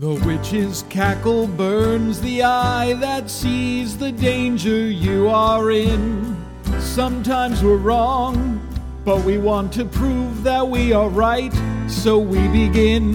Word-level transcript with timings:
The 0.00 0.14
witch's 0.24 0.82
cackle 0.88 1.46
burns 1.46 2.22
the 2.22 2.42
eye 2.42 2.94
that 3.00 3.28
sees 3.28 3.98
the 3.98 4.10
danger 4.10 4.86
you 4.88 5.28
are 5.28 5.70
in. 5.70 6.42
Sometimes 6.78 7.62
we're 7.62 7.76
wrong, 7.76 8.66
but 9.04 9.22
we 9.26 9.36
want 9.36 9.74
to 9.74 9.84
prove 9.84 10.42
that 10.42 10.66
we 10.66 10.94
are 10.94 11.10
right, 11.10 11.52
so 11.86 12.18
we 12.18 12.48
begin. 12.48 13.14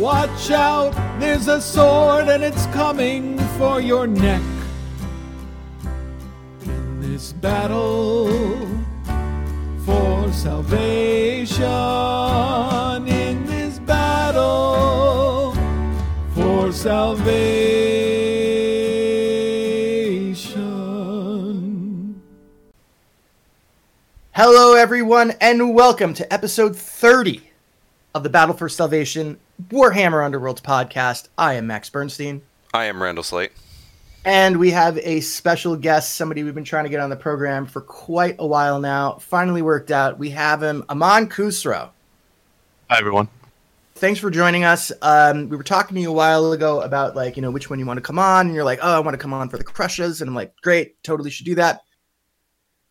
Watch 0.00 0.50
out, 0.50 0.94
there's 1.20 1.48
a 1.48 1.60
sword 1.60 2.28
and 2.28 2.42
it's 2.42 2.64
coming 2.68 3.38
for 3.58 3.82
your 3.82 4.06
neck. 4.06 4.40
In 6.62 6.98
this 6.98 7.34
battle 7.34 8.66
for 9.84 10.32
salvation, 10.32 11.66
salvation. 20.46 22.22
Hello, 24.30 24.74
everyone, 24.74 25.32
and 25.40 25.74
welcome 25.74 26.14
to 26.14 26.32
episode 26.32 26.76
30 26.76 27.42
of 28.14 28.22
the 28.22 28.28
Battle 28.28 28.54
for 28.54 28.68
Salvation 28.68 29.40
Warhammer 29.68 30.22
Underworlds 30.22 30.62
podcast. 30.62 31.26
I 31.36 31.54
am 31.54 31.66
Max 31.66 31.90
Bernstein, 31.90 32.42
I 32.72 32.84
am 32.84 33.02
Randall 33.02 33.24
Slate. 33.24 33.50
and 34.24 34.56
we 34.58 34.70
have 34.70 34.96
a 34.98 35.18
special 35.22 35.74
guest, 35.74 36.14
somebody 36.14 36.44
we've 36.44 36.54
been 36.54 36.62
trying 36.62 36.84
to 36.84 36.90
get 36.90 37.00
on 37.00 37.10
the 37.10 37.16
program 37.16 37.66
for 37.66 37.80
quite 37.80 38.36
a 38.38 38.46
while 38.46 38.78
now. 38.78 39.14
Finally 39.14 39.62
worked 39.62 39.90
out. 39.90 40.20
We 40.20 40.30
have 40.30 40.62
him, 40.62 40.84
Aman 40.88 41.30
Khusro. 41.30 41.90
Hi, 42.88 42.98
everyone. 43.00 43.26
Thanks 43.96 44.20
for 44.20 44.30
joining 44.30 44.62
us. 44.62 44.92
Um, 45.00 45.48
we 45.48 45.56
were 45.56 45.62
talking 45.62 45.94
to 45.94 46.00
you 46.02 46.10
a 46.10 46.12
while 46.12 46.52
ago 46.52 46.82
about 46.82 47.16
like, 47.16 47.34
you 47.34 47.40
know, 47.40 47.50
which 47.50 47.70
one 47.70 47.78
you 47.78 47.86
want 47.86 47.96
to 47.96 48.02
come 48.02 48.18
on, 48.18 48.44
and 48.44 48.54
you're 48.54 48.62
like, 48.62 48.80
oh, 48.82 48.94
I 48.94 48.98
want 48.98 49.14
to 49.14 49.18
come 49.18 49.32
on 49.32 49.48
for 49.48 49.56
the 49.56 49.64
Krushas, 49.64 50.20
and 50.20 50.28
I'm 50.28 50.34
like, 50.34 50.52
great, 50.60 51.02
totally 51.02 51.30
should 51.30 51.46
do 51.46 51.54
that. 51.54 51.80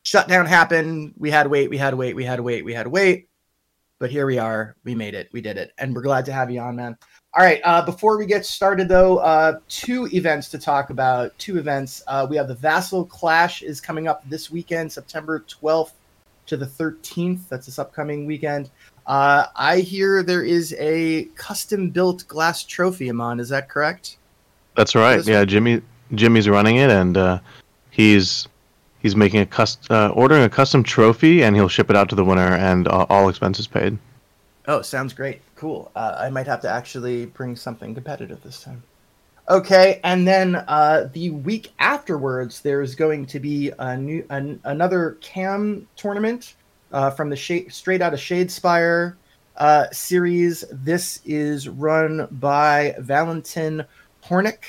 Shutdown 0.02 0.47
happened. 0.47 1.14
We 1.16 1.30
had 1.30 1.44
to 1.44 1.50
wait. 1.50 1.70
We 1.70 1.78
had 1.78 1.92
to 1.92 1.95
wait. 1.95 2.16
We 2.16 2.23
had 2.23 2.38
to 2.38 2.44
wait. 2.44 2.66
We 2.66 2.73
had 2.73 2.84
to 2.84 2.89
wait. 2.89 3.30
But 4.00 4.09
here 4.09 4.25
we 4.25 4.39
are. 4.39 4.78
We 4.84 4.95
made 4.95 5.14
it. 5.14 5.30
We 5.31 5.42
did 5.42 5.58
it, 5.58 5.73
and 5.78 5.94
we're 5.94 6.02
glad 6.02 6.25
to 6.25 6.34
have 6.34 6.50
you 6.50 6.59
on, 6.59 6.75
man. 6.75 6.97
All 7.36 7.45
right. 7.45 7.62
Uh, 7.64 7.86
before 7.86 8.17
we 8.17 8.25
get 8.25 8.44
started, 8.44 8.90
though, 8.90 9.17
uh, 9.17 9.59
two 9.67 10.09
events 10.12 10.50
to 10.50 10.58
talk 10.58 10.90
about. 10.90 11.38
Two 11.38 11.59
events. 11.59 12.02
Uh, 12.08 12.25
we 12.28 12.36
have 12.36 12.47
the 12.47 12.56
Vassal 12.56 13.06
Clash 13.06 13.62
is 13.62 13.80
coming 13.80 14.08
up 14.08 14.28
this 14.28 14.50
weekend, 14.50 14.92
September 14.92 15.45
12th 15.47 15.92
to 16.47 16.58
the 16.58 16.66
13th. 16.66 17.47
That's 17.50 17.67
this 17.67 17.78
upcoming 17.80 18.25
weekend. 18.25 18.72
Uh, 19.08 19.45
I 19.56 19.80
hear 19.80 20.23
there 20.23 20.44
is 20.44 20.75
a 20.80 21.25
custom 21.36 21.89
built 21.89 22.28
glass 22.28 22.64
trophy, 22.64 23.09
Aman. 23.09 23.39
Is 23.39 23.50
that 23.50 23.70
correct? 23.70 24.17
That's 24.75 24.95
right. 24.95 25.25
Yeah, 25.25 25.45
Jimmy. 25.45 25.81
Jimmy's 26.14 26.47
running 26.47 26.78
it, 26.78 26.89
and 26.89 27.17
uh, 27.17 27.39
he's 27.89 28.47
he's 29.00 29.16
making 29.16 29.39
a 29.42 29.45
cust- 29.45 29.89
uh, 29.92 30.12
ordering 30.16 30.44
a 30.44 30.50
custom 30.50 30.84
trophy, 30.84 31.44
and 31.44 31.56
he'll 31.56 31.70
ship 31.70 31.89
it 31.89 31.95
out 31.95 32.09
to 32.09 32.16
the 32.16 32.25
winner, 32.25 32.56
and 32.56 32.88
uh, 32.88 33.06
all 33.09 33.30
expenses 33.30 33.67
paid. 33.67 33.97
Oh, 34.67 34.81
sounds 34.81 35.14
great. 35.14 35.42
Cool. 35.56 35.92
Uh, 35.95 36.16
I 36.19 36.30
might 36.30 36.47
have 36.47 36.62
to 36.62 36.69
actually 36.69 37.28
bring 37.28 37.56
something 37.56 37.94
competitive 37.94 38.42
this 38.44 38.62
time. 38.62 38.84
Okay, 39.47 40.00
and 40.03 40.28
then 40.28 40.56
uh, 40.67 41.09
the 41.14 41.30
week 41.30 41.72
afterwards, 41.78 42.62
there's 42.62 42.95
going 42.95 43.28
to 43.28 43.40
be 43.40 43.72
a 43.78 43.95
new 43.95 44.25
an, 44.31 44.59
another 44.64 45.17
cam 45.22 45.88
tournament 45.95 46.56
uh, 46.91 47.11
from 47.11 47.30
the 47.30 47.36
Shade, 47.36 47.72
Straight 47.73 48.02
Out 48.02 48.14
of 48.14 48.19
Shadespire 48.19 49.16
uh, 49.58 49.88
series. 49.91 50.64
This 50.72 51.22
is 51.25 51.67
run 51.69 52.28
by 52.31 52.95
Valentin 53.00 53.86
Hornick, 54.23 54.64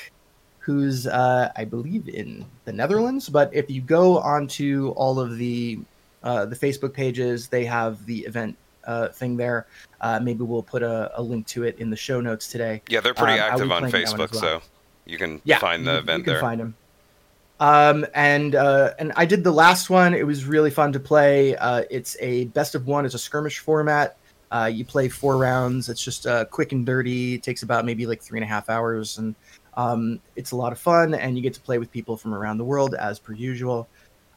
who's 0.59 1.07
uh, 1.07 1.51
I 1.55 1.65
believe 1.65 2.07
in 2.09 2.45
the 2.65 2.73
Netherlands. 2.73 3.29
But 3.29 3.53
if 3.53 3.69
you 3.69 3.81
go 3.81 4.19
onto 4.19 4.89
all 4.95 5.19
of 5.19 5.37
the 5.37 5.79
uh, 6.23 6.45
the 6.45 6.55
Facebook 6.55 6.93
pages, 6.93 7.47
they 7.47 7.63
have 7.65 8.05
the 8.05 8.19
event 8.21 8.57
uh, 8.85 9.09
thing 9.09 9.37
there. 9.37 9.65
Uh, 10.01 10.19
maybe 10.19 10.43
we'll 10.43 10.63
put 10.63 10.83
a, 10.83 11.11
a 11.19 11.21
link 11.21 11.45
to 11.47 11.63
it 11.63 11.77
in 11.79 11.89
the 11.89 11.95
show 11.95 12.21
notes 12.21 12.47
today. 12.47 12.81
Yeah, 12.89 13.01
they're 13.01 13.13
pretty 13.13 13.39
Um, 13.39 13.51
active 13.51 13.71
on 13.71 13.89
playing 13.89 14.05
that 14.05 14.17
one 14.17 14.27
Facebook, 14.27 14.31
well. 14.33 14.41
so 14.41 14.61
you 15.05 15.17
can 15.17 15.41
Yeah, 15.43 15.59
find 15.59 15.85
the 15.85 15.93
you, 15.93 15.97
event 15.99 16.19
you 16.19 16.23
can 16.25 16.33
there. 16.33 16.41
find 16.41 16.61
him. 16.61 16.75
Um, 17.59 18.05
and 18.13 18.53
uh, 18.55 18.93
and 18.99 19.11
I 19.15 19.25
did 19.25 19.43
the 19.43 19.51
last 19.51 19.89
one. 19.89 20.13
It 20.13 20.25
was 20.25 20.45
really 20.45 20.69
fun 20.69 20.93
to 20.93 20.99
play. 20.99 21.55
Uh, 21.55 21.83
it's 21.89 22.15
a 22.19 22.45
best 22.45 22.75
of 22.75 22.85
one. 22.85 23.05
It's 23.05 23.15
a 23.15 23.19
skirmish 23.19 23.59
format. 23.59 24.17
Uh, 24.51 24.69
you 24.71 24.85
play 24.85 25.09
four 25.09 25.37
rounds. 25.37 25.89
It's 25.89 26.03
just 26.03 26.27
uh, 26.27 26.45
quick 26.45 26.71
and 26.71 26.85
dirty. 26.85 27.35
It 27.35 27.43
takes 27.43 27.63
about 27.63 27.85
maybe 27.85 28.05
like 28.05 28.21
three 28.21 28.39
and 28.39 28.43
a 28.43 28.47
half 28.47 28.69
hours, 28.69 29.17
and 29.17 29.35
um, 29.75 30.19
it's 30.35 30.51
a 30.51 30.55
lot 30.55 30.71
of 30.71 30.79
fun. 30.79 31.13
And 31.13 31.35
you 31.35 31.41
get 31.41 31.55
to 31.55 31.61
play 31.61 31.79
with 31.79 31.91
people 31.91 32.15
from 32.15 32.33
around 32.33 32.57
the 32.57 32.63
world 32.63 32.93
as 32.95 33.19
per 33.19 33.33
usual. 33.33 33.87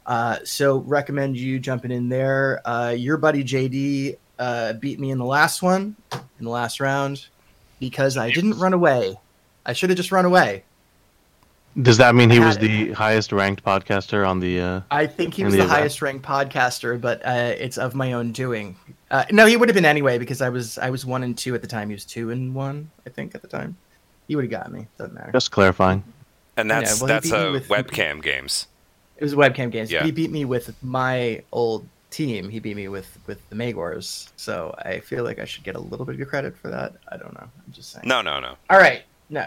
Uh, 0.07 0.39
so 0.45 0.79
recommend 0.79 1.37
you 1.37 1.59
jumping 1.59 1.91
in 1.91 2.09
there. 2.09 2.63
Uh, 2.65 2.95
your 2.97 3.19
buddy 3.19 3.45
JD 3.45 4.17
uh, 4.39 4.73
beat 4.75 4.99
me 4.99 5.11
in 5.11 5.19
the 5.19 5.25
last 5.25 5.63
one, 5.63 5.95
in 6.13 6.45
the 6.45 6.51
last 6.51 6.81
round, 6.81 7.27
because 7.79 8.17
I 8.17 8.31
didn't 8.31 8.59
run 8.59 8.73
away. 8.73 9.21
I 9.65 9.75
should 9.75 9.91
have 9.91 9.99
just 9.99 10.11
run 10.11 10.25
away. 10.25 10.65
Does 11.81 11.99
that 11.99 12.15
mean 12.15 12.31
he 12.31 12.41
was 12.41 12.57
it. 12.57 12.61
the 12.61 12.93
highest 12.93 13.31
ranked 13.33 13.65
podcaster 13.65 14.27
on 14.27 14.41
the? 14.41 14.61
Uh... 14.61 14.81
I 14.91 15.07
think 15.07 15.35
he 15.35 15.45
was 15.45 15.55
the 15.55 15.63
the 15.63 15.69
highest 15.69 16.03
ranked 16.03 16.27
podcaster, 16.27 17.01
but 17.01 17.25
uh, 17.25 17.55
it's 17.59 17.79
of 17.79 17.95
my 17.95 18.13
own 18.13 18.33
doing. 18.33 18.77
Uh, 19.11 19.25
no, 19.31 19.47
he 19.47 19.57
would 19.57 19.69
have 19.69 19.75
been 19.75 19.85
anyway 19.85 20.19
because 20.19 20.41
I 20.41 20.49
was 20.49 20.79
I 20.79 20.91
was 20.91 21.07
one 21.07 21.23
and 21.23 21.39
two 21.39 21.55
at 21.55 21.63
the 21.63 21.69
time. 21.69 21.89
He 21.89 21.95
was 21.95 22.05
two 22.05 22.31
and 22.31 22.55
one, 22.55 22.91
I 23.07 23.11
think, 23.11 23.35
at 23.35 23.43
the 23.43 23.49
time. 23.49 23.77
He 24.27 24.35
would 24.35 24.45
have 24.45 24.51
got 24.51 24.73
me. 24.73 24.89
Doesn't 24.99 25.15
matter. 25.15 25.33
Just 25.33 25.53
clarifying. 25.53 26.03
And 26.57 26.69
Yeah, 26.69 26.81
that's 26.81 27.01
well, 27.01 27.09
that's 27.09 27.31
beat 27.31 27.39
me 27.39 27.47
uh, 27.47 27.53
with- 27.53 27.69
webcam 27.69 28.23
games. 28.23 28.67
It 29.17 29.25
was 29.25 29.35
webcam 29.35 29.71
games. 29.71 29.93
Yeah. 29.93 30.05
He 30.05 30.13
beat 30.13 30.31
me 30.31 30.47
with 30.47 30.75
my 30.83 31.43
old 31.53 31.87
team. 32.11 32.49
He 32.49 32.59
beat 32.59 32.75
me 32.75 32.89
with 32.89 33.19
with 33.27 33.49
the 33.49 33.55
Magors. 33.55 34.31
So 34.37 34.75
I 34.79 35.01
feel 35.01 35.25
like 35.25 35.39
I 35.39 35.45
should 35.45 35.63
get 35.63 35.77
a 35.77 35.81
little 35.81 36.07
bit 36.07 36.21
of 36.21 36.29
credit 36.29 36.57
for 36.57 36.69
that. 36.69 36.95
I 37.09 37.17
don't 37.17 37.35
know. 37.35 37.45
I'm 37.45 37.73
just 37.73 37.93
saying. 37.93 38.09
No, 38.09 38.23
no, 38.23 38.41
no. 38.41 38.57
All 38.71 38.79
right. 38.79 39.03
No. 39.29 39.47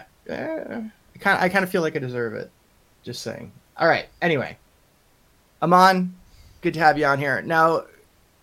I 1.14 1.18
kind 1.18 1.42
I 1.42 1.48
kind 1.48 1.64
of 1.64 1.70
feel 1.70 1.82
like 1.82 1.96
I 1.96 1.98
deserve 1.98 2.34
it. 2.34 2.50
Just 3.02 3.22
saying. 3.22 3.52
All 3.76 3.88
right. 3.88 4.06
Anyway, 4.22 4.56
Aman, 5.62 6.14
good 6.60 6.74
to 6.74 6.80
have 6.80 6.98
you 6.98 7.06
on 7.06 7.18
here. 7.18 7.42
Now, 7.42 7.84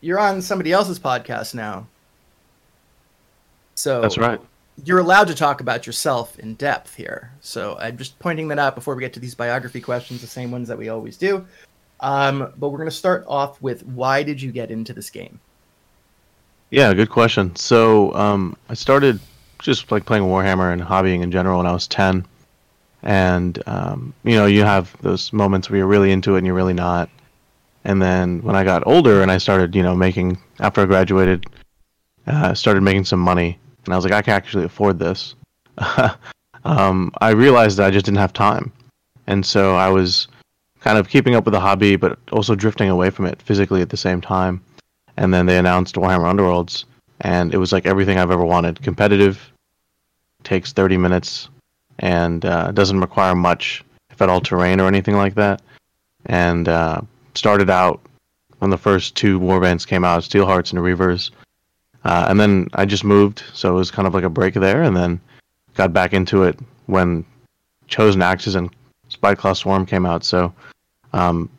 you're 0.01 0.19
on 0.19 0.41
somebody 0.41 0.71
else's 0.71 0.99
podcast 0.99 1.55
now. 1.55 1.87
So 3.75 4.01
That's 4.01 4.17
right. 4.17 4.39
You're 4.85 4.99
allowed 4.99 5.27
to 5.27 5.35
talk 5.35 5.61
about 5.61 5.85
yourself 5.85 6.37
in 6.39 6.55
depth 6.55 6.95
here. 6.95 7.31
So 7.41 7.77
I'm 7.79 7.97
just 7.97 8.17
pointing 8.19 8.47
that 8.49 8.59
out 8.59 8.75
before 8.75 8.95
we 8.95 9.01
get 9.01 9.13
to 9.13 9.19
these 9.19 9.35
biography 9.35 9.81
questions, 9.81 10.21
the 10.21 10.27
same 10.27 10.51
ones 10.51 10.67
that 10.67 10.77
we 10.77 10.89
always 10.89 11.17
do. 11.17 11.45
Um, 11.99 12.51
but 12.57 12.69
we're 12.69 12.77
going 12.77 12.89
to 12.89 12.95
start 12.95 13.23
off 13.27 13.61
with 13.61 13.85
why 13.85 14.23
did 14.23 14.41
you 14.41 14.51
get 14.51 14.71
into 14.71 14.93
this 14.93 15.09
game? 15.09 15.39
Yeah, 16.71 16.93
good 16.93 17.09
question. 17.09 17.55
So 17.55 18.13
um, 18.15 18.55
I 18.69 18.73
started 18.73 19.19
just 19.59 19.91
like 19.91 20.05
playing 20.05 20.23
Warhammer 20.23 20.73
and 20.73 20.81
hobbying 20.81 21.21
in 21.21 21.31
general 21.31 21.57
when 21.57 21.67
I 21.67 21.73
was 21.73 21.87
ten, 21.87 22.25
and 23.03 23.61
um, 23.67 24.13
you 24.23 24.35
know 24.35 24.45
you 24.45 24.63
have 24.63 24.95
those 25.01 25.33
moments 25.33 25.69
where 25.69 25.77
you're 25.77 25.87
really 25.87 26.11
into 26.11 26.35
it 26.35 26.39
and 26.39 26.45
you're 26.45 26.55
really 26.55 26.73
not. 26.73 27.09
And 27.83 28.01
then 28.01 28.41
when 28.43 28.55
I 28.55 28.63
got 28.63 28.85
older 28.85 29.21
and 29.21 29.31
I 29.31 29.39
started, 29.39 29.75
you 29.75 29.81
know, 29.81 29.95
making 29.95 30.37
after 30.59 30.81
I 30.81 30.85
graduated, 30.85 31.45
uh, 32.27 32.53
started 32.53 32.81
making 32.81 33.05
some 33.05 33.19
money, 33.19 33.57
and 33.85 33.93
I 33.93 33.97
was 33.97 34.05
like, 34.05 34.13
I 34.13 34.21
can 34.21 34.33
actually 34.33 34.65
afford 34.65 34.99
this. 34.99 35.35
um, 36.63 37.11
I 37.21 37.29
realized 37.31 37.77
that 37.77 37.87
I 37.87 37.91
just 37.91 38.05
didn't 38.05 38.19
have 38.19 38.33
time, 38.33 38.71
and 39.27 39.45
so 39.45 39.75
I 39.75 39.89
was 39.89 40.27
kind 40.79 40.97
of 40.97 41.09
keeping 41.09 41.35
up 41.35 41.45
with 41.45 41.53
the 41.53 41.59
hobby, 41.59 41.95
but 41.95 42.19
also 42.31 42.55
drifting 42.55 42.89
away 42.89 43.09
from 43.09 43.25
it 43.25 43.41
physically 43.41 43.81
at 43.81 43.89
the 43.89 43.97
same 43.97 44.19
time 44.19 44.63
and 45.17 45.33
then 45.33 45.45
they 45.45 45.57
announced 45.57 45.95
Warhammer 45.95 46.31
Underworlds, 46.31 46.85
and 47.21 47.53
it 47.53 47.57
was 47.57 47.71
like 47.71 47.85
everything 47.85 48.17
I've 48.17 48.31
ever 48.31 48.43
wanted. 48.43 48.81
Competitive, 48.81 49.51
takes 50.43 50.73
30 50.73 50.97
minutes, 50.97 51.49
and 52.01 52.45
uh, 52.45 52.71
doesn't 52.71 52.99
require 52.99 53.35
much, 53.35 53.83
if 54.09 54.21
at 54.21 54.29
all, 54.29 54.41
terrain 54.41 54.79
or 54.79 54.87
anything 54.87 55.15
like 55.15 55.35
that. 55.35 55.61
And 56.25 56.67
uh, 56.67 57.01
started 57.35 57.69
out 57.69 58.01
when 58.59 58.69
the 58.69 58.77
first 58.77 59.15
two 59.15 59.39
warbands 59.39 59.87
came 59.87 60.03
out, 60.03 60.23
Steel 60.23 60.45
Hearts 60.45 60.71
and 60.71 60.79
Reavers, 60.79 61.31
uh, 62.03 62.25
and 62.29 62.39
then 62.39 62.67
I 62.73 62.85
just 62.85 63.03
moved, 63.03 63.43
so 63.53 63.71
it 63.71 63.75
was 63.77 63.91
kind 63.91 64.07
of 64.07 64.13
like 64.13 64.23
a 64.23 64.29
break 64.29 64.55
there, 64.55 64.83
and 64.83 64.95
then 64.95 65.19
got 65.75 65.93
back 65.93 66.13
into 66.13 66.43
it 66.43 66.59
when 66.87 67.23
Chosen 67.87 68.21
Axes 68.21 68.55
and 68.55 68.69
Spiteclaw 69.09 69.55
Swarm 69.55 69.85
came 69.85 70.05
out. 70.05 70.23
So 70.23 70.53
um, 71.13 71.49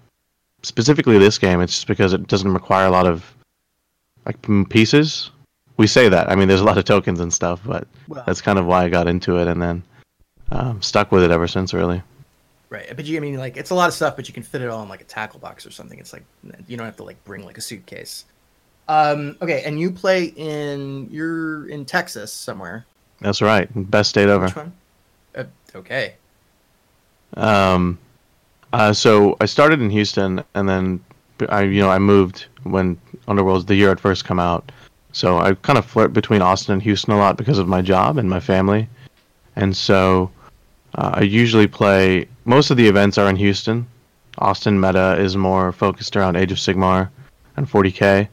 specifically 0.63 1.19
this 1.19 1.39
game, 1.39 1.61
it's 1.61 1.75
just 1.75 1.87
because 1.87 2.13
it 2.13 2.27
doesn't 2.27 2.53
require 2.53 2.87
a 2.87 2.91
lot 2.91 3.07
of 3.07 3.35
like 4.27 4.37
pieces. 4.69 5.31
We 5.77 5.87
say 5.87 6.09
that. 6.09 6.31
I 6.31 6.35
mean, 6.35 6.49
there's 6.49 6.61
a 6.61 6.65
lot 6.65 6.79
of 6.79 6.85
tokens 6.85 7.21
and 7.21 7.33
stuff, 7.33 7.61
but 7.65 7.87
Well, 8.09 8.23
that's 8.27 8.41
kind 8.41 8.59
of 8.59 8.67
why 8.67 8.85
I 8.85 8.89
got 8.89 9.09
into 9.09 9.39
it, 9.39 9.49
and 9.49 9.61
then 9.63 9.83
um, 10.53 10.83
stuck 10.83 11.13
with 11.13 11.23
it 11.23 11.31
ever 11.31 11.49
since. 11.49 11.75
Really. 11.75 12.03
Right, 12.71 12.97
but 12.97 13.05
you 13.05 13.19
I 13.19 13.21
mean 13.21 13.37
like 13.37 13.57
it's 13.57 13.71
a 13.71 13.75
lot 13.75 13.89
of 13.89 13.95
stuff, 13.95 14.17
but 14.17 14.29
you 14.29 14.35
can 14.35 14.43
fit 14.43 14.63
it 14.63 14.69
all 14.69 14.83
in 14.83 14.89
like 14.89 15.03
a 15.03 15.05
tackle 15.05 15.41
box 15.41 15.67
or 15.67 15.71
something. 15.71 15.99
It's 15.99 16.13
like 16.13 16.25
you 16.67 16.77
don't 16.77 16.87
have 16.87 16.97
to 16.97 17.05
like 17.05 17.23
bring 17.25 17.45
like 17.45 17.59
a 17.59 17.61
suitcase. 17.61 18.25
Um, 18.89 19.37
okay, 19.43 19.63
and 19.65 19.79
you 19.79 19.91
play 19.91 20.33
in 20.37 21.09
you're 21.11 21.69
in 21.69 21.85
Texas 21.85 22.33
somewhere. 22.33 22.87
That's 23.21 23.43
right. 23.43 23.69
Best 23.91 24.11
state 24.11 24.29
ever. 24.29 24.47
Which 24.47 24.57
one? 24.57 24.73
Uh, 25.35 25.45
okay. 25.75 26.15
Um, 27.37 27.99
uh, 28.73 28.93
so 28.93 29.37
I 29.41 29.47
started 29.47 29.81
in 29.81 29.91
Houston, 29.91 30.43
and 30.55 30.69
then 30.69 31.05
I, 31.49 31.63
you 31.63 31.81
know, 31.81 31.91
I 31.91 31.99
moved 31.99 32.47
when 32.65 32.99
Underworld's 33.29 33.67
the 33.67 33.75
year 33.75 33.93
it 33.93 34.01
first 34.01 34.25
come 34.25 34.41
out. 34.41 34.73
So 35.13 35.39
I 35.39 35.55
kind 35.55 35.79
of 35.79 35.85
flirt 35.85 36.13
between 36.13 36.43
Austin 36.43 36.73
and 36.73 36.83
Houston 36.83 37.13
a 37.13 37.19
lot 37.19 37.37
because 37.37 37.59
of 37.59 37.69
my 37.69 37.83
job 37.83 38.17
and 38.17 38.31
my 38.31 38.41
family, 38.41 38.89
and 39.57 39.77
so 39.77 40.31
uh, 40.95 41.13
I 41.15 41.23
usually 41.23 41.67
play. 41.67 42.29
Most 42.45 42.71
of 42.71 42.77
the 42.77 42.87
events 42.87 43.19
are 43.19 43.29
in 43.29 43.37
Houston. 43.37 43.87
Austin 44.39 44.81
meta 44.81 45.17
is 45.19 45.37
more 45.37 45.73
focused 45.73 46.17
around 46.17 46.37
Age 46.37 46.53
of 46.53 46.59
Sigmar 46.59 47.09
and 47.57 47.69
40k, 47.69 48.29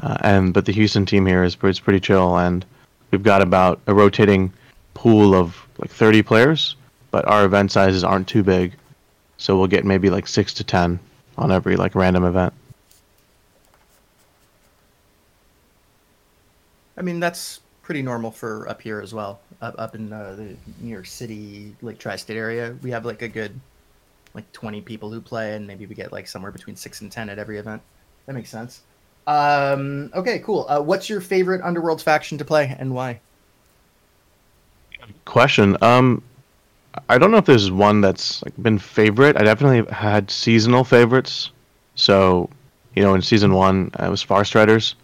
uh, 0.00 0.16
and 0.20 0.52
but 0.52 0.64
the 0.64 0.72
Houston 0.72 1.06
team 1.06 1.26
here 1.26 1.44
is 1.44 1.56
is 1.62 1.80
pretty 1.80 2.00
chill, 2.00 2.38
and 2.38 2.64
we've 3.10 3.22
got 3.22 3.42
about 3.42 3.80
a 3.86 3.94
rotating 3.94 4.52
pool 4.94 5.34
of 5.34 5.56
like 5.78 5.90
30 5.90 6.22
players, 6.22 6.76
but 7.10 7.24
our 7.26 7.44
event 7.44 7.70
sizes 7.70 8.02
aren't 8.02 8.26
too 8.26 8.42
big, 8.42 8.74
so 9.36 9.56
we'll 9.56 9.68
get 9.68 9.84
maybe 9.84 10.10
like 10.10 10.26
six 10.26 10.52
to 10.54 10.64
ten 10.64 10.98
on 11.36 11.52
every 11.52 11.76
like 11.76 11.94
random 11.94 12.24
event. 12.24 12.52
I 16.96 17.02
mean, 17.02 17.20
that's 17.20 17.60
pretty 17.82 18.02
normal 18.02 18.32
for 18.32 18.68
up 18.68 18.82
here 18.82 19.00
as 19.00 19.14
well. 19.14 19.40
Up 19.60 19.74
up 19.78 19.94
in 19.94 20.12
uh, 20.12 20.36
the 20.36 20.56
New 20.80 20.90
York 20.90 21.06
City, 21.06 21.74
like 21.82 21.98
tri-state 21.98 22.36
area, 22.36 22.76
we 22.82 22.90
have 22.90 23.04
like 23.04 23.22
a 23.22 23.28
good 23.28 23.58
like 24.34 24.50
20 24.52 24.80
people 24.82 25.10
who 25.10 25.20
play, 25.20 25.54
and 25.54 25.66
maybe 25.66 25.86
we 25.86 25.94
get 25.94 26.12
like 26.12 26.28
somewhere 26.28 26.52
between 26.52 26.76
six 26.76 27.00
and 27.00 27.10
10 27.10 27.28
at 27.28 27.38
every 27.38 27.58
event. 27.58 27.82
That 28.26 28.34
makes 28.34 28.50
sense. 28.50 28.82
Um, 29.26 30.10
okay, 30.14 30.38
cool. 30.38 30.66
Uh, 30.68 30.80
what's 30.80 31.08
your 31.08 31.20
favorite 31.20 31.60
Underworld 31.62 32.00
faction 32.00 32.38
to 32.38 32.44
play, 32.44 32.74
and 32.78 32.94
why? 32.94 33.20
Question. 35.24 35.76
Um, 35.82 36.22
I 37.08 37.18
don't 37.18 37.30
know 37.30 37.36
if 37.36 37.44
there's 37.44 37.70
one 37.70 38.00
that's 38.00 38.42
like 38.44 38.54
been 38.62 38.78
favorite. 38.78 39.36
I 39.36 39.42
definitely 39.42 39.92
had 39.92 40.30
seasonal 40.30 40.84
favorites. 40.84 41.50
So, 41.94 42.48
you 42.94 43.02
know, 43.02 43.14
in 43.14 43.22
season 43.22 43.52
one, 43.54 43.90
uh, 44.00 44.06
it 44.06 44.10
was 44.10 44.24
Farstriders. 44.24 44.94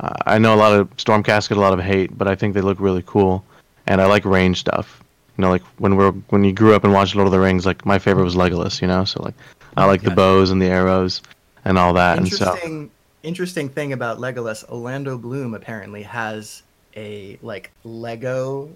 Uh, 0.00 0.12
I 0.26 0.38
know 0.38 0.54
a 0.54 0.56
lot 0.56 0.72
of 0.72 0.94
Stormcast 0.96 1.48
get 1.48 1.58
a 1.58 1.60
lot 1.60 1.72
of 1.72 1.80
hate, 1.80 2.16
but 2.16 2.28
I 2.28 2.34
think 2.34 2.54
they 2.54 2.60
look 2.60 2.80
really 2.80 3.02
cool, 3.06 3.44
and 3.92 4.00
I 4.00 4.06
like 4.06 4.24
range 4.24 4.58
stuff. 4.60 5.02
You 5.36 5.42
know, 5.42 5.50
like 5.50 5.62
when 5.78 5.96
we're 5.96 6.12
when 6.30 6.44
you 6.44 6.52
grew 6.52 6.74
up 6.74 6.84
and 6.84 6.92
watched 6.92 7.14
Lord 7.14 7.26
of 7.26 7.32
the 7.32 7.38
Rings, 7.40 7.64
like 7.66 7.84
my 7.86 7.98
favorite 7.98 8.24
was 8.24 8.34
Legolas. 8.34 8.80
You 8.80 8.88
know, 8.88 9.04
so 9.04 9.22
like 9.22 9.34
I 9.76 9.84
like 9.86 10.02
the 10.02 10.10
bows 10.10 10.50
and 10.50 10.60
the 10.60 10.66
arrows 10.66 11.22
and 11.64 11.78
all 11.78 11.92
that, 11.94 12.18
and 12.18 12.28
so 12.28 12.46
Interesting, 12.46 12.90
interesting 13.22 13.68
thing 13.68 13.92
about 13.92 14.18
Legolas. 14.18 14.68
Orlando 14.68 15.16
Bloom 15.16 15.54
apparently 15.54 16.02
has 16.02 16.62
a 16.96 17.38
like 17.42 17.70
Lego 17.84 18.68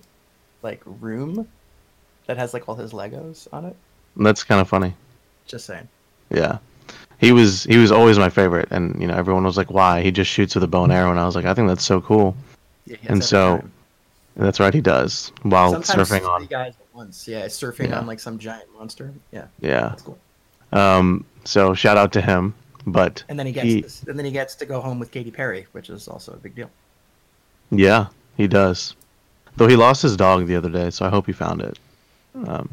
like 0.63 0.81
room 1.01 1.47
that 2.27 2.37
has 2.39 2.55
like 2.55 2.69
all 2.69 2.75
his 2.75 2.93
Legos 2.93 3.47
on 3.53 3.65
it. 3.67 3.77
that's 4.17 4.43
kind 4.45 4.61
of 4.61 4.69
funny. 4.69 4.95
Just 5.47 5.67
saying. 5.67 5.89
Yeah. 6.31 6.59
He 7.19 7.33
was 7.33 7.65
he 7.65 7.77
was 7.79 7.93
always 7.93 8.19
my 8.19 8.29
favorite, 8.31 8.69
and 8.71 9.01
you 9.01 9.07
know 9.07 9.15
everyone 9.15 9.45
was 9.45 9.57
like, 9.57 9.71
"Why?" 9.71 10.03
He 10.03 10.11
just 10.11 10.31
shoots 10.31 10.55
with 10.55 10.65
a 10.65 10.67
bow 10.67 10.85
and 10.85 10.93
arrow, 10.93 11.11
and 11.11 11.19
I 11.21 11.25
was 11.25 11.35
like, 11.35 11.45
"I 11.47 11.55
think 11.55 11.69
that's 11.69 11.85
so 11.85 12.01
cool." 12.01 12.37
Yeah, 12.87 12.97
he 12.97 13.07
has 13.07 13.11
And 13.13 13.25
so- 13.25 13.57
time. 13.59 13.73
And 14.37 14.44
that's 14.44 14.61
right, 14.61 14.73
he 14.75 14.81
does 14.83 15.33
while 15.43 15.73
Sometimes 15.83 16.09
surfing 16.11 16.19
three 16.19 16.29
on. 16.29 16.47
guys 16.47 16.75
at 16.79 16.94
once. 16.94 17.27
Yeah, 17.27 17.47
surfing 17.47 17.88
Yeah. 17.88 17.99
on 18.00 18.06
like 18.06 18.21
some 18.21 18.38
giant 18.38 18.65
monster. 18.77 19.12
Yeah, 19.33 19.47
Yeah. 19.61 19.88
that's 19.88 20.03
cool. 20.03 20.19
Um. 20.73 21.25
So 21.44 21.75
shout 21.75 21.97
out 21.97 22.12
to 22.12 22.21
him, 22.21 22.55
but 22.87 23.23
And 23.29 23.38
then 23.38 23.47
he 23.47 23.53
gets 23.53 23.65
He- 23.67 23.81
this, 23.81 24.03
and 24.06 24.19
then 24.19 24.27
he 24.27 24.33
gets 24.33 24.55
to 24.56 24.67
go 24.67 24.81
home 24.81 24.99
with 24.99 25.11
Katy 25.11 25.31
Perry, 25.31 25.67
which 25.73 25.88
is 25.91 26.06
also 26.09 26.33
a 26.33 26.37
big 26.37 26.55
deal. 26.55 26.71
yeah, 27.71 28.06
he 28.37 28.47
does. 28.47 28.94
Though 29.56 29.69
he 29.69 29.77
lost 29.77 30.03
his 30.03 30.17
dog 30.17 30.47
the 30.47 30.56
other 30.56 30.69
day, 30.69 30.91
so 30.91 31.06
I 31.06 31.09
hope 31.09 31.27
he 31.27 31.32
found 31.32 31.62
it. 31.62 31.79
Um. 32.47 32.69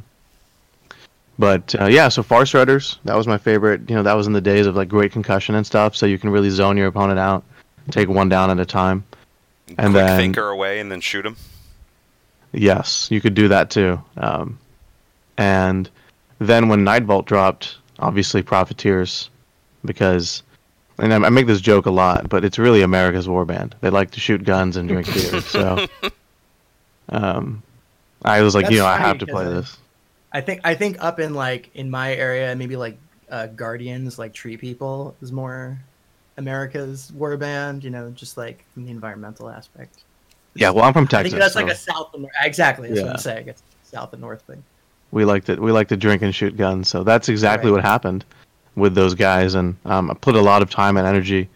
But 1.39 1.73
uh, 1.79 1.85
yeah, 1.85 2.09
so 2.09 2.21
Farstriders, 2.23 2.97
that 3.05 3.15
was 3.15 3.25
my 3.25 3.37
favorite. 3.37 3.89
You 3.89 3.95
know, 3.95 4.03
that 4.03 4.13
was 4.13 4.27
in 4.27 4.33
the 4.33 4.41
days 4.41 4.67
of 4.67 4.75
like 4.75 4.89
great 4.89 5.11
concussion 5.11 5.55
and 5.55 5.65
stuff, 5.65 5.95
so 5.95 6.05
you 6.05 6.19
can 6.19 6.29
really 6.29 6.49
zone 6.49 6.77
your 6.77 6.87
opponent 6.87 7.19
out, 7.19 7.43
take 7.89 8.07
one 8.09 8.29
down 8.29 8.49
at 8.51 8.59
a 8.59 8.65
time. 8.65 9.03
And 9.77 9.93
Quick 9.93 9.93
then- 9.93 10.17
thinker 10.19 10.49
away 10.49 10.79
and 10.79 10.91
then 10.91 10.99
shoot 11.01 11.25
him. 11.25 11.37
Yes, 12.53 13.09
you 13.09 13.19
could 13.19 13.33
do 13.33 13.47
that 13.47 13.69
too. 13.71 14.01
Um, 14.17 14.59
and 15.37 15.89
then 16.39 16.69
when 16.69 16.85
Nightvault 16.85 17.25
dropped, 17.25 17.77
obviously 17.99 18.43
Profiteers, 18.43 19.29
because, 19.83 20.43
and 20.99 21.13
I 21.13 21.17
I 21.17 21.29
make 21.29 21.47
this 21.47 21.61
joke 21.61 21.87
a 21.87 21.91
lot, 21.91 22.29
but 22.29 22.45
it's 22.45 22.59
really 22.59 22.83
America's 22.83 23.27
warband. 23.27 23.73
They 23.81 23.89
like 23.89 24.11
to 24.11 24.19
shoot 24.19 24.43
guns 24.43 24.77
and 24.77 24.87
drink 24.87 25.11
beer. 25.11 25.41
So, 25.41 25.87
um, 27.09 27.63
I 28.23 28.41
was 28.41 28.53
like, 28.53 28.69
you 28.69 28.77
know, 28.77 28.85
I 28.85 28.97
have 28.97 29.17
to 29.17 29.27
play 29.27 29.45
this. 29.45 29.77
I 30.31 30.41
think 30.41 30.61
I 30.63 30.75
think 30.75 31.03
up 31.03 31.19
in 31.19 31.33
like 31.33 31.71
in 31.73 31.89
my 31.89 32.13
area, 32.15 32.55
maybe 32.55 32.75
like 32.75 32.97
uh, 33.29 33.47
Guardians, 33.47 34.19
like 34.19 34.33
Tree 34.33 34.57
People, 34.57 35.15
is 35.21 35.31
more 35.31 35.79
America's 36.37 37.11
war 37.13 37.35
band. 37.37 37.83
You 37.83 37.89
know, 37.89 38.11
just 38.11 38.37
like 38.37 38.63
from 38.73 38.85
the 38.85 38.91
environmental 38.91 39.49
aspect. 39.49 40.03
Yeah, 40.55 40.69
well, 40.69 40.83
I'm 40.85 40.93
from 40.93 41.07
Texas. 41.07 41.33
I 41.33 41.37
think 41.37 41.41
that's 41.41 41.55
like 41.55 41.69
a 41.69 41.75
south 41.75 42.13
and 42.13 42.27
exactly. 42.43 42.89
That's 42.89 43.01
what 43.01 43.11
I'm 43.11 43.17
saying. 43.17 43.47
It's 43.47 43.63
south 43.83 44.13
and 44.13 44.21
north 44.21 44.41
thing. 44.43 44.63
we 45.11 45.25
like 45.25 45.45
to 45.45 45.55
we 45.55 45.71
like 45.71 45.87
to 45.89 45.97
drink 45.97 46.21
and 46.21 46.33
shoot 46.33 46.55
guns. 46.57 46.87
So 46.89 47.03
that's 47.03 47.29
exactly 47.29 47.71
Right. 47.71 47.77
what 47.77 47.83
happened 47.83 48.23
with 48.75 48.95
those 48.95 49.13
guys, 49.15 49.55
and 49.55 49.75
um, 49.85 50.09
I 50.11 50.13
put 50.15 50.35
a 50.35 50.41
lot 50.41 50.61
of 50.61 50.69
time 50.69 50.97
and 50.97 51.07
energy 51.07 51.47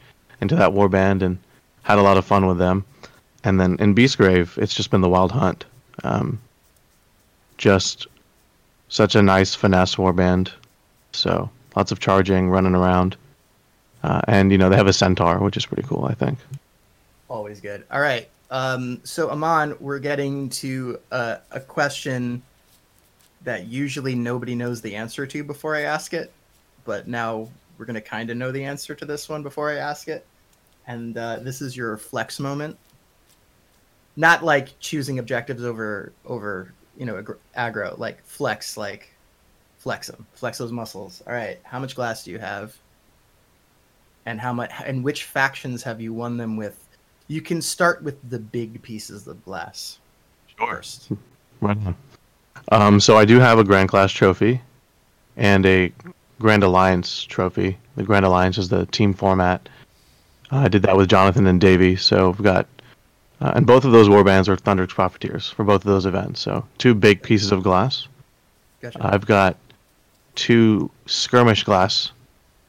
into 0.41 0.55
that 0.55 0.73
war 0.73 0.88
band 0.89 1.23
and 1.23 1.38
had 1.83 1.97
a 1.97 2.01
lot 2.03 2.17
of 2.17 2.25
fun 2.25 2.45
with 2.47 2.57
them. 2.57 2.85
And 3.44 3.59
then 3.59 3.77
in 3.79 3.95
Beastgrave, 3.95 4.57
it's 4.57 4.73
just 4.73 4.91
been 4.91 5.01
the 5.01 5.09
wild 5.09 5.31
hunt. 5.31 5.65
Um, 6.03 6.39
just 7.57 8.07
such 8.89 9.15
a 9.15 9.21
nice 9.21 9.55
finesse 9.55 9.97
war 9.97 10.13
band. 10.13 10.51
So 11.13 11.50
lots 11.75 11.91
of 11.91 12.00
charging, 12.00 12.50
running 12.50 12.75
around, 12.75 13.15
uh, 14.03 14.21
and 14.27 14.51
you 14.51 14.57
know 14.57 14.69
they 14.69 14.75
have 14.75 14.88
a 14.88 14.93
centaur, 14.93 15.39
which 15.39 15.57
is 15.57 15.65
pretty 15.65 15.83
cool. 15.83 16.05
I 16.05 16.13
think. 16.13 16.39
Always 17.29 17.59
good. 17.59 17.83
All 17.91 18.00
right. 18.01 18.27
Um, 18.49 19.01
so 19.03 19.29
Aman, 19.29 19.75
we're 19.79 19.99
getting 19.99 20.49
to 20.49 20.99
uh, 21.11 21.38
a 21.51 21.59
question 21.59 22.41
that 23.44 23.67
usually 23.67 24.15
nobody 24.15 24.55
knows 24.55 24.81
the 24.81 24.95
answer 24.95 25.25
to 25.25 25.44
before 25.44 25.75
I 25.75 25.81
ask 25.81 26.13
it, 26.13 26.31
but 26.85 27.07
now 27.07 27.49
we're 27.77 27.85
gonna 27.85 28.01
kind 28.01 28.29
of 28.29 28.38
know 28.38 28.51
the 28.51 28.63
answer 28.63 28.95
to 28.95 29.05
this 29.05 29.29
one 29.29 29.44
before 29.44 29.69
I 29.71 29.75
ask 29.75 30.07
it. 30.07 30.25
And 30.88 31.17
uh, 31.17 31.39
this 31.39 31.61
is 31.61 31.75
your 31.75 31.97
flex 31.97 32.39
moment. 32.39 32.77
Not 34.15 34.44
like 34.44 34.79
choosing 34.79 35.19
objectives 35.19 35.63
over 35.63 36.11
over 36.25 36.73
you 36.97 37.05
know 37.05 37.21
aggr- 37.21 37.38
aggro, 37.55 37.97
like 38.00 38.23
flex, 38.25 38.77
like 38.77 39.12
flex 39.77 40.07
them, 40.07 40.25
flex 40.33 40.57
those 40.57 40.72
muscles. 40.72 41.22
All 41.27 41.33
right, 41.33 41.60
how 41.63 41.79
much 41.79 41.95
glass 41.95 42.24
do 42.24 42.31
you 42.31 42.39
have? 42.39 42.75
And 44.25 44.39
how 44.39 44.53
much? 44.53 44.72
And 44.86 45.03
which 45.03 45.25
factions 45.25 45.83
have 45.83 46.01
you 46.01 46.13
won 46.13 46.38
them 46.38 46.57
with? 46.57 46.87
You 47.27 47.41
can 47.41 47.62
start 47.62 48.03
with 48.03 48.17
the 48.29 48.39
big 48.39 48.81
pieces 48.81 49.27
of 49.27 49.43
glass 49.43 50.00
first. 50.57 51.12
Right 51.60 51.75
on. 51.75 51.96
Um, 52.72 53.00
so 53.00 53.17
I 53.17 53.25
do 53.25 53.39
have 53.39 53.57
a 53.57 53.63
Grand 53.63 53.89
Clash 53.89 54.13
trophy 54.13 54.62
and 55.38 55.65
a 55.65 55.91
Grand 56.39 56.62
Alliance 56.62 57.24
trophy. 57.24 57.79
The 57.96 58.03
Grand 58.03 58.25
Alliance 58.25 58.60
is 58.60 58.69
the 58.69 58.86
team 58.86 59.15
format. 59.15 59.67
Uh, 60.51 60.57
I 60.57 60.67
did 60.67 60.84
that 60.84 60.96
with 60.96 61.10
Jonathan 61.10 61.48
and 61.48 61.60
Davey. 61.60 61.96
So 61.96 62.29
we've 62.29 62.43
got, 62.43 62.67
uh, 63.41 63.53
and 63.55 63.65
both 63.65 63.86
of 63.86 63.91
those 63.91 64.07
warbands 64.07 64.48
are 64.48 64.55
Thundrik's 64.55 64.93
Profiteers 64.93 65.50
for 65.50 65.63
both 65.63 65.81
of 65.81 65.88
those 65.88 66.05
events. 66.05 66.41
So 66.41 66.63
two 66.77 66.93
big 66.93 67.24
pieces 67.24 67.51
of 67.51 67.63
glass. 67.63 68.07
Gotcha. 68.81 69.00
I've 69.01 69.25
got 69.25 69.57
two 70.36 70.91
skirmish 71.07 71.63
glass. 71.63 72.12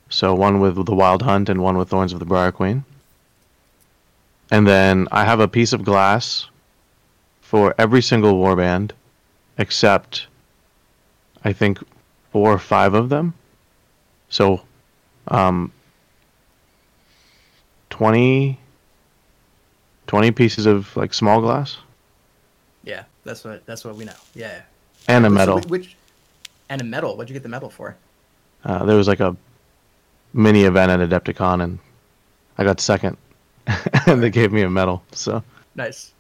So 0.09 0.35
one 0.35 0.61
with 0.61 0.87
the 0.87 0.95
Wild 0.95 1.21
Hunt 1.21 1.51
and 1.51 1.63
one 1.63 1.77
with 1.77 1.91
Thorns 1.91 2.15
of 2.15 2.21
the 2.21 2.25
Briar 2.25 2.53
Queen. 2.53 2.85
And 4.51 4.67
then 4.67 5.09
I 5.13 5.25
have 5.25 5.41
a 5.41 5.49
piece 5.49 5.73
of 5.73 5.85
glass 5.85 6.47
for 7.41 7.75
every 7.79 8.03
single 8.03 8.35
warband 8.35 8.93
except 9.59 10.27
I 11.45 11.53
think 11.53 11.79
four 12.33 12.53
or 12.53 12.59
five 12.59 12.95
of 12.95 13.09
them. 13.09 13.35
So 14.29 14.63
um 15.29 15.73
20 17.91 18.59
20 20.07 20.31
pieces 20.31 20.67
of 20.67 20.97
like 20.97 21.13
small 21.13 21.41
glass 21.41 21.79
yeah, 22.89 23.05
that's 23.25 23.45
what 23.45 23.67
that's 23.67 23.85
what 23.85 23.97
we 23.97 24.05
know. 24.05 24.15
Yeah. 24.35 24.63
and 25.09 25.27
a 25.27 25.31
medal. 25.31 25.57
which, 25.57 25.67
which 25.69 25.97
and 26.71 26.81
a 26.81 26.85
medal? 26.85 27.17
What'd 27.17 27.29
you 27.29 27.35
get 27.35 27.43
the 27.43 27.49
medal 27.49 27.69
for? 27.69 27.97
Uh, 28.65 28.85
there 28.85 28.97
was 28.97 29.07
like 29.09 29.21
a 29.21 29.37
mini 30.33 30.65
event 30.65 30.91
at 30.91 31.09
Adepticon 31.09 31.63
and 31.63 31.79
I 32.57 32.65
got 32.65 32.81
second 32.81 33.17
and 34.07 34.23
they 34.23 34.31
gave 34.31 34.53
me 34.53 34.63
a 34.63 34.71
medal. 34.71 35.03
So 35.13 35.43
Nice. 35.75 36.13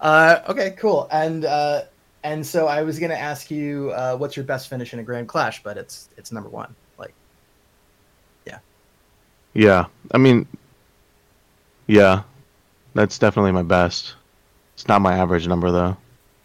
Uh, 0.00 0.40
okay, 0.48 0.72
cool. 0.78 1.08
And 1.10 1.44
uh, 1.44 1.82
and 2.22 2.46
so 2.46 2.66
I 2.66 2.82
was 2.82 2.98
gonna 2.98 3.14
ask 3.14 3.50
you 3.50 3.92
uh, 3.94 4.16
what's 4.16 4.36
your 4.36 4.44
best 4.44 4.68
finish 4.68 4.92
in 4.92 4.98
a 4.98 5.02
Grand 5.02 5.28
Clash, 5.28 5.62
but 5.62 5.76
it's 5.76 6.08
it's 6.16 6.32
number 6.32 6.48
one. 6.48 6.74
Like, 6.98 7.14
yeah, 8.46 8.58
Yeah, 9.54 9.86
I 10.12 10.18
mean 10.18 10.46
yeah, 11.86 12.22
that's 12.94 13.18
definitely 13.18 13.52
my 13.52 13.62
best. 13.62 14.14
It's 14.74 14.88
not 14.88 15.00
my 15.00 15.14
average 15.16 15.46
number 15.46 15.70
though. 15.70 15.96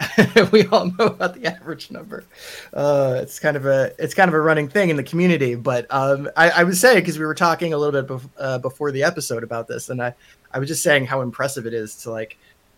we 0.51 0.65
all 0.67 0.85
know 0.85 1.05
about 1.05 1.35
the 1.35 1.47
average 1.47 1.91
number. 1.91 2.23
Uh, 2.73 3.19
it's 3.21 3.39
kind 3.39 3.57
of 3.57 3.65
a 3.65 3.91
it's 3.99 4.13
kind 4.13 4.27
of 4.27 4.33
a 4.33 4.41
running 4.41 4.67
thing 4.67 4.89
in 4.89 4.95
the 4.95 5.03
community. 5.03 5.55
But 5.55 5.85
um, 5.89 6.29
I, 6.35 6.49
I 6.49 6.63
was 6.63 6.79
saying 6.79 6.99
because 6.99 7.19
we 7.19 7.25
were 7.25 7.35
talking 7.35 7.73
a 7.73 7.77
little 7.77 8.01
bit 8.01 8.09
bef- 8.09 8.29
uh, 8.37 8.57
before 8.59 8.91
the 8.91 9.03
episode 9.03 9.43
about 9.43 9.67
this, 9.67 9.89
and 9.89 10.01
I 10.01 10.13
I 10.51 10.59
was 10.59 10.67
just 10.67 10.83
saying 10.83 11.05
how 11.05 11.21
impressive 11.21 11.65
it 11.65 11.73
is 11.73 11.95
to 12.03 12.11
like. 12.11 12.37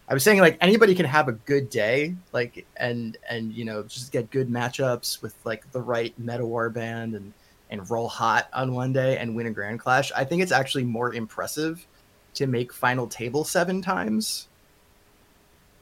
I 0.09 0.13
was 0.13 0.23
saying 0.23 0.39
like 0.39 0.57
anybody 0.59 0.95
can 0.95 1.05
have 1.05 1.29
a 1.29 1.31
good 1.33 1.69
day, 1.69 2.15
like 2.33 2.65
and 2.77 3.17
and 3.29 3.53
you 3.53 3.65
know 3.65 3.83
just 3.83 4.11
get 4.11 4.29
good 4.31 4.49
matchups 4.49 5.21
with 5.21 5.35
like 5.45 5.71
the 5.71 5.81
right 5.81 6.17
meta 6.19 6.45
war 6.45 6.69
band 6.69 7.15
and 7.15 7.33
and 7.69 7.89
roll 7.89 8.07
hot 8.07 8.49
on 8.53 8.73
one 8.73 8.93
day 8.93 9.17
and 9.17 9.35
win 9.35 9.47
a 9.47 9.51
grand 9.51 9.79
clash. 9.79 10.11
I 10.15 10.25
think 10.25 10.43
it's 10.43 10.51
actually 10.51 10.83
more 10.83 11.13
impressive 11.13 11.85
to 12.35 12.47
make 12.47 12.73
final 12.73 13.07
table 13.07 13.43
seven 13.43 13.81
times 13.81 14.47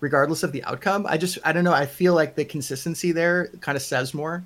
regardless 0.02 0.44
of 0.44 0.52
the 0.52 0.64
outcome. 0.66 1.06
I 1.08 1.18
just 1.18 1.38
I 1.46 1.54
don't 1.54 1.64
know. 1.64 1.74
I 1.74 1.86
feel 1.86 2.14
like 2.14 2.36
the 2.36 2.44
consistency 2.44 3.14
there 3.14 3.48
kind 3.62 3.78
of 3.78 3.82
says 3.82 4.14
more. 4.14 4.44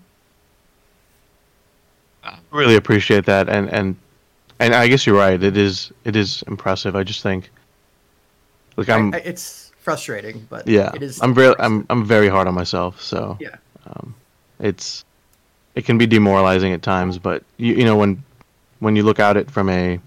I 2.24 2.38
really 2.51 2.75
appreciate 2.75 3.25
that, 3.25 3.50
and 3.50 3.69
and 3.69 3.95
and 4.59 4.75
I 4.75 4.88
guess 4.88 5.07
you're 5.07 5.17
right. 5.17 5.41
It 5.41 5.57
is 5.57 5.91
it 6.03 6.15
is 6.15 6.43
impressive. 6.47 6.95
I 6.95 7.03
just 7.03 7.24
think, 7.24 7.50
like 8.77 8.89
I'm, 8.89 9.13
I, 9.13 9.17
I, 9.17 9.21
it's 9.21 9.71
frustrating, 9.79 10.45
but 10.50 10.67
yeah, 10.67 10.91
it 10.93 11.01
is. 11.01 11.21
I'm 11.21 11.33
very 11.33 11.55
I'm 11.57 11.85
I'm 11.89 12.05
very 12.05 12.27
hard 12.27 12.47
on 12.47 12.53
myself, 12.53 13.01
so 13.01 13.38
yeah, 13.39 13.55
um, 13.88 14.13
it's 14.59 15.05
it 15.75 15.85
can 15.85 15.97
be 15.97 16.05
demoralizing 16.05 16.74
at 16.74 16.81
times, 16.81 17.17
but 17.17 17.43
you 17.57 17.75
you 17.75 17.85
know 17.85 17.95
when 17.95 18.24
when 18.79 18.95
you 18.95 19.03
look 19.03 19.19
at 19.19 19.38
it 19.38 19.50
from 19.50 19.69
a 19.69 20.00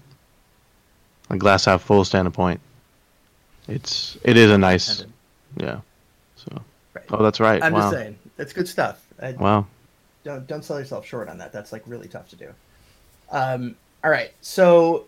a 1.29 1.37
glass 1.37 1.65
half 1.65 1.81
full 1.81 2.03
standpoint, 2.03 2.59
it's 3.67 4.17
it 4.23 4.35
is 4.35 4.51
a 4.51 4.57
nice 4.57 5.05
yeah. 5.59 5.81
So. 6.35 6.61
Right. 6.93 7.05
Oh, 7.11 7.23
that's 7.23 7.39
right. 7.39 7.61
I'm 7.61 7.73
wow. 7.73 7.81
just 7.81 7.93
saying 7.93 8.17
that's 8.37 8.53
good 8.53 8.67
stuff. 8.67 9.05
I, 9.21 9.33
wow. 9.33 9.65
Don't 10.23 10.47
don't 10.47 10.63
sell 10.63 10.79
yourself 10.79 11.05
short 11.05 11.29
on 11.29 11.37
that. 11.37 11.51
That's 11.51 11.71
like 11.71 11.83
really 11.85 12.07
tough 12.07 12.29
to 12.29 12.35
do. 12.35 12.53
Um. 13.31 13.75
All 14.03 14.09
right. 14.09 14.31
So 14.41 15.05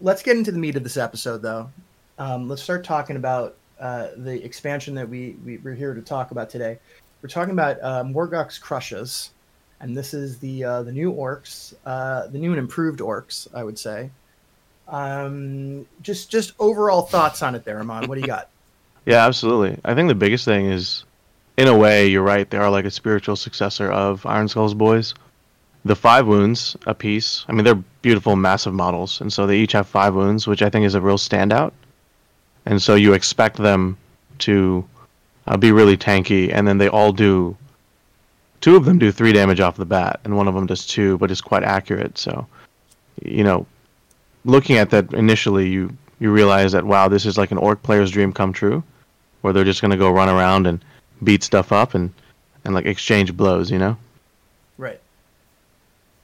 let's 0.00 0.22
get 0.22 0.36
into 0.36 0.52
the 0.52 0.58
meat 0.58 0.76
of 0.76 0.82
this 0.82 0.96
episode, 0.96 1.42
though. 1.42 1.70
Um, 2.18 2.48
let's 2.48 2.62
start 2.62 2.84
talking 2.84 3.16
about 3.16 3.56
uh, 3.80 4.08
the 4.16 4.44
expansion 4.44 4.94
that 4.94 5.08
we, 5.08 5.36
we 5.44 5.56
we're 5.58 5.74
here 5.74 5.94
to 5.94 6.02
talk 6.02 6.32
about 6.32 6.50
today. 6.50 6.78
We're 7.22 7.30
talking 7.30 7.52
about 7.52 7.82
uh, 7.82 8.04
Morgok's 8.04 8.58
Krushas, 8.58 9.30
and 9.80 9.96
this 9.96 10.12
is 10.12 10.38
the 10.38 10.64
uh, 10.64 10.82
the 10.82 10.92
new 10.92 11.12
orcs, 11.12 11.74
uh, 11.86 12.26
the 12.26 12.38
new 12.38 12.50
and 12.50 12.58
improved 12.58 13.00
orcs, 13.00 13.48
I 13.54 13.64
would 13.64 13.78
say. 13.78 14.10
Um, 14.88 15.86
just 16.02 16.30
just 16.30 16.52
overall 16.58 17.02
thoughts 17.02 17.42
on 17.42 17.54
it, 17.54 17.64
there, 17.64 17.80
Aman. 17.80 18.06
What 18.06 18.16
do 18.16 18.20
you 18.20 18.26
got? 18.26 18.49
Yeah, 19.06 19.26
absolutely. 19.26 19.78
I 19.84 19.94
think 19.94 20.08
the 20.08 20.14
biggest 20.14 20.44
thing 20.44 20.66
is, 20.66 21.04
in 21.56 21.68
a 21.68 21.76
way, 21.76 22.06
you're 22.06 22.22
right. 22.22 22.48
They 22.48 22.58
are 22.58 22.70
like 22.70 22.84
a 22.84 22.90
spiritual 22.90 23.36
successor 23.36 23.90
of 23.90 24.24
Iron 24.26 24.48
Skull's 24.48 24.74
boys. 24.74 25.14
The 25.84 25.96
five 25.96 26.26
wounds 26.26 26.76
a 26.86 26.94
piece. 26.94 27.44
I 27.48 27.52
mean, 27.52 27.64
they're 27.64 27.82
beautiful, 28.02 28.36
massive 28.36 28.74
models, 28.74 29.20
and 29.20 29.32
so 29.32 29.46
they 29.46 29.58
each 29.58 29.72
have 29.72 29.86
five 29.86 30.14
wounds, 30.14 30.46
which 30.46 30.62
I 30.62 30.68
think 30.68 30.84
is 30.84 30.94
a 30.94 31.00
real 31.00 31.16
standout. 31.16 31.72
And 32.66 32.80
so 32.80 32.94
you 32.94 33.14
expect 33.14 33.56
them 33.56 33.96
to 34.40 34.86
uh, 35.46 35.56
be 35.56 35.72
really 35.72 35.96
tanky, 35.96 36.52
and 36.52 36.66
then 36.68 36.78
they 36.78 36.88
all 36.88 37.12
do. 37.12 37.56
Two 38.60 38.76
of 38.76 38.84
them 38.84 38.98
do 38.98 39.10
three 39.10 39.32
damage 39.32 39.60
off 39.60 39.78
the 39.78 39.86
bat, 39.86 40.20
and 40.24 40.36
one 40.36 40.46
of 40.46 40.54
them 40.54 40.66
does 40.66 40.86
two, 40.86 41.16
but 41.16 41.30
is 41.30 41.40
quite 41.40 41.62
accurate. 41.62 42.18
So, 42.18 42.46
you 43.24 43.42
know, 43.42 43.66
looking 44.44 44.76
at 44.76 44.90
that 44.90 45.14
initially, 45.14 45.68
you 45.68 45.96
you 46.18 46.30
realize 46.30 46.72
that 46.72 46.84
wow, 46.84 47.08
this 47.08 47.24
is 47.24 47.38
like 47.38 47.50
an 47.50 47.58
orc 47.58 47.82
player's 47.82 48.10
dream 48.10 48.32
come 48.32 48.52
true, 48.52 48.82
where 49.40 49.52
they're 49.52 49.64
just 49.64 49.80
gonna 49.80 49.96
go 49.96 50.10
run 50.10 50.28
around 50.28 50.66
and 50.66 50.84
beat 51.22 51.42
stuff 51.42 51.72
up 51.72 51.94
and 51.94 52.12
and 52.64 52.74
like 52.74 52.86
exchange 52.86 53.36
blows, 53.36 53.70
you 53.70 53.78
know? 53.78 53.96
Right. 54.76 55.00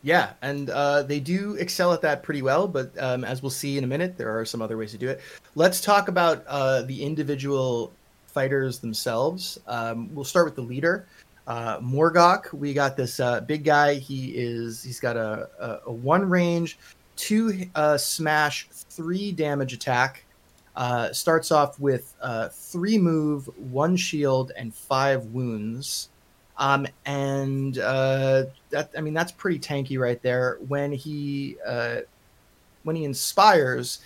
Yeah, 0.02 0.32
and 0.42 0.70
uh, 0.70 1.02
they 1.02 1.18
do 1.18 1.54
excel 1.54 1.92
at 1.92 2.02
that 2.02 2.22
pretty 2.22 2.42
well. 2.42 2.68
But 2.68 2.92
um, 2.98 3.24
as 3.24 3.42
we'll 3.42 3.50
see 3.50 3.78
in 3.78 3.84
a 3.84 3.86
minute, 3.86 4.16
there 4.16 4.38
are 4.38 4.44
some 4.44 4.62
other 4.62 4.76
ways 4.76 4.92
to 4.92 4.98
do 4.98 5.08
it. 5.08 5.20
Let's 5.54 5.80
talk 5.80 6.08
about 6.08 6.44
uh, 6.46 6.82
the 6.82 7.02
individual 7.02 7.92
fighters 8.26 8.78
themselves. 8.78 9.58
Um, 9.66 10.14
we'll 10.14 10.24
start 10.24 10.44
with 10.44 10.54
the 10.54 10.62
leader. 10.62 11.06
Uh, 11.46 11.78
Morgok, 11.80 12.52
we 12.52 12.74
got 12.74 12.96
this 12.96 13.18
uh, 13.18 13.40
big 13.40 13.64
guy. 13.64 13.94
He 13.94 14.32
is 14.36 14.82
he's 14.82 15.00
got 15.00 15.16
a, 15.16 15.48
a, 15.58 15.80
a 15.86 15.92
one 15.92 16.28
range 16.28 16.78
two 17.16 17.66
uh, 17.74 17.96
smash, 17.96 18.68
three 18.70 19.32
damage 19.32 19.72
attack. 19.72 20.24
Uh, 20.76 21.10
starts 21.10 21.50
off 21.50 21.80
with 21.80 22.14
uh, 22.20 22.48
three 22.50 22.98
move, 22.98 23.48
one 23.56 23.96
shield, 23.96 24.52
and 24.58 24.74
five 24.74 25.24
wounds. 25.26 26.10
Um, 26.58 26.86
and 27.06 27.78
uh, 27.78 28.44
that 28.70 28.90
I 28.96 29.00
mean 29.00 29.14
that's 29.14 29.32
pretty 29.32 29.58
tanky 29.58 29.98
right 29.98 30.20
there. 30.22 30.58
When 30.68 30.92
he 30.92 31.56
uh, 31.66 32.00
when 32.82 32.94
he 32.94 33.04
inspires, 33.04 34.00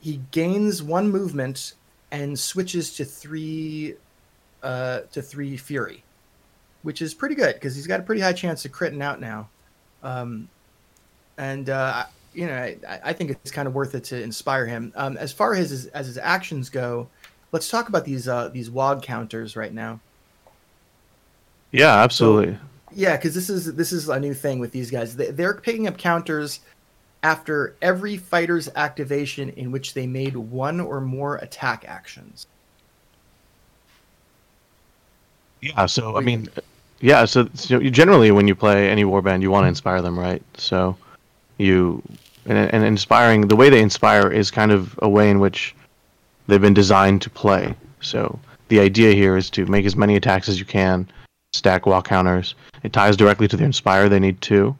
he 0.00 0.20
gains 0.32 0.82
one 0.82 1.08
movement 1.08 1.74
and 2.10 2.38
switches 2.38 2.94
to 2.96 3.04
three 3.04 3.94
uh, 4.64 5.00
to 5.12 5.22
three 5.22 5.56
fury, 5.56 6.02
which 6.82 7.00
is 7.00 7.14
pretty 7.14 7.36
good 7.36 7.54
because 7.54 7.76
he's 7.76 7.86
got 7.86 8.00
a 8.00 8.02
pretty 8.02 8.20
high 8.20 8.32
chance 8.32 8.64
of 8.64 8.72
critting 8.72 9.02
out 9.02 9.20
now. 9.20 9.48
Um, 10.02 10.48
and 11.38 11.70
uh, 11.70 12.06
you 12.36 12.46
know, 12.46 12.54
I, 12.54 12.78
I, 13.02 13.12
think 13.14 13.30
it's 13.30 13.50
kind 13.50 13.66
of 13.66 13.74
worth 13.74 13.94
it 13.94 14.04
to 14.04 14.22
inspire 14.22 14.66
him. 14.66 14.92
Um, 14.94 15.16
as 15.16 15.32
far 15.32 15.54
as 15.54 15.70
his, 15.70 15.86
as 15.86 16.06
his 16.06 16.18
actions 16.18 16.68
go, 16.68 17.08
let's 17.50 17.70
talk 17.70 17.88
about 17.88 18.04
these 18.04 18.28
uh, 18.28 18.48
these 18.48 18.68
WOG 18.68 19.02
counters 19.02 19.56
right 19.56 19.72
now. 19.72 19.98
Yeah, 21.72 21.96
absolutely. 21.96 22.54
So, 22.54 22.60
yeah, 22.92 23.16
because 23.16 23.34
this 23.34 23.48
is 23.48 23.74
this 23.74 23.90
is 23.90 24.10
a 24.10 24.20
new 24.20 24.34
thing 24.34 24.58
with 24.58 24.70
these 24.70 24.90
guys. 24.90 25.16
They, 25.16 25.30
they're 25.30 25.54
picking 25.54 25.88
up 25.88 25.96
counters 25.96 26.60
after 27.22 27.74
every 27.80 28.18
fighter's 28.18 28.68
activation 28.76 29.48
in 29.50 29.72
which 29.72 29.94
they 29.94 30.06
made 30.06 30.36
one 30.36 30.78
or 30.78 31.00
more 31.00 31.36
attack 31.36 31.86
actions. 31.88 32.46
Yeah, 35.62 35.86
so 35.86 36.18
I 36.18 36.20
mean, 36.20 36.48
yeah, 37.00 37.24
so, 37.24 37.48
so 37.54 37.80
generally 37.80 38.30
when 38.30 38.46
you 38.46 38.54
play 38.54 38.90
any 38.90 39.04
warband, 39.04 39.40
you 39.40 39.50
want 39.50 39.64
to 39.64 39.68
inspire 39.68 40.02
them, 40.02 40.18
right? 40.18 40.42
So 40.58 40.96
you 41.58 42.02
and, 42.46 42.72
and 42.72 42.84
inspiring 42.84 43.48
the 43.48 43.56
way 43.56 43.70
they 43.70 43.82
inspire 43.82 44.30
is 44.30 44.50
kind 44.50 44.72
of 44.72 44.98
a 45.02 45.08
way 45.08 45.30
in 45.30 45.40
which 45.40 45.74
they've 46.46 46.60
been 46.60 46.74
designed 46.74 47.22
to 47.22 47.30
play. 47.30 47.74
So 48.00 48.38
the 48.68 48.80
idea 48.80 49.12
here 49.12 49.36
is 49.36 49.50
to 49.50 49.66
make 49.66 49.84
as 49.84 49.96
many 49.96 50.16
attacks 50.16 50.48
as 50.48 50.58
you 50.58 50.64
can, 50.64 51.08
stack 51.52 51.86
wall 51.86 52.02
counters. 52.02 52.54
It 52.82 52.92
ties 52.92 53.16
directly 53.16 53.48
to 53.48 53.56
their 53.56 53.66
inspire. 53.66 54.08
They 54.08 54.20
need 54.20 54.40
two. 54.40 54.76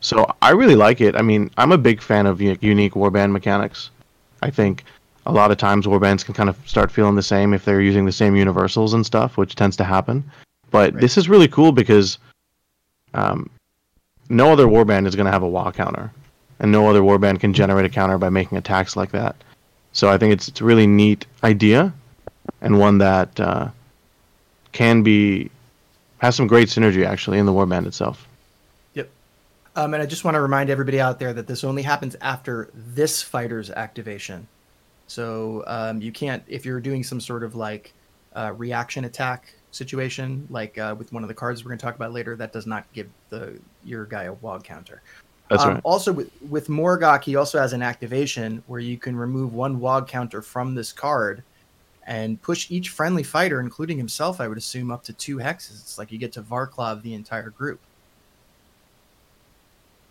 So 0.00 0.26
I 0.40 0.50
really 0.50 0.76
like 0.76 1.00
it. 1.00 1.16
I 1.16 1.22
mean, 1.22 1.50
I'm 1.56 1.72
a 1.72 1.78
big 1.78 2.00
fan 2.00 2.26
of 2.26 2.40
unique 2.40 2.94
warband 2.94 3.32
mechanics. 3.32 3.90
I 4.42 4.50
think 4.50 4.84
a 5.26 5.32
lot 5.32 5.50
of 5.50 5.58
times 5.58 5.86
warbands 5.86 6.24
can 6.24 6.34
kind 6.34 6.48
of 6.48 6.56
start 6.66 6.90
feeling 6.90 7.14
the 7.14 7.22
same 7.22 7.52
if 7.52 7.64
they're 7.64 7.82
using 7.82 8.06
the 8.06 8.12
same 8.12 8.34
universals 8.34 8.94
and 8.94 9.04
stuff, 9.04 9.36
which 9.36 9.54
tends 9.54 9.76
to 9.76 9.84
happen. 9.84 10.24
But 10.70 10.94
right. 10.94 11.00
this 11.00 11.18
is 11.18 11.28
really 11.28 11.48
cool 11.48 11.72
because 11.72 12.18
um, 13.12 13.50
no 14.30 14.52
other 14.52 14.66
warband 14.66 15.06
is 15.06 15.14
going 15.14 15.26
to 15.26 15.32
have 15.32 15.42
a 15.42 15.48
wall 15.48 15.70
counter 15.70 16.10
and 16.60 16.70
no 16.70 16.88
other 16.88 17.00
warband 17.00 17.40
can 17.40 17.52
generate 17.52 17.86
a 17.86 17.88
counter 17.88 18.18
by 18.18 18.28
making 18.28 18.58
attacks 18.58 18.94
like 18.94 19.10
that. 19.10 19.34
So 19.92 20.08
I 20.08 20.18
think 20.18 20.32
it's 20.32 20.46
it's 20.46 20.60
a 20.60 20.64
really 20.64 20.86
neat 20.86 21.26
idea, 21.42 21.92
and 22.60 22.78
one 22.78 22.98
that 22.98 23.40
uh, 23.40 23.70
can 24.72 25.02
be 25.02 25.50
has 26.18 26.36
some 26.36 26.46
great 26.46 26.68
synergy 26.68 27.04
actually 27.04 27.38
in 27.38 27.46
the 27.46 27.52
warband 27.52 27.86
itself. 27.86 28.28
Yep. 28.94 29.10
Um, 29.74 29.94
and 29.94 30.02
I 30.02 30.06
just 30.06 30.22
want 30.22 30.36
to 30.36 30.40
remind 30.40 30.70
everybody 30.70 31.00
out 31.00 31.18
there 31.18 31.32
that 31.32 31.46
this 31.46 31.64
only 31.64 31.82
happens 31.82 32.14
after 32.20 32.68
this 32.74 33.22
fighter's 33.22 33.70
activation. 33.70 34.46
So 35.06 35.64
um, 35.66 36.00
you 36.00 36.12
can't 36.12 36.44
if 36.46 36.64
you're 36.64 36.80
doing 36.80 37.02
some 37.02 37.20
sort 37.20 37.42
of 37.42 37.56
like 37.56 37.92
uh, 38.36 38.52
reaction 38.56 39.06
attack 39.06 39.54
situation, 39.72 40.46
like 40.50 40.78
uh, 40.78 40.94
with 40.96 41.12
one 41.12 41.24
of 41.24 41.28
the 41.28 41.34
cards 41.34 41.64
we're 41.64 41.70
going 41.70 41.78
to 41.78 41.84
talk 41.84 41.96
about 41.96 42.12
later, 42.12 42.36
that 42.36 42.52
does 42.52 42.66
not 42.66 42.84
give 42.92 43.08
the 43.30 43.58
your 43.82 44.04
guy 44.04 44.24
a 44.24 44.32
WOG 44.34 44.62
counter. 44.62 45.02
That's 45.50 45.64
um, 45.64 45.74
right. 45.74 45.80
Also, 45.84 46.12
with, 46.12 46.30
with 46.48 46.68
Morgok, 46.68 47.24
he 47.24 47.34
also 47.34 47.58
has 47.58 47.72
an 47.72 47.82
activation 47.82 48.62
where 48.68 48.80
you 48.80 48.96
can 48.96 49.16
remove 49.16 49.52
one 49.52 49.80
WOG 49.80 50.06
counter 50.06 50.40
from 50.40 50.74
this 50.76 50.92
card 50.92 51.42
and 52.06 52.40
push 52.40 52.70
each 52.70 52.90
friendly 52.90 53.24
fighter, 53.24 53.60
including 53.60 53.98
himself, 53.98 54.40
I 54.40 54.46
would 54.46 54.56
assume, 54.56 54.92
up 54.92 55.02
to 55.04 55.12
two 55.12 55.36
hexes. 55.36 55.80
It's 55.80 55.98
like 55.98 56.12
you 56.12 56.18
get 56.18 56.32
to 56.34 56.42
Varclav 56.42 57.02
the 57.02 57.14
entire 57.14 57.50
group. 57.50 57.80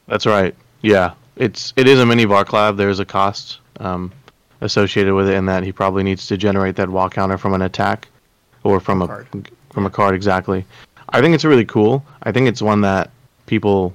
That's 0.08 0.26
right. 0.26 0.54
Yeah, 0.82 1.14
it's 1.38 1.74
it 1.78 1.88
is 1.88 2.00
a 2.00 2.06
mini 2.06 2.26
Varclav. 2.26 2.76
There's 2.76 3.00
a 3.00 3.06
cost 3.06 3.60
um, 3.80 4.12
associated 4.62 5.14
with 5.14 5.30
it 5.30 5.36
in 5.36 5.46
that 5.46 5.64
he 5.64 5.72
probably 5.72 6.04
needs 6.04 6.28
to 6.28 6.38
generate 6.38 6.76
that 6.76 6.90
WOG 6.90 7.14
counter 7.14 7.38
from 7.38 7.54
an 7.54 7.62
attack 7.62 8.10
or 8.64 8.80
from 8.80 9.02
a, 9.02 9.06
a 9.06 9.26
from 9.72 9.86
a 9.86 9.90
card 9.90 10.16
exactly. 10.16 10.66
I 11.10 11.22
think 11.22 11.34
it's 11.34 11.46
really 11.46 11.66
cool. 11.66 12.04
I 12.24 12.32
think 12.32 12.48
it's 12.48 12.62
one 12.62 12.82
that 12.82 13.12
people 13.46 13.94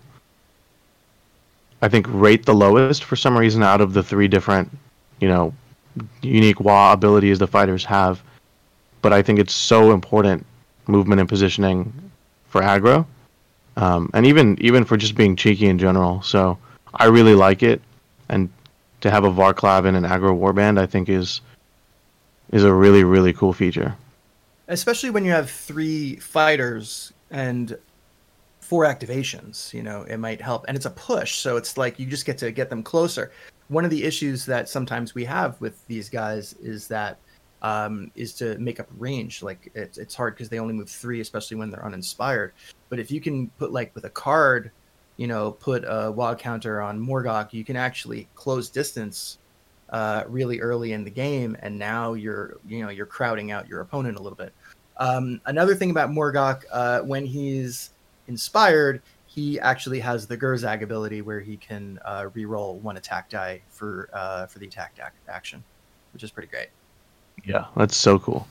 I 1.85 1.89
think 1.89 2.07
rate 2.09 2.47
the 2.47 2.55
lowest 2.55 3.05
for 3.05 3.15
some 3.15 3.37
reason 3.37 3.63
out 3.63 3.83
of 3.83 3.93
the 3.93 4.03
three 4.03 4.27
different, 4.27 4.71
you 5.21 5.29
know, 5.29 5.53
unique 6.23 6.59
wah 6.59 6.95
abilities 6.95 7.39
the 7.39 7.47
fighters 7.47 7.85
have. 7.85 8.23
But 9.03 9.13
I 9.13 9.21
think 9.21 9.39
it's 9.39 9.53
so 9.53 9.93
important 9.93 10.47
movement 10.87 11.21
and 11.21 11.29
positioning 11.29 11.93
for 12.49 12.63
aggro, 12.63 13.05
um, 13.77 14.09
and 14.15 14.25
even 14.25 14.57
even 14.63 14.87
for 14.87 14.97
just 14.97 15.15
being 15.15 15.37
cheeky 15.37 15.67
in 15.67 15.79
general. 15.79 16.23
So 16.23 16.57
I 16.95 17.05
really 17.07 17.35
like 17.35 17.63
it, 17.63 17.83
and 18.31 18.49
to 19.03 19.11
have 19.11 19.25
a 19.25 19.31
Varclav 19.31 19.85
in 19.85 19.95
an 19.95 20.05
aggro 20.05 20.33
warband, 20.39 20.79
I 20.81 20.87
think 20.87 21.11
is 21.11 21.43
is 22.51 22.65
a 22.65 22.73
really 22.73 23.05
really 23.05 23.35
cool 23.35 23.53
feature. 23.53 23.95
especially 24.69 25.11
when 25.11 25.25
you 25.27 25.33
have 25.33 25.51
three 25.51 26.17
fighters 26.17 27.13
and 27.31 27.77
four 28.65 28.85
activations 28.85 29.73
you 29.73 29.83
know 29.83 30.03
it 30.03 30.19
might 30.19 30.41
help. 30.41 30.65
And 30.69 30.77
it's 30.77 30.87
a 30.87 30.91
push 30.91 31.37
so 31.37 31.57
it's 31.57 31.77
like 31.77 31.99
you 31.99 32.07
just 32.07 32.27
get 32.27 32.39
to 32.39 32.51
get 32.51 32.71
them 32.71 32.83
closer. 32.83 33.33
One 33.69 33.85
of 33.85 33.91
the 33.91 34.05
issues 34.05 34.45
that 34.47 34.69
sometimes 34.69 35.15
we 35.15 35.25
have 35.25 35.61
with 35.61 35.87
these 35.87 36.09
guys 36.09 36.55
is 36.55 36.89
that 36.89 37.19
um, 37.63 38.11
is 38.15 38.35
to 38.35 38.59
make 38.59 38.79
up 38.79 38.89
range. 38.99 39.43
Like 39.43 39.73
it's, 39.75 39.97
it's 39.97 40.15
hard 40.15 40.35
because 40.35 40.51
they 40.51 40.59
only 40.59 40.75
move 40.75 40.91
three 40.91 41.21
especially 41.21 41.57
when 41.57 41.71
they're 41.71 41.85
uninspired. 41.85 42.53
But 42.89 42.99
if 42.99 43.11
you 43.11 43.21
can 43.21 43.49
put 43.59 43.73
like 43.73 43.95
with 43.95 44.05
a 44.05 44.11
card 44.11 44.71
you 45.17 45.27
know 45.27 45.53
put 45.53 45.85
a 45.87 46.11
wild 46.11 46.39
counter 46.39 46.83
on 46.83 46.99
morgok 46.99 47.53
you 47.53 47.65
can 47.65 47.77
actually 47.77 48.27
close 48.35 48.69
distance 48.69 49.39
uh, 49.91 50.25
really 50.27 50.61
early 50.61 50.93
in 50.93 51.05
the 51.05 51.11
game, 51.11 51.57
and 51.61 51.79
now 51.79 52.15
you're 52.15 52.59
you 52.67 52.83
know 52.83 52.91
you're 52.91 53.07
crowding 53.07 53.53
out 53.53 53.69
your 53.69 53.81
opponent 53.81 54.19
a 54.19 54.23
little 54.23 54.37
bit. 54.37 54.53
Um, 54.97 55.41
another 55.47 55.75
thing 55.75 55.91
about 55.91 56.11
Morgok, 56.11 56.63
uh, 56.73 57.01
when 57.01 57.27
he's 57.27 57.91
inspired, 58.29 59.03
he 59.27 59.59
actually 59.61 60.01
has 60.01 60.27
the 60.27 60.37
Gurzag 60.37 60.83
ability 60.83 61.23
where 61.23 61.41
he 61.41 61.57
can 61.57 61.99
uh, 62.05 62.29
re-roll 62.35 62.77
one 62.79 62.97
attack 62.97 63.29
die 63.31 63.61
for 63.69 64.09
uh, 64.13 64.47
for 64.47 64.59
the 64.59 64.67
attack 64.67 64.93
ac- 64.99 65.11
action, 65.29 65.65
which 66.13 66.23
is 66.23 66.31
pretty 66.31 66.49
great. 66.49 66.69
Yeah, 67.45 67.67
that's 67.77 67.97
so 67.97 68.19
cool. 68.19 68.47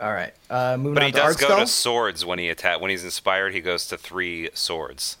All 0.00 0.12
right, 0.12 0.34
uh, 0.50 0.76
moving 0.76 0.94
But 0.94 1.02
on 1.02 1.06
he 1.06 1.12
to 1.12 1.18
does 1.18 1.36
Art 1.42 1.48
go 1.48 1.60
to 1.60 1.66
swords 1.66 2.24
when 2.24 2.38
he 2.38 2.48
attack. 2.48 2.80
When 2.80 2.90
he's 2.90 3.04
inspired, 3.04 3.54
he 3.54 3.60
goes 3.60 3.86
to 3.88 3.96
three 3.96 4.50
swords. 4.54 5.18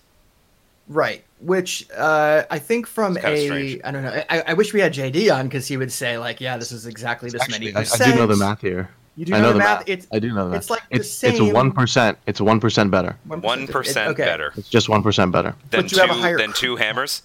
Right, 0.88 1.24
which 1.40 1.86
uh, 1.96 2.42
I 2.50 2.58
think 2.58 2.86
from 2.86 3.16
It's 3.16 3.24
a 3.24 3.46
strange. 3.46 3.80
I 3.84 3.90
don't 3.90 4.02
know. 4.02 4.22
I, 4.28 4.42
I 4.48 4.54
wish 4.54 4.72
we 4.72 4.80
had 4.80 4.92
JD 4.92 5.34
on 5.34 5.46
because 5.46 5.66
he 5.66 5.76
would 5.76 5.92
say 5.92 6.18
like, 6.18 6.40
yeah, 6.40 6.56
this 6.56 6.72
is 6.72 6.86
exactly 6.86 7.30
this 7.30 7.42
Actually, 7.42 7.72
many 7.72 7.86
I. 7.86 7.90
I 7.92 8.10
do 8.10 8.16
know 8.16 8.26
the 8.26 8.36
math 8.36 8.60
here. 8.60 8.90
You 9.16 9.24
do 9.26 9.34
I 9.34 9.38
know, 9.38 9.42
know 9.42 9.48
the 9.48 9.52
the 9.54 9.58
math. 9.60 9.78
math. 9.80 9.88
It's 9.88 10.06
I 10.12 10.18
do 10.18 10.32
know 10.34 10.50
that. 10.50 10.56
It's 10.56 10.70
like 10.70 10.82
the 10.90 10.96
it's 10.96 11.22
it's 11.22 11.40
one 11.40 11.70
percent. 11.72 12.18
It's 12.26 12.40
one 12.40 12.58
percent 12.60 12.90
better. 12.90 13.16
One 13.26 13.66
percent 13.68 14.10
okay. 14.10 14.24
better 14.24 14.52
It's 14.56 14.68
just 14.68 14.88
one 14.88 15.02
percent 15.02 15.30
better 15.32 15.54
than 15.70 15.82
But 15.82 15.92
you 15.92 15.98
have 15.98 16.10
a 16.10 16.14
two 16.14 16.20
higher 16.20 16.36
than 16.38 16.52
two 16.52 16.76
hammers. 16.76 17.22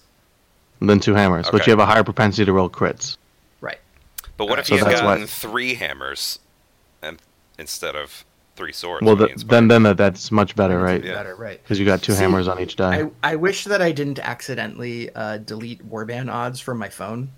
than 0.80 1.00
two 1.00 1.14
hammers, 1.14 1.48
but 1.50 1.66
you 1.66 1.70
have 1.72 1.80
a 1.80 1.86
higher 1.86 2.04
propensity 2.04 2.44
to 2.44 2.52
roll 2.52 2.70
crits. 2.70 3.16
Right. 3.60 3.78
But 4.36 4.48
what 4.48 4.58
if 4.60 4.66
So 4.66 4.76
he's 4.76 4.84
that's 4.84 5.00
gotten 5.00 5.22
why- 5.22 5.26
three 5.26 5.74
hammers, 5.74 6.38
and 7.02 7.20
instead 7.58 7.96
of 7.96 8.24
three 8.56 8.72
swords? 8.72 9.04
Well, 9.04 9.16
the, 9.16 9.28
then 9.46 9.66
then 9.68 9.82
that, 9.82 9.96
that's 9.96 10.30
much 10.30 10.54
better, 10.54 10.78
right? 10.80 11.02
Yeah. 11.04 11.14
Better, 11.14 11.34
right. 11.34 11.60
Because 11.62 11.80
you 11.80 11.84
got 11.86 12.02
two 12.02 12.12
See, 12.12 12.22
hammers 12.22 12.46
on 12.46 12.60
each 12.60 12.76
die. 12.76 13.02
I, 13.24 13.32
I 13.32 13.36
wish 13.36 13.64
that 13.64 13.82
I 13.82 13.90
didn't 13.90 14.20
accidentally 14.20 15.10
uh, 15.14 15.38
delete 15.38 15.86
warband 15.90 16.32
odds 16.32 16.60
from 16.60 16.78
my 16.78 16.88
phone. 16.88 17.30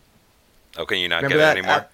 Oh, 0.76 0.84
can 0.84 0.98
you 0.98 1.08
not 1.08 1.22
Remember 1.22 1.36
get 1.38 1.38
that? 1.38 1.56
it 1.56 1.60
anymore? 1.60 1.86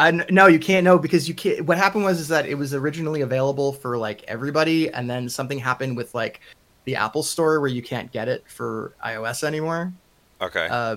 I, 0.00 0.10
no, 0.30 0.46
you 0.46 0.58
can't. 0.58 0.82
know 0.82 0.98
because 0.98 1.28
you 1.28 1.34
can't. 1.34 1.66
What 1.66 1.76
happened 1.76 2.04
was 2.04 2.20
is 2.20 2.28
that 2.28 2.46
it 2.46 2.54
was 2.54 2.72
originally 2.72 3.20
available 3.20 3.70
for 3.72 3.98
like 3.98 4.24
everybody, 4.24 4.90
and 4.90 5.10
then 5.10 5.28
something 5.28 5.58
happened 5.58 5.94
with 5.94 6.14
like 6.14 6.40
the 6.84 6.96
Apple 6.96 7.22
Store 7.22 7.60
where 7.60 7.68
you 7.68 7.82
can't 7.82 8.10
get 8.10 8.26
it 8.26 8.42
for 8.48 8.94
iOS 9.04 9.44
anymore. 9.44 9.92
okay. 10.40 10.68
Uh, 10.70 10.96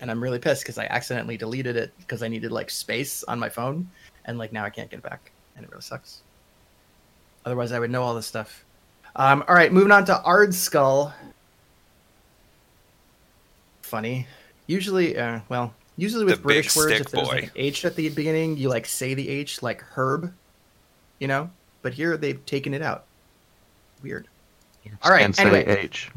and 0.00 0.10
I'm 0.10 0.22
really 0.22 0.38
pissed 0.38 0.62
because 0.62 0.78
I 0.78 0.86
accidentally 0.86 1.36
deleted 1.36 1.76
it 1.76 1.92
because 1.98 2.22
I 2.22 2.28
needed 2.28 2.50
like 2.50 2.70
space 2.70 3.22
on 3.24 3.38
my 3.38 3.50
phone, 3.50 3.86
and 4.24 4.38
like 4.38 4.50
now 4.50 4.64
I 4.64 4.70
can't 4.70 4.88
get 4.88 5.00
it 5.00 5.02
back, 5.02 5.30
and 5.54 5.64
it 5.64 5.70
really 5.70 5.82
sucks. 5.82 6.22
Otherwise, 7.44 7.72
I 7.72 7.78
would 7.78 7.90
know 7.90 8.02
all 8.02 8.14
this 8.14 8.26
stuff. 8.26 8.64
Um, 9.14 9.44
all 9.46 9.54
right, 9.54 9.70
moving 9.70 9.92
on 9.92 10.06
to 10.06 10.22
Ard 10.22 10.54
Skull. 10.54 11.12
Funny. 13.82 14.26
Usually, 14.66 15.18
uh, 15.18 15.40
well, 15.50 15.74
usually 15.98 16.24
with 16.24 16.36
The 16.36 16.42
British 16.42 16.74
words, 16.74 16.94
stick 16.94 17.06
if 17.06 17.12
there's 17.12 17.28
like 17.28 17.42
an 17.44 17.50
H 17.56 17.84
at 17.84 17.96
the 17.96 18.08
beginning, 18.08 18.56
you 18.56 18.70
like 18.70 18.86
say 18.86 19.12
the 19.12 19.28
H 19.28 19.62
like 19.62 19.82
herb, 19.82 20.32
you 21.18 21.28
know. 21.28 21.50
But 21.82 21.92
here 21.92 22.16
they've 22.16 22.44
taken 22.46 22.72
it 22.72 22.80
out. 22.80 23.04
Weird. 24.02 24.28
all 25.02 25.10
right, 25.10 25.24
And 25.24 25.34
say 25.34 25.42
anyway. 25.42 25.66
H. 25.66 26.10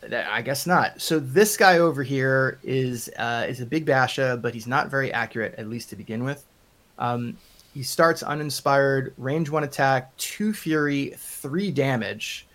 Th- 0.00 0.12
I 0.12 0.40
guess 0.40 0.66
not. 0.66 1.00
So 1.00 1.18
this 1.18 1.56
guy 1.56 1.78
over 1.78 2.02
here 2.02 2.58
is 2.62 3.10
uh, 3.18 3.46
is 3.48 3.60
a 3.60 3.66
big 3.66 3.84
basha, 3.84 4.38
but 4.40 4.54
he's 4.54 4.66
not 4.66 4.88
very 4.88 5.12
accurate, 5.12 5.54
at 5.58 5.68
least 5.68 5.90
to 5.90 5.96
begin 5.96 6.24
with. 6.24 6.44
Um, 6.98 7.36
he 7.74 7.82
starts 7.82 8.22
uninspired, 8.22 9.12
range 9.18 9.50
one 9.50 9.64
attack, 9.64 10.16
two 10.16 10.52
fury, 10.54 11.14
three 11.18 11.70
damage, 11.70 12.46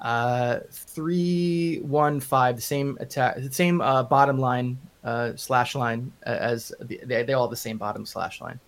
uh, 0.00 0.58
three 0.70 1.78
one 1.82 2.18
five. 2.20 2.56
The 2.56 2.62
same 2.62 2.98
attack, 3.00 3.36
the 3.36 3.52
same 3.52 3.80
uh, 3.80 4.02
bottom 4.02 4.38
line 4.38 4.76
uh, 5.08 5.36
slash 5.36 5.74
line 5.74 6.12
uh, 6.26 6.30
as 6.30 6.72
the, 6.80 7.00
they 7.04 7.22
they 7.22 7.32
all 7.32 7.46
have 7.46 7.50
the 7.50 7.56
same 7.56 7.78
bottom 7.78 8.04
slash 8.04 8.40
line. 8.40 8.60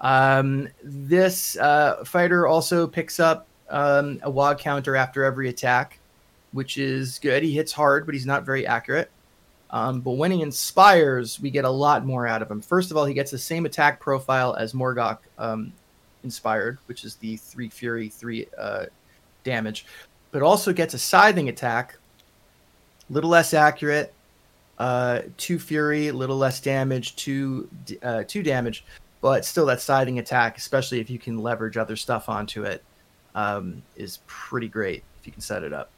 Um, 0.00 0.68
this 0.82 1.56
uh, 1.56 2.04
fighter 2.04 2.46
also 2.46 2.86
picks 2.86 3.18
up 3.20 3.46
um, 3.70 4.20
a 4.22 4.30
wog 4.30 4.58
counter 4.58 4.96
after 4.96 5.24
every 5.24 5.48
attack 5.48 5.98
which 6.56 6.78
is 6.78 7.18
good. 7.18 7.42
He 7.42 7.52
hits 7.52 7.70
hard, 7.70 8.06
but 8.06 8.14
he's 8.14 8.24
not 8.24 8.46
very 8.46 8.66
accurate. 8.66 9.10
Um, 9.68 10.00
but 10.00 10.12
when 10.12 10.30
he 10.30 10.40
inspires, 10.40 11.38
we 11.38 11.50
get 11.50 11.66
a 11.66 11.70
lot 11.70 12.06
more 12.06 12.26
out 12.26 12.40
of 12.40 12.50
him. 12.50 12.62
First 12.62 12.90
of 12.90 12.96
all, 12.96 13.04
he 13.04 13.12
gets 13.12 13.30
the 13.30 13.38
same 13.38 13.66
attack 13.66 14.00
profile 14.00 14.54
as 14.54 14.72
Morgok 14.72 15.18
um, 15.38 15.70
inspired, 16.24 16.78
which 16.86 17.04
is 17.04 17.16
the 17.16 17.36
three 17.36 17.68
fury, 17.68 18.08
three 18.08 18.46
uh, 18.56 18.86
damage, 19.44 19.84
but 20.30 20.40
also 20.40 20.72
gets 20.72 20.94
a 20.94 20.98
scything 20.98 21.50
attack, 21.50 21.98
little 23.10 23.28
less 23.28 23.52
accurate, 23.52 24.14
uh, 24.78 25.22
two 25.36 25.58
fury, 25.58 26.10
little 26.10 26.36
less 26.36 26.60
damage, 26.60 27.16
two 27.16 27.68
uh, 28.02 28.24
two 28.26 28.42
damage, 28.42 28.84
but 29.20 29.44
still 29.44 29.66
that 29.66 29.80
scything 29.80 30.18
attack, 30.18 30.58
especially 30.58 31.00
if 31.00 31.08
you 31.10 31.18
can 31.18 31.38
leverage 31.38 31.76
other 31.76 31.96
stuff 31.96 32.28
onto 32.28 32.64
it, 32.64 32.82
um, 33.34 33.82
is 33.96 34.20
pretty 34.26 34.68
great 34.68 35.02
if 35.20 35.26
you 35.26 35.32
can 35.32 35.40
set 35.40 35.62
it 35.62 35.72
up. 35.72 35.90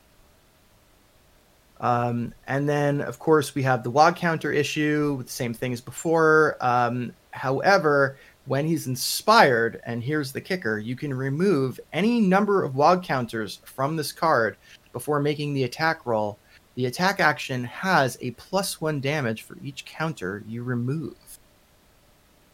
Um, 1.81 2.35
and 2.47 2.69
then, 2.69 3.01
of 3.01 3.19
course, 3.19 3.55
we 3.55 3.62
have 3.62 3.83
the 3.83 3.91
WOG 3.91 4.17
counter 4.17 4.53
issue 4.53 5.14
with 5.17 5.27
the 5.27 5.33
same 5.33 5.55
thing 5.55 5.73
as 5.73 5.81
before. 5.81 6.57
Um, 6.61 7.12
however, 7.31 8.19
when 8.47 8.67
he's 8.67 8.87
inspired, 8.87 9.81
and 9.85 10.03
here's 10.03 10.33
the 10.33 10.41
kicker, 10.41 10.79
you 10.79 10.97
can 10.97 11.12
remove 11.14 11.79
any 11.93 12.21
number 12.21 12.64
of 12.64 12.75
WOG 12.75 13.05
counters 13.05 13.61
from 13.64 13.95
this 13.95 14.11
card 14.11 14.57
before 14.93 15.21
making 15.21 15.55
the 15.55 15.64
attack 15.64 16.07
roll. 16.07 16.38
The 16.79 16.87
attack 16.87 17.19
action 17.19 17.64
has 17.64 18.17
a 18.21 18.31
plus 18.31 18.81
one 18.81 19.01
damage 19.01 19.43
for 19.43 19.57
each 19.64 19.85
counter 19.85 20.45
you 20.47 20.62
remove. 20.62 21.17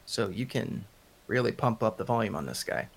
So 0.06 0.30
you 0.30 0.46
can 0.46 0.86
really 1.26 1.52
pump 1.52 1.82
up 1.82 1.98
the 1.98 2.04
volume 2.04 2.34
on 2.34 2.46
this 2.46 2.64
guy. 2.64 2.88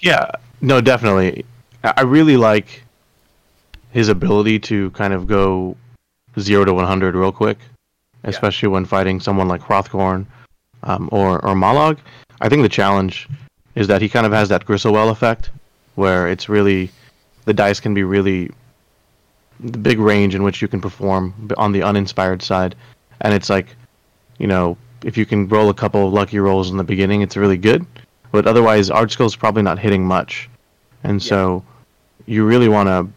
Yeah, 0.00 0.32
no, 0.60 0.80
definitely. 0.80 1.46
I 1.84 2.00
really 2.00 2.36
like 2.36 2.82
his 3.92 4.08
ability 4.08 4.58
to 4.58 4.90
kind 4.90 5.12
of 5.12 5.28
go 5.28 5.76
zero 6.40 6.64
to 6.64 6.74
one 6.74 6.88
hundred 6.88 7.14
real 7.14 7.30
quick, 7.30 7.58
especially 8.24 8.68
when 8.68 8.84
fighting 8.84 9.20
someone 9.20 9.46
like 9.46 9.60
Hrothgorn 9.60 10.26
um, 10.82 11.08
or 11.12 11.34
or 11.44 11.54
Mollog. 11.54 11.98
I 12.40 12.48
think 12.48 12.62
the 12.62 12.68
challenge 12.68 13.28
is 13.76 13.86
that 13.86 14.02
he 14.02 14.08
kind 14.08 14.26
of 14.26 14.32
has 14.32 14.48
that 14.48 14.66
Gristlewell 14.66 15.12
effect, 15.12 15.50
where 15.94 16.26
it's 16.26 16.48
really 16.48 16.90
the 17.44 17.54
dice 17.54 17.78
can 17.78 17.94
be 17.94 18.02
really 18.02 18.50
the 19.62 19.78
big 19.78 19.98
range 19.98 20.34
in 20.34 20.42
which 20.42 20.60
you 20.60 20.68
can 20.68 20.80
perform 20.80 21.50
on 21.56 21.72
the 21.72 21.82
uninspired 21.82 22.42
side, 22.42 22.74
and 23.20 23.32
it's 23.34 23.50
like, 23.50 23.66
you 24.38 24.46
know, 24.46 24.76
if 25.04 25.16
you 25.16 25.26
can 25.26 25.48
roll 25.48 25.70
a 25.70 25.74
couple 25.74 26.06
of 26.06 26.12
lucky 26.12 26.38
rolls 26.38 26.70
in 26.70 26.76
the 26.76 26.84
beginning, 26.84 27.22
it's 27.22 27.36
really 27.36 27.56
good. 27.56 27.86
But 28.30 28.46
otherwise 28.46 28.88
Ardskull's 28.88 29.36
probably 29.36 29.62
not 29.62 29.78
hitting 29.78 30.04
much. 30.04 30.48
And 31.04 31.22
so 31.22 31.64
you 32.26 32.46
really 32.46 32.68
want 32.68 32.88
to 32.88 33.08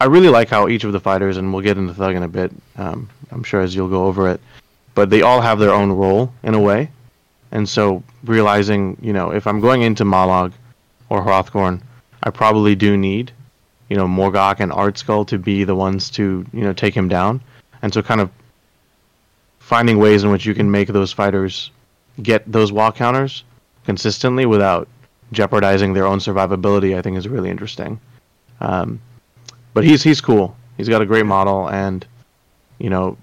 i 0.00 0.04
really 0.04 0.28
like 0.28 0.48
how 0.48 0.68
each 0.68 0.84
of 0.84 0.92
the 0.92 1.00
fighters 1.00 1.36
and 1.36 1.52
we'll 1.52 1.62
get 1.62 1.78
into 1.78 1.94
thug 1.94 2.14
in 2.14 2.22
a 2.22 2.28
bit 2.28 2.52
um, 2.76 3.08
i'm 3.30 3.42
sure 3.42 3.60
as 3.60 3.74
you'll 3.74 3.88
go 3.88 4.06
over 4.06 4.30
it 4.30 4.40
but 4.94 5.10
they 5.10 5.22
all 5.22 5.40
have 5.40 5.58
their 5.58 5.72
own 5.72 5.92
role 5.92 6.32
in 6.42 6.54
a 6.54 6.60
way. 6.60 6.90
And 7.52 7.68
so 7.68 8.02
realizing 8.24 8.96
you 9.00 9.12
know 9.12 9.30
if 9.30 9.46
i'm 9.46 9.60
going 9.60 9.82
into 9.82 10.04
malog 10.04 10.52
or 11.08 11.24
hrothgorn 11.24 11.80
i 12.22 12.30
probably 12.30 12.74
do 12.74 12.96
need 12.96 13.32
you 13.88 13.96
know 13.96 14.06
morgok 14.06 14.60
and 14.60 14.72
Ardskull 14.72 15.26
to 15.28 15.38
be 15.38 15.64
the 15.64 15.74
ones 15.74 16.10
to 16.10 16.44
you 16.52 16.60
know 16.62 16.72
take 16.72 16.94
him 16.94 17.08
down 17.08 17.40
and 17.82 17.92
so 17.92 18.02
kind 18.02 18.20
of 18.20 18.30
finding 19.58 19.98
ways 19.98 20.22
in 20.22 20.30
which 20.30 20.46
you 20.46 20.54
can 20.54 20.70
make 20.70 20.88
those 20.88 21.12
fighters 21.12 21.70
get 22.22 22.50
those 22.50 22.72
wall 22.72 22.92
counters 22.92 23.44
consistently 23.84 24.46
without 24.46 24.88
jeopardizing 25.32 25.92
their 25.92 26.06
own 26.06 26.18
survivability, 26.18 26.96
I 26.96 27.02
think 27.02 27.16
is 27.16 27.28
really 27.28 27.50
interesting. 27.50 28.00
Um, 28.60 29.00
but 29.74 29.84
he's 29.84 30.02
he's 30.02 30.20
cool. 30.20 30.56
He's 30.76 30.88
got 30.88 31.02
a 31.02 31.06
great 31.06 31.26
model, 31.26 31.68
and 31.68 32.06
you 32.78 32.90
know, 32.90 33.16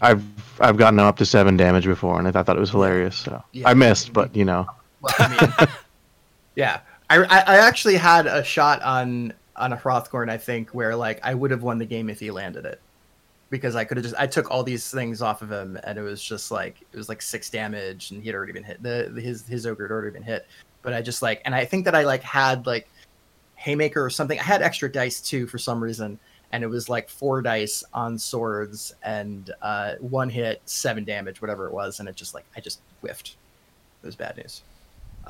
I've 0.00 0.22
I've 0.60 0.76
gotten 0.76 0.98
up 0.98 1.16
to 1.16 1.26
seven 1.26 1.56
damage 1.56 1.86
before, 1.86 2.18
and 2.18 2.28
I 2.28 2.30
thought 2.32 2.56
it 2.56 2.60
was 2.60 2.70
hilarious. 2.70 3.16
So 3.16 3.42
Yeah. 3.52 3.68
I 3.68 3.74
missed, 3.74 4.12
but 4.12 4.34
you 4.36 4.44
know, 4.44 4.66
Well, 5.00 5.14
I 5.18 5.28
mean, 5.28 5.68
yeah, 6.56 6.80
I, 7.08 7.18
I 7.24 7.38
I 7.38 7.56
actually 7.56 7.96
had 7.96 8.26
a 8.26 8.44
shot 8.44 8.82
on 8.82 9.32
on 9.60 9.72
a 9.72 9.76
Hrothgorn, 9.76 10.30
I 10.30 10.38
think, 10.38 10.70
where 10.70 10.96
like 10.96 11.20
I 11.22 11.34
would 11.34 11.50
have 11.50 11.62
won 11.62 11.78
the 11.78 11.86
game 11.86 12.10
if 12.10 12.18
he 12.18 12.30
landed 12.30 12.64
it, 12.64 12.80
because 13.50 13.76
I 13.76 13.84
could 13.84 13.96
have 13.96 14.04
just 14.04 14.16
I 14.18 14.26
took 14.26 14.50
all 14.50 14.62
these 14.64 14.90
things 14.90 15.22
off 15.22 15.42
of 15.42 15.52
him, 15.52 15.78
and 15.84 15.98
it 15.98 16.02
was 16.02 16.22
just 16.22 16.50
like 16.50 16.80
it 16.92 16.96
was 16.96 17.08
like 17.08 17.22
six 17.22 17.50
damage, 17.50 18.10
and 18.10 18.20
he 18.20 18.28
had 18.28 18.34
already 18.34 18.52
been 18.52 18.64
hit. 18.64 18.82
The, 18.82 19.12
his 19.20 19.46
his 19.46 19.66
ogre 19.66 19.84
had 19.84 19.92
already 19.92 20.10
been 20.10 20.22
hit, 20.22 20.46
but 20.82 20.92
I 20.92 21.02
just 21.02 21.22
like, 21.22 21.42
and 21.44 21.54
I 21.54 21.64
think 21.64 21.84
that 21.84 21.94
I 21.94 22.04
like 22.04 22.22
had 22.22 22.66
like 22.66 22.88
haymaker 23.54 24.04
or 24.04 24.10
something. 24.10 24.38
I 24.38 24.42
had 24.42 24.62
extra 24.62 24.90
dice 24.90 25.20
too 25.20 25.46
for 25.46 25.58
some 25.58 25.82
reason. 25.82 26.18
And 26.52 26.64
it 26.64 26.66
was 26.66 26.88
like 26.88 27.08
four 27.08 27.42
dice 27.42 27.84
on 27.94 28.18
swords 28.18 28.92
and 29.04 29.52
uh, 29.62 29.94
one 30.00 30.28
hit, 30.28 30.60
seven 30.64 31.04
damage, 31.04 31.40
whatever 31.40 31.68
it 31.68 31.72
was, 31.72 32.00
and 32.00 32.08
it 32.08 32.16
just 32.16 32.34
like 32.34 32.44
I 32.56 32.60
just 32.60 32.80
whiffed. 33.02 33.36
It 34.02 34.06
was 34.06 34.16
bad 34.16 34.36
news. 34.36 34.64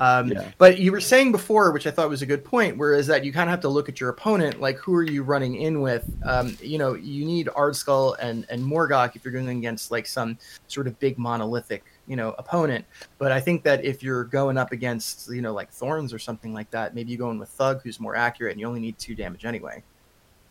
Um, 0.01 0.29
Yeah. 0.29 0.51
But 0.57 0.79
you 0.79 0.91
were 0.91 0.99
saying 0.99 1.31
before, 1.31 1.71
which 1.71 1.85
I 1.85 1.91
thought 1.91 2.09
was 2.09 2.23
a 2.23 2.25
good 2.25 2.43
point, 2.43 2.75
whereas 2.75 3.05
that 3.05 3.23
you 3.23 3.31
kind 3.31 3.47
of 3.47 3.51
have 3.51 3.59
to 3.61 3.69
look 3.69 3.87
at 3.87 3.99
your 3.99 4.09
opponent, 4.09 4.59
like 4.59 4.77
who 4.77 4.95
are 4.95 5.03
you 5.03 5.21
running 5.21 5.55
in 5.55 5.79
with? 5.79 6.11
Um, 6.25 6.57
you 6.59 6.79
know, 6.79 6.95
you 6.95 7.23
need 7.23 7.47
Ardskull 7.47 8.15
and 8.19 8.47
and 8.49 8.63
Morgok 8.63 9.15
if 9.15 9.23
you're 9.23 9.31
going 9.31 9.47
against 9.47 9.91
like 9.91 10.07
some 10.07 10.39
sort 10.67 10.87
of 10.87 10.99
big 10.99 11.19
monolithic, 11.19 11.83
you 12.07 12.15
know, 12.15 12.33
opponent. 12.39 12.83
But 13.19 13.31
I 13.31 13.39
think 13.39 13.61
that 13.63 13.85
if 13.85 14.01
you're 14.01 14.23
going 14.23 14.57
up 14.57 14.71
against, 14.71 15.29
you 15.29 15.41
know, 15.43 15.53
like 15.53 15.69
Thorns 15.71 16.13
or 16.13 16.19
something 16.19 16.51
like 16.51 16.71
that, 16.71 16.95
maybe 16.95 17.11
you 17.11 17.17
go 17.19 17.29
in 17.29 17.37
with 17.37 17.49
Thug, 17.49 17.83
who's 17.83 17.99
more 17.99 18.15
accurate, 18.15 18.53
and 18.53 18.59
you 18.59 18.65
only 18.67 18.79
need 18.79 18.97
two 18.97 19.13
damage 19.13 19.45
anyway, 19.45 19.83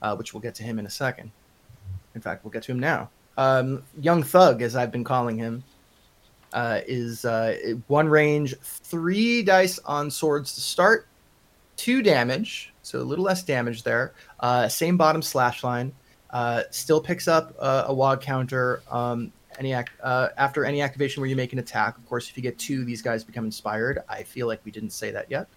uh, 0.01 0.15
which 0.15 0.33
we'll 0.33 0.41
get 0.41 0.55
to 0.55 0.63
him 0.63 0.79
in 0.79 0.87
a 0.87 0.91
second. 0.91 1.33
In 2.15 2.21
fact, 2.21 2.45
we'll 2.45 2.53
get 2.53 2.63
to 2.65 2.73
him 2.73 2.79
now. 2.79 3.11
Um, 3.37 3.83
Young 4.01 4.23
Thug, 4.23 4.63
as 4.63 4.77
I've 4.77 4.93
been 4.93 5.05
calling 5.05 5.39
him, 5.39 5.65
uh, 6.53 6.81
is 6.87 7.25
uh, 7.25 7.75
one 7.87 8.09
range, 8.09 8.55
three 8.61 9.43
dice 9.43 9.79
on 9.81 10.11
swords 10.11 10.55
to 10.55 10.61
start, 10.61 11.07
two 11.77 12.03
damage, 12.03 12.73
so 12.83 13.01
a 13.01 13.03
little 13.03 13.25
less 13.25 13.43
damage 13.43 13.83
there. 13.83 14.13
Uh, 14.41 14.69
same 14.69 14.97
bottom 14.97 15.23
slash 15.23 15.63
line. 15.63 15.93
Uh, 16.31 16.63
still 16.71 17.01
picks 17.01 17.27
up 17.27 17.55
uh, 17.59 17.85
a 17.87 17.95
wog 17.95 18.21
counter. 18.21 18.83
Um, 18.91 19.33
any 19.59 19.75
uh, 19.75 20.29
after 20.37 20.65
any 20.65 20.81
activation 20.81 21.21
where 21.21 21.29
you 21.29 21.37
make 21.37 21.53
an 21.53 21.59
attack. 21.59 21.97
Of 21.97 22.09
course, 22.09 22.29
if 22.29 22.37
you 22.37 22.43
get 22.43 22.59
two, 22.59 22.85
these 22.85 23.03
guys 23.03 23.23
become 23.23 23.45
inspired. 23.45 24.03
I 24.09 24.23
feel 24.23 24.47
like 24.47 24.61
we 24.65 24.73
didn't 24.73 24.91
say 24.91 25.11
that 25.11 25.31
yet, 25.31 25.49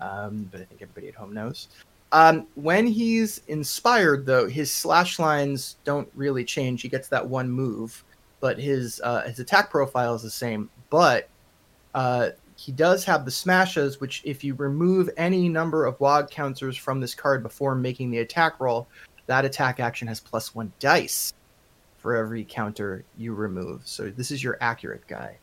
um, 0.00 0.48
but 0.50 0.60
I 0.60 0.64
think 0.64 0.82
everybody 0.82 1.08
at 1.08 1.14
home 1.14 1.34
knows. 1.34 1.68
Um, 2.10 2.46
when 2.54 2.86
he's 2.86 3.42
inspired, 3.48 4.24
though, 4.24 4.48
his 4.48 4.72
slash 4.72 5.18
lines 5.18 5.76
don't 5.84 6.08
really 6.14 6.42
change. 6.42 6.80
He 6.80 6.88
gets 6.88 7.08
that 7.08 7.26
one 7.26 7.50
move, 7.50 8.02
but 8.40 8.58
his 8.58 9.00
uh, 9.02 9.22
his 9.22 9.38
attack 9.38 9.70
profile 9.70 10.14
is 10.14 10.22
the 10.22 10.30
same. 10.30 10.70
But 10.90 11.28
uh, 11.94 12.30
he 12.56 12.72
does 12.72 13.04
have 13.04 13.24
the 13.24 13.30
smashes, 13.30 14.00
which 14.00 14.22
if 14.24 14.42
you 14.42 14.54
remove 14.54 15.10
any 15.16 15.48
number 15.48 15.86
of 15.86 15.98
wog 16.00 16.30
counters 16.30 16.76
from 16.76 17.00
this 17.00 17.14
card 17.14 17.42
before 17.42 17.74
making 17.74 18.10
the 18.10 18.18
attack 18.18 18.60
roll, 18.60 18.88
that 19.26 19.44
attack 19.44 19.80
action 19.80 20.08
has 20.08 20.20
plus 20.20 20.54
one 20.54 20.72
dice 20.78 21.32
for 21.98 22.16
every 22.16 22.44
counter 22.44 23.04
you 23.16 23.34
remove. 23.34 23.82
So 23.84 24.10
this 24.10 24.30
is 24.30 24.42
your 24.42 24.56
accurate 24.60 25.06
guy. 25.06 25.36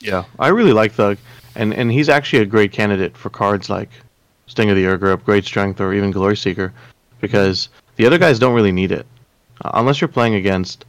yeah, 0.00 0.24
I 0.38 0.48
really 0.48 0.72
like 0.72 0.92
Thug, 0.92 1.18
and 1.54 1.72
and 1.74 1.90
he's 1.90 2.08
actually 2.08 2.42
a 2.42 2.46
great 2.46 2.72
candidate 2.72 3.16
for 3.16 3.30
cards 3.30 3.70
like 3.70 3.90
Sting 4.46 4.70
of 4.70 4.76
the 4.76 4.86
Ur-Grub, 4.86 5.24
Great 5.24 5.44
Strength, 5.44 5.80
or 5.80 5.94
even 5.94 6.10
Glory 6.10 6.36
Seeker, 6.36 6.72
because 7.20 7.68
the 7.96 8.06
other 8.06 8.18
guys 8.18 8.38
don't 8.38 8.54
really 8.54 8.72
need 8.72 8.92
it, 8.92 9.06
uh, 9.62 9.70
unless 9.74 10.00
you're 10.00 10.08
playing 10.08 10.34
against 10.34 10.84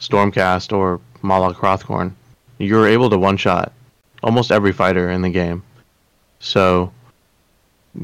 Stormcast 0.00 0.76
or 0.76 1.00
Mollog 1.22 1.54
Hrothgorn. 1.54 2.12
You're 2.58 2.88
able 2.88 3.10
to 3.10 3.18
one 3.18 3.36
shot 3.36 3.72
almost 4.22 4.50
every 4.50 4.72
fighter 4.72 5.10
in 5.10 5.22
the 5.22 5.30
game. 5.30 5.62
So 6.40 6.92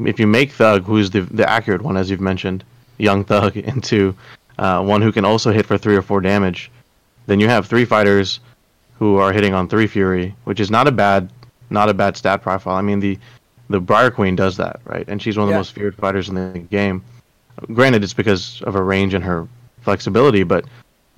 if 0.05 0.19
you 0.19 0.27
make 0.27 0.51
Thug, 0.51 0.83
who's 0.83 1.09
the 1.09 1.21
the 1.21 1.47
accurate 1.47 1.81
one, 1.81 1.97
as 1.97 2.09
you've 2.09 2.21
mentioned, 2.21 2.63
young 2.97 3.23
Thug, 3.23 3.57
into 3.73 4.15
uh, 4.57 4.83
one 4.83 5.01
who 5.01 5.11
can 5.11 5.25
also 5.25 5.51
hit 5.51 5.65
for 5.65 5.77
three 5.77 5.95
or 5.95 6.01
four 6.01 6.21
damage, 6.21 6.71
then 7.25 7.39
you 7.39 7.47
have 7.47 7.67
three 7.67 7.85
fighters 7.85 8.39
who 8.99 9.17
are 9.17 9.33
hitting 9.33 9.53
on 9.53 9.67
three 9.67 9.87
Fury, 9.87 10.35
which 10.43 10.59
is 10.59 10.69
not 10.69 10.87
a 10.87 10.91
bad 10.91 11.31
not 11.69 11.89
a 11.89 11.93
bad 11.93 12.15
stat 12.17 12.41
profile. 12.41 12.75
I 12.75 12.81
mean 12.81 12.99
the 12.99 13.17
the 13.69 13.79
Briar 13.79 14.11
Queen 14.11 14.35
does 14.35 14.57
that, 14.57 14.81
right? 14.85 15.05
And 15.07 15.21
she's 15.21 15.37
one 15.37 15.47
of 15.47 15.49
the 15.49 15.57
most 15.57 15.73
feared 15.73 15.95
fighters 15.95 16.29
in 16.29 16.35
the 16.35 16.59
game. 16.59 17.03
Granted, 17.73 18.03
it's 18.03 18.13
because 18.13 18.61
of 18.63 18.73
her 18.73 18.83
range 18.83 19.13
and 19.13 19.23
her 19.23 19.47
flexibility, 19.83 20.43
but 20.43 20.65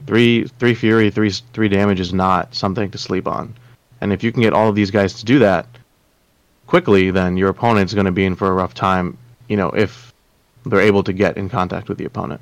three 0.07 0.45
three 0.59 0.73
Fury, 0.73 1.09
three 1.09 1.31
three 1.53 1.69
damage 1.69 1.99
is 1.99 2.13
not 2.13 2.53
something 2.53 2.91
to 2.91 2.97
sleep 2.97 3.27
on. 3.27 3.53
And 4.01 4.11
if 4.11 4.23
you 4.23 4.31
can 4.31 4.41
get 4.41 4.53
all 4.53 4.69
of 4.69 4.75
these 4.75 4.91
guys 4.91 5.13
to 5.15 5.25
do 5.25 5.39
that 5.39 5.65
quickly, 6.67 7.11
then 7.11 7.37
your 7.37 7.49
opponent's 7.49 7.93
going 7.93 8.05
to 8.05 8.11
be 8.11 8.25
in 8.25 8.35
for 8.35 8.47
a 8.47 8.53
rough 8.53 8.73
time. 8.73 9.17
You 9.47 9.57
know, 9.57 9.69
if 9.69 10.13
they're 10.65 10.81
able 10.81 11.03
to 11.03 11.13
get 11.13 11.37
in 11.37 11.49
contact 11.49 11.89
with 11.89 11.97
the 11.97 12.05
opponent. 12.05 12.41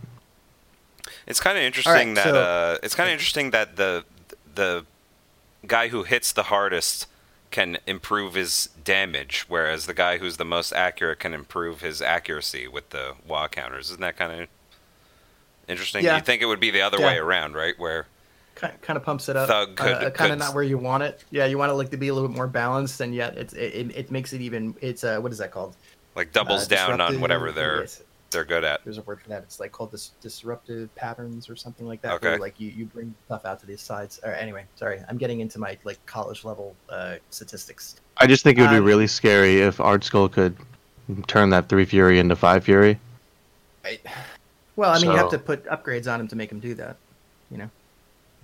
It's 1.27 1.39
kind 1.39 1.57
of 1.57 1.63
interesting 1.63 2.15
that 2.15 2.25
so- 2.25 2.35
uh, 2.35 2.77
it's 2.83 2.95
kind 2.95 3.09
of 3.09 3.13
interesting 3.13 3.51
that 3.51 3.75
the 3.75 4.03
the 4.55 4.85
guy 5.65 5.87
who 5.87 6.03
hits 6.03 6.31
the 6.31 6.43
hardest 6.43 7.07
can 7.51 7.77
improve 7.85 8.33
his 8.33 8.69
damage, 8.83 9.45
whereas 9.47 9.85
the 9.85 9.93
guy 9.93 10.17
who's 10.17 10.37
the 10.37 10.45
most 10.45 10.73
accurate 10.73 11.19
can 11.19 11.33
improve 11.33 11.81
his 11.81 12.01
accuracy 12.01 12.67
with 12.67 12.89
the 12.89 13.13
wall 13.27 13.47
counters. 13.47 13.91
Isn't 13.91 14.01
that 14.01 14.17
kind 14.17 14.41
of 14.41 14.47
interesting? 15.67 16.03
Yeah. 16.03 16.17
You 16.17 16.21
think 16.23 16.41
it 16.41 16.45
would 16.45 16.59
be 16.59 16.71
the 16.71 16.81
other 16.81 16.99
Yeah. 16.99 17.07
way 17.07 17.17
around, 17.17 17.53
right? 17.55 17.77
Where 17.77 18.07
Kind 18.55 18.79
kind 18.83 18.97
of 18.97 19.03
pumps 19.03 19.29
it 19.29 19.35
up. 19.35 19.47
Thug 19.47 19.75
could- 19.75 19.91
uh, 19.93 19.99
kind 20.11 20.13
could- 20.13 20.31
of 20.31 20.37
not 20.39 20.53
where 20.53 20.63
you 20.63 20.77
want 20.77 21.01
it. 21.03 21.23
Yeah, 21.31 21.45
you 21.45 21.57
want 21.57 21.71
it 21.71 21.75
like 21.75 21.89
to 21.89 21.97
be 21.97 22.09
a 22.09 22.13
little 22.13 22.29
bit 22.29 22.35
more 22.37 22.47
balanced, 22.47 23.01
and 23.01 23.13
yet 23.15 23.35
it's 23.35 23.53
it, 23.53 23.73
it, 23.73 23.95
it 23.97 24.11
makes 24.11 24.31
it 24.31 24.41
even. 24.41 24.75
It's 24.79 25.03
uh, 25.03 25.17
what 25.19 25.31
is 25.31 25.39
that 25.39 25.51
called? 25.51 25.75
like 26.15 26.31
doubles 26.31 26.65
Uh, 26.65 26.75
down 26.75 27.01
on 27.01 27.19
whatever 27.19 27.51
they're 27.51 27.81
yes, 27.81 28.03
they're 28.29 28.45
good 28.45 28.63
at. 28.63 28.83
There's 28.83 28.99
a 28.99 29.01
word 29.01 29.19
for 29.21 29.29
that. 29.29 29.41
It's 29.41 29.59
like 29.59 29.71
called 29.71 29.89
dis- 29.89 30.11
disruptive 30.21 30.93
patterns 30.93 31.49
or 31.49 31.55
something 31.55 31.87
like 31.87 32.03
that. 32.03 32.13
Okay. 32.13 32.29
Where 32.29 32.37
like 32.39 32.59
you, 32.59 32.69
you 32.69 32.85
bring 32.85 33.15
stuff 33.25 33.43
out 33.45 33.59
to 33.61 33.65
these 33.65 33.81
sides. 33.81 34.19
Or 34.23 34.31
anyway, 34.31 34.65
sorry, 34.75 35.01
I'm 35.09 35.17
getting 35.17 35.39
into 35.39 35.57
my 35.57 35.75
like 35.83 36.03
college 36.05 36.45
level 36.45 36.75
uh, 36.89 37.15
statistics. 37.31 37.95
I 38.17 38.27
just 38.27 38.43
think 38.43 38.59
it 38.59 38.61
would 38.61 38.69
be 38.69 38.75
Um, 38.77 38.85
really 38.85 39.07
scary 39.07 39.61
if 39.61 39.77
Ardskull 39.77 40.31
could 40.31 40.55
turn 41.25 41.49
that 41.49 41.67
three 41.69 41.85
Fury 41.85 42.19
into 42.19 42.35
five 42.35 42.63
Fury. 42.63 42.99
Right. 43.83 43.99
Well, 44.75 44.91
I 44.91 44.99
mean, 44.99 45.11
you 45.11 45.17
have 45.17 45.29
to 45.29 45.37
put 45.37 45.65
upgrades 45.65 46.11
on 46.11 46.19
him 46.19 46.27
to 46.29 46.35
make 46.35 46.51
him 46.51 46.59
do 46.59 46.73
that. 46.75 46.97
You 47.51 47.57
know. 47.57 47.69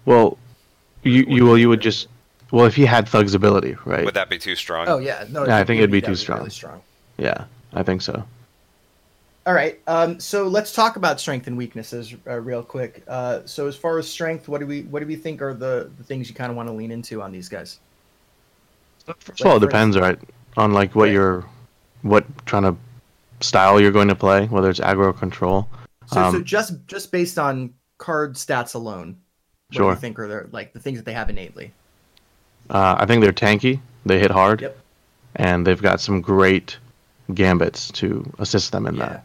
Well, 0.06 0.38
you 1.04 1.26
you 1.28 1.46
well 1.46 1.58
you 1.58 1.70
would 1.70 1.82
just 1.82 2.08
well 2.52 2.66
if 2.66 2.76
he 2.76 2.86
had 2.86 3.08
Thug's 3.08 3.34
ability, 3.34 3.76
right? 3.86 4.06
Would 4.06 4.14
that 4.14 4.30
be 4.30 4.38
too 4.38 4.56
strong? 4.56 4.88
Oh 4.88 5.00
yeah, 5.00 5.26
no. 5.30 5.46
Yeah, 5.46 5.58
I 5.58 5.64
think 5.64 5.80
it'd 5.80 5.92
be 5.92 6.02
that 6.02 6.08
too 6.08 6.16
strong. 6.16 6.40
Really 6.40 6.50
strong. 6.52 6.82
Yeah, 7.18 7.46
I 7.74 7.84
think 7.84 8.02
so. 8.02 8.24
All 9.46 9.54
right. 9.56 9.80
Um, 9.88 10.20
so 10.20 10.48
let's 10.48 10.74
talk 10.74 10.96
about 10.96 11.20
strength 11.20 11.48
and 11.48 11.58
weaknesses 11.58 12.14
uh, 12.28 12.40
real 12.40 12.62
quick. 12.62 13.04
Uh, 13.08 13.40
so 13.46 13.68
as 13.68 13.76
far 13.76 13.98
as 13.98 14.08
strength, 14.08 14.48
what 14.48 14.60
do 14.60 14.68
we 14.68 14.82
what 14.84 15.00
do 15.00 15.08
we 15.08 15.16
think 15.16 15.42
are 15.42 15.54
the, 15.54 15.90
the 15.98 16.04
things 16.04 16.30
you 16.30 16.36
kind 16.36 16.52
of 16.52 16.56
want 16.56 16.70
to 16.70 16.74
lean 16.74 16.92
into 16.92 17.22
on 17.22 17.32
these 17.32 17.50
guys? 17.50 17.80
First 19.18 19.42
of 19.42 19.48
all, 19.48 19.58
it 19.58 19.62
depends, 19.62 19.98
right, 19.98 20.20
on 20.56 20.72
like 20.74 20.94
what 20.94 21.06
Right. 21.06 21.14
you're, 21.14 21.46
what 22.04 22.26
kind 22.46 22.64
of 22.66 22.78
style 23.40 23.82
you're 23.82 23.92
going 23.92 24.10
to 24.10 24.16
play, 24.16 24.46
whether 24.46 24.70
it's 24.70 24.80
aggro 24.80 25.06
or 25.06 25.14
control. 25.14 25.68
So, 26.10 26.16
so 26.32 26.38
Um, 26.38 26.44
just 26.44 26.74
just 26.88 27.12
based 27.12 27.38
on 27.38 27.74
card 28.00 28.34
stats 28.36 28.74
alone, 28.74 29.10
what 29.10 29.72
do 29.72 29.78
Sure. 29.78 29.90
you 29.92 29.96
think 29.98 30.18
are 30.20 30.28
their 30.28 30.48
like 30.52 30.74
the 30.74 30.80
things 30.80 30.98
that 30.98 31.06
they 31.06 31.14
have 31.14 31.30
innately? 31.30 31.72
Uh, 32.70 32.96
I 33.00 33.06
think 33.06 33.22
they're 33.22 33.32
tanky. 33.34 33.80
They 34.06 34.20
hit 34.20 34.32
hard, 34.32 34.62
Yep. 34.62 34.78
and 35.36 35.68
they've 35.68 35.82
got 35.82 36.02
some 36.02 36.22
great 36.22 36.78
gambits 37.34 37.92
to 37.92 38.32
assist 38.40 38.72
them 38.72 38.88
in 38.88 38.96
Yeah. 38.96 39.08
that. 39.10 39.24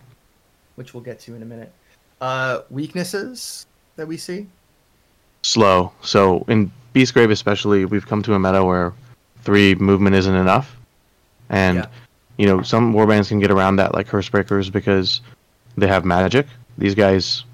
Which 0.76 0.92
we'll 0.92 1.02
get 1.02 1.20
to 1.20 1.34
in 1.34 1.42
a 1.42 1.46
minute. 1.46 1.72
Uh, 2.20 2.60
weaknesses 2.70 3.66
that 3.96 4.06
we 4.06 4.16
see. 4.16 4.46
Slow. 5.42 5.92
So 6.02 6.44
in 6.48 6.70
Beastgrave 6.94 7.30
especially, 7.30 7.84
we've 7.86 8.06
come 8.06 8.22
to 8.22 8.34
a 8.34 8.38
meta 8.38 8.62
where 8.64 8.92
three 9.42 9.74
movement 9.76 10.16
isn't 10.16 10.34
enough, 10.34 10.76
and 11.48 11.78
Yeah. 11.78 11.86
you 12.36 12.46
know 12.46 12.60
some 12.62 12.92
warbands 12.92 13.28
can 13.28 13.40
get 13.40 13.50
around 13.50 13.76
that, 13.76 13.94
like 13.94 14.08
Cursebreakers, 14.08 14.70
because 14.70 15.20
they 15.78 15.86
have 15.86 16.04
magic. 16.04 16.46
These 16.78 16.94
guys 16.94 17.44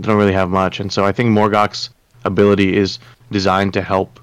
don't 0.00 0.16
really 0.16 0.32
have 0.32 0.50
much, 0.50 0.80
and 0.80 0.92
so 0.92 1.04
I 1.04 1.12
think 1.12 1.30
Morgok's 1.30 1.90
ability 2.24 2.76
is 2.76 2.98
designed 3.30 3.72
to 3.74 3.82
help 3.82 4.20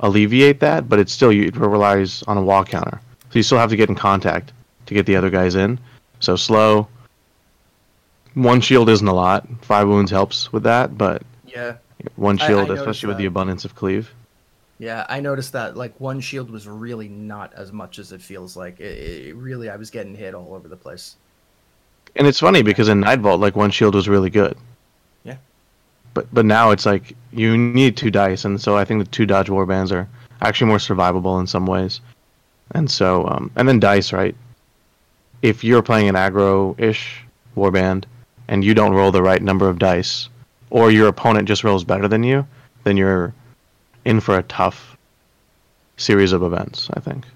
alleviate 0.00 0.60
that, 0.60 0.88
but 0.88 0.98
it 0.98 1.08
still 1.08 1.30
it 1.30 1.56
relies 1.56 2.22
on 2.24 2.36
a 2.36 2.42
wall 2.42 2.64
counter. 2.64 3.00
So 3.30 3.38
you 3.38 3.42
still 3.42 3.58
have 3.58 3.70
to 3.70 3.76
get 3.76 3.88
in 3.88 3.94
contact 3.94 4.52
to 4.86 4.94
get 4.94 5.06
the 5.06 5.16
other 5.16 5.30
guys 5.30 5.54
in. 5.54 5.78
So 6.20 6.36
slow. 6.36 6.88
One 8.34 8.60
shield 8.60 8.88
isn't 8.88 9.06
a 9.06 9.12
lot. 9.12 9.46
Five 9.62 9.88
wounds 9.88 10.10
helps 10.10 10.52
with 10.52 10.62
that, 10.64 10.96
but 10.96 11.22
Yeah. 11.46 11.76
one 12.16 12.40
I- 12.40 12.44
I 12.44 12.46
shield, 12.48 12.68
noticed 12.68 12.80
especially 12.80 13.08
with 13.08 13.18
the 13.18 13.26
abundance 13.26 13.64
of 13.64 13.74
cleave. 13.74 14.12
Yeah, 14.78 15.06
I 15.08 15.20
noticed 15.20 15.52
that 15.52 15.76
like 15.76 15.98
one 16.00 16.20
shield 16.20 16.50
was 16.50 16.66
really 16.66 17.08
not 17.08 17.52
as 17.54 17.72
much 17.72 17.98
as 17.98 18.10
it 18.12 18.20
feels 18.20 18.56
like. 18.56 18.80
It, 18.80 19.28
it 19.28 19.36
really, 19.36 19.70
I 19.70 19.76
was 19.76 19.90
getting 19.90 20.14
hit 20.14 20.34
all 20.34 20.54
over 20.54 20.66
the 20.66 20.76
place. 20.76 21.16
And 22.16 22.26
it's 22.26 22.40
funny 22.40 22.62
because 22.62 22.88
in 22.88 23.00
Night 23.00 23.20
Vault, 23.20 23.40
like 23.40 23.56
one 23.56 23.70
shield 23.70 23.94
was 23.94 24.08
really 24.08 24.30
good. 24.30 24.56
Yeah. 25.24 25.36
but 26.14 26.26
but 26.32 26.44
now 26.44 26.70
it's 26.70 26.84
like 26.86 27.16
you 27.32 27.56
need 27.56 27.96
two 27.96 28.10
dice, 28.10 28.44
and 28.44 28.60
so 28.60 28.76
I 28.76 28.84
think 28.84 29.02
the 29.02 29.10
two 29.10 29.26
dodge 29.26 29.48
warbands 29.48 29.92
are 29.92 30.08
actually 30.40 30.68
more 30.68 30.78
survivable 30.78 31.40
in 31.40 31.46
some 31.46 31.66
ways. 31.66 32.00
And 32.72 32.90
so, 32.90 33.26
um, 33.28 33.50
and 33.56 33.68
then 33.68 33.80
dice, 33.80 34.12
right? 34.12 34.34
If 35.42 35.64
you're 35.64 35.82
playing 35.82 36.08
an 36.08 36.14
aggro-ish 36.14 37.24
warband 37.56 38.04
and 38.48 38.64
you 38.64 38.74
don't 38.74 38.94
roll 38.94 39.12
the 39.12 39.22
right 39.22 39.42
number 39.42 39.68
of 39.68 39.78
dice, 39.78 40.28
or 40.70 40.90
your 40.90 41.08
opponent 41.08 41.48
just 41.48 41.64
rolls 41.64 41.84
better 41.84 42.08
than 42.08 42.22
you, 42.22 42.46
then 42.84 42.96
you're 42.96 43.34
in 44.04 44.20
for 44.20 44.38
a 44.38 44.42
tough 44.44 44.96
series 45.96 46.32
of 46.32 46.42
events. 46.42 46.88
I 46.94 47.00
think. 47.00 47.26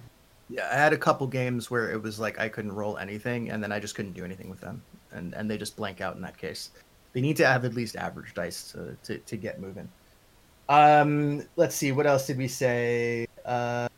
Yeah, 0.57 0.69
I 0.73 0.77
had 0.77 0.95
a 0.95 0.97
couple 0.99 1.27
games 1.27 1.71
where 1.71 1.91
it 1.91 2.03
was 2.03 2.19
like 2.19 2.41
I 2.41 2.49
couldn't 2.49 2.73
roll 2.73 2.97
anything, 2.97 3.51
and 3.51 3.63
then 3.63 3.73
I 3.73 3.79
just 3.79 3.95
couldn't 3.95 4.15
do 4.15 4.25
anything 4.25 4.49
with 4.49 4.61
them, 4.61 4.83
and 5.13 5.35
and 5.35 5.51
they 5.51 5.59
just 5.59 5.77
blank 5.77 6.01
out 6.01 6.17
in 6.17 6.23
that 6.23 6.39
case. 6.39 6.71
They 7.13 7.21
need 7.21 7.37
to 7.37 7.47
have 7.47 7.67
at 7.67 7.75
least 7.75 7.95
average 7.95 8.33
dice 8.33 8.73
to 8.73 8.97
to, 9.05 9.19
to 9.19 9.37
get 9.37 9.61
moving. 9.61 9.87
Um, 10.71 11.43
let's 11.57 11.77
see, 11.77 11.93
what 11.93 12.07
else 12.07 12.27
did 12.27 12.39
we 12.39 12.49
say? 12.49 13.27
Uh, 13.45 13.89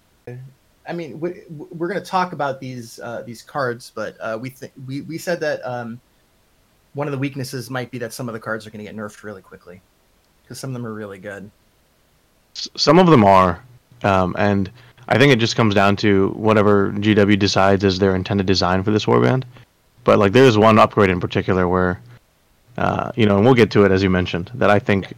I 0.88 0.92
mean, 0.92 1.20
we, 1.20 1.42
we're 1.48 1.88
going 1.88 2.02
to 2.02 2.06
talk 2.06 2.32
about 2.32 2.60
these 2.60 2.98
uh, 2.98 3.22
these 3.22 3.42
cards, 3.42 3.92
but 3.94 4.16
uh, 4.20 4.36
we 4.40 4.50
think 4.50 4.72
we 4.84 5.02
we 5.02 5.16
said 5.16 5.38
that 5.40 5.64
um, 5.64 6.00
one 6.94 7.06
of 7.06 7.12
the 7.12 7.18
weaknesses 7.18 7.70
might 7.70 7.92
be 7.92 7.98
that 7.98 8.12
some 8.12 8.28
of 8.28 8.32
the 8.32 8.40
cards 8.40 8.66
are 8.66 8.70
going 8.70 8.84
to 8.84 8.90
get 8.90 8.96
nerfed 8.96 9.22
really 9.22 9.42
quickly 9.42 9.80
because 10.42 10.58
some 10.58 10.70
of 10.70 10.74
them 10.74 10.84
are 10.84 10.94
really 10.94 11.18
good. 11.18 11.48
Some 12.54 12.98
of 12.98 13.06
them 13.06 13.24
are, 13.24 13.62
um, 14.02 14.34
and 14.36 14.72
I 15.08 15.18
think 15.18 15.32
it 15.32 15.38
just 15.38 15.56
comes 15.56 15.74
down 15.74 15.96
to 15.96 16.28
whatever 16.30 16.92
GW 16.92 17.38
decides 17.38 17.82
is 17.82 17.98
their 17.98 18.14
intended 18.14 18.46
design 18.46 18.82
for 18.82 18.90
this 18.90 19.06
warband. 19.06 19.44
But 20.04 20.18
like, 20.18 20.32
there's 20.32 20.58
one 20.58 20.78
upgrade 20.78 21.10
in 21.10 21.18
particular 21.20 21.66
where, 21.66 22.00
uh, 22.76 23.10
you 23.16 23.26
know, 23.26 23.36
and 23.36 23.44
we'll 23.44 23.54
get 23.54 23.70
to 23.72 23.84
it 23.84 23.90
as 23.90 24.02
you 24.02 24.10
mentioned, 24.10 24.50
that 24.54 24.70
I 24.70 24.78
think 24.78 25.14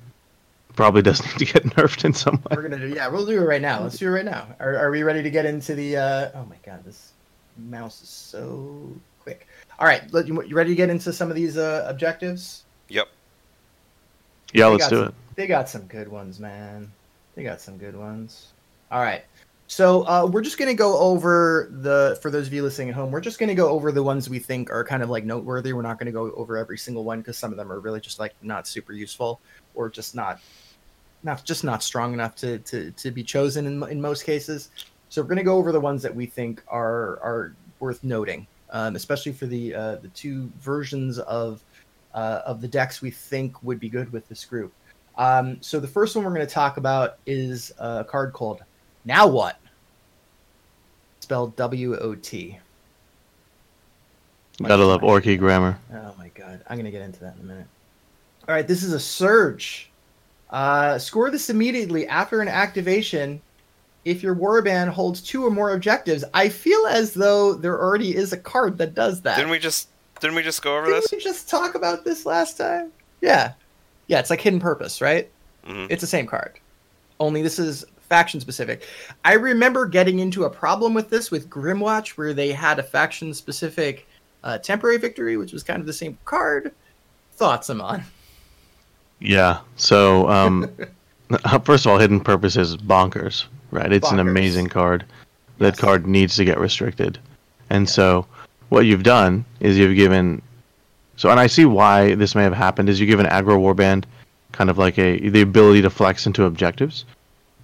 probably 0.76 1.02
does 1.02 1.22
need 1.26 1.38
to 1.46 1.52
get 1.52 1.64
nerfed 1.74 2.04
in 2.04 2.12
some 2.14 2.36
way. 2.36 2.56
We're 2.56 2.62
gonna 2.62 2.78
do 2.78 2.94
yeah, 2.94 3.08
we'll 3.08 3.26
do 3.26 3.40
it 3.40 3.44
right 3.44 3.60
now. 3.60 3.82
Let's 3.82 3.98
do 3.98 4.06
it 4.06 4.10
right 4.10 4.24
now. 4.24 4.46
Are, 4.60 4.76
are 4.76 4.90
we 4.90 5.02
ready 5.02 5.22
to 5.22 5.30
get 5.30 5.44
into 5.44 5.74
the? 5.74 5.96
Uh, 5.96 6.30
oh 6.34 6.44
my 6.46 6.56
god, 6.64 6.84
this 6.84 7.12
mouse 7.58 8.02
is 8.02 8.08
so 8.08 8.90
quick. 9.22 9.46
All 9.78 9.86
right, 9.86 10.02
let, 10.12 10.26
you, 10.28 10.42
you 10.44 10.54
ready 10.54 10.70
to 10.70 10.76
get 10.76 10.90
into 10.90 11.12
some 11.12 11.30
of 11.30 11.36
these 11.36 11.56
uh, 11.56 11.86
objectives? 11.88 12.64
Yep. 12.88 13.08
Yeah, 14.52 14.66
They 14.66 14.70
let's 14.72 14.88
do 14.88 14.96
some- 14.96 15.08
it. 15.08 15.14
They 15.36 15.46
got 15.46 15.68
some 15.68 15.82
good 15.82 16.08
ones, 16.08 16.38
man. 16.38 16.90
They 17.34 17.42
got 17.42 17.60
some 17.60 17.78
good 17.78 17.96
ones. 17.96 18.48
All 18.90 19.00
right. 19.00 19.24
So 19.70 20.02
uh, 20.08 20.26
we're 20.26 20.42
just 20.42 20.58
gonna 20.58 20.74
go 20.74 20.98
over 20.98 21.68
the 21.70 22.18
for 22.20 22.28
those 22.28 22.48
of 22.48 22.52
you 22.52 22.60
listening 22.60 22.88
at 22.88 22.96
home. 22.96 23.12
We're 23.12 23.20
just 23.20 23.38
gonna 23.38 23.54
go 23.54 23.68
over 23.68 23.92
the 23.92 24.02
ones 24.02 24.28
we 24.28 24.40
think 24.40 24.68
are 24.68 24.82
kind 24.82 25.00
of 25.00 25.10
like 25.10 25.24
noteworthy. 25.24 25.72
We're 25.72 25.80
not 25.82 25.96
gonna 25.96 26.10
go 26.10 26.32
over 26.32 26.56
every 26.56 26.76
single 26.76 27.04
one 27.04 27.20
because 27.20 27.38
some 27.38 27.52
of 27.52 27.56
them 27.56 27.70
are 27.70 27.78
really 27.78 28.00
just 28.00 28.18
like 28.18 28.34
not 28.42 28.66
super 28.66 28.92
useful 28.92 29.40
or 29.76 29.88
just 29.88 30.16
not 30.16 30.40
not 31.22 31.44
just 31.44 31.62
not 31.62 31.84
strong 31.84 32.12
enough 32.12 32.34
to 32.36 32.58
to, 32.58 32.90
to 32.90 33.12
be 33.12 33.22
chosen 33.22 33.64
in, 33.68 33.80
in 33.88 34.00
most 34.00 34.24
cases. 34.24 34.70
So 35.08 35.22
we're 35.22 35.28
gonna 35.28 35.44
go 35.44 35.56
over 35.56 35.70
the 35.70 35.80
ones 35.80 36.02
that 36.02 36.12
we 36.12 36.26
think 36.26 36.64
are 36.66 37.20
are 37.22 37.54
worth 37.78 38.02
noting, 38.02 38.48
um, 38.70 38.96
especially 38.96 39.30
for 39.30 39.46
the 39.46 39.72
uh, 39.72 39.96
the 40.02 40.08
two 40.08 40.50
versions 40.58 41.20
of 41.20 41.62
uh, 42.12 42.40
of 42.44 42.60
the 42.60 42.66
decks 42.66 43.02
we 43.02 43.12
think 43.12 43.62
would 43.62 43.78
be 43.78 43.88
good 43.88 44.12
with 44.12 44.26
this 44.28 44.44
group. 44.44 44.72
Um, 45.16 45.58
so 45.60 45.78
the 45.78 45.86
first 45.86 46.16
one 46.16 46.24
we're 46.24 46.34
going 46.34 46.46
to 46.46 46.52
talk 46.52 46.76
about 46.76 47.18
is 47.26 47.70
a 47.78 48.02
card 48.02 48.32
called 48.32 48.62
Now 49.04 49.26
What? 49.26 49.58
Spelled 51.20 51.54
W 51.56 51.96
O 51.96 52.14
T. 52.14 52.58
Gotta 54.62 54.84
love 54.84 55.00
Orky 55.02 55.38
grammar. 55.38 55.78
Oh 55.92 56.14
my 56.18 56.28
god, 56.34 56.60
I'm 56.68 56.76
gonna 56.76 56.90
get 56.90 57.02
into 57.02 57.20
that 57.20 57.36
in 57.36 57.40
a 57.42 57.44
minute. 57.44 57.66
All 58.48 58.54
right, 58.54 58.66
this 58.66 58.82
is 58.82 58.92
a 58.92 59.00
surge. 59.00 59.90
Uh, 60.50 60.98
score 60.98 61.30
this 61.30 61.48
immediately 61.48 62.06
after 62.08 62.40
an 62.40 62.48
activation. 62.48 63.40
If 64.04 64.22
your 64.22 64.34
warband 64.34 64.88
holds 64.88 65.20
two 65.20 65.44
or 65.44 65.50
more 65.50 65.72
objectives, 65.72 66.24
I 66.34 66.48
feel 66.48 66.86
as 66.86 67.12
though 67.14 67.52
there 67.54 67.78
already 67.80 68.16
is 68.16 68.32
a 68.32 68.38
card 68.38 68.78
that 68.78 68.94
does 68.94 69.20
that. 69.22 69.36
Didn't 69.36 69.50
we 69.50 69.58
just 69.58 69.88
didn't 70.20 70.36
we 70.36 70.42
just 70.42 70.62
go 70.62 70.76
over 70.76 70.86
this? 70.86 71.08
Didn't 71.08 71.18
this? 71.22 71.26
we 71.26 71.30
just 71.30 71.48
talk 71.48 71.74
about 71.74 72.04
this 72.04 72.26
last 72.26 72.56
time? 72.56 72.90
Yeah, 73.20 73.52
yeah. 74.08 74.18
It's 74.18 74.30
like 74.30 74.40
hidden 74.40 74.58
purpose, 74.60 75.00
right? 75.00 75.30
hmm 75.64 75.86
It's 75.90 76.00
the 76.00 76.06
same 76.06 76.26
card. 76.26 76.58
Only 77.20 77.42
this 77.42 77.58
is 77.58 77.84
faction 78.10 78.40
specific. 78.40 78.82
I 79.24 79.34
remember 79.34 79.86
getting 79.86 80.18
into 80.18 80.44
a 80.44 80.50
problem 80.50 80.92
with 80.92 81.08
this 81.08 81.30
with 81.30 81.48
Grymwatch, 81.48 82.10
where 82.10 82.34
they 82.34 82.52
had 82.52 82.78
a 82.78 82.82
faction 82.82 83.32
specific 83.32 84.06
uh, 84.44 84.58
temporary 84.58 84.98
victory, 84.98 85.38
which 85.38 85.52
was 85.54 85.62
kind 85.62 85.80
of 85.80 85.86
the 85.86 85.92
same 85.92 86.18
card. 86.26 86.72
Thoughts, 87.32 87.70
Aman? 87.70 88.02
Yeah. 89.20 89.60
So, 89.76 90.28
um, 90.28 90.68
first 91.64 91.86
of 91.86 91.92
all, 91.92 91.98
Hidden 91.98 92.20
Purpose 92.20 92.56
is 92.56 92.76
bonkers, 92.76 93.46
right? 93.70 93.90
It's 93.90 94.10
an 94.10 94.18
amazing 94.18 94.66
card. 94.66 95.04
That 95.58 95.74
Yes. 95.74 95.80
card 95.80 96.06
needs 96.06 96.36
to 96.36 96.44
get 96.44 96.58
restricted. 96.58 97.18
And 97.70 97.88
so, 97.88 98.26
what 98.70 98.86
you've 98.86 99.02
done 99.02 99.44
is 99.60 99.78
you've 99.78 99.96
given. 99.96 100.42
So, 101.16 101.30
and 101.30 101.38
I 101.38 101.46
see 101.46 101.66
why 101.66 102.14
this 102.14 102.34
may 102.34 102.42
have 102.42 102.54
happened. 102.54 102.88
Is 102.88 102.98
you 102.98 103.06
give 103.06 103.20
an 103.20 103.26
aggro 103.26 103.58
warband 103.60 104.04
kind 104.52 104.70
of 104.70 104.78
like 104.78 104.98
a 104.98 105.28
the 105.28 105.42
ability 105.42 105.82
to 105.82 105.90
flex 105.90 106.26
into 106.26 106.44
objectives. 106.44 107.04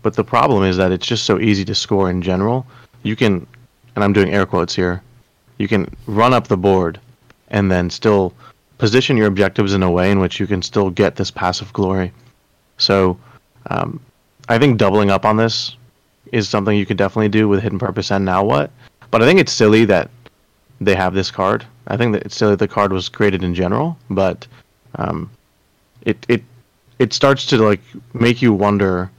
But 0.07 0.15
the 0.15 0.23
problem 0.23 0.63
is 0.63 0.77
that 0.77 0.93
it's 0.93 1.05
just 1.05 1.25
so 1.25 1.41
easy 1.41 1.65
to 1.65 1.75
score 1.75 2.09
in 2.09 2.23
general. 2.23 2.65
You 3.03 3.17
can, 3.17 3.45
and 3.97 4.05
I'm 4.05 4.13
doing 4.13 4.33
air 4.33 4.47
quotes 4.47 4.73
here. 4.73 5.03
You 5.59 5.67
can 5.67 5.93
run 6.07 6.33
up 6.33 6.47
the 6.47 6.57
board, 6.57 7.01
and 7.49 7.73
then 7.73 7.91
still 7.91 8.33
position 8.79 9.17
your 9.17 9.27
objectives 9.27 9.75
in 9.75 9.83
a 9.83 9.91
way 9.91 10.13
in 10.13 10.21
which 10.21 10.39
you 10.39 10.47
can 10.47 10.63
still 10.63 10.91
get 10.91 11.17
this 11.17 11.33
passive 11.33 11.73
glory. 11.73 12.13
So, 12.79 13.19
um, 13.69 13.99
I 14.49 14.61
think 14.61 14.79
doubling 14.79 15.11
up 15.11 15.25
on 15.25 15.39
this 15.39 15.75
is 16.31 16.49
something 16.49 16.79
you 16.79 16.87
could 16.87 16.99
definitely 16.99 17.29
do 17.29 17.49
with 17.49 17.61
Hidden 17.61 17.81
Purpose 17.81 18.13
and 18.13 18.25
Now 18.25 18.45
What. 18.45 18.71
But 19.11 19.25
I 19.25 19.27
think 19.27 19.41
it's 19.41 19.53
silly 19.53 19.87
that 19.87 20.09
they 20.81 20.95
have 20.95 21.15
this 21.15 21.33
card. 21.33 21.67
I 21.89 21.97
think 21.97 22.13
that 22.13 22.23
it's 22.23 22.37
silly 22.37 22.55
the 22.55 22.69
card 22.69 22.93
was 22.93 23.09
created 23.09 23.43
in 23.43 23.57
general, 23.57 23.99
but 24.09 24.47
um, 24.95 25.29
it 26.03 26.25
it 26.29 26.45
it 27.01 27.13
starts 27.13 27.45
to 27.47 27.59
like 27.59 27.81
make 28.15 28.41
you 28.41 28.53
wonder. 28.53 29.11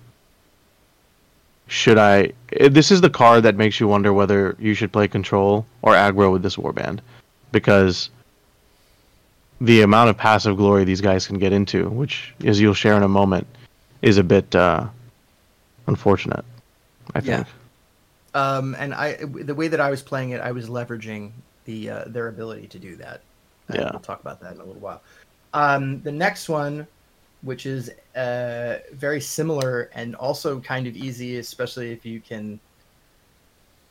Should 1.68 1.98
I? 1.98 2.32
eh, 2.54 2.70
This 2.70 2.92
is 2.92 3.02
the 3.02 3.10
card 3.10 3.44
that 3.44 3.56
makes 3.56 3.80
you 3.80 3.88
wonder 3.88 4.14
whether 4.14 4.56
you 4.60 4.74
should 4.74 4.92
play 4.92 5.08
control 5.08 5.66
or 5.82 5.94
aggro 5.94 6.32
with 6.32 6.42
this 6.44 6.56
warband, 6.56 7.00
because 7.52 8.10
the 9.60 9.82
amount 9.82 10.10
of 10.10 10.18
passive 10.18 10.56
glory 10.58 10.84
these 10.84 11.02
guys 11.02 11.28
can 11.28 11.38
get 11.40 11.52
into, 11.52 11.90
which 11.90 12.34
as 12.46 12.60
you'll 12.62 12.74
share 12.74 12.96
in 12.96 13.04
a 13.04 13.08
moment, 13.08 13.48
is 14.02 14.18
a 14.18 14.24
bit 14.24 14.56
uh, 14.56 14.88
unfortunate. 15.88 16.46
I 17.16 17.22
think. 17.22 17.48
Yeah. 17.48 17.54
Um, 18.34 18.76
and 18.78 18.94
I, 18.94 19.14
the 19.16 19.56
way 19.56 19.68
that 19.68 19.80
I 19.80 19.90
was 19.90 20.04
playing 20.04 20.32
it, 20.32 20.42
I 20.42 20.52
was 20.52 20.70
leveraging 20.70 21.32
the 21.66 21.90
uh, 21.90 22.04
their 22.08 22.28
ability 22.28 22.68
to 22.68 22.80
do 22.80 22.96
that. 22.98 23.22
Yeah. 23.74 23.90
we'll 23.92 24.00
talk 24.00 24.22
about 24.22 24.40
that 24.42 24.54
in 24.56 24.62
a 24.62 24.64
little 24.64 24.82
while. 24.82 25.02
Um, 25.54 26.02
the 26.02 26.12
next 26.12 26.48
one, 26.48 26.86
which 27.42 27.66
is 27.66 27.92
uh, 28.16 28.78
very 28.94 29.22
similar 29.22 29.90
and 29.94 30.16
also 30.16 30.60
kind 30.60 30.88
of 30.88 30.96
easy, 30.96 31.38
especially 31.38 31.92
if 31.92 32.06
you 32.06 32.20
can 32.20 32.60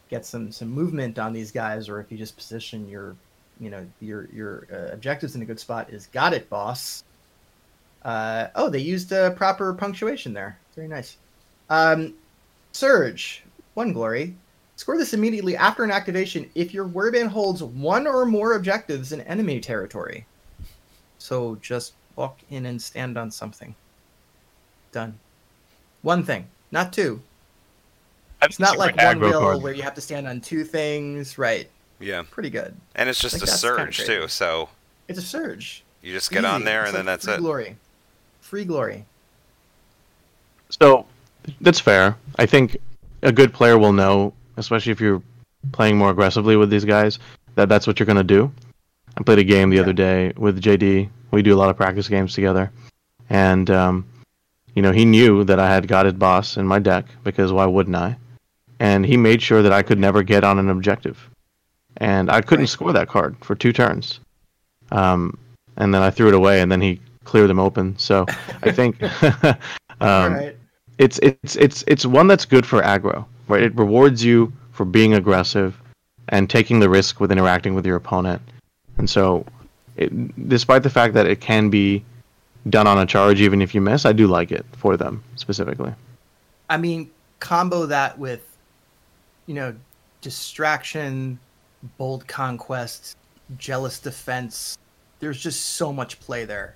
get 0.09 0.25
some 0.25 0.53
some 0.53 0.69
movement 0.69 1.19
on 1.19 1.33
these 1.33 1.51
guys, 1.51 1.89
or 1.89 2.01
if 2.01 2.11
you 2.11 2.19
just 2.19 2.37
position 2.37 2.89
your, 2.89 3.17
you 3.61 3.71
know, 3.71 3.87
your 4.01 4.29
your 4.33 4.67
uh, 4.73 4.93
objectives 4.93 5.35
in 5.37 5.43
a 5.43 5.45
good 5.45 5.61
spot, 5.61 5.91
is 5.91 6.07
got 6.09 6.33
it, 6.33 6.49
boss. 6.49 7.05
Uh, 8.05 8.49
oh, 8.55 8.69
they 8.69 8.79
used 8.79 9.13
uh, 9.13 9.31
proper 9.31 9.73
punctuation 9.75 10.33
there. 10.33 10.59
Very 10.75 10.89
nice. 10.89 11.17
Um, 11.71 12.15
Surge, 12.73 13.43
one 13.75 13.93
glory. 13.93 14.37
Score 14.77 14.99
this 14.99 15.15
immediately 15.15 15.57
after 15.57 15.83
an 15.83 15.91
activation 15.91 16.51
if 16.55 16.75
your 16.75 16.87
warband 16.87 17.29
holds 17.29 17.63
one 17.63 18.07
or 18.07 18.27
more 18.27 18.53
objectives 18.55 19.13
in 19.13 19.23
enemy 19.23 19.59
territory. 19.59 20.27
So 21.17 21.57
just 21.63 21.95
walk 22.17 22.39
in 22.51 22.67
and 22.67 22.81
stand 22.81 23.17
on 23.17 23.31
something. 23.31 23.75
Done. 24.93 25.19
One 26.03 26.23
thing, 26.25 26.47
not 26.73 26.93
two. 26.93 27.21
It's 28.43 28.59
not 28.59 28.79
like 28.79 28.97
one 28.97 29.21
will 29.21 29.61
where 29.61 29.73
you 29.73 29.83
have 29.83 29.95
to 29.95 30.01
stand 30.01 30.27
on 30.27 30.41
two 30.41 30.65
things. 30.65 31.39
Right. 31.39 31.69
Yeah, 31.99 32.23
Pretty 32.31 32.51
good. 32.51 32.75
and 32.95 33.09
it's 33.09 33.21
just 33.21 33.35
Like, 33.37 33.43
a 33.43 33.47
that's 33.47 33.63
kinda 33.63 33.77
surge 33.93 34.07
too. 34.07 34.29
So 34.29 34.69
It's 35.09 35.19
a 35.19 35.23
surge. 35.23 35.83
you 36.03 36.13
just 36.13 36.31
get 36.31 36.45
on 36.45 36.65
there, 36.65 36.83
It's 36.83 36.91
and 36.91 36.97
then 36.99 37.07
like 37.07 37.13
that's 37.21 37.25
free 37.25 37.35
it. 37.35 37.41
Glory. 37.41 37.77
Free 38.41 38.65
glory. 38.65 39.05
So 40.71 41.07
that's 41.61 41.81
fair. 41.81 42.17
I 42.39 42.47
think 42.47 42.77
a 43.23 43.33
good 43.33 43.53
player 43.53 43.79
will 43.79 43.93
know, 43.93 44.33
especially 44.59 44.93
if 44.93 45.01
you're 45.01 45.23
playing 45.73 45.97
more 45.97 46.11
aggressively 46.11 46.57
with 46.57 46.71
these 46.71 46.85
guys, 46.85 47.19
that 47.55 47.69
that's 47.69 47.87
what 47.87 47.99
you're 47.99 48.07
going 48.07 48.17
to 48.19 48.25
do. 48.25 48.53
I 49.17 49.23
played 49.23 49.39
a 49.39 49.45
game 49.45 49.71
the 49.71 49.77
Yeah. 49.77 49.83
other 49.83 49.93
day 49.95 50.33
with 50.37 50.61
JD. 50.61 51.09
We 51.31 51.43
do 51.43 51.55
a 51.55 51.59
lot 51.59 51.71
of 51.71 51.77
practice 51.77 52.09
games 52.09 52.35
together, 52.35 52.71
and 53.31 53.69
um, 53.71 54.07
you 54.75 54.83
know 54.83 54.93
he 54.93 55.05
knew 55.05 55.45
that 55.45 55.59
I 55.59 55.69
had 55.69 55.89
Godded 55.89 56.19
Boss 56.19 56.57
in 56.57 56.67
my 56.67 56.79
deck 56.79 57.07
because 57.25 57.53
why 57.53 57.67
wouldn't 57.67 57.97
I? 57.97 58.17
And 58.79 59.05
he 59.07 59.17
made 59.17 59.43
sure 59.43 59.63
that 59.63 59.73
I 59.73 59.83
could 59.83 59.99
never 59.99 60.23
get 60.23 60.45
on 60.45 60.59
an 60.59 60.69
objective, 60.69 61.29
and 61.97 62.31
I 62.31 62.41
couldn't 62.41 62.65
Right. 62.65 62.69
score 62.69 62.93
that 62.93 63.09
card 63.09 63.37
for 63.41 63.55
two 63.55 63.73
turns. 63.73 64.21
Um, 64.93 65.37
and 65.77 65.93
then 65.93 66.03
I 66.03 66.11
threw 66.11 66.29
it 66.29 66.35
away, 66.35 66.61
and 66.61 66.71
then 66.71 66.81
he 66.81 67.01
cleared 67.25 67.51
them 67.51 67.59
open. 67.59 67.99
So 67.99 68.25
I 68.63 68.71
think 68.71 69.03
um, 70.01 70.35
right. 70.35 70.57
it's 70.99 71.19
it's 71.23 71.57
it's 71.57 71.85
it's 71.87 72.07
one 72.07 72.27
that's 72.27 72.45
good 72.45 72.65
for 72.65 72.81
aggro, 72.83 73.25
right? 73.49 73.63
It 73.63 73.77
rewards 73.77 74.25
you 74.25 74.53
for 74.73 74.85
being 74.85 75.15
aggressive 75.15 75.77
and 76.29 76.49
taking 76.51 76.81
the 76.81 76.89
risk 76.89 77.21
with 77.21 77.33
interacting 77.33 77.75
with 77.75 77.87
your 77.87 77.97
opponent. 77.97 78.43
And 78.99 79.09
so, 79.09 79.45
it, 79.97 80.49
despite 80.49 80.83
the 80.83 80.91
fact 80.91 81.15
that 81.15 81.27
it 81.27 81.41
can 81.41 81.71
be 81.71 82.05
done 82.69 82.87
on 82.87 82.99
a 82.99 83.07
charge, 83.07 83.41
even 83.41 83.63
if 83.63 83.75
you 83.75 83.81
miss, 83.81 84.05
I 84.05 84.13
do 84.13 84.27
like 84.27 84.53
it 84.53 84.67
for 84.77 84.97
them 84.97 85.23
specifically. 85.37 85.93
I 86.69 86.77
mean, 86.77 87.11
combo 87.41 87.87
that 87.87 88.19
with, 88.19 88.43
you 89.47 89.55
know, 89.55 89.75
distraction, 90.21 91.39
bold 91.99 92.27
conquest, 92.27 93.17
jealous 93.57 93.99
defense. 93.99 94.77
There's 95.21 95.41
just 95.41 95.65
so 95.77 95.93
much 95.93 96.21
play 96.21 96.45
there. 96.45 96.75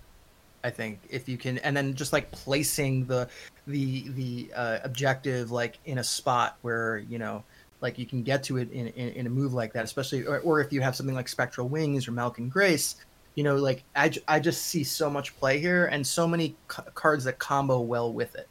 I 0.63 0.71
think 0.71 1.01
if 1.09 1.29
you 1.29 1.39
can, 1.39 1.59
and 1.59 1.77
then 1.77 1.95
just 1.95 2.13
like 2.13 2.31
placing 2.31 3.07
the 3.07 3.29
the 3.67 4.09
the 4.11 4.51
uh, 4.55 4.79
objective 4.85 5.51
like 5.51 5.79
in 5.87 5.99
a 5.99 6.05
spot 6.05 6.59
where 6.63 6.99
you 6.99 7.19
know 7.19 7.43
like 7.81 7.99
you 7.99 8.05
can 8.05 8.23
get 8.23 8.43
to 8.45 8.59
it 8.59 8.71
in, 8.71 8.89
in, 8.89 9.09
in 9.11 9.27
a 9.27 9.31
move 9.31 9.55
like 9.55 9.73
that, 9.73 9.85
especially 9.85 10.27
or, 10.27 10.39
or 10.41 10.61
if 10.61 10.73
you 10.73 10.83
have 10.83 10.95
something 10.95 11.15
like 11.15 11.29
Spectral 11.29 11.69
Wings 11.69 12.07
or 12.07 12.13
Malkin 12.13 12.49
Grace, 12.49 12.97
you 13.41 13.45
know, 13.45 13.57
like 13.57 13.85
I, 13.97 14.13
I 14.29 14.39
just 14.39 14.67
see 14.67 14.85
so 14.85 15.09
much 15.09 15.35
play 15.39 15.59
here 15.61 15.87
and 15.87 16.07
so 16.07 16.29
many 16.29 16.55
c- 16.71 16.83
cards 16.95 17.25
that 17.25 17.39
combo 17.39 17.81
well 17.81 18.13
with 18.13 18.35
it. 18.35 18.47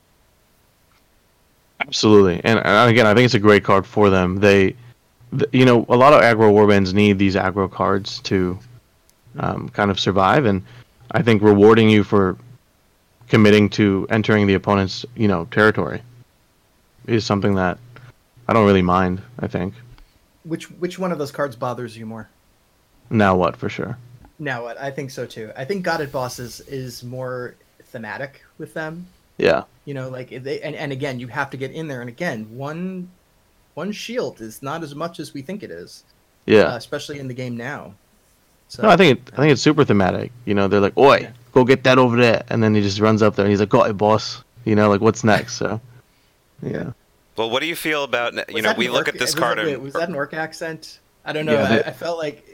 Absolutely, 1.82 2.42
and, 2.44 2.58
and 2.66 2.90
again, 2.90 3.06
I 3.06 3.14
think 3.14 3.26
it's 3.26 3.36
a 3.36 3.40
great 3.40 3.64
card 3.64 3.86
for 3.86 4.10
them. 4.10 4.38
They, 4.38 4.76
th- 5.30 5.50
you 5.52 5.64
know, 5.64 5.86
a 5.90 5.96
lot 5.96 6.14
of 6.14 6.22
aggro 6.22 6.52
warbands 6.52 6.96
need 6.96 7.20
these 7.20 7.36
aggro 7.36 7.72
cards 7.72 8.20
to 8.22 8.58
um, 9.38 9.70
kind 9.70 9.92
of 9.92 10.00
survive, 10.00 10.46
and 10.46 10.64
I 11.12 11.22
think 11.22 11.44
rewarding 11.44 11.88
you 11.88 12.04
for 12.04 12.36
committing 13.28 13.70
to 13.70 14.08
entering 14.10 14.48
the 14.48 14.56
opponent's, 14.56 15.06
you 15.16 15.28
know, 15.28 15.46
territory 15.52 16.02
is 17.06 17.24
something 17.24 17.54
that 17.54 17.78
I 18.48 18.54
don't 18.54 18.66
really 18.66 18.82
mind. 18.82 19.22
I 19.38 19.46
think. 19.46 19.76
Which 20.46 20.72
which 20.72 20.98
one 20.98 21.12
of 21.12 21.20
those 21.20 21.32
cards 21.32 21.56
bothers 21.56 21.96
you 21.96 22.08
more? 22.08 22.28
Now 23.12 23.36
what 23.36 23.56
for 23.56 23.70
sure? 23.70 24.00
Now 24.40 24.64
what? 24.64 24.80
I 24.80 24.90
think 24.92 25.12
so 25.12 25.26
too. 25.26 25.52
I 25.56 25.66
think 25.66 25.84
Godded 25.84 26.12
Bosses 26.12 26.62
is 26.62 27.04
more 27.04 27.56
thematic 27.86 28.42
with 28.58 28.74
them. 28.74 29.06
Yeah. 29.38 29.64
You 29.86 29.94
know, 29.94 30.10
like 30.10 30.30
they 30.44 30.62
and, 30.62 30.76
and 30.76 30.92
again, 30.92 31.20
you 31.20 31.28
have 31.28 31.50
to 31.52 31.58
get 31.58 31.72
in 31.72 31.88
there. 31.88 32.02
And 32.02 32.10
again, 32.10 32.46
one 32.56 33.10
one 33.74 33.92
shield 33.92 34.42
is 34.42 34.62
not 34.62 34.84
as 34.84 34.96
much 34.96 35.20
as 35.20 35.34
we 35.34 35.42
think 35.42 35.64
it 35.64 35.72
is, 35.72 36.04
Yeah. 36.46 36.64
uh, 36.64 36.76
especially 36.78 37.20
in 37.20 37.28
the 37.28 37.34
game 37.34 37.56
now. 37.58 37.94
So 38.70 38.84
No, 38.84 38.90
I 38.90 38.98
think 38.98 39.18
it, 39.20 39.34
I 39.34 39.38
think 39.38 39.52
it's 39.52 39.62
super 39.62 39.84
thematic. 39.84 40.32
You 40.46 40.54
know, 40.54 40.68
they're 40.68 40.80
like, 40.82 40.98
"Oi, 40.98 41.20
Yeah. 41.22 41.32
go 41.54 41.64
get 41.64 41.84
that 41.86 41.98
over 41.98 42.16
there," 42.18 42.44
and 42.50 42.62
then 42.64 42.76
he 42.76 42.82
just 42.82 43.00
runs 43.00 43.22
up 43.22 43.36
there 43.36 43.46
and 43.46 43.52
he's 43.52 43.60
like, 43.60 43.70
"Got 43.70 43.90
it, 43.90 43.98
boss." 43.98 44.44
You 44.66 44.76
know, 44.76 44.90
like 44.90 45.02
what's 45.02 45.24
next? 45.24 45.56
So, 45.56 45.82
yeah. 46.62 46.92
Well, 47.36 47.50
what 47.50 47.62
do 47.62 47.68
you 47.68 47.76
feel 47.76 48.04
about 48.04 48.34
you 48.34 48.56
Was 48.56 48.64
know 48.64 48.74
we 48.78 48.88
an 48.88 48.92
look 48.92 49.08
orc- 49.08 49.16
at 49.16 49.20
this 49.20 49.34
card 49.34 49.58
That, 49.58 49.68
and 49.68 49.82
was 49.82 49.94
that 49.94 50.10
an 50.10 50.16
orc 50.16 50.34
accent? 50.34 51.00
I 51.26 51.32
don't 51.34 51.46
know. 51.46 51.54
Yeah, 51.54 51.64
I, 51.64 51.68
that- 51.70 51.88
I 51.88 51.92
felt 51.92 52.18
like. 52.20 52.49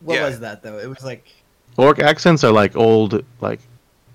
What 0.00 0.14
Yeah. 0.14 0.26
was 0.26 0.40
that 0.40 0.62
though? 0.62 0.78
It 0.78 0.88
was 0.88 1.02
like 1.04 1.26
Orc 1.76 1.98
accents 1.98 2.42
are 2.44 2.52
like 2.52 2.74
old, 2.76 3.22
like 3.40 3.60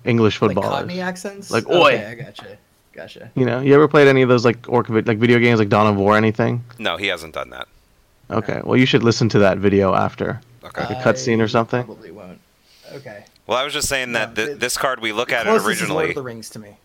English 0.04 0.36
footballers. 0.38 0.70
like. 0.70 0.78
Cockney 0.80 1.00
accents. 1.00 1.50
Like, 1.50 1.66
okay, 1.66 2.06
I 2.06 2.14
gotcha, 2.14 2.58
gotcha. 2.92 3.30
you 3.36 3.44
know, 3.46 3.60
you 3.60 3.72
ever 3.74 3.86
played 3.88 4.08
any 4.08 4.22
of 4.22 4.28
those 4.28 4.44
like 4.44 4.68
orc 4.68 4.88
vi- 4.88 5.00
like 5.02 5.18
video 5.18 5.38
games 5.38 5.58
like 5.60 5.68
Dawn 5.68 5.86
of 5.86 5.96
War, 5.96 6.14
or 6.14 6.16
anything? 6.16 6.64
no, 6.78 6.96
he 6.96 7.06
hasn't 7.06 7.34
done 7.34 7.50
that. 7.50 7.68
Okay, 8.30 8.60
well 8.64 8.76
you 8.76 8.86
should 8.86 9.02
listen 9.02 9.28
to 9.30 9.38
that 9.40 9.58
video 9.58 9.94
after. 9.94 10.40
Okay. 10.64 10.82
Like 10.82 10.90
a 10.90 10.94
cutscene 11.08 11.40
or 11.42 11.48
something? 11.48 11.84
Probably 11.84 12.10
won't. 12.10 12.40
Okay. 12.94 13.24
well, 13.46 13.58
I 13.58 13.64
was 13.64 13.72
just 13.72 13.88
saying 13.88 14.12
that 14.12 14.30
No, 14.30 14.34
th- 14.34 14.48
it- 14.56 14.60
this 14.60 14.76
card 14.76 15.00
we 15.00 15.12
look 15.12 15.32
at 15.32 15.46
it 15.46 15.50
closest 15.50 15.82
is 15.82 15.88
Lord 15.90 16.04
originally. 16.06 16.08
of 16.10 16.14
the 16.16 16.22
Rings 16.22 16.50
to 16.50 16.58
me. 16.58 16.76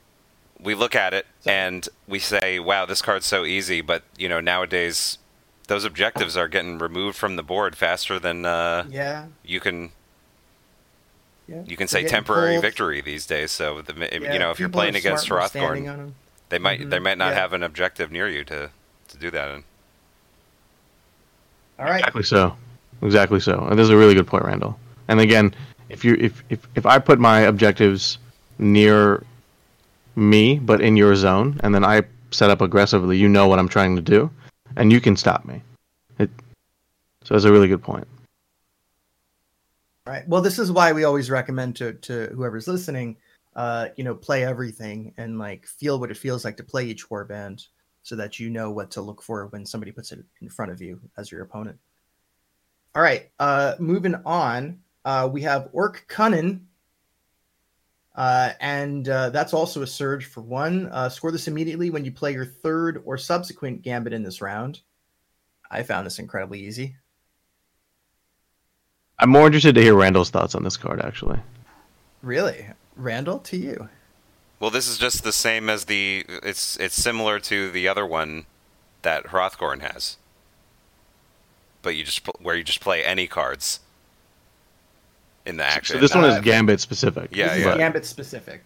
we 0.60 0.74
look 0.76 0.96
at 0.96 1.14
it 1.14 1.26
So- 1.42 1.52
and 1.52 1.88
we 2.08 2.20
say, 2.20 2.60
"Wow, 2.60 2.86
this 2.86 3.02
card's 3.02 3.26
so 3.28 3.46
easy." 3.46 3.82
But 3.82 4.04
you 4.18 4.28
know, 4.30 4.40
nowadays, 4.42 5.18
those 5.68 5.84
objectives 5.86 6.36
are 6.38 6.48
getting 6.48 6.78
removed 6.78 7.18
from 7.18 7.36
the 7.36 7.44
board 7.44 7.76
faster 7.76 8.20
than 8.20 8.46
uh, 8.46 8.86
Yeah. 8.90 9.26
you 9.44 9.60
can 9.60 9.92
Yeah. 11.48 11.62
you 11.66 11.78
can 11.78 11.88
They're 11.88 12.04
say 12.04 12.08
temporary 12.08 12.54
pulled. 12.56 12.62
victory 12.64 13.02
these 13.02 13.26
days. 13.26 13.52
So 13.52 13.82
the, 13.82 13.94
Yeah, 14.22 14.34
you 14.34 14.40
know, 14.40 14.52
if 14.52 14.60
you're 14.60 14.70
playing 14.70 14.96
against 14.96 15.26
smart 15.26 15.42
when 15.42 15.50
standing 15.50 15.86
Hrothgorn, 15.86 15.94
on 15.94 16.00
'em. 16.00 16.16
they 16.50 16.60
might 16.60 16.90
they 16.90 16.98
Mhm, 17.00 17.04
might 17.04 17.18
not 17.18 17.34
yeah. 17.34 17.40
have 17.42 17.54
an 17.54 17.64
objective 17.64 18.12
near 18.12 18.28
you 18.28 18.44
to 18.46 18.70
to 19.10 19.18
do 19.18 19.30
that 19.32 19.52
in. 19.52 19.64
All 21.80 21.86
right. 21.86 22.00
Exactly 22.00 22.24
so. 22.24 22.56
Exactly 23.02 23.40
so. 23.40 23.66
And 23.70 23.78
this 23.78 23.84
is 23.86 23.90
a 23.92 23.98
really 23.98 24.16
good 24.16 24.28
point, 24.28 24.44
Randall. 24.44 24.78
And 25.08 25.20
again, 25.20 25.54
if 25.90 26.04
you 26.04 26.16
if 26.20 26.44
if, 26.50 26.60
if 26.76 26.86
I 26.86 27.00
put 27.00 27.20
my 27.20 27.42
objectives 27.42 28.18
near 28.58 29.24
me 30.16 30.58
but 30.60 30.82
in 30.82 30.98
your 30.98 31.16
zone 31.16 31.60
and 31.64 31.74
then 31.76 31.86
I 31.86 32.02
set 32.32 32.50
up 32.50 32.60
aggressively, 32.62 33.18
you 33.18 33.30
know 33.30 33.48
what 33.48 33.60
I'm 33.60 33.70
trying 33.70 33.96
to 33.96 34.02
do 34.02 34.30
and 34.78 34.92
you 34.92 35.02
can 35.02 35.18
stop 35.18 35.44
me. 35.44 35.62
It 36.20 36.30
so 37.24 37.34
that's 37.34 37.44
a 37.44 37.52
really 37.52 37.68
good 37.68 37.84
point. 37.84 38.08
Right. 40.06 40.26
Well, 40.30 40.42
this 40.42 40.58
is 40.58 40.72
why 40.72 40.94
we 40.94 41.04
always 41.04 41.30
recommend 41.30 41.76
to 41.78 41.94
to 41.94 42.28
whoever's 42.34 42.68
listening, 42.68 43.18
uh, 43.56 43.90
you 43.98 44.06
know, 44.06 44.16
play 44.16 44.46
everything 44.46 45.14
and 45.18 45.38
like 45.38 45.66
feel 45.66 46.00
what 46.00 46.12
it 46.12 46.18
feels 46.18 46.46
like 46.46 46.56
to 46.58 46.64
play 46.64 46.86
each 46.86 47.10
warband, 47.10 47.68
so 48.04 48.16
that 48.16 48.40
you 48.40 48.50
know 48.50 48.72
what 48.72 48.90
to 48.92 49.02
look 49.02 49.22
for 49.22 49.48
when 49.48 49.66
somebody 49.66 49.92
puts 49.92 50.14
it 50.14 50.24
in 50.42 50.50
front 50.50 50.72
of 50.72 50.82
you 50.82 51.02
as 51.18 51.32
your 51.32 51.42
opponent. 51.42 51.78
All 52.96 53.02
right. 53.02 53.30
Uh, 53.40 53.76
moving 53.80 54.16
on, 54.26 54.80
uh, 55.04 55.28
we 55.32 55.42
have 55.42 55.70
Orc 55.74 56.06
Cunnin. 56.08 56.62
Uh, 58.18 58.54
and 58.60 59.08
uh, 59.08 59.30
that's 59.30 59.54
also 59.54 59.84
a 59.84 59.88
surge 59.88 60.26
for 60.26 60.42
one. 60.42 60.88
Uh, 60.88 61.08
score 61.08 61.32
this 61.32 61.48
immediately 61.48 61.92
when 61.92 62.04
you 62.04 62.12
play 62.12 62.34
your 62.34 62.46
third 62.46 63.04
or 63.06 63.16
subsequent 63.16 63.84
gambit 63.84 64.12
in 64.12 64.24
this 64.24 64.42
round. 64.42 64.82
I 65.70 65.84
found 65.84 66.08
this 66.08 66.18
incredibly 66.18 66.66
easy. 66.66 66.96
I'm 69.20 69.30
more 69.30 69.46
interested 69.46 69.76
to 69.76 69.82
hear 69.82 69.94
Randall's 69.94 70.32
thoughts 70.32 70.56
on 70.56 70.64
this 70.64 70.78
card 70.78 71.00
actually. 71.00 71.40
Really, 72.24 72.68
Randall, 72.96 73.40
to 73.40 73.58
you. 73.58 73.88
Well, 74.60 74.72
this 74.72 74.88
is 74.88 74.98
just 74.98 75.24
the 75.24 75.32
same 75.32 75.70
as 75.70 75.86
the. 75.86 76.26
It's 76.28 76.78
it's 76.78 76.96
similar 76.96 77.40
to 77.42 77.70
the 77.70 77.88
other 77.88 78.06
one 78.06 78.48
that 79.04 79.26
Hrothgorn 79.26 79.82
has, 79.82 80.18
but 81.84 81.96
you 81.96 82.04
just 82.04 82.28
where 82.42 82.56
you 82.56 82.64
just 82.64 82.82
play 82.82 83.04
any 83.04 83.28
cards 83.28 83.82
in 85.48 85.58
the 85.58 85.64
action. 85.64 85.96
So 85.96 86.00
this 86.00 86.14
one 86.14 86.26
Uh, 86.26 86.28
is 86.36 86.42
Gambit 86.42 86.80
specific. 86.80 87.36
Yeah, 87.36 87.48
this 87.48 87.58
is 87.60 87.66
yeah. 87.66 87.78
Gambit 87.78 88.06
specific. 88.06 88.66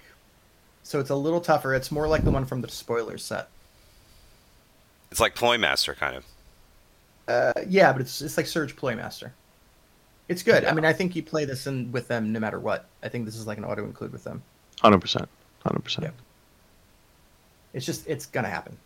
So 0.84 1.00
it's 1.00 1.12
a 1.12 1.16
little 1.16 1.40
tougher. 1.40 1.74
It's 1.76 1.92
more 1.92 2.08
like 2.08 2.24
the 2.24 2.32
one 2.32 2.44
from 2.46 2.62
the 2.62 2.68
spoilers 2.68 3.24
set. 3.24 3.48
it's 5.12 5.20
like 5.20 5.36
Ploymaster 5.36 5.94
kind 5.94 6.16
of. 6.16 6.26
Uh, 7.28 7.54
yeah, 7.68 7.92
but 7.94 8.02
it's 8.02 8.22
it's 8.22 8.36
like 8.36 8.48
Surge 8.48 8.76
Ploymaster. 8.76 9.32
It's 10.28 10.44
good. 10.44 10.66
I 10.66 10.74
mean, 10.74 10.86
I 10.86 10.94
think 10.94 11.16
you 11.16 11.24
play 11.24 11.46
this 11.46 11.68
in 11.68 11.92
with 11.92 12.08
them 12.08 12.32
no 12.34 12.40
matter 12.40 12.60
what. 12.60 12.86
I 13.04 13.10
think 13.10 13.26
this 13.26 13.36
is 13.36 13.46
like 13.46 13.58
an 13.58 13.66
auto 13.66 13.84
include 13.84 14.12
with 14.12 14.24
them. 14.24 14.42
Hundred 14.82 15.00
percent. 15.00 15.30
Hundred 15.64 15.84
percent. 15.84 16.06
Yep. 16.06 16.16
It's 17.74 17.86
just 17.86 18.08
it's 18.08 18.26
gonna 18.26 18.50
happen, 18.50 18.78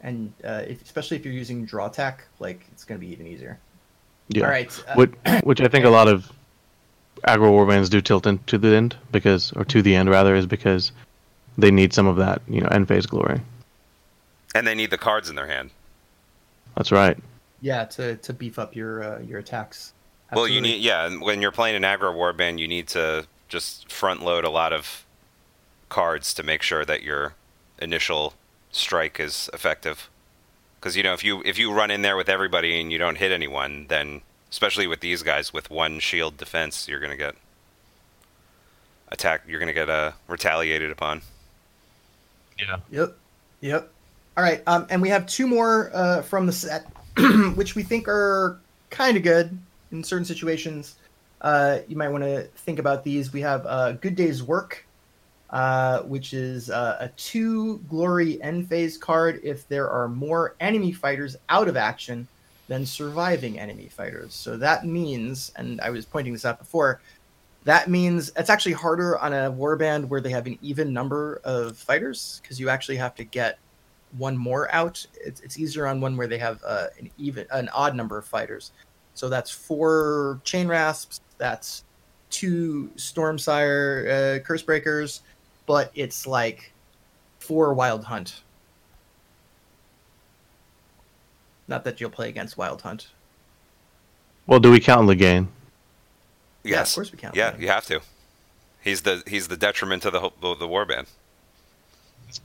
and 0.00 0.32
uh, 0.44 0.62
if, 0.66 0.82
especially 0.82 1.16
if 1.16 1.24
you're 1.24 1.34
using 1.34 1.64
draw 1.64 1.88
tech, 1.88 2.24
like 2.38 2.64
it's 2.72 2.84
gonna 2.84 2.98
be 2.98 3.08
even 3.12 3.26
easier. 3.26 3.58
Yeah. 4.28 4.44
All 4.44 4.50
right. 4.50 4.84
Uh, 4.88 4.94
which, 4.94 5.12
which 5.44 5.60
I 5.60 5.68
think 5.68 5.84
a 5.84 5.90
lot 5.90 6.08
of 6.08 6.32
aggro 7.26 7.50
warbands 7.52 7.90
do 7.90 8.00
tilt 8.00 8.26
into 8.26 8.58
the 8.58 8.74
end 8.74 8.96
because, 9.10 9.52
or 9.52 9.64
to 9.66 9.82
the 9.82 9.94
end 9.94 10.10
rather, 10.10 10.34
is 10.34 10.46
because 10.46 10.92
they 11.56 11.70
need 11.70 11.92
some 11.92 12.06
of 12.06 12.16
that, 12.16 12.42
you 12.48 12.60
know, 12.60 12.68
end 12.68 12.88
phase 12.88 13.06
glory. 13.06 13.40
And 14.54 14.66
they 14.66 14.74
need 14.74 14.90
the 14.90 14.98
cards 14.98 15.28
in 15.28 15.36
their 15.36 15.46
hand. 15.46 15.70
That's 16.76 16.92
right. 16.92 17.16
yeah, 17.60 17.84
to 17.84 18.16
to 18.16 18.32
beef 18.32 18.58
up 18.58 18.74
your 18.74 19.02
uh, 19.02 19.20
your 19.20 19.38
attacks. 19.38 19.92
Well, 20.32 20.48
you 20.48 20.60
need 20.60 20.82
yeah. 20.82 21.08
When 21.18 21.42
you're 21.42 21.52
playing 21.52 21.76
an 21.76 21.82
aggro 21.82 22.14
warband, 22.14 22.58
you 22.58 22.68
need 22.68 22.88
to 22.88 23.26
just 23.48 23.90
front 23.90 24.22
load 24.22 24.44
a 24.44 24.50
lot 24.50 24.72
of 24.72 25.04
cards 25.88 26.32
to 26.34 26.42
make 26.42 26.62
sure 26.62 26.84
that 26.84 27.02
your 27.02 27.34
initial 27.80 28.34
strike 28.70 29.20
is 29.20 29.50
effective. 29.52 30.08
Because 30.80 30.96
you 30.96 31.02
know, 31.02 31.12
if 31.12 31.22
you 31.22 31.42
if 31.44 31.58
you 31.58 31.72
run 31.72 31.90
in 31.90 32.02
there 32.02 32.16
with 32.16 32.28
everybody 32.28 32.80
and 32.80 32.90
you 32.90 32.98
don't 32.98 33.18
hit 33.18 33.30
anyone, 33.30 33.86
then 33.88 34.22
especially 34.52 34.86
with 34.86 35.00
these 35.00 35.22
guys 35.22 35.52
with 35.52 35.70
one 35.70 35.98
shield 35.98 36.36
defense, 36.36 36.86
you're 36.86 37.00
gonna 37.00 37.16
get 37.16 37.34
attacked. 39.08 39.48
You're 39.48 39.58
gonna 39.58 39.72
get 39.72 39.88
uh, 39.88 40.12
retaliated 40.28 40.90
upon. 40.90 41.22
Yeah. 42.58 42.76
Yep. 42.90 43.16
Yep. 43.62 43.90
All 44.36 44.44
right. 44.44 44.62
Um, 44.66 44.86
and 44.90 45.00
we 45.00 45.08
have 45.08 45.26
two 45.26 45.46
more 45.46 45.90
uh, 45.94 46.22
from 46.22 46.46
the 46.46 46.52
set, 46.52 46.86
which 47.54 47.74
we 47.74 47.82
think 47.82 48.06
are 48.06 48.60
kind 48.90 49.16
of 49.16 49.22
good 49.22 49.58
in 49.90 50.04
certain 50.04 50.26
situations. 50.26 50.96
Uh, 51.40 51.78
you 51.88 51.96
might 51.96 52.10
want 52.10 52.22
to 52.22 52.42
think 52.56 52.78
about 52.78 53.04
these. 53.04 53.32
We 53.32 53.40
have 53.40 53.64
uh, 53.66 53.92
Good 53.92 54.16
Day's 54.16 54.42
Work, 54.42 54.84
uh, 55.48 56.02
which 56.02 56.34
is 56.34 56.68
uh, 56.68 56.98
a 57.00 57.08
two 57.16 57.78
glory 57.88 58.40
end 58.42 58.68
phase 58.68 58.98
card 58.98 59.40
if 59.42 59.66
there 59.68 59.88
are 59.88 60.08
more 60.08 60.56
enemy 60.60 60.92
fighters 60.92 61.36
out 61.48 61.68
of 61.68 61.76
action 61.78 62.28
than 62.72 62.86
surviving 62.86 63.58
enemy 63.58 63.88
fighters. 63.88 64.32
So 64.32 64.56
that 64.56 64.86
means, 64.86 65.52
and 65.56 65.78
I 65.82 65.90
was 65.90 66.06
pointing 66.06 66.32
this 66.32 66.46
out 66.46 66.58
before, 66.58 67.00
That 67.64 67.88
means 67.88 68.32
it's 68.36 68.50
actually 68.50 68.72
harder 68.72 69.18
on 69.18 69.32
a 69.32 69.52
warband 69.52 70.06
where 70.06 70.20
they 70.20 70.30
have 70.30 70.46
an 70.46 70.58
even 70.62 70.92
number 70.92 71.40
of 71.44 71.76
fighters 71.76 72.40
because 72.42 72.58
you 72.58 72.68
actually 72.68 72.96
have 72.96 73.14
to 73.16 73.24
get 73.24 73.58
one 74.18 74.36
more 74.36 74.72
out. 74.74 75.04
It's, 75.14 75.40
it's 75.40 75.58
easier 75.58 75.86
on 75.86 76.00
one 76.00 76.16
where 76.16 76.26
they 76.26 76.38
have 76.38 76.60
uh, 76.66 76.86
an 76.98 77.10
even 77.18 77.46
an 77.50 77.68
odd 77.68 77.94
number 77.94 78.18
of 78.18 78.24
fighters. 78.26 78.72
So 79.14 79.28
that's 79.28 79.50
four 79.50 80.40
chain 80.42 80.66
rasps. 80.66 81.20
That's 81.38 81.84
two 82.30 82.90
Stormsire 82.96 84.38
uh, 84.38 84.38
curse 84.40 84.62
breakers, 84.62 85.22
but 85.66 85.92
it's 85.94 86.26
like 86.26 86.72
four 87.38 87.74
wild 87.74 88.02
hunt. 88.02 88.42
Not 91.68 91.84
that 91.84 92.00
you'll 92.00 92.10
play 92.10 92.28
against 92.28 92.56
wild 92.56 92.82
hunt. 92.82 93.08
Well, 94.46 94.60
do 94.60 94.70
we 94.70 94.80
count 94.80 95.08
Lighaen? 95.08 95.48
Yeah, 96.64 96.82
of 96.82 96.92
course 96.94 97.10
we 97.12 97.18
count 97.18 97.34
Yeah, 97.36 97.52
Lighaen. 97.52 97.60
you 97.60 97.68
have 97.68 97.86
to. 97.86 98.00
He's 98.80 99.02
the 99.02 99.22
he's 99.26 99.48
the 99.48 99.56
detriment 99.56 100.02
to 100.02 100.10
the 100.10 100.20
whole- 100.20 100.34
the, 100.40 100.54
the 100.56 100.68
warband. 100.68 101.06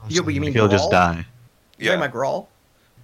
Yeah, 0.08 0.22
but 0.22 0.34
you 0.34 0.40
mean 0.40 0.52
he'll 0.52 0.68
just 0.68 0.90
die? 0.90 1.26
Yeah. 1.78 1.92
Yeah. 1.92 1.96
my 1.98 2.08
Grawl? 2.08 2.46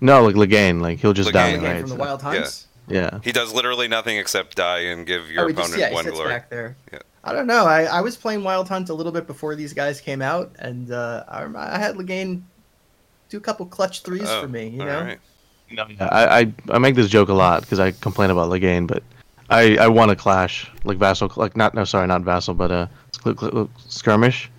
No, 0.01 0.25
like 0.25 0.35
Lighaen, 0.35 0.81
like 0.81 0.99
he'll 0.99 1.12
just 1.12 1.33
die, 1.33 1.53
Lighaen. 1.55 1.61
Lighaen 1.61 1.62
right? 1.73 1.81
from 1.81 1.89
the 1.91 1.97
wild 1.97 2.23
hunts? 2.23 2.67
yeah. 2.89 3.11
yeah. 3.12 3.19
He 3.25 3.33
does 3.33 3.53
literally 3.53 3.89
nothing 3.89 4.19
except 4.19 4.57
die 4.57 4.81
and 4.81 5.07
give 5.07 5.31
your 5.31 5.45
oh, 5.45 5.47
he 5.49 5.53
opponent 5.53 5.71
just, 5.73 5.81
yeah, 5.81 5.89
he 5.89 5.95
one 5.95 6.05
sits 6.05 6.17
glory. 6.17 6.31
back 6.31 6.51
there. 6.51 6.77
Yeah. 6.93 6.99
I 7.23 7.33
don't 7.33 7.47
know. 7.47 7.65
I, 7.65 7.85
I 7.85 8.01
was 8.03 8.17
playing 8.19 8.45
Wild 8.45 8.69
Hunt 8.69 8.91
a 8.91 8.95
little 8.95 9.12
bit 9.12 9.27
before 9.27 9.55
these 9.57 9.73
guys 9.73 9.99
came 10.01 10.21
out, 10.21 10.53
and 10.59 10.91
uh, 10.93 11.25
I, 11.27 11.43
rem- 11.43 11.57
I 11.57 11.79
had 11.79 11.97
Lighaen 11.97 12.43
do 13.31 13.39
a 13.39 13.41
couple 13.41 13.65
clutch 13.65 14.03
threes 14.03 14.27
Oh, 14.29 14.43
for 14.43 14.49
me. 14.49 14.69
You 14.69 14.83
all 14.83 14.87
know, 14.87 15.01
right. 15.01 15.19
No, 15.71 15.87
yeah, 15.89 16.07
I, 16.07 16.41
I 16.41 16.53
I 16.71 16.79
make 16.79 16.95
this 16.95 17.09
joke 17.09 17.29
a 17.29 17.35
lot 17.35 17.62
because 17.62 17.81
I 17.81 17.91
complain 17.91 18.31
about 18.31 18.51
Lighaen, 18.51 18.87
but 18.87 19.03
I 19.51 19.77
I 19.79 19.89
won 19.89 20.11
a 20.11 20.17
clash 20.17 20.71
like 20.85 20.99
vassal 20.99 21.33
like 21.37 21.57
not 21.57 21.75
no 21.75 21.85
sorry 21.85 22.07
not 22.07 22.23
vassal 22.23 22.55
but 22.55 22.71
uh 22.71 22.87
cl- 23.23 23.37
cl- 23.37 23.71
skirmish, 23.89 24.51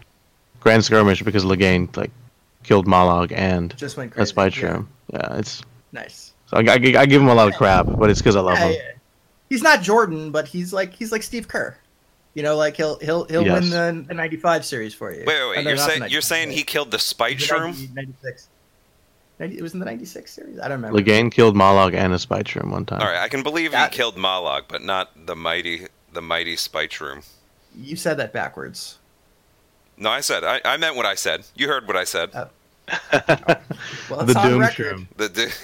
grand 0.59 0.83
skirmish 0.83 1.21
because 1.21 1.45
Lighaen 1.45 1.95
like 1.95 2.11
killed 2.63 2.87
Mollog 2.87 3.31
and 3.31 3.75
just 3.77 3.95
went 3.97 4.11
a 4.11 4.15
crazy. 4.15 4.29
spite 4.29 4.57
Yeah. 4.57 4.63
shroom. 4.63 4.87
Yeah, 5.13 5.37
it's 5.37 5.61
Nice. 5.91 6.33
so 6.47 6.57
I, 6.57 6.61
I, 6.61 6.73
I 6.73 7.05
give 7.05 7.21
him 7.21 7.27
a 7.29 7.35
lot 7.35 7.47
of 7.47 7.53
crap, 7.55 7.85
but 7.85 8.09
it's 8.09 8.19
because 8.19 8.35
I 8.35 8.41
love 8.41 8.57
Yeah, 8.57 8.65
him. 8.65 8.73
yeah. 8.73 8.91
He's 9.49 9.61
not 9.61 9.81
Jordan, 9.83 10.31
but 10.31 10.47
he's 10.47 10.73
like 10.73 10.93
he's 10.93 11.11
like 11.11 11.23
Steve 11.23 11.47
Kerr. 11.47 11.77
You 12.33 12.43
know, 12.43 12.57
like 12.57 12.75
he'll 12.75 12.99
he'll 12.99 13.23
he'll 13.25 13.45
Yes. 13.45 13.61
win 13.61 13.69
the, 14.01 14.07
the 14.09 14.13
'95 14.15 14.65
series 14.65 14.93
for 14.93 15.13
you. 15.13 15.19
Wait, 15.19 15.27
wait, 15.27 15.57
wait. 15.57 15.65
You're 15.65 15.77
saying 15.77 16.03
you're 16.09 16.21
saying 16.21 16.51
he 16.51 16.63
killed 16.63 16.91
the 16.91 16.99
spite 16.99 17.37
shroom? 17.37 17.93
96. 17.93 18.49
90, 19.39 19.57
it 19.57 19.61
was 19.61 19.73
in 19.73 19.79
the 19.79 19.85
'96 19.85 20.31
series. 20.31 20.59
I 20.59 20.63
don't 20.67 20.81
remember. 20.81 20.99
Lighaen 20.99 21.31
killed 21.31 21.55
Mollog 21.55 21.93
and 21.93 22.13
a 22.13 22.19
spite 22.19 22.45
shroom 22.45 22.71
one 22.71 22.85
time. 22.85 23.01
All 23.01 23.07
right, 23.07 23.19
I 23.21 23.27
can 23.27 23.43
believe 23.43 23.71
That- 23.71 23.91
he 23.91 23.97
killed 23.97 24.15
Mollog, 24.15 24.63
but 24.67 24.81
not 24.81 25.25
the 25.27 25.35
mighty 25.35 25.87
the 26.13 26.21
mighty 26.21 26.55
spite 26.55 26.91
shroom. 26.91 27.25
You 27.77 27.95
said 27.97 28.15
that 28.17 28.31
backwards. 28.31 28.97
No, 29.97 30.09
I 30.09 30.21
said 30.21 30.43
I, 30.43 30.61
I 30.63 30.77
meant 30.77 30.95
what 30.95 31.05
I 31.05 31.15
said. 31.15 31.45
You 31.55 31.67
heard 31.67 31.87
what 31.87 31.97
I 31.97 32.03
said. 32.05 32.29
Uh, 32.33 32.45
Well, 34.09 34.25
the 34.25 34.37
on 34.37 34.49
Doom 34.49 34.61
shroom. 34.61 35.07
The, 35.17 35.27
the, 35.27 35.55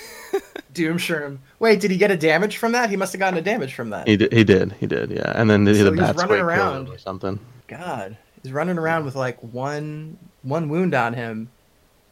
Doom 0.74 0.98
Shroom. 0.98 1.38
Wait, 1.60 1.80
did 1.82 1.92
he 1.92 1.98
get 1.98 2.10
a 2.12 2.18
damage 2.18 2.58
from 2.58 2.72
that? 2.72 2.90
He 2.90 2.96
must 2.96 3.14
have 3.14 3.20
gotten 3.20 3.38
a 3.38 3.42
damage 3.42 3.74
from 3.74 3.90
that. 3.92 4.08
He 4.08 4.18
did, 4.18 4.32
he 4.34 4.44
did, 4.44 4.72
he 4.74 4.88
did, 4.88 5.12
yeah. 5.12 5.32
And 5.36 5.50
then 5.50 5.66
the, 5.66 5.76
So 5.76 5.84
the 5.84 5.92
he 5.94 6.00
was 6.02 6.14
bat 6.14 6.16
running 6.18 6.40
around. 6.42 6.88
or 6.90 6.98
something. 6.98 7.40
God, 7.68 8.18
he's 8.42 8.52
running 8.52 8.78
around 8.78 9.06
with 9.06 9.16
like 9.16 9.38
one 9.44 10.18
one 10.44 10.70
wound 10.70 10.94
on 10.96 11.14
him, 11.14 11.50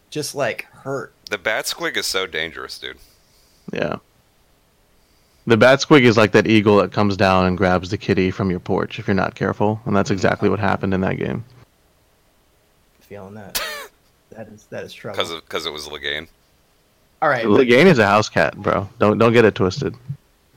just 0.09 0.35
like 0.35 0.65
hurt. 0.71 1.13
The 1.29 1.37
bat 1.37 1.65
squig 1.65 1.95
is 1.95 2.05
so 2.05 2.25
dangerous, 2.25 2.79
dude. 2.79 2.97
Yeah. 3.71 3.97
The 5.45 5.57
bat 5.57 5.79
squig 5.79 6.01
is 6.01 6.17
like 6.17 6.31
that 6.33 6.47
eagle 6.47 6.77
that 6.77 6.91
comes 6.91 7.15
down 7.17 7.45
and 7.45 7.57
grabs 7.57 7.89
the 7.89 7.97
kitty 7.97 8.31
from 8.31 8.51
your 8.51 8.59
porch 8.59 8.99
if 8.99 9.07
you're 9.07 9.15
not 9.15 9.35
careful, 9.35 9.81
and 9.85 9.95
that's 9.95 10.07
mm-hmm. 10.07 10.15
exactly 10.15 10.49
what 10.49 10.59
happened 10.59 10.93
in 10.93 11.01
that 11.01 11.17
game. 11.17 11.43
Feeling 13.01 13.35
that. 13.35 13.61
that 14.31 14.47
is 14.47 14.65
that 14.65 14.83
is 14.83 14.93
trouble. 14.93 15.17
Because 15.17 15.41
because 15.41 15.65
it 15.65 15.73
was 15.73 15.87
Lighaen. 15.87 16.27
All 17.21 17.29
right, 17.29 17.45
but- 17.45 17.59
Lighaen 17.59 17.85
is 17.85 17.99
a 17.99 18.05
house 18.05 18.29
cat, 18.29 18.55
bro. 18.57 18.87
Don't 18.99 19.17
don't 19.17 19.33
get 19.33 19.45
it 19.45 19.55
twisted. 19.55 19.95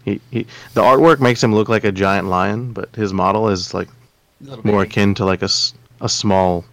He, 0.05 0.21
he 0.31 0.47
the 0.75 0.83
artwork 0.83 1.21
makes 1.21 1.43
him 1.43 1.55
look 1.55 1.69
like 1.69 1.85
a 1.85 1.93
giant 1.93 2.29
lion, 2.29 2.73
but 2.73 2.95
his 2.95 3.13
model 3.13 3.49
is 3.49 3.73
like 3.73 3.89
more 4.65 4.83
akin 4.83 5.15
to 5.15 5.25
like 5.25 5.43
a, 5.43 5.49
a 6.01 6.09
small, 6.09 6.65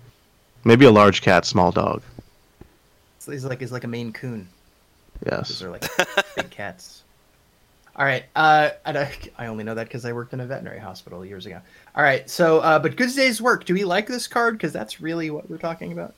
maybe 0.64 0.86
a 0.86 0.92
large 0.92 1.22
cat, 1.22 1.46
small 1.46 1.72
dog. 1.72 2.02
So 3.30 3.34
he's 3.34 3.46
like 3.46 3.60
he's 3.60 3.72
like 3.72 3.84
a 3.84 3.88
Maine 3.88 4.12
Coon. 4.12 4.48
Yes, 5.24 5.50
these 5.50 5.62
are 5.62 5.70
like 5.70 5.86
big 6.36 6.50
cats. 6.50 7.04
All 7.96 8.04
right, 8.04 8.24
uh, 8.36 8.72
and 8.86 8.98
I, 8.98 9.14
I 9.38 9.46
only 9.46 9.64
know 9.64 9.76
that 9.76 9.84
because 9.84 10.04
I 10.04 10.14
worked 10.14 10.34
in 10.34 10.40
a 10.40 10.48
veterinary 10.48 10.80
hospital 10.80 11.24
years 11.24 11.46
ago. 11.46 11.60
All 11.96 12.02
right, 12.02 12.28
so 12.28 12.58
uh, 12.62 12.80
but 12.80 12.96
Good 12.96 13.14
Day's 13.16 13.40
work. 13.40 13.66
Do 13.66 13.76
we 13.76 13.84
like 13.84 14.08
this 14.08 14.26
card? 14.28 14.56
Because 14.58 14.74
that's 14.74 15.00
really 15.00 15.30
what 15.30 15.48
we're 15.48 15.58
talking 15.60 15.92
about. 15.92 16.16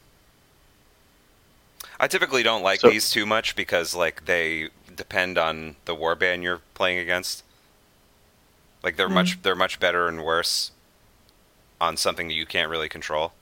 I 1.99 2.07
typically 2.07 2.43
don't 2.43 2.63
like 2.63 2.79
So- 2.79 2.89
these 2.89 3.09
too 3.09 3.25
much 3.25 3.57
because 3.57 3.93
like 3.93 4.23
they 4.23 4.69
depend 4.95 5.37
on 5.37 5.75
the 5.83 5.95
warband 5.97 6.43
you're 6.43 6.61
playing 6.75 6.97
against. 6.99 7.43
Like 8.83 8.95
they're 8.95 9.09
much 9.09 9.41
they're 9.41 9.53
much 9.53 9.81
better 9.81 10.07
and 10.07 10.23
worse 10.23 10.71
on 11.81 11.97
something 11.97 12.29
that 12.29 12.35
you 12.35 12.45
can't 12.45 12.69
really 12.69 12.87
control. 12.87 13.33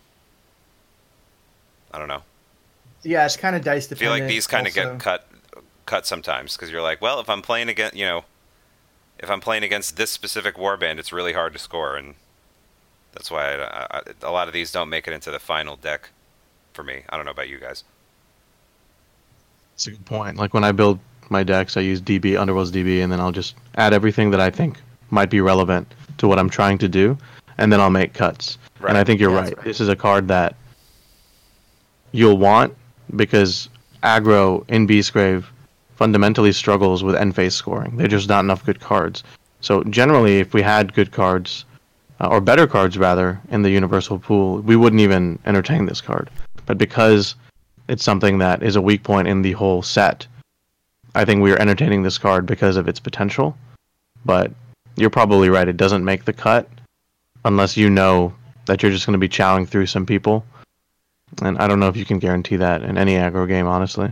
I 1.93 1.99
don't 1.99 2.07
know. 2.07 2.24
Yeah, 3.04 3.26
it's 3.26 3.38
kind 3.38 3.56
of 3.56 3.64
dice 3.64 3.91
I 3.91 3.95
feel 3.95 4.12
like 4.12 4.28
these 4.28 4.47
kind 4.47 4.68
of 4.68 4.74
get 4.74 5.00
cut 5.00 5.26
cut 5.86 6.06
sometimes 6.06 6.56
because 6.56 6.70
you're 6.72 6.82
like, 6.82 7.02
well, 7.02 7.20
if 7.20 7.30
I'm 7.30 7.41
playing 7.41 7.70
against 7.70 7.95
you 7.95 8.06
know, 8.06 8.26
if 9.20 9.30
I'm 9.30 9.39
playing 9.41 9.64
against 9.64 9.97
this 9.97 10.12
specific 10.12 10.56
warband, 10.56 11.00
it's 11.00 11.12
really 11.14 11.34
hard 11.34 11.54
to 11.54 11.60
score, 11.60 11.95
and 11.95 12.16
that's 13.14 13.32
why 13.32 13.56
I, 13.56 13.88
I, 13.91 14.02
a 14.22 14.32
lot 14.32 14.47
of 14.47 14.54
these 14.54 14.72
don't 14.72 14.89
make 14.89 15.08
it 15.08 15.14
into 15.14 15.32
the 15.32 15.39
final 15.39 15.76
deck 15.76 16.10
for 16.74 16.84
me. 16.84 17.04
I 17.10 17.16
don't 17.16 17.26
know 17.26 17.32
about 17.32 17.50
you 17.50 17.58
guys. 17.58 17.84
That's 19.74 19.88
a 19.88 19.91
good 19.91 20.06
point. 20.06 20.38
Like 20.38 20.54
when 20.54 20.64
I 20.64 20.72
build 20.72 21.00
my 21.30 21.43
decks, 21.43 21.78
I 21.78 21.82
use 21.82 22.02
DB, 22.02 22.39
Underworld's 22.39 22.72
DB, 22.72 23.02
and 23.02 23.12
then 23.12 23.20
I'll 23.20 23.32
just 23.32 23.56
add 23.76 23.93
everything 23.93 24.32
that 24.32 24.39
I 24.41 24.50
think 24.50 24.80
might 25.10 25.30
be 25.30 25.41
relevant 25.41 25.91
to 26.18 26.28
what 26.28 26.38
I'm 26.38 26.50
trying 26.50 26.78
to 26.80 26.89
do, 26.89 27.18
and 27.58 27.72
then 27.72 27.80
I'll 27.80 27.89
make 27.89 28.14
cuts. 28.14 28.58
Right. 28.80 28.89
And 28.89 28.97
I 28.97 29.04
think 29.04 29.20
you're 29.20 29.32
Yeah, 29.32 29.41
right. 29.41 29.58
right. 29.58 29.66
This 29.66 29.80
is 29.80 29.88
a 29.89 29.95
card 29.95 30.28
that 30.28 30.56
you'll 32.12 32.38
want 32.38 32.76
because 33.16 33.70
aggro 34.03 34.68
in 34.70 34.88
Beastgrave 34.88 35.45
fundamentally 35.95 36.51
struggles 36.53 37.03
with 37.03 37.16
end 37.16 37.36
phase 37.36 37.55
scoring. 37.55 37.97
There's 37.97 38.12
just 38.12 38.30
not 38.30 38.41
enough 38.41 38.66
good 38.66 38.80
cards. 38.80 39.24
So 39.62 39.84
generally, 39.84 40.39
if 40.39 40.53
we 40.53 40.62
had 40.62 40.93
good 40.93 41.12
cards, 41.12 41.66
uh, 42.22 42.28
or 42.28 42.39
better 42.39 42.68
cards 42.68 42.97
rather, 42.97 43.41
in 43.49 43.62
the 43.62 43.70
universal 43.70 44.20
pool, 44.20 44.60
we 44.60 44.76
wouldn't 44.76 45.01
even 45.01 45.39
entertain 45.45 45.86
this 45.86 46.01
card. 46.01 46.30
But 46.66 46.78
because 46.78 47.36
it's 47.88 48.03
something 48.03 48.38
that 48.38 48.64
is 48.64 48.76
a 48.76 48.82
weak 48.82 49.03
point 49.03 49.28
in 49.28 49.41
the 49.41 49.53
whole 49.53 49.82
set, 49.82 50.28
I 51.16 51.26
think 51.26 51.41
we 51.41 51.51
are 51.51 51.60
entertaining 51.60 52.03
this 52.03 52.18
card 52.18 52.45
because 52.45 52.78
of 52.78 52.88
its 52.88 52.99
potential. 52.99 53.57
But 54.24 54.51
you're 54.95 55.10
probably 55.10 55.49
right; 55.49 55.68
it 55.68 55.78
doesn't 55.78 56.05
make 56.05 56.26
the 56.26 56.34
cut 56.34 56.70
unless 57.43 57.76
you 57.76 57.89
know 57.89 58.34
that 58.66 58.84
you're 58.84 58.91
just 58.91 59.05
going 59.05 59.14
to 59.14 59.18
be 59.20 59.30
chowing 59.30 59.68
through 59.68 59.88
some 59.88 60.05
people. 60.05 60.45
And 61.41 61.57
I 61.57 61.67
don't 61.67 61.80
know 61.80 61.88
if 61.88 61.97
you 61.97 62.05
can 62.05 62.19
guarantee 62.19 62.55
that 62.57 62.84
in 62.84 62.97
any 62.97 63.13
aggro 63.15 63.47
game, 63.47 63.67
honestly. 63.67 64.11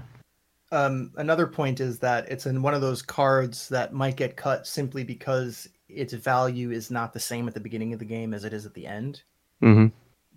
Um, 0.71 1.11
another 1.15 1.47
point 1.47 1.79
is 1.79 1.99
that 1.99 2.29
it's 2.29 2.45
in 2.45 2.61
one 2.61 2.73
of 2.73 2.81
those 2.81 3.01
cards 3.01 3.69
that 3.69 3.93
might 3.93 4.17
get 4.17 4.35
cut 4.35 4.67
simply 4.67 5.03
because 5.03 5.67
its 5.87 6.13
value 6.13 6.71
is 6.71 6.91
not 6.91 7.13
the 7.13 7.19
same 7.19 7.47
at 7.47 7.53
the 7.53 7.59
beginning 7.59 7.93
of 7.93 7.99
the 7.99 8.05
game 8.05 8.33
as 8.33 8.43
it 8.43 8.53
is 8.53 8.65
at 8.65 8.73
the 8.73 8.85
end. 8.85 9.23
hmm 9.61 9.87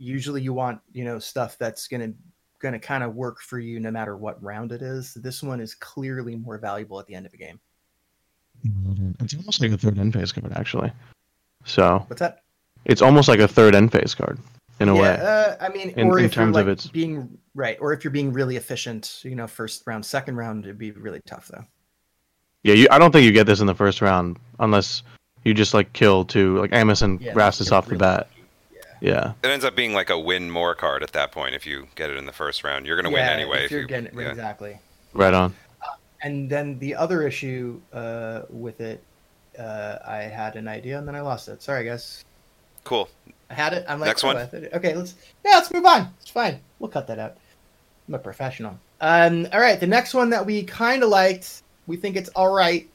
Usually, 0.02 0.40
you 0.40 0.54
want 0.54 0.80
you 0.92 1.04
know 1.04 1.18
stuff 1.18 1.58
that's 1.58 1.86
gonna 1.86 2.12
gonna 2.58 2.78
kind 2.78 3.04
of 3.04 3.14
work 3.14 3.40
for 3.40 3.58
you 3.58 3.80
no 3.80 3.90
matter 3.90 4.16
what 4.16 4.42
round 4.42 4.72
it 4.72 4.80
is. 4.80 5.12
This 5.14 5.42
one 5.42 5.60
is 5.60 5.74
clearly 5.74 6.36
more 6.36 6.56
valuable 6.58 6.98
at 6.98 7.06
the 7.06 7.14
end 7.14 7.26
of 7.26 7.34
a 7.34 7.36
game. 7.36 7.60
It's 9.20 9.34
almost 9.34 9.60
like 9.60 9.72
a 9.72 9.78
third 9.78 9.98
end 9.98 10.12
phase 10.14 10.32
card, 10.32 10.52
actually. 10.54 10.92
So 11.64 12.04
What's 12.06 12.20
that? 12.20 12.42
it's 12.86 13.02
almost 13.02 13.28
like 13.28 13.40
a 13.40 13.48
third 13.48 13.74
end 13.74 13.92
phase 13.92 14.14
card 14.14 14.38
in 14.80 14.88
a 14.88 14.94
yeah, 14.94 15.00
way. 15.00 15.08
Uh, 15.20 15.56
I 15.60 15.68
mean, 15.68 15.90
In- 15.90 16.08
or 16.08 16.18
in 16.18 16.24
if 16.24 16.34
you're 16.34 16.44
terms 16.44 16.56
of 16.56 16.66
like 16.66 16.72
its- 16.72 16.86
being 16.88 17.38
right, 17.54 17.76
or 17.80 17.92
if 17.92 18.02
you're 18.02 18.10
being 18.10 18.32
really 18.32 18.56
efficient, 18.56 19.20
you 19.22 19.36
know, 19.36 19.46
first 19.46 19.82
round, 19.86 20.04
second 20.04 20.36
round, 20.36 20.64
it'd 20.64 20.78
be 20.78 20.90
really 20.92 21.20
tough 21.26 21.48
though. 21.48 21.64
Yeah, 22.62 22.74
you, 22.74 22.88
I 22.90 22.98
don't 22.98 23.12
think 23.12 23.24
you 23.24 23.32
get 23.32 23.46
this 23.46 23.60
in 23.60 23.66
the 23.66 23.74
first 23.74 24.02
round 24.02 24.38
unless 24.58 25.02
you 25.44 25.54
just 25.54 25.72
like 25.74 25.92
kill 25.92 26.24
two, 26.24 26.58
like 26.58 26.70
Ammis 26.72 27.02
and 27.02 27.20
Yeah, 27.20 27.32
Rastus 27.34 27.66
you're 27.70 27.74
off 27.76 27.84
the 27.86 27.92
really 27.92 28.00
bat. 28.00 28.28
lucky. 28.28 28.36
Yeah. 29.02 29.32
It 29.42 29.48
ends 29.48 29.64
up 29.64 29.74
being 29.74 29.94
like 29.94 30.10
a 30.10 30.18
win 30.18 30.50
more 30.50 30.74
card 30.74 31.02
at 31.02 31.12
that 31.12 31.32
point 31.32 31.54
if 31.54 31.64
you 31.66 31.86
get 31.94 32.10
it 32.10 32.18
in 32.18 32.26
the 32.26 32.32
first 32.32 32.62
round. 32.64 32.84
You're 32.86 32.96
gonna 32.96 33.08
win 33.08 33.24
Yeah, 33.24 33.30
anyway. 33.30 33.64
If 33.64 33.70
you're 33.70 33.80
you, 33.82 33.86
getting 33.86 34.18
yeah. 34.18 34.28
exactly. 34.28 34.78
Right 35.14 35.32
on. 35.32 35.54
And 36.22 36.50
then 36.50 36.78
the 36.78 36.94
other 36.94 37.26
issue 37.26 37.80
uh, 37.94 38.42
with 38.50 38.82
it, 38.82 39.02
uh, 39.58 39.96
I 40.06 40.18
had 40.18 40.56
an 40.56 40.68
idea 40.68 40.98
and 40.98 41.08
then 41.08 41.14
I 41.16 41.22
lost 41.22 41.48
it. 41.48 41.62
Sorry, 41.62 41.84
guys. 41.86 42.24
Cool. 42.84 43.08
I 43.50 43.54
had 43.54 43.72
it. 43.72 43.84
I'm 43.88 43.98
like, 43.98 44.06
Next 44.06 44.24
oh, 44.24 44.28
one? 44.28 44.36
Okay, 44.72 44.94
let's 44.94 45.16
yeah, 45.44 45.54
let's 45.54 45.72
move 45.72 45.84
on. 45.84 46.14
It's 46.20 46.30
fine. 46.30 46.60
We'll 46.78 46.90
cut 46.90 47.08
that 47.08 47.18
out. 47.18 47.36
I'm 48.08 48.14
a 48.14 48.18
professional. 48.18 48.78
Um, 49.00 49.48
all 49.52 49.60
right, 49.60 49.78
the 49.80 49.86
next 49.86 50.14
one 50.14 50.30
that 50.30 50.46
we 50.46 50.62
kind 50.62 51.02
of 51.02 51.08
liked, 51.08 51.62
we 51.86 51.96
think 51.96 52.16
it's 52.16 52.28
all 52.30 52.52
right. 52.54 52.88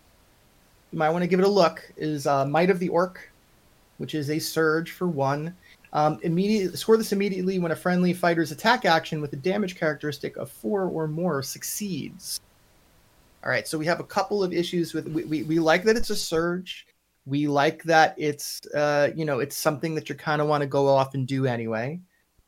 You 0.91 0.97
might 0.97 1.09
want 1.09 1.23
to 1.23 1.27
give 1.27 1.39
it 1.39 1.45
a 1.45 1.49
look. 1.49 1.83
Is 1.97 2.25
uh, 2.25 2.45
Might 2.45 2.69
of 2.69 2.79
the 2.79 2.89
Orc. 2.89 3.29
which 3.97 4.15
is 4.15 4.29
a 4.29 4.39
surge 4.39 4.91
for 4.91 5.07
one. 5.07 5.55
Um, 5.93 6.19
immediate 6.23 6.77
score 6.77 6.97
this 6.97 7.13
immediately 7.13 7.59
when 7.59 7.71
a 7.71 7.75
friendly 7.75 8.13
fighter's 8.13 8.51
attack 8.51 8.83
action 8.85 9.21
with 9.21 9.31
a 9.33 9.37
damage 9.37 9.77
characteristic 9.77 10.35
of 10.35 10.51
four 10.51 10.83
or 10.83 11.07
more 11.07 11.41
succeeds. 11.41 12.39
All 13.43 13.49
right, 13.49 13.67
so 13.67 13.77
we 13.77 13.85
have 13.85 13.99
a 13.99 14.05
couple 14.05 14.43
of 14.43 14.51
issues 14.51 14.93
with 14.93 15.07
we, 15.07 15.23
we, 15.23 15.43
we 15.43 15.59
like 15.59 15.83
that 15.83 15.95
it's 15.95 16.09
a 16.09 16.15
surge. 16.15 16.87
We 17.27 17.47
like 17.47 17.83
that 17.83 18.13
it's 18.17 18.65
uh, 18.67 19.09
you 19.15 19.25
know 19.25 19.39
it's 19.39 19.57
something 19.57 19.95
that 19.95 20.09
you 20.09 20.15
kind 20.15 20.41
of 20.41 20.47
want 20.47 20.61
to 20.61 20.67
go 20.67 20.87
off 20.87 21.13
and 21.13 21.27
do 21.27 21.45
anyway. 21.45 21.99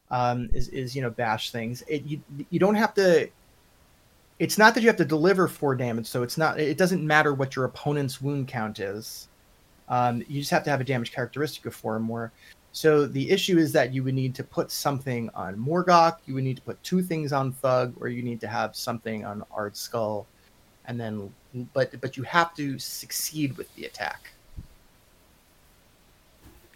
Um, 0.09 0.49
is 0.53 0.69
is 0.69 0.95
you 0.95 1.01
know 1.01 1.09
bash 1.09 1.51
things. 1.51 1.84
It 1.88 2.03
you 2.05 2.21
you 2.49 2.59
don't 2.59 2.75
have 2.75 2.93
to. 2.95 3.30
It's 4.39 4.57
not 4.57 4.75
that 4.75 4.82
you 4.82 4.88
have 4.88 4.97
to 4.97 5.05
deliver 5.05 5.47
four 5.47 5.75
damage, 5.75 6.05
so 6.05 6.21
it's 6.21 6.38
not. 6.38 6.59
It 6.59 6.78
doesn't 6.78 7.05
matter 7.05 7.34
what 7.34 7.55
your 7.55 7.65
opponent's 7.65 8.21
wound 8.21 8.47
count 8.47 8.80
is. 8.80 9.28
Um, 9.89 10.23
you 10.28 10.39
just 10.41 10.51
have 10.51 10.63
to 10.65 10.69
have 10.69 10.82
a 10.82 10.84
damage 10.84 11.11
characteristic 11.11 11.65
of 11.65 11.73
four 11.73 11.95
or 11.95 11.99
more. 11.99 12.32
So 12.71 13.07
the 13.07 13.32
issue 13.32 13.57
is 13.57 13.71
that 13.71 13.91
you 13.91 14.03
would 14.03 14.13
need 14.13 14.36
to 14.36 14.43
put 14.43 14.69
something 14.69 15.32
on 15.34 15.55
Morgok, 15.55 16.17
you 16.28 16.36
would 16.36 16.43
need 16.43 16.57
to 16.57 16.61
put 16.61 16.82
two 16.84 17.01
things 17.01 17.34
on 17.34 17.53
Thugg, 17.53 17.93
or 17.99 18.07
you 18.07 18.21
need 18.21 18.39
to 18.41 18.47
have 18.47 18.75
something 18.75 19.25
on 19.25 19.43
Ardskull, 19.51 20.25
and 20.86 20.99
then 20.99 21.34
but 21.73 21.99
but 21.99 22.17
you 22.17 22.23
have 22.23 22.53
to 22.55 22.78
succeed 22.78 23.57
with 23.57 23.73
the 23.75 23.86
attack. 23.86 24.30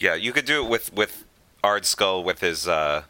Yeah, 0.01 0.15
you 0.15 0.33
could 0.33 0.45
do 0.45 0.63
it 0.65 0.69
with 0.69 0.91
with 0.93 1.23
Ardskull 1.63 2.23
with 2.23 2.39
his 2.41 2.67
uh, 2.67 3.03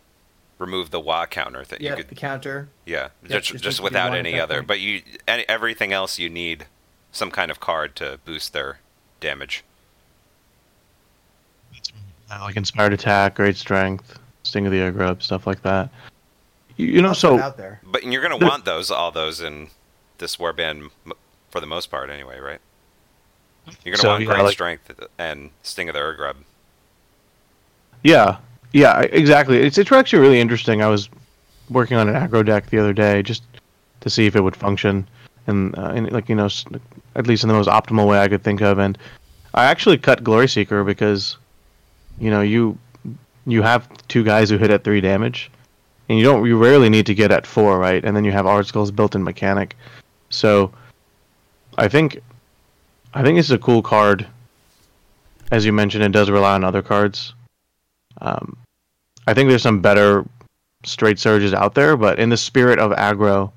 remove 0.60 0.92
the 0.92 1.00
Wa 1.00 1.26
counter 1.26 1.64
thing. 1.64 1.80
Yeah, 1.82 1.92
you 1.92 1.96
could, 1.98 2.10
the 2.10 2.16
counter. 2.16 2.68
yeah, 2.86 3.10
Yep, 3.24 3.30
just 3.30 3.30
just 3.30 3.46
just 3.48 3.64
needs 3.64 3.76
to 3.78 3.82
be 3.82 3.84
without 3.86 4.14
any 4.14 4.40
other. 4.40 4.56
point. 4.58 4.68
But 4.68 4.80
you 4.82 5.02
any, 5.28 5.48
everything 5.48 5.94
else 5.94 6.20
you 6.20 6.30
need 6.30 6.66
some 7.14 7.32
kind 7.32 7.50
of 7.50 7.62
card 7.62 7.96
to 7.96 8.20
boost 8.26 8.52
their 8.52 8.80
damage. 9.22 9.64
Uh, 12.30 12.40
like 12.42 12.56
inspired 12.58 12.94
attack, 12.94 13.36
great 13.36 13.56
strength, 13.58 14.18
Sting 14.44 14.66
of 14.66 14.72
the 14.72 14.80
Ur-Grub, 14.80 15.22
stuff 15.22 15.46
like 15.48 15.62
that. 15.64 15.90
You, 16.78 16.88
you 16.88 17.02
know, 17.02 17.14
so 17.14 17.40
out 17.40 17.58
there. 17.58 17.80
But 17.84 18.04
you're 18.04 18.22
gonna 18.22 18.38
want 18.46 18.66
those 18.66 18.92
all 18.92 19.12
those 19.12 19.40
in 19.42 19.70
this 20.18 20.36
warband 20.38 20.90
m- 21.06 21.14
for 21.50 21.60
the 21.62 21.68
most 21.68 21.90
part 21.92 22.10
anyway, 22.10 22.40
right? 22.40 22.60
You're 23.86 23.94
gonna 23.96 23.98
So, 24.02 24.10
want 24.10 24.24
yeah, 24.24 24.28
great 24.34 24.44
like- 24.44 24.54
strength 24.54 24.92
and 25.18 25.52
Sting 25.64 25.88
of 25.90 25.94
the 25.94 26.02
Ur-Grub. 26.02 26.36
Yeah, 28.04 28.38
yeah, 28.74 29.02
exactly. 29.02 29.60
It's 29.60 29.78
it's 29.78 29.92
actually 29.92 30.20
really 30.20 30.40
interesting. 30.40 30.82
I 30.82 30.88
was 30.88 31.10
working 31.70 31.98
on 31.98 32.10
an 32.10 32.16
aggro 32.16 32.46
deck 32.46 32.70
the 32.70 32.80
other 32.80 32.94
day 32.94 33.22
just 33.22 33.44
to 34.02 34.10
see 34.10 34.26
if 34.26 34.36
it 34.36 34.42
would 34.42 34.56
function, 34.56 35.08
and, 35.48 35.78
uh, 35.78 35.94
like 36.12 36.30
you 36.30 36.36
know, 36.36 36.50
at 37.16 37.28
least 37.28 37.44
in 37.44 37.48
the 37.48 37.54
most 37.54 37.70
optimal 37.70 38.08
way 38.08 38.20
I 38.20 38.28
could 38.28 38.44
think 38.44 38.62
of. 38.62 38.80
And 38.80 38.98
I 39.54 39.66
actually 39.66 39.98
cut 39.98 40.24
Glory 40.24 40.48
Seeker 40.48 40.84
because, 40.84 41.38
you 42.20 42.32
know, 42.32 42.42
you 42.42 42.78
you 43.46 43.62
have 43.62 43.88
two 44.08 44.24
guys 44.24 44.50
who 44.50 44.58
hit 44.58 44.72
at 44.72 44.84
three 44.84 45.02
damage, 45.02 45.52
and 46.10 46.18
you 46.18 46.24
don't 46.24 46.46
you 46.46 46.58
rarely 46.58 46.90
need 46.90 47.06
to 47.08 47.16
get 47.16 47.32
at 47.32 47.46
four, 47.46 47.78
right? 47.78 48.04
And 48.04 48.16
then 48.16 48.26
you 48.26 48.32
have 48.32 48.46
Ardskull's 48.46 48.92
built-in 48.92 49.24
mechanic, 49.24 49.76
so 50.30 50.72
I 51.78 51.88
think 51.88 52.22
I 53.14 53.24
think 53.24 53.38
this 53.38 53.48
is 53.48 53.52
a 53.52 53.58
cool 53.58 53.82
card. 53.82 54.28
As 55.52 55.66
you 55.66 55.74
mentioned, 55.74 56.04
it 56.04 56.14
does 56.14 56.30
rely 56.30 56.56
on 56.56 56.64
other 56.64 56.82
cards. 56.82 57.34
Um, 58.22 58.58
I 59.28 59.34
think 59.34 59.50
there's 59.50 59.62
some 59.62 59.82
better 59.82 60.26
straight 60.84 61.20
surges 61.20 61.54
out 61.54 61.76
there, 61.76 61.96
but 61.98 62.20
in 62.20 62.30
the 62.30 62.38
spirit 62.38 62.80
of 62.80 62.92
aggro 62.92 63.52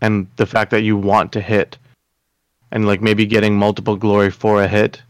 and 0.00 0.26
the 0.36 0.46
fact 0.46 0.70
that 0.70 0.82
you 0.82 0.96
want 0.96 1.32
to 1.32 1.40
hit 1.40 1.78
and 2.72 2.86
like 2.86 3.00
maybe 3.00 3.26
getting 3.26 3.56
multiple 3.56 3.96
glory 3.96 4.30
for 4.30 4.62
a 4.62 4.68
hit 4.68 5.02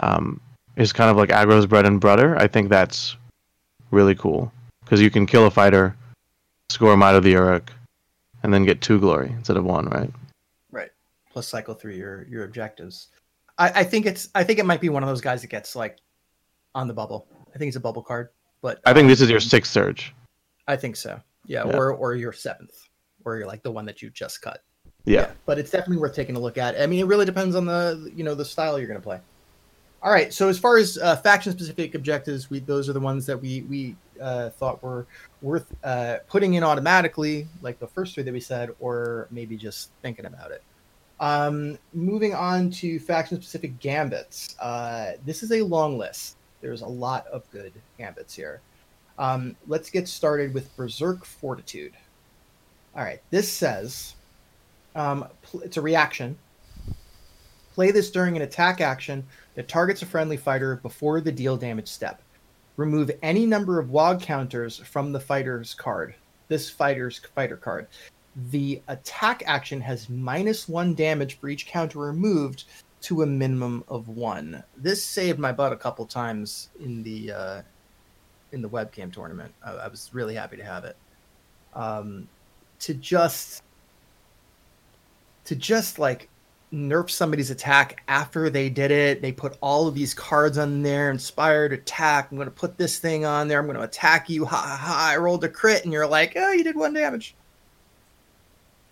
um, 0.00 0.40
is 0.76 0.92
kind 0.92 1.10
of 1.10 1.16
like 1.16 1.30
aggro's 1.30 1.66
bread 1.66 1.86
and 1.86 2.00
butter. 2.00 2.36
I 2.36 2.46
think 2.46 2.68
that's 2.68 3.16
really 3.90 4.14
cool 4.14 4.52
because 4.84 5.00
you 5.00 5.10
can 5.10 5.26
kill 5.26 5.46
a 5.46 5.50
fighter, 5.50 5.94
score 6.70 6.92
him 6.92 7.02
out 7.02 7.14
of 7.14 7.22
the 7.22 7.30
Uruk, 7.30 7.72
and 8.42 8.52
then 8.52 8.64
get 8.64 8.80
two 8.80 8.98
glory 8.98 9.30
instead 9.30 9.56
of 9.56 9.64
one, 9.64 9.86
right? 9.86 10.10
Right. 10.70 10.90
Plus 11.30 11.48
cycle 11.48 11.74
through 11.74 11.94
your 11.94 12.24
your 12.24 12.44
objectives. 12.44 13.08
I, 13.58 13.80
I 13.80 13.84
think 13.84 14.06
it's 14.06 14.28
I 14.34 14.44
think 14.44 14.58
it 14.58 14.66
might 14.66 14.80
be 14.80 14.88
one 14.88 15.02
of 15.02 15.08
those 15.08 15.20
guys 15.20 15.42
that 15.42 15.48
gets 15.48 15.76
like 15.76 15.98
on 16.74 16.88
the 16.88 16.94
bubble. 16.94 17.26
I 17.58 17.60
think 17.60 17.70
it's 17.70 17.76
a 17.76 17.80
bubble 17.80 18.02
card, 18.02 18.28
but 18.62 18.80
I 18.86 18.92
think 18.92 19.06
um, 19.06 19.08
this 19.08 19.20
is 19.20 19.28
your 19.28 19.40
sixth 19.40 19.72
surge. 19.72 20.14
I 20.68 20.76
think 20.76 20.94
so. 20.94 21.20
Yeah, 21.44 21.66
Yeah. 21.66 21.76
or 21.76 21.90
or 21.92 22.14
your 22.14 22.32
seventh, 22.32 22.88
or 23.24 23.36
you're 23.36 23.48
like 23.48 23.64
the 23.64 23.72
one 23.72 23.84
that 23.86 24.00
you 24.00 24.10
just 24.10 24.40
cut. 24.40 24.62
Yeah. 25.04 25.30
but 25.44 25.58
it's 25.58 25.70
definitely 25.70 25.96
worth 25.96 26.14
taking 26.14 26.36
a 26.36 26.38
look 26.38 26.56
at. 26.58 26.80
I 26.80 26.86
mean, 26.86 27.00
it 27.00 27.06
really 27.06 27.24
depends 27.26 27.56
on 27.56 27.64
the 27.66 28.12
you 28.14 28.22
know 28.22 28.36
the 28.36 28.44
style 28.44 28.78
you're 28.78 28.86
going 28.86 29.00
to 29.00 29.04
play. 29.04 29.18
All 30.04 30.12
right, 30.12 30.32
so 30.32 30.48
as 30.48 30.56
far 30.56 30.76
as 30.78 30.98
uh, 30.98 31.16
faction 31.16 31.50
specific 31.50 31.96
objectives, 31.96 32.48
we 32.48 32.60
those 32.60 32.88
are 32.88 32.92
the 32.92 33.00
ones 33.00 33.26
that 33.26 33.36
we 33.36 33.62
we 33.62 33.96
uh, 34.20 34.50
thought 34.50 34.80
were 34.80 35.04
worth 35.42 35.66
uh, 35.82 36.18
putting 36.28 36.54
in 36.54 36.62
automatically, 36.62 37.48
like 37.60 37.80
the 37.80 37.88
first 37.88 38.14
three 38.14 38.22
that 38.22 38.32
we 38.32 38.38
said, 38.38 38.70
or 38.78 39.26
maybe 39.32 39.56
just 39.56 39.90
thinking 40.00 40.26
about 40.26 40.52
it. 40.52 40.62
Um, 41.18 41.76
moving 41.92 42.34
on 42.34 42.70
to 42.70 43.00
faction 43.00 43.38
specific 43.38 43.80
gambits. 43.80 44.54
Uh, 44.60 45.14
this 45.26 45.42
is 45.42 45.50
a 45.50 45.62
long 45.62 45.98
list. 45.98 46.36
There's 46.60 46.82
a 46.82 46.86
lot 46.86 47.26
of 47.28 47.50
good 47.50 47.72
gambits 47.98 48.34
here. 48.34 48.60
Um, 49.18 49.56
let's 49.66 49.90
get 49.90 50.08
started 50.08 50.54
with 50.54 50.74
Berserk 50.76 51.24
Fortitude. 51.24 51.94
All 52.96 53.04
right, 53.04 53.20
this 53.30 53.50
says 53.50 54.14
um, 54.94 55.26
pl- 55.42 55.60
it's 55.60 55.76
a 55.76 55.82
reaction. 55.82 56.36
Play 57.74 57.90
this 57.90 58.10
during 58.10 58.36
an 58.36 58.42
attack 58.42 58.80
action 58.80 59.24
that 59.54 59.68
targets 59.68 60.02
a 60.02 60.06
friendly 60.06 60.36
fighter 60.36 60.76
before 60.76 61.20
the 61.20 61.32
deal 61.32 61.56
damage 61.56 61.88
step. 61.88 62.22
Remove 62.76 63.10
any 63.22 63.46
number 63.46 63.78
of 63.78 63.90
WOG 63.90 64.20
counters 64.20 64.78
from 64.78 65.12
the 65.12 65.20
fighter's 65.20 65.74
card. 65.74 66.14
This 66.48 66.70
fighter's 66.70 67.20
fighter 67.34 67.56
card. 67.56 67.88
The 68.50 68.80
attack 68.88 69.42
action 69.46 69.80
has 69.80 70.08
minus 70.08 70.68
one 70.68 70.94
damage 70.94 71.38
for 71.38 71.48
each 71.48 71.66
counter 71.66 71.98
removed 71.98 72.64
to 73.02 73.22
a 73.22 73.26
minimum 73.26 73.84
of 73.88 74.08
one. 74.08 74.62
This 74.76 75.02
saved 75.02 75.38
my 75.38 75.52
butt 75.52 75.72
a 75.72 75.76
couple 75.76 76.04
times 76.06 76.68
in 76.80 77.02
the 77.02 77.32
uh, 77.32 77.62
in 78.52 78.62
the 78.62 78.68
webcam 78.68 79.12
tournament. 79.12 79.52
I, 79.64 79.72
I 79.72 79.88
was 79.88 80.10
really 80.12 80.34
happy 80.34 80.56
to 80.56 80.64
have 80.64 80.84
it. 80.84 80.96
Um, 81.74 82.28
to 82.80 82.94
just 82.94 83.62
to 85.44 85.56
just 85.56 85.98
like 85.98 86.28
nerf 86.72 87.08
somebody's 87.08 87.50
attack 87.50 88.02
after 88.08 88.50
they 88.50 88.68
did 88.68 88.90
it. 88.90 89.22
They 89.22 89.32
put 89.32 89.56
all 89.60 89.86
of 89.86 89.94
these 89.94 90.12
cards 90.14 90.58
on 90.58 90.82
there, 90.82 91.10
inspired 91.10 91.72
attack. 91.72 92.28
I'm 92.30 92.36
going 92.36 92.46
to 92.46 92.54
put 92.54 92.76
this 92.76 92.98
thing 92.98 93.24
on 93.24 93.48
there. 93.48 93.58
I'm 93.58 93.66
going 93.66 93.78
to 93.78 93.84
attack 93.84 94.28
you. 94.28 94.44
Ha 94.44 94.56
ha 94.56 94.76
ha! 94.76 95.10
I 95.12 95.16
rolled 95.16 95.44
a 95.44 95.48
crit, 95.48 95.84
and 95.84 95.92
you're 95.92 96.06
like, 96.06 96.34
oh, 96.36 96.52
you 96.52 96.64
did 96.64 96.76
one 96.76 96.92
damage. 96.92 97.34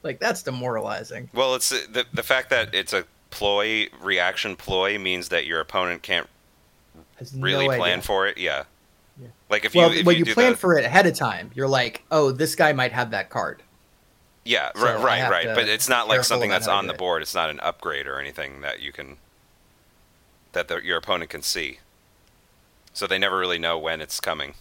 Like 0.02 0.20
that's 0.20 0.42
demoralizing. 0.42 1.28
Well, 1.34 1.54
it's 1.56 1.72
uh, 1.72 1.80
the 1.90 2.06
the 2.12 2.22
fact 2.22 2.50
that 2.50 2.74
it's 2.74 2.92
a 2.92 3.04
ploy 3.36 3.88
reaction 4.00 4.56
ploy 4.56 4.98
means 4.98 5.28
that 5.28 5.46
your 5.46 5.60
opponent 5.60 6.02
can't 6.02 6.26
Has 7.16 7.34
no 7.34 7.42
really 7.44 7.66
plan 7.66 7.80
idea. 7.98 8.02
for 8.02 8.26
it. 8.26 8.38
Yeah. 8.38 8.64
Yeah. 9.20 9.28
Like 9.50 9.64
if 9.66 9.74
well, 9.74 9.92
you 9.92 10.00
if 10.00 10.06
when 10.06 10.16
you, 10.16 10.24
you, 10.24 10.34
plan 10.34 10.52
the, 10.52 10.58
for 10.58 10.78
it 10.78 10.84
ahead 10.84 11.06
of 11.06 11.14
time, 11.14 11.50
you're 11.54 11.68
like, 11.68 12.02
oh, 12.10 12.32
this 12.32 12.54
guy 12.54 12.72
might 12.72 12.92
have 12.92 13.10
that 13.10 13.28
card. 13.30 13.62
yeah 14.44 14.70
so 14.74 14.82
right 14.84 15.02
right 15.02 15.30
right 15.30 15.54
but 15.54 15.68
it's 15.68 15.88
not 15.88 16.06
like 16.08 16.22
something 16.24 16.50
that's 16.50 16.68
on 16.68 16.86
the 16.86 16.94
it. 16.94 16.98
board. 16.98 17.20
It's 17.22 17.34
not 17.34 17.50
an 17.50 17.60
upgrade 17.60 18.06
or 18.06 18.18
anything 18.20 18.62
that 18.62 18.80
you 18.80 18.92
can 18.92 19.18
that 20.52 20.68
the, 20.68 20.76
your 20.82 20.96
opponent 20.98 21.30
can 21.30 21.42
see. 21.42 21.80
So 22.94 23.06
they 23.06 23.18
never 23.18 23.38
really 23.38 23.58
know 23.58 23.76
when 23.78 24.00
it's 24.00 24.20
coming. 24.20 24.54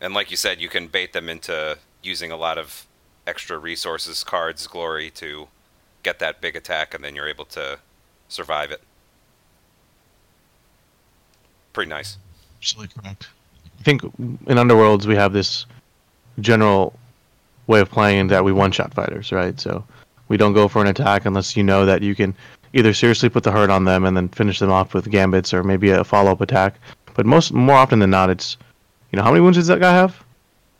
And 0.00 0.12
like 0.14 0.30
you 0.32 0.36
said, 0.36 0.60
you 0.60 0.68
can 0.68 0.88
bait 0.88 1.12
them 1.12 1.28
into 1.28 1.78
using 2.02 2.32
a 2.32 2.36
lot 2.36 2.58
of 2.58 2.86
extra 3.26 3.58
resources, 3.58 4.24
cards, 4.24 4.66
glory 4.66 5.10
to 5.10 5.48
get 6.06 6.20
that 6.20 6.40
big 6.40 6.54
attack, 6.54 6.94
and 6.94 7.02
then 7.02 7.16
you're 7.16 7.26
able 7.28 7.44
to 7.44 7.76
survive 8.28 8.70
it. 8.70 8.80
Pretty 11.72 11.88
nice. 11.88 12.16
Absolutely 12.60 12.94
correct. 13.02 13.28
I 13.80 13.82
think 13.82 14.04
in 14.04 14.38
Underworlds 14.62 15.06
we 15.06 15.16
have 15.16 15.32
this 15.32 15.66
general 16.38 16.94
way 17.66 17.80
of 17.80 17.90
playing 17.90 18.28
that 18.28 18.44
we 18.44 18.52
one-shot 18.52 18.94
fighters, 18.94 19.32
right? 19.32 19.58
So 19.60 19.84
we 20.28 20.36
don't 20.36 20.52
go 20.54 20.68
for 20.68 20.80
an 20.80 20.86
attack 20.86 21.26
unless 21.26 21.56
you 21.56 21.64
know 21.64 21.84
that 21.84 22.02
you 22.02 22.14
can 22.14 22.34
either 22.72 22.94
seriously 22.94 23.28
put 23.28 23.42
the 23.42 23.50
hurt 23.50 23.68
on 23.70 23.84
them 23.84 24.04
and 24.04 24.16
then 24.16 24.28
finish 24.28 24.60
them 24.60 24.70
off 24.70 24.94
with 24.94 25.10
gambits 25.10 25.52
or 25.52 25.64
maybe 25.64 25.90
a 25.90 26.04
follow-up 26.04 26.40
attack. 26.40 26.76
But 27.14 27.26
most 27.26 27.52
more 27.52 27.76
often 27.76 27.98
than 27.98 28.10
not, 28.10 28.30
it's 28.30 28.56
you 29.10 29.16
know 29.16 29.24
how 29.24 29.30
many 29.32 29.40
wounds 29.40 29.58
does 29.58 29.66
that 29.66 29.80
guy 29.80 29.92
have? 29.92 30.22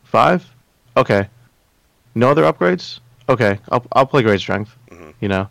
Five. 0.04 0.48
Okay. 0.96 1.28
No 2.14 2.30
other 2.30 2.44
upgrades. 2.44 3.00
Okay, 3.28 3.58
I'll 3.70 3.84
I'll 3.92 4.06
play 4.06 4.22
great 4.22 4.40
strength. 4.40 4.70
Mhm. 4.90 5.05
You 5.20 5.28
know, 5.28 5.48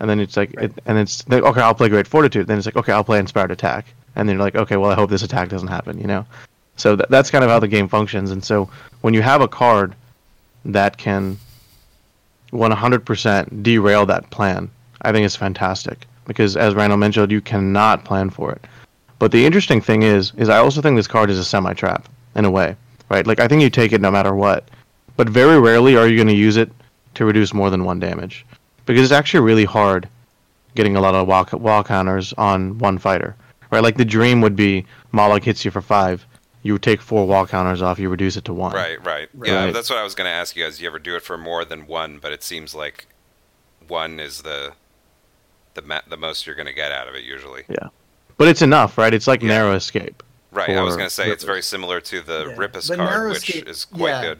and 0.00 0.08
then 0.08 0.20
it's 0.20 0.36
like 0.36 0.54
Right. 0.56 0.64
it, 0.66 0.72
and 0.86 0.98
it's 0.98 1.26
like, 1.28 1.42
okay, 1.42 1.60
I'll 1.60 1.74
play 1.74 1.88
great 1.88 2.06
fortitude. 2.06 2.46
Then 2.46 2.58
it's 2.58 2.66
like 2.66 2.76
okay, 2.76 2.92
I'll 2.92 3.04
play 3.04 3.18
inspired 3.18 3.50
attack, 3.50 3.86
and 4.16 4.28
then 4.28 4.36
you're 4.36 4.44
like, 4.44 4.56
okay, 4.56 4.76
well, 4.76 4.90
I 4.90 4.94
hope 4.94 5.10
this 5.10 5.22
attack 5.22 5.48
doesn't 5.48 5.68
happen. 5.68 5.98
You 5.98 6.06
know, 6.06 6.26
so 6.76 6.96
th- 6.96 7.08
that's 7.08 7.30
kind 7.30 7.44
of 7.44 7.50
how 7.50 7.58
the 7.58 7.68
game 7.68 7.88
functions. 7.88 8.30
And 8.30 8.42
so 8.44 8.68
when 9.02 9.14
you 9.14 9.22
have 9.22 9.40
a 9.40 9.48
card 9.48 9.94
that 10.64 10.96
can 10.96 11.36
100% 12.52 13.62
derail 13.62 14.06
that 14.06 14.30
plan, 14.30 14.70
I 15.02 15.12
think 15.12 15.24
it's 15.26 15.36
fantastic 15.36 16.06
because 16.26 16.56
as 16.56 16.74
Randall 16.74 16.98
mentioned, 16.98 17.32
you 17.32 17.40
cannot 17.40 18.04
plan 18.04 18.30
for 18.30 18.52
it. 18.52 18.64
But 19.18 19.32
the 19.32 19.44
interesting 19.44 19.80
thing 19.80 20.02
is, 20.02 20.32
is 20.36 20.48
I 20.48 20.58
also 20.58 20.80
think 20.80 20.96
this 20.96 21.06
card 21.06 21.30
is 21.30 21.38
a 21.38 21.44
semi 21.44 21.74
trap 21.74 22.08
in 22.34 22.44
a 22.44 22.50
way, 22.50 22.76
right? 23.08 23.26
Like 23.26 23.40
I 23.40 23.48
think 23.48 23.62
you 23.62 23.70
take 23.70 23.92
it 23.92 24.00
no 24.00 24.10
matter 24.10 24.34
what, 24.34 24.68
but 25.16 25.28
very 25.28 25.60
rarely 25.60 25.96
are 25.96 26.08
you 26.08 26.16
going 26.16 26.28
to 26.28 26.34
use 26.34 26.56
it 26.56 26.70
to 27.14 27.24
reduce 27.24 27.52
more 27.52 27.70
than 27.70 27.84
one 27.84 28.00
damage, 28.00 28.44
because 28.86 29.02
it's 29.02 29.12
actually 29.12 29.40
really 29.40 29.64
hard 29.64 30.08
getting 30.74 30.96
a 30.96 31.00
lot 31.00 31.14
of 31.14 31.26
wall, 31.26 31.46
wall 31.52 31.84
counters 31.84 32.32
on 32.38 32.78
one 32.78 32.98
fighter, 32.98 33.36
right? 33.70 33.82
Like 33.82 33.96
the 33.96 34.04
dream 34.04 34.40
would 34.40 34.56
be 34.56 34.86
Mollog 35.12 35.42
hits 35.44 35.64
you 35.64 35.70
for 35.70 35.82
five, 35.82 36.26
you 36.62 36.78
take 36.78 37.00
four 37.02 37.26
wall 37.26 37.46
counters 37.46 37.82
off, 37.82 37.98
you 37.98 38.08
reduce 38.08 38.36
it 38.36 38.44
to 38.46 38.54
one. 38.54 38.72
Right, 38.74 39.04
right. 39.04 39.28
Yeah, 39.44 39.64
Right. 39.64 39.74
that's 39.74 39.90
what 39.90 39.98
I 39.98 40.02
was 40.04 40.14
going 40.14 40.26
to 40.26 40.32
ask 40.32 40.56
you 40.56 40.64
guys. 40.64 40.80
You 40.80 40.86
ever 40.88 40.98
do 40.98 41.16
it 41.16 41.22
for 41.22 41.36
more 41.36 41.64
than 41.64 41.86
one? 41.86 42.18
But 42.18 42.32
it 42.32 42.42
seems 42.42 42.74
like 42.74 43.06
one 43.88 44.18
is 44.20 44.42
the 44.42 44.72
the 45.74 45.82
ma- 45.82 46.02
the 46.08 46.16
most 46.16 46.46
you're 46.46 46.54
going 46.54 46.66
to 46.66 46.72
get 46.74 46.92
out 46.92 47.08
of 47.08 47.14
it 47.14 47.24
usually. 47.24 47.64
Yeah, 47.68 47.88
but 48.38 48.46
it's 48.48 48.62
enough, 48.62 48.96
right? 48.98 49.12
It's 49.12 49.26
like 49.26 49.42
Yeah. 49.42 49.48
narrow 49.48 49.72
escape. 49.74 50.22
Right. 50.52 50.68
I 50.70 50.82
was 50.82 50.96
going 50.96 51.08
to 51.08 51.14
say 51.14 51.30
it's 51.30 51.44
very 51.44 51.62
similar 51.62 52.00
to 52.02 52.20
the 52.20 52.46
Yeah. 52.50 52.56
Rippus 52.56 52.88
But 52.88 52.98
card, 52.98 53.30
which 53.30 53.48
Escape- 53.48 53.68
is 53.68 53.86
quite 53.86 54.10
yeah. 54.10 54.22
good. 54.22 54.38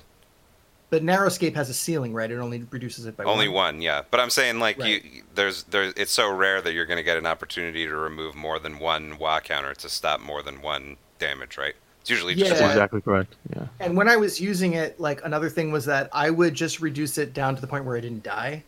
But 0.93 1.03
narrow 1.03 1.27
escape 1.27 1.55
has 1.57 1.71
a 1.71 1.75
ceiling, 1.75 2.13
right? 2.13 2.31
It 2.31 2.37
only 2.37 2.67
reduces 2.71 3.07
it 3.07 3.17
by 3.17 3.25
Only 3.25 3.49
one. 3.49 3.77
one, 3.77 3.81
yeah. 3.81 4.03
But 4.11 4.21
I'm 4.21 4.29
saying 4.29 4.59
like 4.59 4.79
Right. 4.79 5.03
you, 5.03 5.23
there's 5.35 5.63
there's 5.65 5.95
it's 5.97 6.13
so 6.13 6.31
rare 6.31 6.61
that 6.61 6.75
you're 6.75 6.85
going 6.85 6.99
to 6.99 7.03
get 7.03 7.17
an 7.17 7.25
opportunity 7.25 7.87
to 7.87 7.97
remove 7.97 8.35
more 8.35 8.59
than 8.59 8.79
one 8.79 9.17
Wa 9.19 9.41
counter 9.41 9.73
to 9.73 9.89
stop 9.89 10.21
more 10.21 10.43
than 10.43 10.61
one 10.61 10.99
damage, 11.19 11.57
right? 11.57 11.75
It's 12.03 12.11
usually 12.11 12.35
just 12.35 12.51
Yeah. 12.51 12.59
That's 12.59 12.73
exactly 12.73 13.01
correct. 13.01 13.35
Yeah. 13.57 13.69
And 13.81 13.97
when 13.97 14.07
I 14.07 14.17
was 14.17 14.39
using 14.39 14.75
it, 14.75 15.01
like 15.01 15.25
another 15.25 15.49
thing 15.49 15.73
was 15.73 15.87
that 15.87 16.11
I 16.13 16.29
would 16.29 16.53
just 16.53 16.81
reduce 16.81 17.17
it 17.17 17.33
down 17.33 17.55
to 17.55 17.63
the 17.63 17.67
point 17.67 17.87
where 17.87 17.97
I 17.97 18.01
didn't 18.01 18.23
die. 18.23 18.63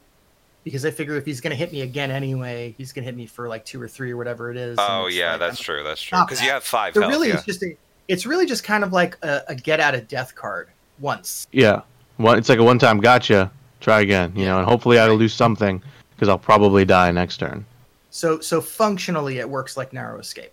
Because 0.65 0.87
I 0.87 0.91
figure 0.93 1.15
if 1.17 1.27
he's 1.27 1.43
gonna 1.43 1.55
hit 1.57 1.73
me 1.73 1.83
again 1.83 2.11
anyway, 2.11 2.75
he's 2.79 2.95
gonna 2.95 3.05
hit 3.05 3.15
me 3.17 3.27
for 3.27 3.49
like 3.51 3.67
two 3.67 3.83
or 3.83 3.87
three 3.87 4.11
or 4.13 4.17
whatever 4.17 4.51
it 4.51 4.57
is. 4.57 4.79
Oh 4.81 5.09
yeah, 5.09 5.33
like, 5.33 5.41
that's 5.41 5.59
I'm- 5.59 5.65
true. 5.65 5.83
That's 5.85 6.01
true. 6.01 6.17
Stop 6.17 6.29
Because 6.29 6.43
you 6.43 6.49
have 6.49 6.65
five 6.65 6.95
So 6.95 7.03
health. 7.03 7.13
really, 7.13 7.29
yeah. 7.29 7.35
it's 7.35 7.45
just 7.45 7.63
a, 7.63 7.77
it's 8.09 8.25
really 8.25 8.47
just 8.47 8.65
kind 8.65 8.83
of 8.83 8.91
like 8.95 9.19
a, 9.23 9.43
a 9.49 9.55
get 9.55 9.79
out 9.79 9.95
of 9.95 10.09
death 10.09 10.35
card 10.35 10.69
once. 10.99 11.47
Yeah. 11.53 11.83
One, 12.17 12.39
it's 12.39 12.49
like 12.49 12.59
a 12.59 12.65
one 12.65 12.79
time 12.79 13.01
gotcha. 13.01 13.51
Try 13.81 14.01
again, 14.01 14.33
you 14.35 14.47
know, 14.47 14.59
and 14.59 14.67
hopefully 14.67 14.99
I'll 14.99 15.19
do 15.19 15.29
something 15.29 15.83
because 16.15 16.29
I'll 16.29 16.39
probably 16.39 16.85
die 16.85 17.11
next 17.13 17.37
turn. 17.39 17.67
So 18.11 18.41
so 18.41 18.61
functionally, 18.61 19.39
it 19.39 19.49
works 19.49 19.77
like 19.77 19.93
narrow 19.93 20.19
escape. 20.19 20.53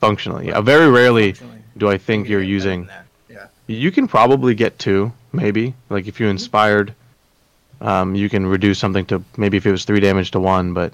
Functionally, 0.00 0.46
yeah. 0.48 0.60
Very 0.60 0.88
rarely 0.88 1.34
do 1.76 1.90
I 1.90 1.98
think 1.98 2.26
You 2.28 2.38
you're 2.38 2.40
can 2.40 2.48
get 2.48 2.58
better 2.58 2.68
using. 2.70 2.86
that. 2.86 3.06
Yeah. 3.28 3.46
You 3.66 3.90
can 3.90 4.08
probably 4.08 4.54
get 4.54 4.78
two, 4.78 5.12
maybe. 5.32 5.74
Like 5.90 6.06
if 6.06 6.18
you 6.20 6.26
Mm-hmm. 6.26 6.30
inspired, 6.32 6.94
um, 7.82 8.14
you 8.14 8.28
can 8.30 8.46
reduce 8.46 8.78
something 8.78 9.04
to 9.06 9.22
maybe 9.36 9.56
if 9.58 9.66
it 9.66 9.72
was 9.72 9.84
three 9.84 10.00
damage 10.00 10.30
to 10.30 10.40
one, 10.40 10.72
but 10.72 10.92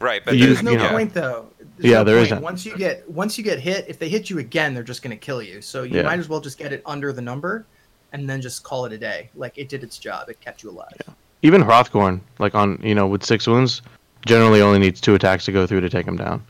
right, 0.00 0.24
but 0.24 0.36
You- 0.36 0.46
There's 0.46 0.56
then- 0.58 0.64
no 0.66 0.70
you 0.72 0.78
know- 0.78 0.88
point 0.90 1.14
though. 1.14 1.46
There's 1.78 1.90
Yeah, 1.90 1.98
no 1.98 2.04
there 2.04 2.16
point. 2.16 2.26
isn't. 2.26 2.42
Once 2.42 2.64
you 2.66 2.76
get 2.76 3.10
once 3.10 3.36
you 3.38 3.44
get 3.44 3.58
hit, 3.58 3.86
if 3.88 3.98
they 3.98 4.08
hit 4.08 4.30
you 4.30 4.38
again, 4.38 4.74
they're 4.74 4.82
just 4.82 5.02
gonna 5.02 5.16
kill 5.16 5.42
you. 5.42 5.60
So 5.60 5.82
you 5.82 5.96
Yeah. 5.96 6.02
might 6.02 6.18
as 6.18 6.28
well 6.28 6.40
just 6.40 6.58
get 6.58 6.72
it 6.72 6.82
under 6.86 7.12
the 7.12 7.22
number, 7.22 7.64
and 8.12 8.28
then 8.28 8.40
just 8.40 8.62
call 8.62 8.84
it 8.84 8.92
a 8.92 8.98
day. 8.98 9.28
Like 9.34 9.58
it 9.58 9.68
did 9.68 9.82
its 9.82 9.98
job. 9.98 10.28
It 10.28 10.40
kept 10.40 10.62
you 10.62 10.70
alive. 10.70 10.92
Yeah. 11.06 11.14
even 11.42 11.62
Hrothgorn, 11.62 12.20
like 12.38 12.54
on 12.54 12.78
you 12.82 12.94
know 12.94 13.06
with 13.06 13.24
six 13.24 13.46
wounds, 13.46 13.82
generally 14.26 14.60
only 14.62 14.78
needs 14.78 15.00
two 15.00 15.14
attacks 15.14 15.44
to 15.46 15.52
go 15.52 15.66
through 15.66 15.80
to 15.80 15.88
take 15.90 16.06
him 16.06 16.16
down. 16.16 16.44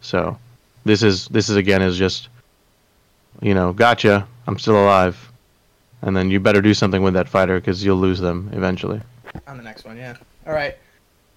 So 0.00 0.38
this 0.84 1.02
is 1.02 1.28
this 1.28 1.48
is 1.48 1.56
again 1.56 1.82
is 1.82 1.96
just 1.96 2.28
you 3.42 3.54
know 3.54 3.72
gotcha. 3.72 4.26
I'm 4.46 4.58
still 4.58 4.82
alive, 4.82 5.30
and 6.02 6.16
then 6.16 6.30
you 6.30 6.40
better 6.40 6.62
do 6.62 6.72
something 6.74 7.02
with 7.02 7.14
that 7.14 7.28
fighter 7.28 7.60
because 7.60 7.84
you'll 7.84 7.98
lose 7.98 8.20
them 8.20 8.50
eventually. 8.52 9.00
On 9.46 9.56
the 9.56 9.62
next 9.62 9.84
one, 9.84 9.96
yeah. 9.96 10.16
All 10.46 10.54
right. 10.54 10.76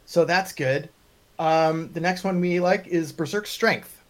So 0.06 0.26
that's 0.26 0.54
good. 0.54 0.90
Um, 1.40 1.92
the 1.94 2.00
next 2.00 2.24
one 2.24 2.40
we 2.40 2.60
like 2.60 2.88
is 2.88 3.12
Berserk 3.12 3.48
Strength. 3.48 4.01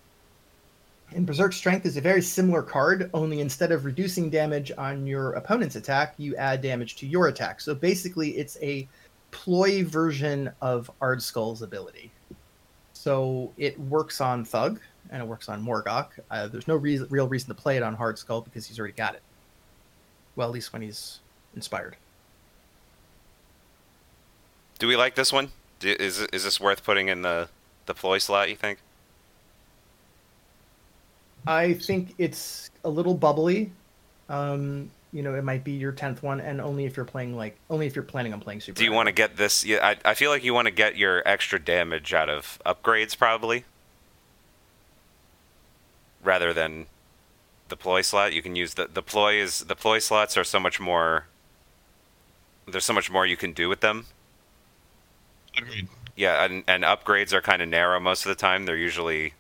And 1.14 1.26
Berserk 1.26 1.52
Strength 1.52 1.86
is 1.86 1.98
a 1.98 2.02
very 2.02 2.22
similar 2.22 2.62
card, 2.62 3.10
only 3.14 3.42
instead 3.42 3.72
of 3.72 3.84
reducing 3.84 4.30
damage 4.30 4.72
on 4.78 5.06
your 5.06 5.34
opponent's 5.34 5.76
attack, 5.76 6.14
you 6.18 6.36
add 6.38 6.62
damage 6.62 6.96
to 6.98 7.08
your 7.08 7.28
attack. 7.28 7.60
So 7.60 7.76
basically, 7.76 8.38
it's 8.38 8.58
a 8.62 8.88
ploy 9.32 9.84
version 9.84 10.52
of 10.62 10.90
Ardskull's 11.02 11.62
ability. 11.62 12.12
So 12.94 13.52
it 13.58 13.78
works 13.80 14.22
on 14.22 14.46
Thugg 14.46 14.80
and 15.10 15.22
it 15.22 15.26
works 15.26 15.50
on 15.50 15.66
Morgok. 15.66 16.10
Uh, 16.30 16.48
there's 16.48 16.68
no 16.68 16.76
reason, 16.76 17.08
real 17.10 17.28
reason 17.28 17.50
to 17.50 17.56
play 17.56 17.76
it 17.76 17.84
on 17.84 17.94
Hard 17.96 18.18
Skull 18.18 18.42
because 18.42 18.68
he's 18.68 18.80
already 18.80 18.94
got 18.94 19.16
it. 19.16 19.22
Well, 20.36 20.48
at 20.48 20.54
least 20.54 20.72
when 20.72 20.82
he's 20.82 21.20
inspired. 21.56 21.98
do 24.80 24.88
we 24.88 24.96
like 24.96 25.16
this 25.16 25.34
one? 25.34 25.52
Is 25.82 26.20
is 26.20 26.44
this 26.44 26.60
worth 26.60 26.84
putting 26.84 27.08
in 27.08 27.24
the 27.24 27.50
the 27.88 27.94
ploy 27.94 28.20
slot? 28.20 28.50
You 28.50 28.56
think? 28.56 28.80
I 31.48 31.74
think 31.74 32.14
it's 32.18 32.70
a 32.84 32.90
little 32.90 33.14
bubbly. 33.14 33.72
Um, 34.30 34.90
you 35.12 35.24
know, 35.24 35.36
it 35.36 35.44
might 35.44 35.64
be 35.64 35.74
your 35.74 35.92
tenth 35.92 36.24
one, 36.24 36.40
and 36.40 36.62
only 36.62 36.86
if 36.86 36.96
you're 36.96 37.06
playing 37.06 37.36
like 37.36 37.58
only 37.70 37.86
if 37.86 37.96
you're 37.96 38.04
planning 38.04 38.34
on 38.34 38.40
playing 38.40 38.62
super. 38.62 38.78
Do 38.78 38.86
you 38.86 38.94
want 38.94 39.08
to 39.08 39.12
get 39.12 39.38
this? 39.38 39.66
Yeah, 39.66 39.80
I, 39.82 40.12
I 40.12 40.14
feel 40.14 40.32
like 40.32 40.44
you 40.44 40.54
want 40.54 40.68
to 40.68 40.72
get 40.72 40.96
your 40.98 41.22
extra 41.28 41.60
damage 41.60 42.14
out 42.14 42.30
of 42.30 42.60
upgrades 42.66 43.18
probably, 43.18 43.66
rather 46.24 46.54
than 46.54 46.86
the 47.68 47.76
ploy 47.76 48.02
slot. 48.02 48.34
You 48.34 48.42
can 48.42 48.56
use 48.56 48.76
the 48.76 48.88
the 48.88 49.02
ploy 49.02 49.36
is 49.36 49.60
the 49.60 49.76
ploy 49.76 50.00
slots 50.00 50.38
are 50.38 50.44
so 50.44 50.60
much 50.60 50.80
more. 50.80 51.26
There's 52.68 52.86
so 52.86 52.94
much 52.94 53.12
more 53.12 53.26
you 53.26 53.36
can 53.36 53.52
do 53.52 53.68
with 53.68 53.82
them. 53.82 54.06
Agreed. 55.58 55.90
Yeah, 56.16 56.46
and 56.46 56.64
and 56.68 56.84
upgrades 56.84 57.34
are 57.34 57.42
kind 57.42 57.62
of 57.62 57.68
narrow 57.68 58.00
most 58.00 58.26
of 58.26 58.30
the 58.30 58.36
time. 58.36 58.66
They're 58.66 58.78
usually, 58.78 59.34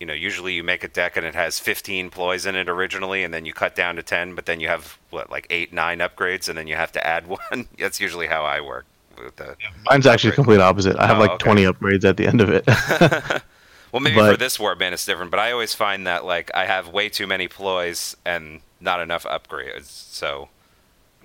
you 0.00 0.06
know, 0.06 0.12
usually 0.12 0.52
you 0.52 0.62
make 0.62 0.84
a 0.84 0.88
deck 0.88 1.16
and 1.16 1.24
it 1.24 1.34
has 1.34 1.58
15 1.58 2.10
ploys 2.10 2.44
in 2.46 2.54
it 2.54 2.68
originally, 2.68 3.24
and 3.24 3.32
then 3.32 3.44
you 3.46 3.52
cut 3.52 3.74
down 3.74 3.96
to 3.96 4.02
10, 4.02 4.34
but 4.34 4.46
then 4.46 4.60
you 4.60 4.68
have 4.68 4.98
what 5.10 5.30
like 5.30 5.46
eight, 5.50 5.72
nine 5.72 5.98
upgrades, 6.00 6.48
and 6.48 6.56
then 6.58 6.66
you 6.66 6.76
have 6.76 6.92
to 6.92 7.06
add 7.06 7.26
one. 7.50 7.68
That's 7.78 8.00
usually 8.00 8.26
how 8.26 8.44
I 8.44 8.60
work 8.60 8.84
with 9.22 9.36
the. 9.36 9.56
Mine's 9.90 10.06
actually 10.06 10.30
Upgrade. 10.30 10.34
complete 10.46 10.60
opposite. 10.60 10.96
I 10.98 11.06
have 11.06 11.16
Oh, 11.16 11.20
like 11.20 11.30
okay. 11.32 11.44
20 11.44 11.64
upgrades 11.64 12.04
at 12.04 12.16
the 12.18 12.26
end 12.26 12.40
of 12.42 12.50
it. 12.50 12.64
well, 13.92 14.00
maybe 14.00 14.16
for 14.16 14.36
this 14.36 14.58
warband 14.58 14.92
it's 14.92 15.06
different, 15.06 15.30
but 15.30 15.40
I 15.40 15.52
always 15.52 15.72
find 15.74 16.06
that 16.06 16.24
like 16.24 16.50
I 16.54 16.66
have 16.66 16.88
way 16.88 17.08
too 17.08 17.26
many 17.26 17.48
ploys 17.48 18.16
and 18.26 18.60
not 18.80 19.00
enough 19.00 19.24
upgrades. 19.24 19.86
So 19.86 20.50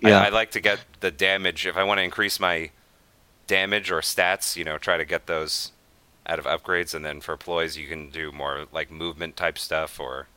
Yeah. 0.01 0.21
I, 0.21 0.27
I 0.27 0.29
like 0.29 0.51
to 0.51 0.61
get 0.61 0.79
the 1.01 1.11
damage 1.11 1.65
if 1.67 1.75
I 1.75 1.83
want 1.83 1.97
to 1.97 2.03
increase 2.03 2.39
my 2.39 2.71
damage 3.47 3.91
or 3.91 3.99
stats. 3.99 4.55
You 4.55 4.63
know, 4.63 4.77
try 4.77 4.95
to 4.95 5.03
get 5.03 5.27
those 5.27 5.73
out 6.31 6.39
of 6.39 6.45
upgrades, 6.45 6.95
and 6.95 7.03
then 7.03 7.19
for 7.19 7.35
ploys 7.35 7.77
you 7.77 7.87
can 7.87 8.09
do 8.09 8.31
more 8.31 8.65
like 8.71 8.89
movement 8.89 9.35
type 9.35 9.57
stuff 9.57 9.99
or 9.99 10.27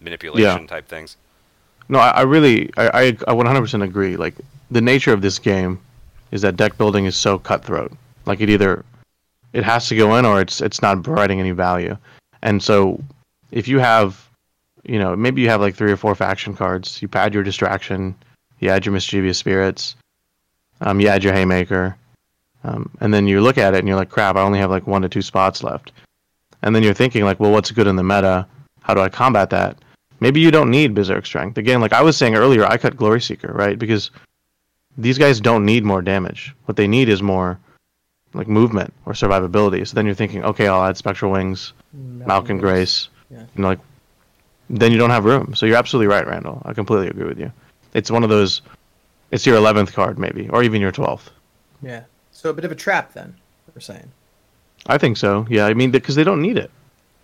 manipulation 0.00 0.66
type 0.66 0.86
things. 0.86 1.16
No, 1.88 1.98
I, 1.98 2.10
I 2.10 2.22
really, 2.22 2.70
I, 2.76 2.86
I, 2.88 3.02
I 3.06 3.34
100% 3.34 3.82
agree. 3.82 4.16
Like 4.16 4.34
the 4.70 4.80
nature 4.80 5.12
of 5.12 5.22
this 5.22 5.38
game 5.38 5.80
is 6.30 6.42
that 6.42 6.56
deck 6.56 6.78
building 6.78 7.04
is 7.04 7.16
so 7.16 7.38
cutthroat. 7.38 7.92
Like 8.26 8.40
it 8.40 8.48
either 8.48 8.84
it 9.52 9.64
has 9.64 9.88
to 9.88 9.96
go 9.96 10.16
in 10.16 10.24
or 10.24 10.40
it's 10.40 10.60
it's 10.60 10.80
not 10.80 11.02
providing 11.02 11.40
any 11.40 11.50
value. 11.50 11.96
And 12.42 12.62
so 12.62 13.02
if 13.50 13.68
you 13.68 13.78
have, 13.78 14.28
you 14.84 14.98
know, 14.98 15.16
maybe 15.16 15.42
you 15.42 15.48
have 15.48 15.60
like 15.60 15.74
three 15.74 15.92
or 15.92 15.96
four 15.96 16.14
faction 16.14 16.54
cards. 16.54 17.02
You 17.02 17.08
add 17.12 17.34
your 17.34 17.42
distraction, 17.42 18.14
you 18.60 18.70
add 18.70 18.84
your 18.86 18.92
mischievous 18.92 19.38
spirits, 19.38 19.96
um, 20.80 21.00
you 21.00 21.08
add 21.08 21.24
your 21.24 21.32
haymaker, 21.32 21.96
um, 22.64 22.90
and 23.00 23.12
then 23.14 23.26
you 23.26 23.40
look 23.40 23.58
at 23.58 23.74
it 23.74 23.78
and 23.78 23.88
you're 23.88 23.96
like, 23.96 24.10
crap, 24.10 24.36
I 24.36 24.42
only 24.42 24.58
have 24.58 24.70
like 24.70 24.86
one 24.86 25.02
to 25.02 25.08
two 25.08 25.22
spots 25.22 25.62
left. 25.62 25.92
And 26.62 26.74
then 26.74 26.82
you're 26.82 26.94
thinking 26.94 27.24
like, 27.24 27.38
well, 27.40 27.52
what's 27.52 27.70
good 27.70 27.86
in 27.86 27.96
the 27.96 28.02
meta? 28.02 28.46
How 28.80 28.94
do 28.94 29.00
I 29.00 29.08
combat 29.08 29.50
that? 29.50 29.78
maybe 30.20 30.40
you 30.40 30.50
don't 30.50 30.70
need 30.70 30.94
berserk 30.94 31.26
strength 31.26 31.58
again 31.58 31.80
like 31.80 31.92
i 31.92 32.00
was 32.00 32.16
saying 32.16 32.34
earlier 32.36 32.64
i 32.66 32.78
cut 32.78 32.96
glory 32.96 33.20
seeker 33.20 33.52
right 33.52 33.78
because 33.80 34.10
these 34.96 35.18
guys 35.18 35.40
don't 35.40 35.66
need 35.66 35.84
more 35.84 36.00
damage 36.00 36.54
what 36.64 36.76
they 36.76 36.86
need 36.86 37.08
is 37.08 37.20
more 37.20 37.58
like 38.32 38.46
movement 38.46 38.94
or 39.06 39.12
survivability 39.12 39.86
so 39.86 39.92
then 39.94 40.06
you're 40.06 40.14
thinking 40.14 40.42
okay 40.44 40.66
i'll 40.68 40.84
add 40.84 40.96
spectral 40.96 41.32
wings 41.32 41.72
malcolm 41.92 42.58
grace 42.58 43.08
Yeah. 43.28 43.44
know 43.56 43.68
like 43.68 43.80
then 44.70 44.92
you 44.92 44.96
don't 44.98 45.10
have 45.10 45.24
room 45.26 45.52
so 45.54 45.66
you're 45.66 45.76
absolutely 45.76 46.06
right 46.06 46.26
randall 46.26 46.62
i 46.64 46.72
completely 46.72 47.08
agree 47.08 47.26
with 47.26 47.38
you 47.38 47.52
it's 47.92 48.10
one 48.10 48.22
of 48.22 48.30
those 48.30 48.62
it's 49.32 49.44
your 49.44 49.58
11th 49.58 49.92
card 49.92 50.18
maybe 50.18 50.48
or 50.50 50.62
even 50.62 50.80
your 50.80 50.92
12th 50.92 51.28
Yeah. 51.82 52.04
So 52.44 52.50
a 52.50 52.52
bit 52.52 52.66
of 52.66 52.72
a 52.72 52.74
trap 52.74 53.14
then. 53.14 53.36
We're 53.74 53.80
saying. 53.80 54.12
i 54.86 54.98
think 54.98 55.16
so 55.16 55.46
yeah 55.48 55.64
i 55.66 55.72
mean 55.72 55.90
because 55.90 56.14
they 56.14 56.24
don't 56.24 56.42
need 56.42 56.58
it 56.58 56.70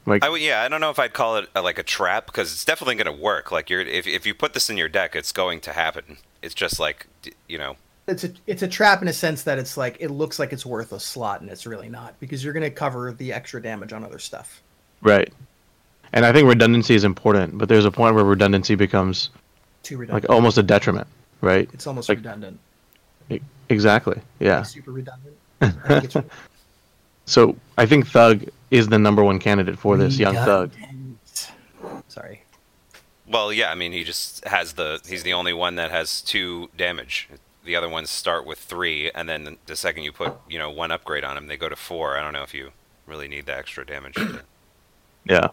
like 0.07 0.25
I 0.25 0.31
would, 0.31 0.41
yeah, 0.41 0.63
I 0.63 0.69
don't 0.69 0.81
know 0.81 0.89
if 0.89 0.99
I'd 0.99 1.13
call 1.13 1.37
it 1.37 1.51
a, 1.55 1.61
like 1.61 1.79
a 1.79 1.83
trap 1.83 2.25
because 2.25 2.51
it's 2.51 2.65
definitely 2.65 2.95
going 2.95 3.15
to 3.15 3.23
work. 3.23 3.53
Like 3.53 3.69
you're, 3.69 3.83
if 3.83 4.07
if 4.07 4.25
you 4.25 4.33
put 4.35 4.55
this 4.55 4.71
in 4.71 4.79
your 4.79 4.89
deck, 4.89 5.15
it's 5.15 5.31
going 5.31 5.61
to 5.61 5.73
happen. 5.73 6.17
It's 6.41 6.55
just 6.55 6.81
like 6.81 7.07
you 7.49 7.59
know, 7.59 7.77
It's 8.09 8.25
a 8.25 8.33
it's 8.47 8.63
a 8.63 8.67
trap 8.67 9.03
in 9.03 9.09
a 9.09 9.13
sense 9.13 9.43
that 9.43 9.59
it's 9.59 9.77
like 9.77 9.99
it 10.01 10.09
looks 10.11 10.39
like 10.39 10.55
it's 10.55 10.65
worth 10.65 10.93
a 10.93 10.99
slot 10.99 11.43
and 11.43 11.51
it's 11.51 11.67
really 11.67 11.91
not 11.91 12.19
because 12.19 12.43
you're 12.43 12.55
going 12.55 12.65
to 12.65 12.71
cover 12.71 13.13
the 13.13 13.31
extra 13.35 13.61
damage 13.63 13.93
on 13.93 14.03
other 14.03 14.19
stuff. 14.19 14.63
right 15.03 15.31
and 16.15 16.25
i 16.27 16.33
think 16.33 16.49
redundancy 16.49 16.95
is 16.95 17.05
important 17.05 17.57
but 17.59 17.69
there's 17.69 17.85
a 17.85 17.91
point 17.91 18.15
where 18.15 18.25
redundancy 18.25 18.75
becomes 18.75 19.31
Too 19.83 19.99
redundant 19.99 20.25
like 20.25 20.35
almost 20.35 20.59
a 20.59 20.63
detriment 20.63 21.07
right 21.43 21.69
it's 21.75 21.87
almost 21.87 22.09
like- 22.09 22.19
redundant. 22.19 22.59
Exactly. 23.71 24.21
Yeah. 24.41 24.63
Super 24.63 24.91
redundant. 24.93 25.37
I 25.63 26.25
So 27.25 27.55
I 27.79 27.87
think 27.87 28.09
Thugg 28.09 28.51
is 28.73 28.89
the 28.89 28.99
number 28.99 29.23
one 29.23 29.39
candidate 29.39 29.79
for 29.79 29.97
this 29.97 30.17
mm, 30.17 30.21
young 30.21 30.35
thug. 30.35 30.73
Sorry. 32.09 32.43
Well, 33.29 33.53
yeah, 33.53 33.71
I 33.71 33.77
mean, 33.77 33.93
he 33.93 34.03
just 34.03 34.45
has 34.45 34.73
the. 34.73 35.01
He's 35.09 35.23
the 35.23 35.33
only 35.33 35.53
one 35.53 35.77
that 35.77 35.93
has 35.93 36.21
two 36.23 36.71
damage. 36.77 37.29
The 37.65 37.77
other 37.77 37.89
ones 37.89 38.11
start 38.11 38.45
with 38.45 38.59
three, 38.59 39.13
and 39.13 39.29
then 39.29 39.59
the 39.67 39.77
second 39.77 40.03
you 40.03 40.11
put, 40.11 40.35
you 40.49 40.59
know, 40.59 40.71
one 40.71 40.91
upgrade 40.91 41.23
on 41.23 41.37
them, 41.37 41.47
they 41.47 41.57
go 41.57 41.69
to 41.69 41.77
four. 41.77 42.19
I 42.19 42.21
don't 42.21 42.33
know 42.33 42.43
if 42.43 42.53
you 42.53 42.73
really 43.07 43.29
need 43.29 43.47
the 43.47 43.57
extra 43.57 43.87
damage. 43.87 44.17
Yeah. 45.29 45.49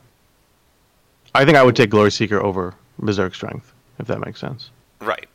I 1.36 1.44
think 1.44 1.58
I 1.58 1.62
would 1.62 1.76
take 1.76 1.90
Glory 1.90 2.10
Seeker 2.10 2.42
over 2.42 2.74
Berserk 3.00 3.36
Strength, 3.36 3.74
if 4.00 4.08
that 4.08 4.22
makes 4.22 4.40
sense. 4.40 4.70
right. 5.02 5.28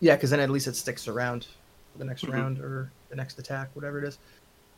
Yeah, 0.00 0.16
because 0.16 0.30
then 0.30 0.40
at 0.40 0.48
least 0.48 0.66
it 0.66 0.76
sticks 0.76 1.08
around 1.08 1.46
for 1.46 1.63
the 1.96 2.04
next 2.04 2.24
round 2.24 2.58
or 2.58 2.90
the 3.10 3.16
next 3.16 3.38
attack, 3.38 3.70
whatever 3.74 3.98
it 3.98 4.04
is. 4.04 4.18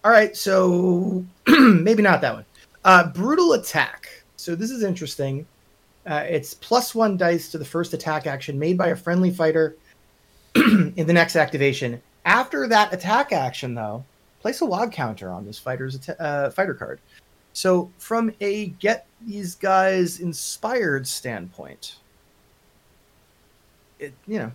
All 0.05 0.11
right, 0.11 0.37
so 0.37 1.25
maybe 1.47 2.03
not 2.03 2.21
that 2.21 2.35
one. 2.35 2.45
Uh, 2.85 3.09
brutal 3.09 3.55
attack. 3.55 4.09
So 4.37 4.55
this 4.55 4.71
is 4.71 4.83
interesting. 4.83 5.47
Uh, 6.07 6.25
it's 6.29 6.55
plus 6.55 6.95
one 6.95 7.17
dice 7.17 7.51
to 7.51 7.59
the 7.59 7.65
first 7.65 7.93
attack 7.95 8.27
action 8.27 8.59
made 8.59 8.79
by 8.79 8.89
a 8.89 8.97
friendly 8.97 9.31
fighter 9.31 9.77
in 10.55 11.07
the 11.07 11.13
next 11.13 11.35
activation. 11.35 12.01
After 12.25 12.69
that 12.69 12.93
attack 12.93 13.33
action, 13.33 13.75
though, 13.75 14.05
place 14.41 14.61
a 14.61 14.65
log 14.65 14.93
counter 14.93 15.31
on 15.31 15.45
this 15.45 15.59
fighter's 15.59 15.97
atta- 15.97 16.21
uh, 16.23 16.51
fighter 16.51 16.75
card. 16.75 17.01
So, 17.53 17.91
from 17.99 18.33
a 18.41 18.67
get 18.67 19.07
these 19.27 19.55
guys 19.55 20.21
inspired 20.21 21.07
standpoint, 21.09 21.97
it 23.99 24.13
you 24.27 24.39
know 24.39 24.53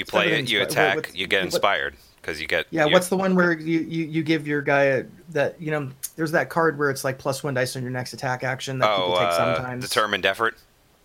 You 0.00 0.06
play 0.06 0.32
it, 0.32 0.50
you 0.50 0.60
what- 0.60 0.70
attack, 0.70 1.10
you 1.14 1.26
get 1.26 1.42
inspired 1.44 1.94
because 2.22 2.40
you 2.40 2.46
get. 2.46 2.66
Yeah, 2.70 2.86
you- 2.86 2.92
what's 2.92 3.08
the 3.08 3.18
one 3.18 3.34
where 3.34 3.52
you, 3.52 3.80
you, 3.80 4.04
you 4.06 4.22
give 4.22 4.46
your 4.46 4.62
guy 4.62 4.84
a, 4.84 5.04
that 5.30 5.60
you 5.60 5.70
know? 5.70 5.90
There's 6.16 6.32
that 6.32 6.48
card 6.48 6.78
where 6.78 6.88
it's 6.90 7.04
like 7.04 7.18
plus 7.18 7.44
one 7.44 7.52
dice 7.52 7.76
on 7.76 7.82
your 7.82 7.90
next 7.90 8.14
attack 8.14 8.42
action 8.42 8.78
that 8.78 8.90
oh 8.90 8.96
people 8.96 9.16
take 9.18 9.28
uh, 9.28 9.54
sometimes. 9.56 9.86
determined 9.86 10.24
effort? 10.24 10.56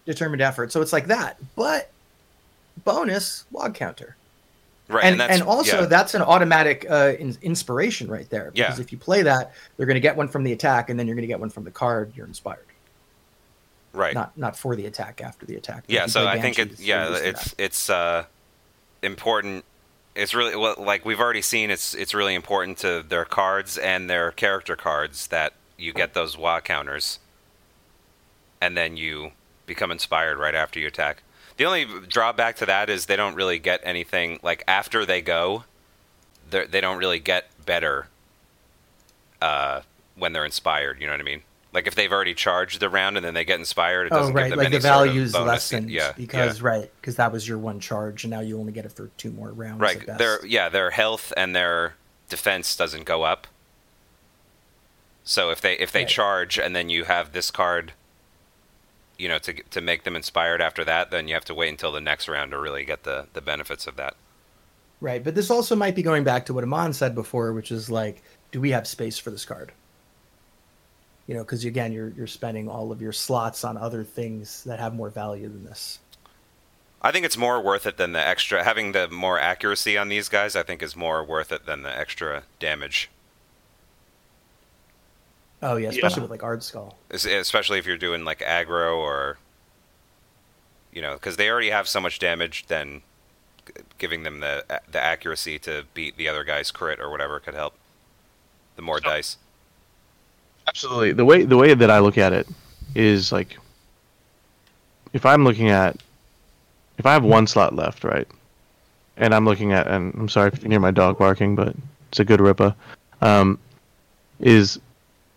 determined 0.06 0.41
effort. 0.41 0.72
So 0.72 0.82
it's 0.82 0.93
like 0.93 1.08
that, 1.08 1.38
but 1.58 1.91
bonus 2.86 3.43
log 3.52 3.74
counter, 3.74 4.16
Right, 4.88 5.04
and 5.04 5.22
and, 5.22 5.32
and, 5.32 5.41
also 5.41 5.82
yeah. 5.82 5.86
that's 5.88 6.14
an 6.14 6.22
automatic 6.22 6.86
uh, 6.89 7.14
in, 7.20 7.36
inspiration 7.41 8.08
right 8.08 8.30
there. 8.30 8.52
Because 8.52 8.78
Yeah. 8.78 8.82
if 8.84 8.93
you 8.93 8.98
play 8.98 9.24
that, 9.24 9.52
they're 9.76 9.88
going 9.88 9.96
to 9.96 10.00
get 10.02 10.16
one 10.16 10.30
from 10.30 10.43
the 10.43 10.54
attack, 10.54 10.89
and 10.89 10.98
then 10.98 11.06
you're 11.08 11.16
going 11.16 11.24
to 11.24 11.34
get 11.36 11.39
one 11.41 11.50
from 11.50 11.66
the 11.66 11.72
card. 11.72 12.14
You're 12.16 12.28
inspired, 12.28 12.66
right. 13.93 14.14
not 14.14 14.38
not 14.38 14.56
for 14.58 14.76
the 14.76 14.86
attack 14.86 15.22
after 15.22 15.46
the 15.46 15.56
attack. 15.56 15.84
yeah 15.88 16.06
so 16.06 16.28
i 16.28 16.39
think 16.39 16.60
it 16.60 16.80
yeah 16.80 17.04
you're 17.06 17.12
used 17.12 17.24
to 17.24 17.30
it's 17.30 17.56
it's 17.58 17.89
uh 17.89 18.26
important 19.06 19.66
it's 20.16 20.34
really 20.34 20.56
like 20.56 21.03
we've 21.06 21.20
already 21.20 21.41
seen 21.41 21.70
it's 21.70 21.93
it's 21.93 22.14
really 22.14 22.36
important 22.36 22.78
to 22.80 23.03
their 23.08 23.26
cards 23.26 23.78
and 23.78 24.10
their 24.10 24.32
character 24.32 24.76
cards 24.76 25.28
that 25.28 25.53
you 25.78 25.93
get 25.93 26.14
those 26.14 26.38
wa 26.38 26.60
counters. 26.62 27.20
And 28.62 28.78
then 28.78 28.97
you 28.97 29.32
become 29.66 29.91
inspired 29.91 30.38
right 30.38 30.56
after 30.56 30.80
you 30.80 30.88
attack. 30.88 31.22
The 31.58 31.66
only 31.66 31.86
drawback 32.08 32.56
to 32.58 32.66
that 32.66 32.89
is 32.89 33.06
they 33.06 33.16
don't 33.16 33.36
really 33.36 33.60
get 33.60 33.82
anything 33.84 34.39
like 34.41 34.64
after 34.68 35.06
they 35.06 35.22
go 35.22 35.66
they 36.49 36.82
don't 36.82 36.97
really 36.97 37.20
get 37.20 37.47
better 37.66 38.08
uh 39.41 39.82
when 40.16 40.32
they're 40.32 40.45
inspired 40.45 40.99
you 40.99 41.08
know 41.08 41.14
what 41.14 41.20
i 41.20 41.24
mean 41.24 41.41
like 41.76 41.86
if 41.88 41.93
they've 41.93 42.11
already 42.11 42.34
charged 42.34 42.80
the 42.80 42.89
round 42.89 43.17
and 43.17 43.26
then 43.26 43.36
they 43.36 43.45
get 43.45 43.59
inspired 43.59 44.07
it 44.07 44.13
Oh 44.13 44.17
doesn't 44.17 44.34
right, 44.34 44.43
give 44.43 44.49
them 44.51 44.57
like 44.59 44.67
any 44.67 44.78
the 44.78 44.82
sort 44.82 45.09
of 45.09 45.45
lessened 45.45 45.91
yeah 45.91 46.13
because 46.17 46.59
yeah. 46.61 46.67
right 46.67 46.91
because 47.01 47.17
that 47.17 47.32
was 47.32 47.47
your 47.47 47.59
one 47.59 47.80
charge, 47.80 48.23
and 48.23 48.32
now 48.32 48.39
you 48.39 48.57
only 48.59 48.71
get 48.71 48.86
it 48.86 48.93
for 48.93 49.09
two 49.17 49.32
more 49.32 49.51
rounds. 49.51 49.80
Right. 49.80 49.97
at 49.97 50.05
best. 50.07 50.19
Their 50.19 50.45
yeah, 50.45 50.69
their 50.69 50.91
health 50.91 51.34
and 51.38 51.55
their 51.55 51.95
defense 52.30 52.76
doesn't 52.76 53.05
go 53.05 53.23
up. 53.23 53.47
So 55.23 55.49
if 55.51 55.61
they 55.61 55.73
if 55.78 55.91
they 55.91 56.01
Right. 56.01 56.09
charge 56.09 56.57
and 56.59 56.76
then 56.76 56.89
you 56.89 57.03
have 57.05 57.32
this 57.34 57.51
card, 57.51 57.93
you 59.17 59.28
know, 59.28 59.39
to 59.39 59.53
to 59.71 59.82
make 59.82 60.03
them 60.03 60.15
inspired 60.15 60.61
after 60.61 60.84
that, 60.86 61.11
then 61.11 61.28
you 61.28 61.34
have 61.34 61.45
to 61.45 61.53
wait 61.53 61.69
until 61.69 61.91
the 61.91 62.01
next 62.01 62.28
round 62.28 62.51
to 62.51 62.57
really 62.59 62.86
get 62.86 63.03
the 63.03 63.28
the 63.34 63.41
benefits 63.41 63.88
of 63.88 63.95
that. 63.97 64.15
Right, 65.01 65.23
but 65.23 65.36
this 65.36 65.51
also 65.51 65.76
might 65.76 65.95
be 65.95 66.03
going 66.03 66.23
back 66.23 66.45
to 66.47 66.53
what 66.53 66.63
Aman 66.63 66.93
said 66.93 67.13
before, 67.15 67.53
which 67.53 67.71
is 67.71 67.89
like, 67.89 68.23
do 68.51 68.61
we 68.61 68.71
have 68.71 68.88
space 68.88 69.19
for 69.19 69.30
this 69.30 69.45
card? 69.45 69.73
You 71.28 71.34
know, 71.36 71.41
because 71.43 71.65
again, 71.65 71.91
you're 71.91 72.09
you're 72.09 72.28
spending 72.28 72.69
all 72.69 72.91
of 72.91 73.01
your 73.01 73.11
slots 73.11 73.63
on 73.63 73.78
other 73.78 74.03
things 74.03 74.63
that 74.65 74.80
have 74.80 74.93
more 74.93 75.09
value 75.09 75.47
than 75.49 75.65
this. 75.65 75.99
I 77.01 77.11
think 77.11 77.26
it's 77.26 77.38
more 77.38 77.61
worth 77.61 77.86
it 77.86 77.97
than 77.97 78.11
the 78.13 78.26
extra 78.26 78.63
having 78.63 78.91
the 78.91 79.07
more 79.07 79.39
accuracy 79.39 79.97
on 79.97 80.09
these 80.09 80.30
guys. 80.30 80.55
I 80.55 80.63
think 80.63 80.82
is 80.84 80.95
more 80.95 81.23
worth 81.23 81.51
it 81.51 81.65
than 81.65 81.82
the 81.84 81.95
extra 81.95 82.43
damage, 82.59 83.09
Oh 85.63 85.78
yeah, 85.78 85.89
especially 85.89 86.17
Yeah. 86.23 86.28
with 86.28 86.32
like 86.32 86.41
Ardskull. 86.41 86.93
Especially 87.09 87.80
if 87.80 87.86
you're 87.86 87.97
doing 87.97 88.23
like 88.26 88.39
aggro 88.39 88.95
or, 88.97 89.38
you 90.91 91.01
know, 91.01 91.13
because 91.13 91.38
they 91.38 91.49
already 91.49 91.69
have 91.71 91.88
so 91.88 91.99
much 91.99 92.19
damage. 92.19 92.65
Then 92.67 93.01
giving 93.97 94.23
them 94.23 94.41
the 94.41 94.63
the 94.91 95.01
accuracy 95.01 95.57
to 95.59 95.86
beat 95.93 96.17
the 96.17 96.28
other 96.30 96.43
guy's 96.43 96.69
crit 96.71 96.99
or 96.99 97.09
whatever 97.09 97.39
could 97.39 97.55
help. 97.55 97.73
The 98.76 98.82
more 98.84 98.99
So- 98.99 99.05
dice. 99.09 99.38
Absolutely. 100.68 101.13
The 101.13 101.26
way 101.26 101.43
the 101.43 101.57
way 101.57 101.74
that 101.74 101.91
I 101.91 101.99
look 101.99 102.18
at 102.18 102.34
it 102.34 102.47
is 102.95 103.32
like 103.32 103.57
if 105.13 105.26
I'm 105.26 105.43
looking 105.43 105.70
at 105.70 105.97
if 106.97 107.05
I 107.05 107.13
have 107.13 107.24
one 107.24 107.47
slot 107.47 107.76
left, 107.76 108.03
right? 108.03 108.28
And 109.18 109.34
I'm 109.34 109.45
looking 109.45 109.74
at 109.74 109.88
and 109.88 110.13
I'm 110.16 110.30
sorry 110.30 110.47
if 110.47 110.55
you 110.55 110.61
can 110.61 110.72
hear 110.72 110.80
my 110.80 110.91
dog 110.91 111.18
barking, 111.18 111.55
but 111.55 111.76
it's 112.09 112.20
a 112.20 112.26
good 112.26 112.41
ripper. 112.41 112.76
Um, 113.22 113.59
is 114.39 114.80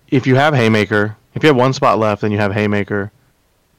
if 0.08 0.26
you 0.26 0.34
have 0.34 0.54
Haymaker, 0.54 1.16
if 1.34 1.42
you 1.42 1.48
have 1.48 1.56
one 1.56 1.72
spot 1.72 1.98
left 1.98 2.22
and 2.22 2.32
you 2.32 2.38
have 2.38 2.52
Haymaker 2.52 3.12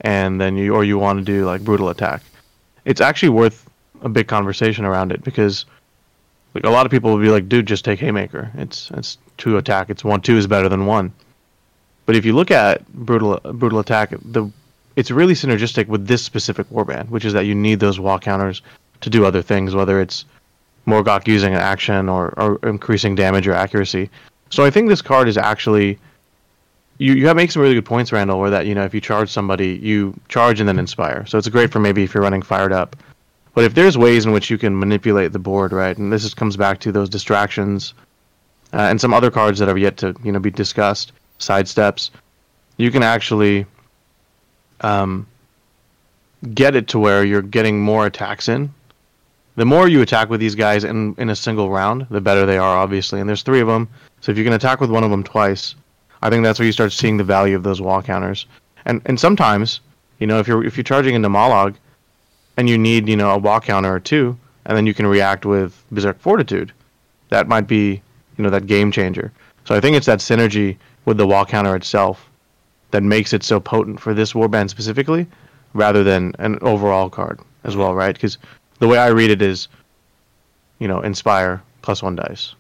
and 0.02 0.40
then 0.40 0.56
you 0.56 0.74
or 0.74 0.84
you 0.84 0.98
want 0.98 1.20
to 1.20 1.26
do 1.26 1.46
like 1.46 1.64
brutal 1.64 1.90
attack, 1.90 2.22
it's 2.86 3.02
actually 3.02 3.30
worth 3.30 3.70
a 4.02 4.10
big 4.10 4.28
conversation 4.28 4.86
around 4.86 5.12
it 5.12 5.24
because 5.24 5.66
like 6.54 6.64
a 6.64 6.70
lot 6.70 6.86
of 6.86 6.92
people 6.92 7.12
will 7.12 7.22
be 7.22 7.30
like, 7.30 7.50
dude, 7.50 7.66
just 7.66 7.84
take 7.84 8.00
Haymaker. 8.00 8.52
It's 8.56 8.92
it's 8.92 9.18
two 9.38 9.58
attack. 9.58 9.90
It's 9.90 10.04
one 10.04 10.22
two 10.22 10.38
is 10.38 10.48
better 10.48 10.70
than 10.70 10.86
one. 10.86 11.12
But 12.10 12.16
if 12.16 12.26
you 12.26 12.34
look 12.34 12.50
at 12.50 12.92
brutal 12.92 13.40
brutal 13.54 13.78
attack, 13.78 14.16
the 14.26 14.50
it's 14.96 15.12
really 15.12 15.36
synergistic 15.36 15.86
with 15.86 16.08
this 16.08 16.24
specific 16.24 16.68
warband, 16.72 17.10
which 17.10 17.24
is 17.24 17.34
that 17.34 17.46
you 17.46 17.54
need 17.54 17.80
those 17.80 18.00
wall 18.00 18.18
counters 18.18 18.64
to 19.02 19.12
do 19.12 19.26
other 19.26 19.44
things, 19.44 19.76
whether 19.76 20.02
it's 20.02 20.26
Morgok 20.88 21.28
using 21.28 21.54
an 21.54 21.60
action 21.60 22.10
or, 22.10 22.34
or 22.36 22.58
increasing 22.68 23.14
damage 23.14 23.48
or 23.48 23.54
accuracy. 23.54 24.10
So 24.50 24.66
I 24.66 24.72
think 24.72 24.90
this 24.90 25.04
card 25.04 25.28
is 25.28 25.38
actually 25.38 26.00
you 26.98 27.14
you 27.14 27.28
have 27.28 27.36
make 27.36 27.52
some 27.52 27.62
really 27.62 27.76
good 27.76 27.86
points, 27.86 28.12
Randall, 28.12 28.40
where 28.40 28.50
that 28.50 28.66
you 28.66 28.74
know 28.74 28.86
if 28.86 28.94
you 28.96 29.02
charge 29.02 29.30
somebody, 29.30 29.78
you 29.80 30.20
charge 30.30 30.60
and 30.60 30.68
then 30.68 30.80
inspire. 30.80 31.28
So 31.28 31.38
it's 31.38 31.48
great 31.48 31.72
for 31.72 31.78
maybe 31.78 32.02
if 32.02 32.16
you're 32.16 32.24
running 32.24 32.42
fired 32.42 32.74
up. 32.74 32.96
But 33.54 33.66
if 33.66 33.76
there's 33.76 34.00
ways 34.00 34.26
in 34.26 34.32
which 34.32 34.50
you 34.50 34.58
can 34.58 34.80
manipulate 34.80 35.32
the 35.32 35.38
board, 35.38 35.72
right, 35.72 35.96
and 35.96 36.12
this 36.12 36.24
is, 36.24 36.34
comes 36.34 36.58
back 36.58 36.80
to 36.80 36.92
those 36.92 37.08
distractions 37.08 37.94
uh, 38.74 38.90
and 38.90 39.00
some 39.00 39.14
other 39.14 39.30
cards 39.30 39.60
that 39.60 39.70
are 39.70 39.78
yet 39.78 39.98
to 39.98 40.16
you 40.24 40.32
know 40.32 40.40
be 40.40 40.50
discussed, 40.50 41.12
sidesteps, 41.40 42.10
you 42.78 42.92
can 42.92 43.04
actually 43.04 43.66
um, 44.82 45.28
get 46.54 46.76
it 46.76 46.88
to 46.90 47.00
where 47.00 47.24
you're 47.24 47.42
getting 47.42 47.82
more 47.82 48.06
attacks 48.06 48.48
in. 48.48 48.74
The 49.56 49.66
more 49.66 49.88
you 49.88 50.02
attack 50.02 50.30
with 50.30 50.40
these 50.40 50.56
guys 50.56 50.84
in 50.84 51.16
in 51.18 51.30
a 51.30 51.36
single 51.36 51.70
round, 51.70 52.08
the 52.10 52.22
better 52.22 52.46
they 52.46 52.58
are, 52.58 52.78
obviously. 52.78 53.20
And 53.20 53.28
there's 53.28 53.44
three 53.44 53.60
of 53.60 53.68
them, 53.68 53.90
so 54.22 54.32
if 54.32 54.38
you 54.38 54.44
can 54.44 54.54
attack 54.54 54.80
with 54.80 54.90
one 54.90 55.04
of 55.04 55.12
them 55.12 55.24
twice, 55.24 55.76
I 56.22 56.30
think 56.30 56.44
that's 56.44 56.60
where 56.60 56.66
you 56.66 56.72
start 56.72 56.94
seeing 56.94 57.18
the 57.18 57.24
value 57.24 57.56
of 57.56 57.64
those 57.64 57.82
wall 57.82 58.02
counters. 58.02 58.46
And 58.86 59.02
and 59.06 59.20
sometimes, 59.20 59.82
you 60.20 60.28
know, 60.28 60.40
if 60.40 60.48
you're 60.48 60.64
if 60.64 60.78
you're 60.78 60.84
charging 60.84 61.16
into 61.16 61.28
Mollog, 61.28 61.76
and 62.56 62.70
you 62.70 62.78
need 62.78 63.10
you 63.10 63.18
know 63.18 63.32
a 63.32 63.38
wall 63.38 63.60
counter 63.60 63.94
or 63.94 64.00
two, 64.00 64.38
and 64.66 64.78
then 64.78 64.86
you 64.86 64.94
can 64.94 65.08
react 65.08 65.46
with 65.46 65.84
Berserk 65.92 66.20
Fortitude, 66.20 66.72
that 67.30 67.48
might 67.48 67.68
be 67.68 68.02
you 68.38 68.44
know 68.44 68.50
that 68.50 68.66
game 68.66 68.92
changer. 68.92 69.32
So 69.66 69.76
I 69.76 69.82
think 69.82 69.98
it's 69.98 70.06
that 70.06 70.20
synergy 70.20 70.78
with 71.10 71.18
the 71.18 71.26
wall 71.26 71.44
counter 71.44 71.76
itself 71.76 72.30
that 72.92 73.02
makes 73.02 73.34
it 73.34 73.42
so 73.42 73.60
potent 73.60 74.00
for 74.00 74.14
this 74.14 74.34
warband 74.34 74.70
specifically, 74.70 75.26
rather 75.74 76.04
than 76.04 76.36
an 76.38 76.60
overall 76.62 77.10
card 77.10 77.40
as 77.64 77.76
well, 77.76 77.96
right? 77.96 78.14
Because 78.14 78.38
the 78.78 78.88
way 78.88 79.00
I 79.00 79.08
read 79.08 79.32
it 79.32 79.42
is, 79.42 79.68
you 80.78 80.88
know, 80.88 81.02
inspire 81.02 81.64
plus 81.82 82.04
one 82.04 82.16
dice. 82.16 82.54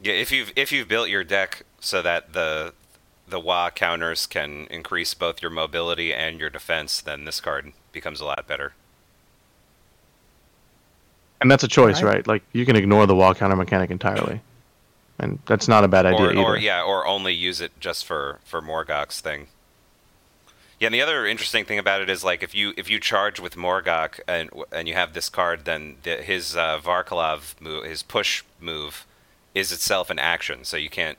Yeah, 0.00 0.12
if 0.12 0.30
you've 0.30 0.52
if 0.54 0.70
you've 0.70 0.86
built 0.86 1.08
your 1.08 1.24
deck 1.24 1.64
so 1.80 2.00
that 2.02 2.34
the 2.34 2.72
the 3.26 3.40
Wa 3.40 3.68
counters 3.70 4.26
can 4.28 4.68
increase 4.70 5.12
both 5.12 5.42
your 5.42 5.50
mobility 5.50 6.14
and 6.14 6.38
your 6.38 6.50
defense, 6.50 7.00
then 7.00 7.24
this 7.24 7.40
card 7.40 7.72
becomes 7.90 8.20
a 8.20 8.24
lot 8.24 8.46
better. 8.46 8.74
And 11.40 11.50
that's 11.50 11.64
a 11.64 11.68
choice, 11.68 12.00
Right. 12.00 12.14
right? 12.14 12.26
Like 12.28 12.44
you 12.52 12.64
can 12.64 12.76
ignore 12.76 13.06
the 13.08 13.16
wall 13.16 13.34
counter 13.34 13.56
mechanic 13.56 13.90
entirely, 13.90 14.40
and 15.18 15.38
that's 15.46 15.68
not 15.68 15.84
a 15.84 15.88
bad 15.88 16.06
idea 16.06 16.26
or, 16.26 16.30
either. 16.30 16.40
or 16.40 16.56
yeah, 16.56 16.82
or 16.82 17.06
only 17.06 17.32
use 17.32 17.60
it 17.60 17.72
just 17.80 18.04
for 18.04 18.38
for 18.44 18.62
Morgok's 18.62 19.20
thing. 19.20 19.48
Yeah, 20.78 20.86
and 20.86 20.94
the 20.94 21.02
other 21.02 21.26
interesting 21.26 21.64
thing 21.64 21.78
about 21.78 22.02
it 22.02 22.08
is 22.08 22.22
like 22.22 22.42
if 22.42 22.54
you 22.54 22.72
if 22.76 22.88
you 22.88 23.00
charge 23.00 23.40
with 23.40 23.56
Morgok 23.56 24.20
and 24.28 24.50
and 24.70 24.86
you 24.86 24.94
have 24.94 25.12
this 25.12 25.28
card, 25.28 25.64
then 25.64 25.96
the, 26.04 26.16
his 26.16 26.56
uh, 26.56 26.78
Varclav 26.78 27.60
move, 27.60 27.84
his 27.84 28.02
push 28.02 28.44
move, 28.60 29.06
is 29.54 29.72
itself 29.72 30.08
an 30.08 30.20
action, 30.20 30.64
so 30.64 30.76
you 30.76 30.88
can't 30.88 31.18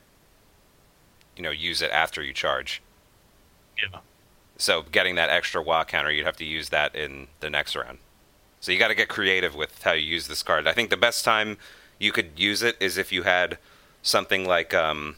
you 1.36 1.42
know 1.42 1.50
use 1.50 1.82
it 1.82 1.90
after 1.90 2.22
you 2.22 2.32
charge. 2.32 2.80
Yeah. 3.76 4.00
So 4.56 4.82
getting 4.82 5.14
that 5.16 5.30
extra 5.30 5.62
Wa 5.62 5.84
counter, 5.84 6.10
you'd 6.10 6.26
have 6.26 6.36
to 6.36 6.44
use 6.44 6.70
that 6.70 6.94
in 6.94 7.28
the 7.40 7.50
next 7.50 7.76
round. 7.76 7.98
So 8.60 8.72
you 8.72 8.78
got 8.78 8.88
to 8.88 8.94
get 8.94 9.08
creative 9.08 9.54
with 9.54 9.82
how 9.82 9.92
you 9.92 10.06
use 10.06 10.26
this 10.28 10.42
card. 10.42 10.66
I 10.66 10.72
think 10.72 10.90
the 10.90 10.98
best 10.98 11.24
time 11.24 11.56
you 11.98 12.12
could 12.12 12.38
use 12.38 12.62
it 12.62 12.76
is 12.78 12.98
if 12.98 13.10
you 13.10 13.22
had 13.22 13.58
something 14.02 14.46
like 14.46 14.74
um, 14.74 15.16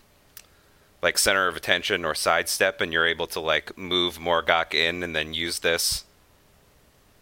like 1.03 1.19
center 1.19 1.49
of 1.49 1.57
attention 1.57 2.05
or 2.05 2.15
sidestep, 2.15 2.81
and 2.81 2.93
you're 2.93 3.07
able 3.07 3.27
to 3.29 3.41
like 3.41 3.77
move 3.77 4.19
Morgok 4.19 4.75
in 4.75 5.03
and 5.03 5.15
then 5.15 5.35
use 5.35 5.61
this. 5.61 6.05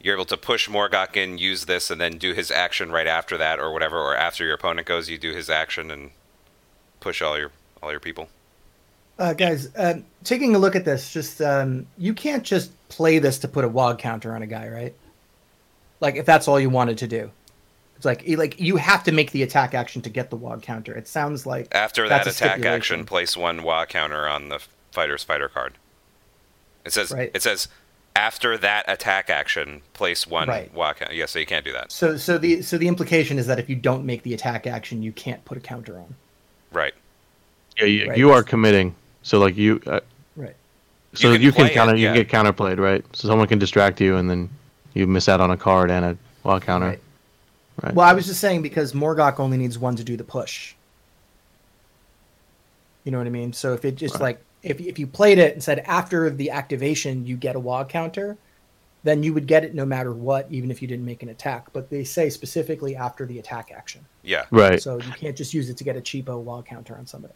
You're 0.03 0.15
able 0.15 0.27
to 0.27 0.37
push 0.37 0.69
Morgok 0.69 1.17
in, 1.17 1.39
use 1.39 1.67
this, 1.67 1.91
and 1.91 2.01
then 2.01 2.17
do 2.17 2.33
his 2.33 2.51
action 2.51 2.91
right 2.91 3.07
after 3.07 3.37
that, 3.37 3.59
or 3.59 3.73
whatever. 3.73 3.99
Or 3.99 4.17
after 4.17 4.45
your 4.45 4.55
opponent 4.55 4.87
goes, 4.87 5.11
you 5.11 5.19
do 5.19 5.35
his 5.35 5.51
action 5.51 5.91
and 5.91 6.11
push 7.01 7.21
all 7.21 7.39
your 7.39 7.51
all 7.83 7.91
your 7.91 8.01
people. 8.01 8.29
Uh, 9.19 9.35
guys, 9.35 9.69
um, 9.77 10.05
taking 10.25 10.55
a 10.55 10.59
look 10.59 10.75
at 10.75 10.87
this, 10.87 11.13
just 11.13 11.43
um, 11.43 11.87
you 11.99 12.15
can't 12.15 12.43
just 12.43 12.73
play 12.89 13.19
this 13.19 13.39
to 13.39 13.49
put 13.49 13.65
a 13.65 13.69
wog 13.69 13.99
counter 13.99 14.35
on 14.35 14.43
a 14.43 14.47
guy, 14.47 14.69
right? 14.69 14.95
Like 16.01 16.17
if 16.17 16.25
that's 16.25 16.49
all 16.49 16.59
you 16.59 16.71
wanted 16.71 16.97
to 16.99 17.07
do, 17.07 17.31
it's 18.01 18.07
like 18.07 18.25
like 18.39 18.59
you 18.59 18.77
have 18.77 19.05
to 19.05 19.13
make 19.13 19.31
the 19.33 19.43
attack 19.43 19.75
action 19.75 20.01
to 20.01 20.09
get 20.09 20.31
the 20.31 20.37
wog 20.37 20.63
counter. 20.63 20.95
It 20.97 21.07
sounds 21.07 21.45
like 21.45 21.69
After 21.73 22.09
that 22.09 22.27
a 22.27 22.31
attack 22.31 22.53
stipulation. 22.53 22.67
action, 22.73 23.05
place 23.05 23.37
one 23.37 23.63
Wa 23.63 23.85
counter 23.85 24.27
on 24.27 24.49
the 24.49 24.59
fighter's 24.91 25.23
fighter 25.23 25.51
card. 25.51 25.75
It 26.87 26.95
says 26.95 27.13
Right. 27.13 27.31
it 27.35 27.43
says 27.43 27.69
after 28.17 28.57
that 28.57 28.87
attack 28.89 29.29
action, 29.29 29.83
place 29.93 30.27
one 30.27 30.49
Right. 30.49 30.73
Wa 30.73 30.95
counter. 30.95 31.13
Yeah, 31.13 31.27
so 31.27 31.39
you 31.41 31.45
can't 31.45 31.63
do 31.65 31.73
that. 31.73 31.93
so. 31.93 32.17
So 32.17 32.39
the 32.39 32.63
so 32.63 32.79
the 32.79 32.89
implication 32.89 33.39
is 33.39 33.47
that 33.49 33.59
if 33.59 33.69
you 33.69 33.77
don't 33.77 34.07
make 34.07 34.23
the 34.23 34.33
attack 34.33 34.67
action, 34.67 35.03
you 35.03 35.13
can't 35.13 35.45
put 35.45 35.59
a 35.59 35.61
counter 35.61 35.99
on. 35.99 36.15
Right. 36.73 36.95
Yeah, 37.79 37.85
you, 37.85 38.09
Right. 38.09 38.17
you 38.19 38.31
are 38.31 38.43
committing. 38.43 38.95
So 39.23 39.39
like 39.41 39.59
you, 39.59 39.83
uh, 39.87 40.01
Right. 40.37 40.57
so 41.13 41.35
can 41.35 41.43
you 41.43 41.53
can, 41.53 41.65
play 41.65 41.71
it, 41.73 41.75
counter, 41.75 41.97
you 41.97 42.07
yeah. 42.07 42.15
get 42.15 42.29
counterplayed, 42.31 42.79
right? 42.79 43.05
So 43.13 43.29
someone 43.29 43.47
can 43.47 43.59
distract 43.59 44.01
you, 44.01 44.17
and 44.17 44.31
then 44.31 44.49
you 44.95 45.07
miss 45.07 45.29
out 45.29 45.43
on 45.43 45.51
a 45.51 45.57
card 45.59 45.91
and 45.91 46.03
a 46.07 46.17
wall 46.45 46.61
counter. 46.61 46.87
Right. 46.89 47.01
Right. 47.83 47.95
Well, 47.95 48.07
I 48.07 48.13
was 48.13 48.27
just 48.27 48.41
saying 48.41 48.63
because 48.63 48.93
Morgok 48.93 49.41
only 49.41 49.57
needs 49.57 49.79
one 49.79 49.97
to 49.97 50.05
do 50.05 50.17
the 50.17 50.25
push. 50.25 50.75
You 53.05 53.13
know 53.13 53.19
what 53.19 53.27
I 53.27 53.31
mean? 53.31 53.53
So 53.53 53.73
if 53.73 53.85
it 53.85 53.97
just 53.97 54.15
Right. 54.15 54.21
like 54.23 54.41
if 54.63 54.81
if 54.81 54.99
you 54.99 55.07
played 55.07 55.39
it 55.39 55.55
and 55.55 55.63
said 55.63 55.79
after 55.87 56.29
the 56.29 56.51
activation 56.51 57.25
you 57.27 57.37
get 57.37 57.57
a 57.57 57.61
wog 57.61 57.89
counter, 57.89 58.37
then 59.05 59.23
you 59.23 59.33
would 59.33 59.47
get 59.47 59.65
it 59.65 59.75
no 59.75 59.87
matter 59.87 60.13
what, 60.13 60.47
even 60.51 60.71
if 60.71 60.83
you 60.83 60.89
didn't 60.89 61.07
make 61.07 61.23
an 61.23 61.31
attack. 61.31 61.73
But 61.73 61.89
they 61.89 62.05
say 62.05 62.29
specifically 62.29 62.95
after 62.95 63.25
the 63.25 63.39
attack 63.39 63.71
action, 63.75 64.05
Yeah. 64.23 64.45
Right. 64.51 64.83
so 64.83 64.99
you 64.99 65.13
can't 65.13 65.35
just 65.37 65.55
use 65.55 65.71
it 65.71 65.79
to 65.79 65.85
get 65.85 65.97
a 65.97 66.01
cheapo 66.03 66.39
wog 66.39 66.67
counter 66.67 66.95
on 66.97 67.07
somebody 67.07 67.33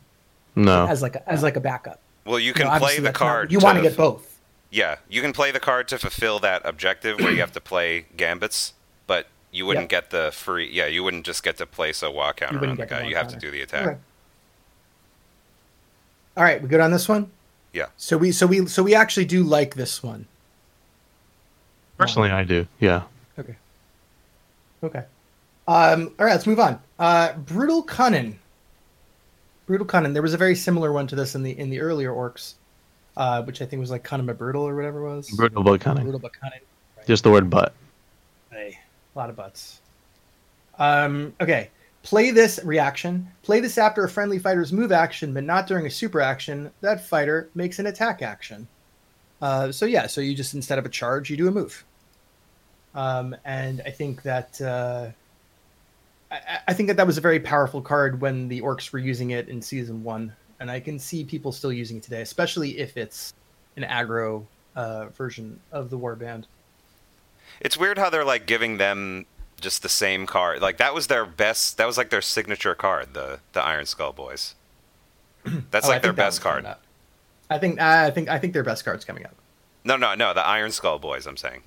no. 0.54 0.86
as 0.86 1.00
like 1.00 1.16
a, 1.16 1.26
as 1.26 1.42
like 1.42 1.56
a 1.56 1.60
backup. 1.60 2.00
Well, 2.26 2.38
you 2.38 2.48
You 2.48 2.52
can 2.54 2.66
know, 2.66 2.78
play 2.78 2.96
the 2.96 3.02
that's 3.02 3.18
not- 3.20 3.26
card. 3.26 3.52
you 3.52 3.58
want 3.60 3.76
to 3.78 3.82
to 3.82 3.88
get 3.88 3.96
both. 3.96 4.38
Yeah, 4.70 4.96
you 5.08 5.22
can 5.22 5.32
play 5.32 5.50
the 5.52 5.60
card 5.60 5.88
to 5.88 5.98
fulfill 5.98 6.38
that 6.40 6.60
objective 6.66 7.18
where 7.20 7.30
you 7.30 7.40
have 7.40 7.52
to 7.52 7.60
play 7.60 8.06
gambits, 8.16 8.74
but 9.06 9.28
you 9.54 9.64
wouldn't 9.66 9.90
Yep. 9.90 10.02
get 10.02 10.10
the 10.10 10.32
free. 10.32 10.70
Yeah, 10.70 10.86
you 10.86 11.04
wouldn't 11.04 11.24
just 11.24 11.42
get 11.42 11.56
to 11.58 11.66
place 11.66 12.02
a 12.02 12.10
Wa 12.10 12.32
counter 12.32 12.58
wouldn't 12.58 12.72
on 12.72 12.76
the 12.76 12.82
get 12.82 12.88
the 12.98 13.02
guy. 13.04 13.08
You 13.08 13.16
have 13.16 13.28
to 13.28 13.36
do 13.36 13.50
the 13.50 13.60
attack. 13.62 13.86
Okay. 13.86 13.96
All 16.36 16.42
right, 16.44 16.60
we 16.60 16.68
good 16.68 16.80
on 16.80 16.90
this 16.90 17.08
one. 17.08 17.30
Yeah. 17.72 17.86
So 17.96 18.16
we 18.18 18.32
so 18.32 18.46
we 18.46 18.66
so 18.66 18.82
we 18.82 18.94
actually 18.94 19.24
do 19.26 19.42
like 19.42 19.74
this 19.74 20.02
one. 20.02 20.26
Personally, 21.96 22.30
I 22.30 22.42
do. 22.44 22.66
Yeah. 22.80 23.02
Okay. 23.38 23.54
Okay. 24.82 25.04
Um, 25.66 26.12
all 26.18 26.26
right, 26.26 26.32
let's 26.32 26.46
move 26.46 26.60
on. 26.60 26.80
Uh, 26.98 27.32
Brutal 27.34 27.82
Cunning. 27.82 28.38
Brutal 29.66 29.86
Cunning. 29.86 30.12
There 30.12 30.22
was 30.22 30.34
a 30.34 30.36
very 30.36 30.54
similar 30.56 30.92
one 30.92 31.06
to 31.06 31.14
this 31.16 31.34
in 31.34 31.42
the 31.42 31.56
in 31.58 31.70
the 31.70 31.80
earlier 31.80 32.10
orcs, 32.10 32.54
uh, 33.16 33.42
which 33.42 33.62
I 33.62 33.66
think 33.66 33.80
was 33.80 33.90
like 33.90 34.02
Cunning 34.02 34.26
but 34.26 34.36
Brutal 34.38 34.62
or 34.62 34.74
whatever 34.74 35.06
it 35.06 35.14
was. 35.16 35.30
Brutal 35.30 35.62
but 35.62 35.80
cunning. 35.80 36.02
Brutal 36.02 36.20
but 36.20 36.32
Cunning. 36.32 36.60
Just 37.06 37.22
the 37.22 37.30
word 37.30 37.48
"but." 37.48 37.72
A 39.14 39.18
lot 39.18 39.30
of 39.30 39.36
butts. 39.36 39.80
Um, 40.78 41.34
okay. 41.40 41.70
Play 42.02 42.32
this 42.32 42.60
reaction. 42.64 43.28
Play 43.42 43.60
this 43.60 43.78
after 43.78 44.04
a 44.04 44.08
friendly 44.08 44.38
fighter's 44.38 44.72
move 44.72 44.92
action, 44.92 45.32
but 45.32 45.44
not 45.44 45.66
during 45.66 45.86
a 45.86 45.90
super 45.90 46.20
action. 46.20 46.70
That 46.82 47.04
fighter 47.04 47.48
makes 47.54 47.78
an 47.78 47.86
attack 47.86 48.20
action. 48.20 48.68
Uh, 49.40 49.72
so 49.72 49.86
yeah, 49.86 50.06
so 50.06 50.20
you 50.20 50.34
just 50.34 50.54
instead 50.54 50.78
of 50.78 50.84
a 50.84 50.90
charge, 50.90 51.30
you 51.30 51.36
do 51.36 51.48
a 51.48 51.50
move. 51.50 51.84
Um, 52.94 53.34
and 53.44 53.82
I 53.86 53.90
think 53.90 54.22
that 54.22 54.60
uh, 54.60 55.08
I, 56.30 56.58
I 56.68 56.74
think 56.74 56.88
that 56.88 56.96
that 56.96 57.06
was 57.06 57.18
a 57.18 57.22
very 57.22 57.40
powerful 57.40 57.80
card 57.80 58.20
when 58.20 58.48
the 58.48 58.60
orcs 58.60 58.92
were 58.92 58.98
using 58.98 59.30
it 59.30 59.48
in 59.48 59.60
season 59.62 60.04
one, 60.04 60.32
and 60.60 60.70
I 60.70 60.80
can 60.80 60.98
see 60.98 61.24
people 61.24 61.52
still 61.52 61.72
using 61.72 61.96
it 61.96 62.02
today, 62.02 62.22
especially 62.22 62.78
if 62.78 62.96
it's 62.96 63.32
an 63.76 63.82
aggro 63.82 64.44
uh, 64.76 65.06
version 65.06 65.58
of 65.72 65.90
the 65.90 65.98
warband. 65.98 66.44
It's 67.60 67.76
weird 67.76 67.98
how 67.98 68.10
they're 68.10 68.24
like 68.24 68.46
giving 68.46 68.76
them 68.78 69.26
just 69.60 69.82
the 69.82 69.88
same 69.88 70.26
card. 70.26 70.60
Like 70.60 70.76
that 70.78 70.94
was 70.94 71.06
their 71.06 71.24
best. 71.24 71.78
That 71.78 71.86
was 71.86 71.96
like 71.96 72.10
their 72.10 72.22
signature 72.22 72.74
card. 72.74 73.14
The 73.14 73.40
the 73.52 73.62
Iron 73.62 73.86
Skull 73.86 74.12
Boys. 74.12 74.54
That's 75.70 75.86
Oh, 75.86 75.90
like 75.90 76.02
their 76.02 76.12
that 76.12 76.16
best 76.16 76.40
card. 76.40 76.66
I 77.50 77.58
think 77.58 77.80
I 77.80 78.10
think 78.10 78.28
I 78.28 78.38
think 78.38 78.52
their 78.52 78.64
best 78.64 78.84
card's 78.84 79.04
coming 79.04 79.24
up. 79.24 79.34
No, 79.84 79.96
no, 79.96 80.14
no. 80.14 80.32
The 80.34 80.44
Iron 80.44 80.70
Skull 80.72 80.98
Boys. 80.98 81.26
I'm 81.26 81.36
saying. 81.36 81.62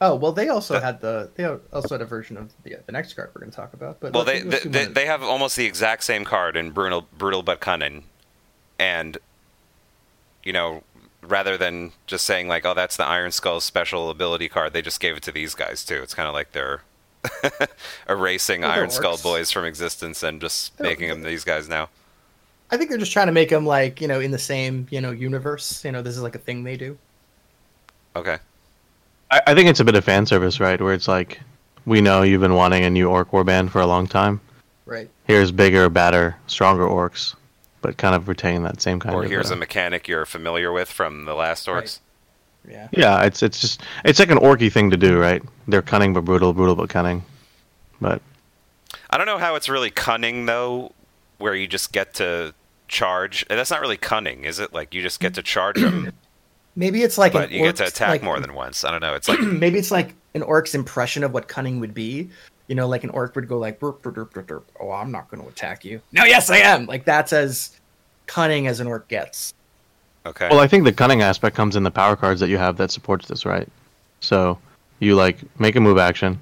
Oh 0.00 0.14
well, 0.14 0.32
they 0.32 0.48
also 0.48 0.74
That- 0.74 0.82
had 0.82 1.00
the 1.00 1.30
they 1.36 1.44
also 1.72 1.94
had 1.94 2.02
a 2.02 2.06
version 2.06 2.36
of 2.36 2.52
the 2.64 2.76
the 2.86 2.92
next 2.92 3.14
card 3.14 3.30
we're 3.34 3.40
going 3.40 3.50
to 3.50 3.56
talk 3.56 3.72
about. 3.72 3.98
But 4.00 4.12
Well, 4.12 4.24
they 4.24 4.40
they, 4.40 4.58
they, 4.60 4.84
they 4.84 5.06
have 5.06 5.22
almost 5.22 5.56
the 5.56 5.64
exact 5.64 6.04
same 6.04 6.24
card 6.24 6.56
in 6.56 6.70
brutal 6.70 7.06
brutal 7.16 7.42
but 7.42 7.60
cunning, 7.60 8.04
and 8.78 9.16
you 10.44 10.52
know, 10.52 10.82
rather 11.28 11.56
than 11.56 11.92
just 12.06 12.24
saying 12.24 12.48
like, 12.48 12.64
oh, 12.64 12.74
that's 12.74 12.96
the 12.96 13.04
Iron 13.04 13.32
Skull 13.32 13.60
special 13.60 14.10
ability 14.10 14.48
card, 14.48 14.72
they 14.72 14.82
just 14.82 15.00
gave 15.00 15.16
it 15.16 15.22
to 15.24 15.32
these 15.32 15.54
guys 15.54 15.84
too. 15.84 16.00
It's 16.02 16.14
kind 16.14 16.28
of 16.28 16.34
like 16.34 16.52
they're 16.52 16.82
erasing 18.08 18.60
Well, 18.62 18.70
they're 18.70 18.78
Iron 18.80 18.90
Skull. 18.90 19.16
Boys 19.18 19.50
from 19.50 19.64
existence 19.64 20.22
and 20.22 20.40
just 20.40 20.76
They're- 20.78 20.86
making 20.88 21.08
them 21.08 21.22
these 21.22 21.44
guys 21.44 21.68
now. 21.68 21.88
I 22.70 22.76
think 22.76 22.90
they're 22.90 22.98
just 22.98 23.12
trying 23.12 23.26
to 23.26 23.32
make 23.32 23.50
them 23.50 23.64
like 23.64 24.00
you 24.00 24.08
know 24.08 24.18
in 24.18 24.32
the 24.32 24.38
same 24.40 24.88
you 24.90 25.00
know 25.00 25.12
universe. 25.12 25.84
You 25.84 25.92
know, 25.92 26.02
this 26.02 26.16
is 26.16 26.22
like 26.22 26.34
a 26.34 26.38
thing 26.40 26.64
they 26.64 26.76
do. 26.76 26.98
Okay. 28.16 28.38
I, 29.30 29.40
I 29.48 29.54
think 29.54 29.68
it's 29.68 29.78
a 29.80 29.84
bit 29.84 29.94
of 29.94 30.04
fan 30.04 30.26
service, 30.26 30.58
right? 30.58 30.80
Where 30.80 30.92
it's 30.94 31.06
like, 31.08 31.40
we 31.84 32.00
know 32.00 32.22
you've 32.22 32.40
been 32.40 32.54
wanting 32.54 32.84
a 32.84 32.90
new 32.90 33.08
orc 33.08 33.30
warband 33.30 33.70
for 33.70 33.80
a 33.80 33.86
long 33.86 34.06
time. 34.08 34.40
Right. 34.84 35.08
Here's 35.26 35.52
bigger, 35.52 35.88
badder, 35.88 36.36
stronger 36.48 36.84
orcs, 36.84 37.34
but 37.82 37.96
kind 37.96 38.14
of 38.14 38.28
retain 38.28 38.62
that 38.64 38.80
same 38.80 38.98
kind 39.00 39.14
Or 39.14 39.24
of. 39.24 39.30
here's 39.30 39.50
uh, 39.50 39.54
a 39.54 39.56
mechanic 39.56 40.08
you're 40.08 40.26
familiar 40.26 40.72
with 40.72 40.90
from 40.90 41.24
the 41.24 41.34
last 41.34 41.66
Right. 41.68 41.84
orcs. 41.84 42.00
Yeah. 42.68 42.88
Yeah, 42.90 43.22
it's 43.22 43.42
it's 43.42 43.60
just 43.60 43.82
it's 44.04 44.18
like 44.18 44.30
an 44.30 44.38
orky 44.38 44.72
thing 44.72 44.90
to 44.90 44.96
do, 44.96 45.18
right? 45.18 45.42
They're 45.68 45.82
cunning 45.82 46.12
but 46.12 46.24
brutal, 46.24 46.52
brutal 46.52 46.74
but 46.74 46.88
cunning. 46.88 47.24
But 48.00 48.20
I 49.08 49.16
don't 49.18 49.26
know 49.26 49.38
how 49.38 49.54
it's 49.54 49.68
really 49.68 49.90
cunning 49.90 50.46
though, 50.46 50.92
where 51.38 51.54
you 51.54 51.68
just 51.68 51.92
get 51.92 52.14
to 52.14 52.54
charge. 52.88 53.46
And 53.48 53.58
That's 53.58 53.70
not 53.70 53.80
really 53.80 53.96
cunning, 53.96 54.44
is 54.44 54.58
it? 54.58 54.72
Like 54.72 54.94
you 54.94 55.02
just 55.02 55.20
get 55.20 55.34
to 55.34 55.42
charge 55.42 55.76
them, 55.80 56.12
Maybe 56.78 57.02
it's 57.02 57.16
like 57.16 57.32
but 57.32 57.48
an 57.50 57.54
you 57.56 57.62
get 57.62 57.76
to 57.76 57.86
attack 57.86 58.08
like- 58.10 58.22
more 58.22 58.38
than 58.40 58.52
once. 58.52 58.84
I 58.84 58.90
don't 58.90 59.00
know. 59.00 59.14
It's 59.14 59.28
like 59.28 59.40
maybe 59.40 59.78
it's 59.78 59.90
like 59.92 60.14
an 60.34 60.42
orc's 60.42 60.74
impression 60.74 61.22
of 61.24 61.32
what 61.32 61.48
cunning 61.48 61.80
would 61.80 61.94
be. 61.94 62.30
You 62.68 62.74
know, 62.74 62.88
like 62.88 63.04
an 63.04 63.10
orc 63.10 63.34
would 63.36 63.48
go 63.48 63.58
like, 63.58 63.78
"Burp, 63.78 64.02
burp, 64.02 64.14
burp, 64.14 64.34
burp, 64.34 64.46
burp. 64.46 64.70
"Oh, 64.80 64.90
I'm 64.90 65.12
not 65.12 65.30
going 65.30 65.42
to 65.42 65.48
attack 65.48 65.84
you." 65.84 66.00
No, 66.12 66.24
yes, 66.24 66.50
I 66.50 66.58
am. 66.58 66.86
Like 66.86 67.04
that's 67.04 67.32
as 67.32 67.78
cunning 68.26 68.66
as 68.66 68.80
an 68.80 68.86
orc 68.86 69.06
gets. 69.08 69.54
okay. 70.24 70.48
well, 70.50 70.58
I 70.58 70.66
think 70.66 70.84
the 70.84 70.92
cunning 70.92 71.22
aspect 71.22 71.54
comes 71.54 71.76
in 71.76 71.84
the 71.84 71.90
power 71.90 72.16
cards 72.16 72.40
that 72.40 72.48
you 72.48 72.58
have 72.58 72.76
that 72.78 72.90
supports 72.90 73.28
this, 73.28 73.46
right? 73.46 73.68
So 74.20 74.58
you 74.98 75.14
like 75.14 75.38
make 75.60 75.76
a 75.76 75.80
move 75.80 75.98
action, 75.98 76.40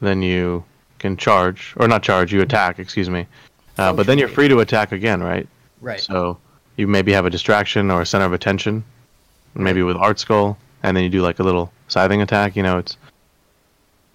then 0.00 0.20
you 0.20 0.64
can 0.98 1.16
charge 1.16 1.74
or 1.76 1.88
not 1.88 2.02
charge, 2.02 2.32
you 2.32 2.42
attack. 2.42 2.78
Excuse 2.78 3.08
me. 3.08 3.26
Uh, 3.78 3.92
but 3.92 4.06
then 4.06 4.18
you're 4.18 4.28
free 4.28 4.48
to 4.48 4.60
attack 4.60 4.92
again, 4.92 5.22
right? 5.22 5.48
Right. 5.80 6.00
So 6.00 6.38
you 6.76 6.86
maybe 6.86 7.12
have 7.12 7.26
a 7.26 7.30
distraction 7.30 7.90
or 7.90 8.02
a 8.02 8.06
center 8.06 8.24
of 8.24 8.32
attention, 8.32 8.84
maybe 9.54 9.82
with 9.82 9.96
Ardskull, 9.96 10.56
and 10.82 10.96
then 10.96 11.04
you 11.04 11.10
do 11.10 11.22
like 11.22 11.38
a 11.38 11.42
little 11.42 11.72
scything 11.88 12.22
attack. 12.22 12.56
You 12.56 12.62
know, 12.62 12.78
it's 12.78 12.96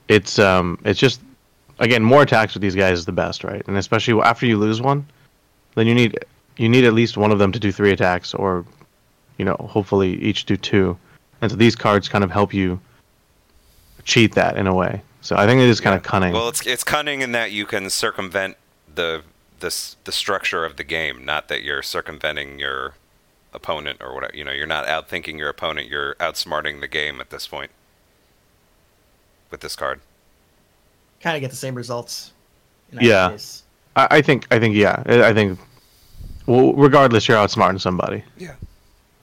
it's 0.09 0.39
um 0.39 0.77
it's 0.83 0.99
just 0.99 1.21
again 1.77 2.03
more 2.03 2.23
attacks 2.23 2.53
with 2.53 2.61
these 2.61 2.75
guys 2.75 2.99
is 2.99 3.05
the 3.05 3.13
best, 3.13 3.45
right? 3.45 3.65
And 3.67 3.77
especially 3.77 4.19
after 4.21 4.45
you 4.45 4.57
lose 4.57 4.81
one, 4.81 5.07
then 5.75 5.87
you 5.87 5.95
need 5.95 6.17
you 6.57 6.67
need 6.67 6.83
at 6.83 6.93
least 6.93 7.15
one 7.15 7.31
of 7.31 7.39
them 7.39 7.53
to 7.53 7.59
do 7.59 7.71
three 7.71 7.93
attacks, 7.93 8.33
or 8.33 8.65
you 9.37 9.45
know, 9.45 9.55
hopefully 9.55 10.21
each 10.21 10.45
do 10.45 10.57
two. 10.57 10.97
And 11.41 11.49
so 11.49 11.55
these 11.55 11.75
cards 11.75 12.09
kind 12.09 12.23
of 12.23 12.31
help 12.31 12.53
you 12.53 12.81
cheat 14.03 14.35
that 14.35 14.57
in 14.57 14.67
a 14.67 14.73
way. 14.73 15.01
So 15.21 15.37
I 15.37 15.45
think 15.45 15.61
it 15.61 15.69
is 15.69 15.79
kind 15.79 15.95
of 15.95 16.03
cunning. 16.03 16.33
Well, 16.33 16.49
it's 16.49 16.65
it's 16.67 16.83
cunning 16.83 17.21
in 17.21 17.31
that 17.31 17.51
you 17.51 17.65
can 17.65 17.89
circumvent 17.89 18.57
the 18.93 19.21
this 19.59 19.95
the 20.03 20.11
structure 20.11 20.65
of 20.65 20.75
the 20.75 20.83
game. 20.83 21.23
Not 21.23 21.47
that 21.49 21.61
you're 21.61 21.83
circumventing 21.83 22.57
your 22.57 22.95
opponent 23.53 24.01
or 24.01 24.13
whatever. 24.13 24.35
You 24.35 24.43
know, 24.43 24.51
you're 24.51 24.67
not 24.67 24.87
outthinking 24.87 25.37
your 25.37 25.49
opponent. 25.49 25.87
You're 25.87 26.15
outsmarting 26.15 26.81
the 26.81 26.87
game 26.87 27.21
at 27.21 27.29
this 27.29 27.47
point 27.47 27.71
with 29.51 29.61
this 29.61 29.75
card. 29.75 29.99
Kind 31.21 31.35
of 31.35 31.41
get 31.41 31.49
the 31.51 31.57
same 31.57 31.75
results. 31.75 32.31
in 32.91 32.99
Yeah. 33.01 33.31
case. 33.31 33.63
I, 33.95 34.07
I 34.11 34.21
think 34.21 34.47
I 34.51 34.59
think 34.59 34.75
yeah. 34.75 35.03
I 35.05 35.29
I 35.29 35.33
think 35.33 35.59
Well, 36.45 36.73
regardless, 36.73 37.27
you're 37.27 37.37
outsmarting 37.37 37.79
somebody, 37.79 38.23
Yeah. 38.37 38.55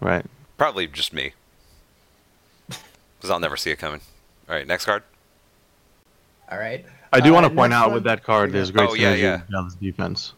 right? 0.01 0.25
Probably 0.59 0.87
just 0.87 1.13
me. 1.13 1.33
Because 3.19 3.31
I'll 3.31 3.41
never 3.41 3.57
see 3.57 3.71
it 3.71 3.77
coming. 3.79 4.01
All 4.49 4.55
right, 4.55 4.67
next 4.67 4.85
card. 4.85 5.03
All 6.51 6.59
right. 6.59 6.85
I 7.13 7.21
do 7.21 7.31
Uh, 7.31 7.35
want 7.35 7.45
to 7.47 7.51
point 7.55 7.73
out 7.73 7.87
one- 7.89 7.95
with 7.95 8.05
that 8.05 8.23
card, 8.23 8.53
there's 8.53 8.71
great 8.71 8.91
Oh, 8.91 8.95
yeah, 8.95 9.15
yeah. 9.15 9.41
Jealous 9.51 9.75
defense. 9.75 10.33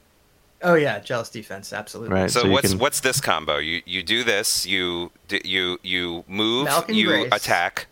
Oh 0.62 0.74
yeah, 0.74 0.98
jealous 0.98 1.28
defense, 1.28 1.72
absolutely. 1.72 2.14
Right. 2.14 2.30
So, 2.30 2.42
so 2.42 2.50
what's 2.50 2.70
can- 2.70 2.78
what's 2.78 3.00
this 3.00 3.20
combo? 3.20 3.58
You 3.58 3.82
you 3.84 4.02
do 4.02 4.24
this. 4.24 4.64
You 4.66 5.10
d- 5.28 5.42
you 5.44 5.78
you 5.82 6.24
move. 6.26 6.64
Malcolm 6.64 6.94
you 6.94 7.06
Grace. 7.06 7.28
attack. 7.32 7.86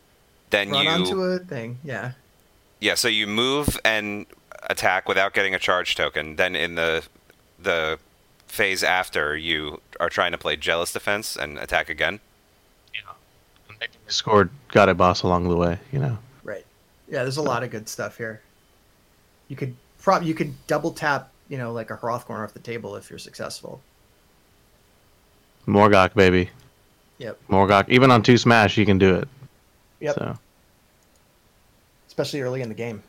Then 0.51 0.71
Run 0.71 0.85
you 0.85 0.91
onto 0.91 1.23
a 1.23 1.39
thing. 1.39 1.79
Yeah. 1.85 2.13
yeah. 2.81 2.95
So 2.95 3.09
you 3.09 3.27
move 3.27 3.79
and 3.85 4.27
attack 4.69 5.09
without 5.09 5.35
getting 5.35 5.55
a 5.55 5.59
charge 5.59 5.95
token. 5.95 6.37
Then 6.37 6.55
in 6.55 6.75
the 6.75 7.05
the 7.59 7.99
phase 8.47 8.83
after, 8.83 9.37
you 9.37 9.81
are 9.99 10.09
trying 10.09 10.33
to 10.33 10.39
play 10.39 10.57
jealous 10.57 10.93
defense 10.93 11.37
and 11.37 11.59
attack 11.59 11.89
again. 11.89 12.21
scored 14.09 14.51
got 14.69 14.89
a 14.89 14.95
boss 14.95 15.23
along 15.23 15.49
the 15.49 15.57
way, 15.57 15.79
you 15.93 15.99
know. 15.99 16.19
Right. 16.45 16.65
Yeah, 17.09 17.23
there's 17.23 17.37
a 17.37 17.43
lot 17.43 17.63
of 17.63 17.71
good 17.71 17.89
stuff 17.89 18.17
here. 18.17 18.41
You 19.49 19.57
could 19.57 19.75
prob 20.01 20.23
you 20.23 20.35
could 20.35 20.55
double 20.67 20.93
tap, 20.93 21.31
you 21.49 21.59
know, 21.59 21.73
like 21.73 21.91
a 21.91 21.97
Hrothgorn 21.97 22.45
off 22.45 22.55
the 22.55 22.61
table 22.61 22.97
if 22.97 23.11
you're 23.11 23.19
successful. 23.19 23.81
Morgok, 25.67 26.15
baby. 26.15 26.51
Yep. 27.19 27.39
Morgok. 27.49 27.89
Even 27.89 28.11
on 28.11 28.23
two 28.23 28.39
smash, 28.39 28.77
you 28.77 28.87
can 28.87 28.99
do 28.99 29.17
it. 29.17 29.29
Yep. 30.01 30.15
So 30.15 30.39
Especially 32.07 32.41
early 32.41 32.63
in 32.63 32.69
the 32.69 32.75
game. 32.75 33.03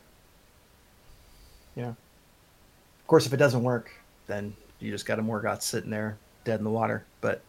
You 1.76 1.82
know. 1.82 1.88
Of 1.88 3.06
course, 3.06 3.26
if 3.26 3.32
it 3.32 3.38
doesn't 3.38 3.62
work, 3.62 3.90
then 4.26 4.54
you 4.80 4.90
just 4.90 5.06
got 5.06 5.18
a 5.18 5.22
Morgok 5.22 5.62
sitting 5.62 5.90
there 5.90 6.18
dead 6.44 6.60
in 6.60 6.64
the 6.64 6.70
water. 6.70 7.04
But, 7.20 7.40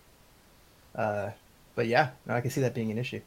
uh, 0.96 1.32
but 1.76 1.88
yeah, 1.88 2.12
no, 2.26 2.34
I 2.34 2.42
can 2.42 2.50
see 2.50 2.62
that 2.62 2.74
being 2.74 2.92
an 2.92 2.98
issue. 2.98 3.22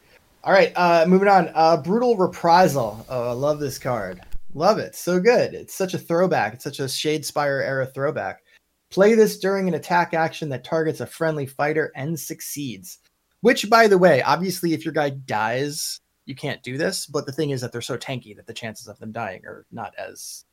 All 0.44 0.52
right, 0.52 0.72
uh, 0.74 1.04
moving 1.06 1.28
on. 1.28 1.50
Uh, 1.54 1.76
Brutal 1.76 2.16
Reprisal. 2.16 3.04
Oh, 3.08 3.30
I 3.30 3.32
love 3.32 3.60
this 3.60 3.78
card. 3.78 4.22
Love 4.54 4.78
it. 4.78 4.94
So 4.94 5.20
good. 5.20 5.54
It's 5.54 5.74
such 5.74 5.94
a 5.94 5.98
throwback. 5.98 6.54
It's 6.54 6.64
such 6.64 6.80
a 6.80 6.84
Shadespire 6.84 7.62
era 7.62 7.86
throwback. 7.86 8.42
Play 8.90 9.14
this 9.14 9.38
during 9.38 9.68
an 9.68 9.74
attack 9.74 10.14
action 10.14 10.48
that 10.50 10.64
targets 10.64 11.00
a 11.00 11.06
friendly 11.06 11.46
fighter 11.46 11.92
and 11.96 12.18
succeeds. 12.18 12.98
Which, 13.40 13.70
by 13.70 13.86
the 13.88 13.98
way, 13.98 14.22
obviously, 14.22 14.72
if 14.74 14.84
your 14.84 14.92
guy 14.92 15.10
dies, 15.10 16.00
you 16.25 16.35
can't 16.35 16.62
do 16.62 16.79
this. 16.79 17.07
But 17.07 17.27
the 17.27 17.33
thing 17.33 17.51
is 17.51 17.61
that 17.61 17.73
they're 17.73 17.81
so 17.81 17.97
tanky 17.97 18.37
that 18.37 18.47
the 18.47 18.55
chances 18.55 18.89
of 18.89 18.99
them 18.99 19.12
dying 19.12 19.43
are 19.47 19.66
not 19.70 19.95
as 19.99 20.45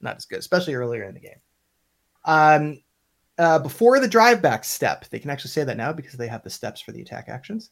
not 0.00 0.16
as 0.16 0.24
good, 0.24 0.40
especially 0.40 0.74
earlier 0.74 1.04
in 1.04 1.14
the 1.14 1.20
game. 1.20 1.40
Um, 2.24 2.82
uh, 3.38 3.58
before 3.58 3.98
the 4.00 4.08
drive 4.08 4.42
back 4.42 4.64
step, 4.64 5.08
they 5.08 5.18
can 5.18 5.30
actually 5.30 5.50
say 5.50 5.64
that 5.64 5.76
now 5.76 5.92
because 5.92 6.14
they 6.14 6.28
have 6.28 6.42
the 6.42 6.50
steps 6.50 6.80
for 6.80 6.92
the 6.92 7.02
attack 7.02 7.28
actions. 7.28 7.70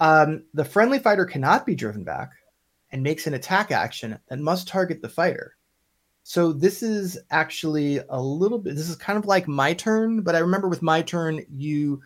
Um, 0.00 0.44
the 0.54 0.64
friendly 0.64 0.98
fighter 0.98 1.24
cannot 1.24 1.66
be 1.66 1.74
driven 1.74 2.04
back 2.04 2.32
and 2.90 3.02
makes 3.02 3.26
an 3.26 3.34
attack 3.34 3.70
action 3.70 4.18
that 4.28 4.38
must 4.38 4.68
target 4.68 5.02
the 5.02 5.08
fighter. 5.08 5.56
So 6.22 6.52
this 6.52 6.82
is 6.82 7.18
actually 7.30 8.00
a 8.10 8.20
little 8.20 8.58
bit. 8.58 8.76
This 8.76 8.90
is 8.90 8.96
kind 8.96 9.18
of 9.18 9.24
like 9.24 9.48
my 9.48 9.72
turn, 9.72 10.20
but 10.20 10.34
I 10.34 10.40
remember 10.40 10.68
with 10.68 10.82
my 10.82 11.00
turn, 11.00 11.44
you 11.50 12.02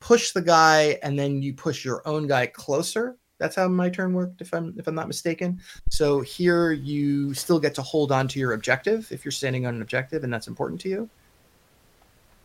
push 0.00 0.32
the 0.32 0.42
guy 0.42 0.98
and 1.02 1.18
then 1.18 1.40
you 1.40 1.54
push 1.54 1.84
your 1.84 2.06
own 2.06 2.26
guy 2.26 2.46
closer. 2.46 3.16
That's 3.40 3.56
how 3.56 3.66
my 3.68 3.88
turn 3.88 4.12
worked, 4.12 4.40
if 4.42 4.52
I'm 4.54 4.74
if 4.78 4.86
I'm 4.86 4.94
not 4.94 5.08
mistaken. 5.08 5.60
So 5.88 6.20
here 6.20 6.72
you 6.72 7.34
still 7.34 7.58
get 7.58 7.74
to 7.76 7.82
hold 7.82 8.12
on 8.12 8.28
to 8.28 8.38
your 8.38 8.52
objective 8.52 9.10
if 9.10 9.24
you're 9.24 9.32
standing 9.32 9.66
on 9.66 9.74
an 9.74 9.82
objective, 9.82 10.22
and 10.22 10.32
that's 10.32 10.46
important 10.46 10.80
to 10.82 10.88
you. 10.88 11.10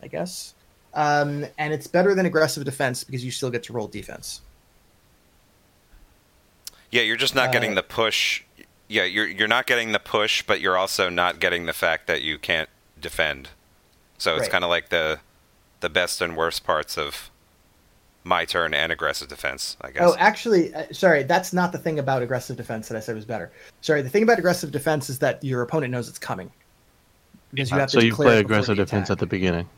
I 0.02 0.08
guess. 0.08 0.56
Um, 0.94 1.46
and 1.58 1.74
it's 1.74 1.88
better 1.88 2.16
than 2.16 2.26
aggressive 2.26 2.64
defense 2.64 3.04
because 3.04 3.24
you 3.26 3.32
still 3.32 3.50
get 3.52 3.64
to 3.64 3.74
roll 3.74 3.88
defense. 3.88 4.42
Yeah, 6.92 7.02
you're 7.02 7.18
just 7.18 7.36
not 7.36 7.52
getting 7.52 7.72
Uh, 7.72 7.76
the 7.76 7.84
push. 7.84 8.44
Yeah, 8.88 9.04
you're 9.04 9.28
you're 9.28 9.48
not 9.48 9.66
getting 9.68 9.92
the 9.92 10.00
push, 10.00 10.44
but 10.44 10.62
you're 10.62 10.78
also 10.78 11.10
not 11.10 11.40
getting 11.40 11.66
the 11.66 11.74
fact 11.74 12.08
that 12.08 12.22
you 12.22 12.38
can't 12.38 12.70
defend. 13.00 13.50
So 14.18 14.38
it's 14.38 14.44
Right. 14.44 14.52
kind 14.52 14.64
of 14.64 14.70
like 14.70 14.90
the 14.90 15.20
the 15.82 15.90
best 15.90 16.22
and 16.22 16.38
worst 16.38 16.64
parts 16.64 16.98
of 16.98 17.30
my 18.26 18.44
turn 18.44 18.74
and 18.74 18.92
aggressive 18.92 19.28
defense, 19.28 19.78
I 19.82 19.92
guess. 19.92 20.02
Oh, 20.04 20.16
actually, 20.18 20.74
uh, 20.74 20.86
sorry, 20.92 21.24
that's 21.24 21.54
not 21.54 21.72
the 21.72 21.78
thing 21.78 22.00
about 22.00 22.22
aggressive 22.24 22.58
defense 22.58 22.88
that 22.90 22.98
I 22.98 23.00
said 23.00 23.16
was 23.16 23.24
better. 23.24 23.52
Sorry, 23.82 24.02
the 24.02 24.10
thing 24.10 24.24
about 24.24 24.40
aggressive 24.40 24.72
defense 24.72 25.10
is 25.10 25.20
that 25.20 25.44
your 25.44 25.62
opponent 25.62 25.92
knows 25.92 26.10
it's 26.10 26.18
coming. 26.20 26.52
Because 27.52 27.72
you 27.72 27.78
have 27.78 27.92
so 27.92 28.00
to 28.00 28.06
you 28.08 28.14
play 28.14 28.40
aggressive 28.40 28.76
defense 28.78 29.10
attack. 29.10 29.12
at 29.16 29.20
the 29.20 29.26
beginning. 29.28 29.70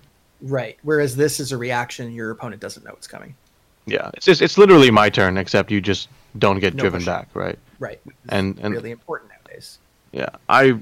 Right. 0.42 0.78
Whereas 0.84 1.16
this 1.16 1.40
is 1.40 1.52
a 1.52 1.58
reaction, 1.58 2.12
your 2.14 2.32
opponent 2.32 2.62
doesn't 2.62 2.84
know 2.86 2.94
it's 2.94 3.06
coming. 3.08 3.36
Yeah, 3.86 4.12
it's 4.16 4.26
just, 4.26 4.42
it's 4.42 4.58
literally 4.58 4.92
my 4.92 5.10
turn, 5.10 5.38
except 5.38 5.70
you 5.72 5.80
just 5.82 6.10
don't 6.40 6.60
get 6.60 6.74
No 6.74 6.82
driven 6.82 7.00
pushing. 7.02 7.14
back, 7.14 7.28
right? 7.34 7.58
Right. 7.80 8.00
And 8.30 8.58
and 8.60 8.74
really 8.74 8.92
important 8.92 9.32
nowadays. 9.32 9.80
yeah, 10.12 10.30
I 10.50 10.78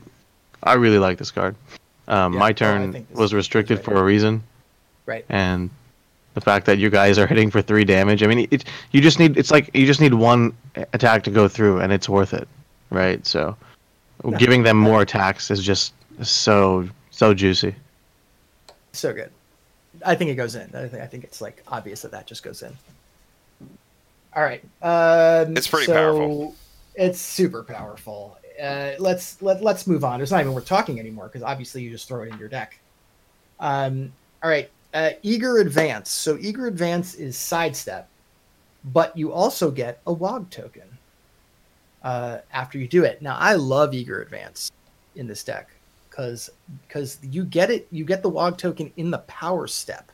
I 0.63 0.73
really 0.73 0.97
like 0.99 1.17
this 1.17 1.31
card. 1.31 1.55
Um, 2.07 2.33
Yeah, 2.33 2.39
my 2.39 2.49
oh, 2.49 2.53
turn 2.53 2.93
think 2.93 3.07
was 3.13 3.33
restricted 3.33 3.77
great. 3.77 3.85
for 3.85 3.95
a 3.95 4.03
reason, 4.03 4.41
Right. 5.05 5.25
and 5.29 5.69
the 6.35 6.41
fact 6.41 6.65
that 6.67 6.77
you 6.77 6.89
guys 6.89 7.17
are 7.17 7.25
hitting 7.25 7.49
for 7.49 7.61
three 7.61 7.83
damage. 7.83 8.21
I 8.21 8.27
mean, 8.27 8.47
it 8.51 8.65
you 8.91 9.01
just 9.01 9.17
need 9.17 9.37
it's 9.37 9.49
like 9.49 9.71
you 9.73 9.85
just 9.87 9.99
need 9.99 10.13
one 10.13 10.55
attack 10.93 11.23
to 11.23 11.31
go 11.31 11.47
through, 11.47 11.79
and 11.79 11.91
it's 11.91 12.07
worth 12.07 12.33
it, 12.33 12.47
right? 12.91 13.25
So 13.25 13.57
Yeah. 14.23 14.37
giving 14.37 14.63
them 14.63 14.77
more 14.77 15.01
attacks 15.01 15.49
is 15.49 15.63
just 15.63 15.93
so 16.21 16.87
so 17.09 17.33
juicy. 17.33 17.73
So 18.93 19.13
good. 19.13 19.31
I 20.05 20.15
think 20.15 20.29
it 20.29 20.35
goes 20.35 20.55
in. 20.55 20.73
I 20.75 20.87
think, 20.87 21.01
I 21.01 21.07
think 21.07 21.23
it's 21.23 21.41
like 21.41 21.63
obvious 21.67 22.01
that 22.01 22.11
that 22.11 22.27
just 22.27 22.43
goes 22.43 22.61
in. 22.61 22.73
All 24.35 24.43
right. 24.43 24.61
Um, 24.81 25.55
It's 25.55 25.67
pretty 25.67 25.85
so 25.85 25.93
powerful. 25.93 26.55
It's 26.95 27.19
super 27.19 27.63
powerful. 27.63 28.37
Uh, 28.61 28.91
let's 28.99 29.41
let, 29.41 29.61
let's 29.61 29.87
move 29.87 30.03
on. 30.03 30.21
It's 30.21 30.31
not 30.31 30.41
even 30.41 30.53
worth 30.53 30.65
talking 30.65 30.99
anymore 30.99 31.27
because 31.27 31.43
obviously 31.43 31.81
you 31.81 31.89
just 31.89 32.07
throw 32.07 32.23
it 32.23 32.29
in 32.29 32.37
your 32.37 32.49
deck. 32.49 32.77
Um, 33.59 34.11
all 34.43 34.49
right. 34.49 34.69
Uh, 34.95 35.11
eager 35.23 35.57
advance. 35.57 36.09
So 36.09 36.37
eager 36.39 36.67
advance 36.67 37.15
is 37.15 37.37
sidestep, 37.37 38.07
but 38.85 39.15
you 39.17 39.31
also 39.31 39.69
get 39.69 39.99
a 40.07 40.13
wog 40.13 40.49
token 40.49 40.97
uh, 42.01 42.39
after 42.53 42.79
you 42.79 42.87
do 42.87 43.03
it. 43.03 43.21
Now 43.21 43.35
I 43.37 43.55
love 43.55 43.93
eager 43.93 44.21
advance 44.21 44.71
in 45.15 45.27
this 45.27 45.43
deck 45.43 45.69
because 46.15 46.49
because 46.87 47.19
you 47.21 47.43
get 47.43 47.69
it 47.69 47.87
you 47.91 48.05
get 48.05 48.21
the 48.21 48.29
wog 48.29 48.57
token 48.57 48.91
in 48.97 49.11
the 49.11 49.17
power 49.19 49.67
step 49.67 50.11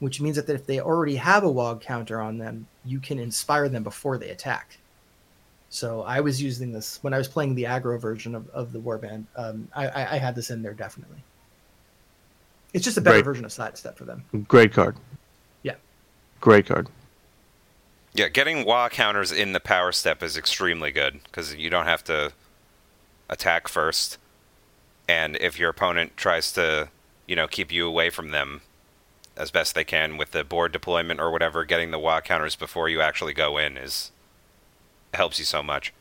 which 0.00 0.20
means 0.20 0.36
that 0.36 0.48
if 0.50 0.66
they 0.66 0.80
already 0.80 1.14
have 1.14 1.44
a 1.44 1.50
wog 1.50 1.80
counter 1.80 2.20
on 2.20 2.38
them 2.38 2.66
you 2.84 2.98
can 2.98 3.18
inspire 3.18 3.68
them 3.68 3.82
before 3.82 4.18
they 4.18 4.30
attack 4.30 4.78
so 5.68 6.02
i 6.02 6.20
was 6.20 6.42
using 6.42 6.72
this 6.72 6.98
when 7.02 7.14
i 7.14 7.18
was 7.18 7.28
playing 7.28 7.54
the 7.54 7.64
aggro 7.64 8.00
version 8.00 8.34
of, 8.34 8.48
of 8.50 8.72
the 8.72 8.80
warband 8.80 9.24
um, 9.36 9.68
I, 9.74 9.86
I, 9.88 10.14
I 10.14 10.18
had 10.18 10.34
this 10.34 10.50
in 10.50 10.62
there 10.62 10.74
definitely 10.74 11.22
it's 12.72 12.84
just 12.84 12.96
a 12.96 13.00
better 13.00 13.16
Great. 13.18 13.24
version 13.24 13.44
of 13.44 13.52
sidestep 13.52 13.96
for 13.98 14.04
them 14.04 14.24
Great 14.48 14.72
card. 14.72 14.96
Yeah. 15.62 15.74
Great 16.40 16.66
card. 16.66 16.88
Yeah, 18.14 18.28
getting 18.28 18.64
wah 18.66 18.88
counters 18.88 19.32
in 19.32 19.52
the 19.52 19.60
power 19.60 19.90
step 19.92 20.22
is 20.22 20.36
extremely 20.36 20.90
good 20.90 21.20
because 21.24 21.54
you 21.54 21.70
don't 21.70 21.86
have 21.86 22.04
to 22.04 22.32
attack 23.30 23.68
first, 23.68 24.18
and 25.08 25.36
if 25.36 25.58
your 25.58 25.70
opponent 25.70 26.16
tries 26.16 26.52
to, 26.52 26.88
you 27.26 27.34
know, 27.36 27.48
keep 27.48 27.72
you 27.72 27.86
away 27.86 28.10
from 28.10 28.30
them 28.30 28.60
as 29.36 29.50
best 29.50 29.74
they 29.74 29.84
can 29.84 30.18
with 30.18 30.32
the 30.32 30.44
board 30.44 30.72
deployment 30.72 31.20
or 31.20 31.30
whatever, 31.30 31.64
getting 31.64 31.90
the 31.90 31.98
wah 31.98 32.20
counters 32.20 32.54
before 32.54 32.88
you 32.88 33.00
actually 33.00 33.32
go 33.32 33.56
in 33.56 33.78
is 33.78 34.10
helps 35.14 35.38
you 35.38 35.44
so 35.44 35.62
much. 35.62 35.92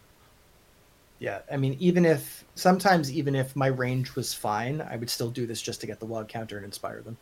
yeah 1.19 1.39
i 1.51 1.57
mean 1.57 1.75
even 1.79 2.05
if 2.05 2.40
sometimes 2.61 3.11
even 3.11 3.35
if 3.35 3.55
my 3.55 3.67
range 3.67 4.15
was 4.15 4.33
fine 4.33 4.81
i 4.81 4.95
would 4.95 5.09
still 5.09 5.29
do 5.29 5.45
this 5.45 5.61
just 5.61 5.81
to 5.81 5.87
get 5.87 5.99
the 5.99 6.05
wog 6.05 6.27
counter 6.29 6.55
and 6.57 6.65
inspire 6.65 7.01
them 7.01 7.17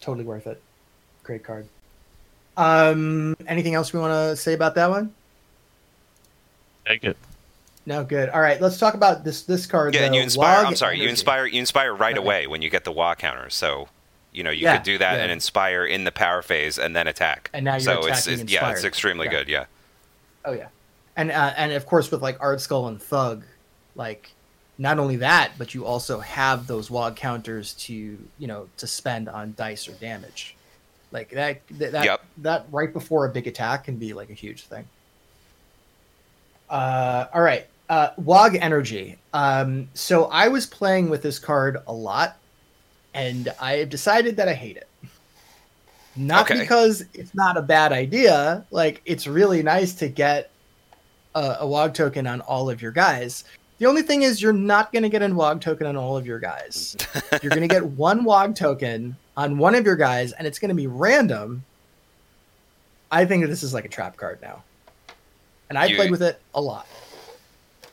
totally 0.00 0.24
worth 0.24 0.46
it 0.46 0.60
great 1.24 1.42
card 1.44 1.66
um 2.56 3.34
anything 3.46 3.74
else 3.74 3.92
we 3.92 3.98
want 4.00 4.12
to 4.12 4.36
say 4.36 4.52
about 4.52 4.74
that 4.74 4.90
one 4.90 5.12
Take 6.86 7.04
it. 7.04 7.18
No, 7.84 8.02
good. 8.02 8.30
All 8.30 8.40
right, 8.40 8.58
let's 8.62 8.78
talk 8.78 8.94
about 8.94 9.22
this 9.22 9.42
this 9.42 9.66
card. 9.66 9.94
Yeah, 9.94 10.06
and 10.06 10.14
you 10.14 10.22
inspire. 10.22 10.58
Wog 10.62 10.66
I'm 10.68 10.76
sorry, 10.76 10.98
you 10.98 11.06
inspire. 11.06 11.44
You 11.44 11.58
inspire 11.60 11.92
right 11.92 12.16
Okay. 12.16 12.24
away 12.24 12.46
when 12.46 12.62
you 12.62 12.70
get 12.70 12.84
the 12.84 12.92
wah 12.92 13.14
counter. 13.14 13.50
So, 13.50 13.88
you 14.32 14.42
know, 14.42 14.48
you 14.50 14.62
Yeah, 14.64 14.76
could 14.78 14.84
do 14.84 14.96
that 14.96 15.16
yeah. 15.18 15.22
and 15.24 15.30
inspire 15.30 15.84
in 15.84 16.04
the 16.04 16.12
power 16.12 16.40
phase 16.40 16.78
and 16.78 16.96
then 16.96 17.06
attack. 17.06 17.50
And 17.52 17.66
now 17.66 17.72
you're 17.72 17.80
so 17.80 17.98
it's, 18.06 18.26
attacking 18.26 18.44
it's 18.44 18.52
yeah, 18.52 18.70
it's 18.70 18.84
extremely 18.84 19.26
Yeah. 19.26 19.30
good. 19.32 19.48
Yeah. 19.48 19.64
Oh 20.46 20.52
yeah, 20.52 20.68
and 21.18 21.30
uh, 21.30 21.52
and 21.56 21.72
of 21.72 21.84
course 21.84 22.10
with 22.10 22.22
like 22.22 22.38
Ardskull 22.38 22.88
and 22.88 22.98
Thugg, 22.98 23.42
like 23.94 24.30
not 24.78 24.98
only 24.98 25.16
that, 25.16 25.50
but 25.58 25.74
you 25.74 25.84
also 25.84 26.20
have 26.20 26.66
those 26.66 26.90
wog 26.90 27.16
counters 27.16 27.74
to 27.74 27.92
you 27.94 28.46
know 28.46 28.68
to 28.78 28.86
spend 28.86 29.28
on 29.28 29.52
dice 29.56 29.88
or 29.88 29.92
damage, 29.92 30.56
like 31.12 31.28
that 31.30 31.60
that 31.72 31.92
that, 31.92 32.04
Yep. 32.04 32.24
that 32.38 32.66
right 32.72 32.92
before 32.92 33.26
a 33.26 33.28
big 33.28 33.46
attack 33.46 33.84
can 33.84 33.96
be 33.96 34.14
like 34.14 34.30
a 34.30 34.34
huge 34.34 34.62
thing. 34.64 34.86
Uh, 36.70 37.26
all 37.32 37.40
right, 37.40 37.66
uh, 37.88 38.10
Wog 38.18 38.54
Energy. 38.54 39.16
Um, 39.32 39.88
so 39.94 40.26
I 40.26 40.48
was 40.48 40.66
playing 40.66 41.08
with 41.10 41.22
this 41.22 41.38
card 41.38 41.78
a 41.86 41.92
lot, 41.92 42.36
and 43.14 43.52
I 43.60 43.76
have 43.78 43.88
decided 43.90 44.36
that 44.36 44.48
I 44.48 44.54
hate 44.54 44.76
it. 44.76 44.86
Not 46.14 46.50
Okay. 46.50 46.60
because 46.60 47.04
it's 47.14 47.34
not 47.34 47.56
a 47.56 47.62
bad 47.62 47.92
idea. 47.92 48.64
Like 48.70 49.00
it's 49.04 49.26
really 49.26 49.62
nice 49.62 49.94
to 49.94 50.08
get 50.08 50.50
a, 51.34 51.58
a 51.60 51.66
WOG 51.66 51.94
token 51.94 52.26
on 52.26 52.40
all 52.42 52.70
of 52.70 52.80
your 52.82 52.92
guys. 52.92 53.44
The 53.78 53.86
only 53.86 54.02
thing 54.02 54.22
is 54.22 54.42
you're 54.42 54.52
not 54.52 54.92
going 54.92 55.04
to 55.04 55.08
get 55.08 55.22
a 55.22 55.28
WOG 55.28 55.60
token 55.60 55.86
on 55.86 55.96
all 55.96 56.16
of 56.16 56.26
your 56.26 56.38
guys. 56.40 56.96
you're 57.42 57.50
going 57.50 57.62
to 57.62 57.68
get 57.68 57.84
one 57.84 58.24
WOG 58.24 58.56
token 58.56 59.16
on 59.36 59.56
one 59.58 59.74
of 59.74 59.86
your 59.86 59.96
guys, 59.96 60.32
and 60.32 60.46
it's 60.46 60.58
going 60.58 60.70
to 60.70 60.74
be 60.74 60.86
random. 60.88 61.64
I 63.10 63.24
think 63.24 63.46
this 63.46 63.62
is 63.62 63.72
like 63.72 63.84
a 63.84 63.88
trap 63.88 64.16
card 64.16 64.40
now, 64.42 64.62
and 65.68 65.78
I've 65.78 65.90
You- 65.90 65.96
played 65.96 66.10
with 66.10 66.22
it 66.22 66.40
a 66.54 66.60
lot. 66.60 66.86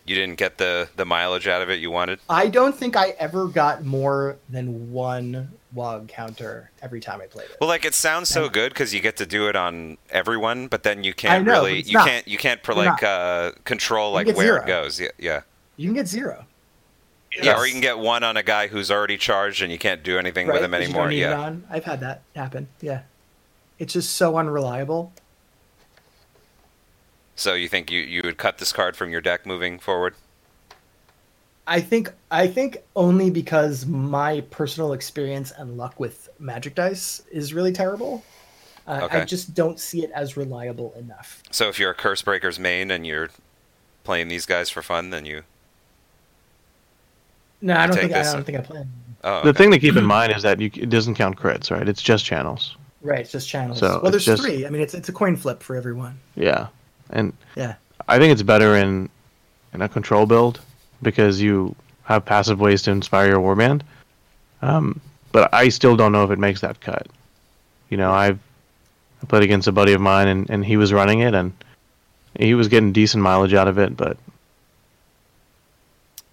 You 0.08 0.14
didn't 0.14 0.36
get 0.36 0.60
the 0.60 0.88
the 0.98 1.06
mileage 1.06 1.48
out 1.48 1.64
of 1.64 1.70
it 1.72 1.80
you 1.80 1.90
wanted. 1.90 2.20
I 2.30 2.48
don't 2.48 2.76
think 2.76 2.96
I 2.96 3.10
ever 3.18 3.48
got 3.48 3.84
more 3.86 4.38
than 4.50 4.92
one 4.92 5.50
WOG 5.76 6.08
counter 6.08 6.72
every 6.82 7.00
time 7.00 7.22
I 7.22 7.26
played 7.28 7.50
it. 7.50 7.58
Well, 7.60 7.68
like 7.68 7.86
it 7.86 7.94
sounds 7.94 8.30
so 8.30 8.50
good 8.50 8.74
because 8.74 8.94
you 8.94 9.02
get 9.02 9.18
to 9.18 9.26
do 9.26 9.48
it 9.50 9.56
on 9.56 9.98
everyone, 10.10 10.68
but 10.68 10.84
then 10.84 11.04
you 11.04 11.14
can't 11.14 11.46
know, 11.46 11.52
really 11.52 11.82
you 11.82 11.94
not. 11.94 12.08
can't 12.08 12.28
you 12.28 12.38
can't 12.38 12.64
per, 12.64 12.74
like 12.74 13.04
uh, 13.04 13.52
control 13.66 14.14
like 14.14 14.28
where 14.28 14.36
zero. 14.36 14.62
it 14.64 14.68
goes. 14.68 15.00
Yeah, 15.00 15.10
yeah, 15.20 15.42
You 15.78 15.88
can 15.90 15.94
get 15.96 16.08
zero. 16.08 16.46
yeah. 17.42 17.58
Or 17.58 17.66
you 17.68 17.74
can 17.74 17.82
get 17.82 18.00
one 18.00 18.24
on 18.24 18.38
a 18.38 18.44
guy 18.44 18.68
who's 18.68 18.90
already 18.90 19.18
charged 19.18 19.62
and 19.62 19.72
you 19.72 19.78
can't 19.78 20.02
do 20.04 20.18
anything 20.18 20.48
with 20.48 20.56
right? 20.56 20.64
him 20.64 20.72
'Cause 20.72 20.80
you 20.80 20.86
anymore. 20.86 21.04
don't 21.04 21.10
need 21.12 21.18
it 21.22 21.30
Yeah, 21.30 21.40
on. 21.40 21.64
I've 21.70 21.84
had 21.84 22.00
that 22.00 22.22
happen. 22.36 22.68
Yeah. 22.82 23.02
It's 23.78 23.92
just 23.94 24.14
so 24.16 24.38
unreliable. 24.38 25.12
so 27.36 27.54
you 27.54 27.68
think 27.68 27.92
you 27.92 28.00
you 28.00 28.22
would 28.24 28.38
cut 28.38 28.58
this 28.60 28.72
card 28.72 28.96
from 28.96 29.10
your 29.10 29.22
deck 29.22 29.46
moving 29.46 29.80
forward? 29.80 30.16
I 31.68 31.82
think 31.82 32.12
I 32.30 32.48
think 32.48 32.78
only 32.96 33.30
because 33.32 33.86
my 33.86 34.42
personal 34.52 34.94
experience 34.94 35.52
and 35.58 35.78
luck 35.78 36.00
with 36.00 36.30
Magic 36.40 36.76
Dice 36.76 37.24
is 37.32 37.54
really 37.54 37.72
terrible. 37.72 38.24
Uh, 38.88 39.08
I 39.10 39.26
just 39.26 39.56
don't 39.56 39.80
see 39.80 40.04
it 40.04 40.12
as 40.14 40.38
reliable 40.38 40.94
enough. 40.96 41.42
So 41.50 41.68
if 41.70 41.80
you're 41.80 41.90
a 41.90 41.96
Curse 41.96 42.22
Breakers 42.22 42.60
main 42.60 42.92
and 42.92 43.06
you're 43.08 43.30
playing 44.04 44.28
these 44.28 44.46
guys 44.46 44.70
for 44.70 44.84
fun, 44.84 45.10
then 45.10 45.26
you 45.26 45.42
No, 47.62 47.76
I 47.76 47.88
don't 47.88 47.96
take 47.96 48.04
think 48.12 48.14
I 48.16 48.24
don't 48.24 48.36
and- 48.38 48.46
think 48.46 48.58
I 48.60 48.62
play. 48.62 48.86
oh 49.24 49.42
The 49.44 49.54
thing 49.54 49.72
to 49.72 49.80
keep 49.80 49.96
in 49.96 50.06
mind 50.06 50.34
is 50.36 50.44
that 50.44 50.60
you, 50.60 50.70
it 50.76 50.90
doesn't 50.90 51.16
count 51.16 51.36
crits, 51.38 51.72
right? 51.72 51.88
It's 51.90 52.02
just 52.04 52.26
channels. 52.26 52.76
Right, 53.02 53.22
it's 53.22 53.32
just 53.32 53.50
channels. 53.50 53.80
So 53.80 54.00
well, 54.04 54.12
there's 54.12 54.26
just- 54.26 54.44
three. 54.44 54.66
I 54.66 54.70
mean, 54.70 54.82
it's 54.82 54.94
it's 54.94 55.10
a 55.10 55.14
coin 55.14 55.36
flip 55.36 55.64
for 55.64 55.76
everyone. 55.76 56.20
Yeah, 56.36 56.68
and 57.10 57.34
Yeah. 57.56 57.76
I 58.08 58.20
think 58.20 58.32
it's 58.34 58.44
better 58.44 58.76
in 58.76 59.10
in 59.74 59.82
a 59.82 59.90
control 59.90 60.26
build 60.28 60.60
because 61.02 61.42
you 61.42 61.76
have 62.04 62.26
passive 62.26 62.60
ways 62.60 62.82
to 62.84 62.92
inspire 62.92 63.30
your 63.30 63.40
warband. 63.40 63.82
Um, 64.62 65.00
but 65.32 65.54
I 65.54 65.70
still 65.70 65.96
don't 65.96 66.12
know 66.12 66.24
if 66.24 66.32
it 66.32 66.40
makes 66.40 66.62
that 66.62 66.80
cut. 66.80 67.08
You 67.90 67.98
know, 67.98 68.12
I've 68.12 68.40
I 69.22 69.26
played 69.26 69.44
against 69.44 69.68
a 69.68 69.72
buddy 69.72 69.94
of 69.94 70.02
mine 70.02 70.28
and, 70.28 70.50
and 70.50 70.66
he 70.66 70.78
was 70.78 70.94
running 70.94 71.20
it 71.20 71.34
and 71.34 71.54
he 72.38 72.54
was 72.54 72.68
getting 72.68 72.92
decent 72.92 73.24
mileage 73.24 73.54
out 73.54 73.68
of 73.68 73.78
it, 73.78 73.96
but 73.96 74.18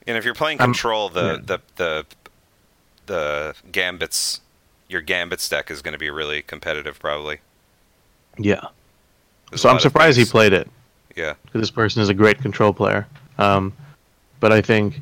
And 0.07 0.17
if 0.17 0.25
you're 0.25 0.35
playing 0.35 0.59
control, 0.59 1.09
the, 1.09 1.25
yeah. 1.25 1.39
the 1.45 1.61
the 1.77 2.07
the 3.07 3.55
gambits, 3.71 4.41
your 4.89 5.01
gambits 5.01 5.49
deck 5.49 5.71
is 5.71 5.83
going 5.83 5.93
to 5.93 5.99
be 5.99 6.11
really 6.11 6.43
competitive, 6.43 6.99
probably. 6.99 7.39
yeah. 8.39 8.67
There's 9.51 9.63
So 9.63 9.69
I'm 9.69 9.81
surprised 9.81 10.19
he 10.19 10.25
played 10.25 10.53
it. 10.53 10.69
Yeah, 11.17 11.35
because 11.45 11.61
this 11.61 11.71
person 11.71 12.03
is 12.03 12.09
a 12.09 12.15
great 12.15 12.39
control 12.39 12.73
player. 12.73 13.07
Um, 13.39 13.73
but 14.43 14.53
I 14.53 14.61
think 14.61 15.01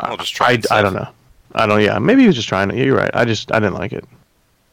I'll 0.00 0.16
just 0.16 0.34
I, 0.40 0.56
trying 0.56 0.62
I 0.70 0.82
don't 0.82 0.94
know. 0.94 1.08
I 1.54 1.66
don't. 1.66 1.80
Yeah, 1.80 1.98
maybe 2.00 2.22
he 2.22 2.26
was 2.26 2.36
just 2.36 2.48
trying 2.48 2.68
to. 2.70 2.76
You're 2.76 2.96
right. 2.96 3.10
I 3.14 3.24
just 3.24 3.52
I 3.52 3.60
didn't 3.60 3.74
like 3.74 3.92
it. 3.92 4.04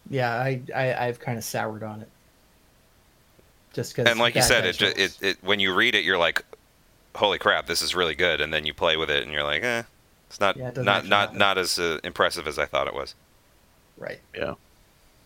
Yeah, 0.09 0.33
I, 0.33 0.61
I 0.75 1.07
I've 1.07 1.19
kind 1.19 1.37
of 1.37 1.43
soured 1.43 1.83
on 1.83 2.01
it. 2.01 2.09
Just 3.73 3.95
because. 3.95 4.11
and 4.11 4.19
like 4.19 4.33
you 4.35 4.41
said, 4.41 4.65
it, 4.65 4.77
ju- 4.77 4.93
it 4.95 5.17
it 5.21 5.37
when 5.43 5.59
you 5.59 5.73
read 5.75 5.93
it, 5.93 6.03
you're 6.03 6.17
like, 6.17 6.43
"Holy 7.15 7.37
crap, 7.37 7.67
this 7.67 7.81
is 7.83 7.93
really 7.93 8.15
good," 8.15 8.41
and 8.41 8.51
then 8.51 8.65
you 8.65 8.73
play 8.73 8.97
with 8.97 9.09
it, 9.11 9.23
and 9.23 9.31
you're 9.31 9.43
like, 9.43 9.63
"Eh, 9.63 9.83
it's 10.27 10.39
not 10.39 10.57
Yeah, 10.57 10.69
it 10.69 10.75
doesn't 10.75 10.85
not 10.85 11.05
not 11.05 11.19
happen. 11.27 11.37
not 11.37 11.57
as 11.59 11.77
uh, 11.77 11.99
impressive 12.03 12.47
as 12.47 12.57
I 12.57 12.65
thought 12.65 12.87
it 12.87 12.95
was." 12.95 13.13
right. 13.97 14.19
Yeah. 14.35 14.55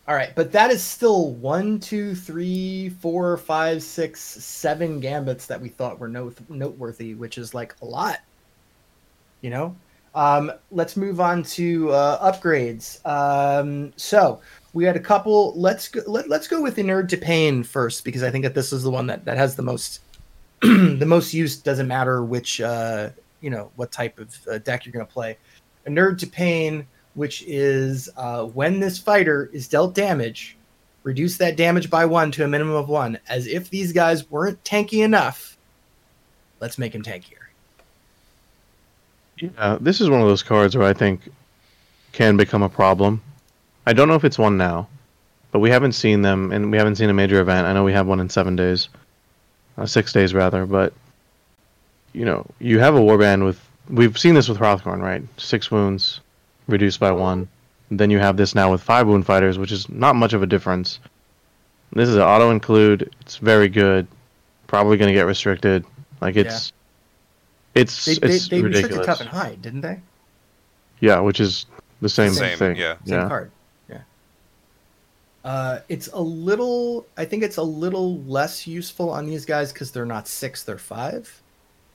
All 0.05 0.15
right, 0.15 0.35
but 0.35 0.51
that 0.51 0.69
is 0.69 0.83
still 0.83 1.31
one, 1.31 1.79
two, 1.79 2.13
three, 2.13 2.89
four, 2.89 3.37
five, 3.37 3.81
six, 3.81 4.19
seven 4.19 4.99
gambits 4.99 5.45
that 5.45 5.61
we 5.61 5.69
thought 5.69 5.97
were 5.97 6.09
note- 6.09 6.49
noteworthy, 6.49 7.13
which 7.13 7.37
is 7.37 7.53
like 7.53 7.73
a 7.81 7.85
lot. 7.85 8.19
You 9.39 9.49
know, 9.49 9.75
um, 10.13 10.51
let's 10.71 10.97
move 10.97 11.21
on 11.21 11.43
to 11.43 11.91
uh, 11.91 12.31
upgrades. 12.33 13.05
Um, 13.05 13.93
so 13.95 14.41
we 14.73 14.83
had 14.83 14.97
a 14.97 14.99
couple. 14.99 15.53
Let's 15.57 15.87
go, 15.87 16.01
let, 16.05 16.27
let's 16.27 16.49
go 16.49 16.61
with 16.61 16.77
Inured 16.77 17.09
to 17.09 17.17
Pain 17.17 17.63
first 17.63 18.03
because 18.03 18.23
I 18.23 18.29
think 18.29 18.43
that 18.43 18.53
this 18.53 18.73
is 18.73 18.83
the 18.83 18.91
one 18.91 19.07
that, 19.07 19.23
that 19.23 19.37
has 19.37 19.55
the 19.55 19.63
most 19.63 20.01
the 20.61 21.05
most 21.05 21.33
use. 21.33 21.55
Doesn't 21.55 21.87
matter 21.87 22.23
which 22.23 22.59
uh, 22.59 23.09
you 23.39 23.49
know 23.49 23.71
what 23.77 23.93
type 23.93 24.19
of 24.19 24.35
uh, 24.51 24.57
deck 24.57 24.85
you're 24.85 24.93
going 24.93 25.05
to 25.05 25.11
play. 25.11 25.37
A 25.85 25.89
nerd 25.89 26.19
to 26.19 26.27
pain 26.27 26.87
which 27.15 27.43
is 27.47 28.09
uh, 28.17 28.43
when 28.45 28.79
this 28.79 28.97
fighter 28.97 29.49
is 29.53 29.67
dealt 29.67 29.93
damage, 29.93 30.55
reduce 31.03 31.37
that 31.37 31.55
damage 31.55 31.89
by 31.89 32.05
one 32.05 32.31
to 32.31 32.43
a 32.43 32.47
minimum 32.47 32.75
of 32.75 32.89
one, 32.89 33.19
as 33.27 33.47
if 33.47 33.69
these 33.69 33.93
guys 33.93 34.29
weren't 34.29 34.63
tanky 34.63 35.03
enough. 35.03 35.57
Let's 36.59 36.77
make 36.77 36.95
him 36.95 37.03
tankier. 37.03 37.43
Uh, 39.57 39.77
this 39.81 39.99
is 39.99 40.09
one 40.09 40.21
of 40.21 40.27
those 40.27 40.43
cards 40.43 40.77
where 40.77 40.87
I 40.87 40.93
think 40.93 41.21
can 42.13 42.37
become 42.37 42.63
a 42.63 42.69
problem. 42.69 43.21
I 43.85 43.93
don't 43.93 44.07
know 44.07 44.15
if 44.15 44.23
it's 44.23 44.37
one 44.37 44.57
now, 44.57 44.87
but 45.51 45.59
we 45.59 45.69
haven't 45.69 45.93
seen 45.93 46.21
them, 46.21 46.51
and 46.51 46.71
we 46.71 46.77
haven't 46.77 46.95
seen 46.95 47.09
a 47.09 47.13
major 47.13 47.41
event. 47.41 47.67
I 47.67 47.73
know 47.73 47.83
we 47.83 47.93
have 47.93 48.07
one 48.07 48.19
in 48.19 48.29
seven 48.29 48.55
days, 48.55 48.87
uh, 49.77 49.85
six 49.85 50.13
days 50.13 50.33
rather. 50.33 50.65
But 50.65 50.93
you 52.13 52.23
know, 52.23 52.45
you 52.59 52.79
have 52.79 52.95
a 52.95 52.99
warband 52.99 53.43
with. 53.43 53.59
We've 53.89 54.17
seen 54.17 54.33
this 54.35 54.47
with 54.47 54.57
Hrothgorn, 54.57 55.01
right? 55.01 55.21
Six 55.35 55.69
wounds, 55.69 56.21
reduced 56.67 56.99
by 56.99 57.11
one. 57.11 57.47
And 57.89 57.99
then 57.99 58.09
you 58.09 58.19
have 58.19 58.37
this 58.37 58.55
now 58.55 58.71
with 58.71 58.81
five 58.81 59.07
wound 59.07 59.25
fighters, 59.25 59.57
which 59.57 59.71
is 59.71 59.87
not 59.89 60.15
much 60.15 60.33
of 60.33 60.41
a 60.41 60.47
difference. 60.47 60.99
This 61.91 62.09
is 62.09 62.15
an 62.15 62.21
auto 62.21 62.49
include. 62.49 63.13
It's 63.21 63.37
very 63.37 63.69
good. 63.69 64.07
Probably 64.67 64.97
going 64.97 65.09
to 65.09 65.13
get 65.13 65.25
restricted. 65.27 65.85
Like 66.21 66.35
it's. 66.35 66.73
It's 67.75 68.05
They, 68.05 68.15
they, 68.15 68.35
it's 68.35 68.47
they 68.49 68.61
restricted 68.61 68.63
ridiculous. 68.63 69.05
tough 69.05 69.19
and 69.21 69.29
high, 69.29 69.55
didn't 69.55 69.81
they? 69.81 69.99
Yeah, 70.99 71.19
which 71.19 71.39
is 71.39 71.65
the 72.01 72.09
same, 72.09 72.31
Same, 72.31 72.57
thing. 72.57 72.77
yeah. 72.77 72.95
Same 73.05 73.27
card. 73.27 73.51
Yeah. 73.89 74.01
Uh, 75.43 75.79
it's 75.89 76.07
a 76.13 76.21
little. 76.21 77.05
I 77.17 77.25
think 77.25 77.43
it's 77.43 77.57
a 77.57 77.63
little 77.63 78.19
less 78.21 78.65
useful 78.67 79.09
on 79.09 79.25
these 79.25 79.45
guys 79.45 79.73
because 79.73 79.91
they're 79.91 80.05
not 80.05 80.27
six; 80.27 80.63
they're 80.63 80.77
five. 80.77 81.41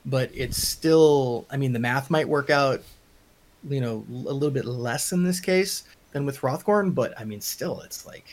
But 0.05 0.31
it's 0.35 0.57
still. 0.61 1.47
I 1.51 1.57
mean, 1.57 1.73
the 1.73 1.79
math 1.79 2.11
might 2.11 2.29
work 2.29 2.51
out. 2.51 2.83
You 3.69 3.81
know, 3.81 4.05
a 4.11 4.13
little 4.33 4.51
bit 4.51 4.65
less 4.67 5.13
in 5.13 5.25
this 5.25 5.41
case 5.41 5.85
than 6.13 6.25
with 6.25 6.39
Hrothgorn, 6.41 6.95
but 6.95 7.19
I 7.19 7.25
mean, 7.25 7.41
still, 7.41 7.81
it's 7.81 8.07
like. 8.07 8.27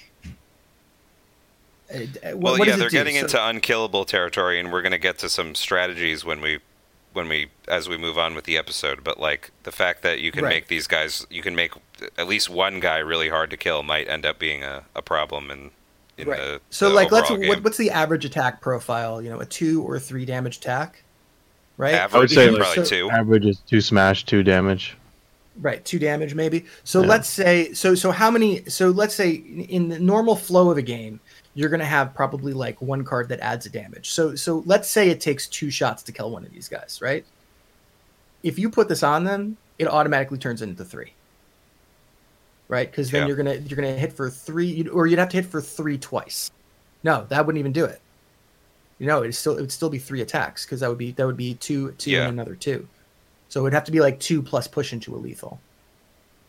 uh, 1.93 1.97
uh, 1.97 2.37
Well, 2.37 2.57
what 2.57 2.67
yeah, 2.67 2.75
they're 2.75 2.89
do? 2.89 2.97
getting 2.97 3.15
So- 3.15 3.21
into 3.21 3.47
unkillable 3.47 4.05
territory, 4.05 4.59
and 4.59 4.71
we're 4.71 4.81
going 4.81 4.91
to 4.91 4.97
get 4.97 5.17
to 5.19 5.29
some 5.29 5.55
strategies 5.55 6.23
when 6.25 6.41
we, 6.41 6.59
when 7.13 7.27
we, 7.27 7.47
as 7.67 7.89
we 7.89 7.97
move 7.97 8.17
on 8.17 8.35
with 8.35 8.45
the 8.45 8.57
episode. 8.57 9.03
But 9.03 9.19
like 9.19 9.51
the 9.63 9.71
fact 9.71 10.01
that 10.03 10.19
you 10.19 10.31
can 10.31 10.43
Right. 10.43 10.49
make 10.49 10.67
these 10.67 10.87
guys, 10.87 11.25
you 11.29 11.41
can 11.41 11.55
make 11.55 11.71
at 12.17 12.27
least 12.27 12.49
one 12.49 12.79
guy 12.79 12.97
really 12.99 13.29
hard 13.29 13.49
to 13.51 13.57
kill, 13.57 13.83
might 13.83 14.07
end 14.07 14.25
up 14.25 14.37
being 14.39 14.63
a, 14.63 14.83
a 14.95 15.01
problem 15.01 15.49
in, 15.51 15.71
in 16.17 16.27
right. 16.29 16.37
the. 16.39 16.61
so, 16.69 16.89
the 16.89 16.95
like, 16.95 17.11
let's. 17.11 17.29
What, 17.29 17.63
what's 17.63 17.77
the 17.77 17.89
average 17.91 18.25
attack 18.25 18.61
profile? 18.61 19.21
You 19.21 19.29
know, 19.31 19.39
a 19.39 19.45
two 19.45 19.81
or 19.83 19.99
three 19.99 20.23
damage 20.25 20.57
attack, 20.57 21.03
right? 21.77 21.93
average? 21.95 22.31
say, 22.33 22.45
is 22.45 22.51
like, 22.53 22.61
probably 22.61 22.85
so- 22.85 22.89
two. 22.89 23.09
Average 23.11 23.45
is 23.47 23.59
two 23.67 23.81
smash, 23.81 24.23
two 24.25 24.43
damage. 24.43 24.95
Right, 25.61 25.83
two 25.85 25.99
damage 25.99 26.35
maybe. 26.35 26.65
So 26.83 27.01
Yeah. 27.01 27.07
let's 27.07 27.29
say 27.29 27.71
so 27.73 27.95
so 27.95 28.11
how 28.11 28.29
many 28.29 28.65
so 28.65 28.89
let's 28.89 29.15
say 29.15 29.31
in 29.31 29.87
the 29.87 29.97
normal 29.99 30.35
flow 30.35 30.69
of 30.69 30.77
a 30.77 30.81
game, 30.81 31.19
you're 31.53 31.69
gonna 31.69 31.85
have 31.85 32.13
probably 32.13 32.51
like 32.51 32.81
one 32.81 33.05
card 33.05 33.29
that 33.29 33.39
adds 33.39 33.65
a 33.65 33.69
damage. 33.69 34.09
So 34.09 34.35
so 34.35 34.63
let's 34.65 34.89
say 34.89 35.09
it 35.09 35.21
takes 35.21 35.47
two 35.47 35.69
shots 35.71 36.03
to 36.03 36.11
kill 36.11 36.29
one 36.31 36.43
of 36.43 36.51
these 36.51 36.67
guys, 36.67 36.99
right? 37.01 37.25
If 38.43 38.59
you 38.59 38.69
put 38.69 38.89
this 38.89 39.01
on 39.01 39.23
them, 39.23 39.55
it 39.79 39.87
automatically 39.87 40.37
turns 40.37 40.61
into 40.61 40.83
three. 40.83 41.13
Right? 42.67 42.89
Because 42.89 43.11
then 43.11 43.21
Yeah. 43.21 43.27
you're 43.27 43.37
gonna 43.37 43.55
you're 43.55 43.77
gonna 43.77 43.93
hit 43.95 44.11
for 44.11 44.29
three 44.29 44.67
you'd- 44.67 44.89
or 44.89 45.07
you'd 45.07 45.19
have 45.19 45.29
to 45.29 45.37
hit 45.37 45.45
for 45.45 45.61
three 45.61 45.97
twice. 45.97 46.51
No, 47.03 47.25
that 47.29 47.45
wouldn't 47.45 47.59
even 47.59 47.71
do 47.71 47.85
it. 47.85 48.01
You 48.99 49.07
know, 49.07 49.21
it's 49.21 49.37
still 49.37 49.55
it 49.57 49.61
would 49.61 49.71
still 49.71 49.89
be 49.89 49.99
three 49.99 50.21
attacks 50.21 50.65
because 50.65 50.81
that 50.81 50.89
would 50.89 50.97
be 50.97 51.11
that 51.13 51.25
would 51.25 51.37
be 51.37 51.53
two 51.53 51.91
two 51.93 52.11
Yeah. 52.11 52.23
and 52.23 52.33
another 52.33 52.55
two. 52.55 52.87
So 53.55 53.61
it 53.61 53.63
would 53.63 53.73
have 53.73 53.85
to 53.85 53.91
be 53.93 54.01
like 54.01 54.19
two 54.19 54.41
plus 54.41 54.67
push 54.67 54.91
into 54.91 55.15
a 55.15 55.17
lethal. 55.17 55.61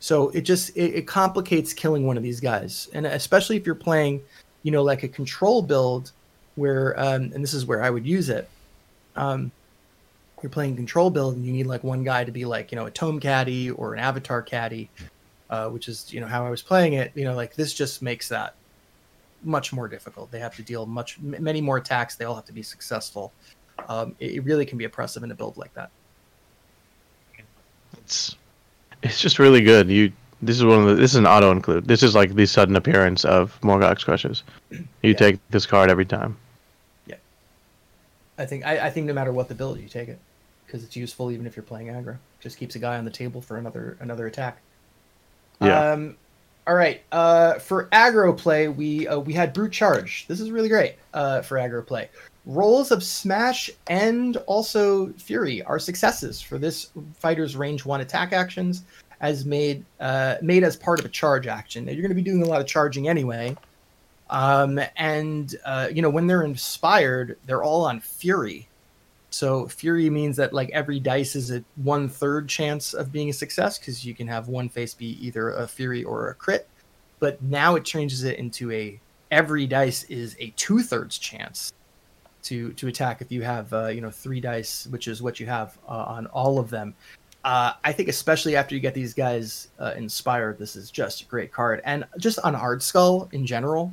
So 0.00 0.30
it 0.30 0.40
just 0.40 0.76
it, 0.76 0.92
it 0.92 1.06
complicates 1.06 1.72
killing 1.72 2.04
one 2.04 2.16
of 2.16 2.24
these 2.24 2.40
guys, 2.40 2.88
and 2.92 3.06
especially 3.06 3.56
if 3.56 3.64
you're 3.64 3.76
playing, 3.76 4.22
you 4.64 4.72
know, 4.72 4.82
like 4.82 5.04
a 5.04 5.08
control 5.08 5.62
build, 5.62 6.10
where 6.56 6.98
um, 6.98 7.30
and 7.32 7.44
this 7.44 7.54
is 7.54 7.64
where 7.64 7.80
I 7.80 7.90
would 7.90 8.04
use 8.04 8.28
it. 8.28 8.48
Um, 9.14 9.52
you're 10.42 10.50
playing 10.50 10.74
control 10.74 11.10
build, 11.10 11.36
and 11.36 11.46
you 11.46 11.52
need 11.52 11.68
like 11.68 11.84
one 11.84 12.02
guy 12.02 12.24
to 12.24 12.32
be 12.32 12.44
like 12.44 12.72
you 12.72 12.76
know 12.76 12.86
a 12.86 12.90
tome 12.90 13.20
caddy 13.20 13.70
or 13.70 13.94
an 13.94 14.00
avatar 14.00 14.42
caddy, 14.42 14.90
uh, 15.48 15.68
which 15.68 15.86
is 15.86 16.12
you 16.12 16.18
know 16.18 16.26
how 16.26 16.44
I 16.44 16.50
was 16.50 16.60
playing 16.60 16.94
it. 16.94 17.12
You 17.14 17.22
know, 17.22 17.36
like 17.36 17.54
this 17.54 17.72
just 17.72 18.02
makes 18.02 18.28
that 18.30 18.56
much 19.44 19.72
more 19.72 19.86
difficult. 19.86 20.32
They 20.32 20.40
have 20.40 20.56
to 20.56 20.62
deal 20.62 20.86
much 20.86 21.20
many 21.20 21.60
more 21.60 21.76
attacks. 21.76 22.16
They 22.16 22.24
all 22.24 22.34
have 22.34 22.46
to 22.46 22.52
be 22.52 22.64
successful. 22.64 23.32
Um, 23.88 24.16
it, 24.18 24.32
it 24.32 24.40
really 24.40 24.66
can 24.66 24.76
be 24.76 24.86
oppressive 24.86 25.22
in 25.22 25.30
a 25.30 25.36
build 25.36 25.56
like 25.56 25.72
that. 25.74 25.90
It's 28.06 28.36
it's 29.02 29.20
just 29.20 29.40
really 29.40 29.62
good. 29.62 29.88
You 29.90 30.12
this 30.40 30.56
is 30.56 30.64
one 30.64 30.78
of 30.78 30.86
the 30.86 30.94
this 30.94 31.10
is 31.10 31.16
an 31.16 31.26
auto 31.26 31.50
include. 31.50 31.88
This 31.88 32.04
is 32.04 32.14
like 32.14 32.34
the 32.36 32.46
sudden 32.46 32.76
appearance 32.76 33.24
of 33.24 33.58
Morgok's 33.62 34.04
Krushas. 34.04 34.42
You 34.70 34.84
Yeah. 35.02 35.14
take 35.14 35.40
this 35.50 35.66
card 35.66 35.90
every 35.90 36.04
time. 36.04 36.36
Yeah, 37.08 37.16
I 38.38 38.46
think 38.46 38.64
I, 38.64 38.86
I 38.86 38.90
think 38.90 39.06
no 39.06 39.12
matter 39.12 39.32
what 39.32 39.48
the 39.48 39.56
build, 39.56 39.80
you 39.80 39.88
take 39.88 40.08
it 40.08 40.20
because 40.64 40.84
it's 40.84 40.94
useful 40.94 41.32
even 41.32 41.48
if 41.48 41.56
you're 41.56 41.64
playing 41.64 41.88
aggro. 41.88 42.16
Just 42.38 42.58
keeps 42.58 42.76
a 42.76 42.78
guy 42.78 42.96
on 42.96 43.04
the 43.04 43.10
table 43.10 43.40
for 43.40 43.56
another 43.56 43.96
another 43.98 44.28
attack. 44.28 44.58
Yeah. 45.60 45.90
Um, 45.92 46.16
all 46.68 46.74
right. 46.76 47.02
Uh, 47.10 47.54
for 47.54 47.86
aggro 47.86 48.36
play, 48.38 48.68
we 48.68 49.08
uh, 49.08 49.18
we 49.18 49.32
had 49.32 49.52
brute 49.52 49.72
charge. 49.72 50.26
This 50.28 50.38
is 50.38 50.52
really 50.52 50.68
great 50.68 50.94
uh, 51.12 51.42
for 51.42 51.56
aggro 51.56 51.84
play. 51.84 52.08
Rolls 52.46 52.92
of 52.92 53.02
smash 53.02 53.68
and 53.88 54.36
also 54.46 55.12
fury 55.14 55.62
are 55.64 55.80
successes 55.80 56.40
for 56.40 56.58
this 56.58 56.92
fighter's 57.14 57.56
range 57.56 57.84
one 57.84 58.00
attack 58.00 58.32
actions 58.32 58.84
as 59.20 59.44
made 59.44 59.84
uh, 59.98 60.36
made 60.42 60.62
as 60.62 60.76
part 60.76 61.00
of 61.00 61.04
a 61.04 61.08
charge 61.08 61.48
action. 61.48 61.84
Now, 61.84 61.92
you're 61.92 62.02
going 62.02 62.10
to 62.10 62.14
be 62.14 62.22
doing 62.22 62.42
a 62.42 62.46
lot 62.46 62.60
of 62.60 62.68
charging 62.68 63.08
anyway, 63.08 63.56
um, 64.30 64.78
and 64.96 65.56
uh, 65.64 65.88
you 65.92 66.02
know 66.02 66.10
when 66.10 66.28
they're 66.28 66.44
inspired, 66.44 67.36
they're 67.46 67.64
all 67.64 67.84
on 67.84 67.98
fury. 67.98 68.68
So 69.30 69.66
fury 69.66 70.08
means 70.08 70.36
that 70.36 70.52
like 70.52 70.70
every 70.70 71.00
dice 71.00 71.34
is 71.34 71.50
a 71.50 71.64
one 71.76 72.08
third 72.08 72.48
chance 72.48 72.94
of 72.94 73.10
being 73.10 73.28
a 73.28 73.32
success 73.32 73.76
because 73.76 74.04
you 74.04 74.14
can 74.14 74.28
have 74.28 74.46
one 74.46 74.68
face 74.68 74.94
be 74.94 75.18
either 75.24 75.50
a 75.50 75.66
fury 75.66 76.04
or 76.04 76.28
a 76.28 76.34
crit. 76.34 76.68
But 77.18 77.42
now 77.42 77.74
it 77.74 77.84
changes 77.84 78.22
it 78.22 78.38
into 78.38 78.70
a 78.70 79.00
every 79.32 79.66
dice 79.66 80.04
is 80.04 80.36
a 80.38 80.50
two 80.56 80.80
thirds 80.80 81.18
chance 81.18 81.72
to 82.46 82.72
to 82.74 82.88
attack 82.88 83.20
if 83.20 83.30
you 83.30 83.42
have 83.42 83.72
uh, 83.72 83.88
you 83.88 84.00
know 84.00 84.10
three 84.10 84.40
dice, 84.40 84.86
which 84.88 85.08
is 85.08 85.22
what 85.22 85.38
you 85.38 85.46
have 85.46 85.78
uh, 85.88 85.92
on 85.92 86.26
all 86.28 86.58
of 86.58 86.70
them. 86.70 86.94
Uh, 87.44 87.72
I 87.84 87.92
think 87.92 88.08
especially 88.08 88.56
after 88.56 88.74
you 88.74 88.80
get 88.80 88.94
these 88.94 89.14
guys 89.14 89.68
uh, 89.78 89.94
inspired, 89.96 90.58
this 90.58 90.74
is 90.74 90.90
just 90.90 91.22
a 91.22 91.24
great 91.26 91.52
card, 91.52 91.80
and 91.84 92.04
just 92.18 92.38
on 92.40 92.54
Ardskull 92.54 93.32
in 93.32 93.46
general, 93.46 93.92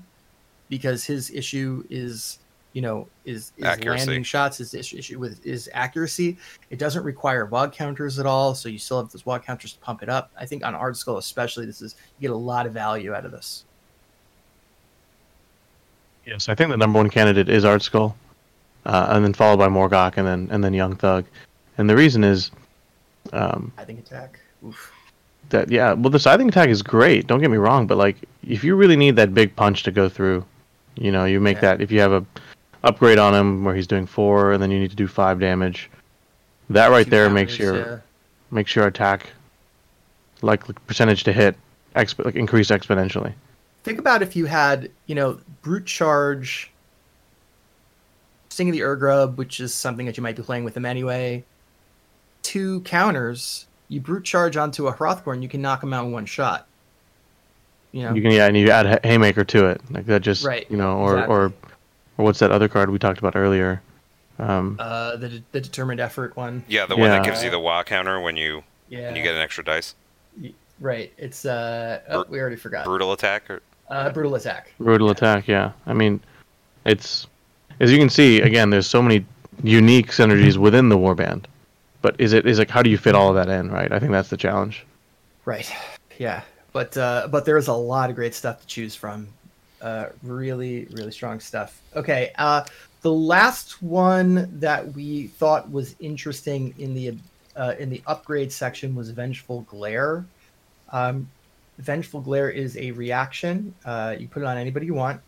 because 0.70 1.04
his 1.04 1.30
issue 1.32 1.84
is 1.90 2.40
you 2.74 2.82
know 2.82 3.08
is, 3.26 3.52
is 3.58 3.66
Accuracy. 3.66 4.06
landing 4.06 4.24
shots. 4.24 4.58
His 4.58 4.74
issue, 4.74 4.98
issue 4.98 5.20
with 5.20 5.46
is 5.46 5.70
accuracy. 5.74 6.38
It 6.70 6.80
doesn't 6.80 7.04
require 7.04 7.46
WOG 7.46 7.74
counters 7.74 8.20
at 8.20 8.26
all, 8.26 8.56
so 8.56 8.70
you 8.70 8.80
still 8.80 8.98
have 9.02 9.12
those 9.12 9.26
WOG 9.26 9.44
counters 9.44 9.74
to 9.74 9.80
pump 9.80 10.04
it 10.04 10.10
up. 10.10 10.32
I 10.38 10.46
think 10.46 10.64
on 10.64 10.74
Ardskull 10.74 11.18
especially, 11.18 11.66
this 11.66 11.82
is 11.82 11.96
you 12.20 12.30
get 12.30 12.34
a 12.34 12.38
lot 12.38 12.66
of 12.66 12.74
value 12.74 13.14
out 13.14 13.26
of 13.26 13.32
this. 13.32 13.66
Yes, 16.26 16.48
I 16.48 16.56
think 16.56 16.70
the 16.70 16.78
number 16.78 16.98
one 16.98 17.10
candidate 17.10 17.50
is 17.50 17.66
Ardskull, 17.66 18.14
uh, 18.86 19.08
and 19.12 19.24
then 19.24 19.34
followed 19.34 19.58
by 19.58 19.68
Morgok, 19.68 20.18
and 20.18 20.28
then 20.28 20.48
and 20.52 20.64
then 20.64 20.74
Young 20.74 20.96
Thug, 20.96 21.26
and 21.78 21.90
the 21.90 21.96
reason 21.96 22.24
is 22.24 22.52
um, 23.32 23.72
I 23.78 23.84
think 23.86 24.00
attack. 24.00 24.40
Oof. 24.66 24.92
that 25.50 25.70
yeah, 25.70 25.94
well 25.94 26.10
the 26.10 26.20
scything 26.20 26.48
attack 26.50 26.70
is 26.70 26.82
great. 26.82 27.28
Don't 27.28 27.40
get 27.42 27.52
me 27.52 27.58
wrong, 27.58 27.88
but 27.88 27.98
like 27.98 28.18
if 28.48 28.64
you 28.64 28.76
really 28.76 28.96
need 28.96 29.16
that 29.18 29.34
big 29.34 29.56
punch 29.56 29.84
to 29.84 29.92
go 29.92 30.08
through, 30.10 30.46
you 30.96 31.12
know, 31.12 31.26
you 31.26 31.40
make 31.40 31.58
Yeah. 31.58 31.62
that 31.62 31.82
if 31.82 31.92
you 31.92 32.00
have 32.00 32.14
a 32.14 32.26
upgrade 32.84 33.18
on 33.20 33.34
him 33.34 33.64
where 33.64 33.74
he's 33.76 33.88
doing 33.88 34.06
four, 34.06 34.52
and 34.54 34.62
then 34.62 34.70
you 34.72 34.80
need 34.80 34.90
to 34.90 34.96
do 34.96 35.08
five 35.08 35.40
damage. 35.40 35.90
That 36.70 36.88
right 36.92 37.06
Two 37.06 37.10
there 37.12 37.30
makes 37.30 37.58
your 37.60 37.78
yeah. 37.78 37.98
makes 38.52 38.76
your 38.76 38.88
attack 38.88 39.30
like 40.42 40.64
percentage 40.88 41.24
to 41.24 41.34
hit 41.34 41.56
exp- 41.96 42.24
like 42.26 42.36
increase 42.36 42.70
exponentially. 42.70 43.34
think 43.84 44.00
about 44.00 44.22
if 44.22 44.36
you 44.36 44.46
had 44.46 44.90
you 45.08 45.16
know 45.16 45.40
brute 45.62 45.86
charge 45.86 46.72
sting 48.54 48.70
of 48.70 48.74
the 48.74 48.84
Ur-Grub 48.84 49.38
which 49.38 49.60
is 49.60 49.74
something 49.74 50.06
that 50.06 50.16
you 50.18 50.24
might 50.24 50.36
be 50.36 50.44
playing 50.44 50.64
with 50.64 50.78
him 50.78 50.86
anyway 50.86 51.44
two 52.44 52.82
counters 52.82 53.66
you 53.90 54.00
brute 54.00 54.24
charge 54.24 54.58
onto 54.58 54.88
a 54.88 54.94
hrothgorn 54.94 55.42
you 55.42 55.50
can 55.50 55.62
knock 55.62 55.82
him 55.84 55.94
out 55.94 56.06
in 56.06 56.12
one 56.12 56.26
shot 56.26 56.68
you 57.92 58.04
know 58.04 58.14
You 58.14 58.22
can 58.22 58.32
yeah, 58.32 58.48
and 58.48 58.58
you 58.58 58.70
add 58.72 58.86
Ha- 58.88 59.00
Haymaker 59.04 59.44
to 59.46 59.68
it, 59.68 59.82
like 59.92 60.06
that 60.08 60.22
just 60.22 60.44
Right, 60.46 60.66
you 60.70 60.78
know, 60.78 60.98
or 60.98 61.26
or 61.28 61.46
exactly. 61.46 61.70
or 62.18 62.26
what's 62.26 62.40
that 62.40 62.52
other 62.52 62.68
card 62.68 62.90
we 62.90 62.98
talked 62.98 63.20
about 63.20 63.36
earlier? 63.36 63.82
Um, 64.40 64.78
uh 64.80 65.16
the, 65.18 65.44
the 65.52 65.62
determined 65.62 66.00
effort 66.00 66.36
one 66.36 66.64
Yeah, 66.68 66.88
the 66.88 66.96
one 66.98 67.10
that 67.12 67.24
gives 67.24 67.44
you 67.44 67.52
the 67.52 67.60
WA 67.60 67.84
counter 67.84 68.20
when 68.20 68.36
you 68.36 68.64
yeah 68.90 69.08
when 69.08 69.16
you 69.16 69.22
get 69.24 69.36
an 69.36 69.42
extra 69.42 69.64
dice. 69.64 69.94
right 70.80 71.14
it's 71.18 71.46
uh 71.46 72.02
oh, 72.10 72.24
Bru- 72.24 72.32
we 72.32 72.40
already 72.40 72.56
forgot 72.56 72.86
Brutal 72.86 73.14
attack 73.14 73.48
or 73.50 73.62
uh 73.90 74.10
brutal 74.10 74.34
attack 74.36 74.74
brutal 74.80 75.08
Yeah. 75.08 75.12
attack, 75.12 75.48
yeah. 75.48 75.72
I 75.86 75.94
mean, 75.94 76.20
it's 76.86 77.28
as 77.80 77.92
you 77.92 77.98
can 77.98 78.10
see 78.10 78.42
again. 78.42 78.70
There's 78.70 78.88
so 78.88 79.02
many 79.02 79.26
unique 79.64 80.12
synergies 80.12 80.58
within 80.58 80.90
the 80.90 80.98
warband, 80.98 81.46
but 82.02 82.16
is 82.20 82.34
it 82.34 82.46
is 82.46 82.60
like 82.60 82.70
how 82.70 82.82
do 82.82 82.90
you 82.90 82.98
fit 82.98 83.16
all 83.16 83.30
of 83.30 83.36
that 83.36 83.50
in? 83.50 83.72
Right. 83.72 83.92
I 83.92 84.00
think 84.00 84.12
that's 84.12 84.30
the 84.30 84.38
challenge. 84.38 84.86
Right. 85.46 85.72
Yeah. 86.18 86.42
But 86.72 86.98
uh, 86.98 87.28
but 87.30 87.46
there's 87.46 87.68
a 87.68 87.74
lot 87.74 88.10
of 88.10 88.16
great 88.16 88.34
stuff 88.34 88.62
to 88.62 88.68
choose 88.68 88.96
from. 88.96 89.28
Uh, 89.82 90.10
really, 90.24 90.88
really 90.92 91.12
strong 91.12 91.40
stuff. 91.40 91.82
Okay. 91.96 92.32
Uh, 92.38 92.64
the 93.02 93.12
last 93.12 93.84
one 93.84 94.50
that 94.60 94.94
we 94.94 95.28
thought 95.28 95.70
was 95.70 95.96
interesting 96.00 96.74
in 96.78 96.94
the 96.94 97.18
uh, 97.56 97.76
in 97.78 97.90
the 97.90 98.02
upgrade 98.08 98.52
section 98.52 98.96
was 98.96 99.10
Vengeful 99.10 99.62
Glare. 99.62 100.26
Um, 100.92 101.30
Vengeful 101.80 102.22
Glare 102.22 102.50
is 102.50 102.78
a 102.78 102.92
reaction. 102.92 103.74
Uh, 103.86 104.16
you 104.18 104.28
put 104.28 104.42
it 104.42 104.46
on 104.46 104.58
anybody 104.58 104.86
you 104.86 104.94
want. 104.94 105.22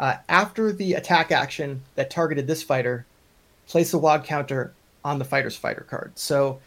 Uh, 0.00 0.16
after 0.30 0.72
the 0.72 0.94
attack 0.94 1.30
action 1.30 1.82
that 1.94 2.10
targeted 2.10 2.46
this 2.46 2.62
fighter, 2.62 3.04
place 3.68 3.92
a 3.92 3.98
WOG 3.98 4.24
counter 4.24 4.72
on 5.04 5.18
the 5.18 5.24
fighter's 5.26 5.56
fighter 5.56 5.86
card. 5.88 6.10
So 6.14 6.58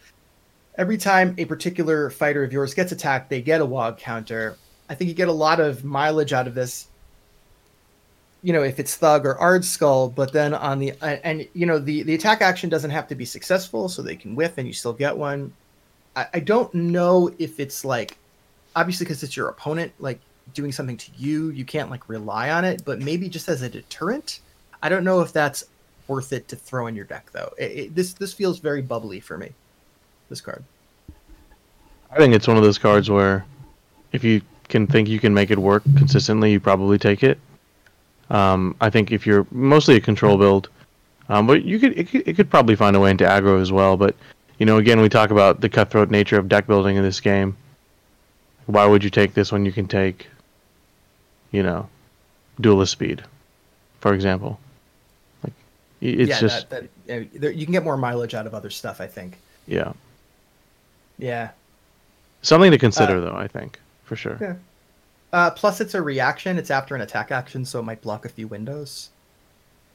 every 0.77 0.97
time 0.97 1.34
a 1.39 1.45
particular 1.45 2.11
fighter 2.11 2.43
of 2.43 2.53
yours 2.53 2.76
gets 2.76 2.91
attacked, 2.91 3.31
they 3.31 3.41
get 3.41 3.60
a 3.60 3.65
WOG 3.65 3.97
counter. 3.97 4.55
I 4.88 4.93
think 4.93 5.07
you 5.07 5.15
get 5.15 5.30
a 5.30 5.34
lot 5.34 5.60
of 5.60 5.84
mileage 5.84 6.31
out 6.31 6.45
of 6.45 6.53
this. 6.53 6.88
You 8.43 8.53
know, 8.53 8.61
if 8.61 8.77
it's 8.77 8.95
Thugg 8.95 9.26
or 9.26 9.35
Ardskull, 9.35 10.14
but 10.14 10.31
then 10.31 10.53
on 10.53 10.77
the 10.77 10.93
and, 11.01 11.47
you 11.53 11.65
know 11.65 11.80
the 11.80 12.03
the 12.03 12.14
attack 12.14 12.41
action 12.41 12.69
doesn't 12.69 12.91
have 12.91 13.07
to 13.07 13.15
be 13.15 13.26
successful, 13.26 13.89
so 13.89 14.01
they 14.01 14.18
can 14.18 14.35
whiff 14.35 14.57
and 14.57 14.68
you 14.68 14.73
still 14.73 14.93
get 14.93 15.18
one. 15.18 15.53
I, 16.15 16.27
I 16.35 16.39
don't 16.39 16.72
know 16.73 17.34
if 17.39 17.60
it's 17.60 17.84
like 17.84 18.18
obviously 18.76 19.05
because 19.05 19.23
it's 19.23 19.35
your 19.35 19.47
opponent, 19.47 19.93
like 19.97 20.19
doing 20.53 20.71
something 20.71 20.97
to 20.97 21.11
you, 21.17 21.49
you 21.49 21.65
can't 21.65 21.89
like 21.89 22.09
rely 22.09 22.49
on 22.51 22.65
it, 22.65 22.83
but 22.85 22.99
maybe 22.99 23.29
just 23.29 23.49
as 23.49 23.61
a 23.61 23.69
deterrent. 23.69 24.39
I 24.81 24.89
don't 24.89 25.03
know 25.03 25.21
if 25.21 25.31
that's 25.31 25.65
worth 26.07 26.33
it 26.33 26.47
to 26.49 26.55
throw 26.55 26.87
in 26.87 26.95
your 26.95 27.05
deck 27.05 27.31
though. 27.31 27.53
It, 27.57 27.71
it, 27.71 27.95
this 27.95 28.13
this 28.13 28.33
feels 28.33 28.59
very 28.59 28.81
bubbly 28.81 29.19
for 29.19 29.37
me. 29.37 29.51
This 30.29 30.41
card. 30.41 30.63
I 32.11 32.17
think 32.17 32.33
it's 32.33 32.47
one 32.47 32.57
of 32.57 32.63
those 32.63 32.77
cards 32.77 33.09
where 33.09 33.45
if 34.11 34.23
you 34.23 34.41
can 34.69 34.87
think 34.87 35.07
you 35.07 35.19
can 35.19 35.33
make 35.33 35.51
it 35.51 35.57
work 35.57 35.83
consistently, 35.97 36.51
you 36.51 36.59
probably 36.59 36.97
take 36.97 37.23
it. 37.23 37.39
Um, 38.29 38.75
I 38.81 38.89
think 38.89 39.11
if 39.11 39.25
you're 39.25 39.45
mostly 39.51 39.95
a 39.95 40.01
control 40.01 40.37
build, 40.37 40.69
um, 41.29 41.47
but 41.47 41.63
you 41.63 41.79
could 41.79 41.97
it, 41.97 42.09
could 42.09 42.27
it 42.27 42.35
could 42.35 42.49
probably 42.49 42.75
find 42.75 42.95
a 42.95 42.99
way 42.99 43.11
into 43.11 43.23
aggro 43.23 43.61
as 43.61 43.71
well. 43.71 43.97
But 43.97 44.15
you 44.59 44.65
know, 44.65 44.77
again, 44.77 45.01
we 45.01 45.09
talk 45.09 45.31
about 45.31 45.61
the 45.61 45.69
cutthroat 45.69 46.09
nature 46.09 46.37
of 46.37 46.47
deck 46.47 46.67
building 46.67 46.95
in 46.95 47.03
this 47.03 47.19
game. 47.19 47.55
Why 48.65 48.85
would 48.85 49.03
you 49.03 49.10
take 49.10 49.34
this 49.34 49.52
when 49.52 49.65
you 49.65 49.72
can 49.72 49.88
take, 49.88 50.27
you 51.52 51.64
know, 51.64 51.90
duelist 52.61 52.91
speed, 52.94 53.23
for 53.99 54.14
example? 54.14 54.60
Like, 55.44 55.53
it's 56.02 56.30
yeah, 56.30 56.40
just 56.40 56.69
that, 56.69 56.84
that, 57.07 57.56
you 57.56 57.65
can 57.65 57.73
get 57.73 57.84
more 57.84 57.98
mileage 57.98 58.34
out 58.34 58.48
of 58.48 58.53
other 58.53 58.69
stuff. 58.69 59.02
I 59.02 59.07
think. 59.07 59.38
yeah, 59.68 59.94
Yeah. 61.18 61.49
something 62.41 62.72
to 62.72 62.77
consider 62.77 63.18
Uh, 63.18 63.22
though. 63.22 63.35
I 63.35 63.48
think 63.48 63.80
for 64.06 64.15
sure. 64.15 64.38
Yeah. 64.40 64.56
Uh, 65.34 65.49
plus, 65.49 65.81
it's 65.81 65.95
a 65.95 66.02
reaction. 66.02 66.57
It's 66.57 66.69
after 66.69 66.94
an 66.95 67.02
attack 67.02 67.31
action, 67.31 67.65
so 67.65 67.80
it 67.80 67.84
might 67.84 68.02
block 68.02 68.23
a 68.23 68.30
few 68.30 68.48
windows. 68.48 69.10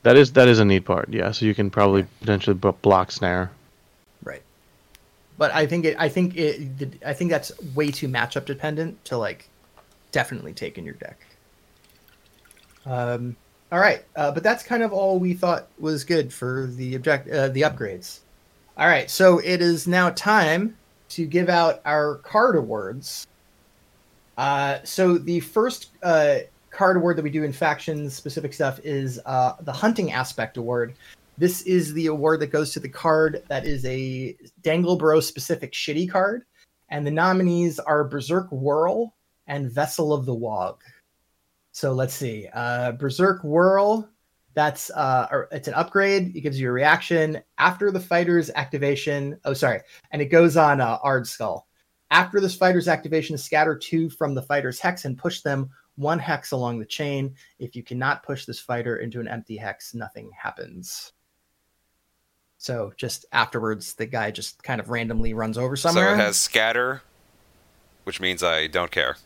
That 0.02 0.16
is 0.16 0.32
that 0.32 0.48
is 0.48 0.58
a 0.58 0.64
neat 0.64 0.84
part. 0.84 1.08
Yeah, 1.10 1.30
so 1.32 1.46
you 1.46 1.54
can 1.54 1.70
probably 1.70 2.06
potentially 2.20 2.54
b- 2.54 2.70
block 2.82 3.10
snare. 3.12 3.50
But 5.38 5.54
I 5.54 5.66
think 5.66 5.84
it. 5.84 5.96
I 5.98 6.08
think 6.08 6.36
it. 6.36 7.00
I 7.06 7.14
think 7.14 7.30
that's 7.30 7.52
way 7.74 7.90
too 7.90 8.08
matchup 8.08 8.44
dependent 8.44 9.02
to 9.06 9.16
like 9.16 9.48
definitely 10.12 10.52
take 10.52 10.76
in 10.76 10.84
your 10.84 10.94
deck. 10.94 11.18
Um. 12.84 13.36
All 13.70 13.78
right, 13.78 14.02
uh, 14.16 14.32
but 14.32 14.42
that's 14.42 14.62
kind 14.62 14.82
of 14.82 14.94
all 14.94 15.18
we 15.18 15.34
thought 15.34 15.68
was 15.78 16.02
good 16.02 16.32
for 16.32 16.66
the 16.66 16.94
object, 16.94 17.28
uh, 17.28 17.48
the 17.48 17.62
upgrades. 17.62 18.20
All 18.78 18.86
right, 18.86 19.10
so 19.10 19.40
it 19.40 19.60
is 19.60 19.86
now 19.86 20.08
time 20.10 20.74
to 21.10 21.26
give 21.26 21.50
out 21.50 21.82
our 21.84 22.16
card 22.16 22.56
awards. 22.56 23.26
Uh, 24.38 24.78
so 24.84 25.18
the 25.18 25.40
first 25.40 25.90
uh, 26.02 26.38
card 26.70 26.96
award 26.96 27.16
that 27.16 27.22
we 27.22 27.30
do 27.30 27.44
in 27.44 27.52
factions 27.52 28.14
specific 28.14 28.54
stuff 28.54 28.80
is 28.84 29.20
uh, 29.26 29.52
the 29.60 29.72
hunting 29.72 30.12
aspect 30.12 30.56
award. 30.56 30.94
This 31.38 31.62
is 31.62 31.92
the 31.92 32.06
award 32.06 32.40
that 32.40 32.48
goes 32.48 32.72
to 32.72 32.80
the 32.80 32.88
card 32.88 33.44
that 33.46 33.64
is 33.64 33.84
a 33.86 34.36
Dangle 34.60 34.96
Bro 34.96 35.20
specific 35.20 35.72
shitty 35.72 36.10
card. 36.10 36.44
And 36.88 37.06
the 37.06 37.12
nominees 37.12 37.78
are 37.78 38.02
Berserk 38.02 38.48
Whirl 38.50 39.14
and 39.46 39.70
Vessel 39.70 40.12
of 40.12 40.26
the 40.26 40.34
Wog. 40.34 40.80
So 41.70 41.92
let's 41.92 42.14
see. 42.14 42.48
Uh, 42.52 42.90
Berserk 42.90 43.44
Whirl, 43.44 44.08
that's 44.54 44.90
uh, 44.90 45.44
it's 45.52 45.68
an 45.68 45.74
upgrade. 45.74 46.34
It 46.34 46.40
gives 46.40 46.58
you 46.58 46.70
a 46.70 46.72
reaction 46.72 47.40
after 47.58 47.92
the 47.92 48.00
fighter's 48.00 48.50
activation. 48.56 49.38
Oh, 49.44 49.52
sorry. 49.52 49.82
And 50.10 50.20
it 50.20 50.26
goes 50.26 50.56
on 50.56 50.80
uh, 50.80 50.98
Ardskull. 50.98 51.62
After 52.10 52.40
this 52.40 52.56
fighter's 52.56 52.88
activation, 52.88 53.38
scatter 53.38 53.76
two 53.76 54.10
from 54.10 54.34
the 54.34 54.42
fighter's 54.42 54.80
hex 54.80 55.04
and 55.04 55.16
push 55.16 55.42
them 55.42 55.70
one 55.94 56.18
hex 56.18 56.50
along 56.50 56.80
the 56.80 56.84
chain. 56.86 57.36
If 57.60 57.76
you 57.76 57.84
cannot 57.84 58.24
push 58.24 58.44
this 58.44 58.58
fighter 58.58 58.96
into 58.96 59.20
an 59.20 59.28
empty 59.28 59.56
hex, 59.56 59.94
nothing 59.94 60.32
happens. 60.36 61.12
So 62.58 62.92
just 62.96 63.24
afterwards, 63.32 63.94
the 63.94 64.06
guy 64.06 64.32
just 64.32 64.62
kind 64.64 64.80
of 64.80 64.90
randomly 64.90 65.32
runs 65.32 65.56
over 65.56 65.76
somewhere. 65.76 66.08
So 66.08 66.14
it 66.14 66.16
has 66.16 66.36
scatter, 66.36 67.02
which 68.04 68.20
means 68.20 68.42
I 68.42 68.66
don't 68.66 68.90
care, 68.90 69.16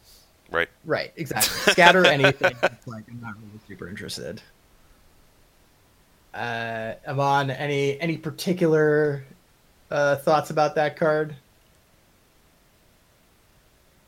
right? 0.50 0.68
Right, 0.84 1.12
exactly. 1.16 1.72
Scatter 1.72 2.06
anything. 2.06 2.54
it's 2.62 2.86
like 2.86 3.04
I'm 3.09 3.20
not 3.22 3.34
really 3.36 3.59
super 3.66 3.88
interested. 3.88 4.42
Uh, 6.34 6.94
Avon, 7.06 7.50
any 7.50 7.98
any 8.00 8.18
particular 8.18 9.24
uh, 9.90 10.16
thoughts 10.16 10.50
about 10.50 10.74
that 10.74 10.96
card? 10.96 11.34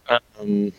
Um, 0.09 0.73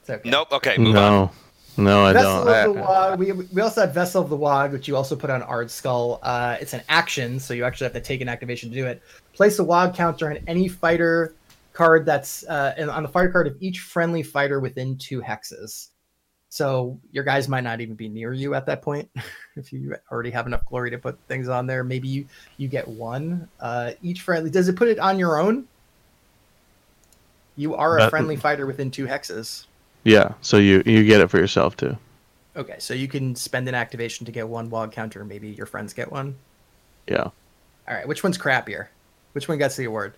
It's 0.00 0.10
okay. 0.10 0.28
Nope. 0.28 0.52
Okay, 0.52 0.76
move 0.76 0.96
on. 0.96 1.30
No, 1.78 2.04
I 2.04 2.12
Vessel 2.12 2.44
don't. 2.44 2.48
of 2.48 2.74
the 2.74 2.80
Wog. 2.82 3.18
We, 3.18 3.32
we 3.32 3.62
also 3.62 3.82
have 3.82 3.94
Vessel 3.94 4.22
of 4.22 4.28
the 4.28 4.36
Wog, 4.36 4.72
which 4.72 4.88
you 4.88 4.96
also 4.96 5.14
put 5.14 5.30
on 5.30 5.42
Ardskull. 5.42 6.18
Uh, 6.22 6.56
it's 6.60 6.74
an 6.74 6.82
action, 6.88 7.38
so 7.38 7.54
you 7.54 7.64
actually 7.64 7.84
have 7.86 7.92
to 7.94 8.00
take 8.00 8.20
an 8.20 8.28
activation 8.28 8.68
to 8.70 8.74
do 8.74 8.86
it. 8.86 9.00
Place 9.32 9.58
a 9.60 9.64
Wog 9.64 9.94
counter 9.94 10.28
on 10.30 10.38
any 10.48 10.66
fighter 10.68 11.34
card 11.72 12.04
that's 12.04 12.44
uh, 12.48 12.74
on 12.92 13.04
the 13.04 13.08
fighter 13.08 13.30
card 13.30 13.46
of 13.46 13.56
each 13.60 13.78
friendly 13.80 14.22
fighter 14.24 14.58
within 14.58 14.98
two 14.98 15.22
hexes. 15.22 15.90
So 16.48 16.98
your 17.12 17.22
guys 17.22 17.46
might 17.48 17.62
not 17.62 17.80
even 17.80 17.94
be 17.94 18.08
near 18.08 18.32
you 18.32 18.54
at 18.54 18.66
that 18.66 18.82
point. 18.82 19.08
if 19.56 19.72
you 19.72 19.94
already 20.10 20.30
have 20.30 20.46
enough 20.48 20.66
glory 20.66 20.90
to 20.90 20.98
put 20.98 21.16
things 21.28 21.48
on 21.48 21.66
there, 21.68 21.84
maybe 21.84 22.08
you 22.08 22.26
you 22.56 22.66
get 22.66 22.88
one. 22.88 23.48
Uh, 23.60 23.92
each 24.02 24.22
friendly. 24.22 24.50
Does 24.50 24.68
it 24.68 24.74
put 24.74 24.88
it 24.88 24.98
on 24.98 25.18
your 25.18 25.38
own? 25.38 25.68
You 27.54 27.76
are 27.76 27.98
a 27.98 28.00
That- 28.02 28.10
friendly 28.10 28.34
fighter 28.36 28.66
within 28.66 28.90
two 28.90 29.06
hexes. 29.06 29.66
Yeah, 30.04 30.32
so 30.40 30.56
you 30.58 30.82
you 30.86 31.04
get 31.04 31.20
it 31.20 31.28
for 31.28 31.38
yourself 31.38 31.76
too. 31.76 31.96
Okay, 32.56 32.76
so 32.78 32.94
you 32.94 33.08
can 33.08 33.36
spend 33.36 33.68
an 33.68 33.74
activation 33.74 34.26
to 34.26 34.32
get 34.32 34.48
one 34.48 34.68
wog 34.70 34.90
counter. 34.92 35.24
Maybe 35.24 35.48
your 35.50 35.66
friends 35.66 35.92
get 35.92 36.10
one. 36.10 36.34
Yeah. 37.06 37.24
All 37.24 37.94
right, 37.94 38.06
which 38.08 38.22
one's 38.22 38.36
crappier? 38.38 38.86
Which 39.32 39.48
one 39.48 39.58
gets 39.58 39.76
the 39.76 39.84
award? 39.84 40.14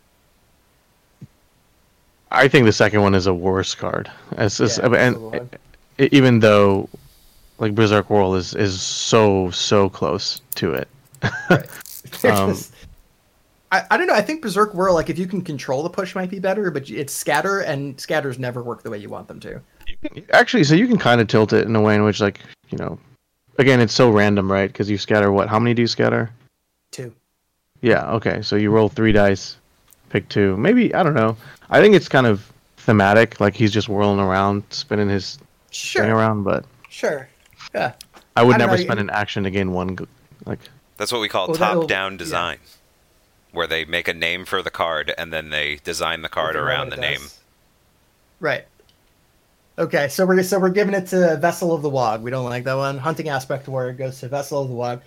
I 2.31 2.49
think 2.49 2.65
the 2.67 2.73
second 2.73 3.03
one 3.03 3.15
is 3.15 3.27
a 3.27 3.35
worse 3.35 3.75
card. 3.75 4.11
It's, 4.33 4.61
it's, 4.61 4.79
Yeah, 4.79 4.85
and 4.85 4.93
Vessel 4.93 5.27
of 5.27 5.33
the 5.33 5.39
Wog. 5.39 5.57
e- 5.99 6.09
even 6.13 6.39
though 6.41 6.89
like 7.59 7.75
Berserk 7.75 8.09
Whirl 8.09 8.35
is 8.37 8.55
is 8.55 8.81
so 8.81 9.51
so 9.51 9.89
close 9.89 10.41
to 10.57 10.75
it. 10.75 10.89
They're 12.23 12.33
Um, 12.33 12.51
just- 12.51 12.73
I, 13.73 13.85
I 13.91 13.97
don't 13.97 14.07
know. 14.07 14.15
I 14.15 14.21
think 14.23 14.43
Berserk 14.43 14.75
Whirl, 14.75 14.95
like 14.95 15.11
if 15.11 15.19
you 15.19 15.27
can 15.27 15.43
control 15.43 15.83
the 15.83 15.91
push, 15.91 16.15
might 16.15 16.31
be 16.31 16.39
better. 16.41 16.71
But 16.71 16.91
it's 16.91 17.13
scatter, 17.13 17.61
and 17.61 17.99
scatters 18.01 18.39
never 18.39 18.63
work 18.63 18.83
the 18.83 18.91
way 18.91 18.99
you 18.99 19.09
want 19.09 19.29
them 19.29 19.39
to. 19.41 19.61
Actually, 20.33 20.65
so 20.65 20.75
you 20.75 20.87
can 20.89 20.99
kind 20.99 21.21
of 21.21 21.29
tilt 21.29 21.53
it 21.53 21.67
in 21.67 21.77
a 21.77 21.81
way 21.81 21.95
in 21.95 22.03
which 22.05 22.21
like 22.21 22.41
you 22.71 22.79
know, 22.79 22.99
again, 23.59 23.81
it's 23.81 23.95
so 23.95 24.11
random, 24.11 24.51
right? 24.51 24.67
Because 24.73 24.91
you 24.91 24.99
scatter 24.99 25.31
what? 25.31 25.49
How 25.49 25.59
many 25.59 25.75
do 25.75 25.83
you 25.83 25.89
scatter? 25.89 26.31
Two. 26.91 27.13
Yeah. 27.81 28.11
Okay. 28.13 28.43
So 28.43 28.57
you 28.57 28.71
roll 28.71 28.89
three 28.89 29.13
dice, 29.13 29.57
pick 30.09 30.29
two. 30.29 30.57
Maybe 30.57 30.93
I 30.95 31.03
don't 31.03 31.15
know. 31.15 31.37
I 31.71 31.81
think 31.81 31.95
it's 31.95 32.09
kind 32.09 32.27
of 32.27 32.51
thematic, 32.79 33.39
like 33.41 33.55
he's 33.55 33.71
just 33.73 33.89
whirling 33.89 34.19
around, 34.21 34.65
spinning 34.71 35.09
his 35.09 35.39
Sure. 35.71 36.03
thing 36.03 36.11
around. 36.11 36.43
But 36.43 36.65
Sure. 36.89 37.29
Yeah. 37.73 37.93
I 38.37 38.43
would 38.43 38.57
I 38.57 38.59
never 38.59 38.73
know, 38.77 38.83
spend 38.83 38.99
you- 38.99 39.05
an 39.05 39.11
action 39.11 39.45
to 39.45 39.51
gain 39.51 39.71
one. 39.73 39.97
Like 40.45 40.59
That's 40.97 41.13
what 41.13 41.21
we 41.21 41.29
call 41.29 41.47
Well, 41.49 41.57
that'll- 41.57 41.83
top-down 41.83 42.13
yeah. 42.19 42.19
Where 43.53 43.67
they 43.67 43.85
make 43.85 44.09
a 44.09 44.15
name 44.15 44.45
for 44.45 44.63
the 44.63 44.71
card 44.71 45.13
and 45.19 45.33
then 45.33 45.51
they 45.51 45.77
design 45.85 46.23
the 46.23 46.29
card 46.29 46.57
around 46.57 46.91
the 46.91 46.97
it 46.97 47.01
name. 47.01 47.21
Right. 48.39 48.65
Okay, 49.79 50.09
so 50.09 50.27
we're 50.27 50.43
so 50.43 50.59
we're 50.59 50.69
giving 50.69 50.95
it 50.95 51.07
to 51.09 51.37
Vessel 51.37 51.73
of 51.73 51.83
the 51.83 51.89
Wog. 51.89 52.23
We 52.23 52.31
don't 52.31 52.45
like 52.45 52.65
that 52.65 52.75
one. 52.75 52.99
Hunting 52.99 53.29
aspect 53.29 53.67
award 53.67 53.97
goes 53.97 54.21
to 54.21 54.29
Vessel 54.29 54.63
of 54.63 54.69
the 54.69 54.75
Wog. 54.75 55.01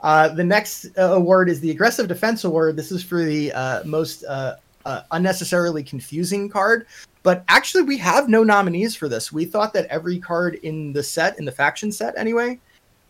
Uh, 0.00 0.28
the 0.28 0.44
next 0.44 0.86
uh, 0.98 1.12
award 1.12 1.48
is 1.48 1.60
the 1.60 1.70
aggressive 1.70 2.08
defense 2.08 2.44
award. 2.44 2.76
This 2.76 2.90
is 2.90 3.02
for 3.02 3.24
the 3.24 3.52
uh, 3.52 3.84
most 3.84 4.24
uh, 4.24 4.56
uh, 4.84 5.02
unnecessarily 5.12 5.82
confusing 5.82 6.48
card. 6.48 6.86
But 7.22 7.44
actually, 7.48 7.82
we 7.82 7.98
have 7.98 8.28
no 8.28 8.44
nominees 8.44 8.94
for 8.94 9.08
this. 9.08 9.32
We 9.32 9.44
thought 9.44 9.72
that 9.74 9.86
every 9.86 10.18
card 10.18 10.56
in 10.56 10.92
the 10.92 11.02
set, 11.02 11.38
in 11.38 11.44
the 11.44 11.52
faction 11.52 11.90
set 11.90 12.16
anyway, 12.16 12.58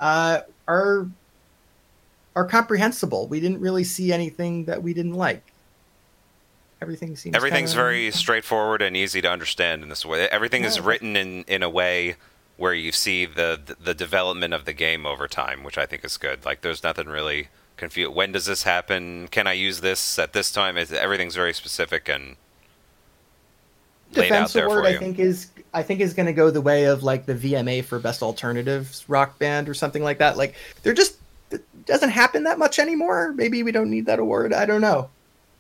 uh, 0.01 0.41
are 0.69 1.07
are 2.37 2.45
comprehensible. 2.45 3.27
We 3.27 3.41
didn't 3.41 3.61
really 3.61 3.83
see 3.83 4.13
anything 4.13 4.67
that 4.67 4.83
we 4.83 4.93
didn't 4.95 5.15
like. 5.15 5.53
Everything 6.83 7.17
seems 7.17 7.35
Everything's 7.35 7.71
kinda- 7.71 7.83
very 7.83 8.11
straightforward 8.11 8.83
and 8.83 8.95
easy 8.95 9.23
to 9.23 9.31
understand 9.31 9.83
in 9.83 9.89
this 9.89 10.05
way. 10.05 10.29
Everything 10.29 10.63
is 10.63 10.79
written 10.79 11.17
in, 11.17 11.45
in 11.45 11.63
a 11.63 11.71
way 11.71 12.17
where 12.59 12.75
you 12.75 12.93
see 12.93 13.25
the 13.25 13.77
the 13.81 13.95
development 13.95 14.53
of 14.55 14.67
the 14.67 14.75
game 14.75 15.07
over 15.07 15.27
time, 15.27 15.65
which 15.65 15.79
I 15.79 15.87
think 15.87 16.05
is 16.05 16.19
good. 16.19 16.45
Like 16.45 16.61
there's 16.61 16.83
nothing 16.83 17.07
really 17.07 17.49
confused. 17.79 18.15
When 18.15 18.33
does 18.33 18.45
this 18.45 18.63
happen? 18.65 19.29
Can 19.29 19.47
I 19.47 19.55
use 19.55 19.81
this 19.81 20.19
at 20.19 20.35
this 20.35 20.53
time? 20.53 20.77
It's, 20.77 20.93
everything's 20.93 21.35
very 21.35 21.55
specific 21.55 22.09
and 22.09 22.37
laid 24.15 24.33
out 24.33 24.49
defense 24.49 24.55
award 24.55 24.87
i 24.87 24.97
think 24.97 25.19
is 25.19 25.51
i 25.75 25.83
think 25.83 26.01
is 26.01 26.15
going 26.15 26.27
to 26.27 26.33
go 26.33 26.49
the 26.49 26.61
way 26.61 26.85
of 26.85 27.03
like 27.03 27.27
the 27.27 27.35
vma 27.35 27.85
for 27.85 27.99
best 27.99 28.23
alternatives 28.23 29.05
rock 29.09 29.37
band 29.41 29.69
or 29.69 29.75
something 29.75 30.03
like 30.03 30.19
that 30.19 30.37
like 30.37 30.55
they're 30.85 30.95
just 30.95 31.16
doesn't 31.87 32.11
happen 32.11 32.45
that 32.45 32.59
much 32.59 32.79
anymore 32.79 33.33
maybe 33.35 33.63
we 33.63 33.73
don't 33.73 33.91
need 33.91 34.07
that 34.07 34.19
award 34.19 34.53
i 34.53 34.67
don't 34.67 34.81
know 34.81 35.09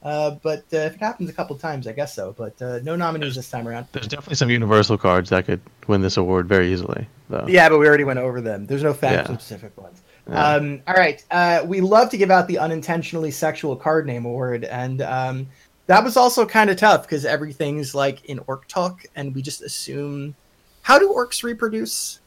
uh, 0.02 0.30
but 0.42 0.58
uh, 0.72 0.76
if 0.78 0.94
it 0.94 1.00
happens 1.00 1.28
a 1.30 1.32
couple 1.32 1.56
times 1.56 1.86
i 1.86 1.92
guess 1.92 2.14
so 2.14 2.34
but 2.36 2.60
uh, 2.62 2.78
no 2.82 2.94
nominees 2.96 3.34
this 3.34 3.48
time 3.50 3.66
around 3.66 3.86
there's 3.92 4.06
definitely 4.06 4.36
some 4.36 4.50
universal 4.50 4.96
cards 4.98 5.30
that 5.30 5.46
could 5.46 5.60
win 5.88 6.00
this 6.02 6.16
award 6.16 6.46
very 6.46 6.72
easily. 6.72 7.06
Though. 7.28 7.46
yeah 7.48 7.68
but 7.68 7.78
we 7.78 7.86
already 7.88 8.04
went 8.04 8.18
over 8.18 8.40
them 8.40 8.66
there's 8.66 8.82
no 8.84 8.92
faction 8.94 9.32
Yeah. 9.32 9.38
specific 9.38 9.76
ones 9.80 10.02
Yeah. 10.28 10.46
um, 10.54 10.82
all 10.86 10.94
right 10.94 11.24
uh, 11.30 11.62
we 11.66 11.80
love 11.80 12.10
to 12.10 12.16
give 12.16 12.30
out 12.30 12.46
the 12.48 12.58
unintentionally 12.58 13.30
sexual 13.32 13.74
card 13.76 14.06
name 14.06 14.24
award 14.26 14.64
and 14.64 15.02
um, 15.02 15.46
that 15.86 16.02
was 16.04 16.16
also 16.16 16.44
kind 16.46 16.68
of 16.70 16.76
tough 16.76 17.02
because 17.02 17.24
everything's 17.24 17.94
like 17.94 18.24
in 18.26 18.40
orc 18.46 18.66
talk 18.68 19.04
and 19.16 19.34
we 19.34 19.42
just 19.42 19.62
assume 19.62 20.34
how 20.82 20.98
do 21.00 21.12
orcs 21.12 21.42
reproduce 21.42 22.20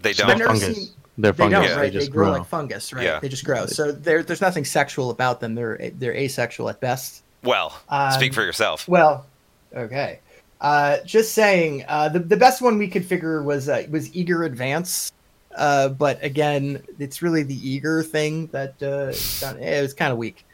they 0.00 0.12
So 0.12 0.26
don't. 0.26 0.38
they're 0.38 0.46
never 0.48 0.58
fungus. 0.58 0.76
seen- 0.88 0.94
They're 1.18 1.32
They 1.32 1.36
fungus. 1.44 1.68
don't, 1.68 1.78
right? 1.78 1.92
They 1.92 1.98
They, 2.00 2.08
grow, 2.08 2.30
grow. 2.30 2.38
like 2.38 2.46
fungus, 2.48 2.92
right? 2.92 3.04
Yeah. 3.04 3.20
They 3.20 3.28
just 3.28 3.44
grow. 3.44 3.66
So 3.66 3.92
there, 3.92 4.22
there's 4.22 4.40
nothing 4.40 4.64
sexual 4.64 5.10
about 5.10 5.40
them. 5.40 5.54
They're 5.54 5.90
they're 5.98 6.14
asexual 6.14 6.68
at 6.70 6.80
best. 6.80 7.22
Well, 7.42 7.78
Um, 7.88 8.12
speak 8.12 8.32
for 8.34 8.42
yourself. 8.42 8.88
Well, 8.88 9.26
okay. 9.74 10.20
Uh, 10.60 10.98
just 11.04 11.34
saying. 11.34 11.84
Uh, 11.88 12.08
the 12.08 12.20
the 12.20 12.36
best 12.36 12.62
one 12.62 12.78
we 12.78 12.88
could 12.88 13.04
figure 13.04 13.42
was 13.42 13.68
uh, 13.68 13.84
was 13.90 14.14
eager 14.14 14.44
advance. 14.44 15.12
Uh, 15.54 15.88
but 15.90 16.22
again, 16.24 16.82
it's 16.98 17.20
really 17.20 17.42
the 17.42 17.68
eager 17.68 18.02
thing 18.02 18.46
that 18.48 18.82
uh, 18.82 19.12
done- 19.40 19.60
eh, 19.62 19.80
it 19.80 19.82
was 19.82 19.92
kind 19.92 20.12
of 20.12 20.16
weak. 20.18 20.46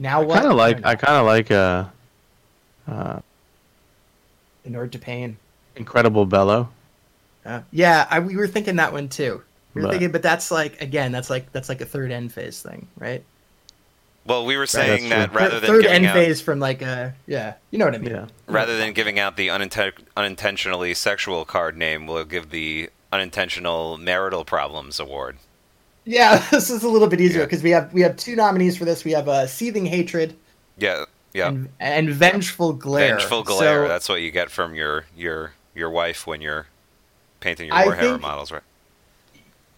Now 0.00 0.22
I 0.22 0.24
what? 0.24 0.38
kind 0.38 0.50
of 0.50 0.56
like. 0.56 0.86
I 0.86 0.94
kind 0.94 1.18
of 1.18 1.26
like 1.26 1.50
uh, 1.50 1.84
uh, 2.88 3.20
in 4.64 4.74
order 4.74 4.88
to 4.88 4.98
pain. 4.98 5.36
Incredible 5.76 6.24
Bellow. 6.24 6.68
Uh, 7.44 7.60
yeah, 7.72 8.06
I, 8.10 8.20
we 8.20 8.36
were 8.36 8.46
thinking 8.46 8.76
that 8.76 8.92
one 8.92 9.08
too. 9.08 9.42
We 9.74 9.80
were 9.82 9.88
But- 9.88 9.92
thinking, 9.92 10.12
but 10.12 10.22
that's 10.22 10.50
like 10.50 10.80
again, 10.82 11.12
that's 11.12 11.30
like 11.30 11.50
that's 11.52 11.68
like 11.68 11.80
a 11.80 11.86
third 11.86 12.10
end 12.12 12.32
phase 12.32 12.60
thing, 12.62 12.86
right? 12.98 13.22
Well, 14.24 14.44
we 14.46 14.56
were 14.56 14.66
saying 14.66 15.08
that's 15.08 15.32
that 15.32 15.34
rather 15.34 15.50
Third- 15.58 15.62
than 15.62 15.68
third 15.68 15.82
giving 15.82 15.96
end 15.96 16.06
out, 16.06 16.14
phase 16.14 16.40
from 16.40 16.60
like 16.60 16.80
a 16.82 17.14
yeah, 17.26 17.54
you 17.72 17.78
know 17.78 17.86
what 17.86 17.94
I 17.94 17.98
mean. 17.98 18.10
Yeah. 18.10 18.26
rather 18.46 18.76
than 18.76 18.92
giving 18.92 19.18
out 19.18 19.36
the 19.36 19.48
uninten- 19.48 19.92
unintentionally 20.16 20.94
sexual 20.94 21.44
card 21.44 21.76
name, 21.76 22.06
we'll 22.06 22.24
give 22.24 22.50
the 22.50 22.90
unintentional 23.10 23.98
marital 23.98 24.44
problems 24.44 25.00
award. 25.00 25.36
Yeah, 26.04 26.44
this 26.50 26.70
is 26.70 26.82
a 26.84 26.88
little 26.88 27.08
bit 27.08 27.20
easier 27.20 27.40
Yeah. 27.40 27.46
because 27.46 27.62
we 27.64 27.70
have 27.70 27.92
we 27.92 28.02
have 28.02 28.16
two 28.16 28.36
nominees 28.36 28.76
for 28.76 28.84
this. 28.84 29.04
We 29.04 29.12
have 29.12 29.28
uh, 29.28 29.46
seething 29.48 29.86
hatred 29.86 30.36
Yeah, 30.78 31.06
yeah. 31.32 31.48
and, 31.48 31.68
and 31.80 32.10
vengeful 32.10 32.74
glare. 32.74 33.16
Vengeful 33.16 33.42
glare. 33.42 33.84
So, 33.86 33.88
That's 33.88 34.08
what 34.08 34.20
you 34.22 34.30
get 34.30 34.50
from 34.50 34.74
your 34.76 35.06
your 35.16 35.52
your 35.74 35.90
wife 35.90 36.26
when 36.28 36.40
you're 36.40 36.66
painting 37.42 37.66
your 37.68 37.76
I 37.76 37.86
Warhammer 37.86 37.98
think- 38.00 38.20
models, 38.22 38.50
right? 38.52 38.62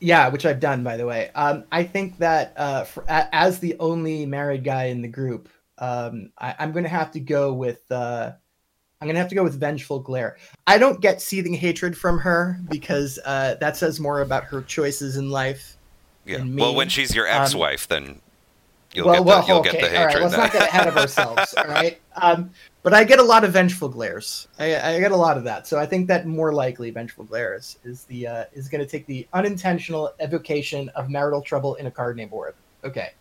yeah, 0.01 0.29
which 0.29 0.45
I've 0.45 0.61
done 0.61 0.85
by 0.85 0.97
the 0.97 1.07
way. 1.07 1.31
Um, 1.35 1.65
I 1.73 1.83
think 1.85 2.19
that 2.19 2.53
uh, 2.57 2.85
for, 2.85 3.05
as 3.09 3.59
the 3.59 3.75
only 3.81 4.27
married 4.27 4.63
guy 4.63 4.85
in 4.85 5.01
the 5.03 5.09
group, 5.09 5.49
um, 5.79 6.31
I, 6.39 6.55
I'm 6.59 6.73
going 6.73 6.85
to 6.85 6.91
have 6.91 7.11
to 7.13 7.21
go 7.21 7.53
with 7.55 7.91
uh, 7.91 8.33
I'm 9.01 9.07
going 9.07 9.15
to 9.15 9.21
have 9.21 9.31
to 9.31 9.35
go 9.35 9.43
with 9.43 9.59
vengeful 9.59 10.01
glare. 10.01 10.37
I 10.67 10.79
don't 10.79 11.01
get 11.01 11.21
seething 11.23 11.55
hatred 11.55 11.97
from 11.97 12.19
her 12.19 12.59
because 12.71 13.19
uh, 13.25 13.57
that 13.61 13.77
says 13.77 13.99
more 13.99 14.21
about 14.21 14.45
her 14.45 14.63
choices 14.63 15.17
in 15.17 15.31
life. 15.31 15.77
Yeah. 16.27 16.43
Well, 16.45 16.75
when 16.75 16.89
she's 16.89 17.15
your 17.15 17.29
um, 17.31 17.43
ex-wife, 17.43 17.89
then 17.89 18.21
You'll 18.95 19.13
get 19.13 19.25
the, 19.25 19.45
you'll 19.49 19.63
get 19.63 19.73
the 19.73 19.99
all 19.99 20.05
right, 20.07 20.15
hatred. 20.15 20.23
let's 20.23 20.37
not 20.37 20.53
get 20.53 20.63
ahead 20.69 20.87
of 20.87 20.97
ourselves. 20.99 21.53
all 21.55 21.65
right. 21.65 22.01
Um, 22.15 22.51
but 22.85 22.93
I 22.93 23.03
get 23.03 23.19
a 23.19 23.23
lot 23.23 23.45
of 23.45 23.53
vengeful 23.55 23.89
glares. 23.89 24.47
I, 24.59 24.77
I 24.77 25.01
get 25.01 25.11
a 25.11 25.17
lot 25.17 25.39
of 25.39 25.45
that. 25.45 25.67
So 25.67 25.79
I 25.79 25.87
think 25.87 26.07
that 26.09 26.27
more 26.27 26.53
likely 26.53 26.91
vengeful 26.91 27.25
glares 27.25 27.79
is 27.83 28.05
the 28.05 28.27
uh, 28.27 28.45
is 28.53 28.69
going 28.69 28.85
to 28.85 28.87
take 28.89 29.07
the 29.07 29.27
unintentional 29.33 30.13
evocation 30.21 30.91
of 30.91 31.09
marital 31.09 31.41
trouble 31.41 31.77
in 31.77 31.87
a 31.87 31.91
card 31.91 32.19
named 32.19 32.31
Orb. 32.33 32.55
Okay. 32.85 33.13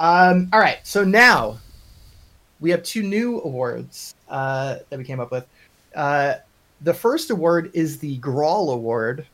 Um, 0.00 0.48
all 0.52 0.58
right. 0.58 0.78
So 0.82 1.04
now 1.04 1.58
we 2.58 2.68
have 2.70 2.82
two 2.82 3.04
new 3.04 3.40
awards 3.42 4.16
uh, 4.28 4.78
that 4.90 4.98
we 4.98 5.04
came 5.04 5.20
up 5.20 5.30
with. 5.30 5.46
Uh, 5.94 6.34
the 6.80 6.92
first 6.92 7.30
award 7.30 7.70
is 7.74 7.98
the 7.98 8.18
Grawl 8.18 8.74
Award, 8.74 9.24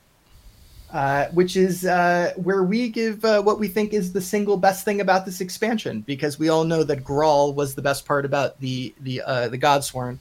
uh, 0.92 1.26
which 1.28 1.56
is 1.56 1.86
uh, 1.86 2.32
where 2.36 2.62
we 2.62 2.88
give 2.88 3.24
uh, 3.24 3.42
what 3.42 3.58
we 3.58 3.66
think 3.66 3.94
is 3.94 4.12
the 4.12 4.20
single 4.20 4.56
best 4.56 4.84
thing 4.84 5.00
about 5.00 5.24
this 5.24 5.40
expansion, 5.40 6.02
because 6.02 6.38
we 6.38 6.50
all 6.50 6.64
know 6.64 6.84
that 6.84 7.02
Grawl 7.02 7.54
was 7.54 7.74
the 7.74 7.82
best 7.82 8.04
part 8.04 8.24
about 8.24 8.60
the 8.60 8.94
the 9.00 9.22
uh, 9.22 9.48
the 9.48 9.58
Godsworn. 9.58 10.18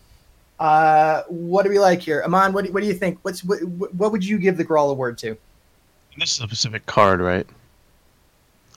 Uh, 0.60 1.24
what 1.28 1.64
do 1.64 1.70
we 1.70 1.80
like 1.80 2.00
here, 2.00 2.22
Aman? 2.24 2.54
What 2.54 2.66
do, 2.66 2.72
what 2.72 2.82
do 2.82 2.88
you 2.88 2.94
think? 2.94 3.20
What's 3.24 3.44
what, 3.44 3.62
what 3.64 4.12
would 4.12 4.24
you 4.24 4.38
give 4.38 4.58
the 4.58 4.66
Grawl 4.66 4.92
Award 4.92 5.18
to? 5.20 5.36
This 6.18 6.34
is 6.34 6.40
a 6.40 6.44
specific 6.44 6.86
card, 6.86 7.20
right? 7.20 7.48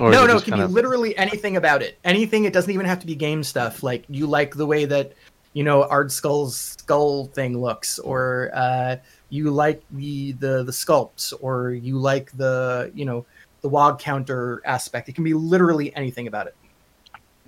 Or 0.00 0.10
no, 0.10 0.24
it 0.24 0.28
no, 0.28 0.36
it 0.38 0.44
can 0.44 0.54
be 0.54 0.60
of- 0.62 0.72
literally 0.72 1.16
anything 1.16 1.56
about 1.56 1.82
it. 1.82 1.98
Anything. 2.02 2.44
It 2.44 2.52
doesn't 2.52 2.72
even 2.72 2.86
have 2.86 2.98
to 3.00 3.06
be 3.06 3.14
game 3.14 3.44
stuff. 3.44 3.82
Like 3.82 4.04
you 4.08 4.26
like 4.26 4.54
the 4.54 4.66
way 4.66 4.84
that 4.86 5.12
you 5.52 5.62
know 5.62 5.86
Ardskull's 5.88 6.56
skull 6.56 7.26
thing 7.26 7.60
looks, 7.60 8.00
or 8.00 8.50
uh, 8.52 8.96
you 9.34 9.50
like 9.50 9.82
the 9.90 10.32
the 10.32 10.62
the 10.62 10.72
sculpts, 10.72 11.32
or 11.40 11.70
you 11.70 11.98
like 11.98 12.30
the 12.36 12.90
you 12.94 13.04
know 13.04 13.26
the 13.62 13.68
wog 13.68 13.98
counter 13.98 14.62
aspect. 14.64 15.08
It 15.08 15.14
can 15.14 15.24
be 15.24 15.34
literally 15.34 15.94
anything 15.96 16.26
about 16.28 16.46
it. 16.46 16.54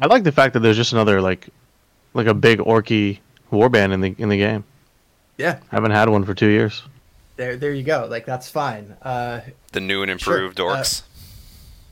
I 0.00 0.06
like 0.06 0.24
the 0.24 0.32
fact 0.32 0.52
that 0.54 0.60
there's 0.60 0.76
just 0.76 0.92
another 0.92 1.20
like, 1.20 1.48
like 2.12 2.26
a 2.26 2.34
big 2.34 2.58
orky 2.58 3.20
warband 3.52 3.92
in 3.92 4.00
the 4.00 4.14
in 4.18 4.28
the 4.28 4.36
game. 4.36 4.64
Yeah, 5.38 5.58
I 5.70 5.74
haven't 5.76 5.92
had 5.92 6.08
one 6.08 6.24
for 6.24 6.34
two 6.34 6.48
years. 6.48 6.82
there 7.36 7.56
there 7.56 7.72
you 7.72 7.82
go. 7.84 8.06
Like 8.10 8.26
that's 8.26 8.48
fine. 8.50 8.96
Uh, 9.02 9.40
the 9.72 9.80
new 9.80 10.02
and 10.02 10.20
Sure. 10.20 10.34
improved 10.36 10.58
Uh, 10.60 10.64
orcs. 10.64 11.02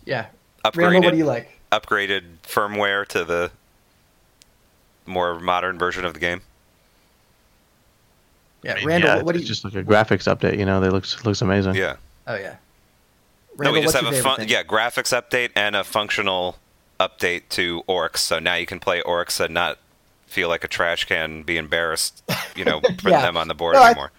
yeah. 0.06 0.26
upgraded, 0.64 0.76
Randall, 0.76 1.02
what 1.02 1.10
do 1.12 1.18
you 1.18 1.24
like? 1.26 1.50
upgraded 1.70 2.22
firmware 2.42 3.06
to 3.08 3.24
the 3.24 3.50
more 5.06 5.38
modern 5.38 5.78
version 5.78 6.04
of 6.04 6.14
the 6.14 6.20
game. 6.20 6.40
Yeah, 8.64 8.72
I 8.72 8.74
mean, 8.76 8.86
Randall, 8.86 9.16
yeah, 9.16 9.22
what 9.22 9.32
do 9.32 9.38
it's 9.38 9.48
you? 9.48 9.54
just 9.54 9.64
like 9.64 9.74
a 9.74 9.84
graphics 9.84 10.24
update. 10.34 10.58
You 10.58 10.64
know, 10.64 10.80
they 10.80 10.88
looks 10.88 11.24
looks 11.24 11.42
amazing. 11.42 11.74
Yeah. 11.74 11.96
Oh 12.26 12.34
yeah. 12.34 12.56
No, 13.58 13.72
we 13.72 13.82
just 13.82 13.94
have 13.94 14.06
a 14.12 14.12
fun, 14.20 14.38
thing? 14.38 14.48
yeah, 14.48 14.62
graphics 14.64 15.12
update 15.16 15.50
and 15.54 15.76
a 15.76 15.84
functional 15.84 16.56
update 16.98 17.42
to 17.50 17.82
orcs. 17.88 18.16
So 18.18 18.38
now 18.40 18.54
you 18.54 18.66
can 18.66 18.80
play 18.80 19.00
orcs 19.02 19.38
and 19.38 19.54
not 19.54 19.78
feel 20.26 20.48
like 20.48 20.64
a 20.64 20.68
trash 20.68 21.04
can, 21.04 21.42
be 21.44 21.56
embarrassed, 21.56 22.24
you 22.56 22.64
know, 22.64 22.80
putting 22.98 23.10
Yeah. 23.10 23.22
them 23.22 23.36
on 23.36 23.46
the 23.46 23.54
board 23.54 23.74
No, 23.74 23.82
I- 23.82 23.90
anymore. 23.90 24.10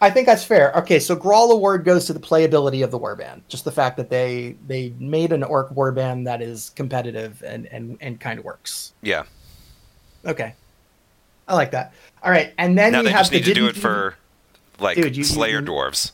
I 0.00 0.10
think 0.10 0.26
that's 0.26 0.44
fair. 0.44 0.72
Okay, 0.74 0.98
so 0.98 1.16
Grawl 1.16 1.50
Award 1.52 1.84
goes 1.84 2.04
to 2.06 2.12
the 2.12 2.20
playability 2.20 2.84
of 2.84 2.90
the 2.90 2.98
warband. 2.98 3.40
Just 3.48 3.64
the 3.64 3.72
fact 3.72 3.96
that 3.96 4.10
they 4.10 4.54
they 4.66 4.92
made 4.98 5.32
an 5.32 5.42
orc 5.42 5.70
warband 5.70 6.26
that 6.26 6.42
is 6.42 6.70
competitive 6.76 7.42
and 7.44 7.66
and 7.68 7.96
and 8.02 8.20
kind 8.20 8.38
of 8.38 8.44
works. 8.44 8.92
Yeah. 9.02 9.24
Okay, 10.26 10.54
I 11.48 11.54
like 11.54 11.70
that. 11.72 11.92
All 12.22 12.30
right, 12.30 12.52
and 12.58 12.76
then 12.76 12.92
now 12.92 13.00
we 13.00 13.06
they 13.06 13.10
have 13.12 13.20
just 13.20 13.30
the 13.30 13.38
need 13.38 13.44
to 13.46 13.54
do 13.54 13.66
it 13.68 13.76
for 13.76 14.14
like 14.80 14.96
Dude, 14.96 15.16
you- 15.16 15.24
Slayer 15.24 15.60
you- 15.60 15.66
dwarves. 15.66 16.12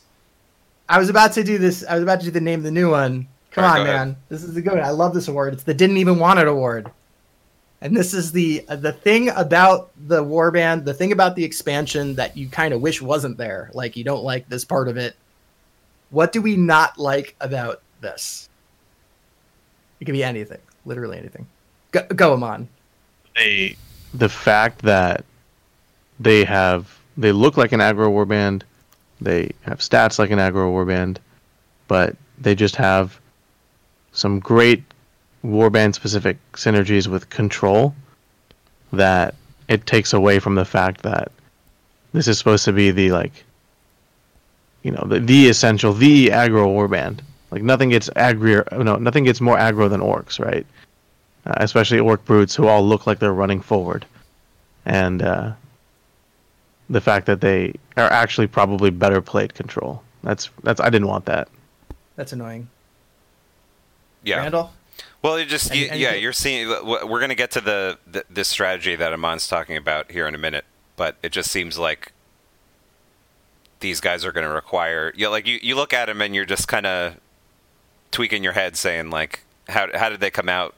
I 0.89 0.99
was 0.99 1.09
about 1.09 1.31
to 1.33 1.43
do 1.43 1.57
this. 1.57 1.83
I 1.87 1.95
was 1.95 2.03
about 2.03 2.19
to 2.19 2.25
do 2.25 2.31
the 2.31 2.41
name 2.41 2.59
of 2.59 2.63
the 2.63 2.71
new 2.71 2.91
one. 2.91 3.27
Come 3.51 3.63
All 3.63 3.69
right, 3.71 3.79
on, 3.79 3.85
go 3.85 3.91
ahead. 3.93 4.07
man. 4.09 4.17
This 4.29 4.43
is 4.43 4.53
the 4.53 4.61
good 4.61 4.73
one. 4.73 4.81
I 4.83 4.89
love 4.89 5.13
this 5.13 5.27
award. 5.27 5.53
It's 5.53 5.63
the 5.63 5.73
didn't 5.73 5.97
even 5.97 6.19
want 6.19 6.39
it 6.39 6.47
award. 6.47 6.91
And 7.81 7.95
this 7.95 8.13
is 8.13 8.31
the 8.31 8.63
uh, 8.69 8.75
the 8.75 8.91
thing 8.93 9.29
about 9.29 9.91
the 10.07 10.23
warband, 10.23 10.85
the 10.85 10.93
thing 10.93 11.11
about 11.11 11.35
the 11.35 11.43
expansion 11.43 12.15
that 12.15 12.35
you 12.37 12.47
kind 12.47 12.73
of 12.73 12.81
wish 12.81 13.01
wasn't 13.01 13.37
there. 13.37 13.69
Like 13.73 13.95
you 13.97 14.03
don't 14.03 14.23
like 14.23 14.47
this 14.49 14.63
part 14.65 14.87
of 14.87 14.97
it. 14.97 15.15
What 16.09 16.31
do 16.31 16.41
we 16.41 16.55
not 16.55 16.97
like 16.97 17.35
about 17.41 17.81
this? 18.01 18.49
It 19.99 20.05
could 20.05 20.13
be 20.13 20.23
anything, 20.23 20.59
literally 20.85 21.17
anything. 21.17 21.47
Go, 21.91 22.03
go 22.07 22.33
Aman. 22.33 22.67
They 23.35 23.75
the 24.13 24.29
fact 24.29 24.81
that 24.83 25.25
they 26.19 26.43
have 26.43 26.99
they 27.17 27.31
look 27.31 27.57
like 27.57 27.71
an 27.71 27.79
aggro 27.79 28.09
warband, 28.09 28.63
they 29.21 29.51
have 29.61 29.79
stats 29.79 30.17
like 30.19 30.31
an 30.31 30.39
aggro 30.39 30.71
warband, 30.71 31.17
but 31.87 32.15
they 32.39 32.55
just 32.55 32.75
have 32.75 33.19
some 34.11 34.39
great 34.39 34.83
warband 35.43 35.93
specific 35.93 36.37
synergies 36.53 37.07
with 37.07 37.29
control 37.29 37.93
that 38.91 39.35
it 39.67 39.85
takes 39.85 40.13
away 40.13 40.39
from 40.39 40.55
the 40.55 40.65
fact 40.65 41.01
that 41.01 41.31
this 42.13 42.27
is 42.27 42.37
supposed 42.37 42.65
to 42.65 42.71
be 42.71 42.91
the 42.91 43.11
like 43.11 43.43
you 44.83 44.91
know 44.91 45.03
the, 45.07 45.19
the 45.19 45.49
essential 45.49 45.93
the 45.93 46.27
aggro 46.27 46.67
warband 46.67 47.19
like 47.51 47.63
nothing 47.63 47.89
gets 47.89 48.09
aggro 48.11 48.65
no 48.83 48.95
nothing 48.95 49.23
gets 49.23 49.41
more 49.41 49.57
aggro 49.57 49.89
than 49.89 49.99
orcs 49.99 50.39
right 50.39 50.65
uh, 51.45 51.53
especially 51.57 51.99
orc 51.99 52.23
brutes 52.25 52.55
who 52.55 52.67
all 52.67 52.85
look 52.85 53.05
like 53.07 53.19
they're 53.19 53.33
running 53.33 53.61
forward 53.61 54.05
and 54.85 55.21
uh, 55.21 55.51
the 56.89 57.01
fact 57.01 57.25
that 57.25 57.41
they 57.41 57.73
are 57.97 58.11
actually 58.11 58.47
probably 58.47 58.89
better 58.89 59.21
played 59.21 59.53
control 59.53 60.01
that's 60.23 60.49
that's 60.63 60.79
i 60.81 60.89
didn't 60.89 61.07
want 61.07 61.25
that 61.25 61.47
That's 62.15 62.31
annoying. 62.33 62.67
Yeah. 64.23 64.37
Randall? 64.37 64.71
Well, 65.21 65.39
you 65.39 65.45
just 65.45 65.71
Any- 65.71 65.81
you, 65.81 65.87
yeah, 65.95 66.13
you're 66.13 66.33
seeing. 66.33 66.69
We're 66.69 67.19
going 67.19 67.29
to 67.29 67.35
get 67.35 67.51
to 67.51 67.61
the, 67.61 67.97
the 68.09 68.23
this 68.29 68.47
strategy 68.47 68.95
that 68.95 69.11
Aman's 69.13 69.47
talking 69.47 69.75
about 69.77 70.11
here 70.11 70.27
in 70.27 70.35
a 70.35 70.37
minute, 70.37 70.65
but 70.95 71.15
it 71.23 71.31
just 71.31 71.49
seems 71.51 71.77
like 71.77 72.11
these 73.79 73.99
guys 73.99 74.23
are 74.25 74.31
going 74.31 74.45
to 74.45 74.53
require. 74.53 75.11
You 75.15 75.25
know, 75.25 75.31
like 75.31 75.47
you, 75.47 75.59
you 75.61 75.75
look 75.75 75.93
at 75.93 76.05
them 76.05 76.21
and 76.21 76.35
you're 76.35 76.45
just 76.45 76.67
kind 76.67 76.85
of 76.85 77.15
tweaking 78.11 78.43
your 78.43 78.53
head, 78.53 78.75
saying 78.77 79.09
like, 79.09 79.43
how 79.69 79.87
how 79.97 80.09
did 80.09 80.19
they 80.19 80.29
come 80.29 80.47
out 80.49 80.75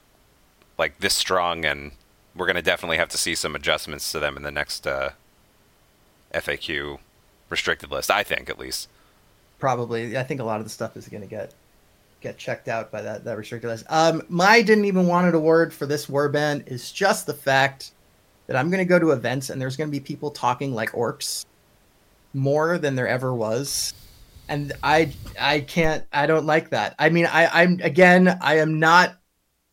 like 0.78 1.00
this 1.00 1.14
strong? 1.14 1.66
And 1.66 1.92
we're 2.36 2.46
going 2.46 2.56
to 2.56 2.62
definitely 2.62 2.98
have 2.98 3.10
to 3.10 3.18
see 3.18 3.36
some 3.36 3.56
adjustments 3.56 4.12
to 4.12 4.20
them 4.20 4.38
in 4.38 4.44
the 4.44 4.52
next 4.52 4.86
uh, 4.86 5.12
FAQ 6.34 7.00
restricted 7.50 7.92
list. 7.92 8.12
I 8.12 8.24
think 8.24 8.50
at 8.50 8.60
least. 8.60 8.90
Probably. 9.60 10.18
I 10.18 10.24
think 10.24 10.42
a 10.42 10.44
lot 10.44 10.60
of 10.60 10.66
the 10.66 10.70
stuff 10.70 10.98
is 10.98 11.08
going 11.08 11.24
to 11.24 11.30
get 11.30 11.54
get 12.22 12.38
checked 12.38 12.68
out 12.68 12.92
by 12.92 13.02
that 13.02 13.24
that 13.24 13.38
restricted 13.38 13.70
list. 13.70 13.86
Um, 13.90 14.24
my 14.30 14.62
didn't 14.62 14.86
even 14.86 15.08
want 15.08 15.28
it 15.28 15.36
award 15.36 15.74
for 15.74 15.86
this 15.86 16.08
warband 16.08 16.68
is 16.68 16.92
just 16.92 17.26
the 17.26 17.34
fact 17.34 17.92
that 18.48 18.56
I'm 18.56 18.70
going 18.70 18.80
to 18.80 18.86
go 18.86 19.00
to 19.00 19.12
events 19.12 19.50
and 19.50 19.62
there's 19.62 19.78
going 19.78 19.90
to 19.90 19.92
be 19.92 20.00
people 20.00 20.32
talking 20.32 20.74
like 20.74 20.92
orcs 20.92 21.46
more 22.34 22.78
than 22.78 22.96
there 22.96 23.08
ever 23.08 23.34
was, 23.34 23.94
and 24.50 24.74
I 24.84 25.14
I 25.40 25.62
can't 25.62 26.04
I 26.12 26.26
don't 26.26 26.46
like 26.46 26.72
that. 26.72 26.96
I 27.00 27.10
mean 27.10 27.28
I 27.28 27.64
I'm 27.64 27.80
again 27.82 28.38
I 28.42 28.58
am 28.58 28.80
not 28.80 29.16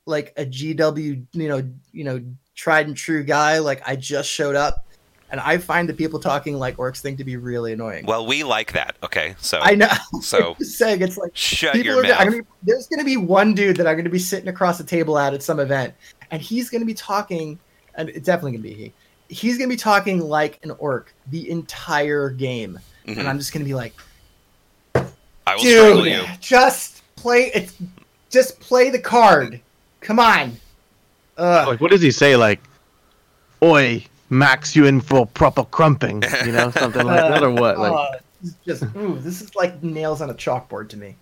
like 0.07 0.33
a 0.37 0.45
GW 0.45 1.25
you 1.33 1.49
know 1.49 1.63
you 1.93 2.05
know 2.05 2.23
tried 2.55 2.87
and 2.87 2.97
true 2.97 3.23
guy 3.25 3.59
like 3.59 3.83
I 3.87 3.97
just 3.97 4.29
showed 4.31 4.57
up. 4.57 4.87
And 5.31 5.41
I 5.41 5.57
find 5.57 5.89
the 5.89 5.95
people 5.95 6.21
talking 6.21 6.59
like 6.59 6.77
orcs 6.77 7.01
thing 7.01 7.17
to 7.17 7.25
be 7.25 7.39
really 7.39 7.73
annoying. 7.73 8.05
Well, 8.05 8.27
we 8.27 8.45
like 8.45 8.73
that. 8.73 8.97
Okay, 9.03 9.35
so 9.41 9.61
I 9.63 9.75
know. 9.75 9.89
So 10.21 10.55
saying 10.61 11.01
it's 11.01 11.17
like 11.17 11.31
shut 11.35 11.73
people 11.73 11.95
your 11.95 12.03
mouth. 12.03 12.19
Gonna 12.19 12.31
be, 12.33 12.41
there's 12.63 12.87
going 12.87 12.99
to 12.99 13.05
be 13.07 13.17
one 13.17 13.55
dude 13.55 13.79
that 13.79 13.87
I'm 13.87 13.95
going 13.95 14.05
to 14.05 14.11
be 14.11 14.19
sitting 14.19 14.49
across 14.49 14.77
the 14.77 14.85
table 14.85 15.19
at 15.19 15.33
at 15.33 15.43
some 15.43 15.59
event, 15.59 15.95
and 16.31 16.43
he's 16.43 16.69
going 16.69 16.83
to 16.83 16.87
be 16.87 16.93
talking, 16.93 17.59
and 17.95 18.11
it's 18.11 18.27
definitely 18.27 18.59
going 18.59 18.63
to 18.65 18.69
be 18.69 18.75
he. 18.75 19.35
He's 19.35 19.57
going 19.57 19.71
to 19.71 19.75
be 19.75 19.79
talking 19.79 20.21
like 20.21 20.61
an 20.65 20.73
orc 20.73 21.15
the 21.31 21.49
entire 21.49 22.29
game, 22.29 22.79
Mhm. 23.07 23.17
and 23.21 23.27
I'm 23.27 23.39
just 23.39 23.55
going 23.55 23.65
to 23.65 23.67
be 23.69 23.75
like, 23.75 23.95
I 24.95 25.57
will 25.57 25.63
dude, 25.63 26.05
you. 26.13 26.25
just 26.41 27.03
play 27.17 27.51
it. 27.55 27.73
Just 28.29 28.61
play 28.61 28.91
the 28.91 28.99
card. 28.99 29.63
Come 30.03 30.19
on. 30.19 30.57
Ugh. 31.39 31.69
like 31.69 31.81
what 31.81 31.91
does 31.91 32.03
he 32.03 32.11
say 32.11 32.37
like 32.37 32.61
oi 33.63 34.05
max 34.29 34.77
you 34.77 34.85
in 34.87 35.01
for 35.01 35.27
proper 35.27 35.65
crumping 35.65 36.23
you 36.45 36.53
know 36.53 36.71
something 36.79 37.07
like 37.07 37.27
that 37.27 37.43
or 37.43 37.51
what 37.51 37.79
like 37.79 37.93
Uh, 37.93 38.19
this 38.43 38.51
is 38.51 38.57
just 38.67 38.83
ooh, 38.97 39.19
this 39.19 39.41
is 39.41 39.55
like 39.55 39.83
nails 39.83 40.21
on 40.21 40.29
a 40.31 40.35
chalkboard 40.35 40.89
to 40.91 40.97
me. 40.97 41.17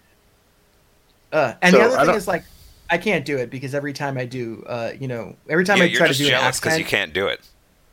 Uh, 1.32 1.54
and 1.62 1.72
So, 1.72 1.78
the 1.78 1.84
other 1.84 1.98
I 1.98 2.06
thing 2.06 2.14
is 2.16 2.26
like, 2.26 2.44
I 2.90 2.98
can't 2.98 3.24
do 3.24 3.36
it 3.38 3.50
because 3.50 3.74
every 3.74 3.92
time 3.92 4.18
I 4.18 4.24
do, 4.24 4.64
uh, 4.66 4.92
you 4.98 5.06
know, 5.06 5.36
every 5.48 5.64
time 5.64 5.78
Yeah, 5.78 5.84
I 5.84 5.92
try 5.92 6.08
to 6.08 6.14
do 6.14 6.26
an 6.28 6.34
accent, 6.34 6.62
because 6.62 6.78
you 6.78 6.84
can't 6.84 7.12
do 7.12 7.26
it. 7.28 7.40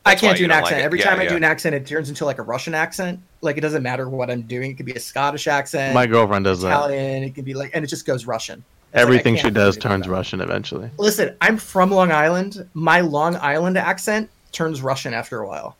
I 0.05 0.11
That's 0.11 0.21
why 0.23 0.27
can't 0.29 0.37
do 0.37 0.43
an 0.45 0.49
don't 0.49 0.61
like 0.61 0.71
accent. 0.71 0.81
every 0.85 0.99
Yeah, 0.99 1.05
time 1.05 1.19
I 1.19 1.25
do 1.27 1.35
an 1.35 1.43
accent, 1.43 1.75
it 1.75 1.85
turns 1.85 2.09
into 2.09 2.25
like 2.25 2.39
a 2.39 2.43
Russian 2.43 2.73
accent. 2.73 3.19
Like 3.41 3.57
it 3.57 3.61
doesn't 3.61 3.83
matter 3.83 4.09
what 4.09 4.31
I'm 4.31 4.43
doing; 4.43 4.71
it 4.71 4.75
could 4.75 4.85
be 4.85 4.93
a 4.93 4.99
Scottish 4.99 5.47
accent, 5.47 5.93
my 5.93 6.07
girlfriend 6.07 6.45
does 6.45 6.61
that 6.61 6.69
Italian. 6.69 7.23
It 7.23 7.35
can 7.35 7.43
be 7.43 7.53
like, 7.53 7.71
and 7.73 7.83
it 7.83 7.87
just 7.87 8.05
goes 8.05 8.25
Russian. 8.25 8.63
It's 8.89 8.95
like, 8.95 9.01
everything 9.03 9.35
she 9.35 9.49
does 9.51 9.77
turns 9.77 10.07
russian 10.07 10.41
eventually 10.41 10.89
Listen, 10.97 11.35
I'm 11.41 11.57
from 11.57 11.91
Long 11.91 12.11
Island. 12.11 12.67
My 12.73 13.01
Long 13.01 13.35
Island 13.35 13.77
accent 13.77 14.29
turns 14.51 14.81
Russian 14.81 15.13
after 15.13 15.39
a 15.39 15.47
while. 15.47 15.75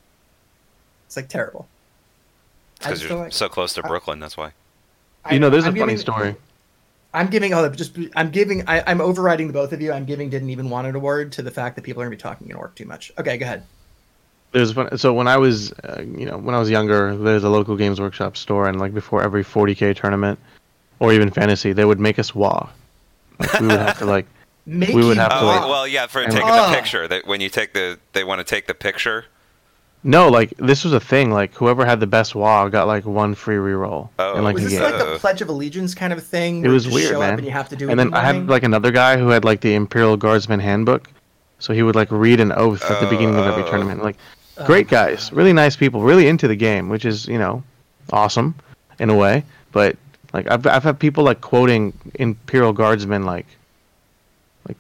It's 1.08 1.16
like 1.16 1.30
terrible. 1.30 1.68
Because 2.80 3.02
you're 3.04 3.16
like- 3.18 3.34
so 3.34 3.48
close 3.50 3.74
to 3.76 3.82
I- 3.84 3.88
Brooklyn. 3.88 4.20
That's 4.20 4.36
why. 4.38 4.52
I 5.26 5.34
you 5.34 5.40
know 5.40 5.50
there's 5.50 5.64
a 5.64 5.68
I'm 5.68 5.74
funny 5.74 5.94
giving- 5.94 5.98
story 5.98 6.36
I'm 7.14 7.28
giving 7.28 7.54
oh 7.54 7.68
just 7.70 7.98
I'm 8.16 8.30
giving 8.30 8.68
I, 8.68 8.84
I'm 8.86 9.02
overriding 9.02 9.48
the 9.48 9.54
both 9.54 9.74
of 9.74 9.82
you. 9.82 9.92
I'm 9.92 10.06
giving 10.06 10.30
didn't 10.30 10.50
even 10.50 10.70
want 10.70 10.88
an 10.88 10.96
award 10.96 11.32
to 11.34 11.42
the 11.42 11.50
fact 11.52 11.76
that 11.78 11.84
people 11.84 12.02
are 12.02 12.06
gonna 12.06 12.16
be 12.16 12.22
talking 12.22 12.50
in 12.50 12.56
orc 12.56 12.76
too 12.76 12.86
much. 12.86 13.12
Okay, 13.18 13.38
go 13.38 13.46
ahead. 13.46 13.64
There's 14.52 14.76
one, 14.76 14.98
so 14.98 15.14
when 15.14 15.28
I 15.28 15.38
was, 15.38 15.72
uh, 15.84 16.02
you 16.02 16.26
know, 16.26 16.38
when 16.38 16.54
I 16.56 16.60
was 16.60 16.70
younger, 16.70 17.16
there's 17.18 17.44
a 17.44 17.50
local 17.50 17.76
Games 17.76 18.00
Workshop 18.00 18.38
store, 18.38 18.68
and 18.68 18.80
like 18.80 18.94
before 18.94 19.22
every 19.22 19.44
40k 19.44 19.96
tournament, 19.96 20.40
or 21.00 21.12
even 21.12 21.32
fantasy, 21.32 21.74
they 21.74 21.84
would 21.86 22.00
make 22.00 22.18
us 22.20 22.34
WA. 22.34 22.70
Like, 23.40 23.60
we 23.62 23.68
would 23.68 23.80
have 23.80 24.00
to 24.00 24.06
like, 24.06 24.26
Make 24.66 24.90
We 24.90 25.06
would 25.06 25.16
have 25.18 25.30
to, 25.30 25.40
Oh, 25.40 25.46
like- 25.46 25.62
well, 25.62 25.88
yeah, 25.88 26.08
for 26.08 26.22
And- 26.22 26.32
taking 26.32 26.50
Oh. 26.50 26.70
the 26.70 26.76
picture. 26.76 27.08
That 27.08 27.26
when 27.26 27.40
you 27.40 27.48
take 27.50 27.74
the, 27.74 27.98
they 28.14 28.24
want 28.26 28.40
to 28.40 28.44
take 28.44 28.68
the 28.68 28.74
picture. 28.74 29.24
no, 30.04 30.28
like 30.30 30.54
this 30.58 30.84
was 30.84 30.94
a 30.94 31.00
thing. 31.00 31.32
Like 31.32 31.54
whoever 31.56 31.86
had 31.86 32.00
the 32.00 32.08
best 32.08 32.36
WA 32.36 32.68
got 32.70 32.86
like 32.88 33.06
one 33.06 33.34
free 33.36 33.56
reroll 33.58 34.10
Oh. 34.20 34.38
in 34.38 34.44
like 34.44 34.54
oh. 34.54 34.56
was 34.56 34.64
a 34.66 34.70
this 34.70 34.80
game. 34.80 34.84
like 34.92 35.00
the 35.00 35.18
Pledge 35.20 35.42
of 35.42 35.50
Allegiance 35.50 35.96
kind 35.96 36.12
of 36.14 36.24
thing? 36.24 36.64
It 36.66 36.70
was 36.70 36.84
just 36.84 36.94
weird, 36.96 37.10
show 37.12 37.20
man. 37.20 37.34
Up 37.34 37.38
and 37.40 37.46
you 37.48 37.52
have 37.54 37.70
to 37.70 37.76
do 37.76 37.88
it. 37.88 37.92
and 37.92 38.00
then 38.00 38.14
I 38.14 38.22
had 38.24 38.48
like 38.48 38.64
another 38.64 38.92
guy 38.92 39.18
who 39.18 39.30
had 39.30 39.44
like 39.46 39.62
the 39.62 39.74
Imperial 39.74 40.18
Guardsman 40.18 40.60
Handbook, 40.60 41.10
so 41.60 41.74
he 41.74 41.82
would 41.84 41.96
like 41.96 42.12
read 42.12 42.40
an 42.40 42.52
oath 42.52 42.84
at 42.90 43.00
the 43.00 43.08
beginning 43.08 43.36
of 43.36 43.46
every 43.46 43.64
Oh. 43.64 43.70
tournament. 43.70 44.04
Like, 44.04 44.18
Oh, 44.60 44.66
great 44.66 44.88
guys, 44.90 45.32
really 45.32 45.54
nice 45.54 45.76
people, 45.76 46.02
really 46.02 46.28
into 46.28 46.48
the 46.48 46.56
game, 46.56 46.90
which 46.90 47.06
is 47.06 47.28
you 47.28 47.38
know, 47.38 47.64
awesome 48.12 48.56
in 49.00 49.10
a 49.10 49.16
way. 49.16 49.44
But 49.72 49.96
like 50.38 50.50
I've 50.50 50.66
I've 50.68 50.84
had 50.84 51.00
people 51.00 51.24
like 51.26 51.42
quoting 51.42 51.92
Imperial 52.16 52.72
Guardsmen 52.72 53.24
like, 53.26 53.48
like, 54.68 54.78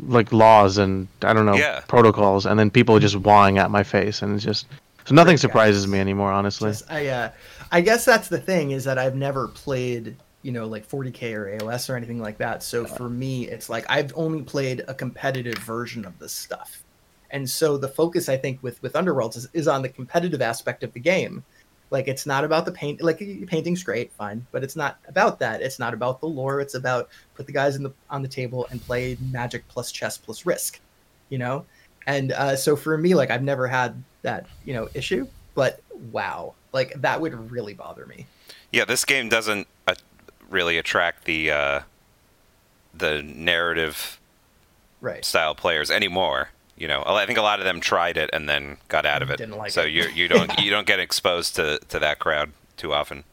like 0.00 0.32
laws 0.32 0.76
and 0.78 1.06
I 1.22 1.32
don't 1.32 1.46
know 1.46 1.54
Yeah. 1.56 1.80
protocols, 1.88 2.44
and 2.44 2.58
then 2.58 2.70
people 2.70 2.98
just 2.98 3.16
wawing 3.16 3.56
at 3.58 3.70
my 3.70 3.82
face, 3.84 4.20
and 4.20 4.34
it's 4.34 4.44
just 4.44 4.66
so 5.06 5.14
nothing 5.14 5.32
Great 5.34 5.40
surprises 5.40 5.84
guys. 5.84 5.92
me 5.92 6.00
anymore, 6.00 6.32
honestly. 6.32 6.70
Just- 6.70 6.90
I 6.90 7.06
uh, 7.06 7.30
I 7.70 7.80
guess 7.80 8.04
that's 8.04 8.28
the 8.28 8.40
thing 8.40 8.72
is 8.72 8.84
that 8.84 8.98
I've 8.98 9.14
never 9.14 9.48
played 9.48 10.16
you 10.42 10.52
know 10.52 10.66
like 10.66 10.88
40k 10.88 11.34
or 11.34 11.58
AOS 11.58 11.88
or 11.88 11.96
anything 11.96 12.20
like 12.20 12.38
that. 12.38 12.62
So 12.62 12.84
for 12.84 13.08
me, 13.08 13.46
it's 13.48 13.68
like 13.70 13.86
I've 13.88 14.12
only 14.16 14.42
played 14.42 14.82
a 14.88 14.94
competitive 14.94 15.58
version 15.58 16.04
of 16.04 16.18
this 16.18 16.32
stuff, 16.32 16.82
and 17.30 17.48
so 17.48 17.76
the 17.76 17.88
focus 17.88 18.28
I 18.28 18.36
think 18.36 18.60
with 18.62 18.82
with 18.82 18.94
Underworlds 18.94 19.36
is, 19.36 19.48
is 19.52 19.68
on 19.68 19.82
the 19.82 19.88
competitive 19.88 20.42
aspect 20.42 20.82
of 20.82 20.92
the 20.92 21.00
game. 21.00 21.44
Like 21.90 22.08
it's 22.08 22.26
not 22.26 22.44
about 22.44 22.64
the 22.64 22.72
paint. 22.72 23.00
Like 23.00 23.18
painting's 23.46 23.82
great, 23.82 24.12
fine, 24.12 24.44
but 24.50 24.64
it's 24.64 24.74
not 24.76 24.98
about 25.06 25.38
that. 25.38 25.62
It's 25.62 25.78
not 25.78 25.94
about 25.94 26.20
the 26.20 26.26
lore. 26.26 26.60
It's 26.60 26.74
about 26.74 27.08
put 27.34 27.46
the 27.46 27.52
guys 27.52 27.76
in 27.76 27.82
the 27.82 27.92
on 28.10 28.22
the 28.22 28.28
table 28.28 28.66
and 28.70 28.82
play 28.82 29.16
Magic 29.30 29.66
plus 29.68 29.92
chess 29.92 30.18
plus 30.18 30.44
Risk, 30.44 30.80
you 31.28 31.38
know. 31.38 31.64
And 32.06 32.32
uh, 32.32 32.56
so 32.56 32.76
for 32.76 32.98
me, 32.98 33.14
like 33.14 33.30
I've 33.30 33.42
never 33.42 33.66
had 33.68 34.02
that 34.22 34.46
you 34.64 34.74
know 34.74 34.88
issue, 34.94 35.28
but 35.54 35.80
wow, 36.12 36.54
like 36.72 37.00
that 37.00 37.20
would 37.20 37.50
really 37.50 37.74
bother 37.74 38.06
me. 38.06 38.26
Yeah, 38.72 38.84
this 38.84 39.04
game 39.04 39.28
doesn't 39.28 39.68
uh, 39.86 39.94
really 40.50 40.78
attract 40.78 41.24
the 41.24 41.50
uh, 41.52 41.80
the 42.92 43.22
narrative 43.22 44.18
Right. 45.00 45.24
style 45.24 45.54
players 45.54 45.90
anymore. 45.90 46.48
You 46.76 46.88
know, 46.88 47.02
I 47.06 47.24
think 47.24 47.38
a 47.38 47.42
lot 47.42 47.58
of 47.58 47.64
them 47.64 47.80
tried 47.80 48.16
it 48.18 48.28
and 48.34 48.48
then 48.48 48.76
got 48.88 49.06
out 49.06 49.22
of 49.22 49.30
it. 49.30 49.38
Didn't 49.38 49.56
like 49.56 49.70
so 49.70 49.82
it. 49.82 49.92
you 49.92 50.04
you 50.14 50.28
don't 50.28 50.58
you 50.62 50.70
don't 50.70 50.86
get 50.86 51.00
exposed 51.00 51.56
to, 51.56 51.78
to 51.88 51.98
that 52.00 52.18
crowd 52.18 52.52
too 52.76 52.92
often. 52.92 53.24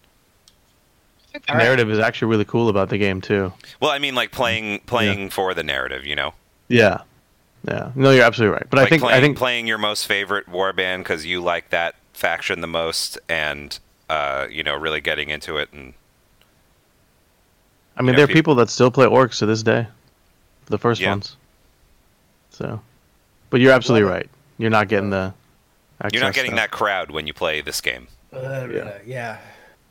The 1.33 1.41
All 1.49 1.55
right. 1.55 1.63
narrative 1.63 1.89
is 1.89 1.99
actually 1.99 2.29
really 2.29 2.45
cool 2.45 2.69
about 2.69 2.89
the 2.89 2.97
game 2.97 3.19
too. 3.19 3.51
Well, 3.81 3.91
I 3.91 3.99
mean, 3.99 4.15
like 4.15 4.31
playing 4.31 4.79
playing 4.85 5.29
for 5.31 5.53
the 5.53 5.63
narrative. 5.63 6.05
You 6.05 6.15
know, 6.15 6.33
Yeah, 6.69 6.99
yeah. 7.67 7.91
No, 7.95 8.11
you're 8.11 8.23
absolutely 8.23 8.53
right. 8.53 8.69
But 8.69 8.77
like 8.77 8.85
I 8.85 8.89
think 8.89 9.01
playing, 9.01 9.17
I 9.17 9.21
think 9.21 9.37
playing 9.37 9.67
your 9.67 9.77
most 9.79 10.07
favorite 10.07 10.45
warband 10.47 10.99
because 10.99 11.25
you 11.25 11.41
like 11.41 11.69
that 11.71 11.95
faction 12.13 12.61
the 12.61 12.67
most, 12.67 13.17
and 13.27 13.77
uh, 14.09 14.47
you 14.49 14.63
know, 14.63 14.75
really 14.75 15.01
getting 15.01 15.29
into 15.29 15.57
it 15.57 15.67
and 15.73 15.93
I 17.97 18.01
mean, 18.01 18.11
know, 18.13 18.17
there 18.17 18.23
are 18.23 18.27
peop- 18.27 18.35
people 18.37 18.55
that 18.55 18.69
still 18.69 18.89
play 18.91 19.05
orcs 19.05 19.39
to 19.39 19.45
this 19.45 19.63
day, 19.63 19.87
the 20.67 20.77
first 20.77 21.01
Yeah. 21.01 21.09
ones. 21.11 21.35
So, 22.51 22.79
but 23.53 23.61
you're 23.61 23.71
absolutely 23.71 24.09
right. 24.09 24.27
You're 24.57 24.71
not 24.71 24.87
getting 24.87 25.11
the. 25.11 25.31
you're 26.11 26.23
not 26.23 26.33
getting 26.33 26.53
stuff. 26.53 26.59
that 26.59 26.71
crowd 26.71 27.11
when 27.11 27.27
you 27.27 27.35
play 27.35 27.61
this 27.61 27.81
game. 27.81 28.07
Uh, 28.33 28.67
Yeah. 28.67 28.97
yeah. 29.05 29.37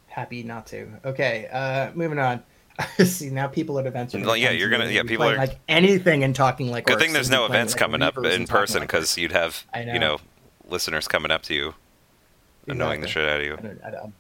Happy 0.09 0.43
not 0.43 0.67
to. 0.67 0.89
Okay. 1.05 1.47
Uh, 1.53 1.93
moving 1.95 2.19
on. 2.19 2.43
See 3.05 3.31
now 3.31 3.47
people 3.47 3.79
at 3.79 3.87
events. 3.87 4.17
Are 4.17 4.21
Well, 4.21 4.37
yeah, 4.37 4.51
you're 4.51 4.69
gonna- 4.69 4.87
yeah, 4.91 5.05
people 5.05 5.29
are- 5.29 5.37
like 5.37 5.61
anything 5.69 6.25
and 6.25 6.35
talking 6.35 6.73
like. 6.73 6.87
Good 6.87 6.99
thing 6.99 7.13
there's 7.13 7.31
no 7.31 7.47
events 7.47 7.75
like, 7.75 7.79
coming 7.79 8.03
up 8.03 8.19
in 8.19 8.25
and 8.25 8.33
talking 8.33 8.47
person 8.49 8.81
like 8.81 8.89
because 8.89 9.17
you'd 9.17 9.31
have 9.31 9.65
I 9.73 9.85
know. 9.85 9.93
you 9.93 9.99
know 10.01 10.19
listeners 10.69 11.07
coming 11.07 11.31
up 11.31 11.43
to 11.43 11.55
you, 11.55 11.75
annoying 12.67 13.01
the 13.01 13.07
shit 13.07 13.29
out 13.29 13.39
of 13.39 13.47
you. 13.47 13.55
I 13.55 13.61
don't, 13.61 13.81
I 13.85 13.91
don't. 13.93 14.13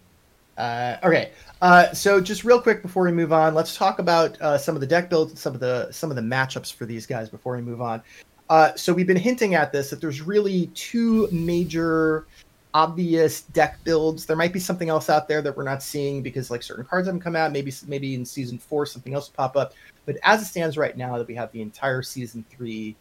Uh, 0.56 0.97
okay, 1.02 1.32
uh, 1.62 1.93
so 1.93 2.20
just 2.20 2.44
real 2.44 2.60
quick 2.62 2.82
before 2.82 3.02
we 3.02 3.10
move 3.10 3.32
on, 3.32 3.55
let's 3.56 3.74
talk 3.77 3.98
about 3.98 4.40
uh, 4.40 4.56
some 4.56 4.77
of 4.77 4.81
the 4.81 4.86
deck 4.86 5.10
builds 5.10 5.40
some 5.40 5.52
of 5.52 5.59
the 5.60 5.90
some 5.90 6.10
of 6.10 6.16
the 6.16 6.23
matchups 6.23 6.73
for 6.73 6.86
these 6.86 7.06
guys 7.06 7.28
before 7.28 7.56
we 7.56 7.62
move 7.62 7.81
on. 7.82 8.02
Uh, 8.48 8.74
so 8.74 8.93
we've 8.93 9.06
been 9.06 9.16
hinting 9.16 9.55
at 9.55 9.73
this 9.73 9.90
that 9.90 10.01
there's 10.01 10.20
really 10.20 10.66
two 10.74 11.28
major 11.31 12.27
obvious 12.74 13.43
deck 13.43 13.78
builds. 13.85 14.27
There 14.27 14.36
might 14.36 14.52
be 14.52 14.59
something 14.59 14.89
else 14.89 15.10
out 15.10 15.28
there 15.28 15.43
that 15.43 15.56
we're 15.56 15.64
not 15.64 15.82
seeing 15.82 16.23
because 16.23 16.51
like 16.51 16.62
certain 16.62 16.85
cards 16.85 17.06
haven't 17.06 17.20
come 17.20 17.36
out. 17.36 17.52
Maybe 17.52 17.73
maybe 17.86 18.14
in 18.14 18.24
season 18.24 18.59
four 18.59 18.86
something 18.86 19.14
else 19.14 19.28
will 19.28 19.36
pop 19.36 19.56
up. 19.56 19.74
But 20.06 20.16
as 20.23 20.43
it 20.43 20.47
stands 20.47 20.77
right 20.77 20.97
now, 20.97 21.16
that 21.19 21.27
we 21.27 21.35
have 21.35 21.52
the 21.52 21.62
entire 21.62 22.02
season 22.02 22.44
three 22.51 22.97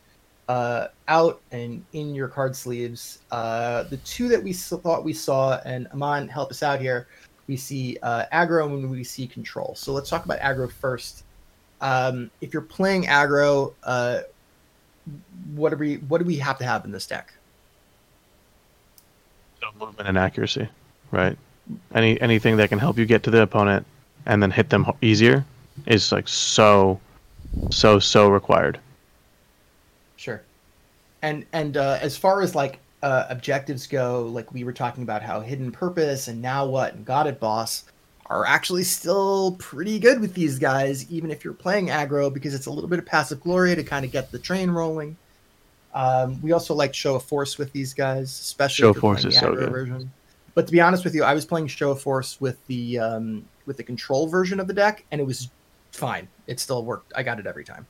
uh, 0.48 0.88
out 1.08 1.42
and 1.52 1.84
in 1.94 2.14
your 2.14 2.28
card 2.28 2.56
sleeves. 2.56 3.20
Uh, 3.32 3.84
the 3.84 3.98
two 3.98 4.28
that 4.28 4.44
we 4.44 4.54
thought 4.54 5.04
we 5.04 5.14
saw, 5.14 5.60
and 5.66 5.88
Aman, 5.94 6.28
help 6.28 6.52
us 6.52 6.64
out 6.64 6.82
here. 6.82 7.08
We 7.48 7.58
see 7.58 7.98
uh, 8.04 8.26
aggro 8.34 8.66
and 8.66 8.90
we 8.90 9.04
see 9.04 9.28
control. 9.28 9.76
So 9.76 9.94
let's 9.94 10.10
talk 10.10 10.26
about 10.26 10.40
aggro 10.40 10.72
first. 10.72 11.24
Um, 11.80 12.30
if 12.42 12.54
you're 12.54 12.62
playing 12.62 13.06
aggro, 13.06 13.74
uh, 13.84 14.22
what 15.56 15.70
do 15.70 15.78
we 15.78 15.96
what 15.96 16.20
do 16.20 16.26
we 16.26 16.38
have 16.38 16.58
to 16.60 16.66
have 16.66 16.86
in 16.86 16.92
this 16.92 17.06
deck? 17.06 17.34
So 19.60 19.68
movement 19.80 20.08
and 20.08 20.18
accuracy, 20.18 20.70
right? 21.12 21.38
Any 21.94 22.20
anything 22.22 22.58
that 22.58 22.70
can 22.70 22.80
help 22.80 22.98
you 22.98 23.06
get 23.06 23.24
to 23.24 23.32
the 23.32 23.42
opponent 23.42 23.86
and 24.26 24.42
then 24.42 24.52
hit 24.52 24.70
them 24.70 24.86
easier 25.02 25.46
is 25.88 26.12
like 26.12 26.28
so, 26.28 27.00
so 27.70 28.00
so 28.00 28.30
required. 28.30 28.80
Sure. 30.18 30.42
And 31.22 31.46
and 31.54 31.78
uh, 31.78 32.00
as 32.02 32.18
far 32.18 32.42
as 32.42 32.56
like 32.56 32.80
uh, 33.04 33.26
objectives 33.30 33.88
go, 33.88 34.28
like 34.32 34.52
we 34.54 34.64
were 34.64 34.74
talking 34.74 35.04
about 35.04 35.22
how 35.22 35.40
hidden 35.40 35.72
purpose 35.72 36.28
and 36.28 36.42
now 36.42 36.66
what 36.66 36.94
and 36.94 37.06
got 37.06 37.28
it 37.28 37.40
boss 37.40 37.86
are 38.32 38.46
actually 38.46 38.84
still 38.84 39.58
pretty 39.60 40.00
good 40.00 40.22
with 40.22 40.34
these 40.34 40.58
guys, 40.58 41.10
even 41.12 41.30
if 41.30 41.44
you're 41.44 41.54
playing 41.54 41.88
aggro, 41.88 42.34
because 42.34 42.54
it's 42.54 42.66
a 42.66 42.72
little 42.72 42.90
bit 42.90 42.98
of 42.98 43.06
passive 43.06 43.42
glory 43.42 43.76
to 43.76 43.84
kind 43.84 44.06
of 44.06 44.12
get 44.12 44.32
the 44.32 44.40
train 44.40 44.72
rolling. 44.72 45.18
Um, 45.94 46.42
we 46.42 46.54
also 46.54 46.74
like 46.74 46.94
show 46.94 47.16
of 47.16 47.24
force 47.24 47.58
with 47.58 47.74
these 47.74 47.94
guys, 47.94 48.32
especially 48.32 48.84
Show 48.84 48.90
if 48.92 48.98
of 48.98 49.04
you're 49.04 49.14
Force 49.14 49.26
is 49.26 49.34
the 49.34 49.40
so 49.42 49.52
aggro 49.52 49.58
good. 49.58 49.72
version. 49.72 50.12
But 50.54 50.66
to 50.66 50.72
be 50.72 50.80
honest 50.80 51.04
with 51.04 51.14
you, 51.14 51.24
I 51.24 51.34
was 51.34 51.46
playing 51.46 51.68
show 51.68 51.92
of 51.92 52.02
force 52.02 52.40
with 52.40 52.66
the 52.68 53.00
um, 53.00 53.46
with 53.66 53.76
the 53.78 53.84
control 53.84 54.28
version 54.28 54.60
of 54.62 54.68
the 54.68 54.74
deck, 54.74 55.04
and 55.12 55.20
it 55.20 55.26
was 55.26 55.50
fine. 55.92 56.28
It 56.48 56.60
still 56.60 56.84
worked. 56.86 57.12
I 57.16 57.24
got 57.24 57.40
it 57.40 57.48
every 57.48 57.66
time. 57.66 57.86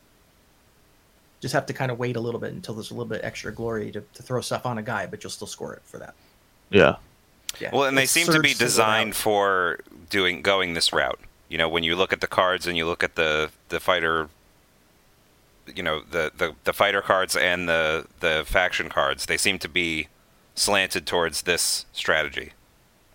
Just 1.39 1.53
have 1.53 1.67
to 1.67 1.73
kind 1.73 1.91
of 1.91 1.99
wait 1.99 2.15
a 2.15 2.19
little 2.19 2.39
bit 2.39 2.53
until 2.53 2.73
there's 2.75 2.91
a 2.91 2.93
little 2.93 3.09
bit 3.09 3.21
extra 3.23 3.51
glory 3.51 3.91
to, 3.91 4.01
to 4.01 4.23
throw 4.23 4.41
stuff 4.41 4.65
on 4.65 4.77
a 4.79 4.83
guy, 4.83 5.05
but 5.05 5.23
you'll 5.23 5.31
still 5.31 5.47
score 5.47 5.73
it 5.73 5.81
for 5.83 5.97
that. 5.99 6.13
Yeah, 6.69 6.97
Yeah. 7.59 7.69
Well, 7.73 7.83
and 7.83 7.97
they 7.97 8.05
seem 8.05 8.27
to 8.27 8.39
be 8.39 8.53
designed 8.53 9.15
for 9.15 9.79
doing 10.09 10.41
going 10.41 10.73
this 10.73 10.93
route. 10.93 11.19
You 11.49 11.57
know, 11.57 11.69
when 11.69 11.83
you 11.83 11.95
look 11.95 12.13
at 12.13 12.21
the 12.21 12.27
cards 12.27 12.65
and 12.65 12.77
you 12.77 12.85
look 12.85 13.03
at 13.03 13.15
the 13.15 13.51
the 13.69 13.79
fighter, 13.79 14.29
you 15.75 15.83
know, 15.83 16.01
the 16.01 16.31
the, 16.35 16.55
the 16.63 16.73
fighter 16.73 17.01
cards 17.01 17.35
and 17.35 17.67
the 17.67 18.05
the 18.19 18.43
faction 18.45 18.89
cards, 18.89 19.25
they 19.25 19.37
seem 19.37 19.59
to 19.59 19.69
be 19.69 20.07
slanted 20.55 21.05
towards 21.05 21.43
this 21.43 21.85
strategy 21.93 22.53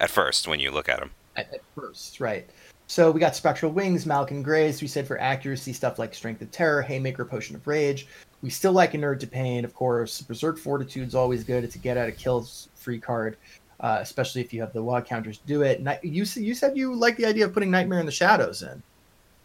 at 0.01 0.11
first 0.11 0.47
when 0.47 0.61
you 0.61 0.71
look 0.71 0.89
at 0.89 1.01
them. 1.01 1.11
at, 1.37 1.53
at 1.53 1.61
first, 1.75 2.21
right? 2.21 2.49
So 2.89 3.11
we 3.11 3.21
got 3.21 3.35
Spectral 3.35 3.73
Wings, 3.73 4.07
Malkin 4.07 4.43
Grace. 4.43 4.81
We 4.81 4.89
said 4.89 5.07
for 5.07 5.21
accuracy 5.21 5.73
stuff 5.73 5.99
like 5.99 6.15
Strength 6.15 6.43
of 6.43 6.51
Terror, 6.53 6.83
Haymaker, 6.83 7.25
Potion 7.25 7.57
of 7.57 7.67
Rage. 7.67 8.07
We 8.43 8.51
still 8.51 8.73
like 8.73 8.95
Inured 8.95 9.21
to 9.21 9.27
Pain, 9.27 9.65
of 9.65 9.75
course. 9.75 10.23
Berserk 10.23 10.59
Fortitude's 10.59 11.15
always 11.15 11.43
good. 11.43 11.65
It's 11.65 11.75
a 11.75 11.79
get 11.79 11.97
out 11.97 12.09
of 12.09 12.17
kills 12.17 12.69
free 12.77 13.01
card, 13.01 13.37
uh, 13.81 13.99
especially 14.01 14.41
if 14.41 14.53
you 14.53 14.61
have 14.61 14.73
the 14.73 14.83
WOD 14.83 15.05
counters 15.07 15.39
do 15.47 15.63
it. 15.63 15.83
Night, 15.83 16.03
you 16.05 16.25
you 16.35 16.55
said 16.55 16.77
you 16.77 16.95
like 16.95 17.17
the 17.17 17.27
idea 17.27 17.45
of 17.45 17.53
putting 17.53 17.71
Nightmare 17.71 18.01
in 18.01 18.07
the 18.07 18.13
Shadows 18.13 18.63
in. 18.63 18.83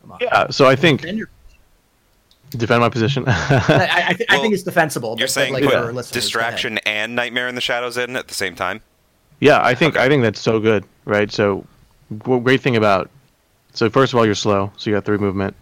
Come 0.02 0.12
on. 0.14 0.20
yeah. 0.22 0.50
So 0.50 0.68
I 0.68 0.76
think 0.76 1.02
Defend 1.02 1.18
your- 1.20 1.30
defend 2.52 2.82
my 2.82 2.90
position. 2.90 3.24
I, 3.28 3.32
I, 3.32 4.04
I, 4.10 4.14
thi- 4.14 4.26
I 4.30 4.38
think 4.40 4.54
it's 4.54 4.64
defensible. 4.64 5.10
You're 5.12 5.18
but- 5.18 5.22
but, 5.28 5.30
saying 5.32 5.54
like, 5.54 5.64
put 5.64 5.72
for 5.74 5.78
our 5.78 5.84
listeners, 5.94 5.94
go 5.94 6.00
ahead. 6.00 6.14
distraction 6.14 6.78
and 6.80 7.16
nightmare 7.16 7.48
in 7.48 7.56
the 7.56 7.62
shadows 7.62 7.98
in 7.98 8.16
at 8.16 8.28
the 8.28 8.34
same 8.34 8.56
time. 8.56 8.82
Yeah, 9.40 9.60
I 9.64 9.74
think 9.76 9.98
I 9.98 10.08
think 10.08 10.22
that's 10.24 10.40
so 10.40 10.60
good, 10.60 10.86
right? 11.06 11.32
So, 11.32 11.66
w- 12.20 12.42
great 12.42 12.62
thing 12.62 12.76
about 12.76 13.10
so 13.74 13.90
first 13.90 14.14
of 14.14 14.20
all, 14.20 14.26
you're 14.26 14.36
slow, 14.36 14.72
so 14.78 14.90
you 14.90 14.96
got 14.96 15.04
three 15.06 15.18
movement, 15.18 15.56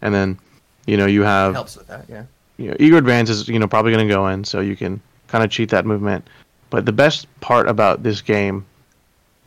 and 0.00 0.14
then 0.14 0.38
you 0.86 0.96
know 0.96 1.06
you 1.06 1.22
have 1.22 1.52
helps 1.54 1.76
with 1.76 1.86
that. 1.88 2.06
Yeah. 2.08 2.24
you 2.56 2.70
know, 2.70 2.76
eager 2.80 2.96
advance 2.96 3.28
is 3.28 3.46
you 3.48 3.58
know 3.58 3.66
probably 3.66 3.92
going 3.92 4.06
to 4.08 4.12
go 4.14 4.28
in, 4.28 4.44
so 4.44 4.60
you 4.60 4.76
can 4.76 5.00
kind 5.26 5.44
of 5.44 5.50
cheat 5.50 5.68
that 5.70 5.84
movement. 5.84 6.26
But 6.70 6.86
the 6.86 6.92
best 6.92 7.26
part 7.40 7.68
about 7.68 8.02
this 8.02 8.20
game 8.20 8.66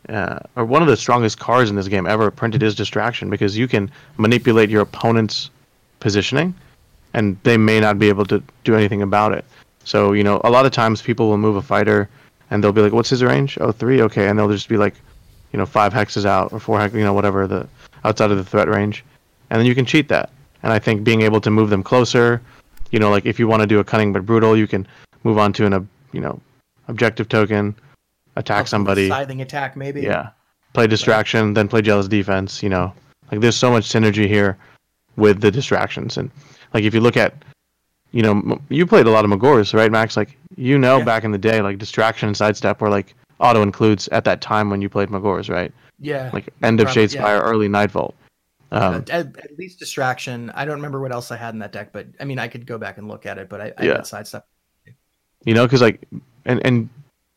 uh, 0.08 0.40
or 0.56 0.64
one 0.64 0.82
of 0.82 0.88
the 0.88 0.96
strongest 0.96 1.38
cards 1.38 1.70
in 1.70 1.76
this 1.76 1.88
game 1.88 2.06
ever 2.06 2.30
printed 2.30 2.62
is 2.62 2.74
distraction 2.74 3.30
because 3.30 3.56
you 3.56 3.68
can 3.68 3.90
manipulate 4.16 4.68
your 4.68 4.82
opponent's 4.82 5.50
positioning, 6.00 6.54
and 7.14 7.38
they 7.44 7.56
may 7.56 7.78
not 7.78 7.98
be 7.98 8.08
able 8.08 8.24
to 8.26 8.42
do 8.64 8.74
anything 8.74 9.02
about 9.02 9.32
it. 9.32 9.44
So 9.84 10.12
you 10.12 10.24
know, 10.24 10.40
a 10.44 10.50
lot 10.50 10.66
of 10.66 10.72
times 10.72 11.02
people 11.02 11.28
will 11.28 11.38
move 11.38 11.56
a 11.56 11.62
fighter, 11.62 12.08
and 12.50 12.62
they'll 12.62 12.72
be 12.72 12.82
like, 12.82 12.92
"What's 12.92 13.10
his 13.10 13.22
range? 13.22 13.58
Oh, 13.60 13.70
three. 13.70 14.02
Okay," 14.02 14.28
and 14.28 14.38
they'll 14.38 14.50
just 14.50 14.68
be 14.68 14.76
like, 14.76 14.94
you 15.52 15.58
know, 15.58 15.66
five 15.66 15.92
hexes 15.92 16.24
out 16.24 16.52
or 16.52 16.58
four 16.58 16.80
hex, 16.80 16.94
you 16.94 17.04
know, 17.04 17.12
whatever 17.12 17.46
the 17.46 17.68
outside 18.04 18.32
of 18.32 18.38
the 18.38 18.44
threat 18.44 18.68
range, 18.68 19.04
and 19.50 19.60
then 19.60 19.66
you 19.66 19.74
can 19.74 19.86
cheat 19.86 20.08
that. 20.08 20.30
And 20.64 20.72
I 20.72 20.78
think 20.78 21.04
being 21.04 21.22
able 21.22 21.40
to 21.40 21.50
move 21.50 21.70
them 21.70 21.82
closer, 21.82 22.40
you 22.90 22.98
know, 22.98 23.10
like 23.10 23.26
if 23.26 23.38
you 23.38 23.46
want 23.46 23.62
to 23.62 23.66
do 23.66 23.78
a 23.78 23.84
cunning 23.84 24.12
but 24.12 24.26
brutal, 24.26 24.56
you 24.56 24.66
can 24.66 24.86
move 25.24 25.38
on 25.38 25.52
to 25.54 25.66
an, 25.66 25.74
ob- 25.74 25.88
you 26.12 26.20
know, 26.20 26.40
objective 26.88 27.28
token, 27.28 27.74
attack 28.36 28.66
somebody. 28.66 29.08
Scything 29.08 29.40
attack, 29.42 29.76
maybe. 29.76 30.02
Yeah. 30.02 30.30
Play 30.72 30.86
distraction, 30.86 31.54
then 31.54 31.68
play 31.68 31.82
jealous 31.82 32.08
defense. 32.08 32.62
You 32.62 32.68
know, 32.70 32.92
like 33.30 33.40
there's 33.40 33.56
so 33.56 33.70
much 33.70 33.84
synergy 33.88 34.26
here 34.26 34.56
with 35.16 35.40
the 35.40 35.50
distractions, 35.50 36.16
and 36.16 36.30
like 36.72 36.84
if 36.84 36.94
you 36.94 37.00
look 37.00 37.16
at, 37.16 37.34
you 38.12 38.22
know, 38.22 38.58
you 38.70 38.86
played 38.86 39.06
a 39.06 39.10
lot 39.10 39.24
of 39.24 39.30
Magore's, 39.30 39.74
right, 39.74 39.90
Max? 39.92 40.16
Like 40.16 40.36
you 40.56 40.78
know, 40.78 40.98
Yeah. 40.98 41.04
back 41.04 41.24
in 41.24 41.30
the 41.30 41.38
day, 41.38 41.60
like 41.60 41.78
distraction 41.78 42.28
and 42.28 42.36
sidestep 42.36 42.80
were 42.80 42.88
like 42.88 43.14
auto 43.38 43.60
includes 43.62 44.08
at 44.08 44.24
that 44.24 44.40
time 44.40 44.70
when 44.70 44.80
you 44.80 44.88
played 44.88 45.08
Magore's, 45.10 45.48
right? 45.50 45.72
Yeah. 46.00 46.30
Like 46.32 46.48
end 46.62 46.80
of 46.80 46.88
Shadespire, 46.88 47.40
early 47.42 47.68
Nightvault. 47.68 48.14
Um, 48.70 48.94
at, 48.94 49.10
at- 49.10 49.58
least 49.58 49.78
distraction. 49.78 50.50
I 50.54 50.64
don't 50.64 50.76
remember 50.76 51.00
what 51.00 51.12
else 51.12 51.30
I 51.30 51.36
had 51.36 51.52
in 51.52 51.60
that 51.60 51.72
deck, 51.72 51.90
but 51.92 52.06
I 52.18 52.24
mean, 52.24 52.38
I 52.38 52.48
could 52.48 52.64
go 52.66 52.78
back 52.78 52.96
and 52.96 53.06
look 53.08 53.26
at 53.26 53.36
it. 53.36 53.50
But 53.50 53.60
I, 53.60 53.72
I 53.76 53.84
Yeah. 53.84 53.92
had 53.96 54.06
sidestep. 54.06 54.46
you 55.44 55.52
know, 55.54 55.66
because 55.66 55.82
like, 55.82 56.02
and 56.44 56.64
and 56.66 56.88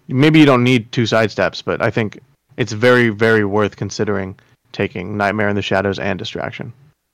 maybe 0.07 0.39
you 0.39 0.45
don't 0.45 0.63
need 0.63 0.91
two 0.91 1.03
sidesteps, 1.03 1.63
but 1.63 1.81
I 1.81 1.89
think 1.89 2.19
it's 2.57 2.71
very 2.73 3.09
very 3.09 3.45
worth 3.45 3.75
considering 3.75 4.37
taking 4.71 5.15
Nightmare 5.17 5.49
in 5.49 5.55
the 5.55 5.61
Shadows 5.61 5.99
and 5.99 6.19
Distraction. 6.19 6.73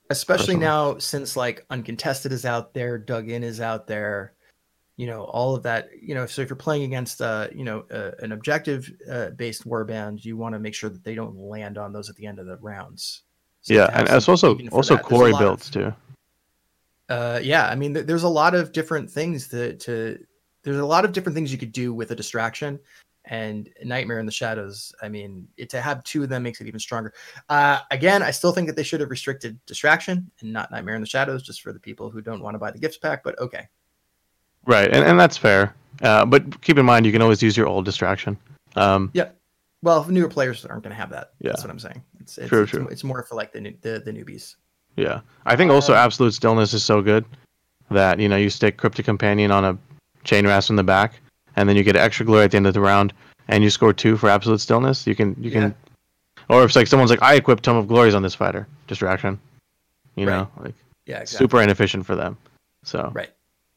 especially 0.09 0.55
personally. 0.55 0.65
now 0.65 0.97
since 0.97 1.37
like 1.37 1.65
uncontested 1.69 2.31
is 2.31 2.43
out 2.45 2.73
there 2.73 2.97
dug 2.97 3.29
in 3.29 3.43
is 3.43 3.61
out 3.61 3.87
there 3.87 4.33
you 4.97 5.07
know 5.07 5.23
all 5.23 5.55
of 5.55 5.63
that 5.63 5.87
you 6.01 6.13
know 6.13 6.25
so 6.25 6.41
if 6.41 6.49
you're 6.49 6.55
playing 6.67 6.83
against 6.83 7.21
uh 7.21 7.47
you 7.55 7.63
know 7.63 7.85
uh, 7.93 8.11
an 8.19 8.31
objective 8.33 8.91
uh, 9.09 9.29
based 9.37 9.65
warband 9.65 10.25
you 10.25 10.35
want 10.35 10.53
to 10.53 10.59
make 10.59 10.73
sure 10.73 10.89
that 10.89 11.03
they 11.03 11.15
don't 11.15 11.37
land 11.37 11.77
on 11.77 11.93
those 11.93 12.09
at 12.09 12.15
the 12.17 12.25
end 12.25 12.39
of 12.39 12.45
the 12.45 12.57
rounds 12.57 13.21
So 13.61 13.73
yeah, 13.73 13.89
and 13.93 14.09
it's 14.09 14.27
also 14.27 14.57
also 14.71 14.95
that, 14.95 15.03
Quarry 15.05 15.31
lot 15.31 15.41
of- 15.41 15.47
builds 15.47 15.69
too. 15.69 15.93
uh 17.09 17.39
yeah 17.41 17.67
i 17.69 17.75
mean 17.75 17.93
th- 17.93 18.05
there's 18.05 18.23
a 18.23 18.29
lot 18.41 18.53
of 18.53 18.71
different 18.73 19.09
things 19.09 19.47
to 19.49 19.75
to 19.77 20.19
there's 20.63 20.77
a 20.77 20.85
lot 20.85 21.05
of 21.05 21.11
different 21.11 21.35
things 21.35 21.51
you 21.51 21.57
could 21.57 21.71
do 21.71 21.93
with 21.93 22.11
a 22.11 22.15
distraction 22.15 22.79
and 23.25 23.69
nightmare 23.83 24.19
in 24.19 24.25
the 24.25 24.31
shadows 24.31 24.91
i 25.03 25.07
mean 25.07 25.47
it, 25.57 25.69
to 25.69 25.79
have 25.79 26.03
two 26.03 26.23
of 26.23 26.29
them 26.29 26.41
makes 26.41 26.59
it 26.59 26.67
even 26.67 26.79
stronger 26.79 27.13
uh 27.49 27.79
again 27.91 28.23
i 28.23 28.31
still 28.31 28.51
think 28.51 28.65
that 28.67 28.75
they 28.75 28.81
should 28.83 28.99
have 28.99 29.11
restricted 29.11 29.59
distraction 29.67 30.29
and 30.41 30.51
not 30.51 30.71
nightmare 30.71 30.95
in 30.95 31.01
the 31.01 31.07
shadows 31.07 31.43
just 31.43 31.61
for 31.61 31.71
the 31.71 31.79
people 31.79 32.09
who 32.09 32.19
don't 32.21 32.41
want 32.41 32.55
to 32.55 32.59
buy 32.59 32.71
the 32.71 32.79
gifts 32.79 32.97
pack 32.97 33.23
but 33.23 33.37
okay 33.39 33.67
Right, 34.67 34.93
and, 34.93 35.03
and 35.03 35.19
that's 35.19 35.37
fair. 35.37 35.73
Uh, 36.03 36.23
but 36.23 36.61
keep 36.61 36.77
in 36.77 36.85
mind, 36.85 37.03
you 37.07 37.11
can 37.11 37.23
always 37.23 37.41
use 37.41 37.57
your 37.57 37.65
old 37.65 37.83
distraction. 37.83 38.37
Um, 38.75 39.09
yeah 39.13 39.29
well 39.81 40.03
newer 40.07 40.29
players 40.29 40.63
aren't 40.65 40.83
going 40.83 40.91
to 40.95 40.99
have 40.99 41.09
that 41.09 41.31
Yeah. 41.39 41.49
that's 41.49 41.63
what 41.63 41.71
i'm 41.71 41.79
saying 41.79 42.03
it's 42.19 42.37
it's, 42.37 42.47
True, 42.49 42.61
it's, 42.61 42.71
true. 42.71 42.87
it's 42.91 43.03
more 43.03 43.23
for 43.23 43.33
like 43.35 43.51
the, 43.51 43.59
new- 43.61 43.77
the 43.81 44.01
the 44.05 44.11
newbies 44.11 44.55
yeah, 44.97 45.21
I 45.45 45.55
think 45.55 45.71
also 45.71 45.93
Um, 45.93 45.99
Absolute 45.99 46.33
Stillness 46.33 46.73
is 46.73 46.83
so 46.83 47.01
good 47.01 47.25
that 47.89 48.19
you 48.19 48.27
know 48.29 48.35
you 48.35 48.49
stick 48.49 48.77
Cryptic 48.77 49.05
Companion 49.05 49.49
on 49.49 49.65
a 49.65 49.77
Chain 50.23 50.45
Rasp 50.45 50.69
in 50.69 50.75
the 50.75 50.83
back, 50.83 51.13
and 51.55 51.67
then 51.67 51.75
you 51.75 51.83
get 51.83 51.95
extra 51.95 52.25
glory 52.25 52.45
at 52.45 52.51
the 52.51 52.57
end 52.57 52.67
of 52.67 52.73
the 52.73 52.81
round, 52.81 53.13
and 53.47 53.63
you 53.63 53.69
score 53.69 53.93
two 53.93 54.17
for 54.17 54.29
Absolute 54.29 54.59
Stillness. 54.61 55.05
You 55.07 55.15
can 55.15 55.35
you 55.39 55.51
can, 55.51 55.73
or 56.49 56.63
if 56.63 56.69
it's 56.69 56.75
like 56.75 56.87
someone's 56.87 57.11
like 57.11 57.21
I 57.21 57.35
equip 57.35 57.61
Tome 57.61 57.77
of 57.77 57.87
Glories 57.87 58.13
on 58.15 58.21
this 58.23 58.35
fighter, 58.35 58.67
distraction. 58.87 59.39
You 60.15 60.25
know, 60.25 60.47
like 60.59 60.75
yeah 61.05 61.19
exactly. 61.21 61.45
super 61.45 61.61
inefficient 61.61 62.05
for 62.05 62.15
them. 62.15 62.37
So 62.83 63.11
right 63.13 63.29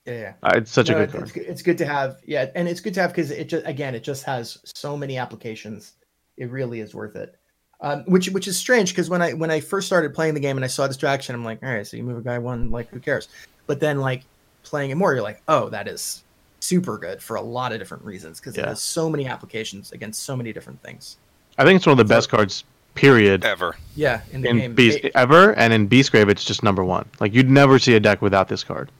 yeah 0.07 0.13
yeah 0.19 0.33
uh, 0.43 0.53
it's 0.57 0.71
such 0.71 0.89
No, 0.91 0.97
a 0.97 0.99
good 1.01 1.09
it- 1.09 1.13
card. 1.13 1.23
It's, 1.25 1.33
good- 1.33 1.47
it's 1.47 1.63
good 1.63 1.79
to 1.79 1.87
have, 1.87 2.17
yeah, 2.27 2.51
and 2.55 2.69
it's 2.69 2.81
good 2.81 2.93
to 2.95 3.01
have 3.01 3.11
because 3.11 3.31
it 3.31 3.49
just 3.49 3.67
again, 3.67 3.95
it 3.95 4.03
just 4.03 4.25
has 4.25 4.59
so 4.75 4.97
many 4.97 5.17
applications. 5.17 5.93
It 6.37 6.51
really 6.51 6.81
is 6.81 6.95
worth 6.95 7.15
it. 7.17 7.37
Um, 7.81 8.03
which 8.07 8.29
which 8.31 8.49
is 8.49 8.57
strange 8.57 8.91
because 8.91 9.09
when 9.09 9.23
I 9.23 9.33
when 9.35 9.51
I 9.51 9.61
first 9.61 9.87
started 9.87 10.13
playing 10.15 10.35
the 10.35 10.41
game 10.41 10.57
and 10.57 10.65
I 10.65 10.69
saw 10.69 10.87
distraction, 10.87 11.35
I'm 11.35 11.45
like, 11.45 11.63
all 11.63 11.69
right, 11.69 11.87
so 11.87 11.97
you 11.97 12.03
move 12.03 12.19
a 12.19 12.23
guy 12.23 12.39
one, 12.39 12.71
like 12.71 12.89
who 12.89 12.99
cares? 12.99 13.29
But 13.67 13.79
then 13.79 14.01
like 14.01 14.23
playing 14.65 14.91
it 14.91 14.97
more, 14.97 15.15
you're 15.15 15.23
like, 15.23 15.43
oh, 15.49 15.69
that 15.71 15.87
is 15.87 16.24
super 16.65 16.99
good 16.99 17.23
for 17.23 17.37
a 17.37 17.43
lot 17.43 17.73
of 17.73 17.79
different 17.79 18.05
reasons 18.05 18.41
because 18.41 18.57
it 18.57 18.65
has 18.65 18.81
so 18.81 19.09
many 19.11 19.27
applications 19.27 19.93
against 19.93 20.23
so 20.23 20.37
many 20.37 20.53
different 20.53 20.81
things. 20.83 21.17
I 21.59 21.65
think 21.65 21.77
it's 21.77 21.87
one 21.87 21.99
of 21.99 22.07
the 22.07 22.13
So- 22.13 22.17
best 22.19 22.29
cards, 22.31 22.65
period, 22.95 23.45
Ever. 23.45 23.77
Yeah, 23.97 24.21
in 24.33 24.41
the 24.43 24.49
in 24.49 24.57
game, 24.59 24.75
Beast 24.75 24.99
It- 25.03 25.13
ever, 25.15 25.53
and 25.55 25.73
in 25.73 25.89
Beastgrave 25.89 26.29
it's 26.31 26.45
just 26.45 26.63
number 26.63 26.85
one. 26.85 27.07
Like 27.21 27.35
you'd 27.35 27.51
never 27.51 27.79
see 27.79 27.95
a 27.95 28.01
deck 28.01 28.23
without 28.23 28.49
this 28.49 28.63
card, 28.65 28.91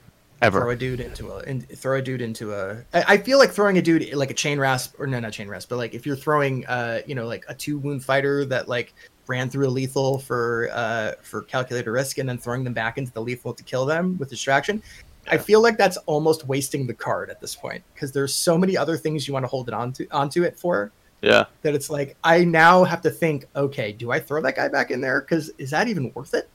ever. 0.41 0.59
throw 0.59 0.69
a 0.71 0.75
dude 0.75 0.99
into 0.99 1.31
a 1.31 1.37
and 1.39 1.67
throw 1.69 1.97
a 1.97 2.01
dude 2.01 2.21
into 2.21 2.53
a 2.53 2.77
I, 2.93 3.13
I 3.13 3.17
feel 3.17 3.39
like 3.39 3.51
throwing 3.51 3.77
a 3.77 3.81
dude 3.81 4.13
like 4.13 4.31
a 4.31 4.33
chain 4.33 4.59
rasp 4.59 4.95
or 4.99 5.07
no 5.07 5.19
not 5.19 5.31
chain 5.31 5.47
rasp 5.47 5.69
but 5.69 5.77
like 5.77 5.93
if 5.93 6.05
you're 6.05 6.17
throwing 6.17 6.65
uh 6.67 7.01
you 7.07 7.15
know 7.15 7.25
like 7.25 7.45
a 7.47 7.53
two 7.53 7.77
wound 7.77 8.03
fighter 8.03 8.43
that 8.45 8.67
like 8.67 8.93
ran 9.27 9.49
through 9.49 9.67
a 9.67 9.69
lethal 9.71 10.19
for 10.19 10.69
uh 10.73 11.13
for 11.23 11.41
calculator 11.43 11.91
risk 11.93 12.17
and 12.17 12.27
then 12.29 12.37
throwing 12.37 12.63
them 12.65 12.73
back 12.73 12.97
into 12.97 13.11
the 13.13 13.21
lethal 13.21 13.53
to 13.53 13.63
kill 13.63 13.85
them 13.85 14.17
with 14.19 14.29
distraction 14.29 14.83
I 15.27 15.37
feel 15.37 15.61
like 15.61 15.77
that's 15.77 15.97
almost 16.05 16.47
wasting 16.47 16.87
the 16.87 16.93
card 16.93 17.29
at 17.29 17.41
this 17.41 17.55
point 17.55 17.83
because 17.93 18.11
there's 18.11 18.33
so 18.33 18.57
many 18.57 18.77
other 18.77 18.97
things 18.97 19.27
you 19.27 19.33
want 19.33 19.43
to 19.43 19.47
hold 19.47 19.67
it 19.67 19.73
onto 19.73 20.07
onto 20.11 20.43
it 20.43 20.57
for 20.57 20.91
Yeah, 21.21 21.45
that 21.61 21.73
it's 21.73 21.89
like 21.89 22.15
I 22.23 22.43
now 22.43 22.83
have 22.83 23.01
to 23.01 23.09
think 23.09 23.45
okay 23.55 23.91
do 23.91 24.11
I 24.11 24.19
throw 24.19 24.41
that 24.41 24.55
guy 24.55 24.67
back 24.67 24.91
in 24.91 25.01
there 25.01 25.21
because 25.21 25.49
is 25.57 25.71
that 25.71 25.87
even 25.87 26.11
worth 26.13 26.33
it 26.33 26.49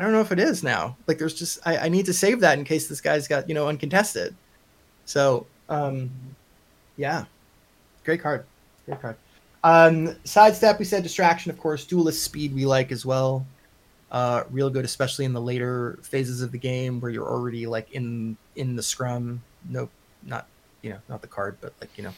I 0.00 0.02
don't 0.02 0.12
know 0.12 0.20
if 0.20 0.32
it 0.32 0.38
is 0.38 0.62
now. 0.62 0.96
Like, 1.06 1.18
there's 1.18 1.34
just 1.34 1.58
I, 1.66 1.76
I 1.76 1.88
need 1.88 2.06
to 2.06 2.14
save 2.14 2.40
that 2.40 2.58
in 2.58 2.64
case 2.64 2.88
this 2.88 3.00
guy's 3.00 3.28
got 3.28 3.48
you 3.48 3.54
know 3.54 3.68
uncontested. 3.68 4.34
So, 5.04 5.46
um, 5.68 6.10
yeah, 6.96 7.24
great 8.04 8.22
card, 8.22 8.44
great 8.86 9.02
card. 9.02 9.16
Um, 9.62 10.16
sidestep, 10.24 10.78
we 10.78 10.86
said 10.86 11.02
distraction, 11.02 11.50
of 11.50 11.58
course. 11.58 11.84
Duelist 11.84 12.22
speed, 12.22 12.54
we 12.54 12.64
like 12.64 12.92
as 12.92 13.04
well. 13.04 13.44
Uh, 14.10 14.42
real 14.50 14.70
good, 14.70 14.84
especially 14.84 15.24
in 15.24 15.32
the 15.32 15.40
later 15.40 15.98
phases 16.02 16.42
of 16.42 16.50
the 16.50 16.58
game 16.58 17.00
where 17.00 17.10
you're 17.10 17.28
already 17.28 17.66
like 17.66 17.90
in 17.92 18.36
in 18.56 18.74
the 18.76 18.82
scrum. 18.82 19.42
No, 19.68 19.88
not 20.24 20.46
you 20.82 20.90
know 20.90 20.98
not 21.08 21.22
the 21.22 21.28
card, 21.28 21.58
but 21.60 21.72
like 21.80 21.90
you 21.96 22.04
know. 22.04 22.12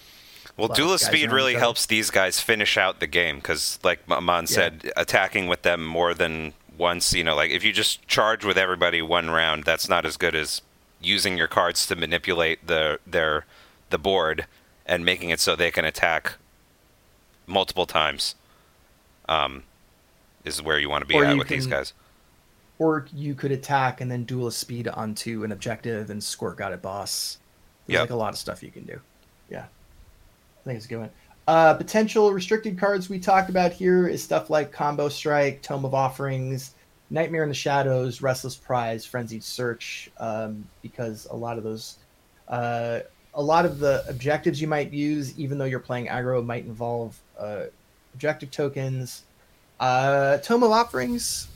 Well, 0.56 0.68
lot 0.68 0.78
of 0.78 0.84
duelist 0.84 1.04
guys 1.04 1.10
speed 1.10 1.32
really 1.32 1.54
helps 1.54 1.86
these 1.86 2.10
guys 2.10 2.40
finish 2.40 2.76
out 2.76 3.00
the 3.00 3.06
game 3.06 3.36
because, 3.36 3.78
like 3.82 4.00
Aman 4.10 4.46
said, 4.48 4.92
attacking 4.96 5.46
with 5.46 5.62
them 5.62 5.84
more 5.86 6.14
than 6.14 6.52
once, 6.76 7.12
you 7.14 7.24
know, 7.24 7.34
like 7.34 7.50
if 7.50 7.64
you 7.64 7.72
just 7.72 8.06
charge 8.06 8.44
with 8.44 8.58
everybody 8.58 9.00
one 9.00 9.30
round, 9.30 9.64
that's 9.64 9.88
not 9.88 10.04
as 10.04 10.16
good 10.16 10.34
as 10.34 10.60
using 11.00 11.38
your 11.38 11.46
cards 11.46 11.86
to 11.86 11.96
manipulate 11.96 12.66
the 12.66 12.98
their 13.06 13.46
the 13.90 13.98
board 13.98 14.46
and 14.86 15.04
making 15.04 15.30
it 15.30 15.40
so 15.40 15.54
they 15.54 15.70
can 15.70 15.84
attack 15.84 16.34
multiple 17.46 17.86
times. 17.86 18.34
Um, 19.28 19.62
is 20.44 20.62
where 20.62 20.78
you 20.78 20.88
want 20.90 21.02
to 21.02 21.06
be 21.06 21.14
Or 21.14 21.24
at 21.24 21.36
with 21.36 21.48
these 21.48 21.66
guys. 21.66 21.92
Or 22.78 23.06
you 23.14 23.34
could 23.34 23.52
attack 23.52 24.00
and 24.00 24.10
then 24.10 24.24
duelist 24.24 24.58
speed 24.58 24.88
onto 24.88 25.44
an 25.44 25.52
objective 25.52 26.10
and 26.10 26.22
score 26.22 26.60
out 26.60 26.72
it 26.72 26.82
boss. 26.82 27.38
There's 27.86 27.94
Yep. 27.94 28.00
like 28.02 28.10
a 28.10 28.16
lot 28.16 28.32
of 28.32 28.38
stuff 28.38 28.62
you 28.62 28.70
can 28.70 28.84
do. 28.84 29.00
Yeah. 29.48 29.64
I 29.64 30.64
think 30.64 30.76
it's 30.76 30.86
a 30.86 30.88
good 30.88 30.98
one. 30.98 31.10
Uh, 31.48 31.74
potential 31.74 32.32
restricted 32.32 32.78
cards 32.78 33.08
we 33.08 33.18
talked 33.18 33.50
about 33.50 33.72
here 33.72 34.06
is 34.06 34.22
stuff 34.22 34.48
like 34.48 34.70
Combo 34.70 35.08
Strike, 35.08 35.60
Tome 35.60 35.84
of 35.84 35.92
Offerings, 35.94 36.74
Nightmare 37.10 37.42
in 37.42 37.48
the 37.48 37.54
Shadows, 37.54 38.22
Restless 38.22 38.56
Prize, 38.56 39.04
Frenzied 39.04 39.42
Search, 39.42 40.10
um, 40.18 40.64
because 40.82 41.26
a 41.30 41.36
lot 41.36 41.58
of 41.58 41.64
those, 41.64 41.98
uh, 42.48 43.00
a 43.34 43.42
lot 43.42 43.64
of 43.64 43.80
the 43.80 44.04
objectives 44.08 44.60
you 44.60 44.68
might 44.68 44.92
use, 44.92 45.36
even 45.38 45.58
though 45.58 45.64
you're 45.64 45.80
playing 45.80 46.06
aggro, 46.06 46.44
might 46.44 46.64
involve 46.64 47.20
uh, 47.38 47.64
objective 48.14 48.50
tokens. 48.50 49.24
Uh, 49.82 50.38
Tome 50.38 50.62
of 50.62 50.70
Offerings, 50.70 51.48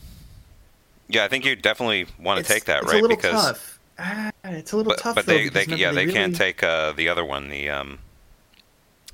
Yeah, 1.09 1.24
I 1.24 1.28
think 1.28 1.44
you 1.44 1.55
definitely 1.55 2.07
want 2.19 2.44
to 2.44 2.53
take 2.53 2.65
that, 2.65 2.82
it's 2.82 2.93
right? 2.93 2.98
a 2.98 3.03
little 3.03 3.16
because 3.16 3.47
tough. 3.47 3.78
Ah, 4.01 4.32
it's 4.43 4.73
a 4.73 4.77
little 4.77 4.90
but, 4.90 4.98
tough. 4.98 5.15
but 5.15 5.27
though, 5.27 5.35
they, 5.35 5.44
because 5.44 5.66
they 5.69 5.74
remember, 5.74 6.01
yeah 6.01 6.07
they, 6.07 6.12
can't 6.12 6.35
take 6.35 6.62
uh, 6.65 6.90
the 6.90 7.09
other 7.09 7.24
one, 7.24 7.48
the 7.48 7.70
um, 7.70 8.01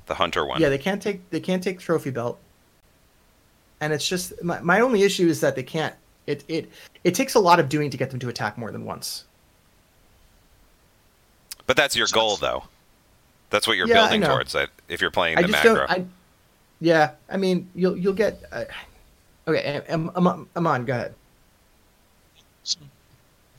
the 0.07 0.15
hunter 0.15 0.43
one. 0.43 0.59
Yeah, 0.59 0.69
they 0.69 0.79
can't 0.79 0.99
take 0.99 1.29
they 1.29 1.39
can't 1.39 1.63
take 1.63 1.79
trophy 1.79 2.09
belt. 2.09 2.39
And 3.79 3.93
it's 3.93 4.07
just 4.07 4.43
my, 4.43 4.59
my 4.61 4.79
only 4.79 5.03
issue 5.03 5.27
is 5.27 5.41
that 5.41 5.55
they 5.55 5.63
can't. 5.63 5.93
It 6.25 6.43
it 6.47 6.71
it 7.03 7.13
takes 7.13 7.35
a 7.35 7.39
lot 7.39 7.59
of 7.59 7.69
doing 7.69 7.91
to 7.91 7.97
get 7.97 8.09
them 8.09 8.19
to 8.19 8.29
attack 8.29 8.57
more 8.57 8.71
than 8.71 8.83
once. 8.83 9.25
But 11.67 11.77
that's 11.77 11.95
your 11.95 12.07
goal, 12.11 12.37
though. 12.37 12.63
That's 13.51 13.67
what 13.67 13.77
you're 13.77 13.87
Yeah, 13.87 14.07
building 14.09 14.21
towards. 14.21 14.53
That 14.53 14.69
if 14.89 15.01
you're 15.01 15.11
playing 15.11 15.37
I 15.37 15.43
the 15.43 15.49
macro. 15.49 15.85
I, 15.87 16.05
yeah, 16.81 17.11
I 17.29 17.37
mean, 17.37 17.69
you'll 17.75 17.95
you'll 17.95 18.13
get. 18.13 18.43
Uh, 18.51 18.63
okay, 19.47 19.81
Am- 19.89 20.11
Am- 20.15 20.47
Aman, 20.55 20.85
go 20.85 20.93
ahead. 20.93 21.13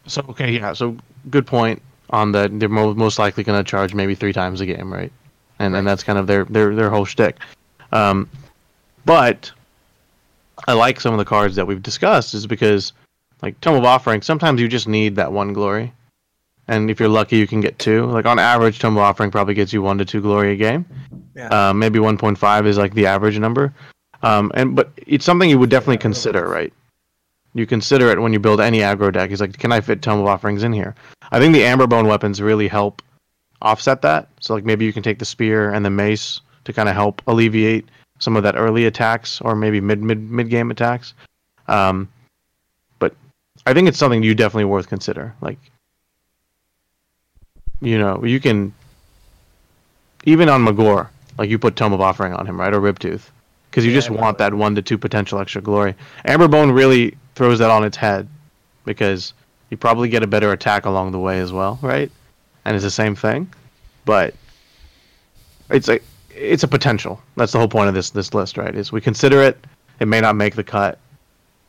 So 0.07 0.23
okay, 0.31 0.51
yeah. 0.53 0.73
So 0.73 0.97
good 1.31 1.47
point 1.47 1.81
on 2.11 2.33
that. 2.33 2.59
They're 2.59 2.69
mo- 2.69 2.95
most 2.95 3.19
likely 3.19 3.43
going 3.45 3.63
to 3.63 3.69
charge 3.69 3.95
maybe 3.95 4.15
three 4.15 4.33
times 4.33 4.61
a 4.61 4.67
game, 4.67 4.93
right? 4.93 5.13
And 5.59 5.75
and 5.77 5.87
that's 5.87 6.03
kind 6.03 6.19
of 6.19 6.27
their 6.27 6.45
their 6.45 6.75
their 6.75 6.91
whole 6.91 7.05
shtick. 7.05 7.37
Um, 7.93 8.29
But 9.07 9.51
I 10.69 10.73
like 10.73 11.01
some 11.01 11.13
of 11.15 11.19
the 11.19 11.25
cards 11.25 11.57
that 11.57 11.67
we've 11.67 11.83
discussed 11.83 12.35
is 12.35 12.47
because 12.47 12.93
like 13.43 13.61
Tome 13.61 13.77
of 13.77 13.85
Offering, 13.85 14.23
sometimes 14.23 14.61
you 14.61 14.69
just 14.69 14.89
need 14.89 15.17
that 15.17 15.33
one 15.33 15.53
glory. 15.53 15.93
And 16.67 16.91
if 16.91 16.99
you're 16.99 17.11
lucky, 17.11 17.37
you 17.37 17.47
can 17.47 17.61
get 17.61 17.79
two. 17.79 18.07
Like 18.07 18.25
on 18.25 18.39
average, 18.39 18.79
Tome 18.79 18.97
of 18.97 19.03
Offering 19.03 19.31
probably 19.31 19.53
gets 19.55 19.73
you 19.73 19.83
one 19.83 19.99
to 19.99 20.05
two 20.05 20.23
glory 20.23 20.53
a 20.53 20.57
game. 20.57 20.87
Yeah. 21.37 21.49
Uh, 21.69 21.75
maybe 21.75 21.99
1.5 21.99 22.67
is 22.67 22.79
like 22.79 22.95
the 22.95 23.07
average 23.07 23.39
number. 23.39 23.75
Um, 24.25 24.51
and 24.55 24.75
but 24.75 24.91
it's 25.07 25.25
something 25.25 25.51
you 25.51 25.59
would 25.59 25.69
definitely 25.69 25.99
consider, 25.99 26.49
right? 26.49 26.73
You 27.53 27.67
consider 27.67 28.11
it 28.11 28.19
when 28.19 28.33
you 28.33 28.41
build 28.41 28.59
any 28.59 28.79
aggro 28.79 29.13
deck. 29.13 29.29
He's 29.29 29.41
like, 29.41 29.59
can 29.59 29.71
I 29.71 29.81
fit 29.83 30.01
Tome 30.01 30.21
of 30.21 30.27
Offerings 30.27 30.63
in 30.63 30.73
here? 30.73 30.95
I 31.31 31.39
think 31.39 31.53
the 31.53 31.61
Amberbone 31.61 32.09
weapons 32.09 32.41
really 32.41 32.67
help 32.67 33.03
offset 33.61 34.01
that. 34.03 34.29
So 34.41 34.55
like 34.55 34.65
maybe 34.65 34.87
you 34.87 34.95
can 34.95 35.03
take 35.03 35.19
the 35.19 35.27
spear 35.27 35.73
and 35.73 35.85
the 35.85 35.91
mace 35.91 36.41
to 36.65 36.73
kind 36.73 36.89
of 36.89 36.95
help 36.95 37.21
alleviate 37.27 37.87
some 38.19 38.35
of 38.35 38.43
that 38.45 38.57
early 38.57 38.87
attacks 38.87 39.43
or 39.43 39.55
maybe 39.55 39.81
mid 39.81 40.03
mid 40.03 40.31
mid 40.31 40.49
game 40.49 40.71
attacks. 40.71 41.13
Um, 41.69 42.09
but 42.99 43.15
I 43.67 43.75
think 43.75 43.89
it's 43.89 43.99
something 43.99 44.23
you 44.23 44.35
definitely 44.35 44.65
worth 44.65 44.89
consider. 44.89 45.35
Like, 45.43 45.59
you 47.83 47.99
know, 47.99 48.25
you 48.25 48.41
can 48.41 48.73
even 50.25 50.49
on 50.49 50.65
Magore, 50.65 51.09
like 51.37 51.51
you 51.51 51.59
put 51.59 51.77
Tome 51.77 51.93
of 51.93 52.01
Offering 52.01 52.33
on 52.33 52.47
him, 52.47 52.59
right, 52.59 52.73
or 52.73 52.81
Ribtooth, 52.81 53.29
because 53.75 53.85
you 53.85 53.91
Yeah, 53.91 53.97
just 53.99 54.11
want 54.11 54.39
probably. 54.39 54.39
that 54.39 54.55
one 54.55 54.75
to 54.77 54.83
two 54.83 54.97
potential 54.97 55.41
extra 55.41 55.61
glory. 55.61 55.97
Amberbone 56.27 56.73
really 56.73 57.17
throws 57.35 57.59
that 57.59 57.71
on 57.71 57.83
its 57.83 57.97
head 57.97 58.29
because 58.85 59.35
you 59.71 59.77
probably 59.77 60.09
get 60.09 60.23
a 60.23 60.29
better 60.29 60.53
attack 60.53 60.85
along 60.85 61.11
the 61.11 61.19
way 61.19 61.41
as 61.41 61.53
well, 61.53 61.81
right? 61.83 62.09
And 62.65 62.77
it's 62.77 62.85
the 62.85 62.91
same 62.93 63.17
thing, 63.17 63.53
but 64.05 64.33
it's 65.71 65.89
a 65.89 65.99
it's 66.31 66.63
a 66.63 66.69
potential. 66.69 67.21
That's 67.37 67.51
the 67.51 67.59
whole 67.59 67.67
point 67.67 67.89
of 67.89 67.95
this 67.95 68.11
this 68.11 68.33
list, 68.33 68.57
right? 68.57 68.73
Is 68.73 68.93
we 68.93 69.01
consider 69.01 69.43
it. 69.43 69.67
It 69.99 70.07
may 70.07 70.21
not 70.21 70.37
make 70.37 70.55
the 70.55 70.63
cut. 70.63 71.01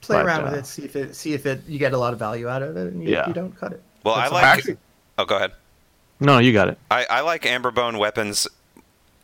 Play 0.01 0.17
but, 0.17 0.25
around 0.27 0.43
with 0.43 0.53
uh, 0.53 0.57
it, 0.57 0.67
see 0.67 0.83
if 0.83 0.95
it 0.95 1.15
see 1.15 1.33
if 1.33 1.47
it 1.47 1.63
you 1.67 1.79
get 1.79 1.93
a 1.93 1.97
lot 1.97 2.13
of 2.13 2.19
value 2.19 2.47
out 2.47 2.61
of 2.61 2.77
it, 2.77 2.93
and 2.93 3.01
you, 3.03 3.09
Yeah. 3.09 3.27
you 3.27 3.33
don't 3.33 3.57
cut 3.59 3.71
it. 3.71 3.81
Well, 4.03 4.13
I 4.13 4.27
like. 4.27 4.43
Actually- 4.43 4.77
Oh, 5.17 5.25
go 5.25 5.37
ahead. 5.37 5.53
No, 6.19 6.37
you 6.39 6.51
got 6.53 6.67
it. 6.67 6.77
I, 6.91 7.05
I 7.09 7.21
like 7.21 7.43
Amberbone 7.43 7.97
weapons 7.97 8.47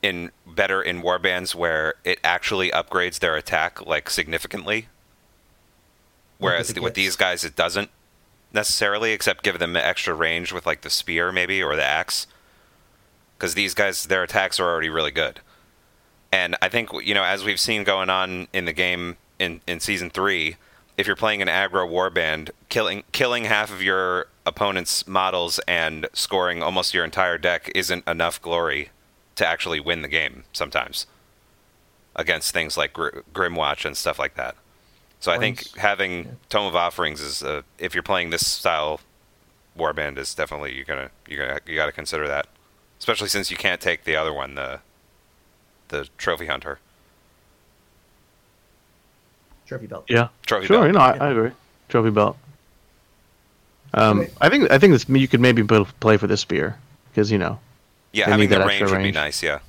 in 0.02 0.32
better 0.45 0.82
in 0.82 1.02
warbands 1.02 1.53
where 1.53 1.95
it 2.03 2.19
actually 2.23 2.72
upgrades 2.72 3.19
their 3.19 3.36
attack 3.36 3.86
like 3.86 4.10
significantly. 4.10 4.88
Whereas 6.38 6.69
with 6.69 6.76
the 6.76 6.82
with 6.82 6.94
these 6.95 7.15
guys, 7.15 7.44
it 7.44 7.56
doesn't 7.56 7.91
necessarily, 8.52 9.11
except 9.11 9.44
give 9.44 9.60
them 9.60 9.76
extra 9.76 10.14
range 10.14 10.52
with 10.52 10.65
like 10.65 10.82
the 10.82 10.90
spear 10.90 11.32
maybe 11.32 11.61
or 11.61 11.76
the 11.76 11.86
axe. 11.86 12.26
Because 13.38 13.53
these 13.53 13.73
guys, 13.73 14.06
their 14.06 14.23
attacks 14.23 14.60
are 14.60 14.68
already 14.68 14.90
really 14.90 15.11
good. 15.11 15.40
And 16.32 16.56
I 16.61 16.69
think 16.69 16.90
you 17.03 17.14
know, 17.14 17.23
as 17.23 17.44
we've 17.44 17.60
seen 17.60 17.84
going 17.84 18.10
on 18.10 18.48
in 18.53 18.65
the 18.65 18.73
game 18.73 19.18
in 19.38 19.61
in 19.68 19.80
season 19.80 20.10
three, 20.10 20.56
if 20.98 21.06
you're 21.06 21.15
playing 21.15 21.44
an 21.44 21.48
aggro 21.48 21.88
warband, 21.88 22.49
killing 22.69 23.03
killing 23.11 23.45
half 23.45 23.72
of 23.72 23.84
your 23.84 24.28
opponent's 24.44 25.07
models 25.07 25.60
and 25.68 26.07
scoring 26.14 26.64
almost 26.64 26.95
your 26.95 27.06
entire 27.06 27.38
deck 27.38 27.69
isn't 27.76 28.07
enough 28.07 28.41
glory 28.41 28.90
to 29.41 29.47
actually 29.47 29.80
win 29.80 30.01
the 30.03 30.07
game. 30.07 30.43
Sometimes 30.53 31.07
against 32.15 32.51
things 32.53 32.77
like 32.77 32.93
Gr- 32.93 33.19
Grymwatch 33.34 33.85
and 33.85 33.97
stuff 33.97 34.19
like 34.19 34.35
that. 34.35 34.55
So 35.19 35.31
I 35.31 35.38
think 35.38 35.57
Points. 35.59 35.77
having 35.77 36.38
Tome 36.49 36.68
of 36.68 36.76
Offerings 36.76 37.22
is 37.22 37.41
uh, 37.43 37.61
if 37.80 37.93
you're 37.95 38.03
playing 38.03 38.30
this 38.30 38.47
style 38.49 38.99
warband 39.77 40.18
is 40.18 40.34
definitely 40.35 40.73
you're 40.76 40.85
gonna 40.85 41.09
you're 41.27 41.45
gonna 41.47 41.59
you 41.65 41.76
got 41.76 41.85
to 41.88 41.91
consider 41.91 42.27
that, 42.27 42.47
especially 42.99 43.30
since 43.30 43.49
you 43.51 43.57
can't 43.57 43.80
take 43.81 44.03
the 44.03 44.15
other 44.15 44.34
one 44.34 44.55
the 44.55 44.80
the 45.89 46.07
trophy 46.18 46.45
hunter 46.47 46.80
Trophy 49.65 49.88
belt. 49.88 50.05
Yeah. 50.09 50.27
trophy 50.45 50.68
Sure, 50.68 50.77
belt. 50.80 50.88
you 50.88 50.93
know, 50.93 50.99
I, 50.99 51.18
I 51.27 51.30
agree. 51.31 51.51
Trophy 51.89 52.09
belt. 52.11 52.38
Um, 53.93 54.19
Okay. 54.22 54.31
I 54.41 54.49
think 54.49 54.72
I 54.72 54.77
think 54.77 54.93
this 54.93 55.07
you 55.07 55.27
could 55.27 55.39
maybe 55.39 55.63
play 55.63 56.18
for 56.18 56.27
the 56.27 56.38
spear 56.38 56.77
because 57.11 57.31
you 57.31 57.38
know 57.38 57.59
Yeah, 58.14 58.26
They 58.26 58.32
having 58.32 58.44
need 58.44 58.50
the 58.56 58.60
that 58.60 58.68
range 58.68 58.82
extra 58.82 58.98
would 59.00 59.04
be 59.04 59.12
nice. 59.12 59.42
Yeah, 59.42 59.60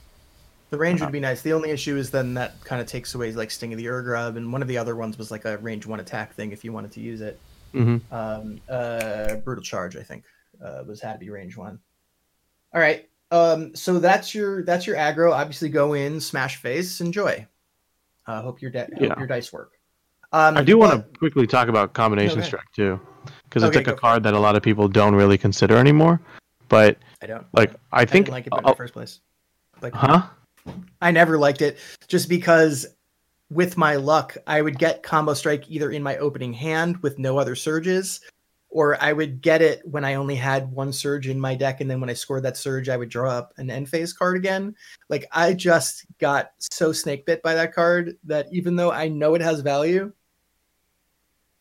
The 0.71 0.79
range 0.79 1.01
would 1.01 1.13
be 1.13 1.21
nice. 1.21 1.43
The 1.43 1.53
only 1.53 1.71
issue 1.71 1.97
is 1.97 2.11
then 2.11 2.35
that 2.35 2.63
kind 2.65 2.81
of 2.81 2.87
takes 2.87 3.15
away 3.15 3.33
like 3.33 3.51
Sting 3.51 3.73
of 3.73 3.79
the 3.79 3.89
Ur-Grub, 3.89 4.37
and 4.37 4.53
one 4.53 4.63
of 4.63 4.69
the 4.69 4.79
other 4.79 4.97
ones 4.97 5.17
was 5.19 5.31
like 5.31 5.45
a 5.45 5.59
range 5.59 5.87
one 5.87 6.01
attack 6.01 6.35
thing 6.35 6.51
if 6.53 6.65
you 6.65 6.73
wanted 6.73 6.93
to 6.93 7.01
use 7.01 7.21
it. 7.21 7.39
hmm 7.73 7.99
Um, 8.11 8.61
uh, 8.69 9.37
brutal 9.37 9.63
charge, 9.63 9.97
I 9.97 10.03
think, 10.03 10.25
uh, 10.65 10.83
was 10.87 11.01
had 11.01 11.15
to 11.15 11.19
be 11.19 11.31
range 11.31 11.57
one. 11.57 11.79
All 12.75 12.81
right. 12.81 13.09
Um, 13.31 13.75
so 13.75 13.99
that's 13.99 14.35
your 14.35 14.63
that's 14.65 14.87
your 14.87 14.97
aggro. 14.97 15.33
Obviously, 15.33 15.69
go 15.71 15.95
in, 15.95 16.21
smash 16.21 16.57
face, 16.57 17.01
enjoy. 17.01 17.47
Uh, 18.27 18.43
hope 18.43 18.61
your 18.61 18.71
de- 18.71 18.89
Yeah. 19.01 19.09
hope 19.09 19.19
your 19.19 19.27
dice 19.27 19.53
work. 19.53 19.73
Um, 20.33 20.57
I 20.57 20.63
do 20.63 20.77
want 20.79 20.93
to 21.13 21.19
quickly 21.19 21.47
talk 21.47 21.69
about 21.69 21.93
combination 21.95 22.39
Okay. 22.39 22.47
strike 22.49 22.71
too, 22.75 23.01
because 23.45 23.63
it's 23.63 23.77
like 23.77 23.89
a 23.89 23.95
card 23.95 24.23
that 24.25 24.35
a 24.35 24.39
lot 24.39 24.57
of 24.57 24.63
people 24.63 24.89
don't 24.89 25.15
really 25.15 25.37
consider 25.39 25.77
anymore. 25.77 26.21
But 26.69 26.99
I 27.23 27.27
don't. 27.27 27.47
like 27.53 27.73
I 27.93 28.03
I 28.03 28.05
think, 28.05 28.27
didn't 28.27 28.35
like 28.35 28.47
it 28.47 28.53
in 28.53 28.61
oh, 28.65 28.71
the 28.71 28.77
first 28.77 28.93
place. 28.93 29.21
Like, 29.81 29.95
huh? 29.95 30.27
I 31.01 31.11
never 31.11 31.39
liked 31.39 31.63
it 31.63 31.79
just 32.09 32.29
because 32.29 32.87
with 33.51 33.77
my 33.77 33.97
luck, 33.97 34.37
I 34.47 34.63
would 34.63 34.79
get 34.79 35.03
combo 35.03 35.35
strike 35.35 35.71
either 35.71 35.91
in 35.91 36.03
my 36.03 36.17
opening 36.17 36.53
hand 36.53 36.97
with 36.99 37.19
no 37.19 37.39
other 37.39 37.55
surges, 37.55 38.21
or 38.71 39.01
I 39.03 39.13
would 39.13 39.43
get 39.43 39.61
it 39.61 39.83
when 39.85 40.05
I 40.05 40.15
only 40.15 40.35
had 40.35 40.73
one 40.73 40.93
surge 40.93 41.29
in 41.29 41.39
my 41.39 41.55
deck, 41.55 41.81
and 41.81 41.91
then 41.91 42.01
when 42.01 42.11
I 42.11 42.15
scored 42.15 42.45
that 42.45 42.57
surge, 42.57 42.89
I 42.89 42.97
would 42.97 43.11
draw 43.11 43.31
up 43.31 43.53
an 43.59 43.71
end 43.71 43.89
phase 43.89 44.13
card 44.13 44.37
again. 44.37 44.75
Like 45.09 45.27
I 45.33 45.53
just 45.53 46.07
got 46.19 46.53
so 46.59 46.93
snake 46.93 47.27
bit 47.27 47.43
by 47.43 47.55
that 47.55 47.75
card 47.75 48.17
that 48.25 48.47
even 48.53 48.77
though 48.77 48.91
I 48.91 49.09
know 49.09 49.35
it 49.35 49.43
has 49.43 49.61
value, 49.61 50.13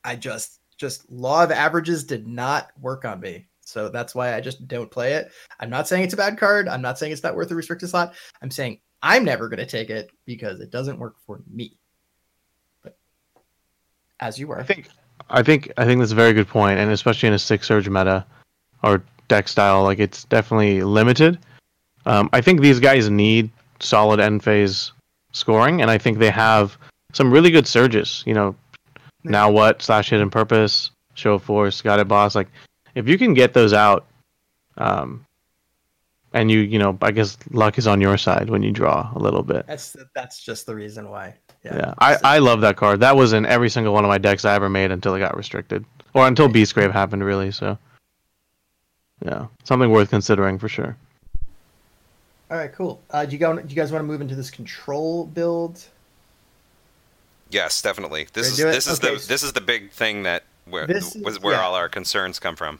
I 0.03 0.15
just 0.15 0.59
just 0.77 1.09
law 1.11 1.43
of 1.43 1.51
averages 1.51 2.03
did 2.03 2.27
not 2.27 2.71
work 2.79 3.05
on 3.05 3.19
me. 3.19 3.47
So 3.71 3.89
that's 3.89 4.13
why 4.13 4.35
I 4.35 4.41
just 4.41 4.67
don't 4.67 4.91
play 4.91 5.13
it. 5.13 5.31
I'm 5.59 5.69
not 5.69 5.87
saying 5.87 6.03
it's 6.03 6.13
a 6.13 6.17
bad 6.17 6.37
card. 6.37 6.67
I'm 6.67 6.81
not 6.81 6.99
saying 6.99 7.11
it's 7.11 7.23
not 7.23 7.35
worth 7.35 7.51
a 7.51 7.55
restricted 7.55 7.89
slot. 7.89 8.13
I'm 8.41 8.51
saying 8.51 8.79
I'm 9.01 9.23
never 9.23 9.49
going 9.49 9.59
to 9.59 9.65
take 9.65 9.89
it 9.89 10.11
because 10.25 10.59
it 10.59 10.71
doesn't 10.71 10.99
work 10.99 11.15
for 11.25 11.41
me. 11.51 11.77
But 12.83 12.97
as 14.19 14.37
you 14.37 14.47
were, 14.47 14.59
I 14.59 14.63
think 14.63 14.89
I 15.29 15.43
think 15.43 15.71
I 15.77 15.85
think 15.85 15.99
that's 15.99 16.11
a 16.11 16.15
very 16.15 16.33
good 16.33 16.47
point, 16.47 16.79
and 16.79 16.91
especially 16.91 17.27
in 17.27 17.33
a 17.33 17.39
six 17.39 17.67
surge 17.67 17.89
meta 17.89 18.25
or 18.83 19.03
deck 19.27 19.47
style, 19.47 19.83
like 19.83 19.99
it's 19.99 20.25
definitely 20.25 20.83
limited. 20.83 21.39
Um, 22.05 22.29
I 22.33 22.41
think 22.41 22.61
these 22.61 22.79
guys 22.79 23.09
need 23.09 23.49
solid 23.79 24.19
end 24.19 24.43
phase 24.43 24.91
scoring, 25.31 25.81
and 25.81 25.89
I 25.89 25.97
think 25.97 26.17
they 26.17 26.29
have 26.29 26.77
some 27.13 27.31
really 27.31 27.51
good 27.51 27.67
surges. 27.67 28.23
You 28.25 28.33
know, 28.33 28.55
now 29.23 29.49
what 29.49 29.81
slash 29.81 30.09
hidden 30.09 30.29
purpose, 30.29 30.91
show 31.13 31.35
of 31.35 31.43
force, 31.43 31.81
got 31.81 31.99
it, 31.99 32.07
boss. 32.07 32.35
Like 32.35 32.49
if 32.95 33.07
you 33.07 33.17
can 33.17 33.33
get 33.33 33.53
those 33.53 33.73
out, 33.73 34.05
um, 34.77 35.25
and 36.33 36.49
you 36.49 36.59
you 36.59 36.79
know, 36.79 36.97
I 37.01 37.11
guess 37.11 37.37
luck 37.51 37.77
is 37.77 37.87
on 37.87 37.99
your 38.01 38.17
side 38.17 38.49
when 38.49 38.63
you 38.63 38.71
draw 38.71 39.11
a 39.15 39.19
little 39.19 39.43
bit. 39.43 39.67
that's 39.67 39.95
that's 40.15 40.41
just 40.41 40.65
the 40.65 40.75
reason 40.75 41.09
why. 41.09 41.35
Yeah, 41.63 41.75
Yeah, 41.75 41.93
I, 41.99 42.17
I 42.23 42.37
love 42.39 42.61
that 42.61 42.75
card. 42.75 43.01
That 43.01 43.15
was 43.15 43.33
in 43.33 43.45
every 43.45 43.69
single 43.69 43.93
one 43.93 44.03
of 44.03 44.09
my 44.09 44.17
decks 44.17 44.45
I 44.45 44.55
ever 44.55 44.67
made 44.69 44.91
until 44.91 45.13
it 45.13 45.19
got 45.19 45.37
restricted, 45.37 45.85
or 46.15 46.27
until 46.27 46.49
Beastgrave 46.49 46.91
happened, 46.91 47.23
really. 47.23 47.51
So, 47.51 47.77
yeah, 49.23 49.45
something 49.63 49.91
worth 49.91 50.09
considering 50.09 50.57
for 50.57 50.67
sure. 50.67 50.97
All 52.49 52.57
right, 52.57 52.73
cool. 52.73 53.01
Uh, 53.11 53.25
do 53.25 53.31
you 53.33 53.37
go? 53.37 53.55
Do 53.55 53.67
you 53.67 53.75
guys 53.75 53.91
want 53.91 54.01
to 54.01 54.07
move 54.07 54.21
into 54.21 54.35
this 54.35 54.49
control 54.49 55.25
build? 55.25 55.83
yes, 57.51 57.81
definitely. 57.81 58.27
This 58.33 58.47
Ready 58.47 58.51
is 58.51 58.55
to 58.55 58.61
do 58.63 58.67
it? 58.69 58.71
this 58.71 58.87
is 58.87 58.99
Okay. 58.99 59.15
the 59.15 59.27
this 59.27 59.43
is 59.43 59.53
the 59.53 59.61
big 59.61 59.91
thing 59.91 60.23
that 60.23 60.43
where 60.65 60.87
This 60.87 61.15
is- 61.15 61.23
was 61.23 61.39
where 61.39 61.55
yeah. 61.55 61.61
all 61.61 61.75
our 61.75 61.89
concerns 61.89 62.39
come 62.39 62.55
from. 62.55 62.79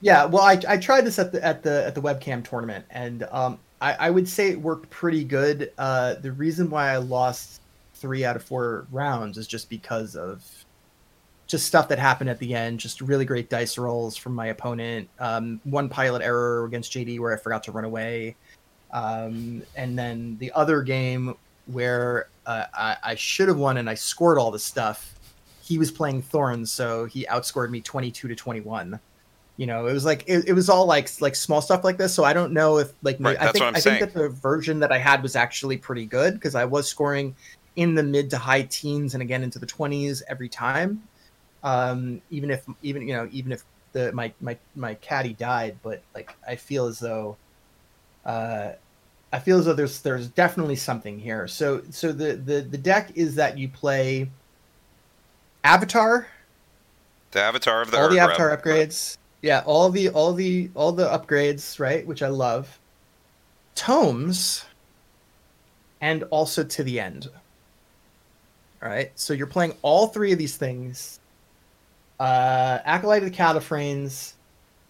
Yeah, 0.00 0.24
well, 0.24 0.42
I, 0.42 0.60
I 0.68 0.76
tried 0.78 1.02
this 1.02 1.18
at 1.20 1.30
the 1.30 1.44
at 1.44 1.62
the 1.62 1.86
at 1.86 1.94
the 1.94 2.02
webcam 2.02 2.42
tournament, 2.42 2.84
and 2.90 3.22
um, 3.30 3.58
I, 3.80 3.92
I 3.94 4.10
would 4.10 4.28
say 4.28 4.50
it 4.50 4.60
worked 4.60 4.90
pretty 4.90 5.22
good. 5.22 5.70
Uh, 5.78 6.14
the 6.14 6.32
reason 6.32 6.68
why 6.70 6.90
I 6.90 6.96
lost 6.96 7.60
three 7.94 8.24
out 8.24 8.34
of 8.34 8.42
four 8.42 8.86
rounds 8.90 9.38
is 9.38 9.46
just 9.46 9.70
because 9.70 10.16
of 10.16 10.44
just 11.46 11.66
stuff 11.66 11.86
that 11.86 12.00
happened 12.00 12.30
at 12.30 12.40
the 12.40 12.52
end. 12.52 12.80
Just 12.80 13.00
really 13.00 13.24
great 13.24 13.48
dice 13.48 13.78
rolls 13.78 14.16
from 14.16 14.34
my 14.34 14.46
opponent. 14.48 15.08
Um, 15.20 15.60
one 15.62 15.88
pilot 15.88 16.20
error 16.22 16.64
against 16.64 16.90
JD 16.92 17.20
where 17.20 17.32
I 17.32 17.36
forgot 17.36 17.62
to 17.64 17.72
run 17.72 17.84
away, 17.84 18.34
um, 18.92 19.62
and 19.76 19.96
then 19.96 20.36
the 20.40 20.50
other 20.52 20.82
game 20.82 21.36
where 21.66 22.26
uh, 22.46 22.64
I, 22.74 22.96
I 23.04 23.14
should 23.14 23.46
have 23.46 23.56
won 23.58 23.76
and 23.76 23.88
I 23.88 23.94
scored 23.94 24.36
all 24.36 24.50
the 24.50 24.58
stuff. 24.58 25.14
He 25.72 25.78
was 25.78 25.90
playing 25.90 26.22
Thorns, 26.22 26.70
so 26.72 27.06
he 27.06 27.26
outscored 27.26 27.70
me 27.70 27.80
twenty 27.80 28.10
two 28.10 28.28
to 28.28 28.34
twenty 28.34 28.60
one 28.60 29.00
you 29.56 29.66
know 29.66 29.86
it 29.86 29.92
was 29.92 30.04
like 30.04 30.24
it, 30.26 30.48
it 30.48 30.52
was 30.54 30.68
all 30.68 30.86
like 30.86 31.08
like 31.20 31.36
small 31.36 31.60
stuff 31.60 31.84
like 31.84 31.98
this 31.98 32.14
so 32.14 32.24
i 32.24 32.32
don't 32.32 32.52
know 32.52 32.78
if 32.78 32.92
like 33.02 33.18
Right, 33.20 33.36
i 33.40 33.52
think 33.52 33.64
i 33.64 33.80
saying. 33.80 33.98
think 34.00 34.12
that 34.12 34.18
the 34.18 34.28
version 34.30 34.80
that 34.80 34.90
i 34.90 34.98
had 34.98 35.22
was 35.22 35.36
actually 35.36 35.76
pretty 35.76 36.06
good 36.06 36.34
because 36.34 36.54
i 36.54 36.64
was 36.64 36.88
scoring 36.88 37.36
in 37.76 37.94
the 37.94 38.02
mid 38.02 38.30
to 38.30 38.38
high 38.38 38.62
teens 38.62 39.14
and 39.14 39.22
again 39.22 39.42
into 39.42 39.58
the 39.58 39.66
20s 39.66 40.22
every 40.28 40.48
time 40.48 41.02
um 41.62 42.20
even 42.30 42.50
if 42.50 42.64
even 42.82 43.06
you 43.06 43.14
know 43.14 43.28
even 43.30 43.52
if 43.52 43.62
the 43.92 44.10
my 44.12 44.32
my 44.40 44.58
my 44.74 44.94
caddy 44.94 45.34
died 45.34 45.78
but 45.82 46.02
like 46.14 46.30
i 46.48 46.56
feel 46.56 46.86
as 46.86 46.98
though 46.98 47.38
uh 48.24 48.72
I 49.34 49.38
feel 49.38 49.58
as 49.58 49.64
though 49.64 49.72
there's 49.72 50.02
there's 50.02 50.28
definitely 50.28 50.76
something 50.76 51.18
here. 51.18 51.48
So 51.48 51.82
so 51.90 52.12
the 52.12 52.36
the 52.36 52.60
the 52.60 52.78
deck 52.78 53.12
is 53.14 53.34
that 53.36 53.56
you 53.56 53.68
play 53.70 54.30
Avatar, 55.64 56.26
The 57.30 57.40
avatar 57.40 57.82
of 57.82 57.90
the 57.90 58.00
all 58.00 58.08
the. 58.08 58.18
Avatar 58.18 58.56
upgrades. 58.56 59.16
Yeah, 59.42 59.62
all 59.66 59.90
the 59.90 60.08
all 60.10 60.32
the 60.32 60.70
all 60.74 60.92
the 60.92 61.06
upgrades, 61.08 61.78
right? 61.80 62.06
Which 62.06 62.22
I 62.22 62.28
love. 62.28 62.78
Tomes, 63.74 64.64
and 66.00 66.24
also 66.24 66.62
to 66.62 66.82
the 66.82 67.00
end. 67.00 67.28
All 68.82 68.88
right, 68.88 69.12
so 69.14 69.32
you're 69.32 69.46
playing 69.46 69.74
all 69.82 70.08
three 70.08 70.32
of 70.32 70.38
these 70.38 70.56
things. 70.56 71.20
Uh, 72.18 72.78
Acolyte 72.84 73.22
of 73.22 73.30
the 73.30 73.36
Katophranes. 73.36 74.34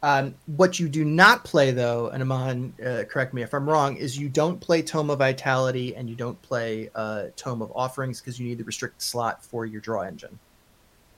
Um, 0.03 0.35
what 0.57 0.81
you 0.81 0.89
do 0.89 1.05
not 1.05 1.44
play, 1.44 1.70
though, 1.70 2.09
and 2.09 2.23
Aman, 2.23 2.74
uh, 2.85 3.05
correct 3.09 3.32
me 3.35 3.43
if 3.43 3.55
I'm 3.55 3.69
wrong, 3.69 3.97
is 3.97 4.19
you 4.19 4.28
don't 4.28 4.61
play 4.61 4.82
Tome 4.82 5.11
of 5.11 5.20
Vitality 5.20 5.94
and 5.94 6.11
you 6.11 6.16
don't 6.16 6.40
play 6.43 6.90
uh, 6.97 7.27
Tome 7.36 7.62
of 7.62 7.70
Offerings 7.74 8.20
because 8.20 8.40
you 8.40 8.49
need 8.49 8.59
the 8.59 8.65
restricted 8.65 9.01
slot 9.01 9.44
for 9.44 9.65
your 9.65 9.81
draw 9.81 10.01
engine. 10.03 10.36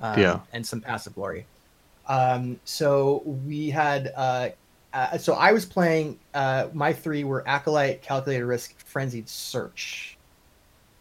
Um, 0.00 0.18
Yeah. 0.18 0.40
And 0.52 0.66
some 0.66 0.80
passive 0.80 1.14
glory. 1.14 1.46
Um, 2.06 2.60
so 2.64 3.22
we 3.24 3.70
had, 3.70 4.12
uh, 4.14 4.50
uh, 4.92 5.18
so 5.18 5.34
I 5.34 5.52
was 5.52 5.64
playing, 5.64 6.18
uh, 6.34 6.68
my 6.72 6.92
three 6.92 7.24
were 7.24 7.46
Acolyte, 7.48 8.02
Calculated 8.02 8.44
Risk, 8.44 8.78
Frenzied 8.78 9.28
Search. 9.28 10.16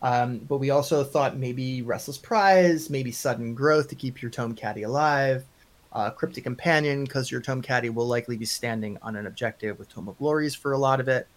Um, 0.01 0.39
but 0.39 0.57
we 0.57 0.69
also 0.69 1.03
thought 1.03 1.37
maybe 1.37 1.81
Restless 1.81 2.17
Prize, 2.17 2.89
maybe 2.89 3.11
Sudden 3.11 3.53
Growth 3.53 3.87
to 3.89 3.95
keep 3.95 4.21
your 4.21 4.31
Tome 4.31 4.55
Caddy 4.55 4.83
alive 4.83 5.45
uh, 5.93 6.09
Cryptic 6.09 6.43
Companion 6.43 7.03
because 7.03 7.31
your 7.31 7.41
Tome 7.41 7.61
Caddy 7.61 7.89
will 7.89 8.07
likely 8.07 8.35
be 8.35 8.45
standing 8.45 8.97
on 9.01 9.15
an 9.15 9.27
objective 9.27 9.77
with 9.79 9.89
Tome 9.89 10.09
of 10.09 10.17
Glories 10.17 10.55
for 10.55 10.73
a 10.73 10.77
lot 10.77 10.99
of 10.99 11.07
it. 11.07 11.27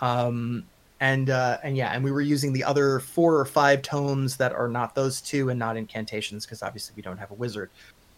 Um, 0.00 0.64
and 1.00 1.28
uh, 1.30 1.58
and 1.62 1.76
yeah, 1.76 1.90
and 1.92 2.02
we 2.02 2.10
were 2.10 2.20
using 2.20 2.52
the 2.52 2.64
other 2.64 3.00
four 3.00 3.38
or 3.38 3.44
five 3.44 3.82
tomes 3.82 4.36
that 4.38 4.52
are 4.52 4.68
not 4.68 4.94
those 4.94 5.20
two 5.20 5.50
and 5.50 5.58
not 5.58 5.76
incantations 5.76 6.46
because 6.46 6.62
obviously 6.62 6.94
we 6.96 7.02
don't 7.02 7.18
have 7.18 7.30
a 7.30 7.34
wizard. 7.34 7.70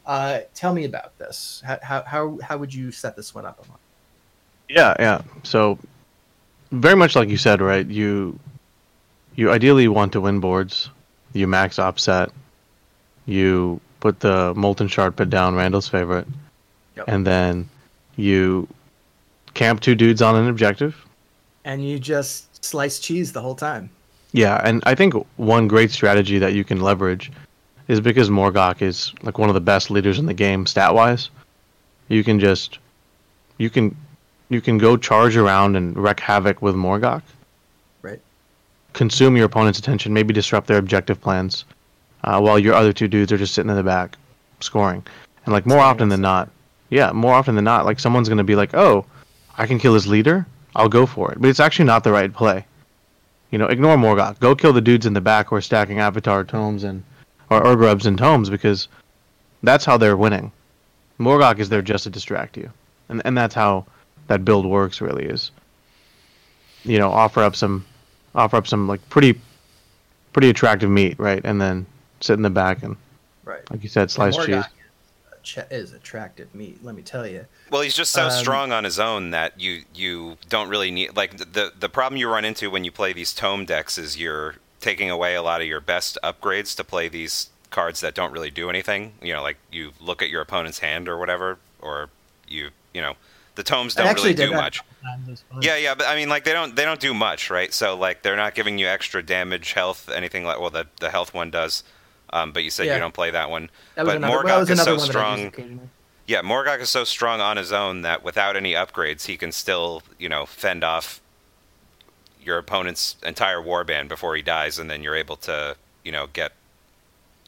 Uh, 0.06 0.40
tell 0.54 0.72
me 0.72 0.84
about 0.84 1.16
this. 1.18 1.62
How, 1.66 1.78
how 1.82 2.02
how 2.02 2.38
how 2.42 2.56
would 2.58 2.72
you 2.72 2.90
set 2.92 3.16
this 3.16 3.34
one 3.34 3.44
up? 3.46 3.64
Yeah, 4.68 4.94
yeah. 4.98 5.22
So 5.42 5.78
very 6.70 6.96
much 6.96 7.16
like 7.16 7.28
you 7.28 7.36
said, 7.36 7.60
right? 7.60 7.86
You 7.86 8.38
you 9.34 9.50
ideally 9.50 9.88
want 9.88 10.12
to 10.12 10.20
win 10.20 10.40
boards. 10.40 10.90
You 11.32 11.46
max 11.46 11.78
offset. 11.78 12.30
You 13.26 13.80
put 14.00 14.20
the 14.20 14.54
molten 14.54 14.88
shard 14.88 15.16
pit 15.16 15.28
down, 15.30 15.54
Randall's 15.54 15.88
favorite, 15.88 16.26
Yep. 16.96 17.04
and 17.08 17.26
then 17.26 17.68
you 18.16 18.66
camp 19.54 19.80
two 19.80 19.94
dudes 19.94 20.22
on 20.22 20.36
an 20.36 20.48
objective. 20.48 20.96
And 21.64 21.84
you 21.86 21.98
just 21.98 22.47
slice 22.68 22.98
cheese 22.98 23.32
the 23.32 23.40
whole 23.40 23.54
time. 23.54 23.90
Yeah, 24.32 24.60
and 24.62 24.82
I 24.86 24.94
think 24.94 25.14
one 25.36 25.68
great 25.68 25.90
strategy 25.90 26.38
that 26.38 26.52
you 26.52 26.64
can 26.64 26.80
leverage 26.80 27.32
is 27.88 28.00
because 28.00 28.28
Morgok 28.28 28.82
is 28.82 29.14
like 29.22 29.38
one 29.38 29.48
of 29.48 29.54
the 29.54 29.60
best 29.60 29.90
leaders 29.90 30.18
in 30.18 30.26
the 30.26 30.34
game 30.34 30.66
stat 30.66 30.94
wise. 30.94 31.30
You 32.08 32.22
can 32.22 32.38
just 32.38 32.78
you 33.56 33.70
can 33.70 33.96
you 34.50 34.60
can 34.60 34.78
go 34.78 34.96
charge 34.96 35.36
around 35.36 35.76
and 35.76 35.96
wreak 35.96 36.20
havoc 36.20 36.60
with 36.60 36.74
Morgok. 36.74 37.22
Right. 38.02 38.20
Consume 38.92 39.36
your 39.36 39.46
opponent's 39.46 39.78
attention, 39.78 40.12
maybe 40.12 40.34
disrupt 40.34 40.66
their 40.66 40.78
objective 40.78 41.20
plans, 41.20 41.64
uh, 42.24 42.40
while 42.40 42.58
your 42.58 42.74
other 42.74 42.92
two 42.92 43.08
dudes 43.08 43.32
are 43.32 43.38
just 43.38 43.54
sitting 43.54 43.70
in 43.70 43.76
the 43.76 43.82
back, 43.82 44.16
scoring. 44.60 45.04
And 45.44 45.52
like 45.54 45.66
more 45.66 45.80
often 45.80 46.10
than 46.10 46.20
not, 46.20 46.50
yeah, 46.90 47.12
more 47.12 47.34
often 47.34 47.54
than 47.54 47.64
not, 47.64 47.86
like 47.86 47.98
someone's 47.98 48.28
gonna 48.28 48.44
be 48.44 48.56
like, 48.56 48.74
"Oh, 48.74 49.06
I 49.56 49.66
can 49.66 49.78
kill 49.78 49.94
his 49.94 50.06
leader. 50.06 50.46
I'll 50.76 50.88
go 50.88 51.06
for 51.06 51.32
it." 51.32 51.40
But 51.40 51.50
it's 51.50 51.60
actually 51.60 51.86
not 51.86 52.04
the 52.04 52.12
right 52.12 52.32
play. 52.32 52.64
You 53.50 53.58
know, 53.58 53.66
ignore 53.66 53.96
Morgok. 53.96 54.38
Go 54.40 54.54
kill 54.54 54.72
the 54.72 54.80
dudes 54.80 55.06
in 55.06 55.14
the 55.14 55.20
back 55.20 55.48
who 55.48 55.56
are 55.56 55.60
stacking 55.60 56.00
Avatar 56.00 56.44
tomes 56.44 56.84
and 56.84 57.02
or 57.50 57.66
Ur-Grubs 57.66 58.04
and 58.04 58.18
tomes 58.18 58.50
because 58.50 58.88
that's 59.62 59.84
how 59.86 59.96
they're 59.96 60.16
winning. 60.16 60.52
Morgok 61.18 61.58
is 61.58 61.68
there 61.70 61.82
just 61.82 62.04
to 62.04 62.10
distract 62.10 62.56
you, 62.56 62.70
and 63.08 63.22
and 63.24 63.36
that's 63.36 63.54
how 63.54 63.86
that 64.26 64.44
build 64.44 64.66
works. 64.66 65.00
Really 65.00 65.24
is. 65.24 65.50
You 66.84 66.98
know, 66.98 67.10
offer 67.10 67.42
up 67.42 67.56
some, 67.56 67.84
offer 68.34 68.56
up 68.56 68.66
some 68.66 68.86
like 68.86 69.06
pretty, 69.08 69.40
pretty 70.32 70.48
attractive 70.50 70.88
meat, 70.90 71.18
right, 71.18 71.40
and 71.44 71.60
then 71.60 71.86
sit 72.20 72.34
in 72.34 72.42
the 72.42 72.50
back 72.50 72.82
and, 72.82 72.96
Right. 73.44 73.68
like 73.70 73.82
you 73.82 73.88
said, 73.88 74.10
slice 74.10 74.36
cheese. 74.36 74.64
Is 75.70 75.92
attractive 75.92 76.54
meat. 76.54 76.78
Let 76.82 76.94
me 76.94 77.02
tell 77.02 77.26
you. 77.26 77.46
Well, 77.70 77.82
he's 77.82 77.94
just 77.94 78.12
so 78.12 78.26
Um, 78.26 78.30
strong 78.30 78.72
on 78.72 78.84
his 78.84 78.98
own 78.98 79.30
that 79.30 79.60
you 79.60 79.84
you 79.94 80.36
don't 80.48 80.68
really 80.68 80.90
need 80.90 81.16
like 81.16 81.36
the 81.38 81.72
the 81.78 81.88
problem 81.88 82.18
you 82.18 82.28
run 82.28 82.44
into 82.44 82.70
when 82.70 82.84
you 82.84 82.90
play 82.92 83.12
these 83.12 83.32
tome 83.32 83.64
decks 83.64 83.96
is 83.98 84.18
you're 84.18 84.56
taking 84.80 85.10
away 85.10 85.34
a 85.34 85.42
lot 85.42 85.60
of 85.60 85.66
your 85.66 85.80
best 85.80 86.18
upgrades 86.22 86.76
to 86.76 86.84
play 86.84 87.08
these 87.08 87.50
cards 87.70 88.00
that 88.00 88.14
don't 88.14 88.32
really 88.32 88.50
do 88.50 88.68
anything. 88.70 89.12
You 89.22 89.34
know, 89.34 89.42
like 89.42 89.56
you 89.72 89.92
look 90.00 90.22
at 90.22 90.28
your 90.28 90.40
opponent's 90.42 90.78
hand 90.80 91.08
or 91.08 91.18
whatever, 91.18 91.58
or 91.80 92.10
you 92.46 92.70
you 92.94 93.00
know 93.00 93.14
the 93.54 93.62
tomes 93.64 93.94
don't 93.94 94.14
really 94.14 94.34
do 94.34 94.52
much. 94.52 94.78
couple 94.78 94.94
times, 95.02 95.26
it 95.28 95.30
was 95.32 95.40
fun. 95.50 95.62
Yeah, 95.62 95.76
yeah, 95.76 95.94
but 95.94 96.06
I 96.06 96.14
mean, 96.14 96.28
like 96.28 96.44
they 96.44 96.52
don't 96.52 96.76
they 96.76 96.84
don't 96.84 97.00
do 97.00 97.12
much, 97.12 97.50
right? 97.50 97.72
So 97.74 97.96
like 97.96 98.22
they're 98.22 98.36
not 98.36 98.54
giving 98.54 98.78
you 98.78 98.86
extra 98.86 99.22
damage, 99.22 99.72
health, 99.72 100.08
anything 100.08 100.44
like. 100.44 100.60
Well, 100.60 100.70
the 100.70 100.86
the 101.00 101.10
health 101.10 101.34
one 101.34 101.50
does, 101.50 101.82
um, 102.30 102.52
but 102.52 102.64
you 102.64 102.70
said 102.70 102.86
Yeah. 102.86 102.94
you 102.94 103.00
don't 103.00 103.14
play 103.14 103.30
that 103.30 103.50
one. 103.50 103.70
That 103.94 104.04
was 104.04 104.14
but 104.14 104.16
another, 104.18 104.36
Morgok 104.38 104.46
that 104.46 104.58
was 104.58 104.70
is 104.70 104.82
so 104.82 104.96
one 104.96 105.06
that 105.08 105.16
I 105.16 105.36
used 105.36 105.54
strong. 105.54 105.90
Yeah, 106.26 106.42
Morgok 106.42 106.80
is 106.80 106.90
so 106.90 107.04
strong 107.04 107.40
on 107.40 107.56
his 107.56 107.72
own 107.72 108.02
that 108.02 108.22
without 108.22 108.54
any 108.56 108.72
upgrades, 108.74 109.26
he 109.26 109.36
can 109.36 109.50
still, 109.50 110.02
you 110.18 110.28
know, 110.28 110.44
fend 110.44 110.84
off 110.84 111.20
your 112.42 112.58
opponent's 112.58 113.16
entire 113.24 113.58
warband 113.60 114.08
before 114.08 114.36
he 114.36 114.42
dies, 114.42 114.78
and 114.78 114.90
then 114.90 115.02
you're 115.02 115.16
able 115.16 115.36
to, 115.36 115.76
you 116.04 116.12
know, 116.12 116.26
get, 116.32 116.52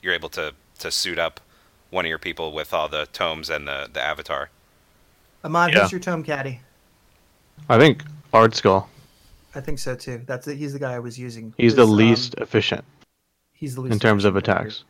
you're 0.03 0.15
able 0.15 0.31
to 0.31 0.55
to 0.79 0.91
suit 0.91 1.19
up 1.19 1.41
one 1.91 2.07
of 2.07 2.09
your 2.09 2.19
people 2.19 2.53
with 2.53 2.73
all 2.73 2.89
the 2.89 3.07
tomes 3.13 3.51
and 3.51 3.69
the 3.69 3.89
the 3.93 4.01
avatar. 4.03 4.49
Aman, 5.45 5.71
Yeah. 5.71 5.83
who's 5.83 5.93
your 5.93 6.01
tome 6.01 6.23
caddy? 6.23 6.61
I 7.69 7.79
think 7.79 8.03
Ardskull. 8.33 8.87
I 9.55 9.61
think 9.61 9.79
so 9.79 9.95
too. 9.95 10.23
That's 10.27 10.47
it. 10.49 10.57
He's 10.57 10.73
the 10.73 10.79
guy 10.79 10.95
I 10.95 10.99
was 11.01 11.19
using. 11.19 11.53
He's 11.59 11.75
the 11.75 11.83
His, 11.83 11.91
um, 11.91 11.97
least 11.97 12.35
efficient 12.39 12.85
he's 13.61 13.75
the 13.77 13.83
least 13.83 13.93
in 13.93 13.99
terms 14.01 14.25
of 14.25 14.37
efficient, 14.37 14.57
I 14.57 14.61
agree. 14.61 14.69
attacks. 14.71 14.85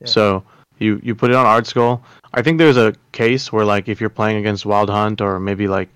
Yeah. 0.00 0.06
So 0.08 0.44
you 0.78 1.00
you 1.02 1.14
put 1.14 1.30
it 1.30 1.36
on 1.36 1.46
Ardskull. 1.46 2.00
I 2.34 2.42
think 2.42 2.58
there's 2.58 2.76
a 2.76 2.94
case 3.12 3.52
where 3.52 3.64
like 3.64 3.88
if 3.88 4.00
you're 4.00 4.10
playing 4.10 4.36
against 4.38 4.64
Wild 4.66 4.90
Hunt 4.90 5.20
or 5.20 5.40
maybe 5.40 5.66
like 5.68 5.88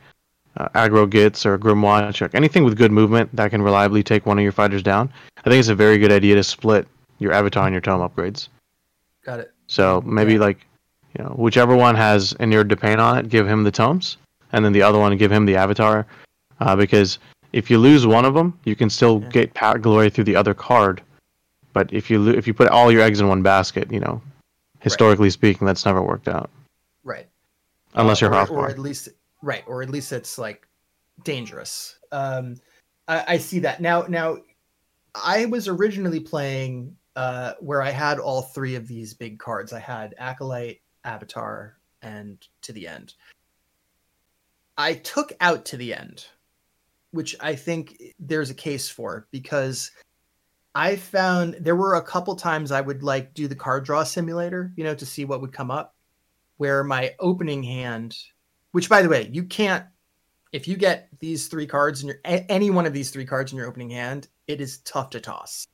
uh, 0.56 0.68
Aggro 0.70 1.08
Gits 1.08 1.44
or 1.46 1.58
Grymwatch, 1.58 2.20
like 2.20 2.34
anything 2.34 2.64
with 2.64 2.76
good 2.78 2.90
movement 2.92 3.28
that 3.36 3.50
can 3.50 3.62
reliably 3.62 4.02
take 4.02 4.24
one 4.26 4.38
of 4.38 4.42
your 4.42 4.52
fighters 4.52 4.82
down, 4.82 5.12
I 5.44 5.50
think 5.50 5.60
it's 5.60 5.68
a 5.68 5.74
very 5.74 5.98
good 5.98 6.12
idea 6.12 6.34
to 6.36 6.42
split 6.44 6.88
your 7.18 7.32
Avatar 7.32 7.66
and 7.66 7.74
your 7.74 7.80
Tome 7.82 8.00
upgrades. 8.08 8.48
Got 9.24 9.40
it. 9.40 9.52
So 9.66 10.02
maybe 10.06 10.34
Yeah. 10.34 10.40
like 10.40 10.66
you 11.18 11.24
know 11.24 11.30
whichever 11.30 11.76
one 11.76 11.94
has 11.96 12.34
inured 12.40 12.68
to 12.70 12.76
pain 12.76 12.98
on 13.00 13.18
it, 13.18 13.28
give 13.28 13.46
him 13.48 13.64
the 13.64 13.70
tomes, 13.72 14.16
and 14.52 14.64
then 14.64 14.72
the 14.72 14.82
other 14.82 14.98
one 14.98 15.16
give 15.16 15.32
him 15.32 15.46
the 15.46 15.56
Avatar, 15.56 16.06
uh, 16.60 16.76
because 16.76 17.18
if 17.52 17.70
you 17.70 17.78
lose 17.78 18.06
one 18.06 18.24
of 18.24 18.34
them, 18.34 18.52
you 18.64 18.76
can 18.76 18.90
still 18.90 19.20
Yeah. 19.22 19.28
get 19.30 19.54
Pat 19.54 19.80
Glory 19.82 20.10
through 20.10 20.24
the 20.24 20.36
other 20.36 20.54
card. 20.54 21.02
But 21.76 21.92
if 21.92 22.08
you 22.08 22.26
if 22.30 22.46
you 22.46 22.54
put 22.54 22.68
all 22.68 22.90
your 22.90 23.02
eggs 23.02 23.20
in 23.20 23.28
one 23.28 23.42
basket, 23.42 23.92
you 23.92 24.00
know, 24.00 24.22
historically 24.80 25.28
speaking, 25.28 25.66
that's 25.66 25.84
never 25.84 26.02
worked 26.02 26.26
out. 26.26 26.48
Right. 27.04 27.28
Unless 27.92 28.22
Uh, 28.22 28.26
you're 28.26 28.34
or, 28.34 28.46
Hrothgorn. 28.46 28.50
or 28.50 28.70
at 28.70 28.78
least 28.78 29.10
right, 29.42 29.62
or 29.66 29.82
at 29.82 29.90
least 29.90 30.10
it's 30.10 30.38
like 30.38 30.66
dangerous. 31.22 31.98
Um, 32.12 32.56
I, 33.08 33.24
I 33.34 33.36
see 33.36 33.58
that 33.58 33.82
now. 33.82 34.06
Now, 34.08 34.38
I 35.14 35.44
was 35.44 35.68
originally 35.68 36.18
playing 36.18 36.96
uh, 37.14 37.52
where 37.60 37.82
I 37.82 37.90
had 37.90 38.18
all 38.20 38.40
three 38.40 38.74
of 38.76 38.88
these 38.88 39.12
big 39.12 39.38
cards. 39.38 39.74
I 39.74 39.80
had 39.80 40.14
Acolyte, 40.16 40.80
Avatar, 41.04 41.76
and 42.00 42.38
To 42.62 42.72
the 42.72 42.88
End. 42.88 43.12
I 44.78 44.94
took 44.94 45.30
out 45.42 45.66
To 45.66 45.76
the 45.76 45.92
End, 45.92 46.24
which 47.10 47.36
I 47.38 47.54
think 47.54 48.00
there's 48.18 48.48
a 48.48 48.54
case 48.54 48.88
for 48.88 49.26
because 49.30 49.90
I 50.76 50.96
found 50.96 51.56
there 51.58 51.74
were 51.74 51.94
a 51.94 52.02
couple 52.02 52.36
times 52.36 52.70
I 52.70 52.82
would 52.82 53.02
like 53.02 53.32
do 53.32 53.48
the 53.48 53.54
card 53.54 53.86
draw 53.86 54.04
simulator, 54.04 54.74
you 54.76 54.84
know, 54.84 54.94
to 54.94 55.06
see 55.06 55.24
what 55.24 55.40
would 55.40 55.54
come 55.54 55.70
up 55.70 55.94
where 56.58 56.84
my 56.84 57.14
opening 57.18 57.62
hand, 57.62 58.14
which 58.72 58.90
by 58.90 59.00
the 59.00 59.08
way, 59.08 59.30
you 59.32 59.44
can't, 59.44 59.86
if 60.52 60.68
you 60.68 60.76
get 60.76 61.08
these 61.18 61.48
three 61.48 61.66
cards 61.66 62.02
in 62.02 62.08
your, 62.08 62.18
any 62.24 62.68
one 62.68 62.84
of 62.84 62.92
these 62.92 63.10
three 63.10 63.24
cards 63.24 63.52
in 63.52 63.56
your 63.56 63.66
opening 63.66 63.88
hand, 63.88 64.28
it 64.48 64.60
is 64.60 64.80
tough 64.80 65.08
to 65.10 65.20
toss. 65.20 65.66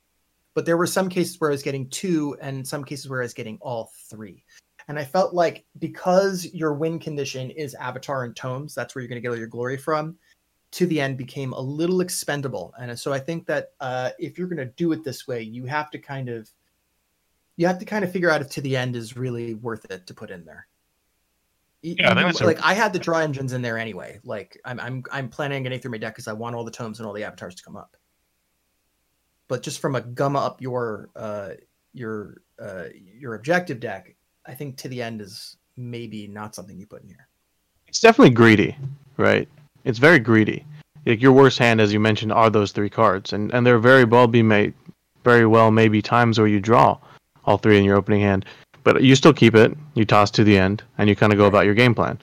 But 0.53 0.65
there 0.65 0.77
were 0.77 0.87
some 0.87 1.09
cases 1.09 1.35
where 1.37 1.49
I 1.49 1.53
was 1.53 1.63
getting 1.63 1.89
two 1.89 2.37
and 2.39 2.65
some 2.65 2.85
cases 2.85 3.09
where 3.09 3.19
I 3.19 3.25
was 3.25 3.33
getting 3.33 3.57
all 3.59 3.91
three. 4.09 4.45
And 4.87 4.97
I 4.97 5.03
felt 5.03 5.33
like 5.33 5.65
because 5.79 6.45
your 6.53 6.75
win 6.75 6.97
condition 6.97 7.51
is 7.51 7.75
Avatar 7.75 8.23
and 8.23 8.33
Tomes, 8.37 8.73
that's 8.73 8.95
where 8.95 9.01
you're 9.01 9.09
going 9.09 9.17
to 9.17 9.21
get 9.21 9.31
all 9.31 9.37
your 9.37 9.47
glory 9.47 9.75
from, 9.75 10.15
to 10.73 10.87
the 10.87 10.99
end 10.99 11.17
became 11.17 11.53
a 11.53 11.59
little 11.59 12.01
expendable. 12.01 12.73
And 12.79 12.97
so 12.99 13.13
I 13.13 13.19
think 13.19 13.45
that 13.45 13.73
uh, 13.79 14.09
if 14.17 14.37
you're 14.39 14.47
going 14.47 14.57
to 14.67 14.73
do 14.73 14.91
it 14.91 15.03
this 15.03 15.27
way, 15.27 15.41
you 15.41 15.65
have 15.65 15.91
to 15.91 15.99
kind 15.99 16.29
of, 16.29 16.49
you 17.57 17.67
have 17.67 17.77
to 17.77 17.85
kind 17.85 18.03
of 18.03 18.11
figure 18.11 18.31
out 18.31 18.41
if 18.41 18.49
to 18.51 18.61
the 18.61 18.75
end 18.75 18.95
is 18.95 19.15
really 19.15 19.53
worth 19.53 19.85
it 19.91 20.07
to 20.07 20.13
put 20.15 20.31
in 20.31 20.43
there. 20.45 20.67
Y- 21.83 21.95
Yeah, 21.99 22.11
I 22.11 22.15
think 22.15 22.17
you- 22.19 22.25
that's 22.33 22.41
like 22.41 22.59
I 22.63 22.73
had 22.73 22.91
the 22.91 22.97
draw 22.97 23.19
engines 23.19 23.53
in 23.53 23.61
there 23.61 23.77
anyway. 23.77 24.19
Like 24.23 24.59
I'm 24.65 24.79
I'm 24.79 25.03
I'm 25.11 25.29
planning 25.29 25.57
on 25.57 25.63
getting 25.63 25.79
through 25.79 25.91
my 25.91 25.99
deck 25.99 26.15
because 26.15 26.27
I 26.27 26.33
want 26.33 26.55
all 26.55 26.63
the 26.63 26.71
tomes 26.71 26.99
and 26.99 27.05
all 27.05 27.13
the 27.13 27.23
avatars 27.23 27.53
to 27.55 27.63
come 27.63 27.77
up. 27.77 27.95
But 29.47 29.61
just 29.61 29.79
from 29.79 29.95
a 29.95 30.01
gum 30.01 30.35
up 30.35 30.59
your 30.59 31.11
uh 31.15 31.51
your 31.93 32.41
uh 32.59 32.85
your 32.95 33.35
objective 33.35 33.79
deck, 33.79 34.15
I 34.47 34.55
think 34.55 34.77
to 34.77 34.87
the 34.87 35.03
end 35.03 35.21
is 35.21 35.57
maybe 35.77 36.27
not 36.27 36.55
something 36.55 36.79
you 36.79 36.87
put 36.87 37.03
in 37.03 37.09
here. 37.09 37.27
It's 37.87 37.99
definitely 37.99 38.33
greedy, 38.33 38.75
right? 39.17 39.47
It's 39.85 39.99
very 39.99 40.19
greedy. 40.19 40.65
Like 41.05 41.21
your 41.21 41.33
worst 41.33 41.59
hand, 41.59 41.81
as 41.81 41.91
you 41.91 41.99
mentioned, 41.99 42.31
are 42.31 42.49
those 42.49 42.71
three 42.71 42.89
cards, 42.89 43.33
and 43.33 43.53
and 43.53 43.65
there 43.65 43.77
very 43.77 44.05
well 44.05 44.27
be 44.27 44.41
made, 44.41 44.73
very 45.23 45.45
well 45.45 45.71
maybe 45.71 46.01
times 46.01 46.39
where 46.39 46.47
you 46.47 46.59
draw 46.59 46.97
all 47.45 47.57
three 47.57 47.77
in 47.77 47.83
your 47.83 47.97
opening 47.97 48.21
hand, 48.21 48.45
but 48.83 49.03
you 49.03 49.15
still 49.15 49.33
keep 49.33 49.55
it. 49.55 49.75
You 49.95 50.05
toss 50.05 50.31
to 50.31 50.43
the 50.43 50.57
end, 50.57 50.81
and 50.97 51.09
you 51.09 51.15
kind 51.15 51.33
of 51.33 51.37
go 51.37 51.45
about 51.45 51.65
your 51.65 51.73
game 51.73 51.93
plan. 51.93 52.19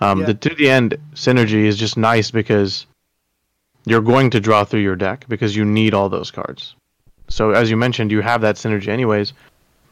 Um, 0.00 0.20
Yeah. 0.20 0.26
The 0.26 0.34
to 0.34 0.54
the 0.56 0.68
end 0.68 0.96
synergy 1.14 1.64
is 1.64 1.76
just 1.76 1.96
nice 1.96 2.30
because 2.32 2.86
you're 3.86 4.00
going 4.00 4.30
to 4.30 4.40
draw 4.40 4.64
through 4.64 4.80
your 4.80 4.96
deck 4.96 5.26
because 5.28 5.54
you 5.54 5.64
need 5.64 5.94
all 5.94 6.08
those 6.08 6.30
cards. 6.30 6.74
So 7.28 7.52
as 7.52 7.70
you 7.70 7.76
mentioned, 7.76 8.10
you 8.10 8.20
have 8.20 8.40
that 8.40 8.56
synergy 8.56 8.88
anyways. 8.88 9.32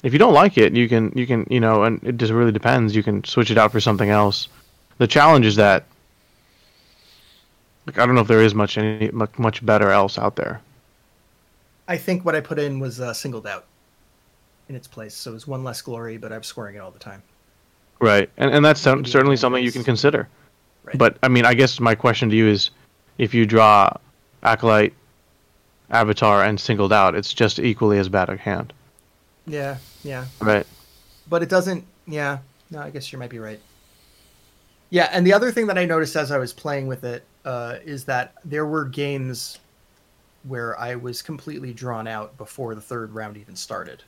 If 0.02 0.12
you 0.12 0.18
don't 0.18 0.34
like 0.34 0.58
it, 0.58 0.74
you 0.74 0.88
can 0.88 1.12
you 1.14 1.26
can 1.28 1.46
you 1.48 1.60
know, 1.60 1.84
and 1.84 2.02
it 2.02 2.16
just 2.16 2.32
really 2.32 2.52
depends. 2.52 2.96
You 2.96 3.04
can 3.04 3.22
switch 3.22 3.52
it 3.52 3.58
out 3.58 3.70
for 3.70 3.80
something 3.80 4.10
else. 4.10 4.48
The 4.98 5.06
challenge 5.06 5.46
is 5.46 5.56
that 5.56 5.86
like 7.86 7.98
I 7.98 8.06
don't 8.06 8.14
know 8.14 8.20
if 8.20 8.28
there 8.28 8.42
is 8.42 8.54
much 8.54 8.78
any 8.78 9.10
much, 9.10 9.64
better 9.64 9.90
else 9.90 10.18
out 10.18 10.36
there. 10.36 10.60
I 11.88 11.96
think 11.96 12.24
what 12.24 12.34
I 12.34 12.40
put 12.40 12.58
in 12.58 12.80
was 12.80 13.00
uh, 13.00 13.12
singled 13.12 13.46
out 13.46 13.66
in 14.68 14.76
its 14.76 14.86
place, 14.86 15.14
so 15.14 15.30
it 15.30 15.34
was 15.34 15.46
one 15.46 15.64
less 15.64 15.82
glory, 15.82 16.16
but 16.16 16.32
I'm 16.32 16.42
scoring 16.42 16.76
it 16.76 16.78
all 16.78 16.90
the 16.90 16.98
time. 16.98 17.22
Right. 18.00 18.30
And 18.36 18.50
and 18.50 18.64
that's 18.64 18.80
certainly 18.80 19.36
something 19.36 19.62
you 19.62 19.72
can 19.72 19.84
consider. 19.84 20.28
Right. 20.84 20.98
But 20.98 21.18
I 21.22 21.28
mean, 21.28 21.44
I 21.44 21.54
guess 21.54 21.80
my 21.80 21.94
question 21.94 22.30
to 22.30 22.36
you 22.36 22.48
is 22.48 22.70
if 23.18 23.34
you 23.34 23.46
draw 23.46 23.92
acolyte, 24.42 24.94
avatar 25.90 26.42
and 26.42 26.58
singled 26.58 26.92
out, 26.92 27.14
it's 27.14 27.32
just 27.32 27.58
equally 27.58 27.98
as 27.98 28.08
bad 28.08 28.28
a 28.28 28.36
hand. 28.36 28.72
Yeah, 29.46 29.78
yeah. 30.02 30.26
Right. 30.40 30.66
but 31.28 31.42
it 31.42 31.48
doesn't 31.48 31.84
yeah 32.06 32.38
no 32.70 32.80
i 32.80 32.90
guess 32.90 33.12
you 33.12 33.18
might 33.18 33.30
be 33.30 33.38
right 33.38 33.60
yeah 34.90 35.08
and 35.12 35.26
the 35.26 35.32
other 35.32 35.50
thing 35.52 35.66
that 35.68 35.78
i 35.78 35.84
noticed 35.84 36.16
as 36.16 36.30
i 36.30 36.38
was 36.38 36.52
playing 36.52 36.86
with 36.86 37.04
it 37.04 37.24
uh, 37.44 37.76
is 37.84 38.04
that 38.04 38.34
there 38.44 38.66
were 38.66 38.84
games 38.84 39.58
where 40.44 40.78
i 40.78 40.94
was 40.94 41.22
completely 41.22 41.72
drawn 41.72 42.06
out 42.06 42.36
before 42.36 42.74
the 42.74 42.80
third 42.80 43.12
round 43.12 43.36
even 43.36 43.54
started 43.54 44.02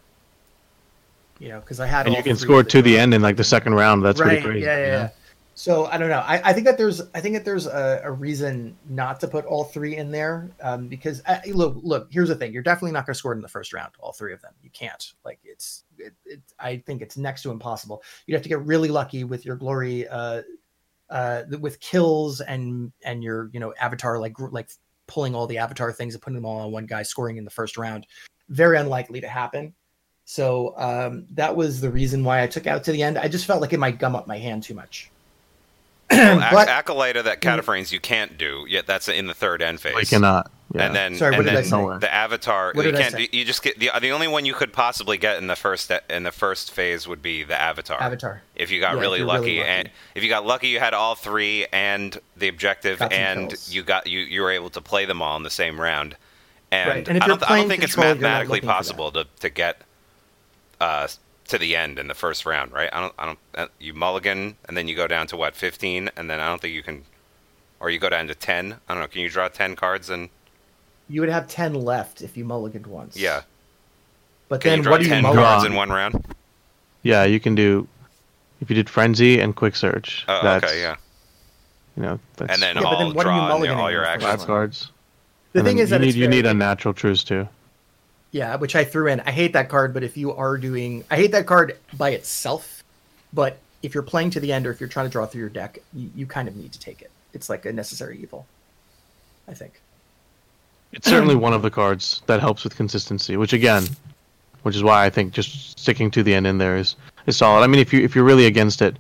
you 1.39 1.48
know 1.48 1.61
because 1.61 1.81
i 1.81 1.86
had 1.86 2.06
And 2.06 2.16
you 2.16 2.23
can 2.23 2.36
score 2.36 2.62
to 2.62 2.82
the 2.82 2.98
end 2.98 3.15
in 3.15 3.23
like 3.23 3.36
the 3.36 3.44
second 3.44 3.74
round. 3.74 4.05
That's 4.05 4.20
right 4.20 4.28
pretty 4.28 4.43
crazy. 4.43 4.66
yeah 4.66 4.77
yeah, 4.78 4.85
you 4.85 4.93
know? 4.93 4.98
yeah. 4.98 5.09
so 5.55 5.86
i 5.86 5.98
don't 5.98 6.09
know 6.09 6.20
I, 6.27 6.51
I 6.51 6.52
think 6.52 6.66
that 6.66 6.77
there's 6.77 7.01
i 7.15 7.20
think 7.20 7.35
that 7.35 7.44
there's 7.44 7.66
a, 7.66 8.01
a 8.05 8.11
reason 8.11 8.77
not 8.89 9.20
to 9.20 9.28
put 9.28 9.44
all 9.44 9.65
three 9.65 9.97
in 9.97 10.11
there 10.11 10.51
um, 10.61 10.89
because 10.89 11.23
uh, 11.27 11.39
look 11.52 11.77
look 11.82 12.09
here's 12.11 12.28
the 12.28 12.35
thing 12.35 12.52
you're 12.52 12.62
definitely 12.62 12.93
not 12.93 13.06
going 13.06 13.15
to 13.15 13.19
score 13.19 13.32
it 13.32 13.36
in 13.36 13.43
the 13.43 13.48
first 13.48 13.73
round 13.73 13.93
all 14.01 14.12
three 14.12 14.32
of 14.32 14.40
them 14.43 14.52
you 14.62 14.70
can't 14.70 15.12
like 15.24 15.39
it's 15.44 15.85
it, 15.98 16.15
it 16.27 16.40
i 16.59 16.77
think 16.78 17.01
it's 17.02 17.16
next 17.16 17.43
to 17.43 17.52
impossible 17.52 18.02
you'd 18.27 18.35
have 18.35 18.43
to 18.43 18.48
get 18.48 18.61
really 18.62 18.89
lucky 18.89 19.23
with 19.23 19.44
your 19.44 19.56
glory 19.56 20.09
uh 20.09 20.43
uh 21.11 21.43
with 21.61 21.81
kills 21.81 22.41
and 22.41 22.93
and 23.05 23.23
your 23.23 23.51
you 23.53 23.61
know 23.61 23.75
avatar 23.81 24.19
like 24.19 24.35
like 24.39 24.71
pulling 25.07 25.35
all 25.35 25.47
the 25.47 25.59
avatar 25.59 25.93
things 25.93 26.15
and 26.15 26.23
putting 26.23 26.37
them 26.37 26.47
all 26.47 26.61
on 26.61 26.73
one 26.73 26.87
guy 26.87 27.03
scoring 27.03 27.37
in 27.37 27.45
the 27.45 27.51
first 27.51 27.77
round 27.77 28.07
very 28.49 28.79
unlikely 28.79 29.21
to 29.21 29.29
happen 29.29 29.75
so 30.25 30.75
um, 30.79 31.27
that 31.33 31.55
was 31.55 31.81
the 31.81 31.91
reason 31.91 32.25
why 32.25 32.43
I 32.43 32.47
took 32.47 32.67
out 32.67 32.83
to 32.85 32.93
the 32.93 33.03
end. 33.03 33.19
I 33.19 33.29
just 33.29 33.45
felt 33.45 33.61
like 33.61 33.73
it 33.73 33.79
might 33.79 33.99
gum 33.99 34.17
up 34.17 34.27
my 34.27 34.39
hand 34.39 34.63
too 34.63 34.75
much. 34.75 35.11
Well, 36.15 36.39
ac- 36.43 36.55
but 36.55 36.69
acolyte 36.69 37.16
of 37.16 37.24
that 37.27 37.41
Katophranes 37.41 37.93
you 37.93 38.01
can't 38.01 38.36
do 38.39 38.65
yet. 38.69 38.86
That's 38.86 39.09
in 39.09 39.27
the 39.27 39.35
third 39.35 39.62
end 39.62 39.81
phase. 39.81 39.95
We 39.95 40.05
cannot. 40.05 40.51
Yeah. 40.74 40.86
And 40.86 40.97
then, 40.97 41.15
Sorry, 41.15 41.31
what 41.32 41.41
and 41.41 41.45
did 41.47 41.53
I 41.59 41.61
then 41.61 41.65
say? 41.70 41.99
the 42.01 42.12
avatar. 42.12 42.73
What 42.74 42.85
you 42.85 42.91
did 42.91 42.99
I 43.01 43.03
can't. 43.03 43.15
say? 43.15 43.28
You 43.31 43.45
just 43.45 43.62
get 43.62 43.78
the 43.78 43.91
the 44.01 44.11
only 44.11 44.27
one 44.27 44.45
you 44.45 44.55
could 44.55 44.73
possibly 44.73 45.16
get 45.19 45.39
in 45.39 45.47
the 45.47 45.55
first 45.55 45.93
in 46.11 46.23
the 46.24 46.32
first 46.32 46.73
phase 46.73 47.07
would 47.07 47.23
be 47.23 47.45
the 47.45 47.61
avatar. 47.61 48.01
Avatar. 48.03 48.43
If 48.57 48.70
you 48.73 48.81
got 48.81 48.93
Yeah, 48.93 48.97
if 48.97 49.01
really 49.03 49.19
you're 49.19 49.27
lucky, 49.27 49.45
really 49.45 49.59
lucky. 49.61 49.70
and 49.70 49.91
if 50.16 50.23
you 50.24 50.28
got 50.28 50.45
lucky, 50.45 50.69
you 50.69 50.81
had 50.81 50.93
all 50.95 51.15
three 51.15 51.66
and 51.73 52.19
the 52.36 52.49
objective, 52.49 52.99
Got 52.99 53.12
some 53.12 53.20
and 53.20 53.49
kills. 53.51 53.73
you 53.73 53.82
got 53.85 54.07
you 54.09 54.20
you 54.20 54.43
were 54.43 54.51
able 54.51 54.70
to 54.70 54.81
play 54.81 55.05
them 55.05 55.23
all 55.23 55.36
in 55.36 55.43
the 55.45 55.51
same 55.51 55.81
round. 55.81 56.16
And, 56.73 56.89
Right, 56.91 57.09
and 57.09 57.16
if 57.19 57.23
I 57.23 57.27
you're 57.27 57.36
don't, 57.36 57.51
I 57.51 57.57
don't 57.59 57.69
think 57.69 57.85
it's 57.85 57.95
control, 57.95 58.15
you're 58.15 58.23
not 58.23 58.28
mathematically 58.28 58.57
looking 58.57 58.61
for 58.62 58.73
that. 58.73 58.77
possible 58.77 59.12
to 59.12 59.27
to 59.41 59.49
get 59.51 59.82
uh, 60.81 61.07
to 61.49 61.59
the 61.59 61.77
end 61.77 61.99
in 61.99 62.09
the 62.09 62.15
first 62.15 62.47
round, 62.47 62.73
right? 62.73 62.89
I 62.93 63.01
don't 63.01 63.15
I 63.19 63.27
don't 63.27 63.39
uh, 63.55 63.66
you 63.79 63.95
mulligan 63.95 64.57
and 64.66 64.77
then 64.77 64.89
you 64.89 64.95
go 64.97 65.07
down 65.07 65.27
to 65.29 65.37
what 65.37 65.55
fifteen, 65.55 66.11
and 66.16 66.29
then 66.31 66.41
I 66.41 66.49
don't 66.49 66.61
think 66.61 66.75
you 66.75 66.83
can, 66.83 67.05
or 67.81 67.91
you 67.91 67.99
go 67.99 68.09
down 68.09 68.27
to 68.29 68.35
ten. 68.35 68.77
I 68.89 68.95
don't 68.95 69.03
know. 69.03 69.09
Can 69.09 69.21
you 69.23 69.29
draw 69.31 69.49
ten 69.49 69.77
cards 69.77 70.09
and 70.11 70.29
You 71.09 71.21
would 71.21 71.31
have 71.31 71.47
ten 71.49 71.75
left 71.75 72.23
if 72.23 72.37
you 72.37 72.45
mulliganed 72.45 72.87
once. 72.87 73.16
yeah? 73.16 73.43
But 74.49 74.61
Can 74.61 74.71
then 74.71 74.79
you 74.79 74.83
draw 74.85 74.93
what 74.93 75.01
do 75.01 75.05
you 75.05 75.11
ten 75.11 75.23
mulligan? 75.23 75.45
cards 75.45 75.65
in 75.65 75.75
one 75.75 75.91
round? 75.91 76.35
yeah, 77.03 77.25
you 77.25 77.39
can 77.41 77.55
do 77.55 77.87
if 78.61 78.71
you 78.71 78.77
did 78.77 78.89
frenzy 78.89 79.41
and 79.41 79.55
quick 79.55 79.77
search. 79.77 80.25
Oh, 80.29 80.41
that's, 80.43 80.65
okay, 80.65 80.81
yeah. 80.81 80.97
You 81.97 82.03
know, 82.03 82.21
that's 82.37 82.53
And 82.53 82.62
then 82.62 82.79
Yeah, 82.79 82.87
but 82.89 82.99
all 82.99 82.99
then 82.99 83.15
what 83.15 83.27
are 83.27 83.33
you 83.33 83.43
draw 83.43 83.49
mulliganing 83.49 83.77
all 83.77 83.91
your 83.91 84.03
in 84.03 84.05
the 84.05 84.11
actions. 84.11 84.31
first 84.31 84.39
five 84.41 84.47
cards. 84.47 84.91
The 85.53 85.61
And 85.61 85.66
thing 85.69 85.79
is 85.79 85.91
you 85.91 85.99
that 85.99 86.01
need 86.01 86.09
it's 86.09 86.16
you 86.16 86.29
need 86.29 86.47
a 86.47 86.55
natural 86.55 86.95
truce 86.95 87.23
too. 87.25 87.49
Yeah, 88.35 88.56
which 88.56 88.74
I 88.74 88.82
threw 88.82 89.06
in. 89.06 89.20
I 89.20 89.31
hate 89.31 89.52
that 89.52 89.69
card, 89.69 89.94
but 89.94 90.02
if 90.02 90.16
you 90.16 90.32
are 90.32 90.59
doing, 90.59 91.05
I 91.09 91.15
hate 91.15 91.31
that 91.31 91.47
card 91.47 91.78
by 91.97 92.11
itself. 92.11 92.82
But 93.32 93.59
if 93.81 93.94
you're 93.94 94.02
playing 94.02 94.31
to 94.31 94.40
the 94.40 94.52
end, 94.52 94.66
or 94.66 94.73
if 94.73 94.81
you're 94.81 94.89
trying 94.89 95.06
to 95.06 95.11
draw 95.11 95.24
through 95.24 95.43
your 95.43 95.48
deck, 95.51 95.78
you, 95.93 96.11
you 96.16 96.27
kind 96.27 96.48
of 96.48 96.56
need 96.56 96.73
to 96.73 96.81
take 96.81 97.01
it. 97.01 97.12
It's 97.32 97.48
like 97.48 97.65
a 97.65 97.73
necessary 97.73 98.19
evil. 98.20 98.44
I 99.47 99.55
think. 99.55 99.81
It's 100.93 101.09
certainly 101.09 101.36
one 101.36 101.52
of 101.52 101.62
the 101.62 101.70
cards 101.70 102.23
that 102.27 102.40
helps 102.40 102.65
with 102.65 102.74
consistency, 102.74 103.36
which 103.36 103.52
again, 103.52 103.85
which 104.65 104.74
is 104.74 104.82
why 104.82 105.05
I 105.05 105.11
think 105.11 105.32
just 105.32 105.78
sticking 105.78 106.11
to 106.11 106.24
the 106.24 106.35
end 106.35 106.48
in 106.48 106.59
there 106.59 106.77
is 106.77 106.97
is 107.27 107.36
solid. 107.36 107.62
I 107.62 107.69
mean, 107.69 107.78
if 107.78 107.93
you 107.93 108.02
if 108.02 108.16
you're 108.16 108.24
really 108.24 108.47
against 108.47 108.82
it, 108.82 108.97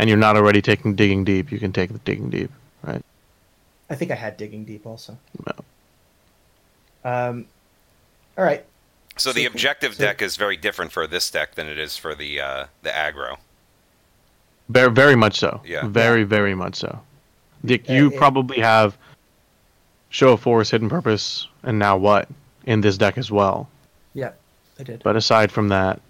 and 0.00 0.08
you're 0.08 0.18
not 0.18 0.36
already 0.36 0.60
taking 0.60 0.96
digging 0.96 1.22
deep, 1.22 1.52
you 1.52 1.60
can 1.60 1.72
take 1.72 1.92
the 1.92 2.00
digging 2.00 2.28
deep, 2.28 2.50
right? 2.82 3.04
I 3.88 3.94
think 3.94 4.10
I 4.10 4.16
had 4.16 4.36
digging 4.36 4.64
deep 4.64 4.84
also. 4.84 5.16
No. 5.46 5.64
Um, 7.04 7.46
all 8.36 8.44
right. 8.44 8.64
So 9.16 9.32
the 9.32 9.42
So- 9.44 9.48
objective 9.50 9.94
so- 9.94 10.04
deck 10.04 10.22
is 10.22 10.36
very 10.36 10.56
different 10.56 10.92
for 10.92 11.06
this 11.06 11.30
deck 11.30 11.54
than 11.54 11.68
it 11.68 11.78
is 11.78 11.96
for 11.96 12.14
the 12.14 12.40
uh, 12.40 12.66
the 12.82 12.90
aggro. 12.90 13.36
Very 14.68 14.90
very 14.90 15.16
much 15.16 15.38
so. 15.38 15.60
Yeah. 15.64 15.86
Very 15.86 16.24
very 16.24 16.54
much 16.54 16.76
so. 16.76 17.00
Dick, 17.64 17.88
Yeah, 17.88 17.96
you 17.96 18.10
yeah. 18.10 18.18
probably 18.18 18.60
have 18.60 18.96
show 20.10 20.32
of 20.32 20.40
force, 20.40 20.70
hidden 20.70 20.88
purpose, 20.88 21.48
and 21.62 21.78
now 21.78 21.96
what 21.96 22.28
in 22.66 22.80
this 22.80 22.96
deck 22.98 23.16
as 23.18 23.30
well. 23.30 23.68
Yeah, 24.14 24.32
I 24.78 24.82
did. 24.84 25.02
But 25.02 25.16
aside 25.16 25.50
from 25.52 25.68
that, 25.68 26.00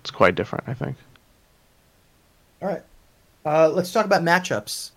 it's 0.00 0.10
quite 0.10 0.34
different. 0.34 0.64
I 0.68 0.74
think. 0.74 0.96
All 2.62 2.68
right. 2.68 2.82
Uh, 3.46 3.68
let's 3.68 3.92
talk 3.92 4.04
about 4.04 4.22
matchups. 4.22 4.90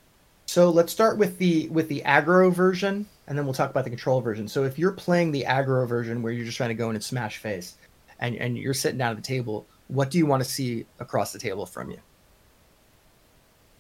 So 0.48 0.70
let's 0.70 0.92
start 0.92 1.18
with 1.18 1.38
the 1.38 1.68
with 1.70 1.88
the 1.88 2.02
aggro 2.06 2.52
version, 2.52 3.08
and 3.32 3.38
then 3.38 3.46
we'll 3.46 3.54
talk 3.54 3.70
about 3.70 3.86
the 3.86 3.90
control 3.90 4.20
version. 4.20 4.46
So 4.46 4.66
if 4.66 4.78
you're 4.78 4.92
playing 4.92 5.32
the 5.32 5.46
aggro 5.48 5.88
version, 5.88 6.22
where 6.22 6.34
you're 6.34 6.44
just 6.44 6.58
trying 6.58 6.68
to 6.68 6.76
go 6.76 6.90
in 6.90 6.98
and 6.98 7.04
smash 7.04 7.38
face, 7.38 7.78
and 8.20 8.36
and 8.36 8.58
you're 8.58 8.74
sitting 8.74 8.98
down 8.98 9.12
at 9.12 9.16
the 9.16 9.24
table, 9.24 9.66
what 9.88 10.12
do 10.12 10.18
you 10.18 10.26
want 10.26 10.44
to 10.44 10.50
see 10.50 10.86
across 11.00 11.32
the 11.32 11.40
table 11.40 11.66
from 11.66 11.90
you? 11.92 12.00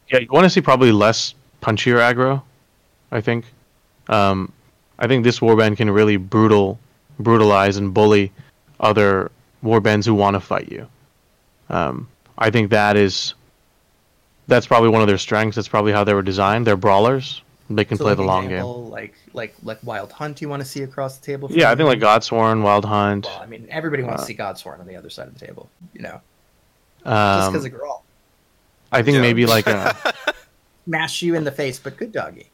Yeah, 0.07 0.19
you 0.19 0.27
want 0.29 0.45
to 0.45 0.49
see 0.49 0.61
probably 0.61 0.93
less 0.93 1.35
punchier 1.61 1.97
aggro. 1.97 2.41
I 3.11 3.19
think. 3.19 3.43
Um, 4.07 4.53
I 4.99 5.07
think 5.07 5.25
this 5.25 5.39
warband 5.39 5.75
can 5.75 5.91
really 5.91 6.15
brutal, 6.15 6.79
brutalize 7.19 7.75
and 7.75 7.93
bully 7.93 8.31
other 8.79 9.31
warbands 9.61 10.05
who 10.05 10.13
want 10.13 10.35
to 10.35 10.39
fight 10.39 10.71
you. 10.71 10.87
Um, 11.69 12.07
I 12.37 12.51
think 12.51 12.69
that 12.69 12.95
is. 12.95 13.33
That's 14.47 14.65
probably 14.65 14.91
one 14.91 15.01
of 15.01 15.09
their 15.09 15.17
strengths. 15.17 15.57
That's 15.57 15.67
probably 15.67 15.91
how 15.91 16.05
they 16.05 16.13
were 16.13 16.21
designed. 16.21 16.65
They're 16.65 16.77
brawlers. 16.77 17.41
They 17.75 17.85
can 17.85 17.97
So, 17.97 18.03
play 18.03 18.11
like, 18.11 18.17
the 18.17 18.23
long 18.23 18.47
game. 18.49 18.63
Like 18.63 19.15
like 19.33 19.55
like 19.63 19.79
Wild 19.83 20.11
Hunt, 20.11 20.41
you 20.41 20.49
want 20.49 20.61
to 20.61 20.67
see 20.67 20.83
across 20.83 21.17
the 21.17 21.25
table? 21.25 21.47
from 21.47 21.57
Yeah, 21.57 21.71
I 21.71 21.75
think 21.75 21.87
like 21.87 21.99
Godsworn, 21.99 22.61
Wild 22.63 22.85
Hunt. 22.85 23.25
Well, 23.25 23.39
I 23.41 23.45
mean, 23.45 23.67
everybody 23.69 24.03
wants 24.03 24.23
Uh, 24.23 24.25
to 24.25 24.27
see 24.31 24.37
Godsworn 24.37 24.79
on 24.79 24.87
the 24.87 24.95
other 24.95 25.09
side 25.09 25.27
of 25.27 25.37
the 25.37 25.45
table, 25.45 25.69
you 25.93 26.01
know, 26.01 26.21
just 27.03 27.07
Um, 27.07 27.51
because 27.53 27.65
of 27.65 27.71
Grawl. 27.71 28.01
I 28.91 29.01
think 29.01 29.15
Yeah. 29.15 29.21
maybe 29.21 29.45
like 29.45 29.67
a, 29.67 29.95
Smash 30.85 31.21
you 31.21 31.35
in 31.35 31.43
the 31.43 31.51
face, 31.51 31.79
but 31.79 31.95
good 31.97 32.11
doggy. 32.11 32.47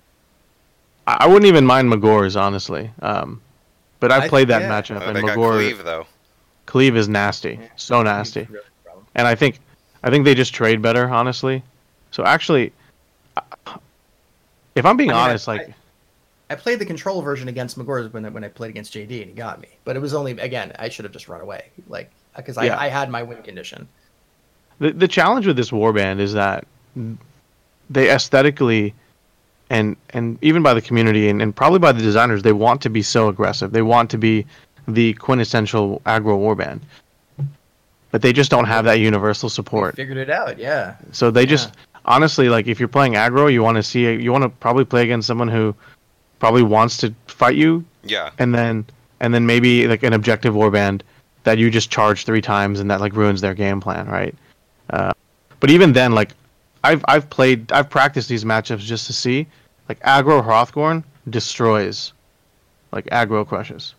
I 1.08 1.18
I 1.22 1.28
wouldn't 1.28 1.46
even 1.46 1.66
mind 1.66 1.90
Magore's 1.90 2.36
honestly. 2.36 2.92
Um, 3.02 3.42
but 4.00 4.12
I've 4.12 4.24
I- 4.24 4.28
played 4.30 4.48
that 4.50 4.62
yeah. 4.64 4.70
matchup, 4.70 5.02
Oh, 5.02 5.08
and 5.08 5.16
they 5.16 5.22
Magor 5.22 5.52
cleave 5.54 5.84
though. 5.84 6.06
Cleave 6.66 6.98
is 6.98 7.08
nasty, 7.08 7.60
so 7.78 8.04
nasty. 8.04 8.46
Really 8.50 8.66
and 9.16 9.26
I 9.26 9.34
think 9.36 9.60
I 10.04 10.10
think 10.12 10.26
they 10.26 10.36
just 10.36 10.54
trade 10.54 10.82
better, 10.82 11.10
honestly. 11.10 11.64
So 12.12 12.24
actually, 12.26 12.72
if 14.78 14.86
I'm 14.86 14.96
being 14.98 15.10
I 15.12 15.14
mean, 15.14 15.20
I- 15.22 15.30
honest, 15.30 15.48
like 15.48 15.74
I 16.50 16.56
played 16.56 16.80
the 16.80 16.86
control 16.86 17.22
version 17.22 17.48
against 17.50 17.78
Magore's 17.78 18.12
when 18.14 18.26
I- 18.26 18.30
when 18.30 18.44
I 18.44 18.48
played 18.48 18.70
against 18.70 18.94
JD 18.94 19.22
and 19.22 19.30
he 19.30 19.36
got 19.36 19.60
me, 19.60 19.68
but 19.84 19.96
it 19.96 20.00
was 20.00 20.14
only 20.14 20.32
again 20.34 20.72
I 20.80 20.90
should 20.90 21.04
have 21.06 21.12
just 21.12 21.28
run 21.28 21.42
away, 21.42 21.66
like 21.90 22.10
because 22.36 22.58
I, 22.58 22.66
Yeah. 22.66 22.80
I 22.80 22.88
had 22.88 23.10
my 23.10 23.24
win 23.24 23.42
condition. 23.44 23.88
the 24.80 24.92
the 24.92 25.08
challenge 25.08 25.48
with 25.48 25.58
this 25.58 25.72
warband 25.72 26.20
is 26.20 26.34
that 26.34 26.66
they 27.90 28.10
aesthetically 28.12 28.94
and 29.70 29.98
and 30.12 30.38
even 30.42 30.62
by 30.64 30.74
the 30.74 30.82
community 30.82 31.28
and, 31.30 31.42
and 31.42 31.56
probably 31.56 31.80
by 31.80 31.92
the 31.92 32.02
designers, 32.02 32.44
they 32.44 32.54
want 32.54 32.82
to 32.84 32.90
be 32.90 33.02
so 33.02 33.28
aggressive. 33.28 33.72
They 33.72 33.82
want 33.82 34.10
to 34.12 34.18
be 34.18 34.46
the 34.88 35.14
quintessential 35.16 36.02
aggro 36.06 36.38
warband. 36.40 36.80
But 38.12 38.22
they 38.22 38.32
just 38.32 38.50
don't 38.50 38.64
have 38.66 38.86
that 38.86 39.00
universal 39.02 39.50
support. 39.50 39.96
Figured 39.98 40.18
it 40.18 40.30
out, 40.30 40.58
yeah. 40.58 40.96
So 41.12 41.30
they 41.30 41.46
just 41.46 41.74
honestly 42.08 42.50
like 42.50 42.68
if 42.68 42.80
you're 42.80 42.88
playing 42.88 43.14
aggro, 43.14 43.52
you 43.52 43.62
want 43.64 43.76
to 43.78 43.84
see 43.84 44.12
you 44.14 44.32
want 44.32 44.44
to 44.44 44.50
probably 44.50 44.86
play 44.86 45.04
against 45.04 45.28
someone 45.28 45.48
who 45.48 45.76
probably 46.40 46.64
wants 46.64 46.98
to 46.98 47.14
fight 47.28 47.56
you 47.56 47.84
Yeah. 48.04 48.30
and 48.40 48.54
then 48.54 48.86
and 49.20 49.34
then 49.34 49.46
maybe 49.46 49.88
like 49.88 50.04
an 50.04 50.14
objective 50.14 50.54
warband 50.54 51.02
that 51.44 51.58
you 51.58 51.70
just 51.70 51.90
charge 51.90 52.26
three 52.26 52.42
times 52.42 52.80
and 52.80 52.90
that 52.92 53.00
like 53.02 53.14
ruins 53.14 53.42
their 53.42 53.54
game 53.54 53.80
plan, 53.80 54.08
right? 54.08 54.36
Uh, 54.90 55.14
but 55.60 55.70
even 55.70 55.94
then, 55.94 56.14
like 56.14 56.32
I've 56.84 57.04
I've 57.08 57.30
played 57.30 57.72
I've 57.72 57.90
practiced 57.90 58.30
these 58.30 58.44
matchups 58.44 58.80
just 58.80 59.08
to 59.08 59.14
see 59.14 59.48
like 59.90 60.00
aggro 60.02 60.44
Hrothgorn 60.46 61.04
destroys 61.30 62.14
like 62.92 63.06
aggro 63.08 63.46
Krushas. 63.46 63.94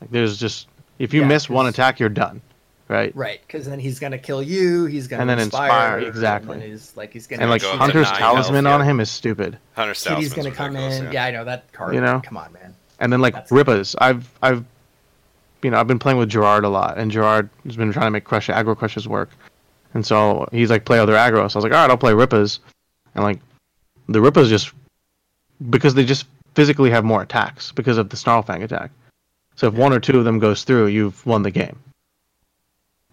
Like 0.00 0.10
there's 0.10 0.38
just 0.38 0.68
if 0.98 1.14
you 1.14 1.20
Yeah, 1.22 1.28
miss 1.28 1.48
one 1.48 1.66
attack, 1.66 2.00
you're 2.00 2.08
done, 2.08 2.40
right? 2.88 3.14
Right, 3.14 3.40
because 3.46 3.66
then 3.66 3.78
he's 3.78 3.98
gonna 3.98 4.18
kill 4.18 4.42
you. 4.42 4.86
He's 4.86 5.06
gonna 5.06 5.22
And 5.22 5.30
then 5.30 5.38
inspire, 5.38 5.98
inspire, 5.98 6.08
exactly. 6.08 6.52
And 6.54 6.62
then 6.62 6.70
he's 6.70 6.96
like 6.96 7.12
he's 7.12 7.26
gonna 7.26 7.42
And 7.42 7.50
like 7.50 7.62
go 7.62 7.68
up 7.68 7.74
to 7.74 7.78
Hunter's 7.78 8.10
Talisman 8.10 8.64
health, 8.64 8.74
on 8.74 8.80
yeah. 8.80 8.90
him 8.90 9.00
is 9.00 9.10
stupid. 9.10 9.58
Hunter 9.74 9.94
Kitty's 9.94 10.04
Talisman's 10.04 10.34
gonna 10.34 10.50
come 10.54 10.76
in. 10.76 11.12
Yeah. 11.12 11.24
I 11.24 11.30
know 11.30 11.44
that 11.44 11.72
card. 11.72 11.94
You 11.94 12.00
know? 12.00 12.20
come 12.24 12.36
on, 12.36 12.52
man. 12.52 12.74
And 13.00 13.12
then 13.12 13.20
like 13.20 13.34
That's- 13.34 13.50
Rippas, 13.50 13.94
I've 14.00 14.28
I've 14.42 14.64
you 15.62 15.70
know 15.70 15.78
I've 15.78 15.86
been 15.86 15.98
playing 15.98 16.18
with 16.18 16.28
Gerard 16.28 16.64
a 16.64 16.68
lot, 16.68 16.98
and 16.98 17.10
Gerard 17.10 17.48
has 17.64 17.76
been 17.76 17.92
trying 17.92 18.06
to 18.06 18.10
make 18.10 18.24
crush 18.24 18.48
aggro 18.48 18.74
Krushas 18.76 19.06
work, 19.06 19.30
and 19.94 20.04
so 20.04 20.48
he's 20.52 20.70
like 20.70 20.84
play 20.84 20.98
other 20.98 21.14
aggro. 21.14 21.36
So 21.36 21.40
I 21.40 21.44
was 21.44 21.64
like, 21.64 21.72
all 21.72 21.78
right, 21.78 21.90
I'll 21.90 21.96
play 21.98 22.12
Rippas, 22.12 22.58
and 23.14 23.24
like 23.24 23.38
the 24.08 24.18
Rippas 24.20 24.48
just 24.48 24.72
because 25.70 25.94
they 25.94 26.04
just 26.04 26.26
physically 26.54 26.90
have 26.90 27.04
more 27.04 27.22
attacks 27.22 27.72
because 27.72 27.98
of 27.98 28.08
the 28.08 28.16
Snarlfang 28.16 28.62
attack. 28.62 28.90
So 29.56 29.66
if 29.66 29.74
one 29.74 29.92
or 29.92 30.00
two 30.00 30.18
of 30.18 30.24
them 30.24 30.38
goes 30.38 30.64
through, 30.64 30.86
you've 30.86 31.24
won 31.26 31.42
the 31.42 31.50
game. 31.50 31.78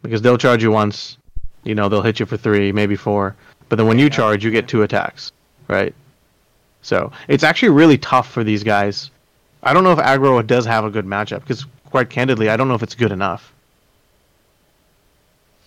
Because 0.06 0.22
they'll 0.22 0.38
charge 0.38 0.64
you 0.64 0.72
once, 0.72 1.18
you 1.64 1.76
know 1.76 1.90
they'll 1.90 2.02
hit 2.02 2.20
you 2.20 2.26
for 2.26 2.38
three, 2.38 2.72
maybe 2.72 2.96
four, 2.96 3.36
but 3.70 3.78
then 3.78 3.88
when 3.88 4.00
you 4.00 4.10
charge, 4.10 4.44
you 4.44 4.52
get 4.52 4.68
two 4.68 4.84
attacks, 4.84 5.32
right? 5.68 5.94
So 6.82 7.12
it's 7.28 7.44
actually 7.44 7.70
really 7.70 7.98
tough 7.98 8.32
for 8.32 8.44
these 8.44 8.64
guys. 8.64 9.10
I 9.64 9.74
don't 9.74 9.84
know 9.84 9.92
if 9.92 10.00
aggro 10.00 10.46
does 10.46 10.66
have 10.66 10.86
a 10.86 10.92
good 10.92 11.06
matchup 11.06 11.42
because, 11.42 11.66
quite 11.90 12.10
candidly, 12.10 12.50
I 12.50 12.58
don't 12.58 12.68
know 12.68 12.76
if 12.76 12.84
it's 12.84 12.94
good 12.94 13.12
enough. 13.12 13.52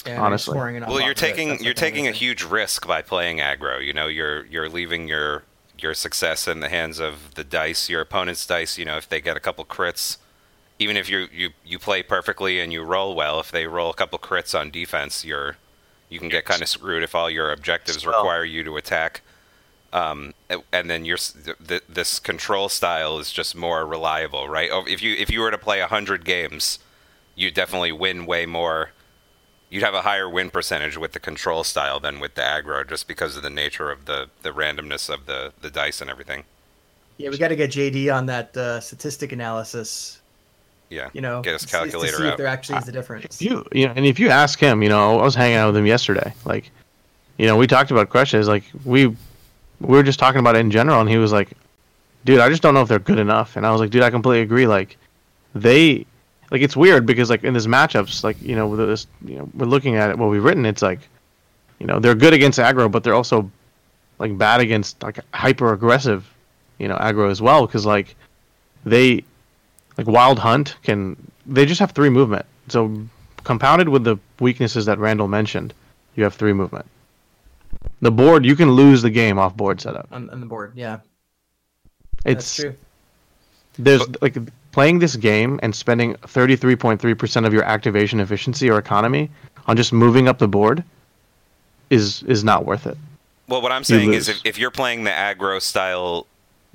Yeah, 0.06 0.23
Honestly. 0.23 0.52
scoring 0.52 0.77
it 0.77 0.85
on 0.85 0.90
Well, 0.90 1.01
you're 1.01 1.10
of 1.10 1.19
it, 1.19 1.20
taking 1.20 1.48
you're 1.48 1.74
thing, 1.74 1.74
taking 1.74 2.06
a 2.06 2.12
huge 2.12 2.44
risk 2.44 2.86
by 2.86 3.02
playing 3.02 3.39
aggro. 3.39 3.85
You 3.85 3.93
know, 3.93 4.06
you're 4.06 4.47
you're 4.47 4.69
leaving 4.69 5.09
your 5.09 5.43
your 5.77 5.93
success 5.94 6.47
in 6.47 6.60
the 6.60 6.69
hands 6.69 7.01
of 7.01 7.35
the 7.35 7.44
dice, 7.44 7.89
your 7.89 8.01
opponent's 8.01 8.47
dice. 8.47 8.78
You 8.78 8.85
know, 8.85 8.97
if 8.97 9.09
they 9.09 9.20
get 9.20 9.36
a 9.36 9.40
couple 9.40 9.65
crits, 9.65 10.19
even 10.78 10.96
if 10.96 11.09
you 11.09 11.28
you 11.32 11.50
you 11.64 11.78
play 11.78 12.02
perfectly 12.02 12.60
and 12.60 12.72
you 12.72 12.82
roll 12.82 13.14
well, 13.14 13.40
if 13.40 13.50
they 13.50 13.66
roll 13.66 13.90
a 13.90 13.94
couple 13.94 14.18
crits 14.18 14.59
on 14.59 14.70
defense, 14.70 15.24
you're 15.24 15.56
you 16.09 16.18
can 16.18 16.28
get 16.28 16.44
kind 16.44 16.62
of 16.62 16.68
screwed 16.68 17.02
if 17.02 17.14
all 17.14 17.28
your 17.28 17.52
objectives 17.52 17.98
Spell. 17.98 18.12
require 18.12 18.44
you 18.44 18.64
to 18.64 18.76
attack. 18.76 19.22
Um, 19.90 20.34
and 20.70 20.90
then 20.90 21.06
your 21.06 21.16
th- 21.16 21.82
this 21.88 22.20
control 22.20 22.68
style 22.68 23.18
is 23.18 23.32
just 23.32 23.56
more 23.56 23.86
reliable, 23.86 24.46
right? 24.46 24.68
Oh, 24.70 24.84
If 24.86 25.02
you 25.02 25.14
if 25.14 25.30
you 25.30 25.40
were 25.40 25.50
to 25.50 25.59
play 25.59 25.80
hundred 25.80 26.24
games, 26.24 26.78
you 27.34 27.50
definitely 27.50 27.92
win 27.92 28.26
way 28.26 28.44
more 28.44 28.90
you'd 29.70 29.82
have 29.82 29.94
a 29.94 30.02
higher 30.02 30.28
win 30.28 30.50
percentage 30.50 30.96
with 30.96 31.12
the 31.12 31.20
control 31.20 31.64
style 31.64 32.00
than 32.00 32.20
with 32.20 32.34
the 32.34 32.40
aggro 32.42 32.88
just 32.88 33.06
because 33.06 33.36
of 33.36 33.42
the 33.42 33.50
nature 33.50 33.90
of 33.90 34.06
the, 34.06 34.28
the 34.42 34.50
randomness 34.50 35.12
of 35.12 35.26
the, 35.26 35.52
the 35.60 35.70
dice 35.70 36.00
and 36.00 36.10
everything. 36.10 36.44
Yeah, 37.18 37.30
we 37.30 37.38
got 37.38 37.48
to 37.48 37.56
get 37.56 37.70
JD 37.70 38.14
on 38.14 38.26
that 38.26 38.56
uh, 38.56 38.80
statistic 38.80 39.32
analysis. 39.32 40.20
Yeah. 40.90 41.10
You 41.12 41.20
know, 41.20 41.43
Get 41.43 41.52
his 41.55 41.62
s- 41.65 41.70
to 41.70 41.77
calculator 41.77 42.16
see 42.16 42.23
if 42.27 42.32
out. 42.32 42.39
there 42.39 42.47
actually 42.47 42.78
is 42.78 42.89
a 42.89 42.93
difference. 42.93 43.43
You, 43.43 43.65
you 43.73 43.86
know, 43.86 43.93
and 43.97 44.06
if 44.06 44.19
you 44.19 44.28
ask 44.31 44.59
him, 44.59 44.82
you 44.82 44.89
know, 44.89 45.19
I 45.19 45.23
was 45.23 45.35
hanging 45.35 45.56
out 45.56 45.66
with 45.69 45.77
him 45.77 45.86
yesterday. 45.86 46.32
Like, 46.44 46.70
you 47.36 47.47
know, 47.47 47.56
we 47.56 47.66
talked 47.66 47.90
about 47.90 48.09
Krushas. 48.10 48.47
Like, 48.47 48.65
we 48.85 49.06
we 49.06 49.16
were 49.81 50.02
just 50.02 50.19
talking 50.19 50.40
about 50.40 50.56
it 50.56 50.60
in 50.60 50.70
general, 50.70 51.01
and 51.01 51.09
he 51.09 51.19
was 51.19 51.31
like, 51.31 51.51
"Dude, 52.24 52.40
I 52.40 52.48
just 52.48 52.62
don't 52.62 52.74
know 52.74 52.82
if 52.82 52.89
they're 52.89 52.98
good 52.98 53.19
enough." 53.19 53.56
And 53.56 53.65
I 53.66 53.70
was 53.70 53.81
like, 53.81 53.90
"Dude, 53.90 54.02
I 54.02 54.10
completely 54.10 54.43
agree. 54.43 54.66
Like, 54.66 54.97
they, 55.55 56.05
like, 56.51 56.62
it's 56.62 56.77
weird 56.77 57.06
because 57.06 57.31
like 57.31 57.44
in 57.44 57.55
this 57.55 57.66
matchups, 57.66 58.24
like 58.24 58.40
you 58.43 58.56
know, 58.56 58.66
with 58.66 58.81
this, 58.81 59.06
you 59.24 59.36
know, 59.36 59.48
we're 59.55 59.66
looking 59.66 59.97
at 59.97 60.10
it 60.10 60.19
what 60.19 60.31
we've 60.31 60.43
written. 60.43 60.65
It's 60.66 60.82
like, 60.82 61.01
you 61.78 61.86
know, 61.86 62.01
they're 62.01 62.15
good 62.15 62.32
against 62.32 62.59
aggro, 62.59 62.90
but 62.90 63.05
they're 63.05 63.15
also 63.15 63.51
like 64.19 64.36
bad 64.36 64.60
against 64.60 65.01
like 65.02 65.20
hyper 65.32 65.73
aggressive, 65.73 66.27
you 66.78 66.89
know, 66.89 66.97
aggro 66.97 67.31
as 67.31 67.40
well. 67.40 67.66
Because 67.66 67.86
like 67.86 68.16
they 68.85 69.23
like 69.98 70.06
wild 70.06 70.38
hunt 70.38 70.76
can 70.82 71.16
they 71.44 71.66
just 71.66 71.80
have 71.80 71.90
three 71.90 72.08
movement. 72.08 72.46
So 72.68 73.02
compounded 73.44 73.88
with 73.88 74.04
the 74.04 74.16
weaknesses 74.40 74.86
that 74.86 74.98
randall 74.98 75.28
mentioned 75.28 75.74
you 76.14 76.24
have 76.24 76.34
three 76.34 76.52
movement. 76.52 76.86
The 78.00 78.10
board 78.10 78.46
you 78.46 78.56
can 78.56 78.72
lose 78.72 79.02
the 79.02 79.10
game 79.10 79.38
off 79.38 79.56
board 79.56 79.80
setup. 79.80 80.08
On, 80.10 80.30
on 80.30 80.40
the 80.40 80.46
board, 80.46 80.72
yeah, 80.74 81.00
it's 82.24 82.56
that's 82.56 82.56
true. 82.56 82.74
there's 83.78 84.22
like 84.22 84.36
playing 84.72 85.00
this 85.00 85.16
game 85.16 85.58
and 85.62 85.74
spending 85.74 86.14
33.3% 86.14 87.46
of 87.46 87.52
your 87.52 87.64
activation 87.64 88.20
efficiency 88.20 88.70
or 88.70 88.78
economy 88.78 89.30
on 89.66 89.76
just 89.76 89.92
moving 89.92 90.28
up 90.28 90.38
the 90.38 90.48
board 90.48 90.84
is 91.90 92.22
is 92.24 92.44
not 92.44 92.64
worth 92.64 92.86
it. 92.86 92.96
Well, 93.48 93.62
what 93.62 93.72
I'm 93.72 93.84
saying 93.84 94.12
is 94.12 94.28
if, 94.28 94.40
if 94.44 94.58
you're 94.58 94.70
playing 94.70 95.04
the 95.04 95.10
aggro 95.10 95.60
style 95.60 96.26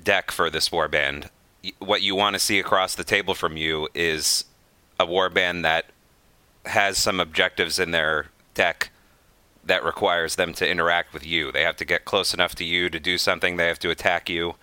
deck 0.03 0.31
for 0.31 0.49
this 0.49 0.69
warband, 0.69 1.23
y- 1.23 1.29
what 1.80 2.02
you 2.02 2.15
want 2.15 2.34
to 2.34 2.40
see 2.40 2.60
across 2.60 2.95
the 2.95 3.03
table 3.03 3.34
from 3.34 3.57
you 3.57 3.88
is 3.94 4.45
a 4.99 5.06
warband 5.06 5.64
that 5.64 5.85
has 6.65 6.98
some 6.98 7.19
objectives 7.19 7.80
in 7.80 7.91
their 7.91 8.27
deck 8.53 8.90
that 9.65 9.84
requires 9.84 10.35
them 10.35 10.53
to 10.53 10.69
interact 10.69 11.14
with 11.14 11.26
you. 11.26 11.52
They 11.52 11.64
have 11.64 11.77
to 11.77 11.85
get 11.85 12.06
close 12.06 12.34
enough 12.34 12.56
to 12.56 12.65
you 12.65 12.90
to 12.90 12.99
do 12.99 13.18
something. 13.18 13.56
They 13.56 13.68
have 13.68 13.80
to 13.80 13.90
attack 13.90 14.30
you. 14.30 14.56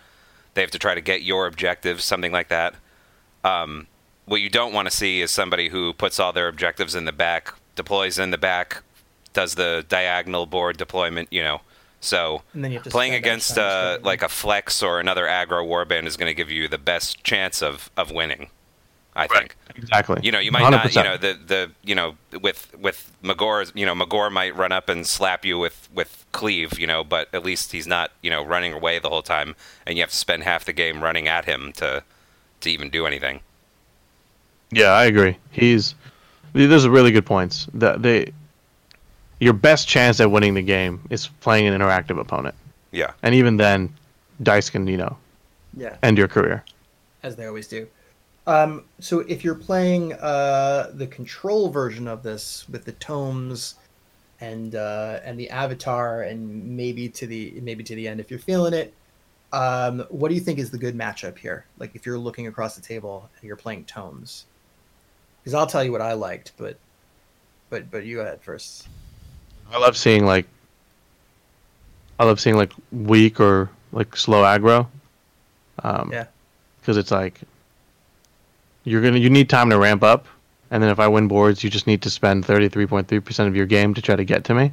They 0.55 0.61
have 0.61 0.71
to 0.73 0.79
try 0.79 0.95
to 0.95 1.01
get 1.01 1.23
your 1.23 1.47
objectives, 1.47 2.05
something 2.05 2.33
like 2.33 2.49
that. 2.49 2.75
Um, 3.45 3.87
what 4.27 4.41
you 4.41 4.51
don't 4.51 4.73
want 4.73 4.89
to 4.89 4.97
see 4.97 5.21
is 5.21 5.31
somebody 5.31 5.69
who 5.69 5.93
puts 5.93 6.21
all 6.21 6.33
their 6.33 6.49
objectives 6.49 6.95
in 6.95 7.05
the 7.05 7.13
back, 7.13 7.55
deploys 7.77 8.19
in 8.19 8.31
the 8.31 8.39
back, 8.39 8.83
does 9.33 9.55
the 9.55 9.85
diagonal 9.89 10.47
board 10.47 10.77
deployment, 10.77 11.33
you 11.33 11.43
know. 11.43 11.63
So 12.01 12.43
And 12.55 12.65
then 12.65 12.73
you 12.73 12.79
have 12.79 12.85
to 12.85 12.91
playing 12.91 13.15
against 13.15 13.51
extra 13.51 13.65
uh, 13.65 13.99
like 14.03 14.23
a 14.23 14.29
flex 14.29 14.83
or 14.83 15.01
another 15.01 15.27
aggro 15.27 15.67
warband 15.67 16.07
is 16.07 16.17
going 16.17 16.31
to 16.31 16.35
give 16.35 16.51
you 16.51 16.67
the 16.67 16.79
best 16.79 17.23
chance 17.23 17.63
of, 17.63 17.91
of 17.97 18.11
winning. 18.11 18.51
I 19.17 19.27
think. 19.27 19.57
exactly 19.75 20.21
You 20.23 20.33
know, 20.33 20.39
you 20.39 20.53
might 20.53 20.71
not. 20.71 20.87
100%. 20.87 20.97
You 20.97 21.03
know, 21.03 21.17
the 21.17 21.39
the 21.47 21.71
you 21.85 21.95
know 21.95 22.17
with 22.41 22.75
with 22.79 23.13
Magore, 23.23 23.71
you 23.75 23.85
know, 23.85 23.95
Magore 23.95 24.31
might 24.31 24.55
run 24.57 24.73
up 24.73 24.89
and 24.89 25.07
slap 25.07 25.45
you 25.45 25.59
with 25.59 25.89
with 25.93 26.25
cleave. 26.33 26.79
You 26.79 26.87
know, 26.87 27.05
but 27.05 27.29
at 27.35 27.45
least 27.45 27.73
he's 27.73 27.87
not 27.87 28.13
you 28.23 28.31
know 28.31 28.45
running 28.45 28.73
away 28.73 28.99
the 28.99 29.09
whole 29.09 29.23
time, 29.23 29.57
and 29.87 29.97
you 29.97 30.03
have 30.03 30.11
to 30.11 30.17
spend 30.17 30.45
half 30.45 30.65
the 30.65 30.73
game 30.73 31.03
running 31.03 31.29
at 31.29 31.45
him 31.45 31.73
to 31.75 32.03
to 32.61 32.71
even 32.71 32.89
do 32.89 33.07
anything. 33.07 33.41
Yeah, 34.71 34.91
I 34.91 35.05
agree. 35.05 35.37
He's 35.51 35.95
those 36.53 36.87
are 36.87 36.91
really 36.91 37.11
good 37.11 37.27
points. 37.27 37.67
That 37.75 38.03
they 38.03 38.33
your 39.41 39.53
best 39.55 39.89
chance 39.89 40.21
at 40.21 40.31
winning 40.31 40.55
the 40.55 40.63
game 40.63 41.01
is 41.11 41.27
playing 41.41 41.67
an 41.67 41.79
interactive 41.79 42.19
opponent. 42.21 42.55
Yeah. 42.93 43.13
And 43.23 43.35
even 43.35 43.57
then 43.57 43.93
dice 44.43 44.71
can, 44.71 44.87
you 44.87 44.97
know, 44.97 45.17
Yeah, 45.77 45.97
end 46.03 46.19
your 46.19 46.29
career. 46.29 46.65
as 47.23 47.37
they 47.37 47.47
always 47.47 47.67
do. 47.69 47.87
Um, 48.47 48.85
so 49.01 49.21
if 49.21 49.45
you're 49.45 49.55
playing 49.55 50.15
uh, 50.15 50.91
the 50.95 51.07
control 51.07 51.69
version 51.69 52.09
of 52.09 52.23
this 52.23 52.67
with 52.69 52.85
the 52.85 52.93
tomes 52.93 53.75
and 54.41 54.75
uh, 54.75 55.21
and 55.23 55.39
the 55.39 55.51
avatar 55.51 56.23
and 56.23 56.77
maybe 56.77 57.09
to 57.11 57.27
the 57.27 57.53
maybe 57.63 57.85
to 57.85 57.95
the 57.95 58.09
end 58.09 58.19
if 58.21 58.31
you're 58.31 58.41
feeling 58.41 58.73
it, 58.75 58.95
um, 59.53 60.01
what 60.09 60.29
do 60.29 60.35
you 60.35 60.41
think 60.41 60.59
is 60.59 60.71
the 60.71 60.79
good 60.79 60.97
matchup 60.97 61.37
here? 61.39 61.65
Like 61.79 61.95
if 61.95 62.07
you're 62.07 62.19
looking 62.19 62.47
across 62.47 62.75
the 62.77 62.83
table 62.83 63.29
and 63.37 63.47
you're 63.47 63.57
playing 63.57 63.85
tomes, 63.85 64.47
because 65.43 65.55
I'll 65.55 65.67
tell 65.67 65.85
you 65.85 65.93
what 65.93 66.01
I 66.03 66.15
liked, 66.15 66.53
but 66.57 66.77
but 67.69 67.91
but 67.91 68.05
you 68.05 68.17
go 68.17 68.23
ahead 68.23 68.41
first. 68.43 68.89
I 69.73 69.79
love 69.79 69.97
seeing 69.97 70.25
like 70.27 70.47
I 72.19 72.25
love 72.25 72.41
seeing 72.41 72.57
like 72.57 72.73
weak 72.93 73.41
or 73.41 73.71
like 73.93 74.17
slow 74.17 74.43
aggro. 74.43 74.87
Um, 75.83 76.11
Yeah. 76.13 76.27
Because 76.81 76.97
it's 76.97 77.11
like 77.11 77.41
you're 78.85 79.03
gonna 79.03 79.19
you 79.19 79.31
need 79.31 79.49
time 79.49 79.71
to 79.71 79.79
ramp 79.79 80.03
up, 80.03 80.27
and 80.71 80.83
then 80.83 80.91
if 80.91 80.99
I 80.99 81.07
win 81.09 81.29
boards, 81.29 81.63
you 81.63 81.71
just 81.71 81.87
need 81.87 82.03
to 82.03 82.11
spend 82.11 82.45
thirty 82.45 82.69
three 82.69 82.87
point 82.87 83.09
three 83.09 83.21
percent 83.21 83.49
of 83.49 83.57
your 83.57 83.67
game 83.67 83.95
to 83.95 84.03
try 84.03 84.17
to 84.17 84.25
get 84.25 84.45
to 84.45 84.55
me, 84.55 84.73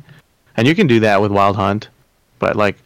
and 0.55 0.67
you 0.67 0.73
can 0.73 0.87
do 0.87 0.99
that 1.01 1.21
with 1.21 1.31
Wild 1.31 1.55
Hunt, 1.55 1.89
but 2.39 2.55
like 2.55 2.77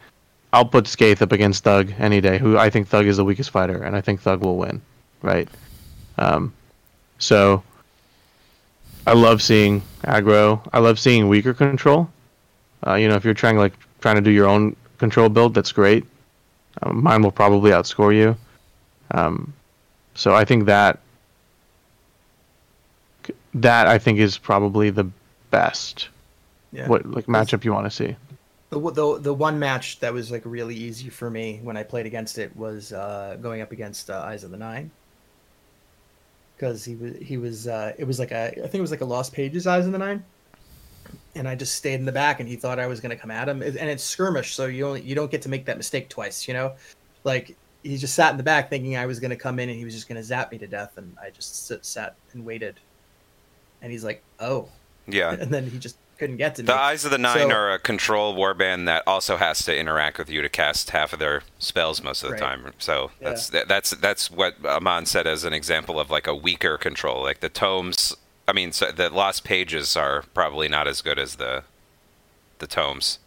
I'll 0.52 0.64
put 0.64 0.84
Skaeth 0.84 1.22
up 1.22 1.32
against 1.32 1.64
Thugg 1.64 1.98
any 1.98 2.20
day. 2.20 2.38
Who 2.38 2.58
I 2.58 2.68
think 2.68 2.88
Thugg 2.88 3.06
is 3.06 3.16
the 3.16 3.24
weakest 3.24 3.50
fighter, 3.50 3.82
and 3.82 3.96
I 3.96 4.00
think 4.00 4.22
Thugg 4.22 4.40
will 4.40 4.56
win, 4.56 4.82
right? 5.22 5.48
Um, 6.18 6.52
so 7.18 7.62
I 9.06 9.14
love 9.14 9.42
seeing 9.42 9.82
aggro. 10.04 10.66
I 10.72 10.78
love 10.78 10.98
seeing 10.98 11.28
weaker 11.28 11.54
control. 11.54 12.10
Uh, 12.86 12.94
you 12.94 13.08
know, 13.08 13.16
if 13.16 13.24
you're 13.24 13.34
trying 13.34 13.54
to 13.54 13.60
like 13.60 13.74
trying 14.00 14.16
to 14.16 14.22
do 14.22 14.30
your 14.30 14.48
own 14.48 14.76
control 14.98 15.28
build, 15.28 15.54
that's 15.54 15.72
great. 15.72 16.04
Um, 16.82 17.02
mine 17.02 17.22
will 17.22 17.32
probably 17.32 17.70
outscore 17.70 18.14
you. 18.14 18.36
Um, 19.10 19.52
so 20.14 20.34
I 20.34 20.44
think 20.44 20.66
that 20.66 21.00
that 23.54 23.86
I 23.86 23.98
think 23.98 24.18
is 24.18 24.38
probably 24.38 24.90
the 24.90 25.08
best. 25.50 26.08
Yeah. 26.72 26.88
What 26.88 27.04
like 27.06 27.26
matchup 27.26 27.64
you 27.64 27.72
want 27.72 27.86
to 27.86 27.90
see? 27.90 28.16
The, 28.70 28.80
the 28.90 29.18
the 29.18 29.34
one 29.34 29.58
match 29.58 30.00
that 30.00 30.14
was 30.14 30.30
like 30.30 30.42
really 30.44 30.74
easy 30.74 31.10
for 31.10 31.28
me 31.28 31.60
when 31.62 31.76
I 31.76 31.82
played 31.82 32.06
against 32.06 32.38
it 32.38 32.56
was 32.56 32.92
uh, 32.92 33.36
going 33.40 33.60
up 33.60 33.72
against 33.72 34.08
uh, 34.10 34.20
Eyes 34.20 34.44
of 34.44 34.50
the 34.50 34.56
Nine 34.56 34.90
because 36.62 36.84
he 36.84 36.94
was 36.94 37.16
he 37.20 37.36
was 37.38 37.66
uh, 37.66 37.92
it 37.98 38.04
was 38.04 38.20
like 38.20 38.30
a 38.30 38.46
I 38.50 38.50
think 38.52 38.76
it 38.76 38.80
was 38.80 38.92
like 38.92 39.00
a 39.00 39.04
Lost 39.04 39.32
Pages 39.32 39.66
Eyes 39.66 39.84
in 39.84 39.90
the 39.90 39.98
Nine, 39.98 40.24
and 41.34 41.48
I 41.48 41.56
just 41.56 41.74
stayed 41.74 41.94
in 41.94 42.04
the 42.04 42.12
back 42.12 42.38
and 42.38 42.48
he 42.48 42.54
thought 42.54 42.78
I 42.78 42.86
was 42.86 43.00
gonna 43.00 43.16
come 43.16 43.32
at 43.32 43.48
him. 43.48 43.62
And 43.62 43.76
it's 43.76 44.04
skirmish 44.04 44.54
so 44.54 44.66
you 44.66 44.86
only 44.86 45.02
you 45.02 45.16
don't 45.16 45.30
get 45.30 45.42
to 45.42 45.48
make 45.48 45.64
that 45.66 45.76
mistake 45.76 46.08
twice 46.08 46.46
you 46.46 46.54
know, 46.54 46.74
like 47.24 47.56
he 47.82 47.96
just 47.96 48.14
sat 48.14 48.30
in 48.30 48.36
the 48.36 48.44
back 48.44 48.70
thinking 48.70 48.96
I 48.96 49.06
was 49.06 49.18
gonna 49.18 49.34
come 49.34 49.58
in 49.58 49.70
and 49.70 49.76
he 49.76 49.84
was 49.84 49.92
just 49.92 50.06
gonna 50.06 50.22
zap 50.22 50.52
me 50.52 50.58
to 50.58 50.68
death 50.68 50.98
and 50.98 51.16
I 51.20 51.30
just 51.30 51.66
sit, 51.66 51.84
sat 51.84 52.14
and 52.32 52.44
waited, 52.44 52.78
and 53.82 53.90
he's 53.90 54.04
like 54.04 54.22
oh. 54.38 54.68
Yeah. 55.08 55.32
and 55.40 55.50
then 55.50 55.68
he 55.68 55.80
just 55.80 55.96
couldn't 56.18 56.36
get 56.36 56.54
to 56.56 56.62
me. 56.62 56.66
The 56.66 56.74
Eyes 56.74 57.04
of 57.04 57.10
the 57.10 57.18
Nine 57.18 57.48
So- 57.48 57.50
are 57.50 57.72
a 57.72 57.78
control 57.78 58.34
warband 58.36 58.86
that 58.86 59.02
also 59.06 59.36
has 59.36 59.64
to 59.64 59.76
interact 59.76 60.18
with 60.18 60.30
you 60.30 60.40
to 60.42 60.48
cast 60.48 60.90
half 60.90 61.12
of 61.12 61.18
their 61.18 61.42
spells 61.58 62.02
most 62.02 62.22
of 62.22 62.28
the 62.28 62.34
Right. 62.34 62.40
time. 62.40 62.72
So 62.78 63.10
Yeah. 63.20 63.30
that's 63.30 63.48
that, 63.50 63.68
that's 63.68 63.90
that's 63.90 64.30
what 64.30 64.54
Aman 64.64 65.06
said 65.06 65.26
as 65.26 65.44
an 65.44 65.52
example 65.52 65.98
of 65.98 66.10
like 66.10 66.26
a 66.26 66.34
weaker 66.34 66.78
control. 66.78 67.22
Like 67.22 67.40
the 67.40 67.48
tomes, 67.48 68.14
I 68.46 68.52
mean, 68.52 68.72
so 68.72 68.92
the 68.92 69.10
lost 69.10 69.44
pages 69.44 69.96
are 69.96 70.22
probably 70.34 70.68
not 70.68 70.86
as 70.86 71.00
good 71.02 71.18
as 71.18 71.36
the 71.36 71.64
the 72.58 72.66
tomes. 72.68 73.18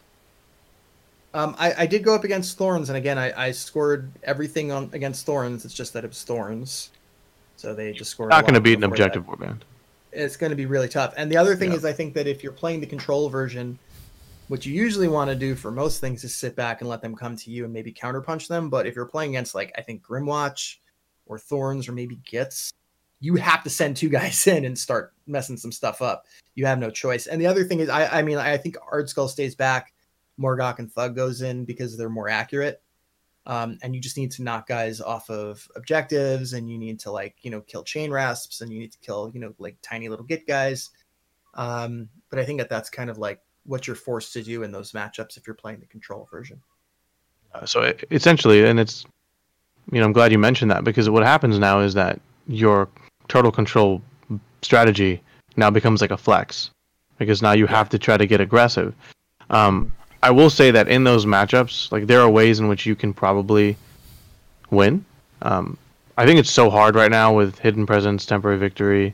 Um, 1.33 1.53
I, 1.59 1.73
I 1.79 1.85
did 1.85 2.01
go 2.05 2.15
up 2.15 2.23
against 2.23 2.57
Thorns, 2.57 2.87
and 2.89 2.95
again, 2.97 3.17
I, 3.17 3.47
I 3.47 3.51
scored 3.51 4.09
everything 4.23 4.71
on 4.71 4.89
against 4.93 5.25
Thorns. 5.25 5.65
It's 5.65 5.73
just 5.73 5.91
that 5.91 6.05
it 6.05 6.07
was 6.07 6.23
Thorns, 6.23 6.91
so 7.57 7.73
they 7.73 7.91
just 7.91 8.11
scored. 8.11 8.31
a 8.31 8.35
Not 8.35 8.43
going 8.43 8.53
to 8.53 8.59
lot 8.59 8.63
beat 8.63 8.77
an 8.77 8.85
objective 8.85 9.25
that. 9.25 9.31
warband. 9.39 9.57
It's 10.15 10.37
going 10.37 10.49
to 10.49 10.55
be 10.55 10.65
really 10.65 10.87
tough. 10.87 11.13
And 11.17 11.31
the 11.31 11.37
other 11.37 11.55
thing 11.55 11.71
Yeah. 11.71 11.77
is, 11.77 11.85
I 11.85 11.93
think 11.93 12.13
that 12.13 12.27
if 12.27 12.43
you're 12.43 12.51
playing 12.51 12.79
the 12.81 12.87
control 12.87 13.29
version, 13.29 13.77
what 14.47 14.65
you 14.65 14.73
usually 14.73 15.07
want 15.07 15.29
to 15.29 15.35
do 15.35 15.55
for 15.55 15.71
most 15.71 15.99
things 15.99 16.23
is 16.23 16.33
sit 16.33 16.55
back 16.55 16.81
and 16.81 16.89
let 16.89 17.01
them 17.01 17.15
come 17.15 17.35
to 17.35 17.51
you 17.51 17.63
and 17.63 17.73
maybe 17.73 17.91
counterpunch 17.91 18.47
them. 18.47 18.69
But 18.69 18.85
if 18.85 18.95
you're 18.95 19.05
playing 19.05 19.31
against 19.31 19.55
like 19.55 19.73
I 19.77 19.81
think 19.81 20.03
Grymwatch 20.03 20.77
or 21.25 21.39
Thorns 21.39 21.87
or 21.87 21.93
maybe 21.93 22.19
Gits, 22.25 22.71
you 23.19 23.35
have 23.35 23.63
to 23.63 23.69
send 23.69 23.97
two 23.97 24.09
guys 24.19 24.45
in 24.47 24.65
and 24.65 24.77
start 24.77 25.13
messing 25.27 25.57
some 25.57 25.71
stuff 25.71 26.01
up. 26.01 26.25
You 26.53 26.65
have 26.65 26.79
no 26.79 26.89
choice. 26.89 27.27
And 27.27 27.41
the 27.41 27.47
other 27.47 27.63
thing 27.63 27.79
is, 27.79 27.89
I, 27.89 28.19
I 28.19 28.21
mean, 28.21 28.37
I 28.37 28.57
think 28.57 28.77
Ardskull 28.77 29.29
stays 29.29 29.55
back, 29.55 29.93
Morgok 30.39 30.79
and 30.79 30.93
Thugg 30.93 31.15
goes 31.15 31.41
in 31.41 31.65
because 31.65 31.97
they're 31.97 32.09
more 32.09 32.29
accurate. 32.29 32.81
Um, 33.47 33.77
and 33.83 33.93
you 33.93 34.01
just 34.01 34.17
need 34.17 34.31
to 34.31 34.43
knock 34.43 34.67
guys 34.67 34.99
off 34.99 35.29
of 35.29 35.67
objectives, 35.75 36.53
and 36.53 36.69
you 36.69 36.77
need 36.77 36.99
to 37.01 37.11
like 37.11 37.35
you 37.41 37.51
know 37.51 37.61
kill 37.61 37.83
chain 37.83 38.11
rasps, 38.11 38.61
and 38.61 38.71
you 38.71 38.79
need 38.79 38.91
to 38.91 38.97
kill 38.99 39.31
you 39.33 39.39
know 39.39 39.53
like 39.59 39.77
tiny 39.81 40.09
little 40.09 40.25
git 40.25 40.47
guys. 40.47 40.89
Um, 41.53 42.09
but 42.29 42.39
I 42.39 42.45
think 42.45 42.59
that 42.59 42.69
that's 42.69 42.89
kind 42.89 43.09
of 43.09 43.17
like 43.17 43.39
what 43.65 43.87
you're 43.87 43.95
forced 43.95 44.33
to 44.33 44.43
do 44.43 44.63
in 44.63 44.71
those 44.71 44.91
matchups 44.91 45.37
if 45.37 45.47
you're 45.47 45.55
playing 45.55 45.79
the 45.79 45.85
control 45.87 46.27
version. 46.31 46.61
Uh, 47.53 47.65
so 47.65 47.81
it, 47.81 48.03
essentially, 48.11 48.65
and 48.65 48.79
it's, 48.79 49.05
you 49.91 49.99
know, 49.99 50.05
I'm 50.05 50.13
glad 50.13 50.31
you 50.31 50.39
mentioned 50.39 50.71
that 50.71 50.83
because 50.83 51.09
what 51.09 51.23
happens 51.23 51.57
now 51.57 51.79
is 51.79 51.93
that 51.93 52.19
your 52.47 52.87
turtle 53.27 53.51
control 53.51 54.01
strategy 54.61 55.21
now 55.55 55.69
becomes 55.69 56.01
like 56.01 56.11
a 56.11 56.17
flex 56.17 56.69
because 57.17 57.41
now 57.41 57.53
you 57.53 57.65
have 57.65 57.89
to 57.89 57.99
try 57.99 58.17
to 58.17 58.25
get 58.25 58.41
aggressive. 58.41 58.93
Um, 59.49 59.93
I 60.25 60.31
will 60.31 60.49
say 60.49 60.71
that 60.71 60.87
in 60.87 61.03
those 61.03 61.23
matchups, 61.27 61.91
like 61.91 62.07
there 62.07 62.19
are 62.19 62.29
ways 62.29 62.59
in 62.59 62.67
which 62.67 62.87
you 62.87 62.95
can 62.95 63.13
probably 63.13 63.77
win. 64.71 65.05
Um, 65.43 65.77
I 66.17 66.25
think 66.25 66.39
it's 66.39 66.49
so 66.49 66.71
hard 66.71 66.95
right 66.95 67.11
now 67.11 67.31
with 67.31 67.59
hidden 67.59 67.85
presence, 67.85 68.25
temporary 68.25 68.57
victory, 68.57 69.13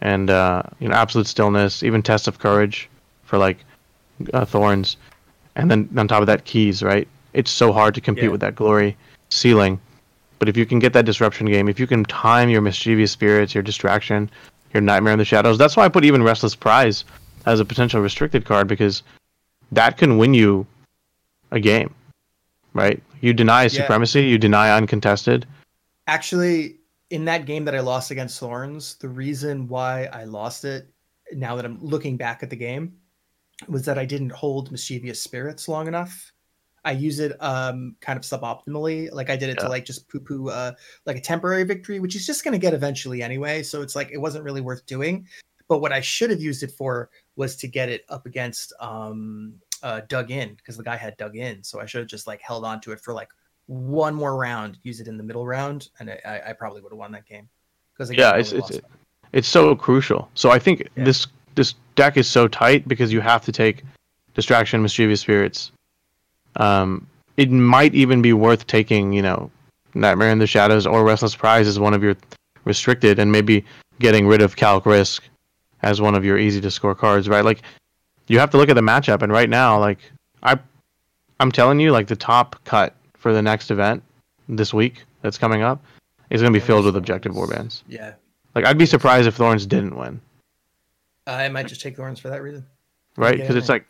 and 0.00 0.30
uh, 0.30 0.62
you 0.78 0.88
know 0.88 0.94
absolute 0.94 1.26
stillness, 1.26 1.82
even 1.82 2.02
test 2.02 2.26
of 2.26 2.38
courage 2.38 2.88
for 3.24 3.36
like 3.36 3.58
uh, 4.32 4.46
thorns, 4.46 4.96
and 5.56 5.70
then 5.70 5.90
on 5.98 6.08
top 6.08 6.22
of 6.22 6.26
that 6.26 6.46
keys. 6.46 6.82
Right, 6.82 7.06
it's 7.34 7.50
so 7.50 7.70
hard 7.70 7.94
to 7.94 8.00
compete 8.00 8.24
Yeah. 8.24 8.30
with 8.30 8.40
that 8.40 8.54
glory 8.56 8.96
ceiling. 9.28 9.78
But 10.38 10.48
if 10.48 10.56
you 10.56 10.64
can 10.64 10.78
get 10.78 10.94
that 10.94 11.04
disruption 11.04 11.46
game, 11.48 11.68
if 11.68 11.78
you 11.78 11.86
can 11.86 12.02
time 12.06 12.48
your 12.48 12.62
mischievous 12.62 13.12
spirits, 13.12 13.54
your 13.54 13.62
distraction, 13.62 14.30
your 14.72 14.80
nightmare 14.80 15.12
in 15.12 15.18
the 15.18 15.24
shadows, 15.26 15.58
that's 15.58 15.76
why 15.76 15.84
I 15.84 15.90
put 15.90 16.06
even 16.06 16.22
restless 16.22 16.54
prize 16.56 17.04
as 17.44 17.60
a 17.60 17.64
potential 17.66 18.00
restricted 18.00 18.46
card 18.46 18.68
because 18.68 19.02
that 19.72 19.96
can 19.96 20.18
win 20.18 20.34
you 20.34 20.66
a 21.50 21.60
game, 21.60 21.94
right? 22.74 23.02
You 23.20 23.32
deny 23.32 23.64
Yeah. 23.64 23.68
supremacy, 23.70 24.24
you 24.24 24.38
deny 24.38 24.76
uncontested. 24.76 25.46
Actually, 26.06 26.78
in 27.10 27.24
that 27.24 27.46
game 27.46 27.64
that 27.64 27.74
I 27.74 27.80
lost 27.80 28.10
against 28.10 28.38
Thorns, 28.38 28.96
the 28.96 29.08
reason 29.08 29.68
why 29.68 30.06
I 30.12 30.24
lost 30.24 30.64
it, 30.64 30.88
now 31.32 31.56
that 31.56 31.64
I'm 31.64 31.78
looking 31.80 32.16
back 32.16 32.42
at 32.42 32.50
the 32.50 32.56
game, 32.56 32.94
was 33.68 33.84
that 33.86 33.98
I 33.98 34.04
didn't 34.04 34.30
hold 34.30 34.70
mischievous 34.70 35.22
spirits 35.22 35.66
long 35.68 35.88
enough. 35.88 36.32
I 36.84 36.92
use 36.92 37.18
it 37.18 37.32
um 37.42 37.96
kind 38.00 38.16
of 38.16 38.22
suboptimally. 38.22 39.10
Like 39.10 39.28
I 39.30 39.36
did 39.36 39.48
it 39.48 39.56
Yeah. 39.58 39.64
to 39.64 39.68
like 39.70 39.84
just 39.84 40.08
poo 40.08 40.20
poo 40.20 40.50
uh 40.50 40.72
like 41.04 41.16
a 41.16 41.20
temporary 41.20 41.64
victory, 41.64 41.98
which 41.98 42.14
is 42.14 42.26
just 42.26 42.44
gonna 42.44 42.58
get 42.58 42.74
eventually 42.74 43.22
anyway. 43.22 43.62
So 43.64 43.82
it's 43.82 43.96
like 43.96 44.10
it 44.12 44.18
wasn't 44.18 44.44
really 44.44 44.60
worth 44.60 44.86
doing. 44.86 45.26
But 45.68 45.80
what 45.80 45.92
I 45.92 46.00
should 46.00 46.30
have 46.30 46.40
used 46.40 46.62
it 46.62 46.70
for 46.70 47.10
was 47.36 47.56
to 47.56 47.68
get 47.68 47.88
it 47.88 48.04
up 48.08 48.26
against 48.26 48.72
um 48.80 49.54
uh 49.82 50.00
dug 50.08 50.30
in 50.30 50.54
because 50.54 50.76
the 50.76 50.82
guy 50.82 50.96
had 50.96 51.16
dug 51.16 51.36
in. 51.36 51.62
So 51.62 51.80
I 51.80 51.86
should 51.86 52.00
have 52.00 52.08
just 52.08 52.26
like 52.26 52.40
held 52.40 52.64
on 52.64 52.80
to 52.82 52.92
it 52.92 53.00
for 53.00 53.12
like 53.12 53.28
one 53.66 54.14
more 54.14 54.36
round, 54.36 54.78
use 54.82 55.00
it 55.00 55.08
in 55.08 55.16
the 55.16 55.22
middle 55.24 55.44
round, 55.46 55.88
and 55.98 56.08
I- 56.10 56.42
I, 56.48 56.52
probably 56.52 56.80
would 56.82 56.92
have 56.92 56.98
won 56.98 57.10
that 57.12 57.26
game. 57.26 57.48
Because 57.92 58.12
Yeah, 58.12 58.36
it's 58.36 58.52
it's 58.52 58.80
it's 59.32 59.48
so 59.48 59.74
crucial. 59.74 60.30
So 60.34 60.50
I 60.50 60.58
think 60.58 60.88
Yeah. 60.96 61.04
this 61.04 61.26
this 61.56 61.74
deck 61.94 62.16
is 62.16 62.28
so 62.28 62.46
tight 62.46 62.86
because 62.86 63.12
you 63.12 63.20
have 63.20 63.44
to 63.46 63.52
take 63.52 63.82
distraction, 64.34 64.82
mischievous 64.82 65.20
spirits. 65.20 65.72
Um, 66.56 67.06
it 67.36 67.50
might 67.50 67.94
even 67.94 68.22
be 68.22 68.32
worth 68.32 68.66
taking, 68.66 69.12
you 69.12 69.22
know, 69.22 69.50
Nightmare 69.94 70.30
in 70.30 70.38
the 70.38 70.46
Shadows 70.46 70.86
or 70.86 71.04
Restless 71.04 71.34
Prize 71.34 71.66
as 71.66 71.78
one 71.78 71.94
of 71.94 72.02
your 72.02 72.16
restricted, 72.64 73.18
and 73.18 73.32
maybe 73.32 73.64
getting 73.98 74.26
rid 74.26 74.42
of 74.42 74.56
Calc 74.56 74.86
Risk 74.86 75.22
as 75.82 76.00
one 76.00 76.14
of 76.14 76.24
your 76.24 76.38
easy 76.38 76.60
to 76.60 76.70
score 76.70 76.94
cards, 76.94 77.28
right? 77.28 77.44
Like 77.44 77.62
you 78.28 78.38
have 78.38 78.50
to 78.50 78.56
look 78.56 78.68
at 78.68 78.74
the 78.74 78.80
matchup, 78.80 79.22
and 79.22 79.32
right 79.32 79.48
now, 79.48 79.78
like 79.78 79.98
I, 80.42 80.58
I'm 81.40 81.52
telling 81.52 81.80
you, 81.80 81.92
like 81.92 82.06
the 82.06 82.16
top 82.16 82.56
cut 82.64 82.94
for 83.14 83.32
the 83.32 83.42
next 83.42 83.70
event 83.70 84.02
this 84.48 84.72
week 84.72 85.04
that's 85.22 85.38
coming 85.38 85.62
up 85.62 85.82
is 86.30 86.40
going 86.40 86.52
to 86.52 86.58
be 86.58 86.64
filled 86.64 86.84
with 86.84 86.96
objective 86.96 87.32
warbands. 87.32 87.82
Yeah, 87.88 88.14
Like 88.54 88.64
I'd 88.64 88.78
be 88.78 88.86
surprised 88.86 89.28
if 89.28 89.34
Thorns 89.36 89.66
didn't 89.66 89.96
win, 89.96 90.20
I 91.26 91.48
might 91.48 91.66
just 91.66 91.80
take 91.80 91.96
Thorns 91.96 92.18
for 92.20 92.28
that 92.28 92.42
reason. 92.42 92.64
right? 93.16 93.38
Because 93.38 93.56
it's 93.56 93.68
like, 93.68 93.86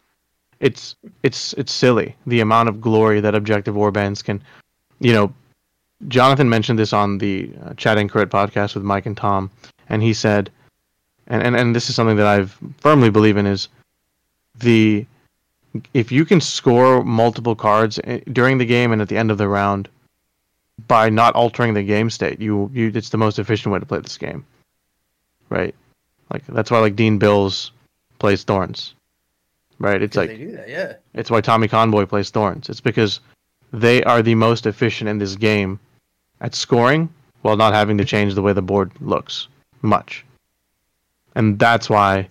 it's 0.61 0.97
it's 1.23 1.53
it's 1.55 1.73
silly 1.73 2.17
the 2.27 2.41
amount 2.41 2.69
of 2.69 2.81
glory 2.81 3.21
that 3.21 3.35
objective 3.35 3.75
warbands 3.75 4.23
can, 4.25 4.43
you 5.01 5.13
know. 5.13 5.33
Jonathan 6.09 6.51
mentioned 6.51 6.79
this 6.79 6.93
on 6.93 7.17
the 7.17 7.51
uh, 7.65 7.73
Chatting 7.75 8.07
Crit 8.07 8.29
podcast 8.29 8.75
with 8.75 8.85
Mike 8.85 9.07
and 9.07 9.17
Tom, 9.17 9.51
and 9.89 10.03
he 10.03 10.13
said, 10.13 10.51
and, 11.27 11.43
and 11.43 11.57
and 11.57 11.75
this 11.75 11.89
is 11.89 11.95
something 11.97 12.17
that 12.17 12.27
I've 12.27 12.57
firmly 12.79 13.11
believe 13.11 13.37
in 13.37 13.47
is 13.47 13.69
the 14.59 15.07
if 15.93 16.11
you 16.11 16.25
can 16.25 16.41
score 16.41 17.05
multiple 17.05 17.55
cards 17.55 18.01
eh, 18.05 18.21
during 18.33 18.59
the 18.59 18.65
game 18.65 18.93
and 18.93 19.03
at 19.03 19.09
the 19.09 19.19
end 19.19 19.31
of 19.31 19.39
the 19.39 19.49
round 19.49 19.89
by 20.89 21.09
not 21.09 21.35
altering 21.35 21.75
the 21.75 21.83
game 21.83 22.11
state, 22.11 22.41
you 22.41 22.71
you 22.73 22.93
it's 22.95 23.11
the 23.11 23.19
most 23.19 23.39
efficient 23.39 23.73
way 23.73 23.81
to 23.81 23.87
play 23.87 23.99
this 23.99 24.19
game, 24.19 24.45
right? 25.49 25.75
Like 26.33 26.47
that's 26.47 26.71
why 26.71 26.79
like 26.79 26.97
Dean 26.97 27.19
Bills 27.19 27.73
plays 28.19 28.45
Thorns, 28.45 28.95
right? 29.79 30.03
It's 30.03 30.17
Because 30.17 30.29
like 30.29 30.39
they 30.39 30.45
do 30.45 30.53
that, 30.53 30.69
yeah. 30.69 30.93
it's 31.15 31.31
why 31.31 31.41
Tommy 31.41 31.69
Conboy 31.69 32.07
plays 32.07 32.31
Thorns. 32.31 32.69
It's 32.69 32.81
because 32.81 33.21
they 33.73 34.03
are 34.05 34.23
the 34.23 34.35
most 34.35 34.67
efficient 34.67 35.09
in 35.09 35.19
this 35.19 35.37
game 35.37 35.79
at 36.41 36.55
scoring 36.55 37.09
while 37.43 37.57
not 37.57 37.75
having 37.75 37.99
to 37.99 38.05
change 38.05 38.35
the 38.35 38.43
way 38.43 38.53
the 38.53 38.63
board 38.63 38.91
looks 39.01 39.49
much. 39.83 40.25
And 41.37 41.59
that's 41.59 41.89
why 41.89 42.29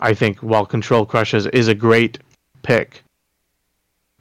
I 0.00 0.14
think 0.14 0.38
while 0.38 0.66
Control 0.66 1.04
Krushas 1.06 1.50
is 1.52 1.66
a 1.66 1.74
great 1.74 2.18
pick, 2.62 3.02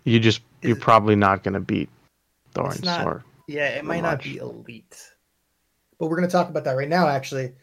you 0.06 0.20
just 0.20 0.42
you're 0.64 0.78
Is- 0.78 0.84
probably 0.84 1.16
not 1.16 1.44
going 1.44 1.54
to 1.54 1.60
beat 1.60 1.90
Thorns 2.54 2.84
not- 2.84 3.06
or 3.06 3.24
Yeah, 3.48 3.68
it 3.68 3.86
might 3.86 4.02
not 4.02 4.24
be 4.24 4.38
elite, 4.38 5.12
but 6.00 6.08
we're 6.08 6.16
going 6.18 6.28
to 6.28 6.32
talk 6.32 6.50
about 6.50 6.64
that 6.64 6.72
right 6.78 6.90
now, 6.90 7.08
actually. 7.08 7.54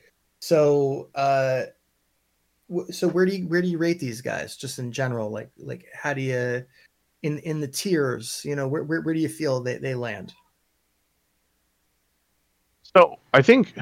So, 0.41 1.09
uh, 1.15 1.65
wh- 2.73 2.91
so 2.93 3.09
where 3.09 3.25
do 3.27 3.35
you 3.35 3.49
where 3.49 3.63
do 3.63 3.69
you 3.69 3.79
rate 3.79 3.99
these 3.99 4.21
guys, 4.21 4.57
just 4.57 4.79
in 4.79 4.93
general? 4.93 5.31
Like, 5.31 5.51
like 5.57 5.87
how 5.95 6.13
do 6.13 6.21
you 6.21 6.65
in 7.23 7.39
in 7.39 7.61
the 7.61 7.69
tiers? 7.69 8.43
You 8.45 8.55
know, 8.55 8.69
where 8.69 8.85
where, 8.85 9.01
where 9.01 9.15
do 9.15 9.21
you 9.21 9.29
feel 9.31 9.61
they, 9.63 9.79
they 9.79 9.95
land? 9.95 10.35
So 12.95 13.19
I 13.33 13.41
think 13.43 13.75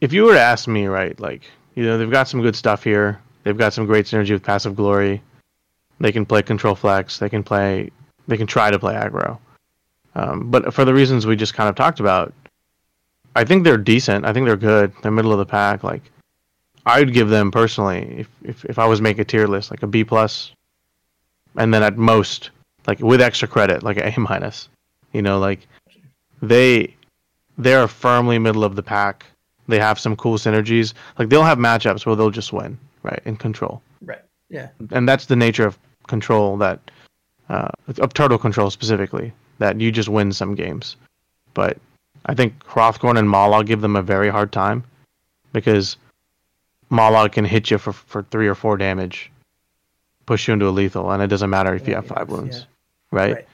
if 0.00 0.12
you 0.12 0.24
were 0.24 0.34
to 0.34 0.40
ask 0.40 0.68
me, 0.68 0.86
right, 0.86 1.18
like 1.20 1.42
you 1.74 1.84
know, 1.84 1.98
they've 1.98 2.10
got 2.10 2.28
some 2.28 2.42
good 2.42 2.56
stuff 2.56 2.84
here. 2.84 3.20
They've 3.42 3.56
got 3.56 3.72
some 3.72 3.86
great 3.86 4.06
synergy 4.06 4.30
with 4.30 4.42
passive 4.42 4.76
glory. 4.76 5.22
They 6.00 6.12
can 6.12 6.24
play 6.24 6.42
control 6.42 6.74
flex. 6.74 7.18
They 7.18 7.28
can 7.28 7.42
play. 7.42 7.90
They 8.26 8.36
can 8.36 8.46
try 8.46 8.70
to 8.70 8.78
play 8.78 8.94
aggro. 8.94 9.38
Um, 10.14 10.50
but 10.50 10.72
for 10.72 10.84
the 10.84 10.94
reasons 10.94 11.26
we 11.26 11.36
just 11.36 11.54
kind 11.54 11.68
of 11.68 11.74
talked 11.74 12.00
about, 12.00 12.32
I 13.36 13.44
think 13.44 13.64
they're 13.64 13.76
decent. 13.76 14.24
I 14.24 14.32
think 14.32 14.46
they're 14.46 14.56
good. 14.56 14.92
They're 15.02 15.10
middle 15.10 15.32
of 15.32 15.38
the 15.38 15.46
pack. 15.46 15.82
Like 15.82 16.02
I'd 16.86 17.12
give 17.12 17.28
them 17.28 17.50
personally, 17.50 18.14
if 18.18 18.28
if, 18.42 18.64
if 18.64 18.78
I 18.78 18.86
was 18.86 19.00
making 19.00 19.22
a 19.22 19.24
tier 19.24 19.46
list, 19.46 19.70
like 19.70 19.82
a 19.82 19.86
B 19.86 20.04
plus, 20.04 20.52
and 21.56 21.72
then 21.72 21.82
at 21.82 21.96
most, 21.96 22.50
like 22.86 23.00
with 23.00 23.20
extra 23.20 23.48
credit, 23.48 23.82
like 23.82 23.98
A 23.98 24.18
minus. 24.18 24.68
You 25.12 25.22
know, 25.22 25.38
like 25.38 25.66
they 26.42 26.94
they're 27.58 27.88
firmly 27.88 28.38
middle 28.38 28.64
of 28.64 28.76
the 28.76 28.82
pack. 28.82 29.26
They 29.68 29.78
have 29.78 29.98
some 29.98 30.16
cool 30.16 30.38
synergies. 30.38 30.94
Like 31.18 31.28
they'll 31.28 31.42
have 31.42 31.58
matchups 31.58 32.04
where 32.06 32.16
they'll 32.16 32.30
just 32.30 32.52
win, 32.52 32.78
right? 33.02 33.20
In 33.24 33.36
control. 33.36 33.82
Right. 34.02 34.22
Yeah. 34.50 34.68
And 34.90 35.08
that's 35.08 35.26
the 35.26 35.36
nature 35.36 35.66
of 35.66 35.78
control 36.06 36.56
that 36.58 36.80
uh, 37.48 37.68
of 37.98 38.12
turtle 38.14 38.38
control 38.38 38.70
specifically 38.70 39.32
that 39.58 39.80
you 39.80 39.90
just 39.92 40.08
win 40.08 40.32
some 40.32 40.54
games. 40.54 40.96
But 41.54 41.78
I 42.26 42.34
think 42.34 42.58
Hrothgorn 42.64 43.18
and 43.18 43.28
Mollog 43.28 43.66
give 43.66 43.80
them 43.80 43.96
a 43.96 44.02
very 44.02 44.28
hard 44.28 44.52
time 44.52 44.84
because 45.52 45.96
Mollog 46.90 47.32
can 47.32 47.44
hit 47.44 47.70
you 47.70 47.78
for, 47.78 47.92
for 47.92 48.22
three 48.24 48.48
or 48.48 48.54
four 48.54 48.76
damage, 48.76 49.30
push 50.26 50.48
you 50.48 50.54
into 50.54 50.68
a 50.68 50.70
lethal, 50.70 51.10
and 51.10 51.22
it 51.22 51.28
doesn't 51.28 51.50
matter 51.50 51.74
if 51.74 51.86
you 51.86 51.94
have 51.94 52.06
five 52.06 52.28
wounds, 52.28 52.58
yeah. 52.58 52.64
right? 53.10 53.34
Right. 53.34 53.46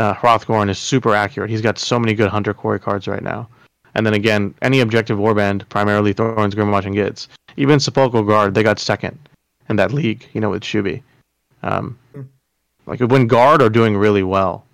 Uh, 0.00 0.14
Hrothgorn 0.14 0.70
is 0.70 0.78
super 0.78 1.14
accurate. 1.14 1.50
He's 1.50 1.60
got 1.60 1.78
so 1.78 1.98
many 1.98 2.14
good 2.14 2.30
Hunter 2.30 2.54
Quarry 2.54 2.80
cards 2.80 3.06
right 3.06 3.22
now. 3.22 3.48
And 3.94 4.06
then 4.06 4.14
again, 4.14 4.54
any 4.62 4.80
objective 4.80 5.18
warband, 5.18 5.68
primarily 5.68 6.12
Thorns, 6.12 6.54
Grymwatch, 6.54 6.86
and 6.86 6.94
Gits. 6.94 7.28
Even 7.56 7.78
Sepulchral 7.78 8.22
Guard, 8.22 8.54
they 8.54 8.62
got 8.62 8.78
second 8.78 9.18
in 9.68 9.76
that 9.76 9.92
league, 9.92 10.26
you 10.32 10.40
know, 10.40 10.50
with 10.50 10.62
Shubi. 10.62 11.02
Um, 11.62 11.98
Hmm. 12.14 12.22
like 12.86 13.00
when 13.00 13.26
Guard 13.26 13.60
are 13.62 13.68
doing 13.70 13.96
really 13.96 14.22
well, 14.22 14.64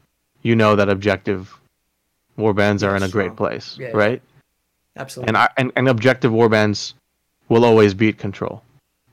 you 0.42 0.54
know 0.54 0.76
that 0.76 0.88
objective 0.88 1.58
warbands 2.38 2.86
are 2.86 2.94
in 2.96 3.02
a 3.02 3.08
great 3.08 3.34
place, 3.36 3.76
Yeah, 3.78 3.88
yeah. 3.88 3.96
right? 3.96 4.22
Absolutely. 4.96 5.28
And, 5.28 5.36
I, 5.36 5.48
and 5.56 5.72
and 5.76 5.88
objective 5.88 6.32
warbands 6.32 6.94
will 7.48 7.64
always 7.64 7.94
beat 7.94 8.18
control. 8.18 8.62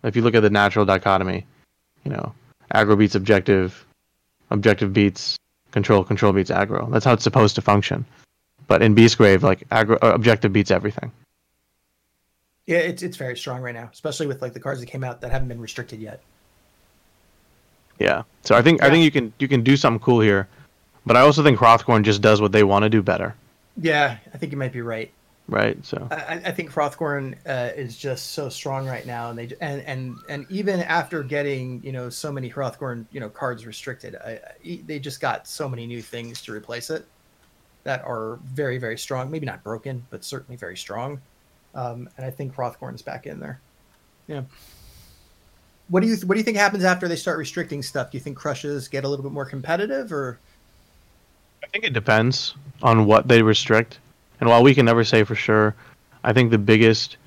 If 0.04 0.16
you 0.16 0.22
look 0.22 0.36
at 0.36 0.42
the 0.42 0.50
natural 0.50 0.86
dichotomy, 0.86 1.46
you 2.04 2.12
know, 2.12 2.34
aggro 2.74 2.98
beats 2.98 3.16
objective, 3.16 3.86
objective 4.52 4.94
beats 4.94 5.38
control, 5.72 6.04
control 6.04 6.32
beats 6.32 6.52
aggro. 6.52 6.90
That's 6.92 7.06
how 7.06 7.14
it's 7.14 7.24
supposed 7.24 7.56
to 7.56 7.62
function. 7.62 8.06
But 8.68 8.82
in 8.82 8.96
Beastgrave, 8.96 9.42
like 9.42 9.68
aggro, 9.70 9.98
uh, 10.04 10.14
objective 10.14 10.52
beats 10.52 10.72
everything. 10.72 11.12
yeah, 12.66 12.78
it's 12.78 13.04
it's 13.04 13.18
very 13.18 13.38
strong 13.38 13.62
right 13.62 13.76
now, 13.76 13.90
especially 13.94 14.28
with 14.28 14.42
like 14.42 14.54
the 14.54 14.60
cards 14.60 14.80
that 14.80 14.88
came 14.88 15.04
out 15.04 15.22
that 15.22 15.32
haven't 15.32 15.48
been 15.48 15.62
restricted 15.62 16.00
yet. 16.00 16.22
Yeah. 18.00 18.24
So 18.44 18.56
I 18.56 18.62
think 18.62 18.84
I 18.84 18.90
think 18.90 19.04
you 19.04 19.12
can 19.12 19.34
you 19.40 19.48
can 19.48 19.64
do 19.64 19.78
something 19.78 20.00
cool 20.00 20.20
here, 20.20 20.48
but 21.06 21.16
I 21.16 21.22
also 21.22 21.44
think 21.44 21.60
Hrothgorn 21.60 22.04
just 22.04 22.22
does 22.22 22.42
what 22.42 22.52
they 22.52 22.64
want 22.64 22.84
to 22.84 22.90
do 22.90 23.02
better, 23.02 23.36
Yeah, 23.78 24.18
I 24.34 24.38
think 24.38 24.52
you 24.52 24.58
might 24.58 24.74
be 24.74 24.82
right. 24.82 25.12
right? 25.48 25.78
So 25.86 26.08
I, 26.12 26.42
I 26.46 26.52
think 26.52 26.72
Hrothgorn 26.72 27.36
uh, 27.46 27.72
is 27.76 27.96
just 27.98 28.32
so 28.32 28.50
strong 28.50 28.88
right 28.88 29.06
now, 29.06 29.30
and 29.30 29.40
they 29.40 29.50
and 29.62 29.82
and 29.84 30.18
and 30.28 30.46
even 30.50 30.82
after 30.82 31.24
getting 31.24 31.82
you 31.84 31.92
know 31.92 32.10
so 32.10 32.32
many 32.32 32.50
Hrothgorn 32.50 33.06
you 33.12 33.20
know 33.20 33.30
cards 33.30 33.66
restricted, 33.66 34.16
I, 34.16 34.40
I, 34.66 34.82
they 34.86 35.00
just 35.00 35.22
got 35.22 35.48
so 35.48 35.70
many 35.70 35.86
new 35.86 36.02
things 36.02 36.42
to 36.42 36.52
replace 36.52 36.90
it 36.90 37.06
that 37.86 38.04
are 38.04 38.40
very 38.44 38.78
very 38.78 38.98
strong. 38.98 39.32
Maybe 39.32 39.46
not 39.46 39.64
broken, 39.64 40.06
but 40.10 40.26
certainly 40.26 40.58
very 40.58 40.76
strong. 40.76 41.22
Um, 41.74 42.10
and 42.18 42.26
I 42.26 42.32
think 42.32 42.54
Hrothgorn's 42.54 43.02
back 43.02 43.26
in 43.26 43.40
there. 43.40 43.62
Yeah. 44.28 44.44
What 45.88 46.02
do 46.02 46.08
you 46.08 46.18
what 46.26 46.36
do 46.36 46.40
you 46.40 46.44
think 46.44 46.58
happens 46.58 46.84
after 46.84 47.08
they 47.08 47.16
start 47.16 47.38
restricting 47.38 47.82
stuff? 47.82 48.12
Do 48.12 48.18
you 48.18 48.22
think 48.22 48.38
Krushas 48.38 48.90
get 48.90 49.06
a 49.06 49.08
little 49.08 49.24
bit 49.24 49.32
more 49.32 49.46
competitive, 49.46 50.12
or 50.12 50.40
I 51.64 51.68
think 51.68 51.86
it 51.86 51.94
depends 51.94 52.56
on 52.82 53.06
what 53.06 53.28
they 53.28 53.42
restrict. 53.42 54.00
And 54.40 54.50
while 54.50 54.64
we 54.64 54.76
can 54.76 54.86
never 54.86 55.04
say 55.04 55.24
for 55.24 55.36
sure, 55.36 55.76
I 56.24 56.34
think 56.34 56.52
the 56.52 56.58
biggest 56.58 57.18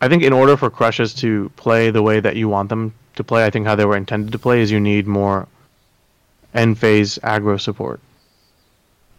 I 0.00 0.08
think 0.08 0.22
in 0.22 0.32
order 0.32 0.56
for 0.56 0.70
Krushas 0.70 1.16
to 1.18 1.50
play 1.56 1.90
the 1.90 2.02
way 2.02 2.20
that 2.20 2.36
you 2.36 2.48
want 2.48 2.68
them 2.68 2.92
to 3.16 3.24
play, 3.24 3.46
I 3.46 3.50
think 3.50 3.66
how 3.66 3.74
they 3.74 3.86
were 3.86 3.96
intended 3.96 4.32
to 4.32 4.38
play 4.38 4.60
is 4.60 4.70
you 4.70 4.80
need 4.80 5.06
more 5.06 5.48
end 6.52 6.78
phase 6.78 7.18
aggro 7.22 7.58
support. 7.58 8.00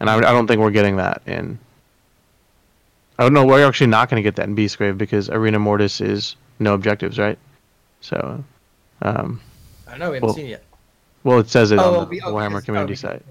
And 0.07 0.26
I, 0.26 0.30
I 0.30 0.32
don't 0.34 0.45
think 0.48 0.60
we're 0.61 0.72
getting 0.72 0.98
that 0.98 1.22
in 1.26 1.57
I 3.18 3.23
don't 3.23 3.34
know, 3.34 3.45
we're 3.45 3.65
actually 3.65 3.88
not 3.88 4.10
going 4.10 4.22
to 4.22 4.27
get 4.27 4.36
that 4.36 4.48
in 4.48 4.56
Beastgrave 4.57 4.98
because 4.98 5.30
Arena 5.30 5.57
Mortis 5.57 6.02
is 6.02 6.36
no 6.60 6.73
objectives, 6.73 7.18
right? 7.18 7.40
So 8.02 8.44
um, 9.02 9.40
I 9.88 9.91
don't 9.91 9.99
know. 10.02 10.10
We 10.11 10.15
haven't 10.18 10.27
Well, 10.27 10.36
seen 10.36 10.45
it 10.48 10.49
yet. 10.49 10.64
well, 11.23 11.40
it 11.40 11.48
says 11.49 11.72
it 11.72 11.80
Oh, 11.80 11.95
on 11.99 12.03
the 12.03 12.10
we- 12.10 12.22
oh, 12.22 12.34
Warhammer 12.34 12.64
community 12.64 12.94
oh, 12.94 12.95
site. 12.95 13.23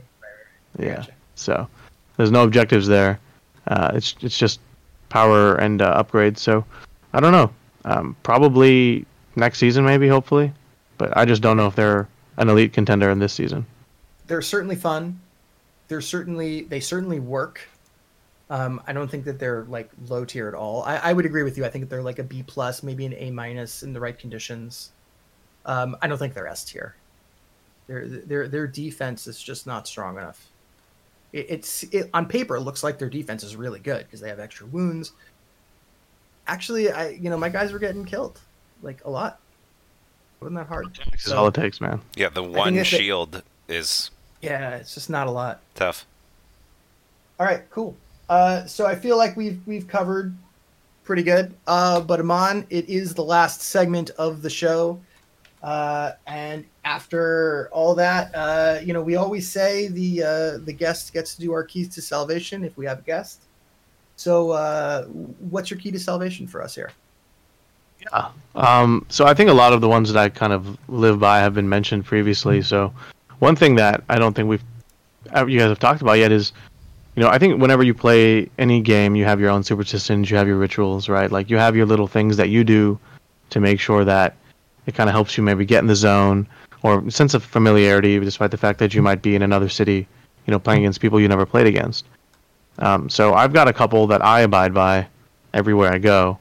because- 0.73 0.87
Yeah. 0.89 0.97
Gotcha. 0.97 1.13
So 1.37 1.69
there's 2.17 2.31
no 2.31 2.45
objectives 2.45 2.87
there. 2.87 3.21
Uh, 3.69 3.93
it's 3.95 4.15
it's 4.21 4.39
just 4.39 4.61
power 5.11 5.57
and 5.57 5.83
uh, 5.83 6.03
upgrades. 6.03 6.39
So 6.39 6.65
I 7.13 7.21
don't 7.21 7.33
know. 7.33 7.51
Um, 7.85 8.17
probably 8.23 9.05
next 9.37 9.59
season, 9.59 9.85
maybe 9.85 10.09
hopefully, 10.09 10.53
but 10.97 11.15
I 11.17 11.25
just 11.27 11.43
don't 11.43 11.57
know 11.59 11.67
if 11.67 11.75
they're 11.77 12.09
an 12.39 12.49
elite 12.49 12.73
contender 12.73 13.11
in 13.11 13.19
this 13.19 13.33
season. 13.35 13.67
they're 14.27 14.41
certainly 14.43 14.77
fun. 14.77 15.21
They're 15.89 16.01
certainly 16.01 16.62
they 16.62 16.81
certainly 16.81 17.20
work. 17.20 17.61
Um, 18.51 18.81
I 18.86 18.93
don't 18.93 19.11
think 19.11 19.24
that 19.24 19.39
they're 19.39 19.65
like 19.65 19.90
low 20.09 20.24
tier 20.24 20.48
at 20.48 20.55
all. 20.55 20.82
I, 20.82 20.97
I 20.97 21.12
would 21.12 21.24
agree 21.27 21.43
with 21.43 21.56
you. 21.56 21.65
I 21.65 21.70
think 21.70 21.89
they're 21.89 22.02
like 22.02 22.19
a 22.19 22.23
B 22.23 22.43
plus, 22.47 22.82
maybe 22.82 23.06
an 23.06 23.15
A 23.15 23.31
minus 23.31 23.82
in 23.82 23.93
the 23.93 24.01
right 24.01 24.19
conditions. 24.19 24.90
Um, 25.66 25.97
I 26.02 26.06
don't 26.09 26.19
think 26.19 26.35
they're 26.35 26.47
S 26.47 26.65
tier. 26.65 26.94
Their 27.86 28.06
their 28.09 28.48
their 28.48 28.66
defense 28.66 29.27
is 29.27 29.43
just 29.43 29.66
not 29.66 29.86
strong 29.86 30.19
enough. 30.19 30.47
It, 31.32 31.47
it's 31.48 31.82
it, 31.85 32.11
on 32.15 32.27
paper 32.27 32.56
it 32.56 32.61
looks 32.61 32.82
like 32.82 32.98
their 32.98 33.11
defense 33.11 33.43
is 33.43 33.56
really 33.56 33.81
good 33.81 34.05
because 34.05 34.20
they 34.20 34.28
have 34.28 34.40
extra 34.40 34.66
wounds. 34.66 35.12
Actually, 36.47 36.90
I 36.90 37.09
you 37.11 37.31
know 37.31 37.36
my 37.39 37.48
guys 37.48 37.73
were 37.73 37.78
getting 37.78 38.05
killed 38.05 38.40
like 38.82 39.05
a 39.05 39.11
lot. 39.11 39.40
Wasn't 40.40 40.56
that 40.56 40.66
hard? 40.66 40.94
This 41.12 41.24
is 41.24 41.31
So- 41.31 41.39
all 41.39 41.47
it 41.48 41.55
takes, 41.55 41.81
man. 41.81 42.02
Yeah, 42.16 42.28
the 42.28 42.43
one 42.43 42.74
that's 42.74 42.93
it. 42.93 42.97
shield 42.97 43.43
is 43.69 44.11
Yeah, 44.45 44.77
it's 44.77 44.95
just 44.95 45.11
not 45.11 45.27
a 45.27 45.31
lot. 45.31 45.61
tough. 45.75 46.07
All 47.41 47.47
right, 47.47 47.62
cool. 47.71 47.97
Uh, 48.29 48.65
so 48.66 48.87
I 48.87 48.95
feel 48.95 49.16
like 49.16 49.37
we've 49.37 49.61
we've 49.66 49.89
covered 49.89 50.35
pretty 51.03 51.23
good. 51.23 51.55
Uh, 51.66 52.01
but 52.01 52.21
Aman, 52.21 52.66
it 52.71 52.89
is 52.89 53.15
the 53.15 53.25
last 53.25 53.62
segment 53.62 54.11
of 54.11 54.43
the 54.43 54.51
show, 54.51 55.01
uh, 55.62 56.12
and 56.27 56.65
after 56.85 57.69
all 57.73 57.95
that, 57.95 58.31
uh, 58.35 58.81
you 58.83 58.93
know, 58.93 59.03
we 59.03 59.16
always 59.16 59.51
say 59.51 59.89
the 59.89 60.23
uh, 60.23 60.59
the 60.65 60.73
guest 60.73 61.12
gets 61.12 61.35
to 61.35 61.41
do 61.41 61.53
our 61.53 61.65
keys 61.65 61.89
to 61.95 62.03
salvation 62.03 62.65
if 62.65 62.77
we 62.77 62.87
have 62.87 63.01
a 63.01 63.03
guest. 63.03 63.41
So, 64.16 64.53
uh, 64.53 65.05
what's 65.05 65.71
your 65.71 65.81
key 65.81 65.91
to 65.91 65.99
salvation 65.99 66.47
for 66.47 66.62
us 66.62 66.75
here? 66.75 66.93
Yeah. 68.01 68.29
Um, 68.55 69.07
so 69.09 69.27
I 69.27 69.35
think 69.35 69.51
a 69.51 69.55
lot 69.55 69.73
of 69.73 69.81
the 69.81 69.89
ones 69.89 70.12
that 70.12 70.21
I 70.21 70.29
kind 70.29 70.53
of 70.53 70.79
live 70.89 71.19
by 71.19 71.41
have 71.41 71.55
been 71.55 71.69
mentioned 71.69 72.05
previously. 72.05 72.62
So 72.62 72.93
one 73.39 73.56
thing 73.56 73.77
that 73.77 74.02
I 74.09 74.19
don't 74.19 74.35
think 74.35 74.48
we've 74.48 74.62
uh, 75.35 75.47
you 75.47 75.59
guys 75.59 75.69
have 75.69 75.78
talked 75.78 76.02
about 76.02 76.15
yet 76.15 76.31
is, 76.31 76.52
you 77.16 77.23
know, 77.23 77.28
I 77.28 77.39
think 77.39 77.61
whenever 77.61 77.82
you 77.82 77.94
play 77.94 78.48
any 78.59 78.81
game, 78.81 79.16
you 79.16 79.24
have 79.24 79.40
your 79.40 79.51
own 79.51 79.62
superstitions, 79.62 80.31
you 80.31 80.36
have 80.36 80.47
your 80.47 80.59
rituals, 80.59 81.09
right? 81.09 81.31
Like 81.31 81.51
you 81.51 81.56
have 81.56 81.74
your 81.74 81.86
little 81.86 82.06
things 82.06 82.36
that 82.36 82.51
you 82.51 82.62
do 82.62 82.98
to 83.51 83.61
make 83.61 83.81
sure 83.81 84.05
that 84.05 84.36
it 84.86 84.94
kind 84.94 85.09
of 85.09 85.15
helps 85.15 85.36
you 85.36 85.43
maybe 85.43 85.65
get 85.65 85.78
in 85.78 85.86
the 85.86 85.97
zone 85.97 86.47
or 86.82 87.11
sense 87.11 87.35
of 87.35 87.43
familiarity, 87.43 88.19
despite 88.20 88.51
the 88.51 88.56
fact 88.56 88.78
that 88.78 88.93
you 88.93 89.01
might 89.01 89.23
be 89.23 89.35
in 89.35 89.43
another 89.43 89.69
city, 89.69 90.06
you 90.47 90.51
know, 90.51 90.59
playing 90.59 90.81
against 90.82 91.01
people 91.01 91.19
you 91.19 91.28
never 91.28 91.47
played 91.47 91.66
against. 91.66 92.05
Um, 92.78 93.09
so 93.09 93.35
I've 93.35 93.52
got 93.52 93.66
a 93.66 93.73
couple 93.73 94.06
that 94.09 94.23
I 94.23 94.40
abide 94.40 94.74
by 94.74 95.06
everywhere 95.55 95.93
I 95.93 95.98
go 95.98 96.39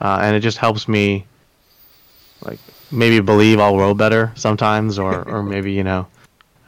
uh, 0.00 0.18
and 0.22 0.36
it 0.36 0.40
just 0.40 0.58
helps 0.58 0.88
me 0.88 1.24
like 2.42 2.58
maybe 2.90 3.20
believe 3.20 3.58
I'll 3.58 3.78
roll 3.78 3.94
better 3.94 4.32
sometimes, 4.34 4.98
or 4.98 5.26
or 5.28 5.42
maybe 5.42 5.72
you 5.72 5.84
know, 5.84 6.06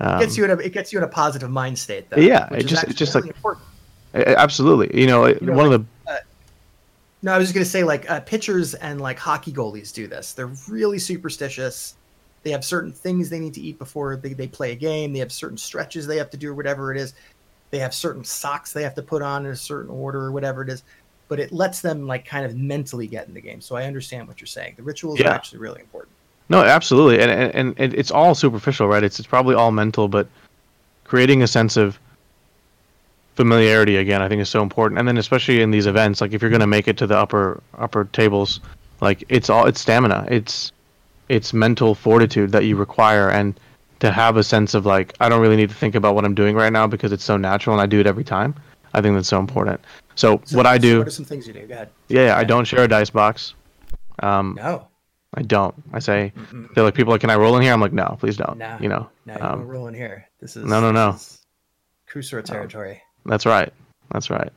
um, 0.01 0.17
It 0.17 0.25
gets 0.25 0.37
you 0.37 0.45
in 0.45 0.51
a 0.51 0.57
it 0.57 0.73
gets 0.73 0.93
you 0.93 0.99
in 0.99 1.05
a 1.05 1.09
positive 1.09 1.51
mind 1.51 1.79
state. 1.79 2.09
Though, 2.11 2.21
Yeah, 2.21 2.49
it 2.53 2.65
just- 2.65 2.85
it 2.85 2.89
actually 2.91 2.95
just 2.95 3.15
really 3.15 3.27
like- 3.29 3.37
important. 3.37 3.65
absolutely. 4.15 5.01
You 5.01 5.07
know, 5.07 5.27
You 5.27 5.39
know, 5.43 5.53
one 5.53 5.73
of 5.73 5.73
the 5.73 5.87
No, 7.23 7.33
I 7.33 7.39
was 7.39 7.47
just 7.49 7.55
gonna 7.55 7.65
say 7.65 7.83
like 7.83 8.09
uh, 8.11 8.21
pitchers 8.21 8.75
and 8.75 9.01
like 9.01 9.19
hockey 9.19 9.53
goalies 9.53 9.93
do 9.93 10.07
this. 10.07 10.33
They're 10.33 10.51
really 10.69 10.99
superstitious. 10.99 11.95
They 12.43 12.51
have 12.53 12.65
certain 12.65 12.93
things 12.93 13.29
they 13.29 13.41
need 13.41 13.55
to 13.55 13.61
eat 13.61 13.79
before 13.79 14.17
they, 14.17 14.33
they 14.33 14.47
play 14.47 14.73
a 14.73 14.77
game. 14.77 15.13
They 15.13 15.19
have 15.19 15.33
certain 15.33 15.59
stretches 15.59 16.07
they 16.07 16.19
have 16.19 16.31
to 16.31 16.37
do 16.37 16.51
or 16.51 16.55
whatever 16.55 16.93
it 16.93 16.99
is. 17.01 17.15
They 17.73 17.79
have 17.81 17.93
certain 17.93 18.23
socks 18.23 18.73
they 18.73 18.85
have 18.85 18.95
to 18.95 19.03
put 19.03 19.23
on 19.23 19.45
in 19.47 19.51
a 19.53 19.57
certain 19.57 19.91
order 19.91 20.21
or 20.21 20.31
whatever 20.31 20.63
it 20.63 20.69
is. 20.69 20.85
But 21.29 21.41
it 21.41 21.51
lets 21.51 21.81
them 21.81 22.07
like 22.07 22.25
kind 22.25 22.47
of 22.47 22.55
mentally 22.55 23.09
get 23.09 23.27
in 23.27 23.35
the 23.35 23.41
game. 23.41 23.61
So 23.61 23.75
I 23.75 23.85
understand 23.85 24.29
what 24.29 24.41
you're 24.41 24.47
saying. 24.47 24.75
The 24.77 24.85
rituals 24.85 25.21
are 25.21 25.27
actually 25.27 25.59
really 25.59 25.81
important. 25.81 26.13
No, 26.49 26.63
absolutely, 26.63 27.21
and 27.21 27.31
and, 27.31 27.75
and 27.79 27.95
it's 27.95 28.11
all 28.11 28.35
superficial, 28.35 28.87
right? 28.89 29.03
It's 29.05 29.19
it's 29.19 29.29
probably 29.29 29.55
all 29.55 29.71
mental, 29.73 30.09
but 30.09 30.27
creating 31.05 31.43
a 31.43 31.47
sense 31.47 31.77
of 31.77 31.99
familiarity 33.35 33.97
again, 33.97 34.23
I 34.23 34.29
think 34.29 34.41
is 34.41 34.49
so 34.49 34.63
important. 34.63 34.99
And 34.99 35.07
then 35.07 35.19
especially 35.19 35.61
in 35.61 35.71
these 35.71 35.87
events, 35.87 36.21
like 36.21 36.33
if 36.33 36.41
you're 36.41 36.51
gonna 36.51 36.67
make 36.67 36.89
it 36.89 36.97
to 36.99 37.07
the 37.07 37.17
upper 37.17 37.63
upper 37.79 38.05
tables, 38.07 38.61
like 39.01 39.25
it's 39.29 39.51
all 39.51 39.67
it's 39.67 39.81
stamina. 39.81 40.27
It's 40.31 40.73
it's 41.29 41.53
mental 41.53 41.95
fortitude 41.95 42.53
that 42.53 42.65
you 42.65 42.77
require 42.77 43.29
and 43.31 43.59
to 43.99 44.11
have 44.13 44.37
a 44.37 44.45
sense 44.45 44.75
of 44.75 44.87
like 44.87 45.15
I 45.21 45.29
don't 45.29 45.41
really 45.41 45.57
need 45.57 45.69
to 45.71 45.75
think 45.75 45.95
about 45.95 46.15
what 46.15 46.25
I'm 46.25 46.35
doing 46.35 46.55
right 46.57 46.73
now 46.73 46.87
because 46.87 47.13
it's 47.13 47.25
so 47.25 47.37
natural 47.37 47.75
and 47.75 47.83
I 47.83 47.87
do 47.87 48.01
it 48.01 48.07
every 48.07 48.25
time. 48.25 48.55
I 48.95 49.03
think 49.03 49.15
that's 49.15 49.29
so 49.29 49.39
important. 49.39 49.81
So, 50.15 50.41
So- 50.45 50.57
what 50.57 50.67
I 50.67 50.79
do, 50.79 50.99
What 50.99 51.09
are 51.09 51.11
some 51.11 51.25
things 51.27 51.47
you 51.47 51.53
do? 51.53 51.67
Go 51.67 51.75
ahead. 51.75 51.91
yeah, 52.09 52.37
I 52.39 52.45
don't 52.45 52.65
share 52.65 52.85
a 52.85 52.89
dice 52.89 53.11
box. 53.11 53.55
Um, 54.23 54.55
No. 54.57 54.86
I 55.37 55.43
don't. 55.43 55.75
I 55.93 55.99
say 55.99 56.33
Mm-mm. 56.37 56.73
they're 56.75 56.85
like 56.85 56.95
people 56.95 57.13
like, 57.13 57.21
can 57.21 57.31
I 57.31 57.37
roll 57.37 57.57
in 57.57 57.63
here? 57.63 57.73
I'm 57.73 57.81
like, 57.81 57.93
no, 57.93 58.17
please 58.19 58.37
don't. 58.37 58.59
No. 58.59 58.77
You 58.81 58.89
know, 58.89 59.09
No, 59.27 59.35
you 59.35 59.41
um, 59.43 59.59
don't 59.61 59.69
roll 59.69 59.87
in 59.89 59.95
here. 59.95 60.29
This 60.41 60.57
is 60.57 60.65
no, 60.65 60.81
no, 60.81 60.91
no. 60.93 61.17
Crusader 62.07 62.43
territory. 62.43 63.03
That's 63.27 63.45
right. 63.47 63.73
That's 64.13 64.31
right. 64.31 64.51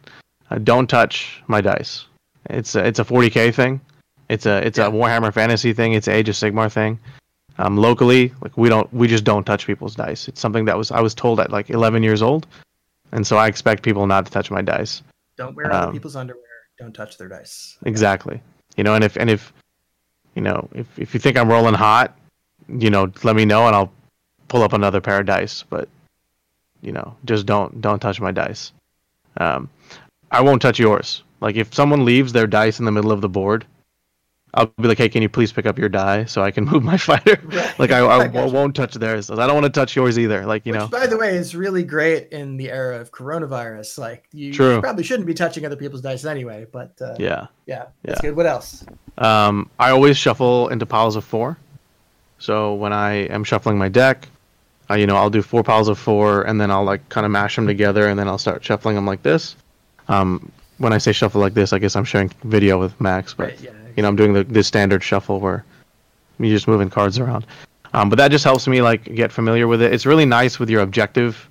Uh, 0.50 0.60
don't 0.60 0.88
touch 0.88 1.42
my 1.48 1.62
dice. 1.62 2.06
It's 2.50 2.76
a, 2.76 2.86
it's 2.86 3.00
a 3.00 3.04
40k 3.04 3.54
thing. 3.54 3.82
It's 4.30 4.46
a 4.46 4.66
it's 4.66 4.78
Yeah. 4.78 4.88
a 4.88 4.92
Warhammer 4.92 5.34
Fantasy 5.34 5.74
thing. 5.74 5.94
It's 5.94 6.08
Age 6.08 6.30
of 6.30 6.36
Sigmar 6.36 6.72
thing. 6.72 7.00
Um, 7.58 7.76
locally, 7.76 8.34
like 8.42 8.56
we 8.58 8.70
don't 8.70 8.92
we 8.94 9.08
just 9.08 9.24
don't 9.26 9.44
touch 9.44 9.66
people's 9.68 9.96
dice. 9.96 10.28
It's 10.30 10.40
something 10.40 10.66
that 10.66 10.78
was 10.78 10.92
I 10.92 11.02
was 11.02 11.14
told 11.14 11.40
at 11.40 11.52
like 11.52 11.70
11 11.70 12.04
years 12.04 12.22
old, 12.22 12.48
and 13.12 13.26
so 13.28 13.38
I 13.38 13.48
expect 13.48 13.84
people 13.84 14.08
not 14.08 14.26
to 14.28 14.32
touch 14.32 14.50
my 14.50 14.62
dice. 14.62 15.02
Don't 15.36 15.56
wear 15.56 15.72
other 15.74 15.88
um, 15.88 15.94
people's 15.94 16.16
underwear. 16.16 16.44
Don't 16.78 16.94
touch 16.94 17.18
their 17.18 17.28
dice. 17.28 17.78
Exactly. 17.86 18.40
You 18.78 18.84
know, 18.86 18.94
and 18.96 19.04
if 19.04 19.18
and 19.18 19.30
if 19.30 19.52
you 20.36 20.42
know 20.42 20.70
if 20.74 20.88
if 21.00 21.14
you 21.14 21.20
think 21.20 21.38
I'm 21.38 21.50
rolling 21.50 21.74
hot, 21.74 22.18
you 22.68 22.90
know, 22.90 23.12
let 23.24 23.36
me 23.36 23.46
know 23.46 23.68
and 23.68 23.76
I'll 23.76 23.92
pull 24.48 24.64
up 24.64 24.74
another 24.74 25.02
pair 25.02 25.20
of 25.20 25.26
dice. 25.26 25.64
But 25.70 25.90
you 26.82 26.92
know, 26.92 27.16
just 27.26 27.46
don't 27.46 27.82
don't 27.82 28.00
touch 28.00 28.20
my 28.20 28.32
dice. 28.32 28.72
Um, 29.38 29.70
I 30.32 30.42
won't 30.42 30.62
touch 30.62 30.80
yours. 30.80 31.24
Like 31.42 31.56
if 31.56 31.74
someone 31.74 32.06
leaves 32.06 32.34
their 32.34 32.48
dice 32.48 32.80
in 32.80 32.86
the 32.86 32.92
middle 32.92 33.12
of 33.12 33.22
the 33.22 33.30
board, 33.30 33.66
I'll 34.54 34.66
be 34.82 34.88
like, 34.88 34.98
hey, 34.98 35.10
can 35.10 35.22
you 35.22 35.30
please 35.30 35.52
pick 35.52 35.66
up 35.68 35.78
your 35.78 35.90
die 35.90 36.26
so 36.26 36.42
I 36.42 36.52
can 36.52 36.66
move 36.72 36.84
my 36.84 36.98
fighter? 36.98 37.40
Right. 37.44 37.80
like 37.80 37.92
I, 37.92 38.00
I, 38.00 38.26
I 38.34 38.46
won't 38.46 38.76
touch 38.76 38.96
theirs. 38.96 39.30
I 39.30 39.36
don't 39.48 39.54
want 39.54 39.66
to 39.66 39.70
touch 39.70 39.96
yours 39.96 40.18
either. 40.18 40.46
Like 40.46 40.66
you 40.66 40.72
Which, 40.72 40.82
know, 40.82 40.88
by 40.88 41.08
the 41.08 41.18
way, 41.18 41.36
is 41.36 41.56
really 41.56 41.84
great 41.84 42.30
in 42.32 42.58
the 42.58 42.72
era 42.72 43.00
of 43.00 43.12
coronavirus. 43.12 43.98
Like 44.00 44.28
you 44.32 44.54
True. 44.54 44.82
probably 44.82 45.04
shouldn't 45.04 45.28
be 45.28 45.34
touching 45.34 45.66
other 45.66 45.76
people's 45.76 46.02
dice 46.02 46.26
anyway. 46.26 46.66
But 46.72 47.00
uh, 47.02 47.16
yeah. 47.20 47.48
yeah, 47.66 47.88
that's 48.04 48.22
Yeah. 48.24 48.30
good. 48.30 48.36
What 48.36 48.46
else? 48.48 48.86
Um, 49.18 49.70
I 49.80 49.92
always 49.92 50.18
shuffle 50.18 50.70
into 50.70 50.86
piles 50.86 51.16
of 51.16 51.24
four. 51.24 51.58
So 52.40 52.74
when 52.76 52.94
I 52.94 53.12
am 53.28 53.44
shuffling 53.44 53.78
my 53.78 53.90
deck, 53.90 54.28
uh, 54.90 54.96
you 54.96 55.06
know, 55.06 55.16
I'll 55.18 55.30
do 55.30 55.42
four 55.42 55.64
piles 55.64 55.88
of 55.88 56.00
four, 56.00 56.44
and 56.44 56.60
then 56.60 56.72
I'll 56.72 56.84
like 56.86 57.08
kind 57.10 57.26
of 57.26 57.32
mash 57.32 57.56
them 57.56 57.68
together, 57.68 58.08
and 58.10 58.18
then 58.18 58.28
I'll 58.28 58.38
start 58.38 58.64
shuffling 58.64 58.96
them 58.96 59.06
like 59.06 59.22
this. 59.24 59.56
Um, 60.08 60.52
when 60.78 60.94
I 60.94 60.98
say 60.98 61.12
shuffle 61.12 61.42
like 61.42 61.54
this, 61.54 61.74
I 61.74 61.80
guess 61.80 61.96
I'm 61.96 62.06
sharing 62.06 62.32
video 62.46 62.80
with 62.80 63.00
Max, 63.00 63.34
but 63.34 63.50
Right, 63.50 63.60
yeah. 63.62 63.72
You 64.00 64.04
know, 64.04 64.08
I'm 64.08 64.16
doing 64.16 64.32
the, 64.32 64.46
the 64.46 64.64
standard 64.64 65.04
shuffle 65.04 65.42
where 65.42 65.66
you're 66.40 66.56
just 66.56 66.70
moving 66.70 66.90
cards 66.90 67.20
around. 67.20 67.46
Um, 67.94 68.08
but 68.08 68.16
that 68.16 68.32
just 68.32 68.46
helps 68.46 68.66
me 68.66 68.82
like 68.82 69.04
get 69.14 69.30
familiar 69.30 69.68
with 69.68 69.82
it. 69.82 69.92
It's 69.92 70.06
really 70.06 70.26
nice 70.26 70.58
with 70.58 70.70
your 70.70 70.80
objective 70.80 71.50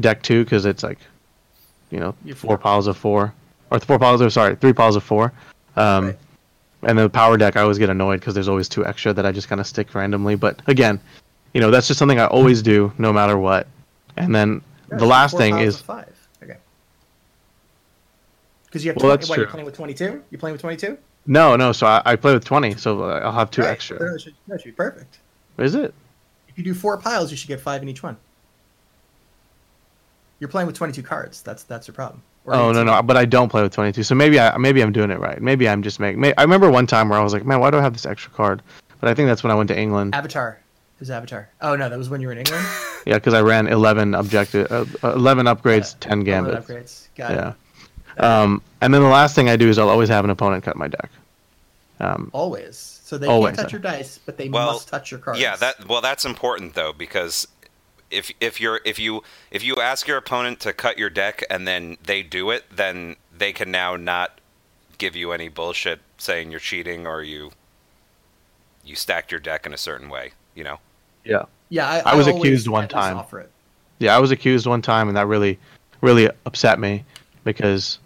deck 0.00 0.20
too, 0.24 0.42
because 0.42 0.66
it's 0.66 0.82
like, 0.82 0.98
you 1.92 2.00
know, 2.00 2.16
four 2.30 2.34
four. 2.34 2.58
piles 2.58 2.88
of 2.88 2.96
four, 2.96 3.32
or 3.70 3.78
four 3.78 4.00
piles 4.00 4.20
of 4.20 4.32
sorry, 4.32 4.56
three 4.56 4.72
piles 4.72 4.96
of 4.96 5.04
four. 5.04 5.32
Um, 5.76 6.06
Right. 6.06 6.16
And 6.82 6.98
the 6.98 7.08
power 7.08 7.36
deck, 7.36 7.56
I 7.56 7.62
always 7.62 7.78
get 7.78 7.90
annoyed 7.90 8.18
because 8.18 8.34
there's 8.34 8.48
always 8.48 8.68
two 8.68 8.84
extra 8.84 9.12
that 9.12 9.24
I 9.24 9.30
just 9.30 9.48
kind 9.48 9.60
of 9.60 9.66
stick 9.68 9.94
randomly. 9.94 10.34
But 10.34 10.60
again, 10.66 11.00
you 11.52 11.60
know, 11.60 11.70
that's 11.70 11.86
just 11.86 11.98
something 11.98 12.18
I 12.18 12.26
always 12.26 12.60
do, 12.60 12.92
no 12.98 13.12
matter 13.12 13.38
what. 13.38 13.68
And 14.16 14.34
then 14.34 14.60
Yeah, 14.90 14.98
the 14.98 15.06
last 15.06 15.36
thing 15.36 15.60
is, 15.60 15.80
five. 15.80 16.12
Okay. 16.42 16.56
Because 18.66 18.84
you 18.84 18.90
have 18.90 18.96
Well, 18.96 19.16
20, 19.16 19.16
that's 19.16 19.28
what, 19.30 19.38
you're 19.38 19.46
playing 19.46 19.64
with 19.64 19.76
22? 19.76 20.22
You're 20.30 20.38
playing 20.40 20.52
with 20.54 20.60
22? 20.60 20.98
No, 21.26 21.56
no. 21.56 21.72
So 21.72 21.86
I, 21.86 22.02
I 22.04 22.16
play 22.16 22.32
with 22.34 22.44
20, 22.44 22.74
so 22.76 23.02
I'll 23.04 23.32
have 23.32 23.50
two 23.50 23.62
Right. 23.62 23.70
extra. 23.70 23.96
It 24.14 24.20
should, 24.20 24.34
it 24.48 24.60
should 24.60 24.64
be 24.64 24.72
perfect. 24.72 25.18
Is 25.58 25.74
it? 25.74 25.94
If 26.48 26.58
you 26.58 26.64
do 26.64 26.74
four 26.74 26.96
piles, 26.98 27.30
you 27.30 27.36
should 27.36 27.48
get 27.48 27.60
five 27.60 27.82
in 27.82 27.88
each 27.88 28.02
one. 28.02 28.16
You're 30.40 30.48
playing 30.48 30.66
with 30.66 30.76
22 30.76 31.02
cards. 31.02 31.42
That's 31.42 31.62
that's 31.64 31.86
your 31.88 31.94
problem. 31.94 32.22
Or 32.44 32.54
Oh 32.54 32.72
no 32.72 32.80
18. 32.80 32.86
no, 32.86 33.02
but 33.02 33.16
I 33.16 33.24
don't 33.24 33.48
play 33.48 33.62
with 33.62 33.72
22. 33.72 34.02
So 34.02 34.14
maybe 34.14 34.38
I 34.38 34.56
maybe 34.58 34.82
I'm 34.82 34.92
doing 34.92 35.10
it 35.10 35.18
right. 35.18 35.40
Maybe 35.40 35.68
I'm 35.68 35.82
just 35.82 36.00
making. 36.00 36.20
May, 36.20 36.34
I 36.36 36.42
remember 36.42 36.70
one 36.70 36.86
time 36.86 37.08
where 37.08 37.18
I 37.18 37.22
was 37.22 37.32
like, 37.32 37.44
man, 37.46 37.60
why 37.60 37.70
do 37.70 37.78
I 37.78 37.82
have 37.82 37.92
this 37.92 38.04
extra 38.06 38.30
card? 38.32 38.62
But 39.00 39.08
I 39.10 39.14
think 39.14 39.28
that's 39.28 39.42
when 39.42 39.50
I 39.50 39.54
went 39.54 39.68
to 39.68 39.78
England. 39.78 40.14
Avatar. 40.14 40.60
Who's 40.98 41.10
Avatar? 41.10 41.48
Oh 41.60 41.76
no, 41.76 41.88
that 41.88 41.98
was 41.98 42.10
when 42.10 42.20
you 42.20 42.26
were 42.28 42.32
in 42.32 42.38
England. 42.38 42.66
Yeah, 43.06 43.14
because 43.14 43.34
I 43.34 43.42
ran 43.42 43.66
11 43.66 44.14
objective, 44.14 44.70
uh, 44.72 44.84
11 45.02 45.46
upgrades, 45.46 45.94
10 46.00 46.12
All 46.12 46.18
the 46.18 46.24
gambits. 46.24 46.66
upgrades. 46.68 47.08
Got 47.16 47.30
Yeah. 47.32 47.48
it. 47.50 47.54
Um, 48.18 48.62
and 48.80 48.92
then 48.94 49.02
the 49.02 49.08
last 49.08 49.34
thing 49.34 49.48
I 49.48 49.56
do 49.56 49.68
is 49.68 49.78
I'll 49.78 49.88
always 49.88 50.08
have 50.08 50.24
an 50.24 50.30
opponent 50.30 50.64
cut 50.64 50.76
my 50.76 50.88
deck. 50.88 51.10
Um, 52.00 52.30
Always. 52.32 52.76
So 53.04 53.18
they 53.18 53.26
Always. 53.26 53.54
can't 53.54 53.66
touch 53.66 53.72
your 53.72 53.80
dice, 53.80 54.18
but 54.24 54.36
they 54.36 54.48
Well, 54.48 54.72
must 54.72 54.88
touch 54.88 55.10
your 55.10 55.20
cards. 55.20 55.40
Yeah, 55.40 55.56
that 55.56 55.86
well, 55.86 56.00
that's 56.00 56.24
important 56.24 56.74
though 56.74 56.92
because 56.92 57.46
if 58.10 58.30
if 58.40 58.60
you're 58.60 58.80
if 58.84 58.98
you 58.98 59.22
if 59.50 59.64
you 59.64 59.76
ask 59.76 60.06
your 60.06 60.16
opponent 60.16 60.60
to 60.60 60.72
cut 60.72 60.98
your 60.98 61.10
deck 61.10 61.42
and 61.50 61.66
then 61.66 61.96
they 62.04 62.22
do 62.22 62.50
it, 62.50 62.64
then 62.74 63.16
they 63.36 63.52
can 63.52 63.70
now 63.70 63.96
not 63.96 64.40
give 64.98 65.14
you 65.16 65.32
any 65.32 65.48
bullshit 65.48 66.00
saying 66.18 66.50
you're 66.50 66.60
cheating 66.60 67.06
or 67.06 67.22
you 67.22 67.52
you 68.84 68.94
stacked 68.96 69.30
your 69.30 69.40
deck 69.40 69.66
in 69.66 69.72
a 69.72 69.78
certain 69.78 70.08
way. 70.08 70.32
You 70.54 70.64
know. 70.64 70.78
yeah. 71.24 71.44
Yeah, 71.70 71.88
I, 71.88 72.12
I 72.12 72.14
was 72.14 72.26
accused 72.26 72.68
one 72.68 72.86
time. 72.86 73.16
Offer 73.16 73.40
it. 73.40 73.50
Yeah, 73.98 74.14
I 74.14 74.20
was 74.20 74.30
accused 74.30 74.66
one 74.66 74.82
time, 74.82 75.08
and 75.08 75.16
that 75.16 75.26
really, 75.26 75.58
really 76.02 76.28
upset 76.46 76.78
me 76.78 77.04
because 77.42 77.98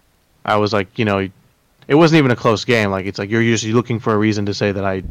I 0.45 0.57
was 0.57 0.73
like, 0.73 0.99
you 0.99 1.05
know, 1.05 1.29
it 1.89 1.95
wasn't 1.95 2.19
even 2.19 2.31
a 2.31 2.37
close 2.37 2.65
game. 2.65 2.91
Like 2.91 3.07
it's 3.07 3.19
like 3.19 3.31
you're 3.31 3.43
usually 3.43 3.73
looking 3.73 3.99
for 3.99 4.13
a 4.13 4.19
reason 4.19 4.47
to 4.47 4.55
say 4.55 4.73
that 4.73 4.85
I 4.85 5.03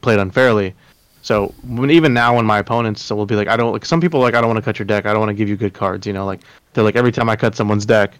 played 0.00 0.18
unfairly. 0.18 0.74
So 1.22 1.54
when, 1.62 1.90
even 1.90 2.14
now, 2.14 2.36
when 2.36 2.46
my 2.46 2.58
opponents 2.58 3.10
will 3.10 3.26
be 3.26 3.36
like, 3.36 3.48
I 3.48 3.56
don't 3.56 3.72
like 3.72 3.84
some 3.84 4.00
people 4.00 4.20
like 4.20 4.34
I 4.34 4.40
don't 4.40 4.48
want 4.48 4.58
to 4.58 4.64
cut 4.64 4.78
your 4.78 4.86
deck. 4.86 5.06
I 5.06 5.12
don't 5.12 5.20
want 5.20 5.30
to 5.30 5.34
give 5.34 5.48
you 5.48 5.56
good 5.56 5.74
cards. 5.74 6.06
You 6.06 6.12
know, 6.12 6.24
like 6.24 6.40
they're 6.72 6.84
like 6.84 6.96
every 6.96 7.12
time 7.12 7.28
I 7.28 7.36
cut 7.36 7.54
someone's 7.54 7.86
deck, 7.86 8.14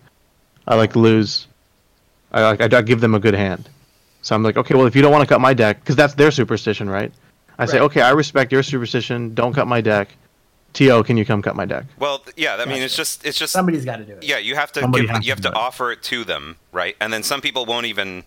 I 0.66 0.74
like 0.76 0.96
lose. 0.96 1.46
I 2.32 2.42
like 2.42 2.60
I, 2.60 2.78
I 2.78 2.82
give 2.82 3.00
them 3.00 3.14
a 3.14 3.20
good 3.20 3.34
hand. 3.34 3.68
So 4.22 4.34
I'm 4.34 4.42
like, 4.42 4.56
okay, 4.56 4.74
well 4.74 4.86
if 4.86 4.94
you 4.94 5.02
don't 5.02 5.12
want 5.12 5.22
to 5.22 5.28
cut 5.28 5.40
my 5.40 5.54
deck, 5.54 5.80
because 5.80 5.96
that's 5.96 6.14
their 6.14 6.30
superstition, 6.30 6.88
right? 6.90 7.12
I 7.58 7.66
say, 7.66 7.80
okay, 7.80 8.00
I 8.00 8.10
respect 8.12 8.52
your 8.52 8.62
superstition. 8.62 9.34
Don't 9.34 9.52
cut 9.52 9.66
my 9.66 9.82
deck. 9.82 10.08
To, 10.74 11.02
can 11.02 11.16
you 11.16 11.24
come 11.24 11.42
cut 11.42 11.56
my 11.56 11.64
deck? 11.64 11.84
Well, 11.98 12.24
yeah. 12.36 12.56
I 12.56 12.64
mean, 12.64 12.80
it's 12.82 12.94
just 12.96 13.26
it's 13.26 13.38
just 13.38 13.52
Somebody's 13.52 13.84
got 13.84 13.96
to 13.96 14.04
do 14.04 14.12
it. 14.12 14.22
yeah. 14.22 14.38
You 14.38 14.54
have 14.54 14.70
to 14.72 14.80
Somebody 14.80 15.06
give, 15.08 15.24
you 15.24 15.30
have 15.30 15.40
to 15.40 15.50
to 15.50 15.54
offer 15.54 15.90
it 15.92 16.02
to 16.04 16.22
them, 16.24 16.56
right? 16.72 16.96
And 17.00 17.12
then 17.12 17.22
some 17.24 17.40
people 17.40 17.66
won't 17.66 17.86
even 17.86 18.24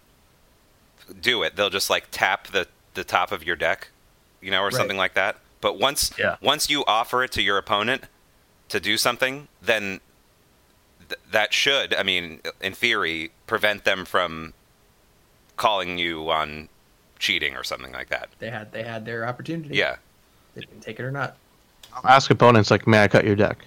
do 1.21 1.43
it. 1.43 1.55
They'll 1.55 1.69
just 1.69 1.89
like 1.89 2.07
tap 2.11 2.47
the 2.47 2.67
the 2.95 3.03
top 3.03 3.31
of 3.31 3.43
your 3.43 3.55
deck, 3.55 3.89
you 4.41 4.51
know, 4.51 4.59
or 4.61 4.65
Right. 4.65 4.73
something 4.73 4.97
like 4.97 5.13
that. 5.13 5.37
But 5.61 5.79
once 5.79 6.11
Yeah. 6.19 6.35
once 6.41 6.69
you 6.69 6.83
offer 6.85 7.23
it 7.23 7.31
to 7.33 7.41
your 7.41 7.57
opponent 7.57 8.03
to 8.69 8.79
do 8.79 8.97
something, 8.97 9.47
then 9.61 10.01
th- 11.07 11.19
that 11.31 11.53
should, 11.53 11.93
I 11.95 12.03
mean, 12.03 12.41
in 12.61 12.73
theory, 12.73 13.31
prevent 13.47 13.85
them 13.85 14.03
from 14.05 14.53
calling 15.55 15.97
you 15.97 16.29
on 16.29 16.67
cheating 17.19 17.55
or 17.55 17.63
something 17.63 17.93
like 17.93 18.09
that. 18.09 18.29
They 18.39 18.49
had 18.49 18.73
they 18.73 18.83
had 18.83 19.05
their 19.05 19.25
opportunity. 19.25 19.75
Yeah. 19.75 19.95
They 20.55 20.61
didn't 20.61 20.81
take 20.81 20.99
it 20.99 21.03
or 21.03 21.11
not. 21.11 21.37
Ask 22.03 22.29
opponents 22.31 22.71
like, 22.71 22.87
"May 22.87 23.03
I 23.03 23.07
cut 23.07 23.25
your 23.25 23.35
deck?" 23.35 23.57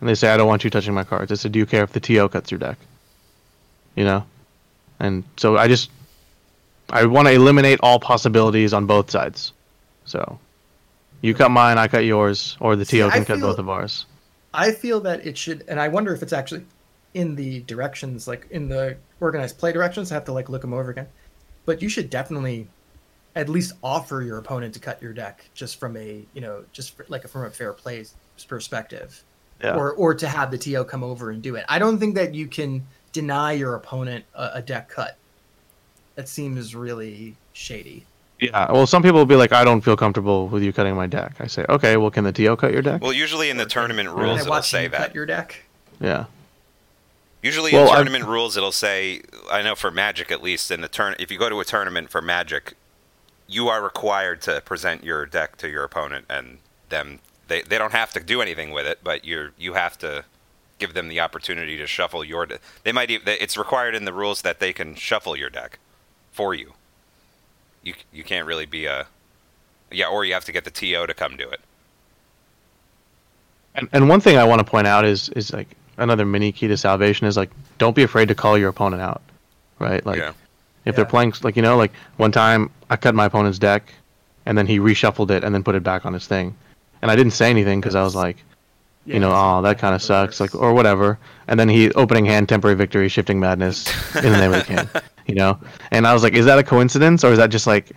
And 0.00 0.08
they 0.08 0.14
say, 0.14 0.30
"I 0.30 0.36
don't 0.36 0.48
want 0.48 0.64
you 0.64 0.70
touching 0.70 0.94
my 0.94 1.04
cards." 1.04 1.32
I 1.32 1.36
said, 1.36 1.52
"Do 1.52 1.58
you 1.58 1.66
care 1.66 1.82
if 1.84 1.92
the 1.92 2.00
TO 2.00 2.28
cuts 2.28 2.50
your 2.50 2.58
deck?" 2.58 2.78
You 3.94 4.04
know, 4.04 4.24
and 5.00 5.24
so 5.36 5.56
I 5.56 5.68
just 5.68 5.90
I 6.90 7.04
want 7.06 7.28
to 7.28 7.34
eliminate 7.34 7.80
all 7.82 7.98
possibilities 7.98 8.72
on 8.72 8.86
both 8.86 9.10
sides. 9.10 9.52
So 10.04 10.38
you 11.22 11.34
cut 11.34 11.50
mine, 11.50 11.78
I 11.78 11.88
cut 11.88 12.04
yours, 12.04 12.56
or 12.60 12.76
the 12.76 12.84
See, 12.84 12.98
TO 12.98 13.06
I 13.06 13.10
can 13.10 13.24
cut 13.24 13.38
feel- 13.38 13.48
both 13.48 13.58
of 13.58 13.68
ours. 13.68 14.06
I 14.52 14.70
feel 14.70 15.00
that 15.00 15.26
it 15.26 15.36
should, 15.36 15.64
and 15.66 15.80
I 15.80 15.88
wonder 15.88 16.14
if 16.14 16.22
it's 16.22 16.32
actually 16.32 16.64
in 17.12 17.34
the 17.34 17.60
directions, 17.62 18.28
like 18.28 18.46
in 18.50 18.68
the 18.68 18.96
organized 19.20 19.58
play 19.58 19.72
directions. 19.72 20.12
I 20.12 20.14
have 20.14 20.24
to 20.26 20.32
like 20.32 20.48
look 20.48 20.60
them 20.62 20.72
over 20.72 20.90
again. 20.90 21.08
But 21.66 21.82
you 21.82 21.88
should 21.88 22.10
definitely 22.10 22.68
at 23.36 23.48
least 23.48 23.72
offer 23.82 24.22
your 24.22 24.38
opponent 24.38 24.74
to 24.74 24.80
cut 24.80 25.02
your 25.02 25.12
deck, 25.12 25.44
just 25.54 25.78
from 25.80 25.96
a 25.96 26.24
you 26.34 26.40
know, 26.40 26.64
just 26.72 26.96
for, 26.96 27.04
like 27.08 27.26
from 27.28 27.44
a 27.44 27.50
fair 27.50 27.72
play 27.72 28.04
perspective, 28.48 29.22
Yeah. 29.62 29.74
or 29.76 29.92
or 29.92 30.14
to 30.14 30.28
have 30.28 30.50
the 30.50 30.58
TO 30.58 30.84
come 30.84 31.02
over 31.02 31.30
and 31.30 31.42
do 31.42 31.56
it. 31.56 31.64
I 31.68 31.78
don't 31.78 31.98
think 31.98 32.14
that 32.16 32.34
you 32.34 32.46
can 32.46 32.86
deny 33.12 33.52
your 33.52 33.74
opponent 33.74 34.24
a, 34.34 34.50
a 34.54 34.62
deck 34.62 34.88
cut. 34.88 35.16
That 36.16 36.28
seems 36.28 36.74
really 36.74 37.36
shady. 37.52 38.06
Yeah. 38.40 38.70
Well, 38.70 38.86
some 38.86 39.02
people 39.02 39.18
will 39.18 39.26
be 39.26 39.36
like, 39.36 39.52
"I 39.52 39.64
don't 39.64 39.80
feel 39.80 39.96
comfortable 39.96 40.48
with 40.48 40.62
you 40.62 40.72
cutting 40.72 40.94
my 40.96 41.06
deck." 41.06 41.36
I 41.40 41.46
say, 41.46 41.64
"Okay, 41.68 41.96
well, 41.96 42.10
can 42.10 42.24
the 42.24 42.32
TO 42.32 42.56
cut 42.56 42.72
your 42.72 42.82
deck?" 42.82 43.00
Well, 43.02 43.12
usually 43.12 43.50
in 43.50 43.56
the 43.56 43.64
tournament 43.66 44.08
rules, 44.10 44.38
I 44.38 44.42
it'll 44.42 44.50
watch 44.50 44.70
say 44.70 44.84
you 44.84 44.88
that. 44.90 44.98
cut 44.98 45.14
your 45.14 45.26
deck. 45.26 45.64
yeah. 46.00 46.26
Usually 47.42 47.72
Well, 47.72 47.82
in 47.82 47.88
I've- 47.88 47.96
tournament 47.96 48.24
rules, 48.24 48.56
it'll 48.56 48.72
say, 48.72 49.20
I 49.50 49.60
know 49.60 49.74
for 49.74 49.90
Magic 49.90 50.32
at 50.32 50.42
least, 50.42 50.70
in 50.70 50.80
the 50.80 50.88
turn, 50.88 51.14
if 51.18 51.30
you 51.30 51.38
go 51.38 51.50
to 51.50 51.60
a 51.60 51.64
tournament 51.64 52.08
for 52.10 52.22
Magic, 52.22 52.72
you 53.46 53.68
are 53.68 53.82
required 53.82 54.40
to 54.42 54.60
present 54.62 55.04
your 55.04 55.26
deck 55.26 55.56
to 55.58 55.68
your 55.68 55.84
opponent, 55.84 56.26
and 56.28 56.58
them 56.88 57.20
they, 57.48 57.62
they 57.62 57.78
don't 57.78 57.92
have 57.92 58.12
to 58.12 58.20
do 58.20 58.40
anything 58.40 58.70
with 58.70 58.86
it, 58.86 59.00
but 59.02 59.24
you're 59.24 59.52
you 59.58 59.74
have 59.74 59.98
to 59.98 60.24
give 60.78 60.94
them 60.94 61.08
the 61.08 61.20
opportunity 61.20 61.76
to 61.76 61.86
shuffle 61.86 62.24
your. 62.24 62.46
De- 62.46 62.58
they 62.82 62.92
might 62.92 63.10
even, 63.10 63.26
it's 63.40 63.56
required 63.56 63.94
in 63.94 64.04
the 64.04 64.12
rules 64.12 64.42
that 64.42 64.60
they 64.60 64.72
can 64.72 64.94
shuffle 64.94 65.36
your 65.36 65.50
deck 65.50 65.78
for 66.32 66.54
you. 66.54 66.72
You 67.82 67.94
you 68.12 68.24
can't 68.24 68.46
really 68.46 68.66
be 68.66 68.86
a 68.86 69.06
Yeah, 69.90 70.08
or 70.08 70.24
you 70.24 70.34
have 70.34 70.44
to 70.46 70.52
get 70.52 70.64
the 70.64 70.70
TO 70.70 71.06
to 71.06 71.14
come 71.14 71.36
do 71.36 71.48
it. 71.48 71.60
And, 73.74 73.88
and 73.92 74.08
one 74.08 74.20
thing 74.20 74.36
I 74.36 74.44
want 74.44 74.60
to 74.60 74.64
point 74.64 74.86
out 74.86 75.04
is 75.04 75.28
is 75.30 75.52
like 75.52 75.68
another 75.98 76.24
mini 76.24 76.52
key 76.52 76.68
to 76.68 76.76
salvation 76.76 77.26
is 77.26 77.36
like 77.36 77.50
don't 77.78 77.94
be 77.94 78.02
afraid 78.02 78.28
to 78.28 78.34
call 78.34 78.56
your 78.56 78.68
opponent 78.68 79.02
out, 79.02 79.22
right? 79.78 80.04
Like 80.04 80.18
Yeah. 80.18 80.32
If 80.84 80.96
they're 80.96 81.04
playing 81.04 81.32
like 81.42 81.56
you 81.56 81.62
know 81.62 81.76
like 81.76 81.92
one 82.16 82.32
time 82.32 82.70
I 82.90 82.96
cut 82.96 83.14
my 83.14 83.26
opponent's 83.26 83.58
deck, 83.58 83.92
and 84.46 84.56
then 84.56 84.66
he 84.66 84.78
reshuffled 84.78 85.30
it 85.30 85.44
and 85.44 85.54
then 85.54 85.62
put 85.62 85.74
it 85.74 85.82
back 85.82 86.04
on 86.06 86.12
his 86.12 86.26
thing, 86.26 86.54
and 87.02 87.10
I 87.10 87.16
didn't 87.16 87.32
say 87.32 87.50
anything 87.50 87.80
because 87.80 87.94
I 87.94 88.02
was 88.02 88.14
like, 88.14 88.36
you 89.06 89.18
know, 89.18 89.32
oh 89.34 89.62
that 89.62 89.78
kind 89.78 89.94
of 89.94 90.02
sucks, 90.02 90.40
like 90.40 90.54
or 90.54 90.72
whatever. 90.74 91.18
And 91.48 91.60
then 91.60 91.68
he 91.68 91.90
opening 91.92 92.24
hand 92.24 92.48
temporary 92.48 92.76
victory, 92.76 93.08
shifting 93.08 93.38
madness 93.40 93.86
in 94.16 94.32
the 94.32 94.38
name 94.38 94.52
of 94.54 94.66
the 94.66 94.74
king, 94.74 95.02
you 95.26 95.34
know. 95.34 95.58
And 95.90 96.06
I 96.06 96.14
was 96.14 96.22
like, 96.22 96.32
is 96.34 96.46
that 96.46 96.58
a 96.58 96.62
coincidence 96.62 97.22
or 97.24 97.32
is 97.32 97.38
that 97.38 97.48
just 97.50 97.66
like, 97.66 97.92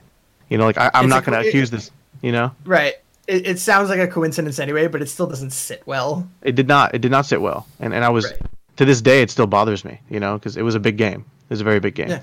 you 0.50 0.58
know, 0.58 0.66
like 0.66 0.78
I, 0.78 0.92
I'm 0.94 1.06
It's 1.06 1.10
not 1.10 1.24
gonna 1.24 1.42
co- 1.42 1.48
accuse 1.48 1.70
this, 1.70 1.92
you 2.22 2.32
know. 2.34 2.52
Right. 2.66 2.96
It, 3.28 3.46
it 3.48 3.60
sounds 3.60 3.90
like 3.90 4.00
a 4.00 4.08
coincidence 4.08 4.58
anyway, 4.60 4.88
but 4.88 5.02
it 5.02 5.08
still 5.08 5.28
doesn't 5.28 5.52
sit 5.52 5.84
well. 5.86 6.28
It 6.42 6.56
did 6.56 6.68
not. 6.68 6.96
It 6.96 7.00
did 7.00 7.12
not 7.12 7.26
sit 7.26 7.42
well, 7.42 7.68
and 7.80 7.94
and 7.94 8.04
I 8.06 8.10
was 8.10 8.26
Right. 8.26 8.42
to 8.78 8.86
this 8.86 9.02
day 9.02 9.22
it 9.22 9.30
still 9.32 9.48
bothers 9.48 9.84
me, 9.86 10.00
you 10.10 10.20
know, 10.20 10.38
because 10.38 10.56
it 10.58 10.62
was 10.62 10.76
a 10.76 10.80
big 10.80 10.98
game. 10.98 11.26
It 11.50 11.50
was 11.50 11.62
a 11.62 11.66
very 11.66 11.80
big 11.82 11.96
game. 11.96 12.10
Yeah. 12.10 12.20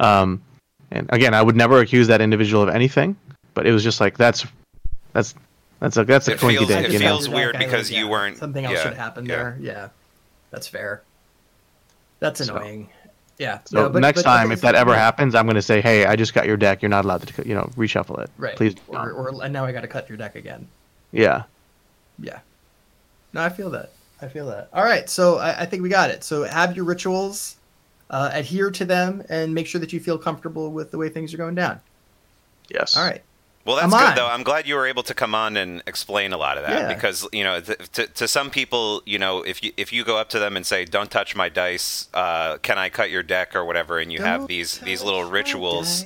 Um, 0.00 0.42
and 0.90 1.08
again, 1.12 1.34
I 1.34 1.42
would 1.42 1.56
never 1.56 1.80
accuse 1.80 2.06
that 2.08 2.20
individual 2.20 2.62
of 2.62 2.68
anything, 2.68 3.16
but 3.54 3.66
it 3.66 3.72
was 3.72 3.82
just 3.82 4.00
like 4.00 4.16
that's 4.16 4.46
that's 5.12 5.34
that's 5.80 5.96
a 5.96 6.04
that's 6.04 6.28
a 6.28 6.32
It 6.32 6.38
twinkie 6.38 6.58
feels- 6.58 6.68
dick, 6.68 6.84
it 6.86 6.92
you 6.92 6.98
know. 6.98 7.06
feels 7.06 7.28
weird 7.28 7.58
because 7.58 7.90
you 7.90 8.08
weren't- 8.08 8.38
Something 8.38 8.64
else 8.64 8.74
yeah, 8.76 8.82
should 8.82 8.94
happen 8.94 9.26
yeah. 9.26 9.34
there. 9.36 9.58
Yeah, 9.60 9.88
that's 10.50 10.66
fair. 10.68 11.02
That's 12.20 12.44
So- 12.44 12.56
annoying. 12.56 12.88
yeah. 13.38 13.58
So 13.64 13.82
no, 13.82 13.88
but- 13.90 14.00
next 14.00 14.22
but 14.22 14.30
time, 14.30 14.52
if 14.52 14.60
that 14.62 14.74
ever 14.74 14.92
yeah, 14.92 14.96
happens, 14.98 15.34
I'm 15.34 15.46
gonna 15.46 15.60
say, 15.62 15.80
hey, 15.80 16.06
I 16.06 16.16
just 16.16 16.34
got 16.34 16.46
your 16.46 16.56
deck. 16.56 16.82
You're 16.82 16.88
not 16.88 17.04
allowed 17.04 17.22
to, 17.26 17.46
you 17.48 17.54
know, 17.54 17.70
reshuffle 17.76 18.22
it. 18.22 18.30
right? 18.38 18.56
Please. 18.56 18.74
Or, 18.88 19.10
or 19.12 19.42
and 19.44 19.52
now 19.52 19.64
I 19.64 19.72
got 19.72 19.82
to 19.82 19.88
cut 19.88 20.08
your 20.08 20.16
deck 20.18 20.34
again. 20.36 20.66
yeah. 21.12 21.42
Yeah. 22.18 22.38
No, 23.34 23.42
I 23.42 23.50
feel 23.50 23.68
that. 23.70 23.90
I 24.22 24.28
feel 24.28 24.46
that. 24.46 24.70
All 24.72 24.82
right, 24.84 25.10
so 25.10 25.36
I, 25.36 25.60
I 25.62 25.66
think 25.66 25.82
we 25.82 25.90
got 25.90 26.08
it. 26.08 26.24
So 26.24 26.44
have 26.44 26.74
your 26.74 26.86
rituals, 26.86 27.56
uh, 28.10 28.30
adhere 28.32 28.70
to 28.70 28.84
them, 28.84 29.22
and 29.28 29.54
make 29.54 29.66
sure 29.66 29.80
that 29.80 29.92
you 29.92 30.00
feel 30.00 30.18
comfortable 30.18 30.70
with 30.72 30.90
the 30.90 30.98
way 30.98 31.08
things 31.08 31.32
are 31.34 31.36
going 31.38 31.54
down. 31.54 31.80
Yes. 32.68 32.96
All 32.96 33.04
right. 33.04 33.22
Well, 33.64 33.74
that's 33.74 33.92
I'm 33.92 33.98
good 34.00 34.10
on. 34.10 34.14
though. 34.14 34.28
I'm 34.28 34.44
glad 34.44 34.68
you 34.68 34.76
were 34.76 34.86
able 34.86 35.02
to 35.02 35.12
come 35.12 35.34
on 35.34 35.56
and 35.56 35.82
explain 35.88 36.32
a 36.32 36.36
lot 36.36 36.56
of 36.56 36.62
that 36.64 36.82
Yeah. 36.88 36.94
because 36.94 37.26
you 37.32 37.42
know, 37.42 37.60
th- 37.60 37.78
to 37.94 38.06
to 38.06 38.28
some 38.28 38.48
people, 38.48 39.02
you 39.06 39.18
know, 39.18 39.42
if 39.42 39.60
you 39.64 39.72
if 39.76 39.92
you 39.92 40.04
go 40.04 40.18
up 40.18 40.28
to 40.30 40.38
them 40.38 40.56
and 40.56 40.64
say, 40.64 40.84
"Don't 40.84 41.10
touch 41.10 41.34
my 41.34 41.48
dice," 41.48 42.06
uh, 42.14 42.58
can 42.58 42.78
I 42.78 42.90
cut 42.90 43.10
your 43.10 43.24
deck 43.24 43.56
or 43.56 43.64
whatever, 43.64 43.98
and 43.98 44.12
you 44.12 44.22
have 44.22 44.42
Don't 44.42 44.48
these 44.48 44.78
these 44.78 45.02
little 45.02 45.24
rituals, 45.24 46.04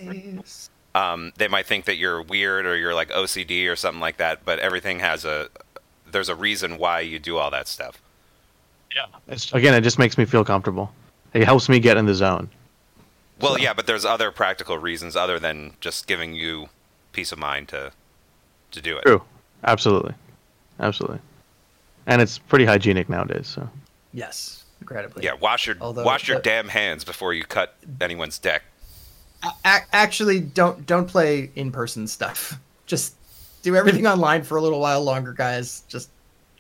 um, 0.95 1.33
they 1.37 1.49
might 1.49 1.67
think 1.67 1.85
that 1.85 1.97
you're 1.97 2.23
weird 2.23 2.65
or 2.65 2.77
you're 2.79 2.95
like 2.95 3.11
OCD 3.11 3.71
or 3.71 3.77
something 3.77 4.01
like 4.01 4.17
that. 4.17 4.45
But 4.47 4.59
everything 4.59 5.01
has 5.01 5.27
a 5.27 5.49
there's 6.11 6.31
a 6.31 6.35
reason 6.35 6.79
why 6.79 7.01
you 7.01 7.19
do 7.19 7.37
all 7.37 7.51
that 7.51 7.69
stuff. 7.69 8.01
Yeah. 8.97 9.05
It's, 9.29 9.53
again, 9.53 9.75
it 9.75 9.83
just 9.83 9.99
makes 9.99 10.17
me 10.19 10.25
feel 10.25 10.45
comfortable. 10.45 10.93
It 11.33 11.45
helps 11.45 11.69
me 11.69 11.79
get 11.79 11.97
in 11.97 12.07
the 12.07 12.15
zone. 12.15 12.49
Well, 13.41 13.53
So- 13.55 13.59
yeah, 13.59 13.73
but 13.73 13.87
there's 13.87 14.05
other 14.05 14.31
practical 14.31 14.79
reasons 14.79 15.17
other 15.17 15.39
than 15.39 15.75
just 15.81 16.07
giving 16.07 16.35
you 16.35 16.69
peace 17.13 17.33
of 17.33 17.39
mind 17.39 17.69
to 17.69 17.93
to 18.73 18.81
do 18.81 18.97
it. 18.99 19.03
True. 19.05 19.23
Absolutely. 19.65 20.15
Absolutely. 20.79 21.19
And 22.07 22.23
it's 22.23 22.39
pretty 22.39 22.65
hygienic 22.65 23.09
nowadays. 23.09 23.47
So. 23.49 23.69
Yes, 24.13 24.65
incredibly. 24.81 25.25
Yeah, 25.25 25.33
wash 25.35 25.67
your 25.67 25.77
Although- 25.81 26.05
wash 26.05 26.29
your 26.29 26.37
but- 26.39 26.45
damn 26.45 26.69
hands 26.69 27.03
before 27.05 27.33
you 27.35 27.45
cut 27.45 27.75
anyone's 28.01 28.39
deck. 28.39 28.63
Actually, 29.65 30.41
don't 30.41 30.85
don't 30.87 31.07
play 31.09 31.51
in 31.57 31.73
person 31.73 32.07
stuff. 32.07 32.59
Just 32.87 33.15
do 33.63 33.75
everything 33.77 34.07
online 34.15 34.43
for 34.43 34.57
a 34.59 34.63
little 34.63 34.81
while 34.81 35.03
longer, 35.03 35.33
guys. 35.33 35.83
Just 35.89 36.11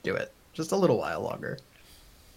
do 0.02 0.14
it. 0.14 0.32
Just 0.54 0.72
a 0.72 0.76
little 0.76 0.98
while 0.98 1.20
longer. 1.20 1.58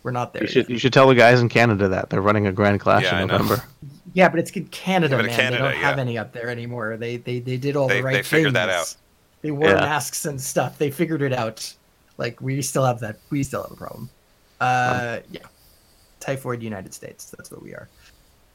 We're 0.03 0.11
not 0.11 0.33
there. 0.33 0.43
You 0.43 0.47
should 0.47 0.63
yet. 0.65 0.69
you 0.69 0.77
should 0.79 0.93
tell 0.93 1.07
the 1.07 1.15
guys 1.15 1.39
in 1.41 1.49
Canada 1.49 1.87
that 1.87 2.09
they're 2.09 2.21
running 2.21 2.45
a 2.47 2.51
grand 2.51 2.79
clash 2.79 3.03
Yeah, 3.03 3.21
in. 3.21 3.27
November. 3.27 3.63
Yeah, 4.15 4.29
but 4.29 4.37
it's 4.37 4.51
in 4.51 4.65
Canada, 4.67 5.15
Yeah, 5.15 5.21
but 5.23 5.25
man. 5.27 5.35
Canada, 5.35 5.63
they 5.63 5.69
don't 5.71 5.81
have 5.81 5.95
yeah. 5.97 6.01
any 6.01 6.17
up 6.19 6.33
there 6.33 6.47
anymore. 6.49 6.97
They 6.97 7.17
they, 7.17 7.39
they 7.39 7.57
did 7.57 7.75
all 7.75 7.87
They- 7.87 7.97
the 7.97 8.03
right 8.03 8.13
things. 8.17 8.29
they 8.29 8.37
figured 8.37 8.53
that 8.53 8.69
out. 8.69 8.95
They 9.41 9.49
wore 9.49 9.69
Yeah. 9.69 9.75
masks 9.77 10.25
and 10.25 10.39
stuff. 10.39 10.77
They 10.77 10.91
figured 10.91 11.23
it 11.23 11.33
out. 11.33 11.73
Like 12.19 12.39
we 12.39 12.61
still 12.61 12.85
have 12.85 12.99
that. 12.99 13.17
We 13.31 13.41
still 13.41 13.63
have 13.63 13.71
a 13.71 13.75
problem. 13.75 14.09
Uh, 14.61 15.19
yeah. 15.31 15.41
Typhoid 16.19 16.61
United 16.61 16.93
States. 16.93 17.33
That's 17.35 17.49
what 17.49 17.63
we 17.63 17.73
are. 17.73 17.89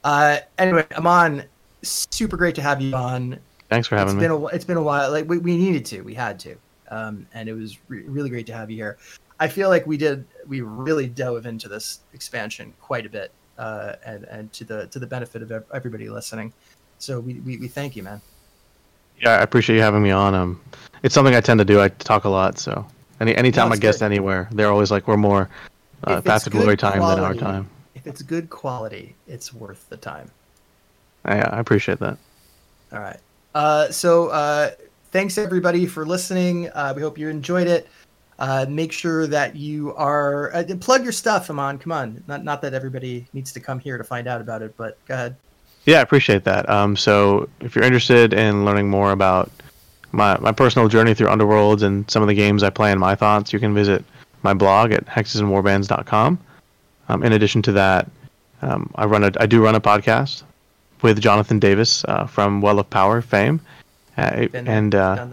Uh, 0.04 0.38
anyway, 0.58 0.86
Aman, 0.96 1.44
super 1.82 2.36
great 2.36 2.54
to 2.54 2.62
have 2.62 2.80
you 2.80 2.94
on. 2.94 3.38
Thanks 3.68 3.88
for 3.88 3.96
It's 3.96 4.00
having 4.02 4.14
me. 4.16 4.20
been 4.20 4.30
a 4.30 4.38
wh- 4.38 4.54
it's 4.54 4.64
been 4.64 4.76
a 4.76 4.82
while. 4.82 5.10
Like 5.10 5.28
we, 5.28 5.38
we 5.38 5.56
needed 5.56 5.84
to. 5.86 6.02
We 6.02 6.14
had 6.14 6.38
to. 6.40 6.54
Um, 6.90 7.26
and 7.34 7.48
it 7.48 7.52
was 7.54 7.76
re- 7.88 8.04
really 8.04 8.30
great 8.30 8.46
to 8.46 8.52
have 8.54 8.70
you 8.70 8.76
here. 8.76 8.96
I 9.40 9.48
feel 9.48 9.68
like 9.68 9.86
we 9.86 9.96
did. 9.96 10.24
We 10.46 10.60
really 10.60 11.06
dove 11.06 11.46
into 11.46 11.68
this 11.68 12.00
expansion 12.12 12.74
quite 12.80 13.06
a 13.06 13.08
bit, 13.08 13.30
uh, 13.56 13.94
and 14.04 14.24
and 14.24 14.52
to 14.54 14.64
the 14.64 14.86
to 14.88 14.98
the 14.98 15.06
benefit 15.06 15.42
of 15.42 15.64
everybody 15.72 16.08
listening. 16.08 16.52
So 16.98 17.20
we, 17.20 17.34
we, 17.34 17.58
we 17.58 17.68
thank 17.68 17.94
you, 17.94 18.02
man. 18.02 18.20
Yeah, 19.20 19.30
I 19.30 19.42
appreciate 19.42 19.76
you 19.76 19.82
having 19.82 20.02
me 20.02 20.10
on. 20.10 20.34
Um, 20.34 20.60
it's 21.02 21.14
something 21.14 21.34
I 21.34 21.40
tend 21.40 21.58
to 21.58 21.64
do. 21.64 21.80
I 21.80 21.88
talk 21.88 22.24
a 22.24 22.28
lot, 22.28 22.58
so 22.58 22.86
any 23.20 23.34
anytime 23.36 23.68
No, 23.68 23.74
I 23.74 23.78
guest 23.78 24.02
anywhere, 24.02 24.48
they're 24.52 24.70
always 24.70 24.90
like, 24.90 25.06
"We're 25.06 25.16
more 25.16 25.48
uh, 26.04 26.20
path 26.20 26.50
glory 26.50 26.76
time 26.76 27.00
than 27.00 27.20
our 27.20 27.34
time." 27.34 27.68
If 27.94 28.06
it's 28.06 28.22
good 28.22 28.50
quality, 28.50 29.14
it's 29.26 29.52
worth 29.52 29.88
the 29.88 29.96
time. 29.96 30.30
I, 31.24 31.40
I 31.40 31.60
appreciate 31.60 31.98
that. 31.98 32.16
All 32.92 33.00
right. 33.00 33.18
Uh, 33.54 33.90
so 33.90 34.28
uh, 34.28 34.70
thanks 35.10 35.36
everybody 35.36 35.84
for 35.86 36.06
listening. 36.06 36.70
Uh, 36.70 36.92
we 36.94 37.02
hope 37.02 37.18
you 37.18 37.28
enjoyed 37.28 37.66
it. 37.66 37.88
Uh, 38.38 38.66
make 38.68 38.92
sure 38.92 39.26
that 39.26 39.56
you 39.56 39.94
are 39.96 40.54
uh, 40.54 40.64
plug 40.80 41.02
your 41.02 41.12
stuff, 41.12 41.50
Aman. 41.50 41.78
Come 41.78 41.92
on. 41.92 42.22
Not 42.28 42.44
not 42.44 42.62
that 42.62 42.72
everybody 42.72 43.26
needs 43.32 43.52
to 43.52 43.60
come 43.60 43.80
here 43.80 43.98
to 43.98 44.04
find 44.04 44.28
out 44.28 44.40
about 44.40 44.62
it, 44.62 44.76
but 44.76 44.96
go 45.06 45.14
ahead. 45.14 45.36
Yeah, 45.86 45.98
I 45.98 46.02
appreciate 46.02 46.44
that. 46.44 46.68
Um, 46.68 46.96
so 46.96 47.48
if 47.60 47.74
you're 47.74 47.84
interested 47.84 48.32
in 48.32 48.64
learning 48.64 48.90
more 48.90 49.10
about 49.10 49.50
my 50.12 50.38
my 50.38 50.52
personal 50.52 50.88
journey 50.88 51.14
through 51.14 51.28
Underworlds 51.28 51.82
and 51.82 52.08
some 52.10 52.22
of 52.22 52.28
the 52.28 52.34
games 52.34 52.62
I 52.62 52.70
play 52.70 52.92
and 52.92 53.00
my 53.00 53.14
thoughts, 53.14 53.52
you 53.52 53.58
can 53.58 53.74
visit 53.74 54.04
my 54.42 54.54
blog 54.54 54.92
at 54.92 55.04
hexesandwarbands.com. 55.06 56.38
Um, 57.08 57.22
in 57.22 57.32
addition 57.32 57.62
to 57.62 57.72
that, 57.72 58.08
um, 58.62 58.90
I 58.94 59.06
run 59.06 59.24
a 59.24 59.32
I 59.40 59.46
do 59.46 59.62
run 59.62 59.74
a 59.74 59.80
podcast 59.80 60.42
with 61.02 61.20
Jonathan 61.20 61.58
Davis 61.58 62.04
uh, 62.04 62.26
from 62.26 62.60
Well 62.60 62.78
of 62.78 62.88
Power 62.90 63.20
fame, 63.22 63.60
uh, 64.16 64.46
and 64.52 64.94
uh, 64.94 65.26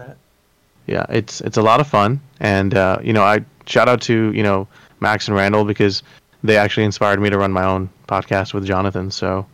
yeah, 0.86 1.06
it's 1.08 1.40
it's 1.42 1.56
a 1.56 1.62
lot 1.62 1.80
of 1.80 1.86
fun, 1.86 2.20
and 2.40 2.74
uh, 2.74 2.98
you 3.02 3.12
know, 3.12 3.22
I 3.22 3.44
shout 3.66 3.88
out 3.88 4.00
to 4.02 4.32
you 4.32 4.42
know 4.42 4.68
Max 5.00 5.28
and 5.28 5.36
Randall 5.36 5.64
because 5.64 6.02
they 6.42 6.56
actually 6.56 6.84
inspired 6.84 7.20
me 7.20 7.30
to 7.30 7.38
run 7.38 7.52
my 7.52 7.64
own 7.64 7.88
podcast 8.08 8.54
with 8.54 8.64
Jonathan. 8.66 9.10
So, 9.10 9.46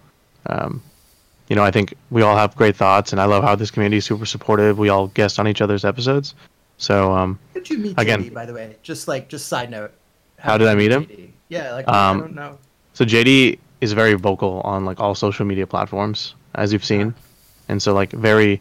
um, 0.47 0.83
you 1.49 1.57
know, 1.57 1.65
I 1.65 1.71
think 1.71 1.95
we 2.11 2.23
all 2.23 2.37
have 2.37 2.55
great 2.57 2.77
thoughts, 2.77 3.13
and 3.13 3.21
I 3.21 3.25
love 3.25 3.43
how 3.45 3.55
this 3.55 3.71
community 3.71 3.99
is 3.99 4.05
super 4.05 4.27
supportive. 4.27 4.79
We 4.79 4.89
all 4.89 5.09
guest 5.09 5.39
on 5.39 5.47
each 5.49 5.61
other's 5.61 5.85
episodes. 5.85 6.35
So, 6.79 7.13
um, 7.13 7.39
How 7.55 7.61
did 7.61 7.71
you 7.71 7.79
meet 7.79 7.99
again- 7.99 8.23
JD, 8.25 8.35
by 8.35 8.45
the 8.47 8.53
way? 8.55 8.77
Just 8.83 9.07
like 9.09 9.29
just 9.29 9.47
side 9.47 9.71
note. 9.71 9.93
How 10.39 10.59
did 10.59 10.67
I 10.69 10.75
meet 10.75 10.91
him? 10.91 11.05
JD? 11.07 11.29
Yeah, 11.49 11.73
like 11.75 11.89
I 11.89 12.11
Um, 12.11 12.21
don't 12.21 12.35
know. 12.35 12.59
so 12.95 13.05
JD 13.05 13.59
is 13.81 13.93
very 13.93 14.15
vocal 14.15 14.61
on 14.65 14.85
like 14.85 14.99
all 15.01 15.15
social 15.15 15.45
media 15.47 15.67
platforms, 15.67 16.35
as 16.57 16.73
you've 16.73 16.85
seen, 16.85 17.15
and 17.69 17.81
so 17.81 17.95
like 17.95 18.11
very, 18.13 18.61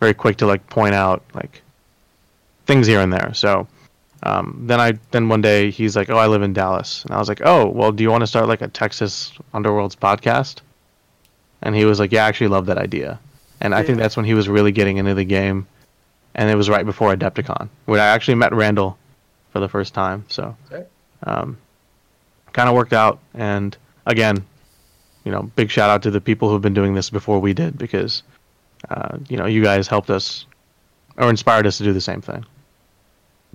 very 0.00 0.12
quick 0.14 0.36
to 0.38 0.46
like 0.46 0.66
point 0.68 0.94
out 0.94 1.22
like 1.34 1.61
things 2.72 2.86
here 2.86 3.00
and 3.00 3.12
there. 3.12 3.34
So 3.34 3.66
um, 4.22 4.64
then 4.66 4.80
I 4.80 4.92
then 5.10 5.28
one 5.28 5.42
day 5.42 5.70
he's 5.70 5.96
like, 5.96 6.10
"Oh, 6.10 6.16
I 6.16 6.26
live 6.26 6.42
in 6.42 6.52
Dallas," 6.52 7.04
and 7.04 7.12
I 7.12 7.18
was 7.18 7.28
like, 7.28 7.42
"Oh, 7.44 7.66
well, 7.66 7.92
do 7.92 8.02
you 8.02 8.10
want 8.10 8.22
to 8.22 8.26
start 8.26 8.48
like 8.48 8.62
a 8.62 8.68
Texas 8.68 9.32
Underworlds 9.52 9.96
podcast?" 9.96 10.60
And 11.62 11.74
he 11.74 11.84
was 11.84 11.98
like, 11.98 12.12
"Yeah, 12.12 12.24
I 12.24 12.28
actually 12.28 12.48
love 12.48 12.66
that 12.66 12.78
idea," 12.78 13.20
and 13.60 13.74
I 13.74 13.82
think 13.82 13.98
that's 13.98 14.16
when 14.16 14.24
he 14.24 14.34
was 14.34 14.48
really 14.48 14.72
getting 14.72 14.96
into 14.96 15.14
the 15.14 15.24
game, 15.24 15.66
and 16.34 16.50
it 16.50 16.56
was 16.56 16.70
right 16.70 16.86
before 16.86 17.14
Adepticon 17.14 17.68
when 17.86 18.00
I 18.00 18.06
actually 18.06 18.36
met 18.36 18.54
Randall 18.54 18.96
for 19.52 19.60
the 19.60 19.68
first 19.68 19.92
time. 19.92 20.24
So 20.28 20.56
um, 21.24 21.58
kind 22.52 22.68
of 22.68 22.74
worked 22.74 22.92
out. 22.92 23.18
And 23.34 23.76
again, 24.06 24.44
you 25.24 25.32
know, 25.32 25.42
big 25.42 25.70
shout 25.70 25.90
out 25.90 26.02
to 26.02 26.10
the 26.10 26.20
people 26.20 26.48
who've 26.48 26.62
been 26.62 26.74
doing 26.74 26.94
this 26.94 27.10
before 27.10 27.38
we 27.38 27.52
did 27.52 27.76
because, 27.78 28.22
uh, 28.88 29.18
you 29.28 29.36
know, 29.36 29.46
you 29.46 29.62
guys 29.62 29.88
helped 29.88 30.10
us 30.10 30.46
or 31.16 31.28
inspired 31.28 31.66
us 31.66 31.78
to 31.78 31.84
do 31.84 31.92
the 31.92 32.00
same 32.00 32.20
thing. 32.20 32.44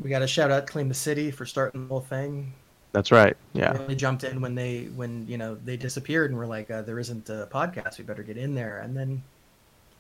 We 0.01 0.09
got 0.09 0.19
to 0.19 0.27
shout 0.27 0.51
out 0.51 0.67
Claim 0.67 0.89
the 0.89 0.95
City 0.95 1.31
for 1.31 1.45
starting 1.45 1.83
the 1.83 1.87
whole 1.87 2.01
thing. 2.01 2.53
That's 2.91 3.11
right. 3.11 3.35
Yeah. 3.53 3.73
They 3.73 3.95
jumped 3.95 4.23
in 4.23 4.41
when 4.41 4.55
they 4.55 4.85
when 4.95 5.27
you 5.27 5.37
know 5.37 5.55
they 5.55 5.77
disappeared 5.77 6.31
and 6.31 6.39
we're 6.39 6.45
like, 6.45 6.71
uh, 6.71 6.81
there 6.81 6.99
isn't 6.99 7.29
a 7.29 7.47
podcast. 7.51 7.97
We 7.97 8.03
better 8.03 8.23
get 8.23 8.37
in 8.37 8.55
there. 8.55 8.79
And 8.79 8.95
then 8.95 9.21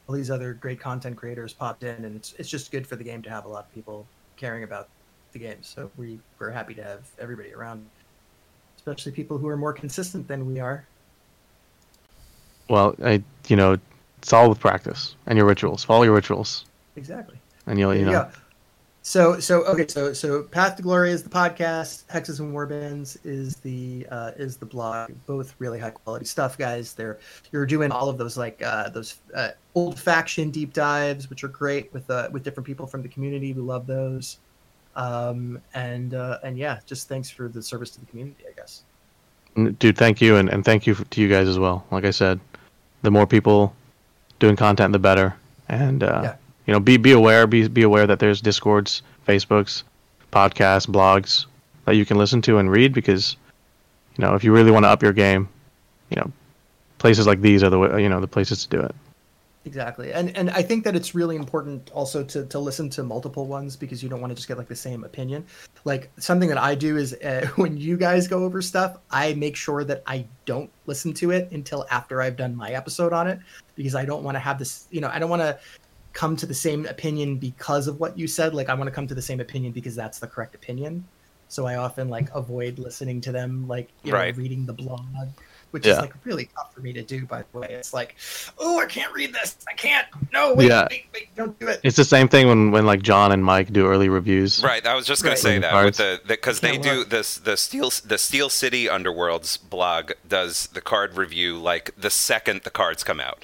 all 0.07 0.15
these 0.15 0.31
other 0.31 0.53
great 0.53 0.79
content 0.79 1.17
creators 1.17 1.53
popped 1.53 1.83
in, 1.83 2.05
and 2.05 2.15
it's 2.15 2.33
it's 2.37 2.49
just 2.49 2.71
good 2.71 2.87
for 2.87 2.95
the 2.95 3.03
game 3.03 3.21
to 3.23 3.29
have 3.29 3.45
a 3.45 3.47
lot 3.47 3.65
of 3.65 3.73
people 3.73 4.07
caring 4.35 4.63
about 4.63 4.89
the 5.33 5.39
game. 5.39 5.57
So 5.61 5.91
we 5.97 6.19
we're 6.39 6.51
happy 6.51 6.73
to 6.75 6.83
have 6.83 7.07
everybody 7.19 7.53
around, 7.53 7.85
especially 8.77 9.11
people 9.11 9.37
who 9.37 9.47
are 9.47 9.57
more 9.57 9.73
consistent 9.73 10.27
than 10.27 10.45
we 10.45 10.59
are. 10.59 10.85
Well, 12.69 12.95
I, 13.03 13.23
you 13.47 13.55
know, 13.55 13.77
it's 14.19 14.33
all 14.33 14.49
with 14.49 14.59
practice 14.59 15.15
and 15.25 15.37
your 15.37 15.45
rituals. 15.45 15.83
Follow 15.83 16.03
your 16.03 16.13
rituals. 16.13 16.65
Exactly. 16.95 17.37
and 17.67 17.77
you'll 17.77 17.95
you 17.95 18.05
know. 18.05 18.11
you. 18.11 18.41
So 19.07 19.39
so 19.39 19.63
okay 19.63 19.87
so 19.87 20.11
so 20.11 20.43
Path 20.43 20.75
to 20.75 20.83
Glory 20.83 21.11
is 21.11 21.23
the 21.23 21.29
podcast. 21.29 22.03
Hexes 22.07 22.41
and 22.41 22.53
Warbands 22.53 23.17
is 23.23 23.55
the 23.55 24.05
uh, 24.11 24.31
is 24.35 24.57
the 24.57 24.65
blog. 24.65 25.13
Both 25.25 25.55
really 25.59 25.79
high 25.79 25.91
quality 25.91 26.25
stuff, 26.25 26.57
guys. 26.57 26.91
They're 26.91 27.17
you're 27.53 27.65
doing 27.65 27.89
all 27.89 28.09
of 28.09 28.17
those 28.17 28.37
like 28.37 28.61
uh, 28.61 28.89
those 28.89 29.15
uh, 29.33 29.51
old 29.75 29.97
faction 29.97 30.51
deep 30.51 30.73
dives, 30.73 31.29
which 31.29 31.45
are 31.45 31.47
great 31.47 31.93
with 31.93 32.09
uh, 32.09 32.27
with 32.33 32.43
different 32.43 32.67
people 32.67 32.85
from 32.85 33.01
the 33.01 33.07
community. 33.07 33.53
We 33.53 33.61
love 33.61 33.87
those. 33.87 34.39
Um, 34.97 35.61
and 35.73 36.13
uh, 36.13 36.39
and 36.43 36.57
yeah, 36.57 36.81
just 36.85 37.07
thanks 37.07 37.29
for 37.29 37.47
the 37.47 37.63
service 37.63 37.91
to 37.91 38.01
the 38.01 38.07
community. 38.07 38.43
I 38.45 38.59
guess. 38.59 38.83
Dude, 39.79 39.97
thank 39.97 40.19
you, 40.19 40.35
and, 40.35 40.49
and 40.49 40.65
thank 40.65 40.85
you 40.85 40.95
to 40.95 41.21
you 41.21 41.29
guys 41.29 41.47
as 41.47 41.57
well. 41.57 41.85
Like 41.91 42.03
I 42.03 42.11
said, 42.11 42.41
the 43.03 43.11
more 43.11 43.25
people 43.25 43.73
doing 44.39 44.57
content, 44.57 44.91
the 44.91 44.99
better. 44.99 45.33
And 45.69 46.03
uh, 46.03 46.19
Yeah. 46.23 46.35
You 46.67 46.73
know, 46.73 46.79
be 46.79 46.97
be 46.97 47.13
aware, 47.13 47.47
be 47.47 47.67
be 47.67 47.81
aware 47.81 48.05
that 48.05 48.19
there's 48.19 48.41
discords, 48.41 49.01
Facebooks, 49.27 49.83
podcasts, 50.31 50.85
blogs 50.85 51.45
that 51.85 51.95
you 51.95 52.05
can 52.05 52.17
listen 52.17 52.41
to 52.43 52.57
and 52.57 52.69
read 52.69 52.93
because, 52.93 53.37
you 54.17 54.23
know, 54.23 54.35
if 54.35 54.43
you 54.43 54.51
really 54.51 54.71
want 54.71 54.83
to 54.83 54.89
up 54.89 55.01
your 55.01 55.13
game, 55.13 55.47
you 56.09 56.17
know, 56.17 56.31
places 56.97 57.25
like 57.25 57.41
these 57.41 57.63
are 57.63 57.69
the 57.69 57.97
you 57.97 58.09
know 58.09 58.19
the 58.19 58.27
places 58.27 58.65
to 58.65 58.77
do 58.77 58.83
it. 58.83 58.93
Exactly. 59.67 60.13
And 60.13 60.35
and 60.37 60.49
I 60.49 60.61
think 60.61 60.85
that 60.85 60.95
it's 60.95 61.13
really 61.13 61.35
important 61.35 61.91
also 61.91 62.23
to 62.23 62.45
to 62.45 62.59
listen 62.59 62.89
to 62.91 63.03
multiple 63.03 63.45
ones 63.47 63.75
because 63.75 64.01
you 64.01 64.07
don't 64.07 64.21
want 64.21 64.31
to 64.31 64.35
just 64.35 64.47
get 64.47 64.57
like 64.57 64.69
the 64.69 64.75
same 64.75 65.03
opinion. 65.03 65.45
Like 65.83 66.09
something 66.19 66.47
that 66.49 66.57
I 66.57 66.73
do 66.73 66.97
is 66.97 67.13
uh, 67.15 67.49
when 67.55 67.77
you 67.77 67.97
guys 67.97 68.27
go 68.27 68.43
over 68.43 68.61
stuff, 68.61 68.97
I 69.11 69.33
make 69.33 69.55
sure 69.55 69.83
that 69.83 70.03
I 70.05 70.25
don't 70.45 70.69
listen 70.85 71.13
to 71.15 71.31
it 71.31 71.51
until 71.51 71.85
after 71.91 72.21
I've 72.21 72.37
done 72.37 72.55
my 72.55 72.71
episode 72.71 73.13
on 73.13 73.27
it 73.27 73.39
because 73.75 73.93
I 73.93 74.05
don't 74.05 74.23
want 74.23 74.35
to 74.35 74.39
have 74.39 74.57
this, 74.57 74.87
you 74.89 75.01
know, 75.01 75.09
I 75.09 75.19
don't 75.19 75.29
want 75.29 75.41
to 75.41 75.59
come 76.17 76.35
to 76.35 76.47
the 76.47 76.53
same 76.67 76.85
opinion 76.87 77.37
because 77.37 77.85
of 77.87 77.99
what 77.99 78.17
you 78.17 78.27
said. 78.27 78.55
Like 78.55 78.69
I 78.69 78.73
want 78.73 78.87
to 78.87 78.91
come 78.97 79.05
to 79.07 79.13
the 79.15 79.21
same 79.21 79.39
opinion 79.39 79.71
because 79.71 79.95
that's 79.95 80.17
the 80.17 80.25
correct 80.27 80.55
opinion. 80.55 81.05
So 81.47 81.67
I 81.67 81.75
often 81.75 82.09
like 82.09 82.27
avoid 82.33 82.79
listening 82.79 83.21
to 83.21 83.31
them 83.31 83.67
like 83.67 83.89
you 84.03 84.11
know, 84.11 84.17
Right. 84.17 84.35
reading 84.35 84.65
the 84.65 84.73
blog 84.73 85.01
which 85.71 85.85
is 85.85 85.97
like 85.97 86.13
really 86.23 86.45
tough 86.55 86.73
for 86.73 86.79
me 86.79 86.93
to 86.93 87.03
do. 87.03 87.25
By 87.25 87.43
the 87.51 87.59
way, 87.59 87.67
it's 87.69 87.93
like, 87.93 88.15
oh, 88.57 88.79
I 88.79 88.85
can't 88.85 89.13
read 89.13 89.33
this. 89.33 89.57
I 89.67 89.73
can't. 89.73 90.07
No, 90.31 90.53
wait, 90.53 90.69
Yeah. 90.69 90.87
wait, 90.89 91.05
wait, 91.13 91.35
don't 91.35 91.59
do 91.59 91.67
it. 91.67 91.81
It's 91.83 91.97
the 91.97 92.05
same 92.05 92.29
thing 92.29 92.47
when 92.47 92.71
when 92.71 92.85
like 92.85 93.01
John 93.01 93.31
and 93.33 93.43
Mike 93.43 93.71
do 93.73 93.85
early 93.85 94.07
reviews. 94.09 94.63
Right, 94.63 94.85
I 94.87 94.95
was 94.95 95.05
just 95.05 95.23
gonna 95.23 95.33
Right. 95.33 95.39
say 95.39 95.59
that 95.59 95.71
cards. 95.71 95.99
with 95.99 96.21
the 96.21 96.27
because 96.27 96.61
they 96.61 96.77
do 96.77 96.99
look. 96.99 97.09
this 97.09 97.35
the 97.37 97.57
Steel 97.57 97.91
the 98.05 98.17
Steel 98.17 98.49
City 98.49 98.85
Underworlds 98.85 99.59
blog 99.69 100.13
does 100.27 100.67
the 100.67 100.81
card 100.81 101.17
review 101.17 101.57
like 101.59 101.91
the 101.97 102.09
second 102.09 102.61
the 102.63 102.71
cards 102.71 103.03
come 103.03 103.19
out, 103.19 103.43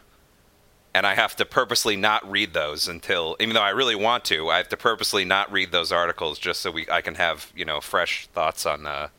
and 0.96 1.08
I 1.08 1.16
have 1.16 1.36
to 1.38 1.46
purposely 1.46 1.96
not 1.96 2.30
read 2.30 2.54
those 2.54 2.88
until 2.88 3.36
even 3.40 3.54
though 3.56 3.62
I 3.62 3.70
really 3.72 3.96
want 3.96 4.24
to, 4.26 4.50
I 4.50 4.58
have 4.58 4.70
to 4.70 4.78
purposely 4.78 5.26
not 5.26 5.52
read 5.52 5.72
those 5.72 5.92
articles 5.92 6.38
just 6.40 6.62
so 6.62 6.72
we 6.72 6.88
I 6.90 7.02
can 7.02 7.16
have 7.16 7.52
you 7.56 7.66
know 7.66 7.82
fresh 7.82 8.28
thoughts 8.28 8.66
on 8.66 8.84
the 8.84 9.10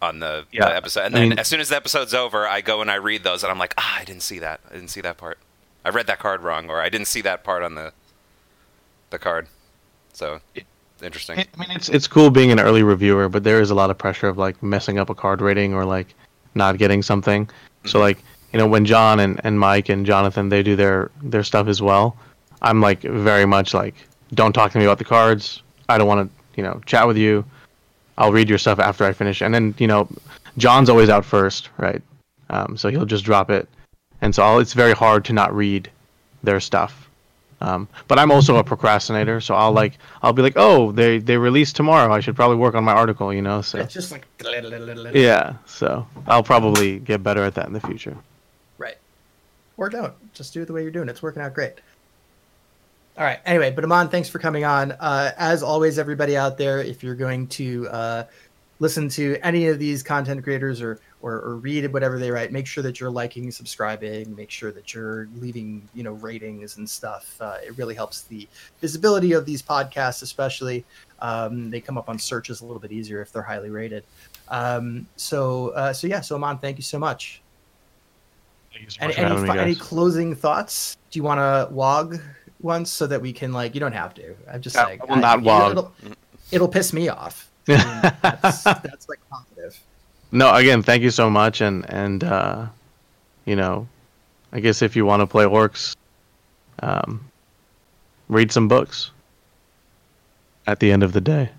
on 0.00 0.18
the, 0.18 0.44
Yeah, 0.50 0.68
the 0.68 0.76
episode, 0.76 1.02
and 1.04 1.14
I 1.14 1.18
then 1.20 1.28
mean- 1.30 1.38
as 1.38 1.46
soon 1.46 1.60
as 1.60 1.68
the 1.68 1.76
episode's 1.76 2.12
over, 2.12 2.46
I 2.48 2.60
go 2.60 2.80
and 2.80 2.90
I 2.90 2.96
read 2.96 3.22
those, 3.22 3.44
and 3.44 3.52
I'm 3.52 3.58
like, 3.58 3.72
ah, 3.78 3.98
I 4.00 4.04
didn't 4.04 4.22
see 4.22 4.40
that, 4.40 4.60
I 4.68 4.74
didn't 4.74 4.88
see 4.90 5.00
that 5.02 5.16
part, 5.16 5.38
I 5.84 5.90
read 5.90 6.08
that 6.08 6.18
card 6.18 6.42
wrong, 6.42 6.68
or 6.70 6.80
I 6.80 6.88
didn't 6.88 7.06
see 7.06 7.20
that 7.22 7.44
part 7.44 7.62
on 7.62 7.76
the 7.76 7.92
the 9.10 9.18
card, 9.20 9.46
so 10.12 10.40
interesting. 11.02 11.38
I 11.38 11.44
mean, 11.58 11.70
it's 11.70 11.88
it's 11.88 12.08
cool 12.08 12.30
being 12.30 12.50
an 12.50 12.58
early 12.58 12.82
reviewer, 12.82 13.28
but 13.28 13.44
there 13.44 13.60
is 13.60 13.70
a 13.70 13.74
lot 13.76 13.90
of 13.90 13.98
pressure 13.98 14.26
of 14.26 14.38
like 14.38 14.60
messing 14.62 14.98
up 14.98 15.08
a 15.10 15.14
card 15.14 15.40
rating 15.40 15.72
or 15.74 15.84
like 15.84 16.14
not 16.54 16.78
getting 16.78 17.02
something. 17.02 17.48
So 17.84 17.98
like 18.00 18.18
you 18.52 18.58
know 18.58 18.66
when 18.66 18.84
John 18.84 19.20
and, 19.20 19.40
and 19.44 19.58
Mike 19.58 19.88
and 19.88 20.04
Jonathan 20.04 20.48
they 20.48 20.62
do 20.62 20.76
their 20.76 21.10
their 21.22 21.42
stuff 21.42 21.68
as 21.68 21.80
well, 21.80 22.16
I'm 22.60 22.80
like 22.80 23.02
very 23.02 23.46
much 23.46 23.74
like 23.74 23.94
don't 24.34 24.52
talk 24.52 24.72
to 24.72 24.78
me 24.78 24.84
about 24.84 24.98
the 24.98 25.04
cards. 25.04 25.62
I 25.88 25.98
don't 25.98 26.06
want 26.06 26.28
to 26.28 26.42
you 26.56 26.62
know 26.62 26.80
chat 26.86 27.06
with 27.06 27.16
you. 27.16 27.44
I'll 28.18 28.32
read 28.32 28.48
your 28.48 28.58
stuff 28.58 28.78
after 28.78 29.04
I 29.04 29.12
finish, 29.12 29.40
and 29.42 29.54
then 29.54 29.74
you 29.78 29.86
know 29.86 30.08
John's 30.58 30.90
always 30.90 31.08
out 31.08 31.24
first, 31.24 31.70
right? 31.78 32.02
Um, 32.50 32.76
so 32.76 32.88
he'll 32.88 33.06
just 33.06 33.24
drop 33.24 33.50
it, 33.50 33.68
and 34.20 34.34
so 34.34 34.42
I'll, 34.42 34.58
it's 34.58 34.74
very 34.74 34.92
hard 34.92 35.24
to 35.26 35.32
not 35.32 35.54
read 35.54 35.90
their 36.42 36.60
stuff. 36.60 37.08
Um, 37.62 37.88
but 38.08 38.18
I'm 38.18 38.32
also 38.32 38.56
a 38.56 38.64
procrastinator, 38.64 39.40
so 39.40 39.54
I'll 39.54 39.72
like 39.72 39.98
I'll 40.22 40.32
be 40.32 40.42
like, 40.42 40.54
oh, 40.56 40.90
they 40.92 41.18
they 41.18 41.36
release 41.36 41.72
tomorrow. 41.72 42.12
I 42.12 42.20
should 42.20 42.34
probably 42.34 42.56
work 42.56 42.74
on 42.74 42.84
my 42.84 42.92
article, 42.92 43.32
you 43.32 43.40
know. 43.40 43.62
So 43.62 43.78
It's 43.78 43.94
just 43.94 44.10
like 44.10 44.26
yeah, 45.14 45.54
so 45.64 46.06
I'll 46.26 46.42
probably 46.42 46.98
get 46.98 47.22
better 47.22 47.44
at 47.44 47.54
that 47.54 47.66
in 47.66 47.72
the 47.72 47.80
future. 47.80 48.16
Or 49.82 49.88
don't. 49.88 50.14
Just 50.32 50.54
do 50.54 50.62
it 50.62 50.66
the 50.66 50.72
way 50.72 50.82
you're 50.82 50.92
doing. 50.92 51.08
It's 51.08 51.24
working 51.24 51.42
out 51.42 51.54
great. 51.54 51.80
All 53.18 53.24
right. 53.24 53.40
Anyway, 53.44 53.72
but 53.72 53.82
Aman, 53.82 54.10
thanks 54.10 54.28
for 54.28 54.38
coming 54.38 54.64
on. 54.64 54.92
Uh, 54.92 55.32
as 55.36 55.60
always, 55.60 55.98
everybody 55.98 56.36
out 56.36 56.56
there, 56.56 56.80
if 56.80 57.02
you're 57.02 57.16
going 57.16 57.48
to 57.48 57.88
uh, 57.88 58.24
listen 58.78 59.08
to 59.08 59.36
any 59.42 59.66
of 59.66 59.80
these 59.80 60.00
content 60.00 60.44
creators 60.44 60.80
or, 60.80 61.00
or 61.20 61.40
or 61.40 61.56
read 61.56 61.92
whatever 61.92 62.16
they 62.16 62.30
write, 62.30 62.52
make 62.52 62.68
sure 62.68 62.84
that 62.84 63.00
you're 63.00 63.10
liking, 63.10 63.50
subscribing, 63.50 64.32
make 64.36 64.52
sure 64.52 64.70
that 64.70 64.94
you're 64.94 65.28
leaving 65.40 65.82
you 65.94 66.04
know 66.04 66.12
ratings 66.12 66.76
and 66.76 66.88
stuff. 66.88 67.36
Uh, 67.40 67.56
it 67.66 67.76
really 67.76 67.96
helps 67.96 68.22
the 68.22 68.46
visibility 68.80 69.32
of 69.32 69.44
these 69.44 69.62
podcasts, 69.62 70.22
especially. 70.22 70.84
Um, 71.18 71.70
they 71.70 71.80
come 71.80 71.98
up 71.98 72.08
on 72.08 72.20
searches 72.20 72.60
a 72.60 72.64
little 72.64 72.80
bit 72.80 72.92
easier 72.92 73.20
if 73.20 73.32
they're 73.32 73.42
highly 73.42 73.70
rated. 73.70 74.04
Um, 74.46 75.08
so 75.16 75.70
uh, 75.70 75.92
so 75.92 76.06
yeah, 76.06 76.20
so 76.20 76.36
Aman, 76.36 76.58
thank 76.58 76.76
you 76.78 76.84
so 76.84 77.00
much. 77.00 77.41
Thank 78.72 78.84
you 78.84 78.90
so 78.90 78.98
Any 79.00 79.08
much 79.08 79.38
for 79.38 79.46
any, 79.46 79.52
me, 79.52 79.58
any 79.58 79.74
closing 79.74 80.34
thoughts? 80.34 80.96
Do 81.10 81.18
you 81.18 81.22
want 81.22 81.38
to 81.38 81.72
wog 81.72 82.18
once 82.60 82.90
so 82.90 83.06
that 83.06 83.20
we 83.20 83.32
can 83.32 83.52
like? 83.52 83.74
You 83.74 83.80
don't 83.80 83.92
have 83.92 84.14
to. 84.14 84.34
I'm 84.50 84.60
just 84.60 84.76
I- 84.76 84.86
saying. 84.86 85.00
I 85.02 85.14
will 85.14 85.20
not 85.20 85.40
you- 85.40 85.46
wog. 85.46 85.70
It'll, 85.72 85.92
it'll 86.50 86.68
piss 86.68 86.92
me 86.92 87.08
off. 87.08 87.50
I 87.68 87.72
mean, 87.72 88.12
that's, 88.42 88.64
that's 88.64 89.08
like 89.08 89.20
positive. 89.30 89.78
No, 90.32 90.52
again, 90.54 90.82
thank 90.82 91.02
you 91.02 91.10
so 91.10 91.30
much, 91.30 91.60
and 91.60 91.88
and 91.90 92.24
uh, 92.24 92.66
you 93.44 93.54
know, 93.54 93.86
I 94.52 94.60
guess 94.60 94.82
if 94.82 94.96
you 94.96 95.04
want 95.06 95.20
to 95.20 95.26
play 95.26 95.44
orcs, 95.44 95.94
um, 96.82 97.20
read 98.28 98.50
some 98.50 98.66
books. 98.68 99.10
At 100.66 100.78
the 100.78 100.92
end 100.92 101.02
of 101.02 101.12
the 101.12 101.20
day. 101.20 101.50